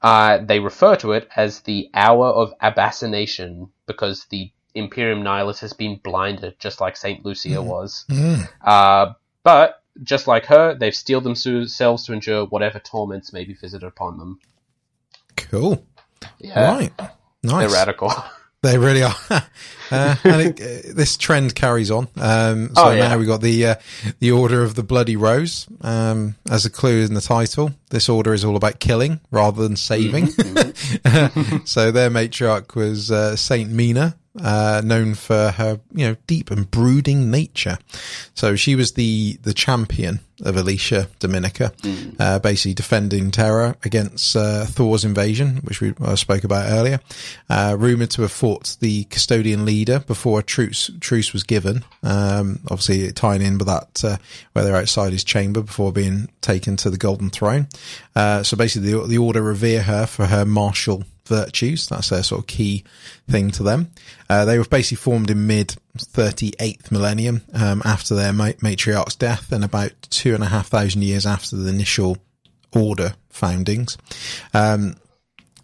Uh, 0.00 0.38
they 0.38 0.60
refer 0.60 0.94
to 0.96 1.12
it 1.12 1.28
as 1.34 1.60
the 1.60 1.90
Hour 1.94 2.26
of 2.28 2.52
Abacination 2.62 3.68
because 3.86 4.26
the 4.26 4.50
Imperium 4.74 5.22
Nihilus 5.22 5.60
has 5.60 5.72
been 5.72 5.96
blinded, 6.02 6.58
just 6.58 6.80
like 6.80 6.96
St. 6.96 7.24
Lucia 7.24 7.60
was. 7.60 8.04
Mm. 8.08 8.48
Uh, 8.62 9.12
but 9.42 9.82
just 10.02 10.26
like 10.28 10.46
her, 10.46 10.74
they've 10.74 10.94
steeled 10.94 11.24
themselves 11.24 12.04
to 12.06 12.12
endure 12.12 12.44
whatever 12.46 12.78
torments 12.78 13.32
may 13.32 13.44
be 13.44 13.54
visited 13.54 13.86
upon 13.86 14.18
them. 14.18 14.38
Cool. 15.36 15.84
Yeah, 16.38 16.72
Right. 16.72 16.92
Nice. 17.42 17.66
they're 17.70 17.78
radical. 17.80 18.12
They 18.62 18.76
really 18.76 19.04
are. 19.04 19.14
uh, 19.30 20.16
and 20.24 20.58
it, 20.58 20.60
uh, 20.60 20.92
this 20.94 21.16
trend 21.16 21.54
carries 21.54 21.90
on. 21.92 22.08
Um, 22.16 22.74
so 22.74 22.86
Oh, 22.86 22.90
yeah. 22.90 23.08
now 23.08 23.18
we 23.18 23.24
got 23.24 23.40
the 23.40 23.66
uh, 23.66 23.74
the 24.18 24.32
Order 24.32 24.64
of 24.64 24.74
the 24.74 24.82
Bloody 24.82 25.14
Rose 25.16 25.68
um, 25.82 26.34
as 26.50 26.66
a 26.66 26.70
clue 26.70 27.04
in 27.04 27.14
the 27.14 27.20
title. 27.20 27.70
This 27.90 28.08
order 28.08 28.34
is 28.34 28.44
all 28.44 28.56
about 28.56 28.80
killing 28.80 29.20
rather 29.30 29.62
than 29.62 29.76
saving. 29.76 30.26
Mm-hmm. 30.26 31.58
so 31.66 31.92
their 31.92 32.10
matriarch 32.10 32.74
was 32.74 33.12
uh, 33.12 33.36
Saint 33.36 33.70
Mina, 33.70 34.16
uh, 34.42 34.82
known 34.84 35.14
for 35.14 35.50
her 35.52 35.80
you 35.92 36.08
know 36.08 36.16
deep 36.26 36.50
and 36.50 36.70
brooding 36.70 37.30
nature. 37.30 37.78
So 38.34 38.56
she 38.56 38.74
was 38.74 38.92
the 38.92 39.38
the 39.42 39.54
champion 39.54 40.20
of 40.44 40.56
Alicia 40.56 41.08
Dominica, 41.18 41.72
Mm. 41.82 42.14
uh, 42.20 42.38
basically 42.38 42.72
defending 42.74 43.32
Terra 43.32 43.74
against 43.84 44.36
uh, 44.36 44.66
Thor's 44.66 45.04
invasion, 45.04 45.56
which 45.64 45.80
we 45.80 45.92
spoke 46.14 46.44
about 46.44 46.70
earlier. 46.70 47.00
Uh, 47.50 47.74
rumored 47.76 48.10
to 48.10 48.22
have 48.22 48.30
fought 48.30 48.76
the 48.78 49.02
custodian 49.04 49.64
leader 49.64 49.98
before 49.98 50.38
a 50.38 50.42
truce 50.44 50.90
truce 51.00 51.32
was 51.32 51.42
given. 51.42 51.84
Um, 52.04 52.60
obviously 52.70 53.10
tying 53.12 53.42
in 53.42 53.58
with 53.58 53.66
that 53.66 54.04
uh, 54.04 54.16
where 54.52 54.64
they're 54.64 54.76
outside 54.76 55.10
his 55.12 55.24
chamber 55.24 55.60
before 55.62 55.92
being 55.92 56.28
taken 56.40 56.76
to 56.76 56.90
the 56.90 56.96
Golden 56.98 57.30
Throne. 57.30 57.66
Uh, 58.14 58.44
so 58.44 58.56
basically, 58.56 58.92
the, 58.92 59.06
the 59.08 59.18
order 59.18 59.42
revere 59.42 59.82
her 59.82 60.06
for 60.06 60.26
her 60.26 60.44
martial 60.44 61.02
virtues. 61.28 61.86
That's 61.86 62.08
their 62.08 62.22
sort 62.22 62.40
of 62.40 62.46
key 62.46 62.84
thing 63.28 63.50
to 63.52 63.62
them. 63.62 63.90
Uh, 64.28 64.44
they 64.44 64.58
were 64.58 64.64
basically 64.64 64.96
formed 64.96 65.30
in 65.30 65.46
mid 65.46 65.76
38th 65.96 66.90
millennium 66.90 67.42
um, 67.52 67.82
after 67.84 68.14
their 68.14 68.32
matriarch's 68.32 69.16
death 69.16 69.52
and 69.52 69.64
about 69.64 69.92
two 70.10 70.34
and 70.34 70.42
a 70.42 70.48
half 70.48 70.68
thousand 70.68 71.02
years 71.02 71.26
after 71.26 71.56
the 71.56 71.68
initial 71.68 72.18
order 72.72 73.14
foundings. 73.28 73.96
Um, 74.54 74.96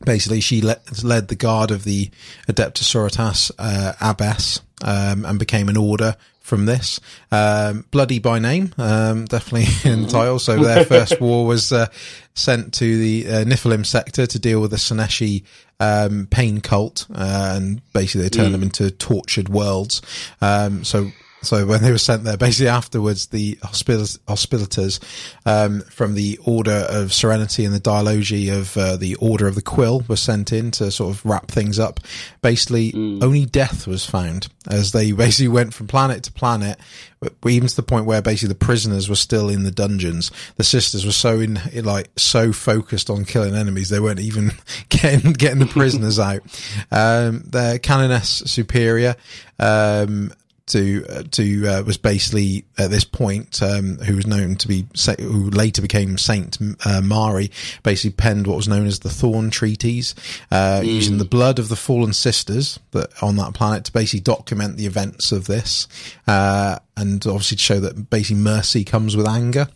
basically, 0.05 0.41
she 0.41 0.63
le- 0.63 0.81
led 1.03 1.29
the 1.29 1.37
guard 1.37 1.71
of 1.71 1.85
the 1.85 2.11
Adeptus 2.49 2.85
Sororitas 2.85 3.51
uh, 3.59 3.95
Abbess 4.01 4.61
um, 4.83 5.25
and 5.25 5.39
became 5.39 5.69
an 5.69 5.77
order 5.77 6.17
from 6.45 6.67
this. 6.67 7.01
Um, 7.33 7.87
bloody 7.91 8.19
by 8.19 8.39
name, 8.39 8.75
um, 8.77 9.25
definitely 9.25 9.67
in 9.91 10.07
title. 10.07 10.39
So 10.39 10.63
their 10.63 10.85
first 10.95 11.19
war 11.19 11.47
was 11.47 11.73
uh, 11.73 11.87
sent 12.35 12.75
to 12.75 12.99
the 12.99 13.27
uh, 13.27 13.45
Niflheim 13.45 13.85
sector 13.85 14.27
to 14.27 14.39
deal 14.39 14.61
with 14.61 14.71
the 14.71 14.77
Sineshi 14.77 15.43
um, 15.81 16.29
pain 16.31 16.61
cult, 16.61 17.07
uh, 17.15 17.55
and 17.57 17.81
basically 17.95 18.23
they 18.23 18.29
turned 18.29 18.53
them 18.53 18.63
into 18.63 18.91
tortured 18.91 19.49
worlds. 19.49 20.03
Um, 20.43 20.85
so 20.85 21.11
so 21.47 21.67
when 21.67 21.83
they 21.83 21.91
were 21.91 21.99
sent 21.99 22.25
there, 22.25 22.37
basically 22.37 22.69
afterwards, 22.69 23.27
the 23.27 23.59
hospital- 23.63 24.21
hospitators 24.29 25.01
um, 25.47 25.81
from 25.83 26.15
the 26.15 26.39
Order 26.45 26.87
of 26.89 27.13
Serenity 27.13 27.65
and 27.65 27.75
the 27.75 27.81
Dialogy 27.81 28.49
of 28.51 28.77
uh, 28.77 28.97
the 28.97 29.15
Order 29.17 29.47
of 29.47 29.55
the 29.55 29.63
Quill 29.63 30.05
were 30.09 30.17
sent 30.17 30.53
in 30.53 30.71
to 30.73 30.91
sort 30.91 31.15
of 31.15 31.25
wrap 31.25 31.49
things 31.49 31.79
up. 31.79 32.01
Basically, 32.43 32.93
only 32.95 33.45
death 33.47 33.87
was 33.87 34.05
found 34.05 34.49
as 34.69 34.93
they 34.93 35.13
basically 35.13 35.49
went 35.49 35.75
from 35.75 35.87
planet 35.87 36.23
to 36.25 36.33
planet, 36.33 36.79
but 37.21 37.51
even 37.51 37.69
to 37.69 37.77
the 37.77 37.83
point 37.83 38.07
where 38.07 38.23
basically 38.23 38.49
the 38.49 38.65
prisoners 38.65 39.09
were 39.09 39.15
still 39.15 39.49
in 39.49 39.63
the 39.63 39.71
dungeons. 39.71 40.31
The 40.57 40.65
sisters 40.65 41.07
were 41.07 41.13
so 41.13 41.41
in 41.41 41.59
like 41.85 42.11
so 42.17 42.53
focused 42.53 43.11
on 43.11 43.25
killing 43.25 43.55
enemies, 43.55 43.89
they 43.89 44.01
weren't 44.01 44.21
even 44.21 44.53
getting 44.89 45.33
getting 45.33 45.59
the 45.59 45.67
prisoners 45.67 46.19
out. 46.19 46.43
Um, 46.91 47.43
their 47.47 47.79
Canoness 47.79 48.49
Superior. 48.49 49.17
Um, 49.59 50.33
to 50.67 51.05
uh, 51.09 51.23
to 51.31 51.67
uh, 51.67 51.83
was 51.83 51.99
basically 51.99 52.65
at 52.79 52.91
this 52.91 53.05
point 53.05 53.63
um, 53.63 53.99
who 53.99 54.17
was 54.17 54.27
known 54.27 54.57
to 54.57 54.69
be 54.69 54.87
who 55.21 55.51
later 55.51 55.83
became 55.83 56.17
Saint 56.17 56.59
uh, 56.85 57.01
Mari 57.03 57.51
basically 57.83 58.15
penned 58.15 58.47
what 58.47 58.57
was 58.57 58.69
known 58.69 58.87
as 58.87 59.01
the 59.01 59.11
Thorn 59.11 59.51
Treaties 59.51 60.15
uh, 60.51 60.81
using 60.83 61.19
the 61.19 61.25
blood 61.25 61.59
of 61.59 61.69
the 61.69 61.77
fallen 61.77 62.13
sisters 62.13 62.79
that 62.93 63.11
on 63.23 63.37
that 63.37 63.55
planet 63.55 63.85
to 63.85 63.93
basically 63.93 64.21
document 64.21 64.77
the 64.77 64.87
events 64.87 65.33
of 65.33 65.47
this 65.47 65.87
uh, 66.27 66.79
and 66.97 67.27
obviously 67.27 67.57
to 67.57 67.63
show 67.63 67.81
that 67.81 68.09
basically 68.11 68.43
mercy 68.43 68.85
comes 68.85 69.17
with 69.17 69.29
anger. 69.29 69.69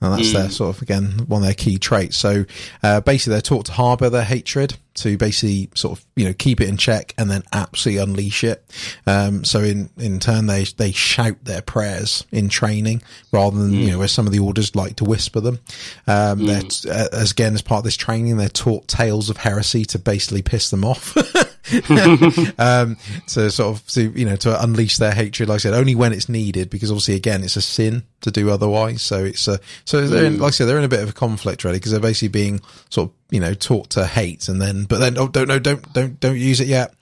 And 0.00 0.12
that's 0.12 0.32
their 0.32 0.50
sort 0.50 0.76
of 0.76 0.82
again 0.82 1.24
one 1.26 1.40
of 1.40 1.46
their 1.46 1.54
key 1.54 1.78
traits. 1.78 2.16
So 2.16 2.44
uh, 2.82 3.00
basically, 3.00 3.32
they're 3.32 3.40
taught 3.40 3.66
to 3.66 3.72
harbour 3.72 4.10
their 4.10 4.24
hatred, 4.24 4.76
to 4.96 5.16
basically 5.16 5.70
sort 5.74 5.98
of 5.98 6.04
you 6.16 6.24
know 6.24 6.32
keep 6.32 6.60
it 6.60 6.68
in 6.68 6.76
check, 6.76 7.14
and 7.18 7.30
then 7.30 7.42
absolutely 7.52 8.02
unleash 8.02 8.44
it. 8.44 8.64
Um, 9.06 9.44
so 9.44 9.60
in 9.60 9.90
in 9.96 10.20
turn, 10.20 10.46
they 10.46 10.64
they 10.64 10.92
shout 10.92 11.36
their 11.44 11.62
prayers 11.62 12.24
in 12.32 12.48
training 12.48 13.02
rather 13.32 13.56
than 13.56 13.72
you 13.72 13.90
know 13.90 13.98
where 13.98 14.08
some 14.08 14.26
of 14.26 14.32
the 14.32 14.38
orders 14.40 14.74
like 14.74 14.96
to 14.96 15.04
whisper 15.04 15.40
them. 15.40 15.58
Um, 16.06 16.46
They're 16.46 16.62
uh, 16.90 17.08
as 17.12 17.32
again 17.32 17.54
as 17.54 17.62
part 17.62 17.78
of 17.78 17.84
this 17.84 17.96
training, 17.96 18.36
they're 18.36 18.48
taught 18.48 18.88
tales 18.88 19.30
of 19.30 19.36
heresy 19.38 19.84
to 19.86 19.98
basically 19.98 20.42
piss 20.42 20.70
them 20.70 20.84
off. 20.84 21.16
um, 22.58 22.96
to 23.28 23.50
sort 23.50 23.76
of 23.76 23.86
to 23.88 24.10
you 24.18 24.24
know 24.24 24.36
to 24.36 24.62
unleash 24.62 24.98
their 24.98 25.12
hatred. 25.12 25.48
Like 25.48 25.56
I 25.56 25.58
said, 25.58 25.74
only 25.74 25.94
when 25.94 26.12
it's 26.12 26.28
needed, 26.28 26.70
because 26.70 26.90
obviously 26.90 27.14
again 27.14 27.42
it's 27.42 27.56
a 27.56 27.62
sin 27.62 28.04
to 28.20 28.30
do 28.30 28.50
otherwise. 28.50 29.02
So 29.02 29.24
it's 29.24 29.48
a 29.48 29.58
so 29.84 30.06
they're 30.06 30.24
in, 30.24 30.38
like 30.38 30.48
I 30.48 30.50
said 30.50 30.66
they're 30.66 30.78
in 30.78 30.84
a 30.84 30.88
bit 30.88 31.02
of 31.02 31.10
a 31.10 31.12
conflict 31.12 31.64
really 31.64 31.78
because 31.78 31.92
they're 31.92 32.00
basically 32.00 32.28
being 32.28 32.60
sort 32.90 33.10
of 33.10 33.14
you 33.30 33.40
know 33.40 33.54
taught 33.54 33.90
to 33.90 34.06
hate 34.06 34.48
and 34.48 34.62
then 34.62 34.84
but 34.84 34.98
then 34.98 35.18
oh 35.18 35.26
don't 35.28 35.48
no 35.48 35.58
don't 35.58 35.92
don't 35.92 36.20
don't 36.20 36.38
use 36.38 36.60
it 36.60 36.68
yet. 36.68 36.94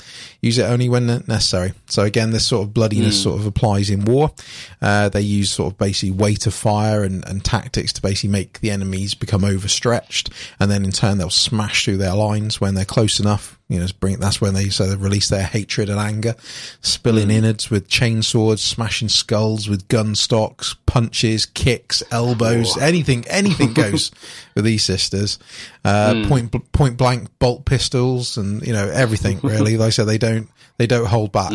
Use 0.45 0.59
it 0.59 0.65
only 0.65 0.91
when 0.91 1.07
necessary. 1.07 1.73
So 1.87 2.03
again, 2.03 2.33
this 2.33 2.47
sort 2.47 2.65
of 2.65 2.75
bloodiness 2.75 3.23
sort 3.23 3.41
of 3.41 3.47
applies 3.47 3.89
in 3.89 4.05
war. 4.05 4.31
Uh, 4.83 5.09
they 5.09 5.23
use 5.23 5.51
sort 5.51 5.73
of 5.73 5.79
basically 5.79 6.11
weight 6.11 6.47
of 6.47 6.53
fire 6.53 7.03
and, 7.03 7.27
and 7.27 7.43
tactics 7.43 7.95
to 7.95 8.03
basically 8.03 8.29
make 8.29 8.61
the 8.61 8.71
enemies 8.71 9.15
become 9.15 9.43
overstretched, 9.43 10.29
and 10.61 10.71
then 10.71 10.85
in 10.85 10.93
turn 10.93 11.17
they'll 11.17 11.31
smash 11.31 11.87
through 11.87 11.97
their 11.97 12.15
lines 12.15 12.61
when 12.61 12.75
they're 12.75 12.85
close 12.85 13.21
enough. 13.21 13.59
You 13.71 13.81
know, 13.81 13.87
bring 13.99 14.19
that's 14.19 14.43
when 14.43 14.53
they 14.53 14.69
so 14.69 14.87
they 14.87 14.97
release 14.97 15.31
their 15.31 15.45
hatred 15.45 15.89
and 15.89 15.99
anger, 15.99 16.35
spilling 16.83 17.31
innards 17.31 17.71
with 17.71 17.89
chainswords, 17.89 18.59
smashing 18.59 19.09
skulls 19.09 19.67
with 19.67 19.89
gun 19.89 20.15
stocks, 20.15 20.77
punches, 20.85 21.47
kicks, 21.47 22.03
elbows, 22.11 22.77
anything, 22.77 23.25
anything 23.29 23.73
goes 23.73 24.11
with 24.55 24.65
these 24.65 24.85
sisters. 24.85 25.39
Uh, 25.85 26.25
point 26.29 26.51
bl- 26.51 26.59
point 26.73 26.97
blank 26.97 27.29
bolt 27.39 27.65
pistols 27.65 28.37
and 28.37 28.67
you 28.67 28.73
know 28.73 28.89
everything 28.89 29.41
really. 29.43 29.77
Like 29.77 29.89
I 29.89 29.91
said, 29.91 30.05
they 30.07 30.19
don't 30.19 30.49
they 30.79 30.87
don't 30.87 31.07
hold 31.07 31.33
back. 31.33 31.53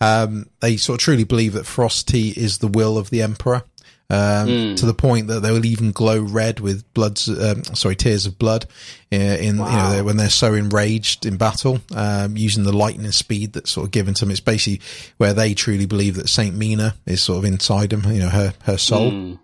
Um, 0.00 0.46
they 0.60 0.76
sort 0.76 1.00
of 1.00 1.04
truly 1.04 1.24
believe 1.24 1.52
that 1.54 1.66
Frost 1.66 2.08
Tea 2.08 2.32
is 2.36 2.58
the 2.58 2.68
will 2.68 2.98
of 2.98 3.10
the 3.10 3.22
Emperor. 3.22 3.62
um, 4.10 4.48
Mm. 4.48 4.76
to 4.78 4.86
the 4.86 4.94
point 4.94 5.26
that 5.28 5.40
they 5.40 5.50
will 5.52 5.66
even 5.66 5.92
glow 5.92 6.18
red 6.18 6.60
with 6.60 6.82
blood, 6.94 7.20
um, 7.28 7.62
sorry, 7.74 7.94
tears 7.94 8.24
of 8.24 8.38
blood 8.38 8.64
uh, 9.12 9.16
in, 9.16 9.56
you 9.56 9.62
know, 9.62 9.90
they're- 9.90 10.02
when 10.04 10.16
they're 10.16 10.30
so 10.30 10.54
enraged 10.54 11.26
in 11.26 11.36
battle, 11.36 11.80
um, 11.94 12.34
using 12.34 12.62
the 12.64 12.72
lightning 12.72 13.12
speed 13.12 13.52
that's 13.52 13.70
sort 13.70 13.84
of 13.84 13.90
given 13.90 14.14
to 14.14 14.20
them. 14.24 14.30
It's 14.30 14.40
basically 14.40 14.80
where 15.18 15.34
they 15.34 15.52
truly 15.52 15.84
believe 15.84 16.14
that 16.14 16.30
Saint 16.30 16.56
Mina 16.56 16.94
is 17.04 17.22
sort 17.22 17.36
of 17.36 17.44
inside 17.44 17.90
them, 17.90 18.10
you 18.10 18.20
know, 18.20 18.30
her, 18.30 18.54
her 18.62 18.78
soul. 18.78 19.10
Mm. 19.12 19.38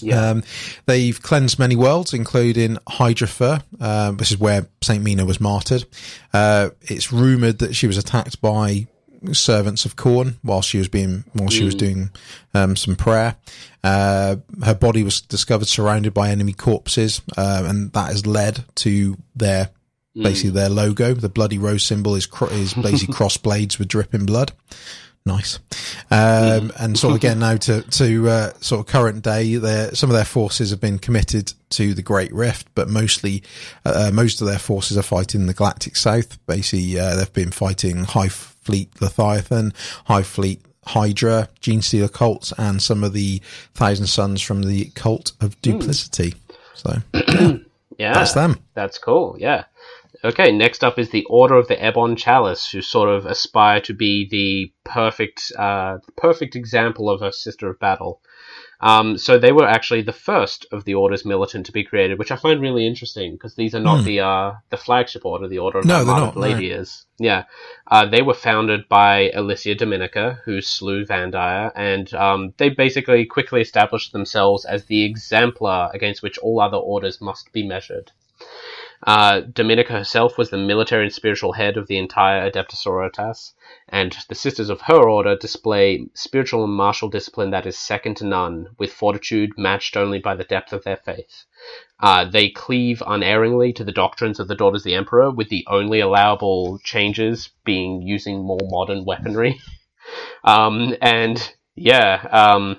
Yeah. 0.00 0.30
Um, 0.30 0.42
they've 0.86 1.20
cleansed 1.20 1.58
many 1.58 1.76
worlds, 1.76 2.12
including 2.12 2.76
Hydrafer, 2.88 3.62
um, 3.80 4.16
which 4.16 4.30
is 4.30 4.38
where 4.38 4.66
Saint 4.82 5.02
Mina 5.02 5.24
was 5.24 5.40
martyred. 5.40 5.84
Uh, 6.32 6.70
it's 6.82 7.12
rumored 7.12 7.58
that 7.60 7.74
she 7.74 7.86
was 7.86 7.96
attacked 7.96 8.40
by 8.40 8.86
servants 9.32 9.84
of 9.84 9.96
Khorne 9.96 10.34
while 10.42 10.62
she 10.62 10.78
was 10.78 10.88
being 10.88 11.24
while 11.32 11.48
she 11.48 11.64
was 11.64 11.74
doing 11.74 12.10
um, 12.54 12.76
some 12.76 12.96
prayer. 12.96 13.36
Uh, 13.82 14.36
her 14.64 14.74
body 14.74 15.02
was 15.02 15.20
discovered 15.20 15.68
surrounded 15.68 16.12
by 16.12 16.30
enemy 16.30 16.52
corpses, 16.52 17.22
uh, 17.36 17.64
and 17.66 17.92
that 17.92 18.08
has 18.08 18.26
led 18.26 18.64
to 18.76 19.16
their 19.34 19.70
basically 20.14 20.50
their 20.50 20.68
logo. 20.68 21.14
The 21.14 21.28
bloody 21.28 21.58
rose 21.58 21.82
symbol 21.84 22.14
is 22.14 22.26
cro- 22.26 22.48
is 22.48 22.74
basically 22.74 23.14
cross 23.14 23.36
blades 23.36 23.78
with 23.78 23.88
dripping 23.88 24.26
blood. 24.26 24.52
Nice. 25.26 25.58
Um, 26.08 26.72
and 26.78 26.96
sort 26.96 27.10
of 27.10 27.16
again 27.16 27.40
now 27.40 27.56
to, 27.56 27.82
to, 27.82 28.28
uh, 28.28 28.52
sort 28.60 28.80
of 28.80 28.86
current 28.86 29.24
day, 29.24 29.56
their, 29.56 29.92
some 29.92 30.08
of 30.08 30.14
their 30.14 30.24
forces 30.24 30.70
have 30.70 30.80
been 30.80 31.00
committed 31.00 31.52
to 31.70 31.94
the 31.94 32.02
Great 32.02 32.32
Rift, 32.32 32.68
but 32.76 32.88
mostly, 32.88 33.42
uh, 33.84 34.12
most 34.14 34.40
of 34.40 34.46
their 34.46 34.60
forces 34.60 34.96
are 34.96 35.02
fighting 35.02 35.46
the 35.46 35.52
Galactic 35.52 35.96
South. 35.96 36.38
Basically, 36.46 36.98
uh, 36.98 37.16
they've 37.16 37.32
been 37.32 37.50
fighting 37.50 38.04
Hive 38.04 38.32
Fleet 38.32 38.88
Leviathan, 39.02 39.74
Hive 40.04 40.28
Fleet 40.28 40.62
Hydra, 40.86 41.48
Genestealer 41.60 42.12
cults, 42.12 42.52
and 42.56 42.80
some 42.80 43.02
of 43.02 43.12
the 43.12 43.40
Thousand 43.74 44.06
Sons 44.06 44.40
from 44.40 44.62
the 44.62 44.86
Cult 44.94 45.32
of 45.40 45.60
Duplicity. 45.60 46.34
So 46.74 46.98
yeah. 47.98 48.14
that's 48.14 48.34
them. 48.34 48.60
That's 48.74 48.98
cool. 48.98 49.36
Yeah. 49.40 49.64
Okay. 50.26 50.52
Next 50.52 50.84
up 50.84 50.98
is 50.98 51.10
the 51.10 51.24
Order 51.26 51.56
of 51.56 51.68
the 51.68 51.88
Ebon 51.88 52.16
Chalice, 52.16 52.70
who 52.70 52.82
sort 52.82 53.08
of 53.08 53.26
aspire 53.26 53.80
to 53.82 53.94
be 53.94 54.28
the 54.28 54.72
perfect, 54.84 55.52
uh, 55.58 55.98
perfect 56.16 56.56
example 56.56 57.08
of 57.08 57.22
a 57.22 57.32
Sister 57.32 57.68
of 57.70 57.78
Battle. 57.78 58.20
Um, 58.80 59.16
so 59.16 59.38
they 59.38 59.52
were 59.52 59.66
actually 59.66 60.02
the 60.02 60.12
first 60.12 60.66
of 60.70 60.84
the 60.84 60.94
Order's 60.94 61.24
militant 61.24 61.66
to 61.66 61.72
be 61.72 61.84
created, 61.84 62.18
which 62.18 62.30
I 62.30 62.36
find 62.36 62.60
really 62.60 62.86
interesting 62.86 63.32
because 63.32 63.54
these 63.54 63.74
are 63.74 63.80
not 63.80 64.04
the 64.04 64.20
uh, 64.20 64.52
the 64.68 64.76
flagship 64.76 65.24
order, 65.24 65.48
the 65.48 65.60
Order 65.60 65.78
of 65.78 65.86
No, 65.86 66.04
the 66.04 66.12
not, 66.12 66.34
no. 66.34 66.40
Lady 66.40 66.70
is. 66.70 67.06
Yeah, 67.18 67.44
uh, 67.86 68.04
they 68.04 68.20
were 68.20 68.34
founded 68.34 68.86
by 68.88 69.30
Alicia 69.30 69.76
Dominica, 69.76 70.40
who 70.44 70.60
slew 70.60 71.06
Vandire, 71.06 71.72
and 71.74 72.12
um, 72.12 72.52
they 72.58 72.68
basically 72.68 73.24
quickly 73.24 73.62
established 73.62 74.12
themselves 74.12 74.66
as 74.66 74.84
the 74.84 75.04
exemplar 75.04 75.90
against 75.94 76.22
which 76.22 76.36
all 76.38 76.60
other 76.60 76.76
orders 76.76 77.20
must 77.20 77.52
be 77.52 77.66
measured. 77.66 78.12
Uh, 79.02 79.40
Dominica 79.40 79.92
herself 79.92 80.38
was 80.38 80.50
the 80.50 80.56
military 80.56 81.04
and 81.04 81.12
spiritual 81.12 81.52
head 81.52 81.76
of 81.76 81.86
the 81.86 81.98
entire 81.98 82.50
Adeptus 82.50 82.82
Sororitas, 82.84 83.52
and 83.88 84.16
the 84.28 84.34
sisters 84.34 84.70
of 84.70 84.80
her 84.82 85.08
order 85.08 85.36
display 85.36 86.06
spiritual 86.14 86.64
and 86.64 86.72
martial 86.72 87.08
discipline 87.08 87.50
that 87.50 87.66
is 87.66 87.76
second 87.76 88.16
to 88.16 88.24
none, 88.24 88.68
with 88.78 88.92
fortitude 88.92 89.50
matched 89.58 89.96
only 89.96 90.18
by 90.18 90.34
the 90.34 90.44
depth 90.44 90.72
of 90.72 90.84
their 90.84 90.96
faith. 90.96 91.44
Uh, 92.00 92.24
they 92.24 92.48
cleave 92.48 93.02
unerringly 93.06 93.72
to 93.72 93.84
the 93.84 93.92
doctrines 93.92 94.40
of 94.40 94.48
the 94.48 94.54
Daughters 94.54 94.82
of 94.82 94.84
the 94.84 94.94
Emperor, 94.94 95.30
with 95.30 95.48
the 95.48 95.66
only 95.68 96.00
allowable 96.00 96.78
changes 96.84 97.50
being 97.64 98.02
using 98.02 98.42
more 98.42 98.58
modern 98.62 99.04
weaponry. 99.04 99.60
Um, 100.44 100.94
and 101.02 101.52
yeah, 101.74 102.28
um, 102.30 102.78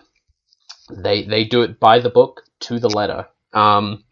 they 0.89 1.23
they 1.23 1.43
do 1.43 1.61
it 1.61 1.79
by 1.79 1.99
the 1.99 2.09
book 2.09 2.43
to 2.61 2.79
the 2.79 2.89
letter. 2.89 3.27
Um, 3.53 4.05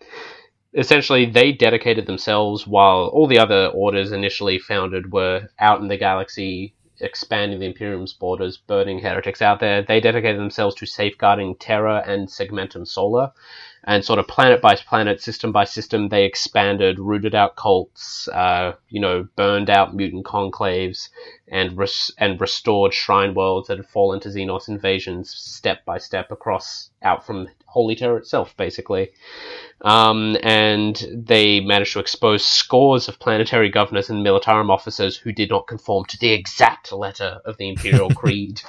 essentially, 0.75 1.25
they 1.25 1.51
dedicated 1.51 2.05
themselves 2.05 2.67
while 2.67 3.07
all 3.07 3.27
the 3.27 3.39
other 3.39 3.67
orders 3.67 4.11
initially 4.11 4.59
founded 4.59 5.11
were 5.11 5.47
out 5.57 5.81
in 5.81 5.87
the 5.87 5.97
galaxy, 5.97 6.73
expanding 6.99 7.59
the 7.59 7.65
Imperium's 7.65 8.13
borders, 8.13 8.57
burning 8.57 8.99
heretics 8.99 9.41
out 9.41 9.59
there. 9.59 9.81
They 9.81 9.99
dedicated 9.99 10.39
themselves 10.39 10.75
to 10.75 10.85
safeguarding 10.85 11.55
Terra 11.55 12.03
and 12.05 12.27
Segmentum 12.27 12.87
Solar. 12.87 13.31
And 13.87 14.03
sort 14.03 14.17
of 14.17 14.27
planet 14.27 14.61
by 14.61 14.75
planet, 14.75 15.21
system 15.21 15.51
by 15.51 15.65
system, 15.65 16.09
they 16.09 16.25
expanded, 16.25 16.97
rooted 16.97 17.35
out 17.35 17.55
cults, 17.55 18.27
uh, 18.29 18.73
you 18.89 18.99
know, 18.99 19.27
burned 19.35 19.69
out 19.69 19.95
mutant 19.95 20.25
conclaves, 20.25 21.09
and 21.47 21.77
res- 21.77 22.11
and 22.17 22.41
restored 22.41 22.93
shrine 22.93 23.33
worlds 23.33 23.67
that 23.67 23.77
had 23.77 23.87
fallen 23.87 24.19
to 24.21 24.29
Xenos 24.29 24.67
invasions 24.67 25.29
step 25.29 25.85
by 25.85 25.97
step 25.97 26.31
across 26.31 26.89
out 27.03 27.25
from 27.25 27.47
Holy 27.65 27.95
Terra 27.95 28.17
itself, 28.17 28.55
basically. 28.57 29.11
Um, 29.81 30.37
and 30.41 31.05
they 31.11 31.59
managed 31.59 31.93
to 31.93 31.99
expose 31.99 32.43
scores 32.43 33.07
of 33.07 33.19
planetary 33.19 33.69
governors 33.69 34.09
and 34.09 34.25
militarum 34.25 34.69
officers 34.69 35.17
who 35.17 35.31
did 35.31 35.49
not 35.49 35.67
conform 35.67 36.05
to 36.05 36.17
the 36.17 36.31
exact 36.31 36.91
letter 36.91 37.41
of 37.45 37.57
the 37.57 37.69
Imperial 37.69 38.09
Creed. 38.15 38.61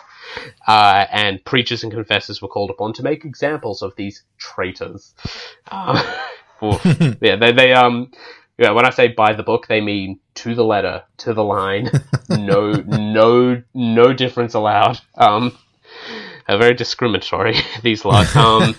Uh, 0.66 1.06
and 1.10 1.42
preachers 1.44 1.82
and 1.82 1.92
confessors 1.92 2.42
were 2.42 2.48
called 2.48 2.70
upon 2.70 2.92
to 2.92 3.02
make 3.02 3.24
examples 3.24 3.80
of 3.82 3.94
these 3.96 4.22
traitors. 4.38 5.14
Um, 5.68 5.96
yeah, 7.20 7.36
they, 7.36 7.52
they 7.52 7.74
um, 7.74 8.10
yeah. 8.58 8.70
When 8.72 8.86
I 8.86 8.90
say 8.90 9.08
by 9.08 9.32
the 9.32 9.42
book, 9.42 9.66
they 9.66 9.80
mean 9.80 10.20
to 10.36 10.54
the 10.54 10.64
letter, 10.64 11.04
to 11.18 11.34
the 11.34 11.44
line. 11.44 11.90
no, 12.28 12.72
no, 12.72 13.62
no 13.74 14.12
difference 14.12 14.54
allowed. 14.54 15.00
Um, 15.16 15.56
very 16.48 16.74
discriminatory. 16.74 17.56
These 17.82 18.04
lot. 18.04 18.34
Um, 18.36 18.76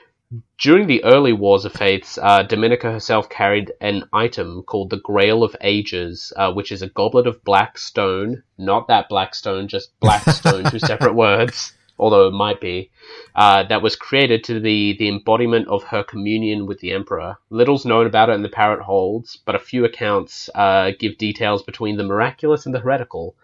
during 0.58 0.86
the 0.86 1.04
early 1.04 1.32
Wars 1.32 1.64
of 1.64 1.72
Faiths, 1.72 2.18
uh, 2.20 2.42
Dominica 2.42 2.90
herself 2.90 3.28
carried 3.28 3.72
an 3.80 4.04
item 4.12 4.62
called 4.62 4.90
the 4.90 5.00
Grail 5.00 5.42
of 5.42 5.54
Ages, 5.60 6.32
uh, 6.36 6.52
which 6.52 6.72
is 6.72 6.82
a 6.82 6.88
goblet 6.88 7.26
of 7.26 7.44
black 7.44 7.78
stone, 7.78 8.42
not 8.58 8.88
that 8.88 9.08
black 9.08 9.34
stone, 9.34 9.68
just 9.68 9.98
black 10.00 10.22
stone, 10.30 10.64
two 10.64 10.78
separate 10.78 11.14
words, 11.14 11.72
although 11.98 12.26
it 12.26 12.32
might 12.32 12.60
be, 12.60 12.90
uh, 13.34 13.62
that 13.64 13.82
was 13.82 13.96
created 13.96 14.44
to 14.44 14.60
the, 14.60 14.96
the 14.98 15.08
embodiment 15.08 15.68
of 15.68 15.82
her 15.84 16.02
communion 16.02 16.66
with 16.66 16.80
the 16.80 16.92
Emperor. 16.92 17.36
Little's 17.50 17.86
known 17.86 18.06
about 18.06 18.28
it 18.28 18.34
in 18.34 18.42
the 18.42 18.48
Parrot 18.48 18.82
Holds, 18.82 19.36
but 19.36 19.54
a 19.54 19.58
few 19.60 19.84
accounts 19.84 20.50
uh, 20.54 20.92
give 20.98 21.18
details 21.18 21.62
between 21.62 21.96
the 21.96 22.04
miraculous 22.04 22.66
and 22.66 22.74
the 22.74 22.80
heretical. 22.80 23.34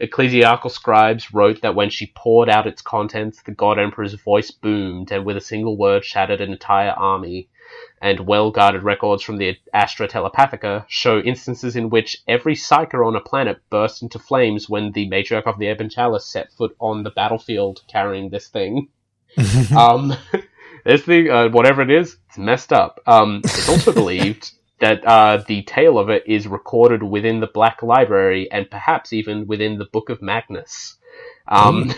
Ecclesiastical 0.00 0.70
scribes 0.70 1.32
wrote 1.32 1.62
that 1.62 1.74
when 1.74 1.90
she 1.90 2.12
poured 2.14 2.48
out 2.48 2.66
its 2.66 2.82
contents, 2.82 3.42
the 3.42 3.52
God 3.52 3.78
Emperor's 3.78 4.14
voice 4.14 4.50
boomed 4.50 5.10
and 5.10 5.24
with 5.24 5.36
a 5.36 5.40
single 5.40 5.76
word 5.76 6.04
shattered 6.04 6.40
an 6.40 6.52
entire 6.52 6.90
army. 6.90 7.48
And 8.00 8.26
well 8.26 8.50
guarded 8.50 8.82
records 8.82 9.22
from 9.22 9.36
the 9.36 9.56
Astra 9.72 10.08
Telepathica 10.08 10.84
show 10.88 11.20
instances 11.20 11.76
in 11.76 11.88
which 11.88 12.16
every 12.26 12.54
psyker 12.54 13.06
on 13.06 13.14
a 13.14 13.20
planet 13.20 13.58
burst 13.70 14.02
into 14.02 14.18
flames 14.18 14.68
when 14.68 14.90
the 14.90 15.08
matriarch 15.08 15.44
of 15.44 15.58
the 15.58 15.70
Ebon 15.70 15.88
Chalice 15.88 16.26
set 16.26 16.52
foot 16.52 16.74
on 16.80 17.04
the 17.04 17.10
battlefield 17.10 17.82
carrying 17.88 18.30
this 18.30 18.48
thing. 18.48 18.88
um, 19.76 20.14
this 20.84 21.02
thing, 21.02 21.30
uh, 21.30 21.48
whatever 21.48 21.82
it 21.82 21.90
is, 21.90 22.16
it's 22.28 22.38
messed 22.38 22.72
up. 22.72 23.00
Um, 23.06 23.42
it's 23.44 23.68
also 23.68 23.92
believed 23.94 24.52
that 24.80 25.04
uh, 25.04 25.44
the 25.46 25.62
tale 25.62 25.96
of 25.96 26.10
it 26.10 26.24
is 26.26 26.48
recorded 26.48 27.04
within 27.04 27.38
the 27.38 27.46
Black 27.46 27.84
Library 27.84 28.50
and 28.50 28.68
perhaps 28.68 29.12
even 29.12 29.46
within 29.46 29.78
the 29.78 29.84
Book 29.84 30.10
of 30.10 30.20
Magnus. 30.20 30.96
Um, 31.46 31.94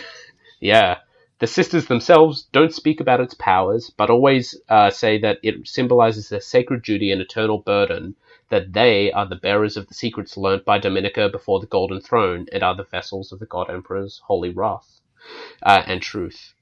yeah. 0.61 0.99
The 1.41 1.47
sisters 1.49 1.87
themselves 1.87 2.45
don't 2.53 2.73
speak 2.73 3.01
about 3.01 3.21
its 3.21 3.35
powers, 3.35 3.91
but 3.91 4.09
always 4.09 4.55
uh, 4.69 4.91
say 4.91 5.19
that 5.19 5.39
it 5.43 5.67
symbolizes 5.67 6.29
their 6.29 6.41
sacred 6.41 6.83
duty 6.83 7.11
and 7.11 7.21
eternal 7.21 7.59
burden, 7.59 8.15
that 8.51 8.73
they 8.73 9.11
are 9.13 9.27
the 9.27 9.37
bearers 9.37 9.77
of 9.77 9.89
the 9.89 9.95
secrets 9.95 10.37
learnt 10.37 10.65
by 10.65 10.79
Dominica 10.79 11.29
before 11.29 11.59
the 11.61 11.67
Golden 11.67 12.01
Throne 12.01 12.47
and 12.53 12.63
are 12.63 12.77
the 12.77 12.85
vessels 12.85 13.33
of 13.33 13.41
the 13.41 13.47
God 13.47 13.69
Emperor's 13.69 14.21
holy 14.25 14.51
wrath 14.51 15.01
uh, 15.63 15.83
and 15.87 16.01
truth. 16.01 16.55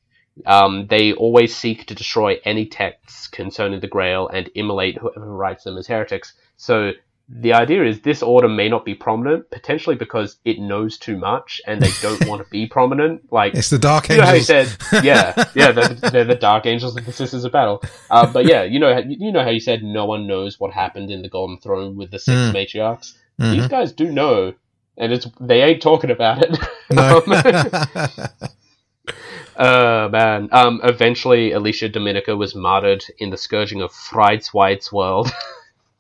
Um, 0.46 0.86
they 0.86 1.12
always 1.12 1.54
seek 1.54 1.86
to 1.86 1.94
destroy 1.94 2.40
any 2.44 2.64
texts 2.66 3.28
concerning 3.28 3.80
the 3.80 3.86
Grail 3.86 4.28
and 4.28 4.50
immolate 4.54 4.96
whoever 4.96 5.26
writes 5.26 5.64
them 5.64 5.76
as 5.76 5.86
heretics. 5.86 6.32
So 6.56 6.92
the 7.34 7.54
idea 7.54 7.82
is 7.84 8.00
this 8.02 8.22
order 8.22 8.46
may 8.48 8.68
not 8.68 8.84
be 8.84 8.94
prominent, 8.94 9.50
potentially 9.50 9.96
because 9.96 10.36
it 10.44 10.58
knows 10.58 10.98
too 10.98 11.16
much 11.16 11.62
and 11.66 11.80
they 11.80 11.88
don't 12.02 12.26
want 12.28 12.44
to 12.44 12.50
be 12.50 12.66
prominent. 12.66 13.32
Like 13.32 13.54
It's 13.54 13.70
the 13.70 13.78
Dark 13.78 14.10
you 14.10 14.18
know 14.18 14.26
how 14.26 14.34
you 14.34 14.42
said, 14.42 14.68
yeah, 15.02 15.32
yeah, 15.54 15.72
they're, 15.72 15.88
they're 16.10 16.24
the 16.24 16.34
Dark 16.34 16.66
Angels 16.66 16.94
of 16.96 17.06
the 17.06 17.12
Sisters 17.12 17.44
of 17.44 17.52
Battle. 17.52 17.82
Uh, 18.10 18.30
but 18.30 18.44
yeah, 18.44 18.64
you 18.64 18.78
know, 18.78 18.98
you 18.98 19.32
know 19.32 19.42
how 19.42 19.50
you 19.50 19.60
said 19.60 19.82
no 19.82 20.04
one 20.04 20.26
knows 20.26 20.60
what 20.60 20.72
happened 20.74 21.10
in 21.10 21.22
the 21.22 21.28
Golden 21.30 21.56
Throne 21.58 21.96
with 21.96 22.10
the 22.10 22.18
six 22.18 22.36
Mm. 22.38 22.52
matriarchs. 22.52 23.14
Mhm. 23.40 23.52
These 23.52 23.68
guys 23.68 23.92
do 23.92 24.10
know, 24.12 24.52
and 24.98 25.12
it's 25.12 25.26
they 25.40 25.62
ain't 25.62 25.80
talking 25.80 26.10
about 26.10 26.42
it. 26.42 26.58
No. 26.90 27.22
Um, 29.54 29.66
uh, 29.66 30.08
man. 30.10 30.48
Um, 30.52 30.80
eventually, 30.84 31.52
Alicia 31.52 31.88
Dominica 31.88 32.36
was 32.36 32.54
martyred 32.54 33.04
in 33.18 33.30
the 33.30 33.36
scourging 33.36 33.82
of 33.82 33.92
Freizweit's 33.92 34.92
world. 34.92 35.30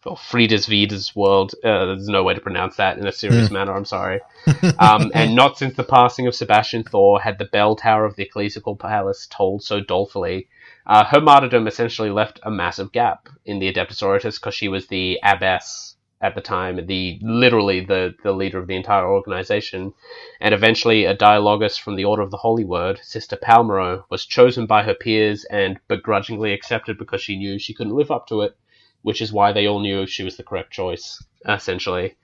Or 0.04 0.16
Frida's 0.16 0.66
Vida's 0.66 1.14
world. 1.14 1.54
Uh, 1.62 1.86
there's 1.86 2.08
no 2.08 2.22
way 2.24 2.34
to 2.34 2.40
pronounce 2.40 2.76
that 2.76 2.98
in 2.98 3.06
a 3.06 3.12
serious 3.12 3.48
Hmm. 3.48 3.54
manner. 3.54 3.74
I'm 3.74 3.84
sorry. 3.84 4.20
Um, 4.78 5.12
and 5.14 5.36
not 5.36 5.58
since 5.58 5.76
the 5.76 5.84
passing 5.84 6.26
of 6.26 6.34
Sebastian 6.34 6.82
Thor 6.82 7.20
had 7.20 7.38
the 7.38 7.44
bell 7.44 7.76
tower 7.76 8.04
of 8.04 8.16
the 8.16 8.24
ecclesiastical 8.24 8.74
palace 8.74 9.28
tolled 9.30 9.62
so 9.62 9.80
dolefully. 9.80 10.48
Uh, 10.86 11.04
her 11.04 11.20
martyrdom 11.20 11.66
essentially 11.68 12.10
left 12.10 12.40
a 12.42 12.50
massive 12.50 12.90
gap 12.90 13.28
in 13.44 13.60
the 13.60 13.72
Adeptus 13.72 13.98
Sororitas 14.00 14.40
because 14.40 14.54
she 14.54 14.68
was 14.68 14.88
the 14.88 15.20
abbess 15.22 15.94
at 16.20 16.34
the 16.34 16.40
time, 16.40 16.86
the 16.86 17.18
literally 17.22 17.84
the, 17.84 18.14
the 18.22 18.32
leader 18.32 18.58
of 18.58 18.66
the 18.66 18.76
entire 18.76 19.06
organization. 19.06 19.92
And 20.40 20.54
eventually, 20.54 21.04
a 21.04 21.14
dialogus 21.14 21.76
from 21.78 21.96
the 21.96 22.04
Order 22.04 22.22
of 22.22 22.30
the 22.30 22.36
Holy 22.36 22.64
Word, 22.64 22.98
Sister 23.02 23.36
Palmero, 23.36 24.04
was 24.08 24.24
chosen 24.24 24.66
by 24.66 24.82
her 24.84 24.94
peers 24.94 25.44
and 25.44 25.78
begrudgingly 25.88 26.52
accepted 26.52 26.96
because 26.98 27.20
she 27.20 27.36
knew 27.36 27.58
she 27.58 27.74
couldn't 27.74 27.94
live 27.94 28.10
up 28.10 28.26
to 28.28 28.42
it, 28.42 28.56
which 29.02 29.20
is 29.20 29.32
why 29.32 29.52
they 29.52 29.66
all 29.66 29.80
knew 29.80 30.06
she 30.06 30.24
was 30.24 30.36
the 30.36 30.42
correct 30.42 30.72
choice, 30.72 31.22
essentially. 31.48 32.16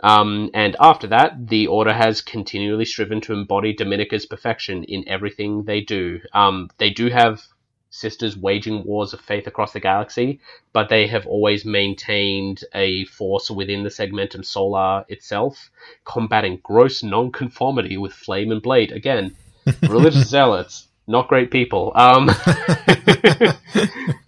Um, 0.00 0.50
and 0.54 0.76
after 0.80 1.06
that, 1.08 1.48
the 1.48 1.68
Order 1.68 1.92
has 1.92 2.20
continually 2.20 2.84
striven 2.84 3.20
to 3.22 3.32
embody 3.32 3.72
Dominica's 3.72 4.26
perfection 4.26 4.84
in 4.84 5.08
everything 5.08 5.64
they 5.64 5.80
do. 5.80 6.20
Um, 6.32 6.68
they 6.78 6.90
do 6.90 7.08
have 7.08 7.42
sisters 7.90 8.36
waging 8.36 8.82
wars 8.84 9.12
of 9.12 9.20
faith 9.20 9.46
across 9.46 9.72
the 9.72 9.78
galaxy, 9.78 10.40
but 10.72 10.88
they 10.88 11.06
have 11.06 11.26
always 11.26 11.64
maintained 11.64 12.64
a 12.74 13.04
force 13.04 13.50
within 13.50 13.84
the 13.84 13.88
Segmentum 13.88 14.44
Solar 14.44 15.04
itself, 15.08 15.70
combating 16.04 16.58
gross 16.62 17.04
nonconformity 17.04 17.96
with 17.96 18.12
Flame 18.12 18.50
and 18.50 18.60
Blade. 18.60 18.90
Again, 18.90 19.36
religious 19.82 20.28
zealots, 20.28 20.88
not 21.06 21.28
great 21.28 21.52
people. 21.52 21.92
Um, 21.94 22.30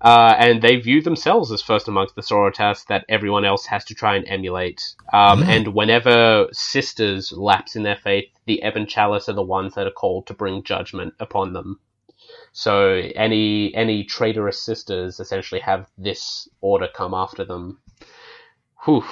uh, 0.00 0.34
and 0.38 0.62
they 0.62 0.76
view 0.76 1.02
themselves 1.02 1.50
as 1.52 1.62
first 1.62 1.88
amongst 1.88 2.14
the 2.14 2.22
Sororitas 2.22 2.86
that 2.86 3.04
everyone 3.08 3.44
else 3.44 3.66
has 3.66 3.84
to 3.86 3.94
try 3.94 4.16
and 4.16 4.26
emulate. 4.28 4.94
Um, 5.12 5.42
And 5.42 5.74
whenever 5.74 6.48
sisters 6.52 7.32
lapse 7.32 7.76
in 7.76 7.82
their 7.82 7.96
faith, 7.96 8.28
the 8.46 8.62
Ebon 8.64 8.86
Chalice 8.86 9.28
are 9.28 9.34
the 9.34 9.42
ones 9.42 9.74
that 9.74 9.86
are 9.86 9.90
called 9.90 10.26
to 10.26 10.34
bring 10.34 10.62
judgment 10.62 11.14
upon 11.20 11.52
them. 11.52 11.80
So 12.52 13.02
any 13.14 13.74
any 13.74 14.04
traitorous 14.04 14.60
sisters 14.60 15.20
essentially 15.20 15.60
have 15.60 15.88
this 15.98 16.48
order 16.60 16.88
come 16.88 17.14
after 17.14 17.44
them. 17.44 17.80
Whew. 18.84 19.04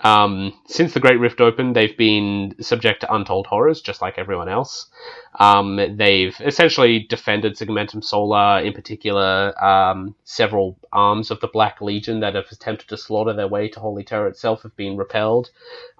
Um, 0.00 0.52
since 0.66 0.94
the 0.94 1.00
Great 1.00 1.18
Rift 1.18 1.40
opened, 1.40 1.74
they've 1.74 1.96
been 1.96 2.54
subject 2.60 3.00
to 3.00 3.12
untold 3.12 3.46
horrors, 3.46 3.80
just 3.80 4.00
like 4.00 4.16
everyone 4.16 4.48
else. 4.48 4.86
Um, 5.40 5.96
they've 5.96 6.36
essentially 6.40 7.00
defended 7.00 7.56
Segmentum 7.56 8.04
Solar, 8.04 8.60
in 8.60 8.72
particular, 8.72 9.52
um, 9.62 10.14
several 10.24 10.78
arms 10.92 11.30
of 11.30 11.40
the 11.40 11.48
Black 11.48 11.80
Legion 11.80 12.20
that 12.20 12.36
have 12.36 12.46
attempted 12.52 12.88
to 12.88 12.96
slaughter 12.96 13.32
their 13.32 13.48
way 13.48 13.68
to 13.68 13.80
Holy 13.80 14.04
Terra 14.04 14.28
itself 14.28 14.62
have 14.62 14.76
been 14.76 14.96
repelled. 14.96 15.50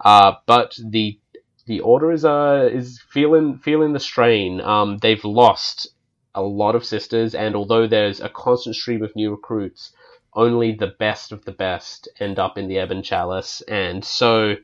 Uh, 0.04 0.34
but 0.46 0.78
the 0.82 1.18
the 1.66 1.80
Order 1.80 2.12
is 2.12 2.24
uh, 2.24 2.68
is 2.72 3.00
feeling 3.10 3.58
feeling 3.58 3.92
the 3.92 4.00
strain. 4.00 4.60
Um, 4.60 4.98
they've 4.98 5.24
lost 5.24 5.88
a 6.34 6.42
lot 6.42 6.74
of 6.74 6.84
sisters, 6.84 7.34
and 7.34 7.54
although 7.54 7.86
there's 7.86 8.20
a 8.20 8.28
constant 8.28 8.76
stream 8.76 9.02
of 9.02 9.14
new 9.14 9.30
recruits, 9.30 9.92
only 10.38 10.72
the 10.72 10.86
best 10.86 11.32
of 11.32 11.44
the 11.44 11.52
best 11.52 12.08
end 12.20 12.38
up 12.38 12.56
in 12.56 12.68
the 12.68 12.82
Ebon 12.82 13.02
Chalice, 13.02 13.60
and 13.62 14.04
so 14.04 14.54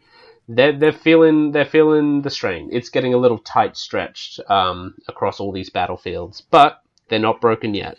they're 0.49 0.79
they're 0.79 0.93
feeling 0.93 1.51
they're 1.53 1.65
feeling 1.65 2.23
the 2.23 2.31
strain. 2.31 2.71
It's 2.73 2.89
getting 2.89 3.13
a 3.13 3.19
little 3.19 3.39
tight 3.39 3.77
stretched 3.77 4.41
um, 4.49 4.95
across 5.09 5.41
all 5.41 5.53
these 5.53 5.71
battlefields, 5.71 6.41
but 6.41 6.81
they're 7.09 7.19
not 7.19 7.41
broken 7.41 7.75
yet. 7.75 7.99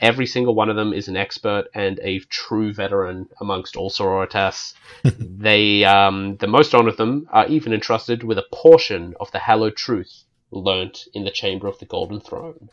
Every 0.00 0.26
single 0.26 0.54
one 0.54 0.68
of 0.68 0.76
them 0.76 0.92
is 0.92 1.08
an 1.08 1.16
expert 1.16 1.66
and 1.74 2.00
a 2.02 2.20
true 2.20 2.72
veteran 2.72 3.28
amongst 3.40 3.76
all 3.76 3.90
sororitas. 3.90 4.74
they, 5.04 5.84
um, 5.84 6.36
the 6.38 6.48
most 6.48 6.74
honoured 6.74 6.94
of 6.94 6.96
them, 6.96 7.28
are 7.30 7.46
even 7.46 7.72
entrusted 7.72 8.24
with 8.24 8.38
a 8.38 8.46
portion 8.52 9.14
of 9.20 9.30
the 9.30 9.38
hallowed 9.38 9.76
truth 9.76 10.24
learnt 10.50 11.06
in 11.14 11.24
the 11.24 11.30
chamber 11.30 11.68
of 11.68 11.78
the 11.78 11.86
golden 11.86 12.20
throne. 12.20 12.68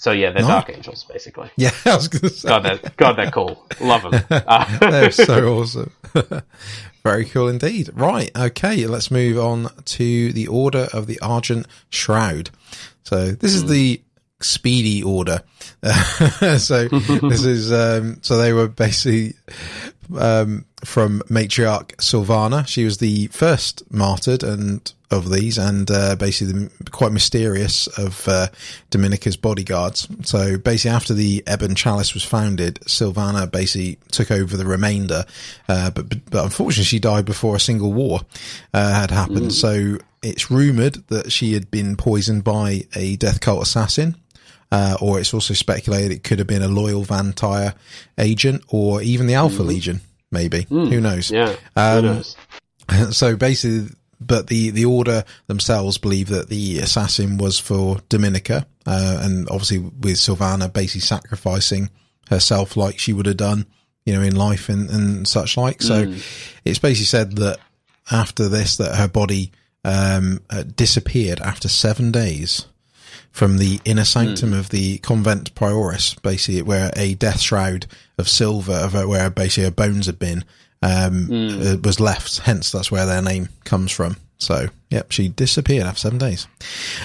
So 0.00 0.12
yeah, 0.12 0.30
they're 0.30 0.40
Nice. 0.40 0.64
dark 0.64 0.70
angels, 0.70 1.04
basically. 1.04 1.50
Yeah, 1.58 1.72
I 1.84 1.94
was 1.94 2.08
going 2.08 2.22
to 2.22 2.30
say. 2.30 2.48
God, 2.48 2.62
that 2.64 2.96
God, 2.96 3.12
they're 3.16 3.30
cool. 3.30 3.62
Love 3.82 4.10
them. 4.10 4.24
Uh, 4.30 4.78
They're 4.90 5.10
so 5.10 5.58
awesome. 5.58 5.92
Very 7.02 7.26
cool 7.26 7.48
indeed. 7.48 7.90
Right. 7.92 8.30
Okay. 8.34 8.86
Let's 8.86 9.10
move 9.10 9.38
on 9.38 9.68
to 9.84 10.32
the 10.32 10.46
Order 10.48 10.88
of 10.94 11.06
the 11.06 11.20
Argent 11.20 11.66
Shroud. 11.90 12.48
So 13.02 13.32
this 13.32 13.52
is 13.54 13.66
the 13.66 14.00
speedy 14.42 15.02
order. 15.02 15.42
so 16.58 16.88
this 16.88 17.44
is, 17.44 17.72
um, 17.72 18.18
so 18.22 18.36
they 18.38 18.52
were 18.52 18.68
basically, 18.68 19.34
um, 20.18 20.64
from 20.84 21.20
matriarch 21.28 21.96
Sylvana. 21.96 22.66
She 22.66 22.84
was 22.84 22.98
the 22.98 23.28
first 23.28 23.82
martyred 23.92 24.42
and 24.42 24.92
of 25.10 25.30
these 25.30 25.58
and, 25.58 25.90
uh, 25.90 26.14
basically 26.16 26.52
the, 26.52 26.90
quite 26.90 27.12
mysterious 27.12 27.86
of, 27.98 28.28
uh, 28.28 28.46
Dominica's 28.90 29.36
bodyguards. 29.36 30.06
So 30.22 30.56
basically 30.56 30.94
after 30.94 31.14
the 31.14 31.42
Ebon 31.52 31.74
Chalice 31.74 32.14
was 32.14 32.24
founded, 32.24 32.76
Sylvana 32.86 33.50
basically 33.50 33.98
took 34.12 34.30
over 34.30 34.56
the 34.56 34.66
remainder. 34.66 35.24
Uh, 35.68 35.90
but, 35.90 36.08
but, 36.08 36.30
but 36.30 36.44
unfortunately 36.44 36.84
she 36.84 37.00
died 37.00 37.24
before 37.24 37.56
a 37.56 37.60
single 37.60 37.92
war, 37.92 38.20
uh, 38.72 38.94
had 38.94 39.10
happened. 39.10 39.52
So 39.52 39.98
it's 40.22 40.50
rumored 40.50 41.06
that 41.08 41.32
she 41.32 41.54
had 41.54 41.70
been 41.70 41.96
poisoned 41.96 42.44
by 42.44 42.82
a 42.94 43.16
death 43.16 43.40
cult 43.40 43.62
assassin. 43.62 44.16
Uh, 44.72 44.96
or 45.00 45.18
it's 45.18 45.34
also 45.34 45.52
speculated 45.52 46.12
it 46.12 46.22
could 46.22 46.38
have 46.38 46.46
been 46.46 46.62
a 46.62 46.68
loyal 46.68 47.04
Vandire 47.04 47.74
agent 48.18 48.62
or 48.68 49.02
even 49.02 49.26
the 49.26 49.34
Alpha 49.34 49.62
Legion, 49.64 50.00
maybe. 50.30 50.66
Who 50.68 51.00
knows? 51.00 51.30
yeah. 51.30 51.56
Um, 51.74 51.96
who 51.96 52.02
knows? 52.02 52.36
so 53.10 53.36
basically, 53.36 53.88
but 54.20 54.46
the, 54.46 54.70
the 54.70 54.84
order 54.84 55.24
themselves 55.46 55.98
believe 55.98 56.28
that 56.28 56.48
the 56.48 56.78
assassin 56.78 57.38
was 57.38 57.58
for 57.58 57.98
Dominica, 58.08 58.66
uh, 58.86 59.20
and 59.22 59.48
obviously 59.48 59.78
with 59.78 60.16
Sylvana 60.16 60.72
basically 60.72 61.00
sacrificing 61.00 61.90
herself 62.28 62.76
like 62.76 62.98
she 62.98 63.12
would 63.12 63.26
have 63.26 63.38
done, 63.38 63.66
you 64.04 64.14
know, 64.14 64.22
in 64.22 64.36
life 64.36 64.68
and, 64.68 64.88
and 64.90 65.26
such 65.26 65.56
like. 65.56 65.82
So 65.82 66.12
it's 66.64 66.78
basically 66.78 67.06
said 67.06 67.32
that 67.36 67.58
after 68.10 68.48
this, 68.48 68.76
that 68.76 68.94
her 68.96 69.08
body, 69.08 69.52
um, 69.84 70.40
uh, 70.50 70.62
disappeared 70.62 71.40
after 71.40 71.68
seven 71.68 72.12
days 72.12 72.66
from 73.30 73.58
the 73.58 73.80
inner 73.84 74.04
sanctum 74.04 74.52
of 74.52 74.70
the 74.70 74.98
convent 74.98 75.54
prioris, 75.54 76.20
basically 76.22 76.62
where 76.62 76.90
a 76.96 77.14
death 77.14 77.40
shroud 77.40 77.86
of 78.18 78.28
silver, 78.28 78.72
of 78.72 78.94
where 78.94 79.30
basically 79.30 79.64
her 79.64 79.70
bones 79.70 80.06
had 80.06 80.18
been, 80.18 80.44
um, 80.82 81.28
uh, 81.30 81.76
was 81.82 82.00
left. 82.00 82.38
Hence, 82.40 82.72
that's 82.72 82.90
where 82.90 83.06
their 83.06 83.22
name 83.22 83.48
comes 83.64 83.92
from. 83.92 84.16
So, 84.38 84.68
yep, 84.88 85.12
she 85.12 85.28
disappeared 85.28 85.86
after 85.86 86.00
seven 86.00 86.18
days. 86.18 86.46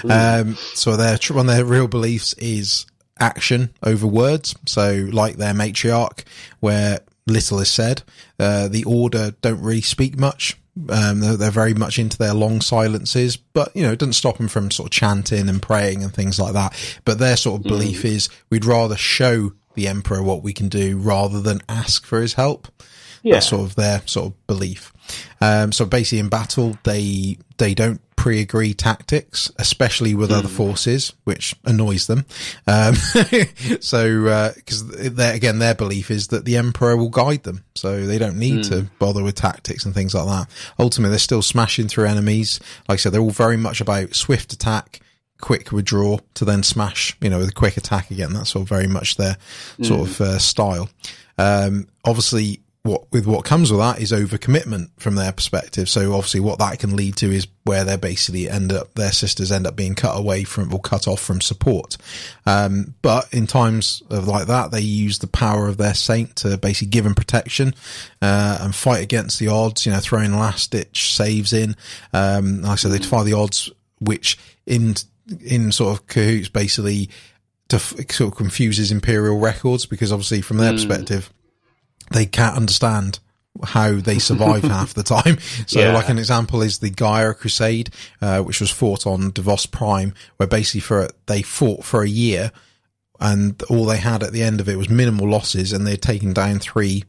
Um, 0.08 0.56
so 0.74 0.96
their 0.96 1.18
one 1.30 1.48
of 1.48 1.54
their 1.54 1.64
real 1.64 1.86
beliefs 1.86 2.32
is 2.34 2.86
action 3.18 3.70
over 3.82 4.06
words. 4.06 4.54
So, 4.66 5.08
like 5.12 5.36
their 5.36 5.54
matriarch, 5.54 6.24
where 6.60 7.00
little 7.26 7.58
is 7.60 7.70
said, 7.70 8.02
uh, 8.38 8.68
the 8.68 8.84
order 8.84 9.32
don't 9.42 9.60
really 9.60 9.82
speak 9.82 10.18
much. 10.18 10.56
Um, 10.90 11.20
they're, 11.20 11.36
they're 11.36 11.50
very 11.50 11.74
much 11.74 11.98
into 11.98 12.18
their 12.18 12.34
long 12.34 12.60
silences, 12.60 13.36
but 13.36 13.74
you 13.74 13.82
know, 13.82 13.92
it 13.92 13.98
doesn't 13.98 14.12
stop 14.12 14.36
them 14.36 14.48
from 14.48 14.70
sort 14.70 14.88
of 14.88 14.90
chanting 14.90 15.48
and 15.48 15.62
praying 15.62 16.02
and 16.02 16.12
things 16.12 16.38
like 16.38 16.52
that. 16.52 16.74
But 17.04 17.18
their 17.18 17.36
sort 17.36 17.60
of 17.60 17.66
belief 17.66 18.04
is 18.04 18.28
we'd 18.50 18.64
rather 18.64 18.96
show 18.96 19.52
the 19.74 19.88
emperor 19.88 20.22
what 20.22 20.42
we 20.42 20.52
can 20.52 20.68
do 20.68 20.98
rather 20.98 21.40
than 21.40 21.60
ask 21.68 22.04
for 22.04 22.20
his 22.20 22.34
help. 22.34 22.68
Yeah. 23.22 23.34
That's 23.34 23.48
sort 23.48 23.62
of 23.62 23.74
their 23.74 24.02
sort 24.06 24.26
of 24.32 24.46
belief. 24.46 24.92
Um, 25.40 25.72
so 25.72 25.84
basically 25.84 26.18
in 26.20 26.28
battle, 26.28 26.78
they, 26.84 27.38
they 27.58 27.74
don't 27.74 28.00
pre-agree 28.16 28.74
tactics, 28.74 29.52
especially 29.58 30.14
with 30.14 30.32
other 30.32 30.48
forces, 30.48 31.12
which 31.24 31.54
annoys 31.64 32.06
them. 32.06 32.24
Um, 32.66 32.94
so, 33.80 34.26
uh 34.26 34.52
'cause 34.66 34.82
cause 34.82 35.10
their, 35.14 35.34
again, 35.34 35.58
their 35.58 35.74
belief 35.74 36.10
is 36.10 36.28
that 36.28 36.44
the 36.44 36.56
emperor 36.56 36.96
will 36.96 37.10
guide 37.10 37.42
them. 37.44 37.64
So 37.74 38.06
they 38.06 38.18
don't 38.18 38.38
need 38.38 38.64
to 38.64 38.86
bother 38.98 39.22
with 39.22 39.34
tactics 39.36 39.84
and 39.84 39.94
things 39.94 40.14
like 40.14 40.26
that. 40.26 40.48
Ultimately, 40.78 41.10
they're 41.10 41.18
still 41.18 41.42
smashing 41.42 41.88
through 41.88 42.06
enemies. 42.06 42.58
Like 42.88 42.96
I 42.96 43.00
said, 43.00 43.12
they're 43.12 43.20
all 43.20 43.30
very 43.30 43.56
much 43.58 43.80
about 43.80 44.14
swift 44.14 44.52
attack, 44.52 45.00
quick 45.40 45.70
withdraw 45.70 46.18
to 46.34 46.44
then 46.44 46.62
smash, 46.62 47.16
you 47.20 47.28
know, 47.30 47.38
with 47.38 47.50
a 47.50 47.52
quick 47.52 47.76
attack 47.76 48.10
again. 48.10 48.32
That's 48.32 48.56
all 48.56 48.64
very 48.64 48.86
much 48.88 49.16
their 49.16 49.36
sort 49.82 50.00
of 50.08 50.20
uh, 50.20 50.38
style. 50.38 50.88
Um, 51.38 51.86
obviously, 52.04 52.60
what 52.86 53.10
with 53.12 53.26
what 53.26 53.44
comes 53.44 53.70
with 53.70 53.80
that 53.80 54.00
is 54.00 54.12
overcommitment 54.12 54.90
from 54.98 55.16
their 55.16 55.32
perspective. 55.32 55.88
So 55.88 56.14
obviously, 56.14 56.40
what 56.40 56.58
that 56.60 56.78
can 56.78 56.96
lead 56.96 57.16
to 57.16 57.30
is 57.30 57.46
where 57.64 57.84
they 57.84 57.96
basically 57.96 58.48
end 58.48 58.72
up, 58.72 58.94
their 58.94 59.10
sisters 59.12 59.50
end 59.50 59.66
up 59.66 59.74
being 59.74 59.94
cut 59.94 60.16
away 60.16 60.44
from 60.44 60.72
or 60.72 60.80
cut 60.80 61.08
off 61.08 61.20
from 61.20 61.40
support. 61.40 61.96
Um, 62.46 62.94
but 63.02 63.32
in 63.34 63.46
times 63.46 64.02
of 64.08 64.28
like 64.28 64.46
that, 64.46 64.70
they 64.70 64.80
use 64.80 65.18
the 65.18 65.26
power 65.26 65.66
of 65.66 65.76
their 65.76 65.94
saint 65.94 66.36
to 66.36 66.56
basically 66.56 66.88
give 66.88 67.04
them 67.04 67.14
protection 67.14 67.74
uh, 68.22 68.58
and 68.60 68.74
fight 68.74 69.02
against 69.02 69.38
the 69.38 69.48
odds. 69.48 69.84
You 69.84 69.92
know, 69.92 70.00
throwing 70.00 70.32
last 70.38 70.70
ditch 70.70 71.14
saves 71.14 71.52
in. 71.52 71.74
Um, 72.12 72.62
like 72.62 72.72
I 72.72 72.76
said, 72.76 72.92
they 72.92 72.98
defy 72.98 73.24
the 73.24 73.34
odds, 73.34 73.70
which 73.98 74.38
in 74.64 74.94
in 75.44 75.72
sort 75.72 75.98
of 75.98 76.06
cahoots 76.06 76.48
basically 76.48 77.10
to 77.68 77.80
sort 77.80 78.20
of 78.20 78.36
confuses 78.36 78.92
imperial 78.92 79.40
records 79.40 79.86
because 79.86 80.12
obviously 80.12 80.40
from 80.40 80.58
their 80.58 80.70
perspective 80.72 81.32
they 82.10 82.26
can't 82.26 82.56
understand 82.56 83.18
how 83.64 83.92
they 83.94 84.18
survive 84.18 84.62
half 84.64 84.92
the 84.94 85.02
time. 85.02 85.38
So 85.66 85.80
Yeah. 85.80 85.92
like 85.94 86.08
an 86.10 86.18
example 86.18 86.60
is 86.62 86.78
the 86.78 86.90
Gaia 86.90 87.32
Crusade, 87.34 87.90
uh, 88.20 88.40
which 88.42 88.60
was 88.60 88.70
fought 88.70 89.06
on 89.06 89.32
Devos 89.32 89.70
Prime, 89.70 90.12
where 90.36 90.46
basically 90.46 90.80
for, 90.80 91.08
they 91.26 91.42
fought 91.42 91.84
for 91.84 92.02
a 92.02 92.08
year 92.08 92.52
and 93.18 93.62
all 93.70 93.86
they 93.86 93.96
had 93.96 94.22
at 94.22 94.32
the 94.32 94.42
end 94.42 94.60
of 94.60 94.68
it 94.68 94.76
was 94.76 94.90
minimal 94.90 95.26
losses 95.28 95.72
and 95.72 95.86
they'd 95.86 96.02
taken 96.02 96.34
down 96.34 96.58
three 96.58 97.04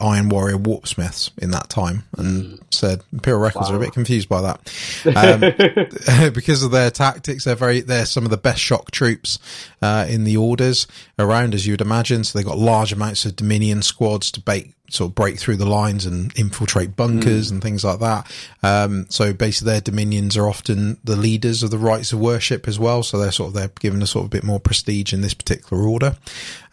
Iron 0.00 0.28
Warrior 0.28 0.58
Warpsmiths 0.58 1.30
in 1.38 1.50
that 1.52 1.68
time 1.68 2.04
and 2.16 2.60
said 2.70 3.02
Imperial 3.12 3.40
Records 3.40 3.70
are 3.70 3.76
a 3.76 3.80
bit 3.80 3.92
confused 3.92 4.28
by 4.28 4.40
that. 4.42 4.60
Um, 5.22 5.40
because 6.32 6.62
of 6.62 6.70
their 6.70 6.90
tactics, 6.90 7.44
they're 7.44 7.54
very, 7.54 7.80
they're 7.80 8.06
some 8.06 8.24
of 8.24 8.30
the 8.30 8.36
best 8.36 8.60
shock 8.60 8.90
troops, 8.90 9.38
uh, 9.82 10.06
in 10.08 10.24
the 10.24 10.36
orders 10.36 10.86
around, 11.18 11.54
as 11.54 11.66
you 11.66 11.72
would 11.74 11.80
imagine. 11.80 12.24
So 12.24 12.38
they've 12.38 12.46
got 12.46 12.58
large 12.58 12.92
amounts 12.92 13.24
of 13.24 13.36
Dominion 13.36 13.82
squads 13.82 14.30
to 14.32 14.40
bait, 14.40 14.74
sort 14.92 15.10
of 15.10 15.14
break 15.14 15.38
through 15.38 15.56
the 15.56 15.66
lines 15.66 16.06
and 16.06 16.36
infiltrate 16.38 16.94
bunkers 16.96 17.50
and 17.50 17.62
things 17.62 17.84
like 17.84 18.00
that. 18.00 18.30
Um, 18.62 19.06
so 19.08 19.32
basically 19.32 19.72
their 19.72 19.80
dominions 19.80 20.36
are 20.36 20.48
often 20.48 20.98
the 21.02 21.16
leaders 21.16 21.62
of 21.62 21.70
the 21.70 21.78
rites 21.78 22.12
of 22.12 22.20
worship 22.20 22.68
as 22.68 22.78
well. 22.78 23.02
So 23.02 23.18
they're 23.18 23.32
sort 23.32 23.48
of, 23.48 23.54
they're 23.54 23.70
given 23.80 24.02
a 24.02 24.06
sort 24.06 24.24
of 24.24 24.30
bit 24.30 24.44
more 24.44 24.60
prestige 24.60 25.12
in 25.12 25.22
this 25.22 25.34
particular 25.34 25.84
order. 25.84 26.16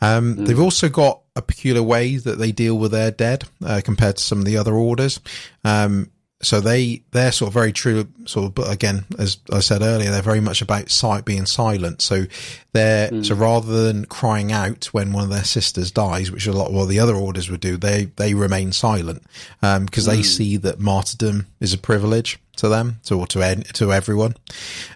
Um, 0.01 0.45
they've 0.45 0.59
also 0.59 0.89
got 0.89 1.21
a 1.35 1.41
peculiar 1.41 1.83
way 1.83 2.17
that 2.17 2.37
they 2.37 2.51
deal 2.51 2.77
with 2.77 2.91
their 2.91 3.11
dead, 3.11 3.45
uh, 3.65 3.81
compared 3.83 4.17
to 4.17 4.23
some 4.23 4.39
of 4.39 4.45
the 4.45 4.57
other 4.57 4.73
orders. 4.73 5.19
Um, 5.63 6.11
so 6.41 6.61
they 6.61 7.01
they're 7.11 7.33
sort 7.33 7.49
of 7.49 7.53
very 7.53 7.73
true 7.73 8.07
sort 8.25 8.45
of 8.45 8.55
but 8.55 8.71
again 8.71 9.03
as 9.17 9.39
i 9.51 9.59
said 9.59 9.81
earlier 9.81 10.09
they're 10.09 10.21
very 10.21 10.39
much 10.39 10.61
about 10.61 10.89
sight 10.89 11.25
being 11.25 11.45
silent. 11.45 12.01
So 12.01 12.25
they're 12.71 13.23
so 13.23 13.35
rather 13.35 13.83
than 13.83 14.05
crying 14.05 14.51
out 14.51 14.85
when 14.85 15.11
one 15.11 15.23
of 15.23 15.29
their 15.29 15.43
sisters 15.43 15.91
dies 15.91 16.31
which 16.31 16.47
a 16.47 16.53
lot 16.53 16.67
of 16.69 16.73
what 16.73 16.87
the 16.87 16.99
other 16.99 17.15
orders 17.15 17.49
would 17.49 17.59
do 17.59 17.77
they 17.77 18.05
they 18.15 18.33
remain 18.33 18.71
silent 18.71 19.23
um 19.61 19.85
because 19.85 20.05
they 20.05 20.23
see 20.23 20.57
that 20.57 20.79
martyrdom 20.79 21.47
is 21.59 21.73
a 21.73 21.77
privilege 21.77 22.39
to 22.55 22.69
them 22.69 22.99
to 23.03 23.19
or 23.19 23.27
to 23.27 23.63
to 23.73 23.91
everyone. 23.91 24.35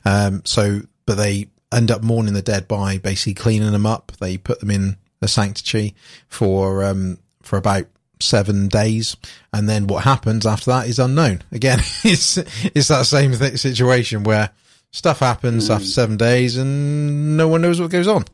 Um 0.05 0.43
so 0.45 0.81
but 1.05 1.15
they 1.15 1.49
end 1.73 1.91
up 1.91 2.03
mourning 2.03 2.33
the 2.33 2.41
dead 2.41 2.67
by 2.67 2.99
basically 2.99 3.33
cleaning 3.33 3.71
them 3.71 3.85
up. 3.85 4.13
They 4.19 4.37
put 4.37 4.59
them 4.59 4.71
in 4.71 4.97
a 5.21 5.27
sanctuary 5.27 5.95
for 6.27 6.83
um 6.83 7.17
for 7.41 7.57
about 7.57 7.87
seven 8.23 8.67
days, 8.67 9.15
and 9.53 9.67
then 9.69 9.87
what 9.87 10.03
happens 10.03 10.45
after 10.45 10.71
that 10.71 10.87
is 10.87 10.99
unknown. 10.99 11.41
Again, 11.51 11.79
it's 12.03 12.37
it's 12.37 12.87
that 12.87 13.05
same 13.05 13.33
th- 13.33 13.59
situation 13.59 14.23
where 14.23 14.49
stuff 14.91 15.19
happens 15.19 15.69
after 15.69 15.85
seven 15.87 16.17
days, 16.17 16.57
and 16.57 17.35
no 17.37 17.47
one 17.47 17.61
knows 17.61 17.79
what 17.81 17.91
goes 17.91 18.07
on. 18.07 18.25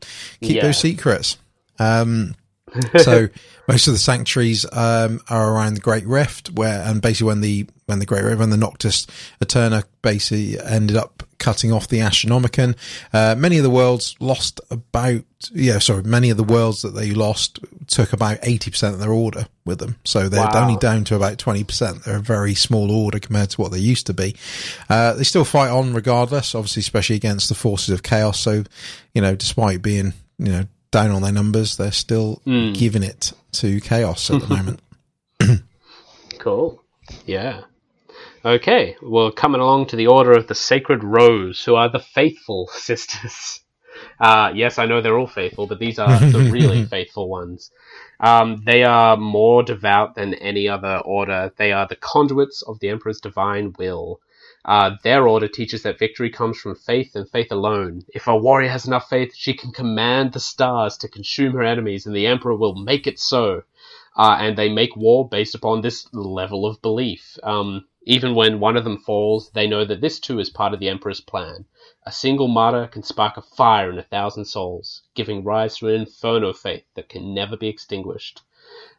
Keep 0.42 0.56
Yeah. 0.58 0.64
those 0.64 0.77
secrets. 0.80 1.38
Um, 1.80 2.35
so 3.00 3.30
most 3.70 3.88
of 3.88 3.94
the 3.94 4.00
sanctuaries 4.00 4.66
um, 4.74 5.22
are 5.30 5.54
around 5.54 5.76
the 5.76 5.80
Great 5.80 6.06
Rift, 6.08 6.50
where 6.54 6.82
and 6.82 7.04
basically 7.04 7.28
when 7.28 7.42
the 7.42 7.68
when 7.86 8.00
the 8.00 8.06
Great 8.06 8.24
Rift, 8.24 8.40
when 8.40 8.50
the 8.50 8.58
Noctis 8.58 9.06
Eterna 9.40 9.84
basically 10.02 10.60
ended 10.60 10.98
up 10.98 11.22
cutting 11.38 11.72
off 11.72 11.88
the 11.88 12.00
Astronomicon, 12.00 12.76
uh, 13.14 13.36
many 13.38 13.58
of 13.58 13.64
the 13.64 13.70
worlds 13.70 14.16
lost 14.20 14.60
about 14.72 15.24
yeah, 15.54 15.78
sorry, 15.78 16.02
many 16.02 16.32
of 16.32 16.38
the 16.38 16.44
worlds 16.44 16.82
that 16.82 16.96
they 16.96 17.12
lost 17.12 17.60
took 17.86 18.12
about 18.12 18.40
eighty 18.42 18.72
percent 18.72 18.96
of 18.96 19.00
their 19.00 19.12
order 19.14 19.46
with 19.66 19.78
them, 19.78 19.96
so 20.04 20.28
they're 20.30 20.40
Wow. 20.42 20.64
only 20.64 20.78
down 20.78 21.04
to 21.06 21.16
about 21.16 21.38
twenty 21.38 21.64
percent. 21.64 22.04
They're 22.04 22.18
a 22.18 22.22
very 22.22 22.56
small 22.56 22.90
order 22.92 23.20
compared 23.20 23.52
to 23.52 23.62
what 23.62 23.72
they 23.72 23.78
used 23.80 24.08
to 24.08 24.16
be. 24.16 24.36
Uh, 24.90 25.14
they 25.14 25.24
still 25.24 25.46
fight 25.46 25.70
on 25.70 25.94
regardless, 25.94 26.56
obviously, 26.56 26.80
especially 26.82 27.18
against 27.18 27.50
the 27.50 27.56
forces 27.56 27.90
of 27.94 28.02
chaos. 28.02 28.40
So, 28.40 28.64
you 29.14 29.22
know, 29.22 29.36
despite 29.36 29.84
being 29.84 30.14
you 30.40 30.52
know 30.52 30.64
down 30.92 31.11
on 31.11 31.22
their 31.22 31.32
numbers, 31.32 31.77
they're 31.77 31.92
still 31.92 32.42
giving 32.45 33.03
it 33.03 33.34
to 33.53 33.80
chaos 33.82 34.30
at 34.30 34.42
the 34.42 34.48
moment. 34.56 34.82
Cool. 36.40 36.82
Yeah. 37.26 37.61
Okay, 38.45 38.95
well, 39.01 39.32
coming 39.32 39.59
along 39.59 39.88
to 39.88 39.98
the 39.98 40.08
Order 40.08 40.32
of 40.32 40.48
the 40.48 40.56
Sacred 40.56 41.03
Rose, 41.03 41.64
who 41.64 41.76
are 41.76 41.90
the 41.90 42.00
faithful 42.00 42.68
sisters. 42.74 43.59
Uh, 44.18 44.51
yes, 44.56 44.80
I 44.80 44.85
know 44.85 45.01
they're 45.01 45.18
all 45.18 45.27
faithful, 45.27 45.68
but 45.68 45.80
these 45.80 46.00
are 46.00 46.19
the 46.19 46.50
really 46.50 46.85
faithful 46.90 47.27
ones. 47.27 47.72
Um, 48.22 48.61
they 48.66 48.84
are 48.84 49.18
more 49.18 49.64
devout 49.64 50.16
than 50.16 50.34
any 50.35 50.69
other 50.69 51.01
order. 51.03 51.51
They 51.58 51.74
are 51.74 51.88
the 51.88 51.98
conduits 51.98 52.61
of 52.61 52.80
the 52.80 52.90
Emperor's 52.90 53.19
divine 53.19 53.74
will. 53.77 54.22
Uh, 54.66 54.92
their 55.04 55.28
order 55.28 55.48
teaches 55.48 55.84
that 55.84 56.00
victory 56.00 56.30
comes 56.30 56.60
from 56.60 56.76
faith 56.76 57.16
and 57.16 57.30
faith 57.30 57.52
alone. 57.52 58.04
If 58.14 58.28
a 58.28 58.36
warrior 58.38 58.70
has 58.70 58.86
enough 58.86 59.10
faith, 59.10 59.34
she 59.36 59.54
can 59.54 59.72
command 59.72 60.34
the 60.34 60.40
stars 60.40 60.98
to 60.98 61.08
consume 61.08 61.54
her 61.54 61.64
enemies, 61.64 62.06
and 62.06 62.16
the 62.16 62.28
Emperor 62.28 62.56
will 62.56 62.76
make 62.76 63.08
it 63.08 63.20
so 63.20 63.64
uh, 64.20 64.36
and 64.38 64.58
they 64.58 64.68
make 64.68 64.98
war 64.98 65.28
based 65.28 65.56
upon 65.56 65.80
this 65.80 66.14
level 66.14 66.66
of 66.66 66.82
belief. 66.82 67.38
Um, 67.42 67.86
even 68.04 68.36
when 68.36 68.60
one 68.60 68.76
of 68.76 68.84
them 68.84 68.98
falls, 68.98 69.50
they 69.52 69.66
know 69.66 69.86
that 69.86 70.02
this 70.02 70.20
too 70.20 70.40
is 70.40 70.50
part 70.50 70.74
of 70.74 70.82
the 70.82 70.90
Emperor's 70.90 71.22
plan. 71.22 71.66
A 72.06 72.12
single 72.12 72.50
martyr 72.50 72.88
can 72.88 73.04
spark 73.04 73.38
a 73.38 73.42
fire 73.42 73.90
in 73.90 73.98
a 73.98 74.04
thousand 74.04 74.44
souls, 74.44 75.04
giving 75.16 75.46
rise 75.46 75.78
to 75.78 75.88
an 75.88 76.02
inferno 76.02 76.52
faith 76.52 76.84
that 76.96 77.08
can 77.08 77.34
never 77.34 77.56
be 77.56 77.70
extinguished. 77.70 78.42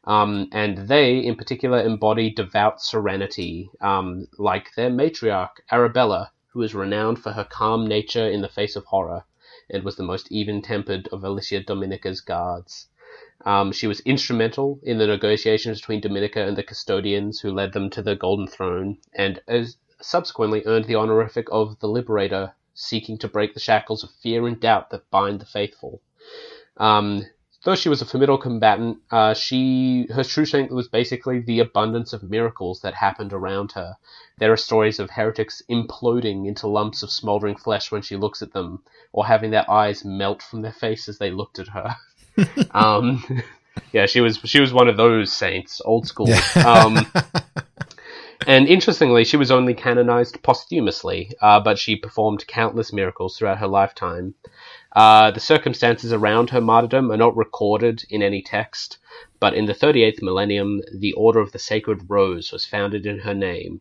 Um, 0.05 0.49
and 0.53 0.89
they, 0.89 1.19
in 1.19 1.37
particular, 1.37 1.81
embody 1.83 2.31
devout 2.31 2.81
serenity, 2.81 3.71
um, 3.81 4.29
like 4.39 4.75
their 4.75 4.91
matriarch, 4.91 5.61
Arabella, 5.71 6.33
who 6.49 6.63
is 6.63 6.75
renowned 6.75 7.23
for 7.23 7.33
her 7.33 7.45
calm 7.45 7.87
nature 7.87 8.29
in 8.29 8.41
the 8.41 8.49
face 8.49 8.77
of 8.77 8.85
horror, 8.87 9.25
and 9.69 9.85
was 9.85 9.97
the 9.97 10.03
most 10.03 10.33
even 10.33 10.63
tempered 10.63 11.09
of 11.09 11.23
Alicia 11.23 11.61
Dominica's 11.61 12.21
guards. 12.21 12.89
Um, 13.45 13.73
she 13.73 13.87
was 13.87 14.01
instrumental 14.01 14.81
in 14.83 14.99
the 14.99 15.07
negotiations 15.07 15.81
between 15.81 16.01
Dominica 16.01 16.47
and 16.47 16.57
the 16.57 16.63
custodians 16.63 17.41
who 17.41 17.53
led 17.53 17.73
them 17.73 17.91
to 17.91 18.03
the 18.03 18.17
Golden 18.17 18.47
Throne, 18.47 18.99
and 19.15 19.41
as 19.47 19.77
subsequently 20.01 20.63
earned 20.67 20.87
the 20.87 20.97
honorific 20.97 21.47
of 21.53 21.79
the 21.81 21.89
Liberator, 21.89 22.55
seeking 22.75 23.19
to 23.19 23.29
break 23.29 23.55
the 23.55 23.61
shackles 23.61 24.03
of 24.03 24.11
fear 24.23 24.47
and 24.47 24.61
doubt 24.61 24.91
that 24.91 25.11
bind 25.11 25.41
the 25.41 25.47
faithful. 25.47 26.01
Um, 26.77 27.27
though 27.65 27.75
she 27.75 27.89
was 27.89 28.01
a 28.01 28.07
formidable 28.07 28.39
combatant, 28.39 28.99
uh, 29.11 29.35
she 29.35 30.07
her 30.15 30.25
true 30.25 30.45
strength 30.45 30.73
was 30.73 30.89
basically 30.89 31.41
the 31.41 31.61
abundance 31.61 32.13
of 32.13 32.23
miracles 32.23 32.81
that 32.81 32.95
happened 32.95 33.33
around 33.33 33.73
her. 33.73 33.97
There 34.39 34.53
are 34.53 34.57
stories 34.57 34.99
of 34.99 35.11
heretics 35.11 35.63
imploding 35.71 36.47
into 36.47 36.67
lumps 36.67 37.03
of 37.03 37.11
smoldering 37.11 37.57
flesh 37.57 37.93
when 37.93 38.03
she 38.03 38.17
looks 38.17 38.43
at 38.43 38.53
them, 38.53 38.83
or 39.13 39.27
having 39.27 39.51
their 39.51 39.71
eyes 39.71 40.05
melt 40.05 40.43
from 40.43 40.63
their 40.63 40.73
face 40.73 41.09
as 41.09 41.19
they 41.19 41.31
looked 41.31 41.59
at 41.59 41.69
her. 41.69 41.97
um, 42.71 43.43
yeah, 43.93 44.07
she 44.07 44.21
was 44.21 44.39
she 44.45 44.61
was 44.61 44.73
one 44.73 44.89
of 44.89 44.97
those 44.97 45.33
saints, 45.33 45.81
old 45.85 46.07
school. 46.07 46.33
Um, 46.65 47.07
and 48.47 48.69
interestingly, 48.69 49.25
she 49.25 49.37
was 49.37 49.51
only 49.51 49.75
canonized 49.75 50.43
posthumously, 50.43 51.33
uh, 51.43 51.61
but 51.61 51.79
she 51.79 51.97
performed 51.97 52.47
countless 52.47 52.93
miracles 52.93 53.37
throughout 53.37 53.59
her 53.59 53.69
lifetime. 53.69 54.35
Uh, 54.93 55.31
the 55.31 55.41
circumstances 55.41 56.13
around 56.13 56.51
her 56.51 56.61
martyrdom 56.61 57.13
are 57.13 57.17
not 57.17 57.37
recorded 57.37 58.05
in 58.11 58.23
any 58.23 58.43
text, 58.43 58.99
but 59.39 59.55
in 59.55 59.67
the 59.67 59.75
38th 59.75 60.21
millennium, 60.21 60.81
the 60.93 61.13
Order 61.13 61.41
of 61.41 61.53
the 61.53 61.59
Sacred 61.59 62.01
Rose 62.09 62.51
was 62.51 62.67
founded 62.67 63.07
in 63.07 63.21
her 63.21 63.35
name. 63.35 63.81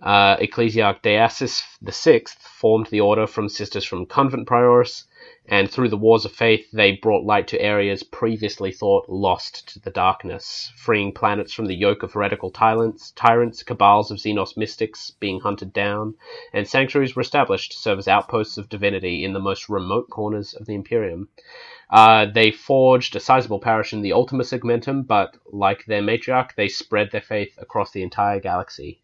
Uh, 0.00 0.36
Ecclesiarch 0.36 1.02
Deacis 1.02 1.64
VI 1.82 2.22
formed 2.38 2.86
the 2.86 3.00
order 3.00 3.26
from 3.26 3.48
sisters 3.48 3.84
from 3.84 4.06
convent 4.06 4.46
prioris, 4.46 5.04
and 5.50 5.70
through 5.70 5.88
the 5.88 5.96
wars 5.96 6.26
of 6.26 6.32
faith, 6.32 6.70
they 6.72 6.92
brought 6.92 7.24
light 7.24 7.48
to 7.48 7.60
areas 7.60 8.02
previously 8.02 8.70
thought 8.70 9.08
lost 9.08 9.66
to 9.68 9.80
the 9.80 9.90
darkness, 9.90 10.70
freeing 10.76 11.10
planets 11.10 11.54
from 11.54 11.64
the 11.64 11.74
yoke 11.74 12.02
of 12.02 12.12
heretical 12.12 12.50
tyrants, 12.50 13.12
tyrants, 13.12 13.62
cabals 13.62 14.10
of 14.10 14.18
Xenos 14.18 14.58
mystics 14.58 15.10
being 15.10 15.40
hunted 15.40 15.72
down, 15.72 16.14
and 16.52 16.68
sanctuaries 16.68 17.16
were 17.16 17.22
established 17.22 17.72
to 17.72 17.78
serve 17.78 17.98
as 17.98 18.08
outposts 18.08 18.58
of 18.58 18.68
divinity 18.68 19.24
in 19.24 19.32
the 19.32 19.40
most 19.40 19.70
remote 19.70 20.10
corners 20.10 20.52
of 20.52 20.66
the 20.66 20.74
Imperium. 20.74 21.30
Uh, 21.90 22.26
they 22.26 22.50
forged 22.50 23.16
a 23.16 23.20
sizable 23.20 23.58
parish 23.58 23.94
in 23.94 24.02
the 24.02 24.12
Ultima 24.12 24.44
Segmentum, 24.44 25.06
but 25.06 25.34
like 25.50 25.86
their 25.86 26.02
matriarch, 26.02 26.54
they 26.56 26.68
spread 26.68 27.10
their 27.10 27.22
faith 27.22 27.54
across 27.56 27.90
the 27.92 28.02
entire 28.02 28.38
galaxy. 28.38 29.00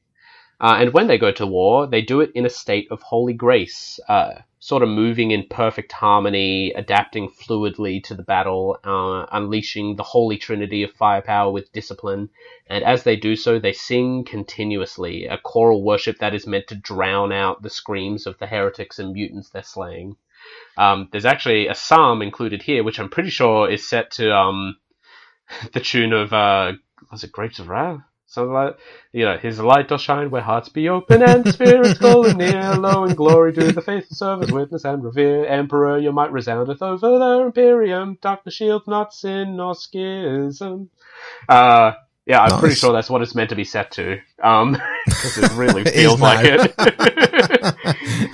Uh, 0.61 0.77
and 0.79 0.93
when 0.93 1.07
they 1.07 1.19
go 1.19 1.33
to 1.33 1.47
war, 1.47 1.87
they 1.87 2.03
do 2.03 2.21
it 2.21 2.31
in 2.35 2.47
a 2.47 2.51
state 2.51 2.87
of 2.91 3.03
holy 3.03 3.33
grace, 3.33 3.99
uh, 4.09 4.35
sort 4.65 4.83
of 4.83 4.89
moving 4.89 5.31
in 5.31 5.47
perfect 5.51 5.93
harmony, 5.93 6.73
adapting 6.73 7.29
fluidly 7.29 8.03
to 8.03 8.15
the 8.15 8.23
battle, 8.23 8.79
uh, 8.83 9.27
unleashing 9.31 9.95
the 9.95 10.03
holy 10.03 10.39
trinity 10.39 10.83
of 10.83 10.91
firepower 10.93 11.53
with 11.53 11.71
discipline. 11.73 12.31
And 12.67 12.83
as 12.83 13.03
they 13.03 13.15
do 13.15 13.37
so, 13.37 13.59
they 13.59 13.75
sing 13.75 14.25
continuously, 14.25 15.27
a 15.27 15.37
choral 15.37 15.83
worship 15.83 16.17
that 16.21 16.35
is 16.35 16.47
meant 16.47 16.69
to 16.69 16.77
drown 16.77 17.31
out 17.31 17.61
the 17.61 17.69
screams 17.69 18.27
of 18.27 18.39
the 18.39 18.47
heretics 18.47 18.99
and 18.99 19.13
mutants 19.13 19.51
they're 19.51 19.63
slaying. 19.63 20.17
Um, 20.79 21.11
there's 21.13 21.27
actually 21.27 21.69
a 21.69 21.75
psalm 21.75 22.23
included 22.23 22.63
here, 22.63 22.83
which 22.83 22.99
I'm 22.99 23.11
pretty 23.11 23.29
sure 23.29 23.69
is 23.69 23.87
set 23.87 24.13
to 24.13 24.35
um, 24.35 24.79
the 25.75 25.81
tune 25.81 26.15
of 26.15 26.33
uh, 26.33 26.73
was 27.13 27.23
it 27.23 27.33
Grapes 27.33 27.59
of 27.59 27.69
Wrath? 27.69 28.01
Something 28.35 28.53
like 28.53 28.77
you 29.13 29.25
know, 29.25 29.39
his 29.39 29.61
light 29.61 29.89
does 29.89 30.01
shine 30.03 30.31
where 30.31 30.43
hearts 30.43 30.69
be 30.69 30.89
open 30.89 31.23
and 31.23 31.49
spirits 31.53 31.99
golden 31.99 32.39
near. 32.39 32.75
Lo 32.75 33.05
and 33.05 33.17
glory 33.17 33.53
do 33.53 33.73
the 33.73 33.81
faithful 33.81 34.17
service 34.17 34.51
witness 34.51 34.85
and 34.85 35.05
revere. 35.05 35.47
Emperor, 35.47 35.99
your 35.99 36.13
might 36.13 36.33
resoundeth 36.33 36.83
over 36.83 37.19
their 37.19 37.47
imperium. 37.47 38.19
Darkness 38.21 38.55
shield 38.55 38.83
not 38.87 39.15
sin 39.15 39.57
nor 39.57 39.75
schism. 39.75 40.91
Uh, 41.49 41.93
yeah, 42.27 42.41
I'm 42.41 42.51
nice. 42.51 42.61
pretty 42.61 42.75
sure 42.75 42.93
that's 42.93 43.11
what 43.11 43.23
it's 43.23 43.35
meant 43.35 43.51
to 43.51 43.57
be 43.57 43.65
set 43.65 43.93
to. 43.93 44.19
Um, 44.43 44.73
because 45.07 45.39
it 45.39 45.53
really 45.53 45.83
it 45.87 45.95
feels 45.95 46.21
like 46.21 46.45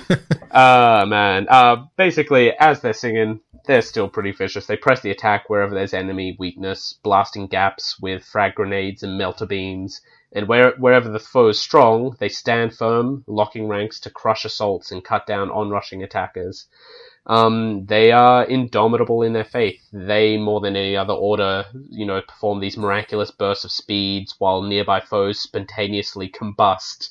it. 0.09 0.21
Uh, 0.53 1.05
man. 1.07 1.47
Uh, 1.49 1.85
basically, 1.97 2.51
as 2.59 2.81
they're 2.81 2.93
singing, 2.93 3.39
they're 3.65 3.81
still 3.81 4.09
pretty 4.09 4.31
vicious. 4.31 4.65
They 4.65 4.77
press 4.77 5.01
the 5.01 5.11
attack 5.11 5.49
wherever 5.49 5.73
there's 5.73 5.93
enemy 5.93 6.35
weakness, 6.39 6.99
blasting 7.03 7.47
gaps 7.47 7.99
with 7.99 8.23
frag 8.23 8.55
grenades 8.55 9.03
and 9.03 9.17
melter 9.17 9.45
beams. 9.45 10.01
And 10.33 10.47
where, 10.47 10.71
wherever 10.77 11.09
the 11.09 11.19
foe 11.19 11.49
is 11.49 11.59
strong, 11.59 12.15
they 12.19 12.29
stand 12.29 12.75
firm, 12.75 13.23
locking 13.27 13.67
ranks 13.67 13.99
to 14.01 14.09
crush 14.09 14.45
assaults 14.45 14.91
and 14.91 15.03
cut 15.03 15.27
down 15.27 15.51
onrushing 15.51 16.03
attackers. 16.03 16.67
Um, 17.27 17.85
they 17.85 18.11
are 18.11 18.43
indomitable 18.45 19.21
in 19.21 19.33
their 19.33 19.43
faith. 19.43 19.81
They, 19.93 20.37
more 20.37 20.59
than 20.59 20.75
any 20.75 20.97
other 20.97 21.13
order, 21.13 21.65
you 21.89 22.05
know, 22.05 22.21
perform 22.21 22.59
these 22.59 22.77
miraculous 22.77 23.29
bursts 23.29 23.65
of 23.65 23.71
speeds 23.71 24.35
while 24.39 24.61
nearby 24.63 25.01
foes 25.01 25.39
spontaneously 25.39 26.29
combust. 26.29 27.09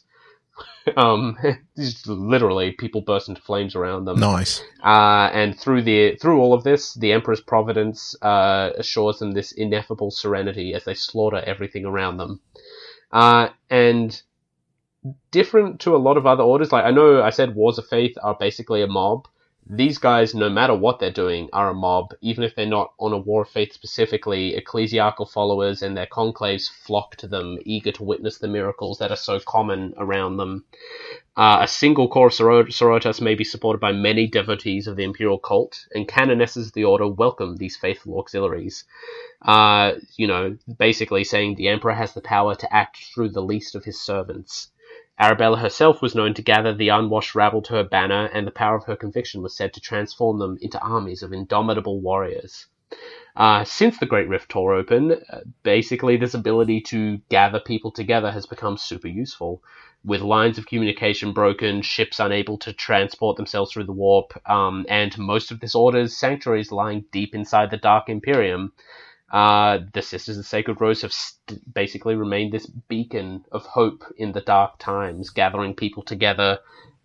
um, 0.97 1.37
literally, 2.07 2.73
people 2.73 3.01
burst 3.01 3.29
into 3.29 3.41
flames 3.41 3.75
around 3.75 4.05
them. 4.05 4.19
Nice. 4.19 4.63
Uh, 4.83 5.31
and 5.33 5.59
through 5.59 5.83
the 5.83 6.17
through 6.17 6.41
all 6.41 6.55
of 6.55 6.65
this, 6.65 6.95
the 6.95 7.13
Emperor's 7.13 7.41
providence 7.41 8.15
uh, 8.23 8.71
assures 8.77 9.19
them 9.19 9.33
this 9.33 9.53
ineffable 9.53 10.11
serenity 10.11 10.75
as 10.75 10.85
they 10.85 10.95
slaughter 10.95 11.43
everything 11.47 11.85
around 11.85 12.17
them. 12.17 12.41
Uh, 13.13 13.49
and 13.69 14.23
different 15.31 15.81
to 15.81 15.97
a 15.97 15.99
lot 15.99 16.17
of 16.17 16.27
other 16.27 16.43
orders, 16.43 16.73
like 16.73 16.85
I 16.85 16.91
know 16.91 17.23
I 17.23 17.31
said 17.31 17.55
Wars 17.55 17.79
of 17.79 17.87
Faith 17.87 18.17
are 18.23 18.37
basically 18.39 18.83
a 18.83 18.87
mob 18.87 19.27
these 19.73 19.99
guys, 19.99 20.35
no 20.35 20.51
matter 20.51 20.75
what 20.75 20.99
they're 20.99 21.13
doing, 21.13 21.49
are 21.53 21.71
a 21.71 21.75
mob, 21.75 22.13
even 22.21 22.43
if 22.43 22.57
they're 22.57 22.67
not 22.67 22.93
on 22.99 23.13
a 23.13 23.19
war 23.19 23.43
of 23.43 23.49
faith 23.49 23.73
specifically. 23.73 24.57
Ecclesiastical 24.57 25.27
followers 25.27 25.81
and 25.81 25.97
their 25.97 26.09
conclaves 26.09 26.69
flock 26.69 27.15
to 27.17 27.29
them, 27.29 27.57
eager 27.65 27.93
to 27.93 28.03
witness 28.03 28.39
the 28.39 28.49
miracles 28.49 28.99
that 28.99 29.13
are 29.13 29.17
so 29.17 29.39
common 29.39 29.95
around 29.97 30.39
them. 30.39 30.65
Uh, 31.37 31.59
a 31.63 31.69
single 31.69 32.09
core 32.09 32.27
of 32.27 32.33
Sororitas 32.33 33.21
may 33.21 33.37
be 33.37 33.45
supported 33.45 33.79
by 33.79 33.93
many 33.93 34.27
devotees 34.27 34.89
of 34.89 34.97
the 34.97 35.05
imperial 35.05 35.39
cult, 35.39 35.87
and 35.95 36.09
canonesses 36.09 36.67
of 36.67 36.73
the 36.73 36.85
order 36.85 37.07
welcome 37.07 37.57
these 37.57 37.77
faithful 37.77 38.19
auxiliaries. 38.19 38.83
Uh, 39.41 39.93
you 40.17 40.27
know, 40.27 40.57
basically 40.79 41.23
saying 41.23 41.55
the 41.55 41.69
emperor 41.69 41.95
has 41.95 42.13
the 42.13 42.21
power 42.21 42.57
to 42.57 42.75
act 42.75 42.99
through 43.15 43.29
the 43.29 43.41
least 43.41 43.77
of 43.77 43.85
his 43.85 44.01
servants. 44.01 44.73
Arabella 45.21 45.59
herself 45.59 46.01
was 46.01 46.15
known 46.15 46.33
to 46.33 46.41
gather 46.43 46.73
the 46.73 46.89
unwashed 46.89 47.35
rabble 47.35 47.61
to 47.61 47.75
her 47.75 47.85
banner, 47.85 48.31
and 48.33 48.47
the 48.47 48.51
power 48.51 48.75
of 48.75 48.85
her 48.85 48.97
conviction 48.97 49.43
was 49.43 49.55
said 49.55 49.75
to 49.75 49.81
transform 49.81 50.39
them 50.39 50.57
into 50.63 50.81
armies 50.81 51.23
of 51.23 51.31
indomitable 51.31 52.01
warriors. 52.01 52.67
Uh, 53.37 53.63
since 53.63 53.99
the 53.99 54.07
Great 54.07 54.29
Rift 54.29 54.49
tore 54.49 54.75
open, 54.75 55.13
uh, 55.13 55.41
basically 55.63 56.17
this 56.17 56.33
ability 56.33 56.81
to 56.81 57.19
gather 57.29 57.61
people 57.61 57.91
together 57.91 58.31
has 58.33 58.47
become 58.47 58.79
super 58.79 59.09
useful. 59.09 59.63
With 60.03 60.23
lines 60.23 60.57
of 60.57 60.67
communication 60.67 61.35
broken, 61.35 61.83
ships 61.83 62.19
unable 62.19 62.57
to 62.57 62.73
transport 62.73 63.37
themselves 63.37 63.73
through 63.73 63.85
the 63.85 63.93
warp, 63.93 64.33
um, 64.49 64.87
and 64.89 65.17
most 65.19 65.51
of 65.51 65.61
this 65.61 65.75
order's 65.75 66.17
sanctuaries 66.17 66.73
lying 66.73 67.05
deep 67.13 67.35
inside 67.35 67.71
the 67.71 67.77
Dark 67.77 68.09
Imperium, 68.09 68.73
uh, 69.31 69.79
the 69.93 70.03
Sisters 70.03 70.37
of 70.37 70.45
the 70.45 70.49
Sacred 70.49 70.81
Rose 70.81 71.03
have 71.03 71.13
st- 71.13 71.75
basically 71.75 72.17
remained 72.17 72.53
this 72.53 72.67
beacon 72.67 73.45
of 73.53 73.65
hope 73.65 74.05
in 74.17 74.33
the 74.33 74.41
dark 74.41 74.79
times, 74.79 75.31
gathering 75.31 75.75
people 75.75 76.03
together 76.03 76.59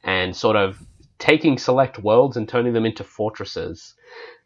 and 0.03 0.35
sort 0.35 0.55
of 0.55 0.81
taking 1.19 1.57
select 1.57 1.99
worlds 1.99 2.35
and 2.37 2.49
turning 2.49 2.73
them 2.73 2.85
into 2.85 3.03
fortresses. 3.03 3.93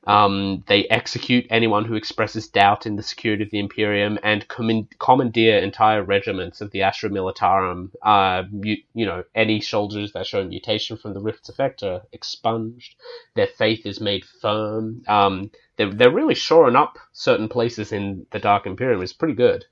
Um, 0.08 0.64
they 0.68 0.88
execute 0.88 1.46
anyone 1.50 1.86
who 1.86 1.96
expresses 1.96 2.48
doubt 2.48 2.86
in 2.86 2.96
the 2.96 3.04
security 3.04 3.44
of 3.44 3.52
the 3.52 3.60
Imperium 3.60 4.18
and 4.24 4.48
commandeer 4.48 5.58
entire 5.58 6.04
regiments 6.04 6.62
of 6.62 6.72
the 6.72 6.84
Astra 6.84 7.10
Militarum. 7.10 7.92
Uh, 8.02 8.44
you, 8.64 8.78
you, 8.94 9.06
know, 9.06 9.24
any 9.36 9.60
soldiers 9.60 10.14
that 10.14 10.26
show 10.26 10.44
mutation 10.46 10.96
from 10.98 11.14
the 11.14 11.20
Rift's 11.20 11.50
effect 11.50 11.84
are 11.84 12.02
expunged. 12.14 12.96
Their 13.36 13.48
faith 13.48 13.86
is 13.86 14.00
made 14.00 14.24
firm. 14.42 15.04
Um, 15.08 15.52
they're, 15.80 15.92
they're 15.92 16.12
really 16.12 16.36
shoring 16.36 16.76
up 16.76 17.00
certain 17.14 17.50
places 17.50 17.92
in 17.92 18.28
the 18.30 18.38
Dark 18.38 18.68
Imperium. 18.68 19.02
It's 19.02 19.14
pretty 19.14 19.34
good. 19.34 19.66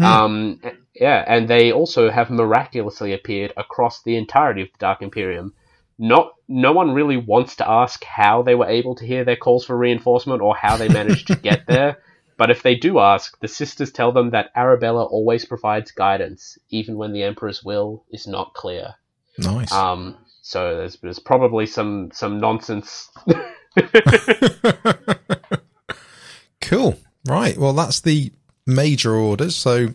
Mm. 0.00 0.04
Um, 0.04 0.60
yeah, 0.94 1.24
and 1.28 1.46
they 1.46 1.70
also 1.70 2.10
have 2.10 2.30
miraculously 2.30 3.12
appeared 3.12 3.52
across 3.56 4.02
the 4.02 4.16
entirety 4.16 4.62
of 4.62 4.72
the 4.72 4.78
Dark 4.78 5.02
Imperium 5.02 5.52
not 6.02 6.32
no 6.48 6.72
one 6.72 6.90
really 6.90 7.16
wants 7.16 7.56
to 7.56 7.68
ask 7.68 8.02
how 8.04 8.42
they 8.42 8.56
were 8.56 8.66
able 8.66 8.96
to 8.96 9.06
hear 9.06 9.24
their 9.24 9.36
calls 9.36 9.64
for 9.64 9.76
reinforcement 9.76 10.42
or 10.42 10.56
how 10.56 10.76
they 10.76 10.88
managed 10.88 11.28
to 11.28 11.36
get 11.36 11.66
there. 11.66 11.98
But 12.38 12.50
if 12.50 12.62
they 12.62 12.74
do 12.74 12.98
ask, 12.98 13.38
the 13.38 13.46
sisters 13.46 13.92
tell 13.92 14.10
them 14.10 14.30
that 14.30 14.50
Arabella 14.56 15.04
always 15.04 15.44
provides 15.44 15.92
guidance, 15.92 16.58
even 16.70 16.96
when 16.96 17.12
the 17.12 17.22
Emperor's 17.22 17.62
will 17.62 18.04
is 18.10 18.26
not 18.26 18.54
clear. 18.54 18.94
Nice. 19.38 19.70
Um, 19.70 20.16
so 20.40 20.78
there's, 20.78 20.96
there's 20.96 21.18
probably 21.20 21.66
some 21.66 22.10
some 22.12 22.40
nonsense. 22.40 23.10
cool. 26.72 26.98
Right. 27.26 27.56
Well, 27.56 27.72
that's 27.72 28.00
the 28.00 28.32
major 28.66 29.14
orders. 29.14 29.56
So 29.56 29.88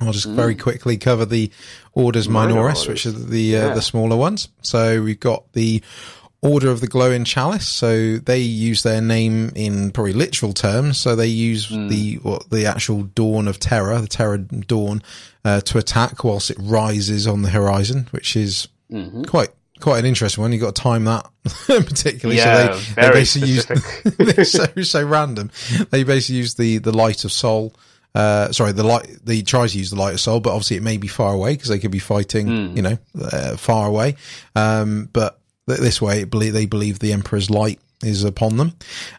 I'll 0.00 0.12
just 0.12 0.28
mm. 0.28 0.34
very 0.34 0.54
quickly 0.54 0.96
cover 0.96 1.24
the 1.24 1.50
orders 1.92 2.28
minoris, 2.28 2.86
orders. 2.86 2.88
which 2.88 3.06
are 3.06 3.12
the 3.12 3.56
uh, 3.56 3.68
yeah. 3.68 3.74
the 3.74 3.82
smaller 3.82 4.16
ones. 4.16 4.48
So 4.62 5.02
we've 5.02 5.20
got 5.20 5.52
the 5.52 5.82
Order 6.42 6.70
of 6.70 6.80
the 6.80 6.86
Glowing 6.86 7.24
Chalice. 7.24 7.68
So 7.68 8.16
they 8.16 8.38
use 8.38 8.82
their 8.82 9.02
name 9.02 9.52
in 9.54 9.90
probably 9.90 10.14
literal 10.14 10.54
terms. 10.54 10.98
So 10.98 11.14
they 11.14 11.26
use 11.26 11.68
mm. 11.68 11.88
the 11.90 12.14
what, 12.16 12.48
the 12.50 12.66
actual 12.66 13.02
dawn 13.02 13.46
of 13.46 13.58
Terra, 13.58 14.00
the 14.00 14.08
Terra 14.08 14.38
dawn, 14.38 15.02
uh, 15.44 15.60
to 15.62 15.78
attack 15.78 16.24
whilst 16.24 16.50
it 16.50 16.56
rises 16.58 17.26
on 17.26 17.42
the 17.42 17.50
horizon, 17.50 18.08
which 18.10 18.36
is 18.36 18.68
mm-hmm. 18.90 19.24
quite 19.24 19.50
quite 19.80 19.98
an 19.98 20.06
interesting 20.06 20.42
one. 20.42 20.52
You've 20.52 20.62
got 20.62 20.74
to 20.74 20.82
time 20.82 21.04
that 21.04 21.28
particularly. 21.66 22.36
Yeah, 22.38 22.72
so 22.72 22.94
they, 22.94 23.02
they 23.02 23.10
basically 23.10 23.56
specific. 23.56 24.38
use 24.38 24.52
so 24.76 24.82
so 24.82 25.04
random. 25.04 25.50
They 25.90 26.04
basically 26.04 26.36
use 26.36 26.54
the 26.54 26.78
the 26.78 26.92
light 26.92 27.24
of 27.24 27.32
Sol 27.32 27.74
uh, 28.14 28.50
sorry, 28.52 28.72
the 28.72 28.82
light, 28.82 29.08
they 29.24 29.42
try 29.42 29.66
to 29.66 29.78
use 29.78 29.90
the 29.90 29.96
light 29.96 30.14
of 30.14 30.20
Sol, 30.20 30.40
but 30.40 30.50
obviously 30.50 30.76
it 30.76 30.82
may 30.82 30.96
be 30.96 31.08
far 31.08 31.32
away 31.32 31.54
because 31.54 31.68
they 31.68 31.78
could 31.78 31.90
be 31.90 31.98
fighting, 32.00 32.46
mm. 32.46 32.76
you 32.76 32.82
know, 32.82 32.98
uh, 33.20 33.56
far 33.56 33.86
away. 33.86 34.16
Um, 34.56 35.08
but 35.12 35.38
th- 35.68 35.80
this 35.80 36.02
way, 36.02 36.24
believe, 36.24 36.52
they 36.52 36.66
believe 36.66 36.98
the 36.98 37.12
Emperor's 37.12 37.50
light 37.50 37.78
is 38.02 38.24
upon 38.24 38.56
them. 38.56 38.72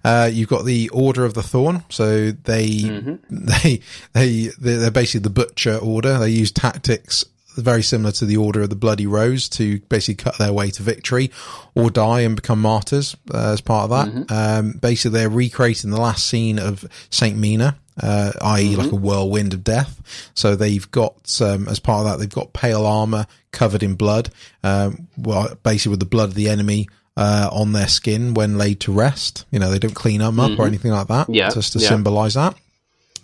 Uh, 0.03 0.29
you've 0.31 0.49
got 0.49 0.65
the 0.65 0.89
Order 0.89 1.23
of 1.23 1.35
the 1.35 1.43
Thorn. 1.43 1.83
So 1.89 2.31
they, 2.31 2.67
mm-hmm. 2.67 3.15
they, 3.29 3.81
they, 4.13 4.49
they're 4.59 4.91
basically 4.91 5.23
the 5.23 5.29
butcher 5.29 5.77
order. 5.77 6.17
They 6.17 6.29
use 6.29 6.51
tactics 6.51 7.23
very 7.55 7.83
similar 7.83 8.11
to 8.13 8.25
the 8.25 8.37
Order 8.37 8.61
of 8.61 8.69
the 8.69 8.75
Bloody 8.75 9.07
Rose 9.07 9.49
to 9.49 9.79
basically 9.81 10.23
cut 10.23 10.37
their 10.37 10.53
way 10.53 10.69
to 10.71 10.83
victory 10.83 11.31
or 11.75 11.89
die 11.89 12.21
and 12.21 12.35
become 12.35 12.61
martyrs 12.61 13.15
uh, 13.33 13.51
as 13.53 13.61
part 13.61 13.89
of 13.89 13.89
that. 13.89 14.13
Mm-hmm. 14.13 14.33
Um, 14.33 14.71
basically, 14.73 15.19
they're 15.19 15.29
recreating 15.29 15.91
the 15.91 16.01
last 16.01 16.27
scene 16.27 16.59
of 16.59 16.85
Saint 17.09 17.37
Mina, 17.37 17.77
uh, 18.01 18.31
i.e., 18.41 18.71
mm-hmm. 18.71 18.81
like 18.81 18.91
a 18.91 18.95
whirlwind 18.95 19.53
of 19.53 19.63
death. 19.63 20.29
So 20.33 20.55
they've 20.55 20.89
got, 20.91 21.41
um, 21.41 21.67
as 21.67 21.79
part 21.79 22.05
of 22.05 22.11
that, 22.11 22.19
they've 22.19 22.29
got 22.29 22.53
pale 22.53 22.85
armor 22.85 23.27
covered 23.51 23.83
in 23.83 23.95
blood, 23.95 24.29
um, 24.63 25.07
well, 25.17 25.55
basically 25.63 25.91
with 25.91 25.99
the 25.99 26.05
blood 26.05 26.29
of 26.29 26.35
the 26.35 26.49
enemy 26.49 26.87
uh, 27.17 27.49
on 27.51 27.73
their 27.73 27.87
skin 27.87 28.33
when 28.33 28.57
laid 28.57 28.79
to 28.81 28.91
rest. 28.91 29.45
You 29.51 29.59
know, 29.59 29.69
they 29.69 29.79
don't 29.79 29.93
clean 29.93 30.19
them 30.19 30.39
up 30.39 30.51
mm-hmm. 30.51 30.61
or 30.61 30.67
anything 30.67 30.91
like 30.91 31.07
that. 31.07 31.29
Yeah. 31.29 31.49
Just 31.49 31.73
to 31.73 31.79
yeah. 31.79 31.89
symbolize 31.89 32.35
that. 32.35 32.55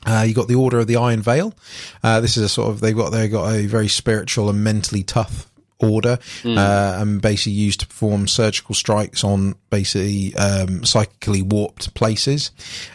Uh, 0.08 0.24
you 0.24 0.34
got 0.34 0.48
the 0.48 0.56
Order 0.56 0.80
of 0.80 0.88
the 0.88 0.96
Iron 0.96 1.22
Veil. 1.22 1.54
Uh, 2.02 2.22
this 2.22 2.38
is 2.38 2.44
a 2.44 2.50
sort 2.50 2.70
of 2.70 2.80
they've 2.80 2.96
got 2.96 3.12
they've 3.12 3.32
got 3.32 3.54
a 3.54 3.68
very 3.68 3.90
spiritual 3.90 4.50
and 4.50 4.64
mentally 4.64 5.04
tough 5.04 5.50
order, 5.80 6.18
mm. 6.42 6.58
uh, 6.58 7.02
and 7.02 7.22
basically 7.22 7.52
used 7.52 7.82
to 7.82 7.88
perform 7.88 8.28
surgical 8.28 8.74
strikes 8.74 9.24
on 9.24 9.56
basically 9.70 10.36
um, 10.36 10.84
psychically 10.84 11.42
warped 11.42 11.94
places. 11.94 12.52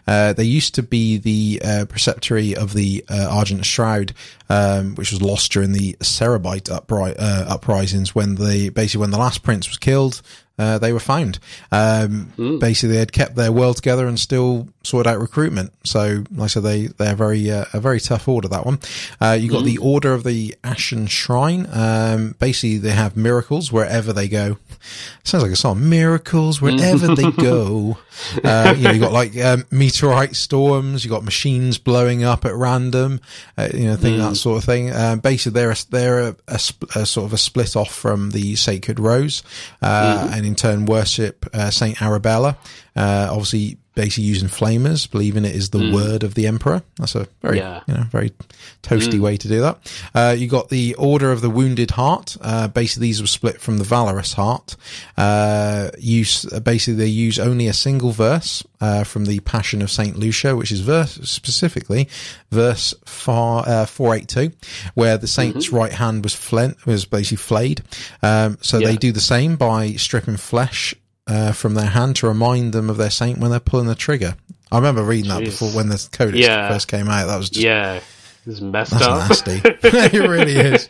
Uh, 0.07 0.33
they 0.33 0.45
used 0.45 0.75
to 0.75 0.83
be 0.83 1.19
the 1.19 1.61
uh, 1.65 1.85
preceptory 1.87 2.55
of 2.55 2.75
the 2.75 3.05
uh, 3.09 3.29
Argent 3.31 3.65
Shroud, 3.65 4.15
um, 4.49 4.95
which 4.97 5.13
was 5.13 5.23
lost 5.23 5.53
during 5.53 5.73
the 5.73 5.95
Cerebite 6.01 6.65
upri- 6.65 7.17
uh, 7.19 7.45
uprisings 7.49 8.15
when 8.15 8.37
the 8.37 8.71
basically 8.71 9.01
when 9.01 9.11
the 9.11 9.19
last 9.19 9.43
prince 9.43 9.69
was 9.69 9.79
killed. 9.79 10.23
Uh, 10.59 10.79
they 10.79 10.93
were 10.93 11.01
found. 11.01 11.39
Um, 11.71 12.33
Basically, 12.59 12.91
they 12.95 12.99
had 12.99 13.13
kept 13.13 13.35
their 13.37 13.53
world 13.53 13.77
together 13.77 14.07
and 14.07 14.19
still 14.19 14.69
sorted 14.85 15.11
out 15.13 15.21
recruitment. 15.21 15.73
So, 15.85 16.25
like 16.35 16.45
I 16.45 16.47
said, 16.49 16.63
they 16.63 16.87
they're 16.87 17.15
very 17.15 17.51
uh, 17.51 17.65
a 17.73 17.81
very 17.81 18.01
tough 18.01 18.29
order. 18.29 18.49
That 18.49 18.67
one. 18.67 18.79
Uh, 19.21 19.37
you 19.41 19.51
got 19.51 19.65
the 19.65 19.79
Order 19.79 20.13
of 20.15 20.25
the 20.25 20.55
Ashen 20.65 21.07
Shrine. 21.07 21.67
Um, 21.73 22.35
basically, 22.39 22.79
they 22.79 22.91
have 22.91 23.17
miracles 23.17 23.73
wherever 23.73 24.13
they 24.13 24.29
go. 24.29 24.59
Sounds 25.25 25.43
like 25.45 25.53
a 25.53 25.57
song. 25.57 25.89
Miracles 25.89 26.61
wherever 26.61 27.15
they 27.15 27.31
go. 27.43 27.97
Uh, 28.45 28.75
you 28.77 28.85
know, 28.85 28.91
you 28.91 29.01
got 29.01 29.13
like 29.13 29.37
um, 29.39 29.65
meteorite 29.71 30.37
storms. 30.37 31.05
You 31.05 31.11
got 31.11 31.25
machines 31.25 31.79
blowing 31.79 32.25
up 32.25 32.45
at 32.45 32.55
random. 32.55 33.21
Uh, 33.57 33.69
you 33.73 33.87
know, 33.87 33.97
thing 33.97 34.19
that 34.19 34.37
sort 34.37 34.59
of 34.59 34.65
thing. 34.65 34.93
Um, 34.93 35.21
basically, 35.21 35.61
they're 35.61 35.71
a, 35.71 35.77
they're 35.91 36.21
a, 36.21 36.37
a, 36.49 36.55
a 36.97 37.07
sort 37.07 37.27
of 37.27 37.33
a 37.33 37.39
split 37.39 37.77
off 37.77 37.93
from 37.95 38.31
the 38.31 38.57
Sacred 38.57 38.99
Rose, 39.01 39.43
uh, 39.81 40.29
and 40.43 40.49
in 40.49 40.55
turn 40.57 40.87
worship 40.87 41.47
uh, 41.55 41.71
Saint 41.71 42.03
Arabella. 42.03 42.59
Uh, 42.97 43.29
obviously, 43.31 43.79
basically 43.95 44.25
using 44.25 44.49
flamers, 44.49 45.11
believing 45.11 45.45
it 45.45 45.55
is 45.55 45.71
the 45.71 45.93
word 45.93 46.23
of 46.23 46.35
the 46.35 46.47
emperor. 46.47 46.83
That's 46.97 47.15
a 47.15 47.27
very, 47.43 47.59
Yeah. 47.59 47.81
you 47.87 47.95
know, 47.95 48.05
very 48.11 48.33
toasty 48.83 49.21
way 49.21 49.37
to 49.37 49.49
do 49.49 49.61
that. 49.61 49.79
Uh, 50.15 50.35
you 50.37 50.47
got 50.49 50.71
the 50.71 50.95
Order 50.95 51.31
of 51.31 51.41
the 51.43 51.51
Wounded 51.51 51.91
Heart. 51.93 52.37
Uh, 52.41 52.69
basically, 52.69 53.09
these 53.09 53.21
were 53.21 53.27
split 53.27 53.61
from 53.61 53.79
the 53.79 53.85
Valorous 53.85 54.33
Heart. 54.33 54.77
Uh, 55.17 55.91
use 55.99 56.45
basically 56.65 56.95
they 56.95 57.07
use 57.07 57.39
only 57.39 57.69
a 57.69 57.73
single 57.75 58.13
verse 58.13 58.65
uh, 58.81 59.05
from 59.05 59.27
the 59.27 59.41
Passion 59.41 59.83
of 59.83 59.91
Saint 59.91 60.19
Lucia, 60.19 60.57
which 60.57 60.73
is 60.73 60.81
verse 60.81 61.19
specifically 61.25 62.09
verse 62.51 62.95
four 63.05 63.63
uh, 63.69 63.87
four 63.87 64.15
eight 64.15 64.29
two, 64.29 64.53
where 64.95 65.19
the 65.19 65.27
saint's 65.29 65.71
right 65.71 65.93
hand 65.93 66.25
was 66.25 66.35
flint 66.35 66.85
was 66.87 67.05
basically 67.05 67.37
flayed. 67.37 67.83
Um, 68.23 68.59
so 68.63 68.79
they 68.81 68.97
do 68.97 69.13
the 69.13 69.21
same 69.21 69.57
by 69.57 69.93
stripping 69.93 70.37
flesh 70.39 70.95
uh, 71.27 71.53
from 71.53 71.75
their 71.75 71.87
hand 71.87 72.17
to 72.17 72.27
remind 72.29 72.73
them 72.73 72.91
of 72.91 72.97
their 72.97 73.11
saint 73.11 73.39
when 73.39 73.51
they're 73.51 73.61
pulling 73.61 73.87
the 73.87 73.95
trigger. 73.95 74.35
I 74.71 74.77
remember 74.77 75.03
reading 75.03 75.29
that 75.31 75.41
before 75.45 75.69
when 75.71 75.89
the 75.89 76.09
codex 76.13 76.39
Yeah. 76.39 76.69
first 76.69 76.89
came 76.89 77.09
out. 77.09 77.27
That 77.27 77.37
was 77.37 77.51
just 77.51 77.63
Yeah, 77.63 78.01
this 78.47 78.55
is 78.57 78.61
messed 78.63 78.93
that's 78.93 79.05
up. 79.05 79.29
nasty. 79.29 79.61
it 79.65 80.13
really 80.29 80.57
is. 80.57 80.89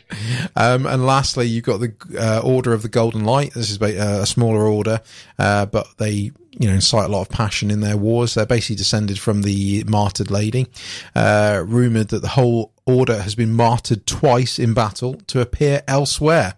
Um, 0.55 0.87
and 0.87 1.05
lastly, 1.05 1.47
you've 1.49 1.65
got 1.65 1.79
the 1.81 1.93
uh, 2.19 2.41
Order 2.45 2.73
of 2.73 2.83
the 2.83 2.89
Golden 2.89 3.25
Light. 3.25 3.53
This 3.55 3.71
is 3.71 3.83
uh, 3.83 4.21
a 4.23 4.27
smaller 4.27 4.61
order, 4.67 5.01
uh, 5.39 5.67
but 5.67 5.87
they, 5.99 6.13
you 6.13 6.69
know, 6.69 6.73
incite 6.75 7.07
a 7.07 7.13
lot 7.13 7.23
of 7.23 7.29
passion 7.29 7.71
in 7.73 7.81
their 7.81 7.97
wars. 7.97 8.35
They're 8.35 8.47
basically 8.47 8.77
descended 8.77 9.19
from 9.19 9.43
the 9.43 9.83
martyred 9.89 10.31
lady. 10.31 10.69
Uh, 11.17 11.65
rumored 11.67 12.09
that 12.09 12.23
the 12.23 12.29
whole 12.29 12.73
order 12.87 13.21
has 13.21 13.35
been 13.35 13.53
martyred 13.53 14.07
twice 14.07 14.59
in 14.61 14.75
battle 14.75 15.15
to 15.27 15.41
appear 15.41 15.83
elsewhere. 15.89 16.55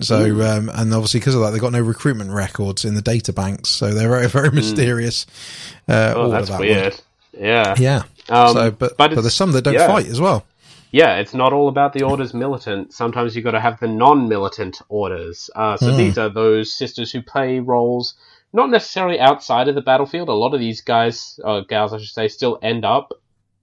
So, 0.00 0.42
um, 0.42 0.68
and 0.74 0.92
obviously 0.92 1.20
because 1.20 1.34
of 1.34 1.40
that, 1.40 1.50
they've 1.50 1.60
got 1.60 1.72
no 1.72 1.80
recruitment 1.80 2.30
records 2.30 2.84
in 2.84 2.94
the 2.94 3.02
data 3.02 3.32
banks. 3.32 3.70
So 3.70 3.92
they're 3.94 4.08
very, 4.08 4.28
very 4.28 4.50
mysterious. 4.50 5.26
Uh, 5.88 6.12
Oh, 6.16 6.30
that's 6.30 6.48
that 6.48 6.58
one. 6.58 6.68
weird. 6.68 7.00
Yeah. 7.32 7.74
Yeah. 7.78 8.02
Um, 8.28 8.52
so, 8.52 8.70
but, 8.70 8.96
but 8.96 9.14
but, 9.14 9.20
there's 9.22 9.34
some 9.34 9.52
that 9.52 9.62
don't 9.62 9.74
yeah. 9.74 9.86
fight 9.86 10.06
as 10.06 10.20
well. 10.20 10.44
yeah, 10.90 11.16
it's 11.16 11.32
not 11.34 11.52
all 11.52 11.68
about 11.68 11.94
the 11.94 12.02
orders 12.02 12.34
militant. 12.34 12.92
Sometimes 12.92 13.34
you've 13.34 13.44
got 13.44 13.52
to 13.52 13.60
have 13.60 13.80
the 13.80 13.88
non-militant 13.88 14.82
orders. 14.88 15.48
Uh, 15.56 15.76
so 15.76 15.96
these 15.96 16.18
are 16.18 16.28
those 16.28 16.72
sisters 16.72 17.10
who 17.10 17.22
play 17.22 17.58
roles 17.60 18.14
not 18.52 18.70
necessarily 18.70 19.18
outside 19.20 19.68
of 19.68 19.74
the 19.74 19.82
battlefield. 19.82 20.28
A 20.28 20.32
lot 20.32 20.54
of 20.54 20.60
these 20.60 20.80
guys, 20.80 21.38
or 21.42 21.62
gals, 21.64 21.92
I 21.92 21.98
should 21.98 22.08
say, 22.08 22.28
still 22.28 22.58
end 22.62 22.84
up 22.84 23.12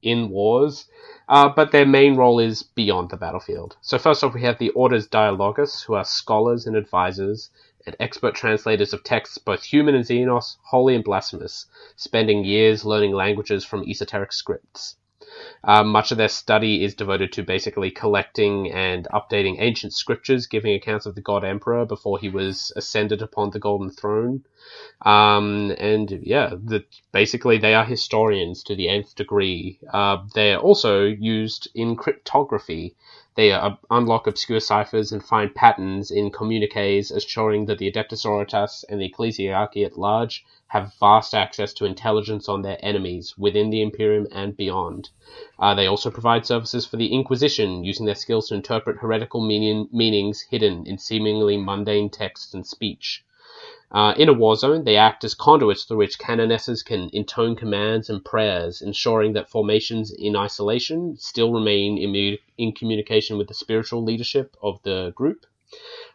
in 0.01 0.29
wars, 0.29 0.85
uh, 1.27 1.49
but 1.49 1.71
their 1.71 1.85
main 1.85 2.15
role 2.15 2.39
is 2.39 2.63
beyond 2.63 3.09
the 3.09 3.17
battlefield. 3.17 3.77
So 3.81 3.97
first 3.97 4.23
off, 4.23 4.33
we 4.33 4.41
have 4.43 4.57
the 4.57 4.69
Orders 4.71 5.07
Dialogus, 5.07 5.83
who 5.83 5.93
are 5.93 6.05
scholars 6.05 6.67
and 6.67 6.75
advisors 6.75 7.49
and 7.85 7.95
expert 7.99 8.35
translators 8.35 8.93
of 8.93 9.03
texts, 9.03 9.37
both 9.37 9.63
human 9.63 9.95
and 9.95 10.05
xenos, 10.05 10.57
holy 10.63 10.95
and 10.95 11.03
blasphemous, 11.03 11.67
spending 11.95 12.43
years 12.43 12.83
learning 12.85 13.13
languages 13.13 13.63
from 13.63 13.83
esoteric 13.87 14.33
scripts. 14.33 14.97
Uh, 15.63 15.83
much 15.83 16.11
of 16.11 16.17
their 16.17 16.29
study 16.29 16.83
is 16.83 16.93
devoted 16.93 17.31
to 17.33 17.43
basically 17.43 17.91
collecting 17.91 18.71
and 18.71 19.07
updating 19.13 19.55
ancient 19.59 19.93
scriptures, 19.93 20.47
giving 20.47 20.73
accounts 20.73 21.05
of 21.05 21.15
the 21.15 21.21
God 21.21 21.43
Emperor 21.43 21.85
before 21.85 22.19
he 22.19 22.29
was 22.29 22.71
ascended 22.75 23.21
upon 23.21 23.49
the 23.49 23.59
Golden 23.59 23.89
Throne. 23.89 24.43
Um, 25.01 25.73
and 25.77 26.11
yeah, 26.23 26.51
the, 26.51 26.85
basically 27.11 27.57
they 27.57 27.73
are 27.73 27.85
historians 27.85 28.63
to 28.63 28.75
the 28.75 28.89
nth 28.89 29.15
degree. 29.15 29.79
Uh, 29.91 30.17
they're 30.33 30.59
also 30.59 31.03
used 31.03 31.67
in 31.75 31.95
cryptography. 31.95 32.95
They 33.35 33.51
uh, 33.51 33.71
unlock 33.91 34.27
obscure 34.27 34.61
ciphers 34.61 35.11
and 35.11 35.23
find 35.23 35.53
patterns 35.53 36.09
in 36.09 36.31
communiques, 36.31 37.11
assuring 37.11 37.65
that 37.65 37.79
the 37.79 37.91
Adeptus 37.91 38.23
Sororitas 38.23 38.85
and 38.87 39.01
the 39.01 39.09
Ecclesiarchy 39.09 39.85
at 39.85 39.97
large 39.97 40.45
have 40.67 40.93
vast 40.99 41.33
access 41.33 41.73
to 41.73 41.85
intelligence 41.85 42.49
on 42.49 42.61
their 42.61 42.77
enemies 42.81 43.37
within 43.37 43.69
the 43.69 43.81
Imperium 43.81 44.27
and 44.31 44.57
beyond. 44.57 45.09
Uh, 45.59 45.73
they 45.73 45.87
also 45.87 46.09
provide 46.09 46.45
services 46.45 46.85
for 46.85 46.97
the 46.97 47.13
Inquisition, 47.13 47.83
using 47.83 48.05
their 48.05 48.15
skills 48.15 48.49
to 48.49 48.55
interpret 48.55 48.97
heretical 48.97 49.45
meaning, 49.45 49.87
meanings 49.91 50.41
hidden 50.41 50.85
in 50.87 50.97
seemingly 50.97 51.57
mundane 51.57 52.09
texts 52.09 52.53
and 52.53 52.65
speech. 52.65 53.23
Uh, 53.91 54.13
in 54.17 54.27
a 54.27 54.33
war 54.33 54.55
zone, 54.55 54.83
they 54.83 54.97
act 54.97 55.23
as 55.23 55.35
conduits 55.35 55.85
through 55.85 55.97
which 55.97 56.17
canonesses 56.17 56.83
can 56.83 57.09
intone 57.13 57.55
commands 57.55 58.09
and 58.09 58.25
prayers, 58.25 58.81
ensuring 58.81 59.33
that 59.33 59.49
formations 59.49 60.11
in 60.11 60.35
isolation 60.35 61.15
still 61.17 61.53
remain 61.53 61.97
in, 61.97 62.37
in 62.57 62.71
communication 62.73 63.37
with 63.37 63.47
the 63.47 63.53
spiritual 63.53 64.03
leadership 64.03 64.57
of 64.61 64.81
the 64.83 65.13
group. 65.15 65.45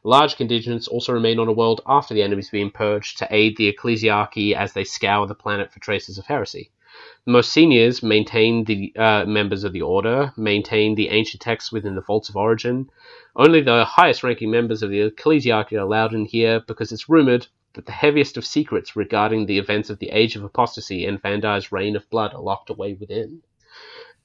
Large 0.03 0.37
contingents 0.37 0.89
also 0.89 1.13
remain 1.13 1.39
on 1.39 1.49
a 1.49 1.53
world 1.53 1.83
after 1.87 2.15
the 2.15 2.23
enemy's 2.23 2.49
been 2.49 2.71
purged 2.71 3.19
to 3.19 3.29
aid 3.31 3.57
the 3.57 3.71
ecclesiarchy 3.71 4.55
as 4.55 4.73
they 4.73 4.85
scour 4.85 5.27
the 5.27 5.35
planet 5.35 5.71
for 5.71 5.79
traces 5.81 6.17
of 6.17 6.27
heresy. 6.27 6.71
The 7.27 7.33
most 7.33 7.53
seniors 7.53 8.03
maintain 8.03 8.65
the 8.65 8.93
uh, 8.97 9.25
members 9.27 9.63
of 9.63 9.73
the 9.75 9.83
order, 9.83 10.33
maintain 10.37 10.95
the 10.95 11.11
ancient 11.11 11.43
texts 11.43 11.71
within 11.71 11.95
the 11.95 12.01
vaults 12.01 12.31
of 12.31 12.37
origin. 12.37 12.91
Only 13.37 13.61
the 13.61 13.85
highest 13.85 14.23
ranking 14.23 14.51
members 14.51 14.83
of 14.83 14.91
the 14.91 15.11
ecclesiarchy 15.11 15.75
are 15.75 15.81
allowed 15.81 16.15
in 16.15 16.25
here 16.25 16.61
because 16.61 16.93
it's 16.93 17.09
rumored 17.09 17.47
that 17.75 17.87
the 17.87 17.93
heaviest 17.93 18.37
of 18.37 18.47
secrets 18.47 18.97
regarding 18.97 19.47
the 19.47 19.59
events 19.59 19.91
of 19.91 19.99
the 19.99 20.11
Age 20.11 20.35
of 20.35 20.43
Apostasy 20.43 21.05
and 21.05 21.21
Vandire's 21.21 21.73
Reign 21.73 21.95
of 21.95 22.09
Blood 22.09 22.35
are 22.35 22.41
locked 22.41 22.71
away 22.71 22.95
within. 22.95 23.43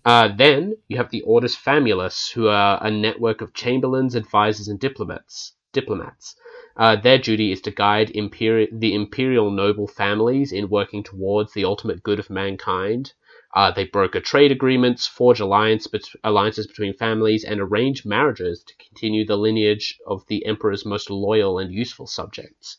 Uh, 0.05 0.29
then 0.35 0.77
you 0.87 0.97
have 0.97 1.09
the 1.09 1.21
Orders 1.21 1.55
Famulus, 1.55 2.31
who 2.31 2.47
are 2.47 2.79
a 2.81 2.89
network 2.89 3.41
of 3.41 3.53
chamberlains, 3.53 4.15
advisors, 4.15 4.67
and 4.67 4.79
diplomats. 4.79 5.53
Diplomats. 5.75 6.35
Uh, 6.77 6.95
their 6.95 7.19
duty 7.19 7.51
is 7.51 7.61
to 7.61 7.71
guide 7.71 8.09
imperi- 8.13 8.69
the 8.71 8.95
imperial 8.95 9.51
noble 9.51 9.87
families 9.87 10.51
in 10.51 10.69
working 10.69 11.03
towards 11.03 11.53
the 11.53 11.65
ultimate 11.65 12.01
good 12.01 12.19
of 12.19 12.29
mankind. 12.29 13.13
Uh, 13.53 13.71
they 13.71 13.85
broker 13.85 14.19
trade 14.19 14.51
agreements, 14.51 15.07
forge 15.07 15.39
alliance 15.39 15.87
alliances 16.23 16.67
between 16.67 16.93
families, 16.93 17.45
and 17.45 17.61
arrange 17.61 18.05
marriages 18.05 18.63
to 18.63 18.73
continue 18.85 19.25
the 19.25 19.37
lineage 19.37 19.97
of 20.05 20.25
the 20.27 20.45
emperor's 20.45 20.85
most 20.85 21.09
loyal 21.09 21.59
and 21.59 21.73
useful 21.73 22.07
subjects. 22.07 22.77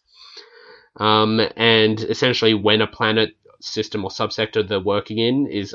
Um, 0.96 1.40
and 1.56 2.00
essentially, 2.00 2.54
when 2.54 2.82
a 2.82 2.86
planet 2.86 3.36
system 3.60 4.04
or 4.04 4.10
subsector 4.10 4.66
they're 4.66 4.80
working 4.80 5.18
in 5.18 5.46
is 5.46 5.74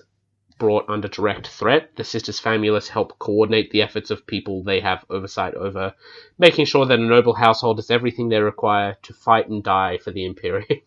brought 0.62 0.88
under 0.88 1.08
direct 1.08 1.48
threat, 1.48 1.90
the 1.96 2.04
Sisters 2.04 2.40
Famulus 2.40 2.88
help 2.88 3.18
coordinate 3.18 3.72
the 3.72 3.82
efforts 3.82 4.12
of 4.12 4.28
people 4.28 4.62
they 4.62 4.80
have 4.80 5.04
oversight 5.10 5.56
over, 5.56 5.96
making 6.38 6.66
sure 6.66 6.86
that 6.86 7.00
a 7.00 7.02
noble 7.02 7.34
household 7.34 7.80
has 7.80 7.90
everything 7.90 8.30
they 8.30 8.40
require 8.40 8.96
to 9.02 9.12
fight 9.12 9.50
and 9.50 9.64
die 9.64 9.98
for 9.98 10.12
the 10.12 10.24
Imperium. 10.24 10.68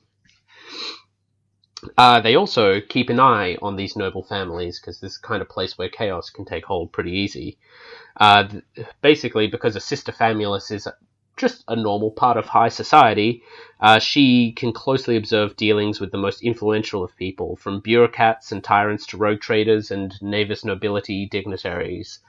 Uh, 1.98 2.18
they 2.18 2.34
also 2.34 2.80
keep 2.80 3.10
an 3.10 3.20
eye 3.20 3.58
on 3.60 3.76
these 3.76 3.94
noble 3.94 4.22
families 4.22 4.80
because 4.80 5.00
this 5.00 5.12
is 5.12 5.18
kind 5.18 5.42
of 5.42 5.48
place 5.50 5.76
where 5.76 5.90
chaos 5.90 6.30
can 6.30 6.46
take 6.46 6.64
hold 6.64 6.90
pretty 6.90 7.10
easy. 7.10 7.58
Uh, 8.16 8.48
basically, 9.02 9.48
because 9.48 9.76
a 9.76 9.80
sister 9.80 10.10
famulus 10.10 10.70
is 10.70 10.88
just 11.36 11.64
a 11.68 11.76
normal 11.76 12.10
part 12.10 12.36
of 12.36 12.46
high 12.46 12.68
society, 12.68 13.42
uh, 13.80 13.98
she 13.98 14.52
can 14.52 14.72
closely 14.72 15.16
observe 15.16 15.56
dealings 15.56 16.00
with 16.00 16.12
the 16.12 16.18
most 16.18 16.42
influential 16.42 17.02
of 17.02 17.16
people, 17.16 17.56
from 17.56 17.80
bureaucrats 17.80 18.52
and 18.52 18.62
tyrants 18.62 19.06
to 19.06 19.16
rogue 19.16 19.40
traders 19.40 19.90
and 19.90 20.14
Navis 20.22 20.64
Nobilite 20.64 21.30
dignitaries. 21.30 22.20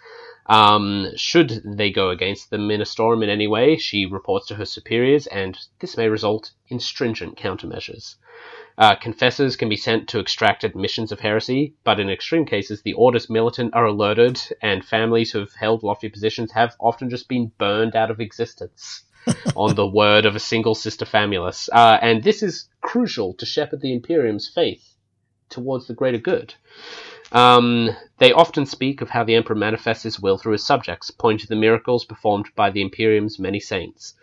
Um, 0.48 1.08
should 1.16 1.62
they 1.64 1.92
go 1.92 2.10
against 2.10 2.50
the 2.50 2.58
Ministorum 2.58 3.24
in 3.24 3.30
any 3.30 3.48
way, 3.48 3.78
she 3.78 4.06
reports 4.06 4.48
to 4.48 4.56
her 4.56 4.66
superiors, 4.66 5.28
and 5.28 5.58
this 5.80 5.98
may 5.98 6.08
result 6.08 6.52
in 6.68 6.80
stringent 6.80 7.38
countermeasures. 7.38 8.16
Uh, 8.78 8.96
confessors 8.96 9.56
can 9.56 9.70
be 9.70 9.78
sent 9.78 10.10
to 10.10 10.20
extract 10.20 10.64
admissions 10.64 11.12
of 11.12 11.20
heresy, 11.20 11.74
but 11.84 12.00
in 12.00 12.10
extreme 12.10 12.46
cases, 12.46 12.82
the 12.82 12.94
Orders 12.94 13.30
militant 13.30 13.74
are 13.74 13.86
alerted, 13.86 14.42
and 14.62 14.84
families 14.84 15.32
who 15.32 15.40
have 15.40 15.54
held 15.54 15.84
lofty 15.84 16.10
positions 16.10 16.52
have 16.52 16.76
often 16.80 17.10
just 17.10 17.30
been 17.30 17.52
burned 17.58 17.96
out 17.96 18.12
of 18.12 18.20
existence. 18.20 19.04
on 19.56 19.74
the 19.74 19.88
word 19.88 20.26
of 20.26 20.36
a 20.36 20.40
single 20.40 20.76
sister 20.76 21.04
famulus. 21.04 21.68
Uh, 21.74 21.98
and 22.00 22.24
this 22.24 22.44
is 22.44 22.70
crucial 22.82 23.34
to 23.34 23.46
shepherd 23.46 23.82
the 23.82 23.92
Imperium's 23.92 24.48
faith 24.48 24.96
towards 25.50 25.88
the 25.88 25.96
greater 25.96 26.20
good. 26.20 26.54
Um, 27.32 27.90
they 28.18 28.32
often 28.32 28.66
speak 28.66 29.02
of 29.02 29.10
how 29.10 29.24
the 29.24 29.36
Emperor 29.36 29.56
manifests 29.56 30.04
his 30.04 30.20
will 30.20 30.38
through 30.38 30.54
his 30.54 30.66
subjects, 30.66 31.12
pointing 31.12 31.40
to 31.40 31.48
the 31.48 31.56
miracles 31.56 32.06
performed 32.06 32.50
by 32.56 32.70
the 32.70 32.82
Imperium's 32.82 33.40
many 33.40 33.60
saints. 33.60 34.14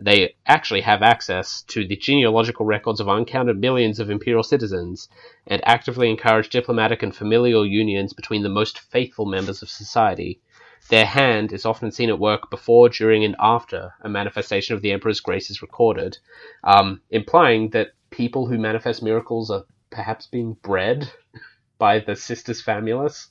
They 0.00 0.34
actually 0.46 0.82
have 0.82 1.02
access 1.02 1.62
to 1.68 1.86
the 1.86 1.96
genealogical 1.96 2.66
records 2.66 3.00
of 3.00 3.08
uncounted 3.08 3.58
millions 3.58 3.98
of 3.98 4.10
Imperial 4.10 4.42
citizens, 4.42 5.08
and 5.46 5.66
actively 5.66 6.10
encourage 6.10 6.50
diplomatic 6.50 7.02
and 7.02 7.14
familial 7.14 7.66
unions 7.66 8.12
between 8.12 8.42
the 8.42 8.48
most 8.48 8.78
faithful 8.78 9.26
members 9.26 9.62
of 9.62 9.70
society. 9.70 10.40
Their 10.88 11.06
hand 11.06 11.52
is 11.52 11.66
often 11.66 11.90
seen 11.90 12.08
at 12.08 12.18
work 12.18 12.50
before, 12.50 12.88
during, 12.88 13.24
and 13.24 13.36
after 13.38 13.92
a 14.00 14.08
manifestation 14.08 14.74
of 14.74 14.82
the 14.82 14.92
Emperor's 14.92 15.20
grace 15.20 15.50
is 15.50 15.62
recorded, 15.62 16.18
um, 16.64 17.00
implying 17.10 17.70
that 17.70 17.92
people 18.10 18.46
who 18.46 18.58
manifest 18.58 19.02
miracles 19.02 19.50
are 19.50 19.64
perhaps 19.90 20.26
being 20.26 20.54
bred 20.62 21.10
by 21.78 22.00
the 22.00 22.16
Sisters 22.16 22.62
Famulus. 22.62 23.28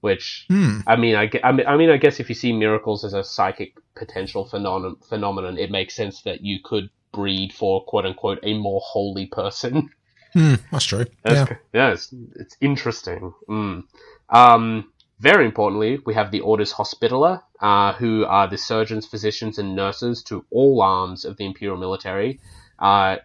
Which 0.00 0.46
Hmm. 0.48 0.80
I 0.86 0.96
mean, 0.96 1.14
I, 1.14 1.30
I 1.44 1.52
mean, 1.52 1.66
I 1.66 1.76
mean, 1.76 1.88
I 1.90 1.96
guess 1.96 2.18
if 2.18 2.28
you 2.28 2.34
see 2.34 2.52
miracles 2.52 3.04
as 3.04 3.14
a 3.14 3.22
psychic 3.22 3.74
potential 3.94 4.44
phenomenon, 4.44 4.96
phenomenon, 5.08 5.58
it 5.58 5.70
makes 5.70 5.94
sense 5.94 6.22
that 6.22 6.40
you 6.40 6.58
could 6.64 6.90
breed 7.12 7.52
for 7.52 7.84
quote 7.84 8.06
unquote 8.06 8.40
a 8.42 8.54
more 8.58 8.80
holy 8.82 9.26
person. 9.26 9.90
Hmm, 10.32 10.54
that's 10.70 10.86
true. 10.86 11.04
That's 11.22 11.50
yeah. 11.50 11.56
yeah, 11.74 11.92
it's, 11.92 12.08
it's 12.36 12.56
interesting. 12.58 13.34
Mm. 13.50 13.84
Um, 14.30 14.90
very 15.20 15.44
importantly, 15.44 16.00
we 16.06 16.14
have 16.14 16.30
the 16.30 16.40
Orders 16.40 16.72
Hospitaller, 16.72 17.42
uh, 17.60 17.92
who 17.92 18.24
are 18.24 18.48
the 18.48 18.56
surgeons, 18.56 19.06
physicians, 19.06 19.58
and 19.58 19.76
nurses 19.76 20.22
to 20.24 20.44
all 20.50 20.80
arms 20.80 21.26
of 21.26 21.36
the 21.36 21.44
Imperial 21.44 21.76
military. 21.76 22.40
Uh, 22.78 23.16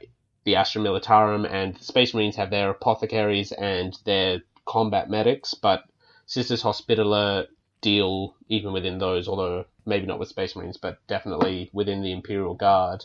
the 0.47 0.55
Astra 0.55 0.81
Militarum 0.81 1.45
and 1.45 1.75
the 1.75 1.83
Space 1.83 2.13
Marines 2.13 2.37
have 2.37 2.51
their 2.51 2.69
apothecaries 2.69 3.51
and 3.51 3.99
their 4.05 4.39
combat 4.63 5.09
medics, 5.09 5.53
but 5.53 5.83
Sisters 6.25 6.61
Hospitaller 6.61 7.47
deal 7.81 8.33
even 8.47 8.71
within 8.71 8.97
those, 8.97 9.27
although 9.27 9.65
maybe 9.85 10.05
not 10.05 10.19
with 10.19 10.29
Space 10.29 10.55
Marines, 10.55 10.77
but 10.77 11.05
definitely 11.07 11.69
within 11.73 12.01
the 12.01 12.13
Imperial 12.13 12.53
Guard. 12.53 13.03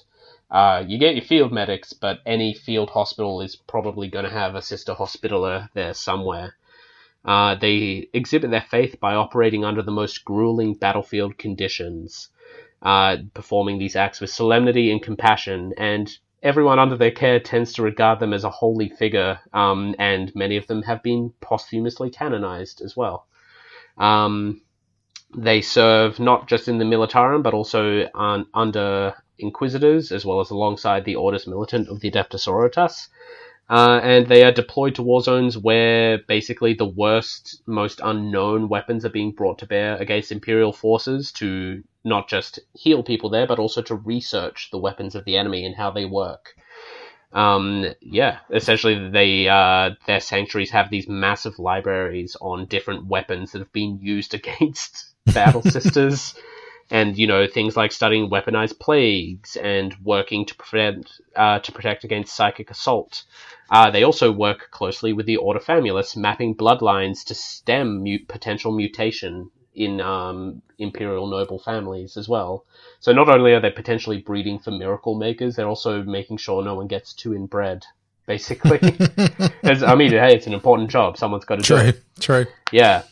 Uh, 0.52 0.84
you 0.86 0.98
get 0.98 1.16
your 1.16 1.24
field 1.24 1.52
medics, 1.52 1.92
but 1.92 2.20
any 2.24 2.54
field 2.54 2.90
hospital 2.90 3.40
is 3.40 3.56
probably 3.56 4.06
going 4.06 4.24
to 4.24 4.30
have 4.30 4.54
a 4.54 4.62
sister 4.62 4.94
hospitaller 4.94 5.68
there 5.74 5.94
somewhere. 5.94 6.54
Uh, 7.24 7.56
they 7.56 8.08
exhibit 8.12 8.52
their 8.52 8.68
faith 8.70 9.00
by 9.00 9.16
operating 9.16 9.64
under 9.64 9.82
the 9.82 9.90
most 9.90 10.24
grueling 10.24 10.74
battlefield 10.74 11.38
conditions, 11.38 12.28
uh, 12.82 13.16
performing 13.34 13.78
these 13.78 13.96
acts 13.96 14.20
with 14.20 14.30
solemnity 14.30 14.92
and 14.92 15.02
compassion, 15.02 15.74
and 15.76 16.18
everyone 16.42 16.78
under 16.78 16.96
their 16.96 17.10
care 17.10 17.38
tends 17.40 17.72
to 17.74 17.82
regard 17.82 18.18
them 18.18 18.32
as 18.32 18.44
a 18.44 18.50
holy 18.50 18.88
figure, 18.88 19.38
um, 19.52 19.94
and 19.98 20.34
many 20.34 20.56
of 20.56 20.66
them 20.66 20.82
have 20.82 21.02
been 21.02 21.32
posthumously 21.40 22.10
canonized 22.10 22.80
as 22.82 22.96
well. 22.96 23.26
Um, 23.98 24.62
they 25.34 25.60
serve 25.60 26.18
not 26.18 26.48
just 26.48 26.68
in 26.68 26.78
the 26.78 26.84
Militarum, 26.84 27.42
but 27.42 27.54
also 27.54 28.08
on, 28.14 28.46
under 28.52 29.14
Inquisitors, 29.38 30.12
as 30.12 30.24
well 30.24 30.40
as 30.40 30.50
alongside 30.50 31.04
the 31.04 31.16
Orders 31.16 31.46
Militant 31.46 31.88
of 31.88 32.00
the 32.00 32.10
Adeptus 32.10 32.46
Sororitas. 32.46 33.08
Uh, 33.70 34.00
and 34.02 34.26
they 34.26 34.44
are 34.44 34.52
deployed 34.52 34.94
to 34.94 35.02
war 35.02 35.22
zones 35.22 35.56
where 35.56 36.18
basically 36.18 36.74
the 36.74 36.84
worst, 36.84 37.62
most 37.66 38.00
unknown 38.04 38.68
weapons 38.68 39.04
are 39.04 39.10
being 39.10 39.32
brought 39.32 39.58
to 39.58 39.66
bear 39.66 39.96
against 39.96 40.32
Imperial 40.32 40.72
forces 40.72 41.32
to 41.32 41.82
not 42.04 42.28
just 42.28 42.58
heal 42.74 43.02
people 43.02 43.30
there, 43.30 43.46
but 43.46 43.58
also 43.58 43.80
to 43.80 43.94
research 43.94 44.68
the 44.72 44.78
weapons 44.78 45.14
of 45.14 45.24
the 45.24 45.36
enemy 45.36 45.64
and 45.64 45.74
how 45.74 45.90
they 45.90 46.04
work. 46.04 46.54
Um, 47.32 47.86
yeah, 48.00 48.40
essentially, 48.50 49.08
they 49.08 49.48
uh, 49.48 49.90
their 50.06 50.20
sanctuaries 50.20 50.70
have 50.70 50.90
these 50.90 51.08
massive 51.08 51.58
libraries 51.58 52.36
on 52.40 52.66
different 52.66 53.06
weapons 53.06 53.52
that 53.52 53.60
have 53.60 53.72
been 53.72 53.98
used 54.02 54.34
against 54.40 55.14
battle 55.26 55.62
sisters, 55.76 56.34
and 56.90 57.16
you 57.16 57.26
know 57.26 57.46
things 57.46 57.76
like 57.76 57.92
studying 57.92 58.30
weaponized 58.30 58.78
plagues 58.78 59.56
and 59.56 59.94
working 60.02 60.46
to 60.46 60.54
prevent 60.56 61.10
uh, 61.36 61.58
to 61.60 61.72
protect 61.72 62.04
against 62.04 62.34
psychic 62.34 62.70
assault. 62.70 63.24
Uh, 63.70 63.90
they 63.90 64.02
also 64.02 64.30
work 64.30 64.68
closely 64.70 65.12
with 65.12 65.24
the 65.26 65.36
Order 65.36 65.60
Famulus, 65.60 66.16
mapping 66.16 66.54
bloodlines 66.54 67.24
to 67.24 67.34
stem 67.34 68.02
mute 68.02 68.28
potential 68.28 68.72
mutation 68.72 69.50
in 69.74 70.00
um, 70.00 70.60
imperial 70.78 71.26
noble 71.26 71.58
families 71.58 72.16
as 72.16 72.28
well. 72.28 72.66
So 73.00 73.12
not 73.12 73.28
only 73.28 73.54
are 73.54 73.60
they 73.60 73.70
potentially 73.70 74.18
breeding 74.18 74.58
for 74.58 74.70
miracle 74.70 75.16
makers, 75.18 75.56
they're 75.56 75.68
also 75.68 76.02
making 76.02 76.36
sure 76.36 76.62
no 76.62 76.74
one 76.74 76.86
gets 76.86 77.14
too 77.14 77.34
inbred. 77.34 77.84
Basically, 78.26 78.78
I 79.64 79.94
mean, 79.96 80.12
hey, 80.12 80.34
it's 80.34 80.46
an 80.46 80.52
important 80.52 80.90
job. 80.90 81.16
Someone's 81.16 81.44
got 81.44 81.60
to 81.60 81.62
do 81.62 81.76
it. 81.76 82.02
True. 82.20 82.44
True. 82.44 82.52
Yeah. 82.70 83.02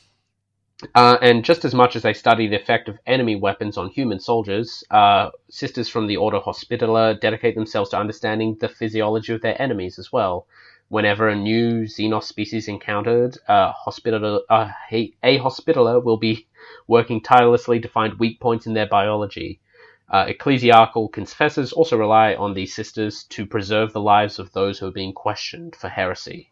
Uh, 0.94 1.18
and 1.20 1.44
just 1.44 1.64
as 1.64 1.74
much 1.74 1.94
as 1.94 2.02
they 2.02 2.14
study 2.14 2.46
the 2.46 2.56
effect 2.56 2.88
of 2.88 2.98
enemy 3.06 3.36
weapons 3.36 3.76
on 3.76 3.90
human 3.90 4.18
soldiers, 4.18 4.82
uh, 4.90 5.30
sisters 5.50 5.88
from 5.88 6.06
the 6.06 6.16
Order 6.16 6.40
Hospitaller 6.40 7.14
dedicate 7.14 7.54
themselves 7.54 7.90
to 7.90 7.98
understanding 7.98 8.56
the 8.60 8.68
physiology 8.68 9.34
of 9.34 9.42
their 9.42 9.60
enemies 9.60 9.98
as 9.98 10.10
well. 10.10 10.46
Whenever 10.88 11.28
a 11.28 11.36
new 11.36 11.82
Xenos 11.82 12.24
species 12.24 12.66
encountered, 12.66 13.36
uh, 13.46 13.72
hospitaller, 13.72 14.40
uh, 14.48 14.70
a, 14.90 15.12
a 15.22 15.36
Hospitaller 15.38 16.00
will 16.00 16.16
be 16.16 16.46
working 16.88 17.20
tirelessly 17.20 17.80
to 17.80 17.88
find 17.88 18.18
weak 18.18 18.40
points 18.40 18.66
in 18.66 18.72
their 18.72 18.88
biology. 18.88 19.60
Uh, 20.08 20.26
ecclesiarchal 20.26 21.12
confessors 21.12 21.72
also 21.72 21.96
rely 21.96 22.34
on 22.34 22.54
these 22.54 22.74
sisters 22.74 23.24
to 23.24 23.46
preserve 23.46 23.92
the 23.92 24.00
lives 24.00 24.38
of 24.38 24.52
those 24.52 24.78
who 24.78 24.86
are 24.86 24.92
being 24.92 25.12
questioned 25.12 25.76
for 25.76 25.88
heresy. 25.88 26.49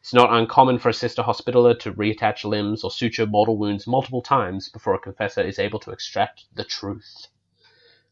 It's 0.00 0.14
not 0.14 0.32
uncommon 0.32 0.78
for 0.78 0.88
a 0.88 0.94
sister 0.94 1.22
hospitaller 1.22 1.74
to 1.74 1.92
reattach 1.92 2.44
limbs 2.44 2.84
or 2.84 2.90
suture 2.90 3.26
mortal 3.26 3.58
wounds 3.58 3.86
multiple 3.86 4.22
times 4.22 4.70
before 4.70 4.94
a 4.94 4.98
confessor 4.98 5.42
is 5.42 5.58
able 5.58 5.78
to 5.80 5.90
extract 5.90 6.44
the 6.54 6.64
truth. 6.64 7.26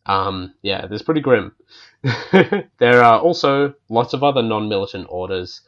Um, 0.05 0.55
yeah, 0.63 0.87
that's 0.87 1.03
pretty 1.03 1.23
grim. 1.23 1.55
there 2.79 3.03
are 3.03 3.19
also 3.21 3.75
lots 3.89 4.13
of 4.13 4.23
other 4.23 4.43
non 4.43 4.69
militant 4.69 5.07
orders. 5.09 5.63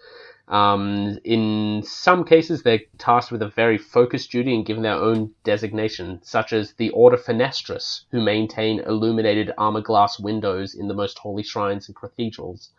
Um, 0.49 1.19
in 1.25 1.83
some 1.85 2.25
cases, 2.25 2.63
they're 2.63 2.81
tasked 2.99 3.31
with 3.31 3.41
a 3.41 3.49
very 3.49 3.79
focused 3.79 4.31
duty 4.33 4.55
and 4.55 4.67
given 4.67 4.83
their 4.83 4.95
own 4.95 5.33
designation, 5.45 6.21
such 6.23 6.53
as 6.53 6.73
the 6.73 6.91
Order 6.91 7.17
Fenestris, 7.17 8.03
who 8.11 8.21
maintain 8.21 8.81
illuminated 8.81 9.53
armor 9.57 9.81
glass 9.81 10.19
windows 10.19 10.75
in 10.75 10.89
the 10.89 10.95
most 10.95 11.19
holy 11.19 11.45
shrines 11.45 11.89
and 11.89 11.97
cathedrals. 11.97 12.71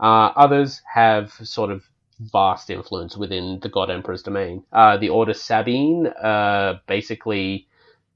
Uh, 0.00 0.32
others 0.34 0.82
have 0.92 1.32
sort 1.32 1.70
of 1.70 1.84
vast 2.20 2.70
influence 2.70 3.16
within 3.16 3.58
the 3.60 3.68
God 3.68 3.90
Emperor's 3.90 4.22
domain. 4.22 4.64
Uh, 4.72 4.96
the 4.96 5.08
Order 5.08 5.34
Sabine, 5.34 6.06
uh, 6.06 6.78
basically 6.86 7.66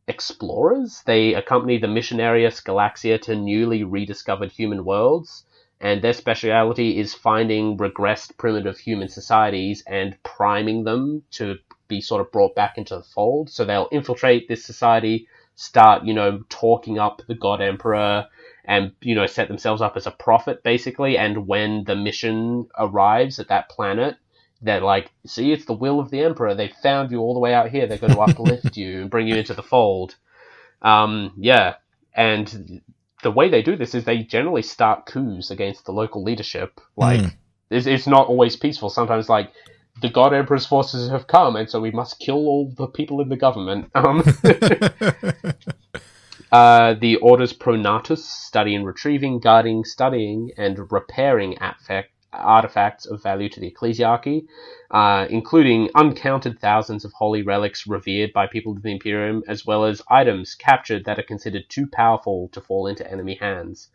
explorers. 0.06 1.02
They 1.04 1.34
accompany 1.34 1.78
the 1.78 1.86
Missionarius 1.86 2.62
Galaxia 2.62 3.20
to 3.22 3.36
newly 3.36 3.84
rediscovered 3.84 4.50
human 4.50 4.84
worlds, 4.84 5.44
and 5.80 6.02
their 6.02 6.12
speciality 6.14 6.98
is 6.98 7.14
finding 7.14 7.76
regressed 7.76 8.36
primitive 8.36 8.78
human 8.78 9.08
societies 9.08 9.82
and 9.86 10.20
priming 10.22 10.84
them 10.84 11.22
to 11.32 11.56
be 11.86 12.00
sort 12.00 12.20
of 12.20 12.32
brought 12.32 12.54
back 12.54 12.78
into 12.78 12.96
the 12.96 13.02
fold. 13.02 13.50
So 13.50 13.64
they'll 13.64 13.88
infiltrate 13.92 14.48
this 14.48 14.64
society, 14.64 15.28
start, 15.54 16.04
you 16.04 16.14
know, 16.14 16.42
talking 16.48 16.98
up 16.98 17.22
the 17.28 17.34
God 17.34 17.60
Emperor, 17.60 18.26
and 18.68 18.92
you 19.02 19.16
know 19.16 19.26
set 19.26 19.48
themselves 19.48 19.82
up 19.82 19.96
as 19.98 20.06
a 20.08 20.12
prophet 20.12 20.62
basically. 20.64 21.18
And 21.18 21.48
when 21.48 21.84
the 21.86 21.96
mission 21.96 22.68
arrives 22.78 23.40
at 23.40 23.48
that 23.50 23.70
planet 23.70 24.16
they're 24.62 24.82
like 24.82 25.12
see 25.26 25.52
it's 25.52 25.66
the 25.66 25.74
will 25.74 26.00
of 26.00 26.10
the 26.10 26.22
emperor. 26.22 26.54
They 26.56 26.72
found 26.82 27.12
you 27.12 27.20
all 27.20 27.34
the 27.34 27.40
way 27.40 27.54
out 27.54 27.70
here. 27.70 27.88
They're 27.88 27.98
going 27.98 28.12
to 28.14 28.20
uplift 28.20 28.76
you 28.78 29.02
and 29.02 29.10
bring 29.10 29.28
you 29.28 29.36
into 29.36 29.54
the 29.54 29.64
fold. 29.64 30.16
Um, 30.82 31.34
yeah. 31.38 31.76
And 32.14 32.82
the 33.22 33.32
way 33.32 33.50
they 33.50 33.62
do 33.62 33.76
this 33.76 33.94
is 33.94 34.04
they 34.04 34.18
generally 34.24 34.62
start 34.62 35.06
coups 35.06 35.50
against 35.50 35.86
the 35.86 35.92
local 35.92 36.24
leadership. 36.24 36.80
Like 36.96 37.22
Mm. 37.22 37.34
it's, 37.70 37.86
it's 37.86 38.06
not 38.08 38.28
always 38.28 38.56
peaceful. 38.56 38.90
Sometimes 38.90 39.28
like 39.28 39.52
the 40.02 40.10
god 40.10 40.34
emperor's 40.34 40.66
forces 40.66 41.10
have 41.10 41.26
come 41.26 41.56
and 41.56 41.70
so 41.70 41.80
we 41.80 41.90
must 41.92 42.20
kill 42.20 42.36
all 42.36 42.72
the 42.76 42.88
people 42.88 43.20
in 43.22 43.28
the 43.30 43.36
government. 43.36 43.90
Um, 43.94 44.22
Uh, 46.50 46.94
the 46.94 47.16
orders 47.16 47.52
pronatus 47.52 48.18
study 48.18 48.74
in 48.74 48.84
retrieving, 48.84 49.38
guarding, 49.38 49.84
studying, 49.84 50.50
and 50.56 50.90
repairing 50.90 51.58
artifact, 51.58 52.10
artifacts 52.32 53.06
of 53.06 53.22
value 53.22 53.48
to 53.48 53.60
the 53.60 53.70
ecclesiarchy, 53.70 54.46
uh, 54.90 55.26
including 55.28 55.90
uncounted 55.94 56.58
thousands 56.58 57.04
of 57.04 57.12
holy 57.12 57.42
relics 57.42 57.86
revered 57.86 58.32
by 58.32 58.46
people 58.46 58.72
of 58.72 58.82
the 58.82 58.92
Imperium, 58.92 59.42
as 59.46 59.66
well 59.66 59.84
as 59.84 60.00
items 60.08 60.54
captured 60.54 61.04
that 61.04 61.18
are 61.18 61.22
considered 61.22 61.64
too 61.68 61.86
powerful 61.86 62.48
to 62.52 62.60
fall 62.60 62.86
into 62.86 63.10
enemy 63.10 63.34
hands. 63.34 63.88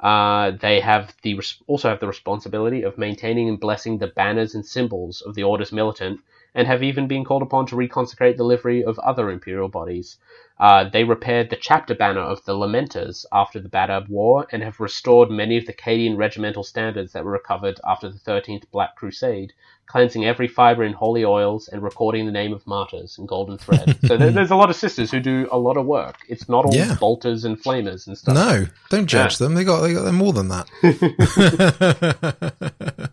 Uh, 0.00 0.50
they 0.50 0.80
have 0.80 1.14
the 1.22 1.40
also 1.68 1.88
have 1.88 2.00
the 2.00 2.06
responsibility 2.06 2.82
of 2.82 2.98
maintaining 2.98 3.48
and 3.48 3.60
blessing 3.60 3.98
the 3.98 4.08
banners 4.08 4.54
and 4.54 4.66
symbols 4.66 5.22
of 5.22 5.34
the 5.34 5.44
Order's 5.44 5.72
militant, 5.72 6.20
and 6.54 6.66
have 6.66 6.82
even 6.82 7.08
been 7.08 7.24
called 7.24 7.42
upon 7.42 7.66
to 7.66 7.76
reconsecrate 7.76 8.36
the 8.36 8.44
livery 8.44 8.84
of 8.84 8.98
other 9.00 9.30
imperial 9.30 9.68
bodies. 9.68 10.16
Uh, 10.58 10.88
they 10.88 11.02
repaired 11.02 11.50
the 11.50 11.56
chapter 11.56 11.94
banner 11.94 12.20
of 12.20 12.44
the 12.44 12.54
Lamenters 12.54 13.24
after 13.32 13.58
the 13.58 13.68
Badab 13.68 14.08
War, 14.08 14.46
and 14.52 14.62
have 14.62 14.78
restored 14.78 15.30
many 15.30 15.56
of 15.56 15.66
the 15.66 15.72
Cadian 15.72 16.16
regimental 16.16 16.62
standards 16.62 17.12
that 17.12 17.24
were 17.24 17.32
recovered 17.32 17.80
after 17.84 18.08
the 18.08 18.18
13th 18.20 18.64
Black 18.70 18.94
Crusade 18.94 19.52
cleansing 19.86 20.24
every 20.24 20.48
fiber 20.48 20.82
in 20.82 20.92
holy 20.92 21.24
oils 21.24 21.68
and 21.68 21.82
recording 21.82 22.26
the 22.26 22.32
name 22.32 22.52
of 22.52 22.66
martyrs 22.66 23.16
in 23.18 23.26
golden 23.26 23.58
thread. 23.58 23.96
so 24.06 24.16
there, 24.16 24.30
there's 24.30 24.50
a 24.50 24.56
lot 24.56 24.70
of 24.70 24.76
sisters 24.76 25.10
who 25.10 25.20
do 25.20 25.48
a 25.52 25.58
lot 25.58 25.76
of 25.76 25.86
work. 25.86 26.16
It's 26.28 26.48
not 26.48 26.64
all 26.64 26.74
Yeah. 26.74 26.96
bolters 26.98 27.44
and 27.44 27.62
flamers 27.62 28.06
and 28.06 28.16
stuff. 28.16 28.34
No, 28.34 28.66
don't 28.90 29.06
judge 29.06 29.40
Yeah. 29.40 29.46
them. 29.46 29.54
They 29.54 29.64
got 29.64 29.80
they 29.82 29.92
got 29.92 30.04
them 30.04 30.16
more 30.16 30.32
than 30.32 30.48
that. 30.48 30.68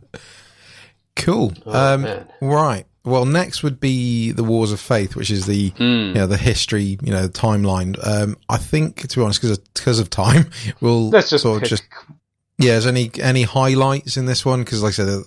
cool. 1.16 1.54
Oh, 1.66 1.94
um, 1.96 2.08
right. 2.42 2.86
Well, 3.04 3.26
next 3.26 3.64
would 3.64 3.80
be 3.80 4.32
the 4.32 4.44
Wars 4.44 4.72
of 4.72 4.80
Faith, 4.80 5.16
which 5.16 5.32
is 5.32 5.48
the 5.48 5.70
Hmm. 5.70 5.82
you 5.84 6.14
know 6.14 6.28
the 6.28 6.38
history, 6.38 6.98
you 7.02 7.12
know, 7.12 7.28
timeline. 7.28 7.98
Um, 8.06 8.38
I 8.48 8.58
think 8.58 9.08
to 9.08 9.18
be 9.20 9.24
honest, 9.24 9.42
because 9.42 9.58
because 9.58 10.00
of 10.00 10.10
time, 10.10 10.52
we'll 10.82 11.10
Let's 11.10 11.30
just 11.32 11.42
sort 11.44 11.64
of 11.64 11.68
just 11.70 11.84
yeah. 12.60 12.78
Is 12.78 12.86
any 12.86 13.10
any 13.20 13.42
highlights 13.44 14.18
in 14.18 14.26
this 14.28 14.46
one? 14.46 14.60
Because 14.64 14.84
like 14.84 14.92
I 14.92 14.94
said, 14.94 15.08
um, 15.10 15.26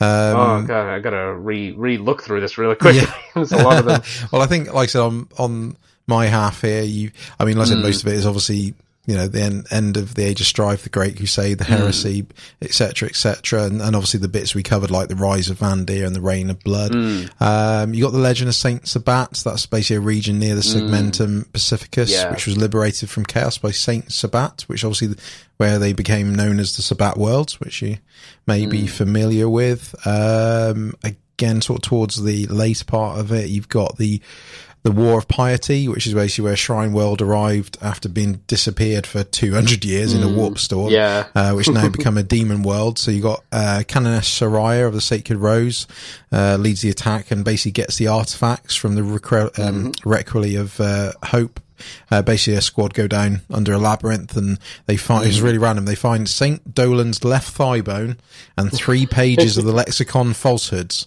oh 0.00 0.64
god, 0.66 0.88
I 0.88 0.98
gotta 0.98 1.32
re 1.34 1.72
re 1.72 1.96
look 1.96 2.22
through 2.22 2.40
this 2.40 2.58
really 2.58 2.74
quick. 2.74 2.96
Yeah. 2.96 3.14
There's 3.34 3.52
a 3.52 3.62
lot 3.62 3.78
of 3.78 3.84
them. 3.86 4.02
well, 4.32 4.42
I 4.42 4.46
think, 4.46 4.72
like 4.72 4.84
I 4.84 4.86
said, 4.86 5.00
on 5.00 5.28
on 5.38 5.76
my 6.06 6.26
half 6.26 6.60
here, 6.60 6.82
you, 6.82 7.10
I 7.40 7.44
mean, 7.44 7.56
like 7.56 7.68
I 7.68 7.70
said, 7.70 7.78
Mm. 7.78 7.82
most 7.84 8.02
of 8.02 8.08
it 8.08 8.14
is 8.16 8.26
obviously, 8.26 8.74
you 9.04 9.16
know, 9.16 9.26
the 9.26 9.42
end, 9.42 9.66
end 9.72 9.96
of 9.96 10.14
the 10.14 10.22
Age 10.22 10.40
of 10.40 10.46
Strife, 10.46 10.84
the 10.84 10.88
Great 10.88 11.16
Crusade, 11.16 11.56
Mm. 11.56 11.58
the 11.58 11.64
Heresy, 11.64 12.26
etc., 12.60 13.08
etc., 13.08 13.64
and, 13.64 13.82
and 13.82 13.96
obviously 13.96 14.20
the 14.20 14.28
bits 14.28 14.54
we 14.54 14.62
covered, 14.62 14.92
like 14.92 15.08
the 15.08 15.16
Rise 15.16 15.50
of 15.50 15.58
Vandire 15.58 16.06
and 16.06 16.14
the 16.14 16.20
Reign 16.20 16.50
of 16.50 16.60
Blood. 16.60 16.92
Mm. 16.92 17.40
Um, 17.40 17.94
you 17.94 18.02
got 18.04 18.12
the 18.12 18.18
Legend 18.18 18.48
of 18.48 18.54
Saint 18.54 18.86
Sabbat. 18.86 19.42
That's 19.44 19.66
basically 19.66 19.96
a 19.96 20.00
region 20.00 20.38
near 20.38 20.54
the 20.54 20.60
Segmentum 20.62 21.46
Pacificus, 21.52 22.10
Mm. 22.10 22.22
Yeah. 22.22 22.30
which 22.30 22.46
was 22.46 22.56
liberated 22.56 23.10
from 23.10 23.24
chaos 23.24 23.58
by 23.58 23.72
Saint 23.72 24.12
Sabbat, 24.12 24.62
which 24.68 24.84
obviously 24.84 25.16
where 25.56 25.78
they 25.80 25.92
became 25.92 26.34
known 26.34 26.60
as 26.60 26.76
the 26.76 26.82
Sabbat 26.82 27.16
Worlds, 27.16 27.58
which 27.60 27.82
you 27.82 27.98
may 28.46 28.66
Mm. 28.66 28.70
be 28.70 28.86
familiar 28.86 29.48
with. 29.48 29.94
Um, 30.06 30.94
again, 31.02 31.60
sort 31.60 31.78
of 31.84 31.88
towards 31.88 32.22
the 32.22 32.46
later 32.46 32.84
part 32.84 33.18
of 33.18 33.32
it, 33.32 33.48
you've 33.48 33.68
got 33.68 33.98
the 33.98 34.20
the 34.82 34.90
War 34.90 35.16
of 35.18 35.28
Piety, 35.28 35.86
which 35.86 36.06
is 36.08 36.14
basically 36.14 36.44
where 36.44 36.56
Shrine 36.56 36.92
World 36.92 37.22
arrived 37.22 37.78
after 37.80 38.08
being 38.08 38.40
disappeared 38.48 39.06
for 39.06 39.22
200 39.22 39.84
years 39.84 40.12
in 40.12 40.22
a 40.24 40.28
warp 40.28 40.58
storm 40.58 40.88
Mm. 40.90 40.92
Yeah. 40.92 41.26
uh, 41.36 41.52
which 41.54 41.68
now 41.70 41.88
become 41.98 42.18
a 42.18 42.22
demon 42.24 42.62
world. 42.64 42.98
So 42.98 43.10
you 43.12 43.22
got 43.22 43.44
uh, 43.52 43.82
Canoness 43.86 44.24
Soraya 44.28 44.86
of 44.88 44.94
the 44.94 45.00
Sacred 45.00 45.36
Rose 45.38 45.86
uh, 46.32 46.56
leads 46.58 46.80
the 46.80 46.90
attack 46.90 47.30
and 47.30 47.44
basically 47.44 47.70
gets 47.72 47.96
the 47.96 48.08
artifacts 48.08 48.74
from 48.74 48.96
the 48.96 49.02
recre- 49.02 49.56
um, 49.58 49.92
Requiem 50.04 50.60
of 50.60 50.80
uh, 50.80 51.12
Hope. 51.26 51.60
Uh, 52.10 52.22
basically, 52.22 52.54
a 52.54 52.60
squad 52.60 52.94
go 52.94 53.06
down 53.06 53.40
under 53.50 53.72
a 53.72 53.78
labyrinth, 53.78 54.36
and 54.36 54.58
they 54.86 54.96
find 54.96 55.26
it's 55.26 55.40
really 55.40 55.58
random. 55.58 55.84
They 55.84 55.94
find 55.94 56.28
Saint 56.28 56.74
Dolan's 56.74 57.24
left 57.24 57.52
thigh 57.52 57.80
bone 57.80 58.16
and 58.56 58.70
three 58.72 59.06
pages 59.06 59.56
of 59.56 59.64
the 59.64 59.72
lexicon 59.72 60.32
falsehoods, 60.34 61.06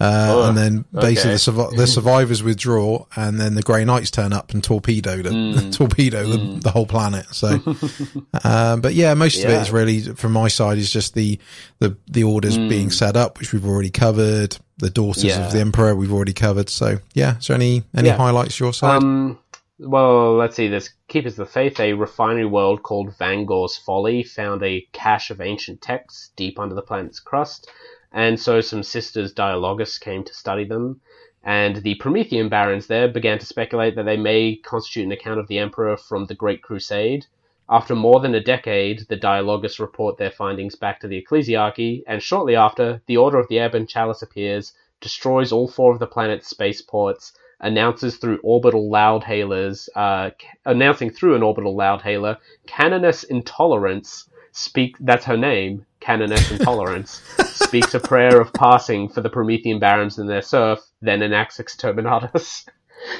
uh, 0.00 0.28
Oh, 0.36 0.48
and 0.48 0.56
then 0.58 0.84
basically 0.92 1.34
okay. 1.34 1.70
the, 1.70 1.76
the 1.76 1.86
survivors 1.86 2.42
withdraw, 2.42 3.04
and 3.16 3.38
then 3.40 3.54
the 3.54 3.62
Grey 3.62 3.84
Knights 3.84 4.10
turn 4.10 4.32
up 4.32 4.52
and 4.52 4.62
torpedo 4.62 5.22
the, 5.22 5.70
torpedo 5.76 6.26
the, 6.26 6.60
the 6.60 6.70
whole 6.70 6.86
planet. 6.86 7.26
So, 7.34 7.48
um, 8.44 8.80
but 8.80 8.94
yeah, 8.94 9.14
most 9.14 9.42
of 9.42 9.50
it 9.50 9.62
is 9.62 9.70
really 9.70 10.00
from 10.00 10.32
my 10.32 10.48
side 10.48 10.78
is 10.78 10.90
just 10.92 11.14
the 11.14 11.38
the 11.78 11.96
the 12.06 12.24
orders 12.24 12.56
being 12.56 12.90
set 12.90 13.16
up, 13.16 13.38
which 13.38 13.52
we've 13.52 13.66
already 13.66 13.90
covered. 13.90 14.56
The 14.78 14.90
daughters 14.90 15.24
Yeah. 15.24 15.46
of 15.46 15.52
the 15.52 15.60
emperor 15.60 15.94
we've 15.96 16.12
already 16.12 16.34
covered. 16.34 16.68
So 16.68 16.98
yeah, 17.14 17.38
is 17.38 17.46
there 17.46 17.54
any 17.54 17.82
any 17.96 18.08
Yeah. 18.08 18.16
highlights 18.18 18.60
your 18.60 18.74
side? 18.74 19.02
Um, 19.02 19.38
well, 19.78 20.36
let's 20.36 20.56
see. 20.56 20.68
There's 20.68 20.94
Keepers 21.08 21.38
of 21.38 21.46
the 21.46 21.52
Faith, 21.52 21.78
a 21.78 21.92
refinery 21.92 22.46
world 22.46 22.82
called 22.82 23.16
Vangor's 23.16 23.76
Folly, 23.76 24.22
found 24.22 24.62
a 24.62 24.86
cache 24.92 25.30
of 25.30 25.40
ancient 25.40 25.82
texts 25.82 26.30
deep 26.36 26.58
under 26.58 26.74
the 26.74 26.82
planet's 26.82 27.20
crust, 27.20 27.70
and 28.12 28.40
so 28.40 28.60
some 28.60 28.82
sisters 28.82 29.32
Dialogus 29.32 29.98
came 29.98 30.24
to 30.24 30.34
study 30.34 30.64
them. 30.64 31.00
And 31.44 31.76
the 31.76 31.94
Promethean 31.96 32.48
barons 32.48 32.86
there 32.86 33.06
began 33.06 33.38
to 33.38 33.46
speculate 33.46 33.94
that 33.96 34.04
they 34.04 34.16
may 34.16 34.56
constitute 34.56 35.06
an 35.06 35.12
account 35.12 35.38
of 35.38 35.46
the 35.46 35.58
Emperor 35.58 35.96
from 35.96 36.26
the 36.26 36.34
Great 36.34 36.62
Crusade. 36.62 37.26
After 37.68 37.94
more 37.94 38.20
than 38.20 38.34
a 38.34 38.42
decade, 38.42 39.06
the 39.08 39.16
Dialogus 39.16 39.78
report 39.78 40.16
their 40.16 40.30
findings 40.30 40.74
back 40.74 41.00
to 41.00 41.08
the 41.08 41.22
Ecclesiarchy, 41.22 42.02
and 42.06 42.22
shortly 42.22 42.56
after, 42.56 43.02
the 43.06 43.16
Order 43.16 43.38
of 43.38 43.48
the 43.48 43.58
Ebon 43.58 43.86
Chalice 43.86 44.22
appears, 44.22 44.72
destroys 45.00 45.52
all 45.52 45.68
four 45.68 45.92
of 45.92 45.98
the 45.98 46.06
planet's 46.06 46.48
spaceports, 46.48 47.32
announces 47.60 48.16
through 48.16 48.38
orbital 48.42 48.90
loudhailers, 48.90 49.88
uh, 49.96 50.30
c- 50.40 50.46
announcing 50.64 51.10
through 51.10 51.34
an 51.34 51.42
orbital 51.42 51.76
loudhailer, 51.76 52.36
Canoness 52.66 53.24
Intolerance, 53.24 54.28
speak, 54.52 54.96
that's 55.00 55.24
her 55.24 55.36
name, 55.36 55.84
Canoness 56.00 56.50
Intolerance, 56.58 57.22
speaks 57.46 57.94
a 57.94 58.00
prayer 58.00 58.40
of 58.40 58.52
passing 58.52 59.08
for 59.08 59.20
the 59.20 59.30
Promethean 59.30 59.78
barons 59.78 60.18
and 60.18 60.28
their 60.28 60.42
serf, 60.42 60.80
then 61.00 61.22
enacts 61.22 61.58
Exterminatus. 61.58 62.66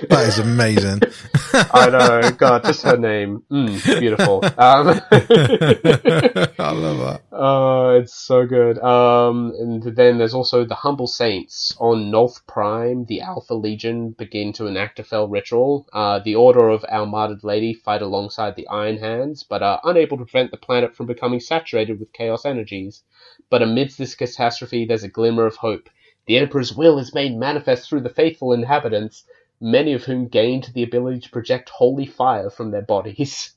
That 0.09 0.29
is 0.29 0.39
amazing. 0.39 1.01
I 1.73 1.91
know, 1.91 2.31
God, 2.33 2.65
just 2.65 2.83
her 2.83 2.97
name. 2.97 3.43
Mm, 3.51 4.01
beautiful. 4.01 4.45
Um, 4.45 5.01
I 6.59 6.71
love 6.73 6.99
that. 6.99 7.21
Oh, 7.33 7.99
it's 8.01 8.15
so 8.15 8.47
good. 8.47 8.79
Um, 8.79 9.53
and 9.59 9.83
then 9.97 10.19
there's 10.19 10.35
also 10.35 10.65
the 10.65 10.75
Humble 10.75 11.07
Saints. 11.07 11.75
On 11.79 12.11
Nolth 12.11 12.47
Prime, 12.47 13.05
the 13.07 13.21
Alpha 13.21 13.55
Legion 13.55 14.11
begin 14.11 14.53
to 14.55 14.67
enact 14.67 14.99
a 14.99 15.05
fell 15.05 15.29
ritual. 15.29 15.87
Uh, 15.93 16.19
the 16.19 16.35
Order 16.35 16.69
of 16.69 16.85
Our 16.89 17.07
Martyred 17.07 17.45
Lady 17.45 17.75
fight 17.75 18.03
alongside 18.03 18.57
the 18.57 18.69
Iron 18.69 18.99
Hands, 18.99 19.43
but 19.45 19.63
are 19.63 19.81
unable 19.85 20.19
to 20.19 20.25
prevent 20.25 20.51
the 20.51 20.57
planet 20.57 20.95
from 20.97 21.07
becoming 21.07 21.41
saturated 21.41 21.99
with 22.01 22.13
chaos 22.13 22.45
energies. 22.45 23.03
But 23.51 23.63
amidst 23.63 23.99
this 23.99 24.15
catastrophe, 24.15 24.85
there's 24.85 25.05
a 25.05 25.09
glimmer 25.09 25.47
of 25.47 25.57
hope. 25.57 25.89
The 26.27 26.39
Emperor's 26.39 26.75
will 26.75 26.99
is 26.99 27.15
made 27.15 27.37
manifest 27.37 27.89
through 27.89 28.01
the 28.01 28.09
faithful 28.09 28.53
inhabitants, 28.53 29.25
many 29.61 29.93
of 29.93 30.05
whom 30.05 30.29
gained 30.29 30.71
the 30.75 30.83
ability 30.83 31.21
to 31.21 31.31
project 31.31 31.69
holy 31.71 32.07
fire 32.07 32.51
from 32.51 32.71
their 32.71 32.83
bodies. 32.83 33.55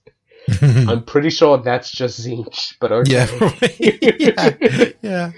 I'm 0.62 1.04
pretty 1.04 1.30
sure 1.30 1.58
that's 1.58 1.92
just 1.92 2.22
Tzeentch, 2.22 2.76
but 2.80 2.92
okay. 2.92 3.12
Yeah, 3.12 3.32
yeah, 4.20 4.92
yeah. 5.02 5.32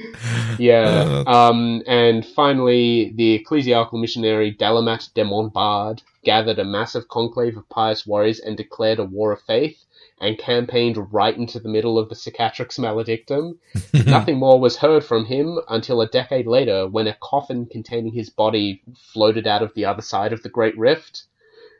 Yeah. 0.58 1.24
Um, 1.28 1.82
and 1.88 2.26
finally, 2.26 3.14
the 3.16 3.34
ecclesiastical 3.34 4.00
missionary 4.00 4.54
Dalamat 4.54 5.14
de 5.14 5.24
Montbard 5.24 6.02
gathered 6.24 6.60
a 6.60 6.64
massive 6.64 7.08
conclave 7.08 7.58
of 7.58 7.68
pious 7.70 8.06
warriors 8.06 8.40
and 8.40 8.56
declared 8.56 9.00
a 9.00 9.04
war 9.04 9.32
of 9.32 9.42
faith 9.42 9.84
and 10.22 10.38
campaigned 10.38 11.11
right 11.11 11.35
into 11.35 11.59
the 11.59 11.67
middle 11.67 11.98
of 11.98 12.08
the 12.08 12.16
Cicatrix 12.16 12.77
Maledictum. 12.77 13.58
Nothing 14.06 14.38
more 14.38 14.59
was 14.59 14.77
heard 14.77 15.03
from 15.03 15.25
him 15.25 15.59
until 15.67 16.00
a 16.00 16.08
decade 16.08 16.45
later 16.45 16.88
when 16.88 17.08
a 17.08 17.17
coffin 17.22 17.66
containing 17.66 18.14
his 18.14 18.30
body 18.30 18.83
floated 19.11 19.48
out 19.48 19.64
of 19.64 19.74
the 19.74 19.85
other 19.85 20.03
side 20.03 20.32
of 20.32 20.43
the 20.43 20.50
Great 20.50 20.77
Rift. 20.77 21.24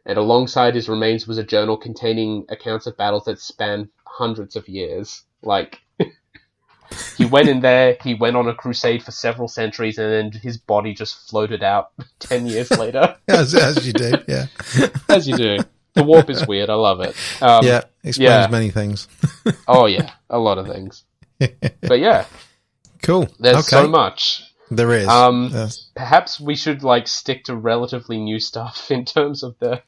And 0.08 0.18
alongside 0.18 0.74
his 0.74 0.90
remains 0.90 1.28
was 1.28 1.38
a 1.38 1.44
journal 1.44 1.78
containing 1.78 2.46
accounts 2.50 2.88
of 2.88 2.98
battles 2.98 3.26
that 3.26 3.40
spanned 3.40 3.90
hundreds 4.08 4.56
of 4.56 4.68
years. 4.68 5.22
Like, 5.44 5.80
he 7.18 7.26
went 7.26 7.48
in 7.48 7.60
there, 7.60 7.96
he 8.04 8.16
went 8.16 8.36
on 8.36 8.48
a 8.48 8.56
crusade 8.56 9.04
for 9.04 9.12
several 9.12 9.48
centuries, 9.48 10.00
and 10.00 10.12
then 10.12 10.42
his 10.42 10.58
body 10.58 10.96
just 10.96 11.30
floated 11.30 11.62
out 11.62 11.92
10 12.20 12.48
years 12.48 12.72
later. 12.72 13.16
As, 13.28 13.54
as 13.54 13.86
you 13.86 13.94
do, 13.94 14.14
yeah, 14.28 14.48
As 15.08 15.28
you 15.28 15.38
do. 15.38 15.60
The 15.94 16.04
warp 16.04 16.30
is 16.30 16.48
weird, 16.48 16.70
I 16.70 16.76
love 16.76 17.02
it. 17.02 17.16
Um, 17.42 17.66
yeah. 17.66 17.82
Explains 18.04 18.30
yeah. 18.30 18.48
many 18.50 18.70
things. 18.72 19.08
Oh, 19.68 19.86
yeah, 19.86 20.12
a 20.30 20.40
lot 20.40 20.58
of 20.58 20.68
things. 20.68 21.04
But 21.40 22.00
yeah, 22.00 22.26
Cool. 23.02 23.28
there's 23.40 23.58
okay. 23.58 23.84
so 23.84 23.88
much. 23.88 24.44
There 24.70 24.92
is. 24.94 25.08
Um, 25.08 25.50
Yes. 25.54 25.90
Perhaps 25.96 26.40
we 26.40 26.56
should, 26.56 26.84
like, 26.84 27.08
stick 27.08 27.46
to 27.46 27.56
relatively 27.56 28.18
new 28.20 28.40
stuff 28.40 28.90
in 28.92 29.06
terms 29.06 29.44
of 29.44 29.56
the. 29.60 29.82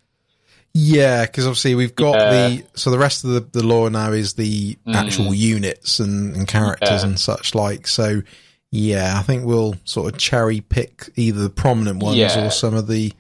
Yeah, 0.73 1.25
because 1.25 1.45
obviously 1.45 1.75
we've 1.75 1.95
got 1.95 2.15
Yeah. 2.19 2.30
the 2.49 2.64
so 2.73 2.90
the 2.90 2.98
rest 2.98 3.23
of 3.23 3.30
the, 3.32 3.40
the 3.41 3.64
lore 3.65 3.90
now 3.91 4.11
is 4.11 4.33
the 4.33 4.75
actual 4.91 5.32
units 5.33 5.99
and, 5.99 6.35
and 6.35 6.48
characters 6.48 6.90
Mm. 6.90 7.03
Yeah. 7.03 7.07
and 7.09 7.19
such 7.19 7.53
like. 7.53 7.85
So 7.88 8.23
yeah, 8.72 9.14
I 9.17 9.22
think 9.22 9.45
we'll 9.45 9.75
sort 9.83 10.11
of 10.11 10.19
cherry 10.19 10.61
pick 10.61 11.09
either 11.15 11.43
the 11.43 11.51
prominent 11.51 12.01
ones 12.01 12.17
Yeah. 12.17 12.30
Mm. 12.30 12.48
or 12.48 12.49
some 12.49 12.73
of 12.73 12.88
the 12.88 13.14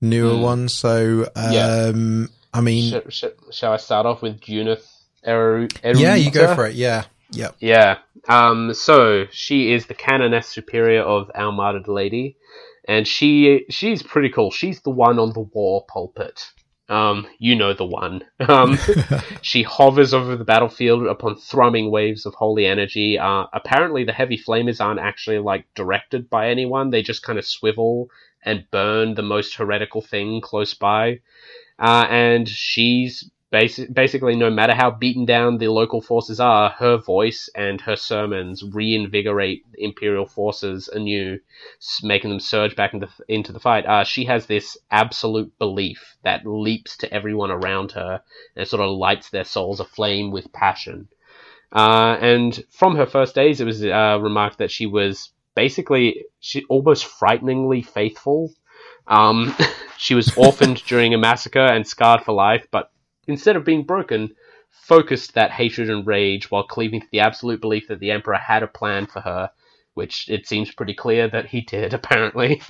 newer 0.00 0.36
ones. 0.36 0.72
So 0.74 1.28
Yeah. 1.36 1.90
um, 1.94 2.28
I 2.52 2.60
mean, 2.60 2.92
Sh- 3.08 3.14
sh- 3.24 3.24
shall 3.52 3.72
I 3.72 3.76
start 3.76 4.06
off 4.06 4.22
with 4.22 4.40
Junith 4.40 4.84
Eru- 5.24 5.68
yeah, 5.84 6.14
you 6.14 6.30
go 6.30 6.54
for 6.54 6.66
it. 6.66 6.74
Yeah, 6.74 7.04
yeah, 7.30 7.50
Yeah. 7.60 7.98
Um, 8.28 8.74
so 8.74 9.26
she 9.30 9.72
is 9.72 9.86
the 9.86 9.94
canoness 9.94 10.46
superior 10.48 11.02
of 11.02 11.30
Our 11.34 11.52
Martyred 11.52 11.88
Lady, 11.88 12.36
and 12.88 13.06
she 13.06 13.64
she's 13.70 14.02
pretty 14.02 14.30
cool. 14.30 14.50
She's 14.50 14.80
the 14.80 14.90
one 14.90 15.18
on 15.18 15.32
the 15.32 15.40
war 15.40 15.84
pulpit. 15.88 16.50
Um, 16.88 17.28
you 17.38 17.54
know 17.54 17.72
the 17.72 17.84
one. 17.86 18.24
Um, 18.40 18.76
she 19.42 19.62
hovers 19.62 20.12
over 20.12 20.34
the 20.34 20.44
battlefield 20.44 21.06
upon 21.06 21.36
thrumming 21.36 21.88
waves 21.92 22.26
of 22.26 22.34
holy 22.34 22.66
energy. 22.66 23.16
Uh, 23.16 23.44
apparently, 23.52 24.02
the 24.02 24.12
heavy 24.12 24.36
flamers 24.36 24.80
aren't 24.80 24.98
actually 24.98 25.38
like 25.38 25.66
directed 25.76 26.28
by 26.28 26.48
anyone. 26.50 26.90
They 26.90 27.02
just 27.02 27.22
kind 27.22 27.38
of 27.38 27.46
swivel 27.46 28.08
and 28.42 28.70
burn 28.70 29.14
the 29.14 29.22
most 29.22 29.54
heretical 29.54 30.00
thing 30.00 30.40
close 30.40 30.74
by. 30.74 31.20
Uh, 31.78 32.06
and 32.10 32.48
she's 32.48 33.30
basi- 33.52 33.92
basically, 33.92 34.36
no 34.36 34.50
matter 34.50 34.74
how 34.74 34.90
beaten 34.90 35.24
down 35.24 35.58
the 35.58 35.68
local 35.68 36.00
forces 36.00 36.40
are, 36.40 36.70
her 36.70 36.96
voice 36.96 37.48
and 37.54 37.80
her 37.80 37.96
sermons 37.96 38.62
reinvigorate 38.62 39.64
imperial 39.78 40.26
forces 40.26 40.88
anew, 40.88 41.38
making 42.02 42.30
them 42.30 42.40
surge 42.40 42.76
back 42.76 42.94
into 42.94 43.08
into 43.28 43.52
the 43.52 43.60
fight. 43.60 43.86
Uh, 43.86 44.04
she 44.04 44.24
has 44.24 44.46
this 44.46 44.76
absolute 44.90 45.56
belief 45.58 46.16
that 46.22 46.46
leaps 46.46 46.96
to 46.98 47.12
everyone 47.12 47.50
around 47.50 47.92
her 47.92 48.22
and 48.56 48.68
sort 48.68 48.82
of 48.82 48.90
lights 48.96 49.30
their 49.30 49.44
souls 49.44 49.80
aflame 49.80 50.30
with 50.30 50.52
passion. 50.52 51.08
Uh, 51.72 52.16
and 52.20 52.64
from 52.70 52.96
her 52.96 53.06
first 53.06 53.34
days, 53.34 53.60
it 53.60 53.64
was 53.64 53.84
uh, 53.84 54.18
remarked 54.20 54.58
that 54.58 54.70
she 54.70 54.86
was 54.86 55.30
basically 55.60 56.24
she 56.40 56.64
almost 56.70 57.04
frighteningly 57.04 57.82
faithful. 57.82 58.50
Um, 59.06 59.54
she 59.98 60.14
was 60.14 60.34
orphaned 60.34 60.82
during 60.86 61.12
a 61.12 61.18
massacre 61.18 61.66
and 61.74 61.86
scarred 61.86 62.22
for 62.22 62.32
life, 62.32 62.66
but 62.70 62.90
instead 63.26 63.56
of 63.56 63.64
being 63.66 63.82
broken, 63.82 64.30
focused 64.70 65.34
that 65.34 65.50
hatred 65.50 65.90
and 65.90 66.06
rage 66.06 66.50
while 66.50 66.62
cleaving 66.62 67.02
to 67.02 67.06
the 67.12 67.20
absolute 67.20 67.60
belief 67.60 67.88
that 67.88 68.00
the 68.00 68.10
Emperor 68.10 68.38
had 68.38 68.62
a 68.62 68.66
plan 68.66 69.04
for 69.06 69.20
her, 69.20 69.50
which 69.92 70.30
it 70.30 70.46
seems 70.46 70.72
pretty 70.72 70.94
clear 70.94 71.28
that 71.28 71.44
he 71.44 71.60
did, 71.60 71.92
apparently. 71.98 72.62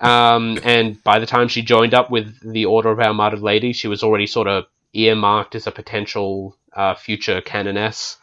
um, 0.00 0.58
and 0.64 1.02
by 1.04 1.18
the 1.18 1.26
time 1.26 1.48
she 1.48 1.60
joined 1.60 1.92
up 1.92 2.10
with 2.10 2.40
the 2.40 2.64
Order 2.64 2.90
of 2.90 3.00
Our 3.00 3.12
Martyred 3.12 3.42
Lady, 3.42 3.74
she 3.74 3.86
was 3.88 4.02
already 4.02 4.26
sort 4.26 4.48
of 4.48 4.64
earmarked 4.94 5.54
as 5.54 5.66
a 5.66 5.72
potential 5.72 6.56
uh, 6.72 6.94
future 6.94 7.42
canoness. 7.42 8.16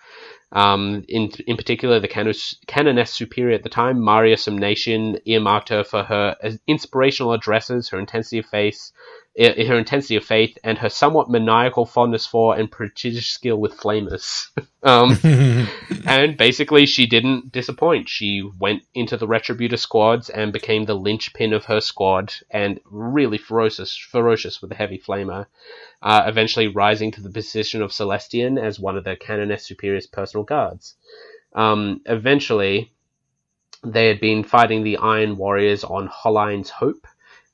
Um, 0.51 1.03
in 1.09 1.29
in 1.45 1.57
particular, 1.57 1.99
the 1.99 2.07
canoness 2.07 3.13
superior 3.13 3.55
at 3.55 3.63
the 3.63 3.69
time, 3.69 3.99
Maria 3.99 4.37
Sumnation, 4.37 5.19
earmarked 5.25 5.69
her 5.69 5.83
for 5.83 6.03
her 6.03 6.37
inspirational 6.67 7.33
addresses, 7.33 7.89
her 7.89 7.99
intensity 7.99 8.39
of 8.39 8.45
faith, 8.45 8.91
i- 9.39 9.63
her 9.65 9.77
intensity 9.77 10.15
of 10.15 10.25
faith, 10.25 10.57
and 10.63 10.77
her 10.77 10.89
somewhat 10.89 11.29
maniacal 11.29 11.85
fondness 11.85 12.25
for 12.25 12.55
and 12.57 12.71
prodigious 12.71 13.27
skill 13.27 13.57
with 13.57 13.77
flamers. 13.77 14.47
um, 14.83 15.17
and 16.05 16.37
basically, 16.37 16.85
she 16.85 17.05
didn't 17.05 17.51
disappoint. 17.51 18.09
She 18.09 18.49
went 18.59 18.83
into 18.93 19.17
the 19.17 19.27
Retributor 19.27 19.77
squads 19.79 20.29
and 20.29 20.53
became 20.53 20.85
the 20.85 20.95
linchpin 20.95 21.53
of 21.53 21.65
her 21.65 21.79
squad, 21.79 22.33
and 22.49 22.79
really 22.85 23.37
ferocious, 23.37 23.95
ferocious 23.95 24.61
with 24.61 24.71
a 24.71 24.75
heavy 24.75 24.99
flamer. 24.99 25.47
Uh, 26.01 26.23
eventually 26.27 26.67
rising 26.67 27.11
to 27.11 27.21
the 27.21 27.29
position 27.29 27.81
of 27.81 27.91
Celestian 27.91 28.61
as 28.61 28.79
one 28.79 28.97
of 28.97 29.03
the 29.03 29.15
Canoness 29.15 29.65
Superior's 29.65 30.05
personal 30.07 30.43
guards. 30.43 30.95
Um, 31.53 32.01
eventually, 32.05 32.91
they 33.83 34.07
had 34.07 34.19
been 34.19 34.43
fighting 34.43 34.83
the 34.83 34.97
Iron 34.97 35.37
Warriors 35.37 35.83
on 35.83 36.07
Holline's 36.07 36.69
Hope 36.69 37.07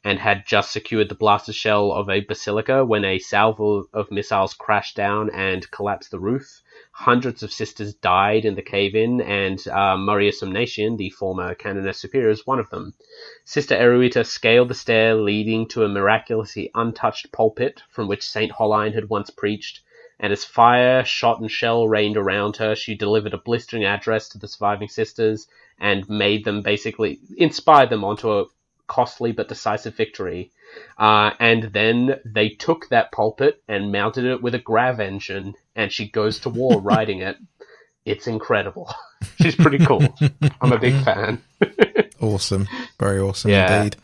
and 0.05 0.19
had 0.19 0.45
just 0.45 0.71
secured 0.71 1.07
the 1.07 1.15
blaster 1.15 1.53
shell 1.53 1.93
of 1.93 2.09
a 2.09 2.19
basilica 2.19 2.83
when 2.83 3.05
a 3.05 3.19
salvo 3.19 3.85
of 3.93 4.11
missiles 4.11 4.53
crashed 4.53 4.97
down 4.97 5.29
and 5.29 5.71
collapsed 5.71 6.11
the 6.11 6.19
roof. 6.19 6.61
Hundreds 6.91 7.41
of 7.41 7.53
sisters 7.53 7.93
died 7.93 8.43
in 8.43 8.55
the 8.55 8.61
cave 8.61 8.95
in, 8.95 9.21
and 9.21 9.65
uh, 9.69 9.95
Maria 9.95 10.31
Sumnation, 10.31 10.97
the 10.97 11.09
former 11.09 11.55
Canoness 11.55 11.99
Superior, 11.99 12.29
is 12.29 12.45
one 12.45 12.59
of 12.59 12.69
them. 12.69 12.93
Sister 13.45 13.75
Eruita 13.75 14.25
scaled 14.25 14.67
the 14.67 14.75
stair 14.75 15.15
leading 15.15 15.67
to 15.69 15.83
a 15.83 15.89
miraculously 15.89 16.69
untouched 16.75 17.31
pulpit 17.31 17.81
from 17.89 18.07
which 18.09 18.27
St. 18.27 18.51
Holline 18.51 18.93
had 18.93 19.09
once 19.09 19.29
preached, 19.29 19.79
and 20.19 20.33
as 20.33 20.43
fire, 20.43 21.05
shot, 21.05 21.39
and 21.39 21.49
shell 21.49 21.87
rained 21.87 22.17
around 22.17 22.57
her, 22.57 22.75
she 22.75 22.93
delivered 22.93 23.33
a 23.33 23.37
blistering 23.37 23.85
address 23.85 24.27
to 24.29 24.37
the 24.37 24.47
surviving 24.47 24.89
sisters 24.89 25.47
and 25.79 26.07
made 26.09 26.45
them 26.45 26.61
basically 26.61 27.19
inspired 27.37 27.89
them 27.89 28.03
onto 28.03 28.29
a 28.29 28.45
costly 28.87 29.31
but 29.31 29.47
decisive 29.47 29.95
victory. 29.95 30.51
Uh, 30.97 31.31
and 31.39 31.63
then 31.73 32.19
they 32.25 32.49
took 32.49 32.89
that 32.89 33.11
pulpit 33.11 33.61
and 33.67 33.91
mounted 33.91 34.25
it 34.25 34.41
with 34.41 34.55
a 34.55 34.59
grav 34.59 34.99
engine, 34.99 35.53
and 35.75 35.91
she 35.91 36.07
goes 36.09 36.39
to 36.39 36.49
war 36.49 36.79
riding 36.81 37.19
it. 37.19 37.37
It's 38.05 38.27
incredible. 38.27 38.93
She's 39.41 39.55
pretty 39.55 39.85
cool. 39.85 40.03
I'm 40.61 40.71
a 40.73 40.77
big 40.79 41.01
fan. 41.03 41.41
awesome, 42.19 42.67
very 42.99 43.19
awesome 43.19 43.51
Yeah. 43.51 43.77
indeed. 43.83 43.95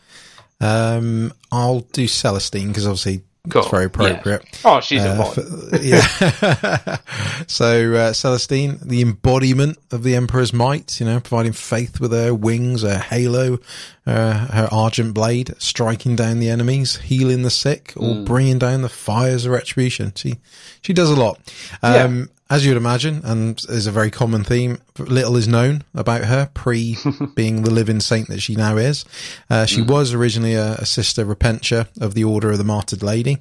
Um, 0.60 1.32
I'll 1.52 1.80
do 1.80 2.06
Celestine 2.06 2.68
because 2.68 2.86
obviously 2.86 3.22
Cool. 3.48 3.62
it's 3.62 3.70
very 3.70 3.86
appropriate. 3.86 4.44
Oh, 4.64 4.80
she's 4.80 5.02
a 5.02 5.12
Uh, 5.12 5.18
lot. 5.18 5.34
for- 5.34 5.76
yeah. 5.82 6.96
so 7.46 7.94
uh, 7.94 8.12
Celestine, 8.12 8.78
the 8.86 9.00
embodiment 9.00 9.78
of 9.90 10.02
the 10.02 10.14
Emperor's 10.14 10.52
might, 10.52 11.00
you 11.00 11.06
know, 11.06 11.20
providing 11.20 11.52
faith 11.52 12.00
with 12.00 12.12
her 12.12 12.34
wings, 12.34 12.82
her 12.82 12.98
halo, 12.98 13.58
uh, 14.06 14.46
her 14.48 14.68
argent 14.70 15.14
blade, 15.14 15.54
striking 15.58 16.16
down 16.16 16.38
the 16.38 16.50
enemies, 16.50 16.96
healing 16.98 17.42
the 17.42 17.50
sick, 17.50 17.94
or 17.96 18.14
Hmm. 18.16 18.24
bringing 18.24 18.58
down 18.58 18.82
the 18.82 18.88
fires 18.88 19.46
of 19.46 19.52
retribution. 19.52 20.12
She 20.14 20.36
she 20.82 20.92
does 20.92 21.10
a 21.10 21.16
lot. 21.16 21.38
Um, 21.82 22.28
As 22.50 22.64
you 22.64 22.72
would 22.72 22.76
imagine, 22.76 23.20
and 23.22 23.64
is 23.68 23.86
a 23.86 23.92
very 23.92 24.10
common 24.10 24.42
theme, 24.42 24.78
little 24.98 25.36
is 25.36 25.46
known 25.46 25.84
about 25.94 26.24
her 26.24 26.50
pre 26.52 26.96
being 27.36 27.62
the 27.62 27.70
living 27.70 28.00
saint 28.00 28.26
that 28.26 28.40
she 28.40 28.56
now 28.56 28.76
is. 28.76 29.04
Uh, 29.48 29.66
she 29.66 29.80
was 29.80 30.12
originally 30.12 30.54
a, 30.54 30.74
a 30.74 30.84
sister 30.84 31.24
repentia 31.24 31.86
of 32.00 32.14
the 32.14 32.24
Order 32.24 32.50
of 32.50 32.58
the 32.58 32.64
Martyred 32.64 33.04
Lady. 33.04 33.38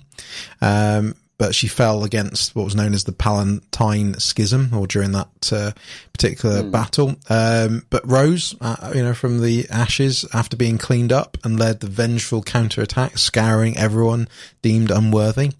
Um, 0.61 1.15
but 1.39 1.55
she 1.55 1.67
fell 1.67 2.03
against 2.03 2.53
what 2.53 2.65
was 2.65 2.75
known 2.75 2.93
as 2.93 3.05
the 3.05 3.13
Palatine 3.13 4.13
Schism, 4.19 4.71
or 4.73 4.85
during 4.85 5.13
that 5.13 5.51
uh, 5.53 5.71
particular 6.11 6.63
battle. 6.69 7.15
Um, 7.29 7.85
but 7.89 8.07
rose, 8.07 8.55
uh, 8.59 8.91
you 8.93 9.01
know, 9.01 9.13
from 9.13 9.41
the 9.41 9.65
ashes 9.69 10.25
after 10.33 10.57
being 10.57 10.77
cleaned 10.77 11.13
up 11.13 11.37
and 11.45 11.57
led 11.57 11.79
the 11.79 11.87
vengeful 11.87 12.43
counterattack, 12.43 13.17
scouring 13.17 13.77
everyone 13.77 14.27
deemed 14.61 14.91
unworthy. 14.91 15.51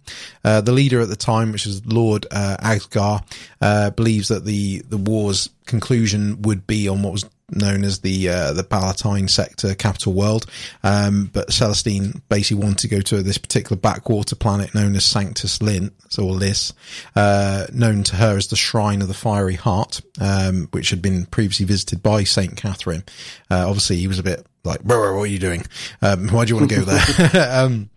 Uh, 0.44 0.60
the 0.60 0.74
leader 0.74 1.00
at 1.00 1.08
the 1.08 1.16
time, 1.16 1.54
which 1.54 1.66
is 1.66 1.86
Lord 1.86 2.28
uh, 2.30 2.58
Asgar, 2.60 3.24
uh, 3.62 3.90
believes 3.92 4.28
that 4.28 4.44
the 4.44 4.80
the 4.90 4.98
war's 4.98 5.50
conclusion 5.66 6.42
would 6.42 6.68
be 6.68 6.90
on 6.90 7.04
what 7.04 7.14
was 7.14 7.26
known 7.52 7.84
as 7.84 8.00
the 8.00 8.30
uh, 8.30 8.54
the 8.54 8.64
Palatine 8.64 9.28
sector 9.28 9.76
capital 9.76 10.14
world. 10.14 10.46
Um, 10.84 11.30
but 11.32 11.52
Celestine 11.52 12.22
basically 12.30 12.64
wanted 12.64 12.80
to 12.80 12.88
go 12.88 13.02
to 13.02 13.22
this 13.22 13.38
particular 13.38 13.80
backwater 13.80 14.36
planet 14.36 14.74
known 14.74 14.96
as 14.96 15.06
Sanctus 15.06 15.62
Lin 15.62 15.92
or 16.18 16.32
Lis, 16.32 16.74
uh, 17.16 17.68
known 17.74 18.04
to 18.04 18.16
her 18.16 18.38
as 18.38 18.48
the 18.48 18.56
Shrine 18.56 19.02
of 19.02 19.08
the 19.08 19.14
Fiery 19.14 19.56
Heart, 19.56 20.02
um, 20.20 20.68
which 20.72 20.90
had 20.90 21.02
been 21.02 21.26
previously 21.26 21.66
visited 21.66 22.02
by 22.02 22.24
Saint 22.24 22.58
Catherine. 22.58 23.04
Uh, 23.50 23.68
obviously, 23.68 23.98
he 23.98 24.08
was 24.08 24.20
a 24.20 24.24
bit 24.24 24.46
like, 24.64 24.84
"Bro, 24.84 24.98
bro, 24.98 25.18
what 25.18 25.24
are 25.24 25.28
you 25.28 25.40
doing? 25.40 25.64
Um, 26.02 26.30
why 26.30 26.46
do 26.46 26.50
you 26.50 26.56
want 26.56 26.70
to 26.70 26.76
go 26.76 26.84
there?" 26.84 27.50
um, 27.66 27.90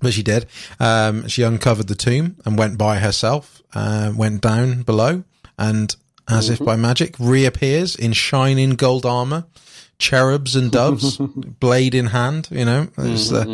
but 0.00 0.12
she 0.12 0.22
did. 0.22 0.46
Um, 0.80 1.28
she 1.28 1.42
uncovered 1.42 1.88
the 1.88 1.94
tomb 1.94 2.36
and 2.44 2.58
went 2.58 2.76
by 2.76 2.98
herself, 2.98 3.62
uh, 3.74 4.12
went 4.14 4.40
down 4.42 4.82
below, 4.82 5.24
and 5.58 5.94
as 6.28 6.50
if 6.50 6.58
by 6.64 6.76
magic, 6.76 7.16
reappears 7.18 7.96
in 7.96 8.12
shining 8.12 8.70
gold 8.70 9.04
armor, 9.04 9.44
cherubs 9.98 10.56
and 10.56 10.70
doves, 10.70 11.16
blade 11.60 11.94
in 11.94 12.06
hand. 12.06 12.48
You 12.50 12.64
know, 12.64 12.88
it 12.96 13.10
was, 13.10 13.32
uh, 13.32 13.44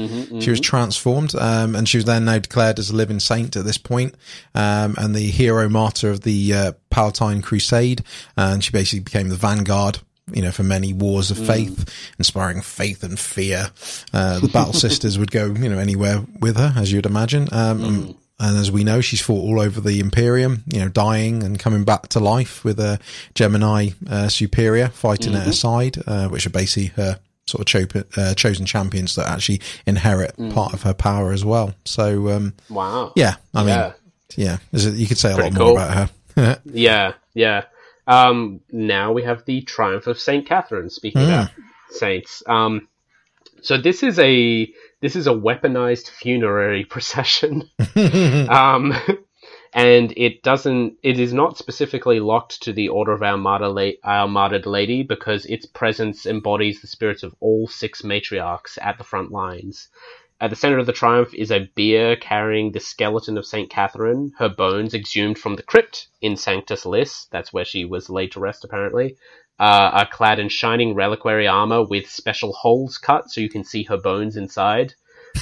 she 0.40 0.50
was 0.50 0.60
transformed, 0.60 1.34
um, 1.34 1.74
and 1.74 1.88
she 1.88 1.98
was 1.98 2.04
then 2.04 2.24
now 2.24 2.38
declared 2.38 2.78
as 2.78 2.90
a 2.90 2.96
living 2.96 3.20
saint 3.20 3.56
at 3.56 3.64
this 3.64 3.78
point, 3.78 4.14
um, 4.54 4.94
and 4.98 5.14
the 5.14 5.30
hero 5.30 5.68
martyr 5.68 6.10
of 6.10 6.22
the 6.22 6.54
uh, 6.54 6.72
Palatine 6.90 7.42
Crusade, 7.42 8.02
and 8.36 8.62
she 8.62 8.70
basically 8.70 9.00
became 9.00 9.28
the 9.28 9.36
vanguard 9.36 10.00
you 10.32 10.42
know, 10.42 10.50
for 10.50 10.62
many 10.62 10.92
wars 10.92 11.30
of 11.30 11.38
faith, 11.38 11.90
inspiring 12.18 12.60
faith 12.60 13.02
and 13.02 13.18
fear. 13.18 13.70
Uh, 14.12 14.40
the 14.40 14.48
Battle 14.48 14.72
Sisters 14.74 15.18
would 15.18 15.30
go, 15.30 15.46
you 15.46 15.68
know, 15.70 15.78
anywhere 15.78 16.22
with 16.40 16.56
her, 16.56 16.74
as 16.76 16.92
you'd 16.92 17.06
imagine. 17.06 17.48
Um, 17.52 17.84
and, 17.84 18.14
and 18.40 18.56
as 18.56 18.70
we 18.70 18.84
know, 18.84 19.00
she's 19.00 19.20
fought 19.20 19.42
all 19.42 19.60
over 19.60 19.80
the 19.80 20.00
Imperium, 20.00 20.62
you 20.72 20.80
know, 20.80 20.88
dying 20.88 21.42
and 21.42 21.58
coming 21.58 21.84
back 21.84 22.08
to 22.08 22.20
life 22.20 22.64
with 22.64 22.78
a 22.78 22.98
Geminae 23.34 23.94
uh, 24.08 24.28
superior 24.28 24.88
fighting 24.88 25.34
at 25.34 25.42
her 25.44 25.52
side, 25.52 25.98
uh, 26.06 26.28
which 26.28 26.46
are 26.46 26.50
basically 26.50 26.86
her 27.02 27.18
sort 27.46 27.62
of 27.62 27.66
cho- 27.90 28.02
uh, 28.16 28.34
chosen 28.34 28.66
champions 28.66 29.14
that 29.16 29.28
actually 29.28 29.60
inherit 29.86 30.36
part 30.50 30.72
of 30.74 30.82
her 30.82 30.94
power 30.94 31.32
as 31.32 31.44
well. 31.44 31.74
So, 31.84 32.28
um, 32.28 32.54
Wow. 32.68 33.12
yeah, 33.16 33.36
I 33.54 33.60
mean, 33.60 33.68
Yeah. 33.68 33.92
yeah, 34.36 34.58
you 34.72 35.06
could 35.06 35.18
say 35.18 35.32
a 35.32 35.34
Pretty 35.34 35.56
lot 35.56 35.58
more 35.64 35.72
about 35.72 36.10
her. 36.36 36.60
Yeah, 36.66 37.14
yeah. 37.34 37.64
Um, 38.06 38.60
now 38.70 39.12
we 39.12 39.22
have 39.24 39.44
the 39.46 39.62
triumph 39.62 40.06
of 40.06 40.20
Saint 40.20 40.46
Catherine. 40.46 40.90
Speaking 40.90 41.22
about 41.24 41.50
saints, 41.90 42.42
um, 42.46 42.86
so 43.62 43.76
this 43.78 44.02
is 44.02 44.18
a 44.18 44.68
this 45.00 45.16
is 45.16 45.26
a 45.26 45.30
weaponized 45.30 46.08
funerary 46.08 46.84
procession, 46.94 47.68
um, 48.48 48.94
and 49.72 50.12
it 50.16 50.42
doesn't. 50.42 50.94
It 51.02 51.18
is 51.18 51.32
not 51.32 51.58
specifically 51.58 52.20
locked 52.20 52.62
to 52.62 52.72
the 52.72 52.88
Order 52.88 53.12
of 53.12 53.22
Our 53.22 53.36
Martyr, 53.36 53.68
La- 53.68 53.98
Our 54.04 54.28
Martyred 54.28 54.66
Lady 54.66 55.02
because 55.02 55.46
its 55.46 55.66
presence 55.66 56.26
embodies 56.26 56.80
the 56.80 56.86
spirits 56.86 57.22
of 57.22 57.34
all 57.40 57.66
six 57.68 58.02
matriarchs 58.02 58.78
at 58.80 58.98
the 58.98 59.04
front 59.04 59.30
lines. 59.30 59.88
At 60.40 60.50
the 60.50 60.56
center 60.56 60.78
of 60.78 60.86
the 60.86 60.92
triumph 60.92 61.34
is 61.34 61.50
a 61.50 61.68
bier 61.74 62.14
carrying 62.14 62.70
the 62.70 62.78
skeleton 62.78 63.36
of 63.36 63.44
Saint 63.44 63.70
Catherine, 63.70 64.30
her 64.38 64.48
bones 64.48 64.94
exhumed 64.94 65.36
from 65.36 65.56
the 65.56 65.64
crypt 65.64 66.06
in 66.20 66.36
Sanctus 66.36 66.86
Lis, 66.86 67.26
that's 67.32 67.52
where 67.52 67.64
she 67.64 67.84
was 67.84 68.08
laid 68.08 68.30
to 68.32 68.40
rest 68.40 68.64
apparently, 68.64 69.16
uh, 69.58 69.90
are 69.92 70.06
clad 70.06 70.38
in 70.38 70.48
shining 70.48 70.94
reliquary 70.94 71.46
armor 71.46 71.82
with 71.82 72.08
special 72.08 72.52
holes 72.52 72.98
cut 72.98 73.30
so 73.30 73.40
you 73.40 73.48
can 73.48 73.64
see 73.64 73.82
her 73.84 73.96
bones 73.96 74.36
inside. 74.36 74.94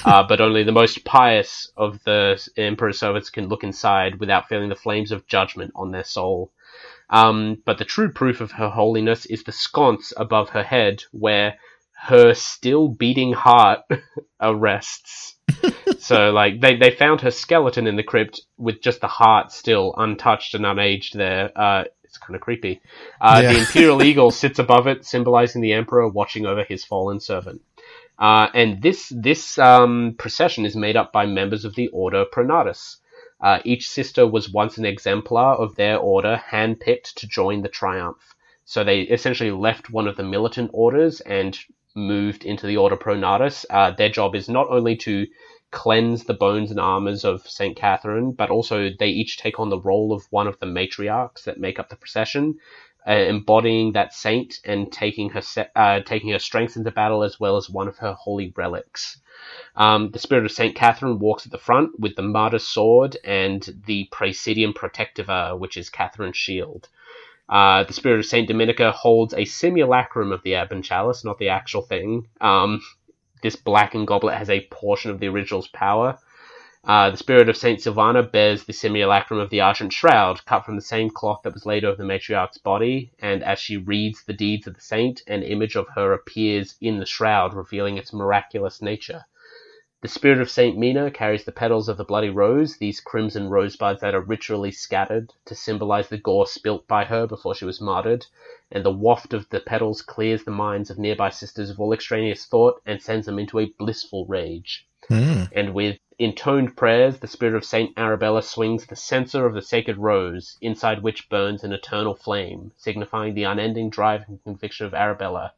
uh, 0.05 0.23
but 0.27 0.41
only 0.41 0.65
the 0.65 0.73
most 0.73 1.05
pious 1.05 1.71
of 1.77 2.03
the 2.05 2.49
Emperor's 2.57 2.99
servants 2.99 3.31
can 3.31 3.49
look 3.49 3.63
inside 3.63 4.19
without 4.19 4.49
feeling 4.49 4.69
the 4.69 4.75
flames 4.75 5.13
of 5.13 5.27
judgment 5.27 5.73
on 5.75 5.91
their 5.91 6.05
soul. 6.05 6.53
Um, 7.09 7.63
but 7.65 7.79
the 7.79 7.85
true 7.85 8.11
proof 8.11 8.41
of 8.41 8.53
her 8.53 8.69
holiness 8.69 9.27
is 9.27 9.45
the 9.45 9.53
sconce 9.53 10.13
above 10.17 10.51
her 10.51 10.65
head, 10.65 11.05
where 11.13 11.55
her 11.99 12.35
still 12.35 12.89
beating 12.89 13.33
heart 13.33 13.81
arrests. 14.41 15.37
so, 15.99 16.31
like, 16.31 16.61
they, 16.61 16.77
they 16.77 16.91
found 16.91 17.21
her 17.21 17.31
skeleton 17.31 17.87
in 17.87 17.97
the 17.97 18.03
crypt 18.03 18.41
with 18.59 18.83
just 18.83 19.01
the 19.01 19.07
heart 19.07 19.53
still 19.53 19.95
untouched 19.97 20.55
and 20.55 20.65
unaged 20.65 21.13
there. 21.13 21.53
Uh, 21.57 21.85
it's 22.17 22.27
kind 22.27 22.35
of 22.35 22.41
creepy. 22.41 22.81
Uh, 23.21 23.41
Yeah. 23.43 23.53
The 23.53 23.59
imperial 23.61 24.03
eagle 24.11 24.31
sits 24.31 24.59
above 24.59 24.87
it, 24.87 25.05
symbolizing 25.05 25.61
the 25.63 25.75
emperor 25.75 26.09
watching 26.09 26.47
over 26.47 26.65
his 26.65 26.85
fallen 26.85 27.21
servant. 27.21 27.61
Uh, 28.19 28.49
and 28.55 28.81
this 28.81 29.13
this 29.15 29.59
um, 29.59 30.15
procession 30.19 30.65
is 30.65 30.75
made 30.75 30.97
up 30.97 31.13
by 31.13 31.27
members 31.27 31.65
of 31.65 31.75
the 31.75 31.89
Order 31.89 32.25
Pronatus. 32.25 32.97
Uh, 33.39 33.59
each 33.65 33.87
sister 33.89 34.27
was 34.27 34.51
once 34.51 34.79
an 34.79 34.87
exemplar 34.87 35.57
of 35.57 35.77
their 35.77 35.99
order, 35.99 36.43
handpicked 36.51 37.13
to 37.15 37.27
join 37.29 37.61
the 37.61 37.69
triumph. 37.69 38.35
So 38.65 38.83
they 38.83 39.03
essentially 39.03 39.51
left 39.51 39.91
one 39.91 40.09
of 40.09 40.17
the 40.17 40.23
militant 40.23 40.71
orders 40.73 41.21
and 41.21 41.57
moved 41.95 42.45
into 42.47 42.67
the 42.67 42.79
Order 42.79 42.97
Pronatus. 42.97 43.67
Uh, 43.69 43.91
their 43.91 44.09
job 44.09 44.35
is 44.35 44.49
not 44.49 44.69
only 44.71 44.97
to 44.97 45.27
cleanse 45.71 46.25
the 46.25 46.35
bones 46.35 46.71
and 46.71 46.81
armors 46.81 47.25
of 47.25 47.47
Saint 47.49 47.77
Catherine, 47.77 48.33
but 48.33 48.51
also 48.51 48.91
they 48.99 49.09
each 49.09 49.37
take 49.39 49.61
on 49.61 49.69
the 49.71 49.81
role 49.81 50.13
of 50.13 50.27
one 50.31 50.47
of 50.47 50.59
the 50.61 50.67
matriarchs 50.67 51.45
that 51.45 51.61
make 51.61 51.79
up 51.79 51.89
the 51.89 51.97
procession, 51.97 52.59
uh, 53.07 53.13
embodying 53.13 53.93
that 53.93 54.15
saint 54.15 54.61
and 54.65 54.93
taking 54.93 55.31
her 55.31 55.41
se- 55.43 55.69
uh, 55.77 56.01
taking 56.01 56.31
her 56.31 56.39
strength 56.39 56.77
into 56.77 56.91
battle 56.91 57.23
as 57.23 57.39
well 57.39 57.57
as 57.57 57.71
one 57.71 57.89
of 57.89 57.99
her 57.99 58.13
holy 58.15 58.53
relics. 58.57 59.19
Um, 59.77 60.11
the 60.11 60.19
spirit 60.19 60.45
of 60.45 60.53
Saint 60.53 60.75
Catherine 60.75 61.19
walks 61.19 61.47
at 61.47 61.53
the 61.53 61.59
front 61.59 61.99
with 62.01 62.17
the 62.17 62.23
martyr's 62.23 62.67
sword 62.67 63.17
and 63.25 63.63
the 63.87 64.09
Praesidium 64.11 64.73
Protectiva, 64.75 65.59
which 65.59 65.77
is 65.77 65.91
Catherine's 65.91 66.37
shield. 66.37 66.89
Uh, 67.49 67.85
the 67.85 67.93
spirit 67.93 68.19
of 68.19 68.27
Saint 68.27 68.49
Dominica 68.49 68.91
holds 68.93 69.35
a 69.35 69.45
simulacrum 69.45 70.33
of 70.33 70.43
the 70.43 70.55
Ebon 70.61 70.83
Chalice, 70.83 71.25
not 71.25 71.39
the 71.39 71.51
actual 71.51 71.83
thing. 71.83 72.29
Um, 72.41 72.81
this 73.47 73.55
blackened 73.55 74.09
goblet 74.09 74.37
has 74.37 74.51
a 74.51 74.67
portion 74.73 75.09
of 75.09 75.21
the 75.21 75.29
original's 75.29 75.69
power. 75.69 76.19
Uh, 76.83 77.11
the 77.11 77.17
spirit 77.17 77.49
of 77.49 77.57
Saint 77.57 77.79
Silvana 77.79 78.25
bears 78.25 78.65
the 78.65 78.73
simulacrum 78.73 79.39
of 79.39 79.51
the 79.51 79.61
Argent 79.61 79.93
Shroud, 79.93 80.45
cut 80.47 80.65
from 80.65 80.75
the 80.75 80.83
same 80.83 81.11
cloth 81.11 81.43
that 81.45 81.55
was 81.55 81.65
laid 81.65 81.85
over 81.85 81.97
the 81.97 82.05
matriarch's 82.05 82.59
body, 82.59 83.13
and 83.21 83.45
as 83.45 83.61
she 83.61 83.77
reads 83.77 84.25
the 84.25 84.33
deeds 84.33 84.67
of 84.67 84.75
the 84.75 84.81
saint, 84.81 85.23
an 85.29 85.45
image 85.45 85.77
of 85.77 85.87
her 85.95 86.13
appears 86.13 86.75
in 86.81 86.99
the 86.99 87.07
shroud, 87.07 87.55
revealing 87.55 87.97
its 87.97 88.13
miraculous 88.13 88.83
nature. 88.83 89.25
The 90.07 90.13
spirit 90.13 90.41
of 90.41 90.49
Saint 90.49 90.79
Mina 90.79 91.11
carries 91.11 91.45
the 91.45 91.51
petals 91.51 91.89
of 91.89 91.97
the 91.97 92.05
bloody 92.05 92.31
rose, 92.31 92.77
these 92.77 93.01
crimson 93.01 93.51
rosebuds 93.51 94.03
that 94.03 94.15
are 94.15 94.21
ritually 94.21 94.71
scattered 94.71 95.33
to 95.47 95.57
symbolize 95.57 96.09
the 96.09 96.17
gore 96.17 96.47
spilt 96.47 96.87
by 96.87 97.07
her 97.07 97.27
before 97.27 97.57
she 97.57 97.65
was 97.65 97.81
martyred, 97.81 98.25
and 98.71 98.85
the 98.85 98.93
waft 98.93 99.35
of 99.35 99.49
the 99.49 99.59
petals 99.59 100.03
clears 100.03 100.45
the 100.45 100.53
minds 100.53 100.91
of 100.91 100.99
nearby 101.01 101.31
sisters 101.31 101.71
of 101.71 101.81
all 101.81 101.93
extraneous 101.93 102.47
thought 102.47 102.81
and 102.87 103.03
sends 103.03 103.27
them 103.27 103.41
into 103.41 103.59
a 103.59 103.73
blissful 103.81 104.25
rage. 104.27 104.87
Hmm. 105.09 105.47
And 105.51 105.75
with 105.75 105.99
intoned 106.21 106.77
prayers, 106.77 107.19
the 107.19 107.27
spirit 107.27 107.57
of 107.57 107.65
Saint 107.65 107.99
Arabella 107.99 108.43
swings 108.43 108.87
the 108.87 108.95
censer 108.95 109.45
of 109.45 109.55
the 109.55 109.61
sacred 109.61 109.97
rose, 109.97 110.57
inside 110.61 111.03
which 111.03 111.29
burns 111.29 111.65
an 111.65 111.73
eternal 111.73 112.15
flame, 112.15 112.71
signifying 112.77 113.35
the 113.35 113.43
unending 113.43 113.91
drive 113.91 114.23
and 114.29 114.41
conviction 114.45 114.87
of 114.87 114.95
Arabella. 114.95 115.53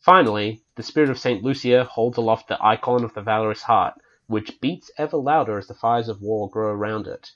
Finally, 0.00 0.62
the 0.76 0.82
spirit 0.82 1.10
of 1.10 1.18
Saint 1.18 1.42
Lucia 1.42 1.84
holds 1.84 2.18
aloft 2.18 2.48
the 2.48 2.62
icon 2.64 3.04
of 3.04 3.14
the 3.14 3.22
valorous 3.22 3.62
heart, 3.62 3.94
which 4.28 4.60
beats 4.60 4.90
ever 4.98 5.16
louder 5.16 5.58
as 5.58 5.66
the 5.68 5.74
fires 5.74 6.08
of 6.08 6.22
war 6.22 6.48
grow 6.50 6.70
around 6.70 7.06
it. 7.06 7.32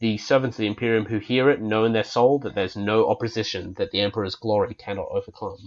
The 0.00 0.18
servants 0.18 0.56
of 0.58 0.62
the 0.62 0.68
Imperium 0.68 1.06
who 1.06 1.18
hear 1.18 1.50
it 1.50 1.60
know 1.62 1.84
in 1.84 1.92
their 1.92 2.04
soul 2.04 2.38
that 2.40 2.54
there's 2.54 2.76
no 2.76 3.08
opposition 3.10 3.74
that 3.74 3.90
the 3.92 4.00
Emperor's 4.00 4.34
glory 4.36 4.74
cannot 4.74 5.08
overcome. 5.10 5.58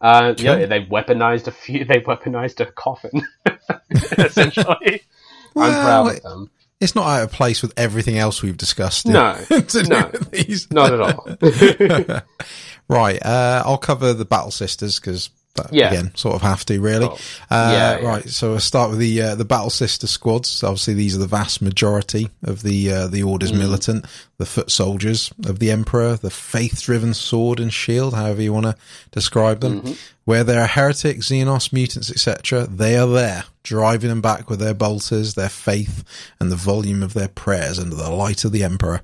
Uh, 0.00 0.34
yeah, 0.38 0.66
they've 0.66 0.88
weaponized 0.88 1.48
a 1.48 1.52
few. 1.52 1.84
They've 1.86 2.04
weaponized 2.04 2.60
a 2.60 2.70
coffin, 2.72 3.22
essentially. 4.18 5.02
I'm 5.58 5.76
proud 5.76 6.08
of 6.08 6.22
them. 6.22 6.50
It's 6.84 6.94
not 6.94 7.06
out 7.06 7.22
of 7.24 7.32
place 7.32 7.62
with 7.62 7.72
everything 7.76 8.18
else 8.18 8.42
we've 8.42 8.56
discussed. 8.56 9.06
No, 9.06 9.36
no. 9.50 10.10
these. 10.32 10.70
Not 10.70 10.92
at 10.92 11.00
all. 11.00 11.26
right. 12.88 13.24
Uh, 13.24 13.62
I'll 13.64 13.78
cover 13.78 14.12
the 14.12 14.24
Battle 14.24 14.50
Sisters 14.50 15.00
because. 15.00 15.30
Yeah. 15.70 15.86
Again, 15.90 16.10
sort 16.16 16.34
of 16.34 16.42
have 16.42 16.64
to 16.64 16.80
really. 16.80 17.06
Cool. 17.06 17.16
Uh, 17.48 17.70
Yeah, 17.72 17.98
yeah. 18.00 18.06
Right. 18.08 18.28
So 18.28 18.50
we'll 18.50 18.58
start 18.60 18.90
with 18.90 18.98
the 18.98 19.22
uh, 19.22 19.34
the 19.36 19.44
Battle 19.44 19.70
Sister 19.70 20.08
squads. 20.08 20.48
So 20.48 20.66
obviously, 20.66 20.94
these 20.94 21.14
are 21.14 21.20
the 21.20 21.28
vast 21.28 21.62
majority 21.62 22.28
of 22.42 22.62
the 22.64 22.90
uh, 22.90 23.06
the 23.06 23.22
Order's 23.22 23.52
Mm. 23.52 23.58
militant, 23.58 24.04
the 24.36 24.46
foot 24.46 24.70
soldiers 24.70 25.32
of 25.46 25.58
the 25.58 25.70
Emperor, 25.70 26.16
the 26.16 26.30
faith-driven 26.30 27.14
sword 27.14 27.60
and 27.60 27.72
shield, 27.72 28.14
however 28.14 28.42
you 28.42 28.52
want 28.52 28.66
to 28.66 28.76
describe 29.10 29.60
them. 29.60 29.82
Mm-hmm. 29.82 29.92
Where 30.24 30.42
there 30.42 30.62
are 30.62 30.66
heretics, 30.66 31.28
xenos, 31.28 31.70
mutants, 31.70 32.10
etc., 32.10 32.66
they 32.66 32.96
are 32.96 33.06
there, 33.06 33.44
driving 33.62 34.08
them 34.08 34.22
back 34.22 34.48
with 34.48 34.58
their 34.58 34.72
bolters, 34.72 35.34
their 35.34 35.50
faith, 35.50 36.02
and 36.40 36.50
the 36.50 36.56
volume 36.56 37.02
of 37.02 37.12
their 37.12 37.28
prayers 37.28 37.78
under 37.78 37.94
the 37.94 38.10
light 38.10 38.42
of 38.42 38.52
the 38.52 38.64
Emperor. 38.64 39.02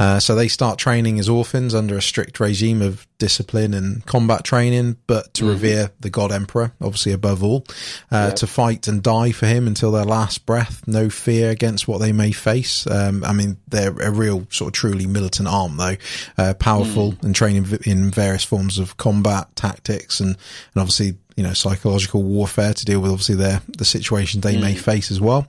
Uh, 0.00 0.18
so 0.18 0.34
they 0.34 0.48
start 0.48 0.76
training 0.76 1.20
as 1.20 1.28
orphans 1.28 1.76
under 1.76 1.96
a 1.96 2.02
strict 2.02 2.40
regime 2.40 2.82
of 2.82 3.06
discipline 3.18 3.72
and 3.72 4.04
combat 4.04 4.42
training, 4.42 4.96
but 5.06 5.32
to 5.34 5.48
revere 5.48 5.92
the 6.00 6.10
God 6.10 6.32
Emperor, 6.32 6.72
obviously 6.80 7.12
above 7.12 7.44
all, 7.44 7.64
uh, 8.10 8.32
to 8.32 8.46
fight 8.48 8.88
and 8.88 9.00
die 9.00 9.30
for 9.30 9.46
him 9.46 9.68
until 9.68 9.92
their 9.92 10.04
last 10.04 10.44
breath, 10.44 10.82
no 10.88 11.08
fear 11.08 11.50
against 11.50 11.86
what 11.86 11.98
they 11.98 12.10
may 12.10 12.32
face. 12.32 12.84
Um, 12.88 13.22
I 13.22 13.32
mean, 13.32 13.58
they're 13.68 13.90
a 13.90 14.10
real 14.10 14.44
sort 14.58 14.68
of 14.68 14.72
truly 14.74 15.06
militant 15.06 15.48
arm, 15.48 15.76
though, 15.76 15.96
uh, 16.36 16.54
powerful 16.54 17.14
and 17.22 17.34
trained 17.34 17.56
in, 17.56 17.64
v- 17.64 17.90
in 17.90 18.10
various 18.10 18.44
forms 18.44 18.78
of 18.78 18.96
combat 18.96 19.48
tactics 19.56 20.20
and, 20.20 20.30
and 20.30 20.80
obviously 20.80 21.14
you 21.36 21.44
know, 21.44 21.52
psychological 21.52 22.24
warfare 22.24 22.74
to 22.74 22.84
deal 22.84 22.98
with 22.98 23.12
obviously 23.12 23.36
their, 23.36 23.62
the 23.68 23.84
situation 23.84 24.40
they 24.40 24.60
may 24.60 24.74
face 24.74 25.12
as 25.12 25.20
well. 25.20 25.46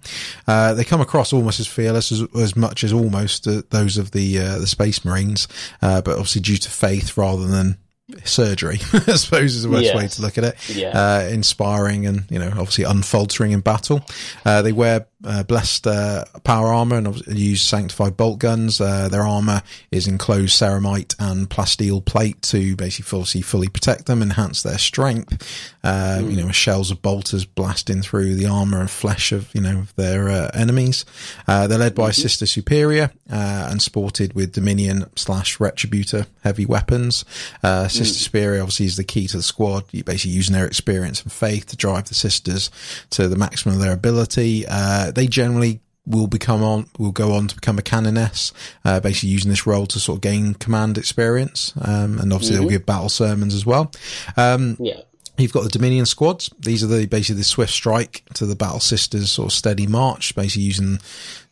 Uh, 0.48 0.72
they 0.76 0.84
come 0.84 1.02
across 1.02 1.34
almost 1.34 1.60
as 1.60 1.66
fearless 1.66 2.12
as, 2.12 2.22
as 2.36 2.56
much 2.56 2.84
as 2.84 2.94
almost 2.94 3.48
uh, 3.48 3.64
those 3.72 3.98
of 3.98 4.12
the, 4.12 4.38
uh, 4.38 4.60
the 4.60 4.68
space 4.68 5.04
marines, 5.04 5.48
uh, 5.82 6.00
but 6.04 6.12
obviously 6.12 6.42
due 6.42 6.58
to 6.58 6.70
faith 6.70 7.18
rather 7.18 7.48
than 7.48 7.76
surgery, 8.24 8.80
I 8.94 9.16
suppose 9.16 9.56
is 9.56 9.64
the 9.64 9.70
best 9.70 9.96
way 9.96 10.08
to 10.08 10.22
look 10.22 10.38
at 10.38 10.44
it. 10.44 10.70
Yeah. 10.70 10.90
Uh, 10.90 11.30
inspiring 11.32 12.06
and, 12.06 12.24
you 12.30 12.40
know, 12.40 12.48
obviously 12.50 12.84
unfaltering 12.84 13.52
in 13.52 13.62
battle. 13.62 14.02
Uh, 14.46 14.62
they 14.62 14.72
wear, 14.72 15.06
uh, 15.24 15.44
blessed, 15.44 15.86
uh, 15.88 16.26
power 16.44 16.68
armor 16.68 16.98
and 16.98 17.28
use 17.28 17.62
sanctified 17.62 18.16
bolt 18.18 18.40
guns. 18.40 18.80
Uh, 18.80 19.10
their 19.10 19.24
armor 19.24 19.62
is 19.92 20.08
enclosed 20.08 20.60
ceramite 20.60 21.16
and 21.20 21.50
plasteel 21.50 22.04
plate 22.04 22.42
to 22.42 22.76
basically 22.76 23.18
obviously 23.18 23.42
fully 23.42 23.68
protect 23.68 24.06
them, 24.06 24.22
enhance 24.22 24.64
their 24.64 24.78
strength. 24.78 25.76
Uh, 25.84 26.22
you 26.26 26.36
know, 26.42 26.52
shells 26.52 26.92
of 26.92 27.02
bolters 27.02 27.46
blasting 27.46 28.02
through 28.02 28.36
the 28.36 28.46
armor 28.46 28.80
and 28.80 28.90
flesh 28.90 29.32
of, 29.32 29.54
you 29.54 29.62
know, 29.62 29.80
of 29.80 29.96
their, 29.96 30.30
uh, 30.30 30.50
enemies. 30.54 31.06
Uh, 31.48 31.68
they're 31.68 31.78
led 31.78 31.96
by 31.96 32.10
a 32.10 32.14
sister 32.14 32.46
superior, 32.46 33.12
uh, 33.32 33.68
and 33.70 33.82
sported 33.82 34.34
with 34.34 34.54
Dominion 34.54 35.10
slash 35.16 35.58
Retributor 35.58 36.26
heavy 36.44 36.66
weapons. 36.66 37.26
Uh, 37.64 37.88
Sister 38.06 38.24
Superior 38.24 38.62
obviously 38.62 38.86
is 38.86 38.98
the 38.98 39.04
key 39.04 39.28
to 39.28 39.38
the 39.38 39.44
squad. 39.44 39.86
You 39.92 40.04
basically 40.04 40.32
using 40.32 40.54
their 40.54 40.66
experience 40.66 41.22
and 41.22 41.32
faith 41.32 41.68
to 41.68 41.78
drive 41.78 42.06
the 42.06 42.16
sisters 42.16 42.72
to 43.12 43.28
the 43.28 43.36
maximum 43.36 43.76
of 43.76 43.82
their 43.82 43.94
ability. 43.94 44.66
Uh, 44.68 45.12
they 45.12 45.28
generally 45.28 45.82
will 46.06 46.28
become 46.28 46.64
on, 46.64 46.88
will 46.98 47.12
go 47.12 47.34
on 47.34 47.48
to 47.48 47.56
become 47.56 47.78
a 47.78 47.84
canoness, 47.84 48.52
uh, 48.84 49.00
basically 49.00 49.30
using 49.30 49.52
this 49.52 49.68
role 49.68 49.86
to 49.86 50.00
sort 50.00 50.18
of 50.18 50.22
gain 50.22 50.56
command 50.56 50.98
experience. 50.98 51.74
Um, 51.80 52.18
and 52.20 52.34
obviously 52.34 52.58
they'll 52.58 52.70
give 52.70 52.86
battle 52.86 53.10
sermons 53.10 53.54
as 53.54 53.66
well. 53.66 53.92
Um, 54.36 54.76
Yeah. 54.80 55.02
You've 55.38 55.54
got 55.54 55.64
the 55.64 55.70
Dominion 55.70 56.06
squads. 56.06 56.50
These 56.60 56.84
are 56.84 56.88
the 56.88 57.06
basically 57.06 57.38
the 57.38 57.46
swift 57.46 57.72
strike 57.72 58.24
to 58.34 58.46
the 58.46 58.58
battle 58.58 58.82
sisters 58.82 59.32
sort 59.32 59.46
of 59.46 59.54
steady 59.54 59.88
march, 59.88 60.36
basically 60.36 60.64
using 60.64 61.00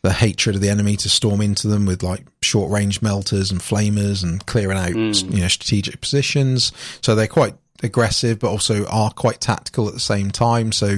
the 0.01 0.13
hatred 0.13 0.55
of 0.55 0.61
the 0.61 0.69
enemy 0.69 0.95
to 0.97 1.09
storm 1.09 1.41
into 1.41 1.67
them 1.67 1.85
with 1.85 2.03
like 2.03 2.25
short 2.41 2.71
range 2.71 3.01
melters 3.01 3.51
and 3.51 3.61
flamers 3.61 4.23
and 4.23 4.45
clearing 4.45 4.77
out 4.77 4.95
you 4.95 5.41
know 5.41 5.47
strategic 5.47 5.99
positions. 6.01 6.71
So 7.01 7.15
they're 7.15 7.27
quite 7.27 7.55
aggressive, 7.83 8.39
but 8.39 8.49
also 8.49 8.85
are 8.87 9.11
quite 9.11 9.39
tactical 9.39 9.87
at 9.87 9.93
the 9.93 9.99
same 9.99 10.31
time. 10.31 10.71
So 10.71 10.97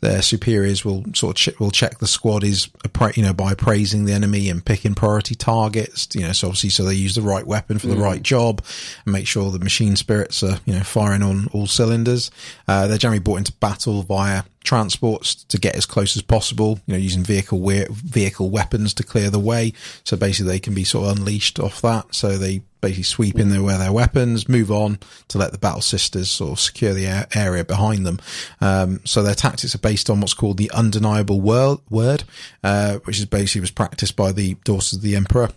their 0.00 0.22
superiors 0.22 0.84
will 0.84 1.04
sort 1.14 1.36
of 1.36 1.54
ch- 1.54 1.60
will 1.60 1.70
check 1.70 1.98
the 1.98 2.06
squad 2.06 2.44
is 2.44 2.68
you 3.14 3.22
know 3.22 3.32
by 3.32 3.52
appraising 3.52 4.04
the 4.04 4.12
enemy 4.12 4.48
and 4.48 4.64
picking 4.64 4.94
priority 4.94 5.34
targets. 5.34 6.08
You 6.14 6.22
know, 6.22 6.32
so 6.32 6.48
obviously 6.48 6.70
so 6.70 6.84
they 6.84 6.94
use 6.94 7.14
the 7.14 7.22
right 7.22 7.46
weapon 7.46 7.78
for 7.78 7.88
the 7.88 7.96
right 7.96 8.22
job 8.22 8.64
and 9.04 9.12
make 9.12 9.26
sure 9.26 9.50
the 9.50 9.58
machine 9.58 9.96
spirits 9.96 10.42
are 10.42 10.58
you 10.64 10.74
know 10.74 10.82
firing 10.82 11.22
on 11.22 11.48
all 11.52 11.66
cylinders. 11.66 12.30
Uh, 12.68 12.86
they're 12.86 12.98
generally 12.98 13.20
brought 13.20 13.38
into 13.38 13.52
battle 13.52 14.02
via 14.02 14.44
transports 14.62 15.34
to 15.44 15.58
get 15.58 15.74
as 15.74 15.86
close 15.86 16.16
as 16.16 16.22
possible, 16.22 16.80
you 16.86 16.92
know, 16.92 16.98
using 16.98 17.22
vehicle 17.22 17.60
we- 17.60 17.86
vehicle 17.90 18.50
weapons 18.50 18.94
to 18.94 19.02
clear 19.02 19.30
the 19.30 19.38
way. 19.38 19.72
So 20.04 20.16
basically, 20.16 20.52
they 20.52 20.58
can 20.60 20.74
be 20.74 20.84
sort 20.84 21.10
of 21.10 21.18
unleashed 21.18 21.58
off 21.58 21.80
that. 21.82 22.14
So 22.14 22.36
they 22.36 22.62
basically 22.80 23.02
sweep 23.04 23.38
in 23.38 23.50
there 23.50 23.62
with 23.62 23.78
their 23.78 23.92
weapons, 23.92 24.48
move 24.48 24.70
on 24.70 24.98
to 25.28 25.38
let 25.38 25.52
the 25.52 25.58
battle 25.58 25.82
sisters 25.82 26.30
sort 26.30 26.52
of 26.52 26.60
secure 26.60 26.94
the 26.94 27.04
a- 27.06 27.26
area 27.34 27.64
behind 27.64 28.06
them. 28.06 28.20
Um, 28.60 29.00
so 29.04 29.22
their 29.22 29.34
tactics 29.34 29.74
are 29.74 29.78
based 29.78 30.08
on 30.08 30.20
what's 30.20 30.34
called 30.34 30.56
the 30.56 30.70
undeniable 30.72 31.40
wor- 31.40 31.80
word, 31.90 32.24
uh, 32.64 32.98
which 33.04 33.18
is 33.18 33.26
basically 33.26 33.62
was 33.62 33.70
practiced 33.70 34.16
by 34.16 34.32
the 34.32 34.56
daughters 34.64 34.92
of 34.92 35.02
the 35.02 35.16
emperor 35.16 35.50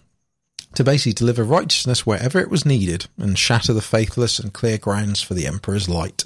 to 0.75 0.83
basically 0.83 1.13
deliver 1.13 1.43
righteousness 1.43 2.05
wherever 2.05 2.39
it 2.39 2.49
was 2.49 2.65
needed 2.65 3.07
and 3.17 3.37
shatter 3.37 3.73
the 3.73 3.81
faithless 3.81 4.39
and 4.39 4.53
clear 4.53 4.77
grounds 4.77 5.21
for 5.21 5.33
the 5.33 5.45
Emperor's 5.47 5.87
light. 5.87 6.25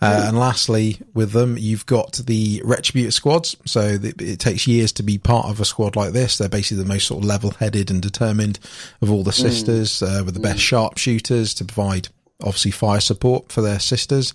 Uh, 0.00 0.26
and 0.28 0.38
lastly, 0.38 1.00
with 1.14 1.32
them, 1.32 1.56
you've 1.58 1.86
got 1.86 2.12
the 2.26 2.60
Retributor 2.60 3.12
squads. 3.12 3.56
So 3.66 3.98
th- 3.98 4.20
it 4.20 4.38
takes 4.38 4.66
years 4.66 4.92
to 4.92 5.02
be 5.02 5.18
part 5.18 5.46
of 5.46 5.60
a 5.60 5.64
squad 5.64 5.96
like 5.96 6.12
this. 6.12 6.38
They're 6.38 6.48
basically 6.48 6.82
the 6.82 6.88
most 6.88 7.06
sort 7.06 7.22
of 7.22 7.28
level 7.28 7.50
headed 7.50 7.90
and 7.90 8.00
determined 8.00 8.58
of 9.00 9.10
all 9.10 9.22
the 9.22 9.32
sisters, 9.32 10.02
uh, 10.02 10.22
with 10.24 10.34
the 10.34 10.40
best 10.40 10.60
sharpshooters 10.60 11.54
to 11.54 11.64
provide 11.64 12.08
obviously 12.40 12.70
fire 12.70 13.00
support 13.00 13.50
for 13.52 13.62
their 13.62 13.78
sisters. 13.78 14.34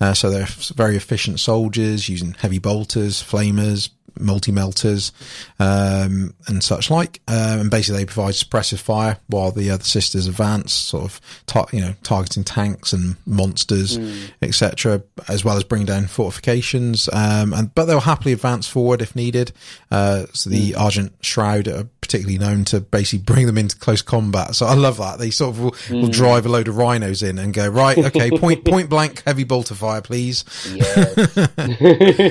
Uh, 0.00 0.14
so 0.14 0.30
they're 0.30 0.46
very 0.74 0.96
efficient 0.96 1.40
soldiers 1.40 2.08
using 2.08 2.34
heavy 2.34 2.58
bolters, 2.58 3.22
flamers, 3.22 3.90
multi 4.18 4.52
melters, 4.52 5.12
um, 5.58 6.34
and 6.46 6.62
such 6.62 6.90
like. 6.90 7.20
Um, 7.28 7.60
and 7.60 7.70
basically 7.70 8.00
they 8.00 8.06
provide 8.06 8.34
suppressive 8.34 8.78
fire 8.78 9.18
while 9.26 9.50
the 9.50 9.70
other 9.70 9.84
sisters 9.84 10.26
advance, 10.26 10.72
sort 10.72 11.04
of, 11.04 11.20
tar- 11.46 11.68
you 11.72 11.80
know, 11.80 11.94
targeting 12.02 12.44
tanks 12.44 12.92
and 12.92 13.16
monsters, 13.26 13.98
etc., 14.42 15.02
as 15.28 15.44
well 15.44 15.56
as 15.56 15.64
bring 15.64 15.84
down 15.84 16.06
fortifications. 16.06 17.08
Um, 17.12 17.52
and, 17.52 17.74
but 17.74 17.86
they'll 17.86 18.00
happily 18.00 18.32
advance 18.32 18.66
forward 18.66 19.02
if 19.02 19.14
needed. 19.16 19.52
Uh, 19.90 20.26
so 20.32 20.50
the 20.50 20.74
Argent 20.74 21.12
Shroud 21.20 21.68
are 21.68 21.84
particularly 22.00 22.38
known 22.38 22.64
to 22.64 22.80
basically 22.80 23.22
bring 23.22 23.46
them 23.46 23.58
into 23.58 23.76
close 23.76 24.00
combat. 24.00 24.54
So 24.54 24.66
I 24.66 24.74
love 24.74 24.96
that. 24.96 25.18
They 25.18 25.30
sort 25.30 25.54
of 25.54 25.60
will, 25.60 25.74
will 25.90 26.08
drive 26.08 26.46
a 26.46 26.48
load 26.48 26.66
of 26.68 26.76
rhinos 26.78 27.22
in 27.22 27.38
and 27.38 27.52
go, 27.52 27.68
right, 27.68 27.98
okay, 27.98 28.30
point, 28.38 28.64
point 28.64 28.88
blank, 28.88 29.22
heavy 29.26 29.44
bolter 29.44 29.74
fire, 29.74 30.00
please. 30.00 30.44
Yes. 30.72 31.48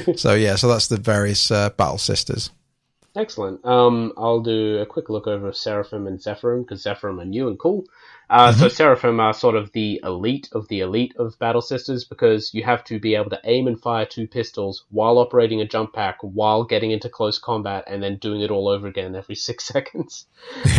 So 0.17 0.33
yeah, 0.33 0.55
so 0.55 0.67
that's 0.67 0.87
the 0.87 0.97
various 0.97 1.51
uh, 1.51 1.66
battle 1.69 1.97
sisters. 1.97 2.51
Excellent. 3.15 3.65
Um, 3.65 4.13
I'll 4.15 4.41
do 4.41 4.77
a 4.77 4.85
quick 4.85 5.09
look 5.09 5.25
over 5.25 5.51
Seraphim 5.51 6.05
and 6.05 6.19
Zephyrim 6.19 6.61
because 6.61 6.83
Zephyrim 6.83 7.19
are 7.19 7.25
new 7.25 7.47
and 7.47 7.57
cool. 7.57 7.85
Uh, 8.29 8.51
So 8.51 8.67
Seraphim 8.67 9.19
are 9.19 9.33
sort 9.33 9.55
of 9.55 9.71
the 9.71 9.99
elite 10.03 10.49
of 10.51 10.67
the 10.67 10.81
elite 10.81 11.15
of 11.17 11.39
Battle 11.39 11.61
Sisters 11.61 12.03
because 12.03 12.53
you 12.53 12.63
have 12.63 12.83
to 12.83 12.99
be 12.99 13.15
able 13.15 13.31
to 13.31 13.39
aim 13.43 13.65
and 13.65 13.79
fire 13.81 14.05
two 14.05 14.27
pistols 14.27 14.85
while 14.91 15.17
operating 15.17 15.61
a 15.61 15.67
jump 15.67 15.93
pack, 15.93 16.17
while 16.21 16.63
getting 16.63 16.91
into 16.91 17.09
close 17.09 17.39
combat, 17.39 17.85
and 17.87 18.03
then 18.03 18.17
doing 18.17 18.41
it 18.41 18.51
all 18.51 18.67
over 18.67 18.85
again 18.85 19.15
every 19.15 19.35
six 19.47 19.63
seconds. 19.65 20.27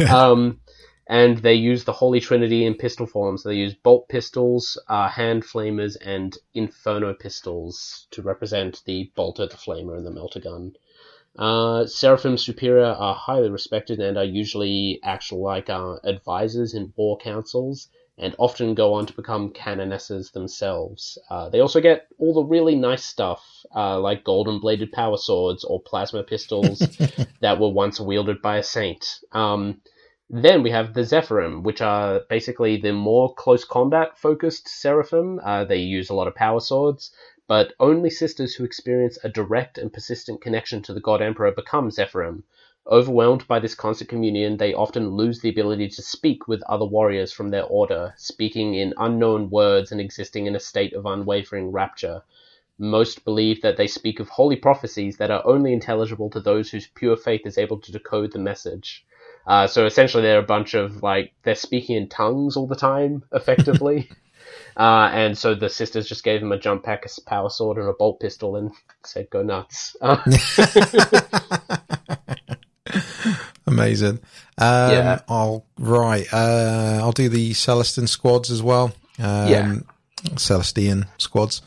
um, 0.09 0.61
and 1.09 1.39
they 1.39 1.55
use 1.55 1.85
the 1.85 1.93
Holy 1.93 2.21
Trinity 2.21 2.67
in 2.67 2.75
pistol 2.75 3.07
forms. 3.07 3.43
They 3.43 3.55
use 3.55 3.75
bolt 3.75 4.09
pistols, 4.09 4.79
uh, 4.89 5.09
hand 5.09 5.43
flamers, 5.43 5.97
and 5.97 6.37
inferno 6.53 7.15
pistols 7.15 8.07
to 8.11 8.21
represent 8.21 8.83
the 8.85 9.11
bolter, 9.17 9.47
the 9.47 9.57
flamer, 9.57 9.97
and 9.97 10.07
the 10.07 10.11
melter 10.11 10.41
gun. 10.41 10.75
Uh, 11.39 11.87
Seraphim 11.87 12.37
Superior 12.37 12.85
are 12.85 13.15
highly 13.15 13.49
respected 13.49 14.01
and 14.01 14.19
are 14.19 14.25
usually 14.25 15.01
actual 15.03 15.43
like 15.43 15.71
uh, 15.71 15.97
advisors 16.05 16.75
in 16.75 16.93
war 16.97 17.17
councils 17.17 17.89
and 18.19 18.35
often 18.39 18.75
go 18.75 18.95
on 18.95 19.07
to 19.07 19.13
become 19.15 19.53
canonesses 19.53 20.33
themselves. 20.33 21.17
Uh, 21.31 21.49
they 21.49 21.61
also 21.61 21.81
get 21.81 22.09
all 22.19 22.35
the 22.35 22.43
really 22.43 22.75
nice 22.75 23.05
stuff 23.05 23.45
uh, 23.75 23.99
like 23.99 24.25
golden 24.25 24.59
bladed 24.59 24.91
power 24.91 25.17
swords 25.17 25.63
or 25.65 25.81
plasma 25.81 26.25
pistols 26.25 26.81
that 27.41 27.61
were 27.61 27.71
once 27.71 28.01
wielded 28.01 28.43
by 28.43 28.59
a 28.59 28.63
saint. 28.63 29.21
Um, 29.33 29.81
then 30.31 30.63
we 30.63 30.71
have 30.71 30.93
the 30.93 31.05
Zephyrim, 31.05 31.63
which 31.63 31.81
are 31.81 32.21
basically 32.29 32.77
the 32.77 32.93
more 32.93 33.35
close 33.35 33.65
combat 33.65 34.19
focused 34.19 34.69
Seraphim. 34.69 35.41
Uh, 35.43 35.65
they 35.65 35.79
use 35.79 36.11
a 36.11 36.15
lot 36.15 36.29
of 36.29 36.35
power 36.35 36.61
swords, 36.61 37.11
but 37.47 37.73
only 37.81 38.11
sisters 38.11 38.55
who 38.55 38.65
experience 38.65 39.19
a 39.25 39.31
direct 39.31 39.79
and 39.79 39.91
persistent 39.91 40.43
connection 40.43 40.83
to 40.83 40.93
the 40.93 41.01
God 41.01 41.23
Emperor 41.23 41.51
become 41.51 41.91
Zephyrim. 41.91 42.43
Overwhelmed 42.87 43.49
by 43.49 43.59
this 43.59 43.75
constant 43.75 44.11
communion, 44.11 44.59
they 44.59 44.75
often 44.75 45.13
lose 45.13 45.41
the 45.41 45.49
ability 45.49 45.89
to 45.89 46.03
speak 46.03 46.47
with 46.47 46.63
other 46.65 46.85
warriors 46.85 47.33
from 47.33 47.49
their 47.49 47.65
order, 47.65 48.13
speaking 48.19 48.75
in 48.75 48.93
unknown 48.99 49.49
words 49.49 49.93
and 49.93 50.01
existing 50.01 50.45
in 50.45 50.55
a 50.55 50.61
state 50.61 50.93
of 50.93 51.07
unwavering 51.07 51.73
rapture. 51.73 52.23
Most 52.77 53.25
believe 53.25 53.63
that 53.63 53.79
they 53.79 53.87
speak 53.87 54.21
of 54.21 54.29
holy 54.29 54.57
prophecies 54.57 55.17
that 55.17 55.31
are 55.31 55.47
only 55.47 55.73
intelligible 55.73 56.29
to 56.29 56.41
those 56.41 56.71
whose 56.71 56.87
pure 56.87 57.17
faith 57.17 57.47
is 57.47 57.57
able 57.57 57.79
to 57.79 57.93
decode 57.93 58.33
the 58.33 58.39
message. 58.39 59.07
Uh, 59.47 59.67
so 59.67 59.87
essentially, 59.87 60.23
they're 60.23 60.39
a 60.39 60.43
bunch 60.43 60.75
of 60.75 61.03
like 61.03 61.33
they're 61.43 61.55
speaking 61.55 61.97
in 61.97 62.09
tongues 62.09 62.57
all 62.57 62.67
the 62.67 62.77
time, 62.77 63.25
effectively. 63.33 64.11
uh, 64.77 65.11
and 65.13 65.37
so 65.39 65.55
the 65.55 65.71
sisters 65.71 66.09
just 66.09 66.25
gave 66.25 66.43
him 66.43 66.53
a 66.53 66.59
jump 66.59 66.85
pack, 66.85 67.07
a 67.07 67.21
power 67.23 67.49
sword, 67.51 67.79
and 67.79 67.89
a 67.89 67.93
bolt 67.93 68.21
pistol, 68.21 68.57
and 68.57 68.73
said, 69.05 69.31
"Go 69.31 69.43
nuts." 69.43 69.97
Uh, 70.01 70.19
Amazing. 73.67 74.21
Um, 74.57 74.93
Yeah. 74.93 75.21
I'll 75.29 75.67
right. 75.79 76.27
Uh, 76.33 77.01
I'll 77.03 77.13
do 77.13 77.29
the 77.29 77.53
Celestian 77.53 78.09
squads 78.09 78.51
as 78.51 78.63
well. 78.63 78.93
Um, 79.19 79.49
Yeah. 79.49 79.75
Celestian 80.35 81.07
squads. 81.19 81.63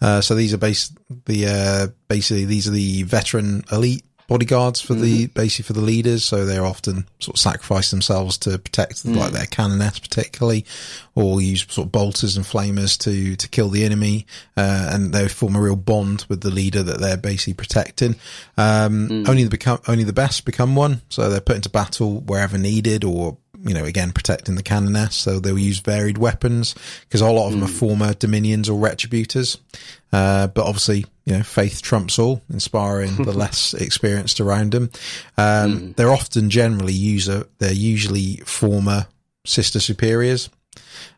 Uh, 0.00 0.20
so 0.20 0.34
these 0.34 0.52
are 0.52 0.58
base 0.58 0.92
the 1.24 1.46
uh, 1.46 1.86
basically 2.08 2.44
these 2.44 2.68
are 2.68 2.72
the 2.72 3.02
veteran 3.04 3.64
elite 3.72 4.04
bodyguards 4.26 4.80
for 4.80 4.94
the 4.94 5.26
basically 5.28 5.64
for 5.64 5.72
the 5.72 5.80
leaders. 5.80 6.24
So 6.24 6.44
they're 6.44 6.64
often 6.64 7.06
sort 7.18 7.36
of 7.36 7.40
sacrifice 7.40 7.90
themselves 7.90 8.38
to 8.38 8.58
protect 8.58 9.04
like 9.04 9.32
their 9.32 9.46
canoness 9.46 9.98
particularly, 9.98 10.64
or 11.14 11.40
use 11.40 11.66
sort 11.68 11.86
of 11.86 11.92
bolters 11.92 12.36
and 12.36 12.46
flamers 12.46 12.98
to 12.98 13.36
to 13.36 13.48
kill 13.48 13.68
the 13.68 13.84
enemy. 13.84 14.26
Uh, 14.56 14.90
and 14.92 15.12
they 15.12 15.28
form 15.28 15.56
a 15.56 15.60
real 15.60 15.76
bond 15.76 16.24
with 16.28 16.40
the 16.40 16.50
leader 16.50 16.82
that 16.82 17.00
they're 17.00 17.16
basically 17.16 17.54
protecting. 17.54 18.16
Um, 18.56 19.24
Only 19.28 19.44
the 19.44 19.50
become 19.50 19.80
only 19.88 20.04
the 20.04 20.12
best 20.12 20.44
become 20.44 20.74
one. 20.74 21.02
So 21.08 21.28
they're 21.28 21.40
put 21.40 21.56
into 21.56 21.68
battle 21.68 22.20
wherever 22.20 22.58
needed, 22.58 23.04
or 23.04 23.36
you 23.64 23.74
know, 23.74 23.84
again, 23.84 24.12
protecting 24.12 24.56
the 24.56 24.62
canoness. 24.62 25.14
So 25.14 25.40
they'll 25.40 25.58
use 25.58 25.80
varied 25.80 26.18
weapons 26.18 26.74
because 27.00 27.20
a 27.20 27.30
lot 27.30 27.46
of 27.46 27.52
them 27.52 27.64
are 27.64 27.68
former 27.68 28.14
dominions 28.14 28.68
or 28.68 28.78
retributors. 28.78 29.58
Uh, 30.12 30.48
but 30.48 30.66
obviously, 30.66 31.06
you 31.24 31.36
know, 31.36 31.42
faith 31.42 31.80
trumps 31.80 32.18
all, 32.18 32.42
inspiring 32.52 33.16
the 33.16 33.32
less 33.36 33.74
experienced 33.74 34.40
around 34.40 34.72
them. 34.72 34.90
Um, 35.38 35.94
they're 35.94 36.12
often 36.12 36.50
generally 36.50 36.92
user, 36.92 37.46
they're 37.58 37.72
usually 37.72 38.36
former 38.44 39.06
sister 39.46 39.80
superiors. 39.80 40.50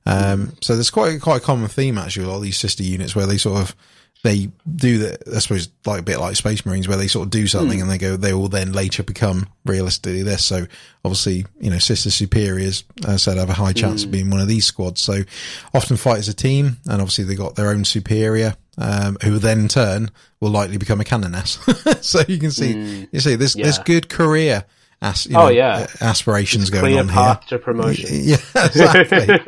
Um, 0.04 0.52
so 0.60 0.74
there's 0.74 0.90
quite, 0.90 1.20
quite 1.20 1.38
a 1.38 1.44
common 1.44 1.68
theme 1.68 1.98
actually, 1.98 2.26
a 2.26 2.28
lot 2.28 2.36
of 2.36 2.42
these 2.42 2.58
sister 2.58 2.82
units 2.82 3.16
where 3.16 3.26
they 3.26 3.38
sort 3.38 3.60
of, 3.60 3.76
they 4.24 4.50
do 4.74 4.98
that, 4.98 5.22
I 5.34 5.38
suppose, 5.38 5.68
like 5.84 6.00
a 6.00 6.02
bit 6.02 6.18
like 6.18 6.34
Space 6.36 6.66
Marines, 6.66 6.88
where 6.88 6.96
they 6.96 7.06
sort 7.06 7.26
of 7.26 7.30
do 7.30 7.46
something 7.46 7.80
and 7.80 7.88
they 7.88 7.98
go, 7.98 8.16
they 8.16 8.32
will 8.32 8.48
then 8.48 8.72
later 8.72 9.02
become 9.04 9.46
realistically 9.64 10.22
this. 10.22 10.44
So 10.44 10.66
obviously, 11.04 11.46
you 11.60 11.70
know, 11.70 11.78
Sister 11.78 12.10
Superiors, 12.10 12.82
as 13.04 13.08
I 13.08 13.16
said, 13.16 13.38
have 13.38 13.50
a 13.50 13.54
high 13.54 13.72
chance 13.72 14.02
of 14.04 14.10
being 14.10 14.30
one 14.30 14.40
of 14.40 14.48
these 14.48 14.64
squads. 14.66 15.00
So 15.00 15.22
often 15.72 15.96
fight 15.96 16.18
as 16.18 16.28
a 16.28 16.34
team, 16.34 16.78
and 16.86 17.00
obviously 17.00 17.24
they 17.24 17.36
got 17.36 17.54
their 17.54 17.70
own 17.70 17.84
superior, 17.84 18.56
um, 18.78 19.16
who 19.22 19.38
then 19.38 19.60
in 19.60 19.68
turn 19.68 20.10
will 20.40 20.50
likely 20.50 20.76
become 20.76 21.00
a 21.00 21.04
canoness. 21.04 21.58
so 22.04 22.20
you 22.26 22.38
can 22.38 22.50
see, 22.50 23.06
you 23.12 23.20
see, 23.20 23.36
there's, 23.36 23.54
there's 23.54 23.78
Yeah. 23.78 23.84
good 23.84 24.08
career. 24.08 24.64
As, 25.02 25.26
you 25.26 25.36
Oh, 25.36 25.48
yeah. 25.48 25.86
uh, 26.00 26.04
aspirations 26.04 26.70
going 26.70 26.84
clear 26.86 27.00
on 27.00 27.08
path 27.08 27.44
here. 27.48 27.58
to 27.58 27.64
promotion. 27.64 28.08
Yeah, 28.12 28.36
exactly. 28.54 29.40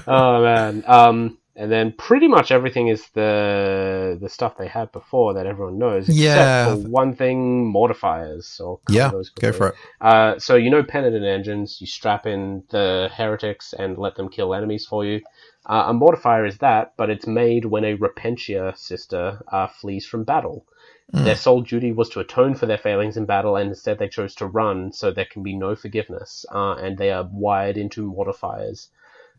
oh 0.06 0.42
man. 0.42 0.84
Um, 0.86 1.38
and 1.56 1.72
then 1.72 1.92
pretty 1.92 2.28
much 2.28 2.52
everything 2.52 2.88
is 2.88 3.08
the 3.14 4.18
the 4.20 4.28
stuff 4.28 4.56
they 4.58 4.68
had 4.68 4.92
before 4.92 5.34
that 5.34 5.46
everyone 5.46 5.78
knows. 5.78 6.08
Except 6.08 6.16
Yeah. 6.22 6.74
for 6.74 6.88
one 6.88 7.14
thing, 7.16 7.72
mortifiers. 7.72 8.44
So 8.44 8.80
yeah, 8.88 9.10
go 9.10 9.52
for 9.52 9.68
it. 9.68 9.74
Uh, 10.00 10.38
so 10.38 10.54
you 10.56 10.70
know 10.70 10.82
penitent 10.82 11.24
engines. 11.24 11.80
You 11.80 11.86
strap 11.86 12.26
in 12.26 12.62
the 12.70 13.10
heretics 13.12 13.72
and 13.72 13.96
let 13.98 14.16
them 14.16 14.28
kill 14.28 14.54
enemies 14.54 14.86
for 14.86 15.04
you. 15.04 15.22
Uh, 15.64 15.86
a 15.88 15.92
mortifier 15.92 16.46
is 16.46 16.58
that, 16.58 16.92
but 16.96 17.10
it's 17.10 17.26
made 17.26 17.64
when 17.64 17.84
a 17.84 17.96
repentia 17.96 18.76
sister 18.76 19.40
uh, 19.50 19.66
flees 19.66 20.06
from 20.06 20.22
battle. 20.24 20.64
Their 21.12 21.36
sole 21.36 21.62
duty 21.62 21.92
was 21.92 22.08
to 22.10 22.20
atone 22.20 22.54
for 22.56 22.66
their 22.66 22.78
failings 22.78 23.16
in 23.16 23.26
battle, 23.26 23.56
and 23.56 23.68
instead 23.70 23.98
they 23.98 24.08
chose 24.08 24.34
to 24.36 24.46
run, 24.46 24.92
so 24.92 25.10
there 25.12 25.24
can 25.24 25.42
be 25.44 25.56
no 25.56 25.74
forgiveness, 25.76 26.44
uh, 26.52 26.74
and 26.74 26.98
they 26.98 27.10
are 27.12 27.28
wired 27.32 27.76
into 27.76 28.12
mortifiers. 28.12 28.88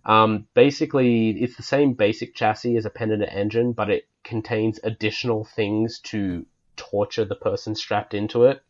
Um, 0.07 0.47
basically, 0.53 1.31
it's 1.31 1.57
the 1.57 1.63
same 1.63 1.93
basic 1.93 2.33
chassis 2.33 2.77
as 2.77 2.85
a 2.85 2.89
penitent 2.89 3.29
engine, 3.31 3.73
but 3.73 3.89
it 3.89 4.07
contains 4.23 4.79
additional 4.83 5.43
things 5.43 5.99
to 5.99 6.45
torture 6.77 7.25
the 7.25 7.35
person 7.35 7.75
strapped 7.75 8.13
into 8.13 8.45
it. 8.45 8.61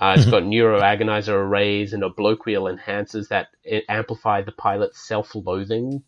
Uh, 0.00 0.14
it's 0.16 0.26
got 0.26 0.42
neuroagonizer 0.42 1.32
arrays 1.32 1.92
and 1.92 2.02
obloquial 2.02 2.64
enhancers 2.64 3.28
that 3.28 3.48
amplify 3.88 4.42
the 4.42 4.52
pilot's 4.52 5.00
self-loathing. 5.06 6.02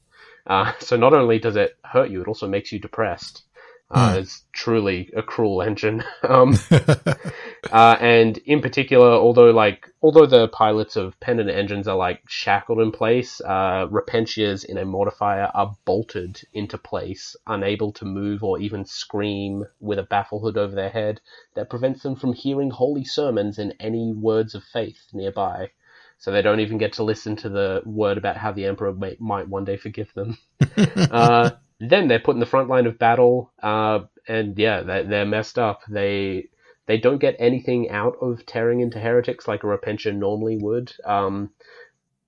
Uh, 0.47 0.73
so 0.81 0.97
not 0.97 1.15
only 1.15 1.39
does 1.39 1.55
it 1.55 1.77
hurt 1.85 2.11
you, 2.11 2.20
it 2.20 2.28
also 2.28 2.49
makes 2.49 2.73
you 2.73 2.81
depressed. 2.81 3.44
Uh, 3.89 4.12
Hmm. 4.15 4.19
It's 4.20 4.43
truly 4.52 5.11
a 5.15 5.23
cruel 5.23 5.62
engine. 5.62 6.02
um, 6.28 6.59
uh, 7.70 7.97
and 8.00 8.39
in 8.39 8.60
particular, 8.60 9.08
although 9.08 9.50
like 9.50 9.89
although 10.02 10.26
the 10.26 10.49
pilots 10.49 10.97
of 10.97 11.18
penitent 11.20 11.57
engines 11.57 11.86
are 11.86 11.97
like 11.97 12.23
shackled 12.26 12.81
in 12.81 12.91
place, 12.91 13.41
uh, 13.42 13.86
Repentias 13.91 14.65
in 14.65 14.78
a 14.78 14.84
mortifier 14.84 15.50
are 15.55 15.76
bolted 15.84 16.41
into 16.52 16.76
place, 16.76 17.36
unable 17.47 17.92
to 17.92 18.05
move 18.05 18.42
or 18.42 18.58
even 18.58 18.84
scream, 18.84 19.65
with 19.81 19.99
a 19.99 20.02
baffle 20.02 20.41
hood 20.41 20.57
over 20.57 20.74
their 20.74 20.91
head 20.91 21.20
that 21.55 21.70
prevents 21.70 22.02
them 22.02 22.16
from 22.16 22.32
hearing 22.32 22.70
holy 22.70 23.05
sermons 23.05 23.58
and 23.58 23.74
any 23.78 24.12
words 24.12 24.55
of 24.55 24.65
faith 24.65 25.07
nearby. 25.12 25.70
So 26.18 26.31
they 26.31 26.42
don't 26.42 26.60
even 26.60 26.78
get 26.78 26.94
to 26.94 27.02
listen 27.02 27.36
to 27.36 27.49
the 27.49 27.82
word 27.84 28.16
about 28.16 28.36
how 28.36 28.52
the 28.52 28.66
emperor 28.66 28.92
may, 28.92 29.16
might 29.18 29.49
one 29.49 29.65
day 29.65 29.76
forgive 29.76 30.12
them. 30.15 30.39
uh, 31.10 31.50
then 31.81 32.07
they're 32.07 32.20
put 32.20 32.34
in 32.34 32.41
the 32.41 32.47
front 32.47 32.68
line 32.68 32.86
of 32.86 32.99
battle, 32.99 33.52
uh, 33.60 34.00
and 34.28 34.57
yeah, 34.57 34.82
they, 34.82 35.02
they're 35.02 35.26
messed 35.26 35.58
up. 35.58 35.82
They 35.89 36.49
they 36.86 36.99
don't 36.99 37.19
get 37.19 37.36
anything 37.39 37.91
out 37.91 38.17
of 38.20 38.44
tearing 38.47 38.81
into 38.81 38.99
heretics 38.99 39.47
like 39.47 39.62
a 39.62 39.67
Repentia 39.67 40.15
normally 40.15 40.57
would. 40.57 40.93
Um, 41.05 41.51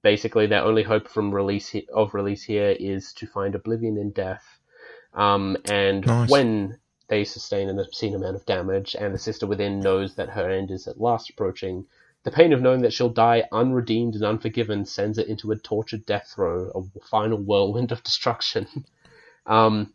basically, 0.02 0.46
their 0.46 0.62
only 0.62 0.82
hope 0.82 1.08
from 1.08 1.34
release 1.34 1.68
he- 1.68 1.88
of 1.92 2.14
release 2.14 2.44
here 2.44 2.76
is 2.78 3.12
to 3.14 3.26
find 3.26 3.54
oblivion 3.54 3.96
in 3.96 4.10
death. 4.10 4.44
Um, 5.12 5.56
and 5.70 6.06
Nice. 6.06 6.30
when 6.30 6.78
they 7.08 7.24
sustain 7.24 7.68
an 7.68 7.78
obscene 7.78 8.14
amount 8.14 8.36
of 8.36 8.46
damage, 8.46 8.96
and 8.98 9.12
the 9.14 9.18
sister 9.18 9.46
within 9.46 9.80
knows 9.80 10.14
that 10.16 10.30
her 10.30 10.50
end 10.50 10.70
is 10.70 10.86
at 10.86 11.00
last 11.00 11.30
approaching, 11.30 11.86
the 12.22 12.30
pain 12.30 12.52
of 12.52 12.62
knowing 12.62 12.80
that 12.82 12.92
she'll 12.92 13.10
die 13.10 13.44
unredeemed 13.52 14.14
and 14.14 14.24
unforgiven 14.24 14.84
sends 14.86 15.18
it 15.18 15.28
into 15.28 15.52
a 15.52 15.56
tortured 15.58 16.06
death 16.06 16.32
throe, 16.34 16.70
a 16.74 17.00
final 17.06 17.38
whirlwind 17.38 17.92
of 17.92 18.02
destruction. 18.04 18.66
Um, 19.46 19.92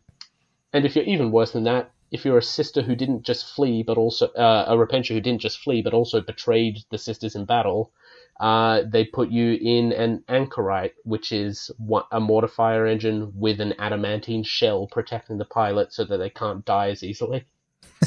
and 0.72 0.84
if 0.84 0.94
you're 0.94 1.04
even 1.04 1.32
worse 1.32 1.50
than 1.50 1.64
that, 1.64 1.90
if 2.10 2.24
you're 2.24 2.38
a 2.38 2.42
sister 2.42 2.82
who 2.82 2.94
didn't 2.96 3.22
just 3.22 3.54
flee, 3.54 3.82
but 3.82 3.96
also 3.98 4.28
uh, 4.28 4.64
a 4.68 4.74
repentia 4.76 5.08
who 5.14 5.20
didn't 5.20 5.40
just 5.40 5.60
flee, 5.60 5.82
but 5.82 5.94
also 5.94 6.20
betrayed 6.20 6.78
the 6.90 6.98
sisters 6.98 7.34
in 7.34 7.44
battle, 7.44 7.92
uh, 8.40 8.82
they 8.90 9.04
put 9.04 9.30
you 9.30 9.58
in 9.60 9.92
an 9.92 10.24
anchorite, 10.28 10.94
which 11.04 11.30
is 11.30 11.70
one- 11.78 12.04
a 12.10 12.18
mortifier 12.20 12.86
engine 12.86 13.32
with 13.34 13.60
an 13.60 13.74
adamantine 13.78 14.42
shell 14.42 14.86
protecting 14.86 15.38
the 15.38 15.44
pilot 15.44 15.92
so 15.92 16.04
that 16.04 16.16
they 16.16 16.30
can't 16.30 16.64
die 16.64 16.88
as 16.90 17.02
easily. 17.04 17.44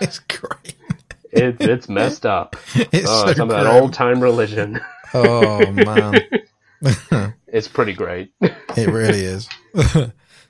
it's 0.00 0.18
great. 0.20 0.76
It, 1.32 1.60
it's 1.60 1.88
messed 1.88 2.26
up. 2.26 2.56
It's 2.92 3.08
Oh, 3.10 3.26
so 3.26 3.34
some 3.34 3.50
of 3.50 3.56
that 3.56 3.66
old 3.66 3.92
time 3.92 4.20
religion. 4.20 4.80
Oh 5.14 5.70
man, 5.72 6.14
It's 7.48 7.68
pretty 7.68 7.92
great. 7.92 8.32
it 8.40 8.88
really 8.88 9.20
is. 9.20 9.48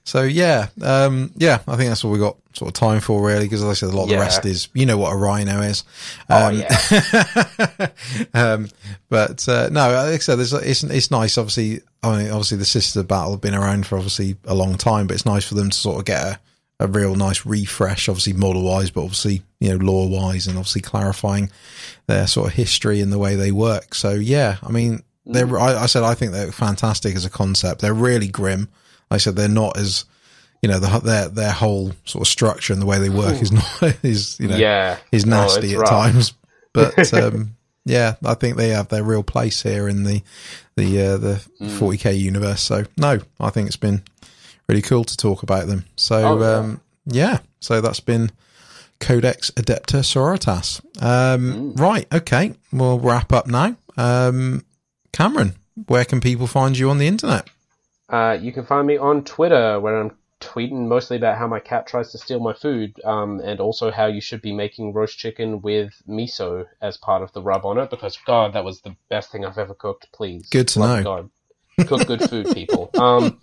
So 0.05 0.23
yeah, 0.23 0.69
um, 0.83 1.33
yeah, 1.37 1.61
I 1.67 1.77
think 1.77 1.89
that's 1.89 2.05
all 2.05 2.11
we 2.11 2.19
got 2.19 2.37
sort 2.53 2.69
of 2.69 2.75
time 2.75 3.01
for 3.01 3.27
really, 3.27 3.45
because 3.47 3.63
as 3.63 3.69
I 3.69 3.73
said, 3.73 3.89
a 3.89 3.97
lot 3.97 4.05
of 4.05 4.09
the 4.11 4.17
rest 4.19 4.45
is 4.47 4.69
you 4.75 4.87
know 4.87 4.99
what 4.99 5.13
a 5.13 5.17
rhino 5.17 5.61
is. 5.63 5.83
Oh, 6.31 6.49
Um, 6.49 6.59
yeah. 6.59 7.89
um, 8.35 8.69
but 9.09 9.49
uh, 9.49 9.69
no, 9.71 9.91
like 9.93 10.15
I 10.15 10.19
said, 10.19 10.39
it's, 10.39 10.53
it's 10.53 10.83
it's 10.85 11.11
nice. 11.11 11.39
Obviously, 11.39 11.81
I 12.03 12.19
mean, 12.19 12.31
obviously 12.31 12.59
the 12.59 12.65
Sisters 12.65 12.97
of 12.97 13.09
battle 13.09 13.33
have 13.33 13.41
been 13.41 13.55
around 13.55 13.87
for 13.87 13.97
obviously 13.97 14.37
a 14.45 14.55
long 14.55 14.77
time, 14.77 15.07
but 15.07 15.15
it's 15.15 15.27
nice 15.27 15.45
for 15.47 15.55
them 15.55 15.71
to 15.71 15.77
sort 15.77 15.99
of 15.99 16.05
get 16.05 16.23
a, 16.23 16.39
a 16.81 16.87
real 16.87 17.15
nice 17.15 17.47
refresh, 17.47 18.09
obviously 18.09 18.35
model 18.35 18.63
wise, 18.63 18.91
but 18.91 19.03
obviously 19.03 19.43
you 19.61 19.71
know 19.71 19.77
lore 19.85 20.09
wise, 20.09 20.47
and 20.47 20.59
obviously 20.59 20.83
clarifying 20.83 21.51
their 22.07 22.27
sort 22.27 22.49
of 22.49 22.55
history 22.55 23.01
and 23.01 23.13
the 23.13 23.19
way 23.19 23.37
they 23.37 23.53
work. 23.53 23.95
So 23.95 24.13
yeah, 24.13 24.57
I 24.63 24.71
mean, 24.71 25.03
they're 25.27 25.59
I, 25.59 25.83
I 25.83 25.87
said 25.87 26.03
I 26.03 26.15
think 26.15 26.33
they're 26.33 26.53
fantastic 26.53 27.17
as 27.17 27.25
a 27.25 27.31
concept. 27.31 27.81
They're 27.81 27.95
really 27.95 28.29
grim. 28.29 28.69
Like 29.11 29.17
I 29.17 29.19
said 29.19 29.37
they're 29.37 29.49
not 29.49 29.77
as 29.77 30.05
you 30.63 30.69
know 30.69 30.79
the, 30.79 30.99
their 31.01 31.29
their 31.29 31.53
whole 31.53 31.93
sort 32.05 32.23
of 32.27 32.29
structure 32.29 32.73
and 32.73 32.81
the 32.83 32.87
way 32.87 32.99
they 32.99 33.11
work 33.11 33.41
is 33.43 33.53
not 33.53 33.83
is 34.03 34.39
you 34.41 34.49
know 34.49 34.57
yeah. 34.57 34.97
is 35.13 35.25
Oh, 35.25 35.29
nasty 35.29 35.67
it's 35.69 35.75
at 35.75 35.81
rough. 35.81 35.91
times. 35.91 36.35
But 36.73 37.13
um, 37.15 37.55
yeah, 37.85 38.15
I 38.25 38.35
think 38.35 38.57
they 38.57 38.71
have 38.71 38.89
their 38.89 39.05
real 39.05 39.23
place 39.23 39.63
here 39.63 39.87
in 39.89 40.03
the 40.05 40.23
the 40.77 41.01
uh, 41.03 41.17
the 41.19 41.35
Mm. 41.61 41.69
40k 41.79 42.19
universe. 42.19 42.61
So 42.63 42.85
no, 42.97 43.21
I 43.39 43.51
think 43.51 43.69
it's 43.69 43.77
been 43.77 44.03
really 44.69 44.83
cool 44.83 45.05
to 45.05 45.17
talk 45.17 45.43
about 45.45 45.69
them. 45.69 45.85
So 45.97 46.17
Oh, 46.17 46.41
yeah. 46.41 46.57
um, 46.59 46.81
yeah, 47.07 47.39
so 47.61 47.81
that's 47.81 48.01
been 48.01 48.33
Codex 49.01 49.51
Adepta 49.53 50.03
Sororitas. 50.03 50.81
Um, 51.01 51.75
Mm. 51.75 51.79
Right, 51.79 52.07
okay, 52.13 52.55
we'll 52.73 52.99
wrap 52.99 53.33
up 53.33 53.47
now. 53.47 53.77
Um, 53.97 54.65
Cameron, 55.13 55.55
where 55.87 56.05
can 56.05 56.21
people 56.21 56.47
find 56.49 56.77
you 56.77 56.91
on 56.91 56.99
the 56.99 57.07
internet? 57.07 57.49
Uh, 58.09 58.39
you 58.41 58.53
can 58.53 58.65
find 58.65 58.87
me 58.87 58.97
on 58.97 59.25
Twitter 59.25 59.81
where 59.81 60.01
I'm 60.01 60.17
tweeting 60.41 60.89
mostly 60.89 61.17
about 61.17 61.39
how 61.39 61.47
my 61.47 61.61
cat 61.61 61.87
tries 61.87 62.13
to 62.13 62.19
steal 62.19 62.41
my 62.41 62.53
food, 62.53 63.01
um, 63.05 63.41
and 63.41 63.61
also 63.61 63.91
how 63.91 64.07
you 64.07 64.21
should 64.21 64.43
be 64.43 64.53
making 64.53 64.93
roast 64.93 65.19
chicken 65.19 65.63
with 65.63 66.03
miso 66.09 66.67
as 66.81 66.97
part 66.97 67.23
of 67.23 67.33
the 67.33 67.43
rub 67.43 67.65
on 67.65 67.79
it. 67.79 67.91
Because 67.91 68.19
God, 68.27 68.53
that 68.53 68.65
was 68.65 68.81
the 68.83 68.95
best 69.09 69.33
thing 69.33 69.45
I've 69.45 69.59
ever 69.59 69.75
cooked. 69.75 70.09
Please, 70.13 70.49
Good 70.51 70.69
to 70.69 70.81
Love 70.81 70.99
know. 70.99 71.05
God. 71.05 71.31
Cook 71.89 72.07
good 72.07 72.23
food, 72.31 72.55
people. 72.55 72.89
Um, 72.95 73.41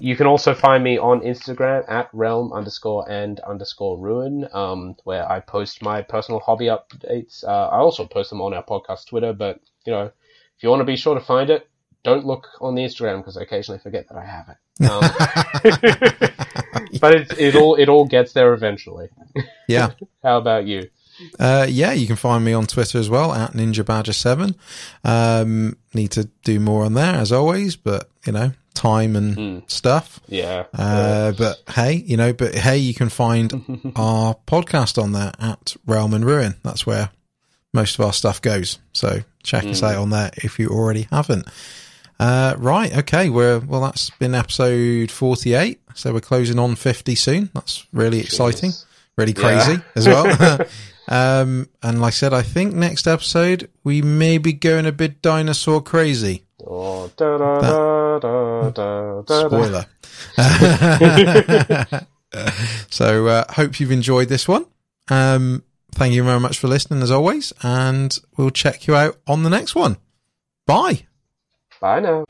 you 0.00 0.14
can 0.14 0.28
also 0.28 0.54
find 0.54 0.84
me 0.84 0.98
on 0.98 1.22
Instagram 1.22 1.84
at 1.90 2.08
realm 2.12 2.52
underscore 2.52 3.10
and 3.10 3.40
underscore 3.40 3.98
ruin, 3.98 4.46
um, 4.52 4.94
where 5.02 5.28
I 5.28 5.40
post 5.40 5.82
my 5.82 6.02
personal 6.02 6.38
hobby 6.38 6.66
updates. 6.66 7.42
Uh, 7.42 7.68
I 7.68 7.78
also 7.78 8.06
post 8.06 8.30
them 8.30 8.40
on 8.40 8.54
our 8.54 8.62
podcast 8.62 9.08
Twitter, 9.08 9.32
but 9.32 9.60
you 9.84 9.92
know, 9.92 10.04
if 10.04 10.62
you 10.62 10.68
want 10.68 10.80
to 10.80 10.84
be 10.84 10.96
sure 10.96 11.14
to 11.14 11.20
find 11.20 11.50
it, 11.50 11.68
don't 12.06 12.24
look 12.24 12.46
on 12.60 12.76
the 12.76 12.82
Instagram 12.82 13.18
because 13.18 13.36
I 13.36 13.42
occasionally 13.42 13.80
forget 13.80 14.08
that 14.08 14.16
I 14.16 14.24
have 14.24 14.48
it. 14.48 14.56
Um, 14.88 15.00
but 17.00 17.14
it, 17.14 17.38
it 17.38 17.56
all 17.56 17.74
it 17.74 17.88
all 17.88 18.04
gets 18.06 18.32
there 18.32 18.52
eventually. 18.54 19.08
Yeah. 19.68 19.90
How 20.22 20.38
about 20.38 20.64
you? 20.66 20.88
Uh, 21.40 21.66
yeah, 21.68 21.90
you 21.92 22.06
can 22.06 22.14
find 22.16 22.44
me 22.44 22.52
on 22.52 22.66
Twitter 22.66 22.98
as 22.98 23.10
well 23.10 23.32
at 23.32 23.52
Ninja 23.54 23.84
Badger 23.84 24.12
Seven. 24.12 24.54
Um, 25.02 25.76
need 25.92 26.12
to 26.12 26.26
do 26.44 26.60
more 26.60 26.84
on 26.84 26.94
there 26.94 27.14
as 27.16 27.32
always, 27.32 27.74
but 27.74 28.08
you 28.26 28.32
know, 28.32 28.52
time 28.74 29.16
and 29.16 29.34
Hmm. 29.34 29.58
stuff. 29.66 30.20
Yeah. 30.28 30.66
Uh, 30.72 31.32
but 31.32 31.56
hey, 31.70 31.94
you 31.94 32.16
know, 32.16 32.32
but 32.32 32.54
hey, 32.54 32.78
you 32.78 32.94
can 32.94 33.08
find 33.08 33.52
our 33.96 34.36
podcast 34.46 35.02
on 35.02 35.10
there 35.12 35.32
at 35.40 35.74
Realm 35.86 36.14
and 36.14 36.24
Ruin. 36.24 36.54
That's 36.62 36.86
where 36.86 37.10
most 37.72 37.98
of 37.98 38.04
our 38.04 38.12
stuff 38.12 38.40
goes. 38.40 38.78
So 38.92 39.20
check 39.42 39.64
us 39.64 39.82
out 39.82 39.96
on 39.96 40.10
there 40.10 40.30
if 40.36 40.58
you 40.60 40.68
already 40.68 41.08
haven't. 41.10 41.48
Uh, 42.18 42.54
right. 42.58 42.96
Okay. 42.98 43.28
We're, 43.28 43.58
well, 43.58 43.82
that's 43.82 44.10
been 44.10 44.34
episode 44.34 45.10
48. 45.10 45.80
So 45.94 46.12
we're 46.12 46.20
closing 46.20 46.58
on 46.58 46.76
50 46.76 47.14
soon. 47.14 47.50
That's 47.54 47.86
really 47.92 48.20
exciting. 48.20 48.70
Jeez. 48.70 48.84
Really 49.16 49.32
crazy 49.32 49.80
as 49.94 50.06
well. 50.06 50.26
um, 51.08 51.68
and 51.82 52.00
like 52.00 52.08
I 52.08 52.10
said, 52.10 52.34
I 52.34 52.42
think 52.42 52.74
next 52.74 53.06
episode 53.06 53.70
we 53.82 54.02
may 54.02 54.38
be 54.38 54.52
going 54.52 54.86
a 54.86 54.92
bit 54.92 55.22
dinosaur 55.22 55.80
crazy. 55.80 56.44
Oh, 56.66 57.10
da, 57.16 57.38
da, 57.38 57.60
da, 57.60 58.18
da, 58.18 58.70
da, 58.70 58.72
da, 59.20 59.22
da. 59.22 59.46
Spoiler. 59.46 59.86
so, 62.90 63.26
uh, 63.26 63.44
hope 63.52 63.78
you've 63.78 63.92
enjoyed 63.92 64.28
this 64.28 64.48
one. 64.48 64.66
Um, 65.08 65.62
thank 65.92 66.14
you 66.14 66.24
very 66.24 66.40
much 66.40 66.58
for 66.58 66.68
listening 66.68 67.02
as 67.02 67.10
always, 67.10 67.52
and 67.62 68.18
we'll 68.36 68.50
check 68.50 68.86
you 68.86 68.96
out 68.96 69.16
on 69.26 69.44
the 69.44 69.50
next 69.50 69.74
one. 69.74 69.96
Bye. 70.66 71.06
Bye 71.80 72.00
now. 72.00 72.24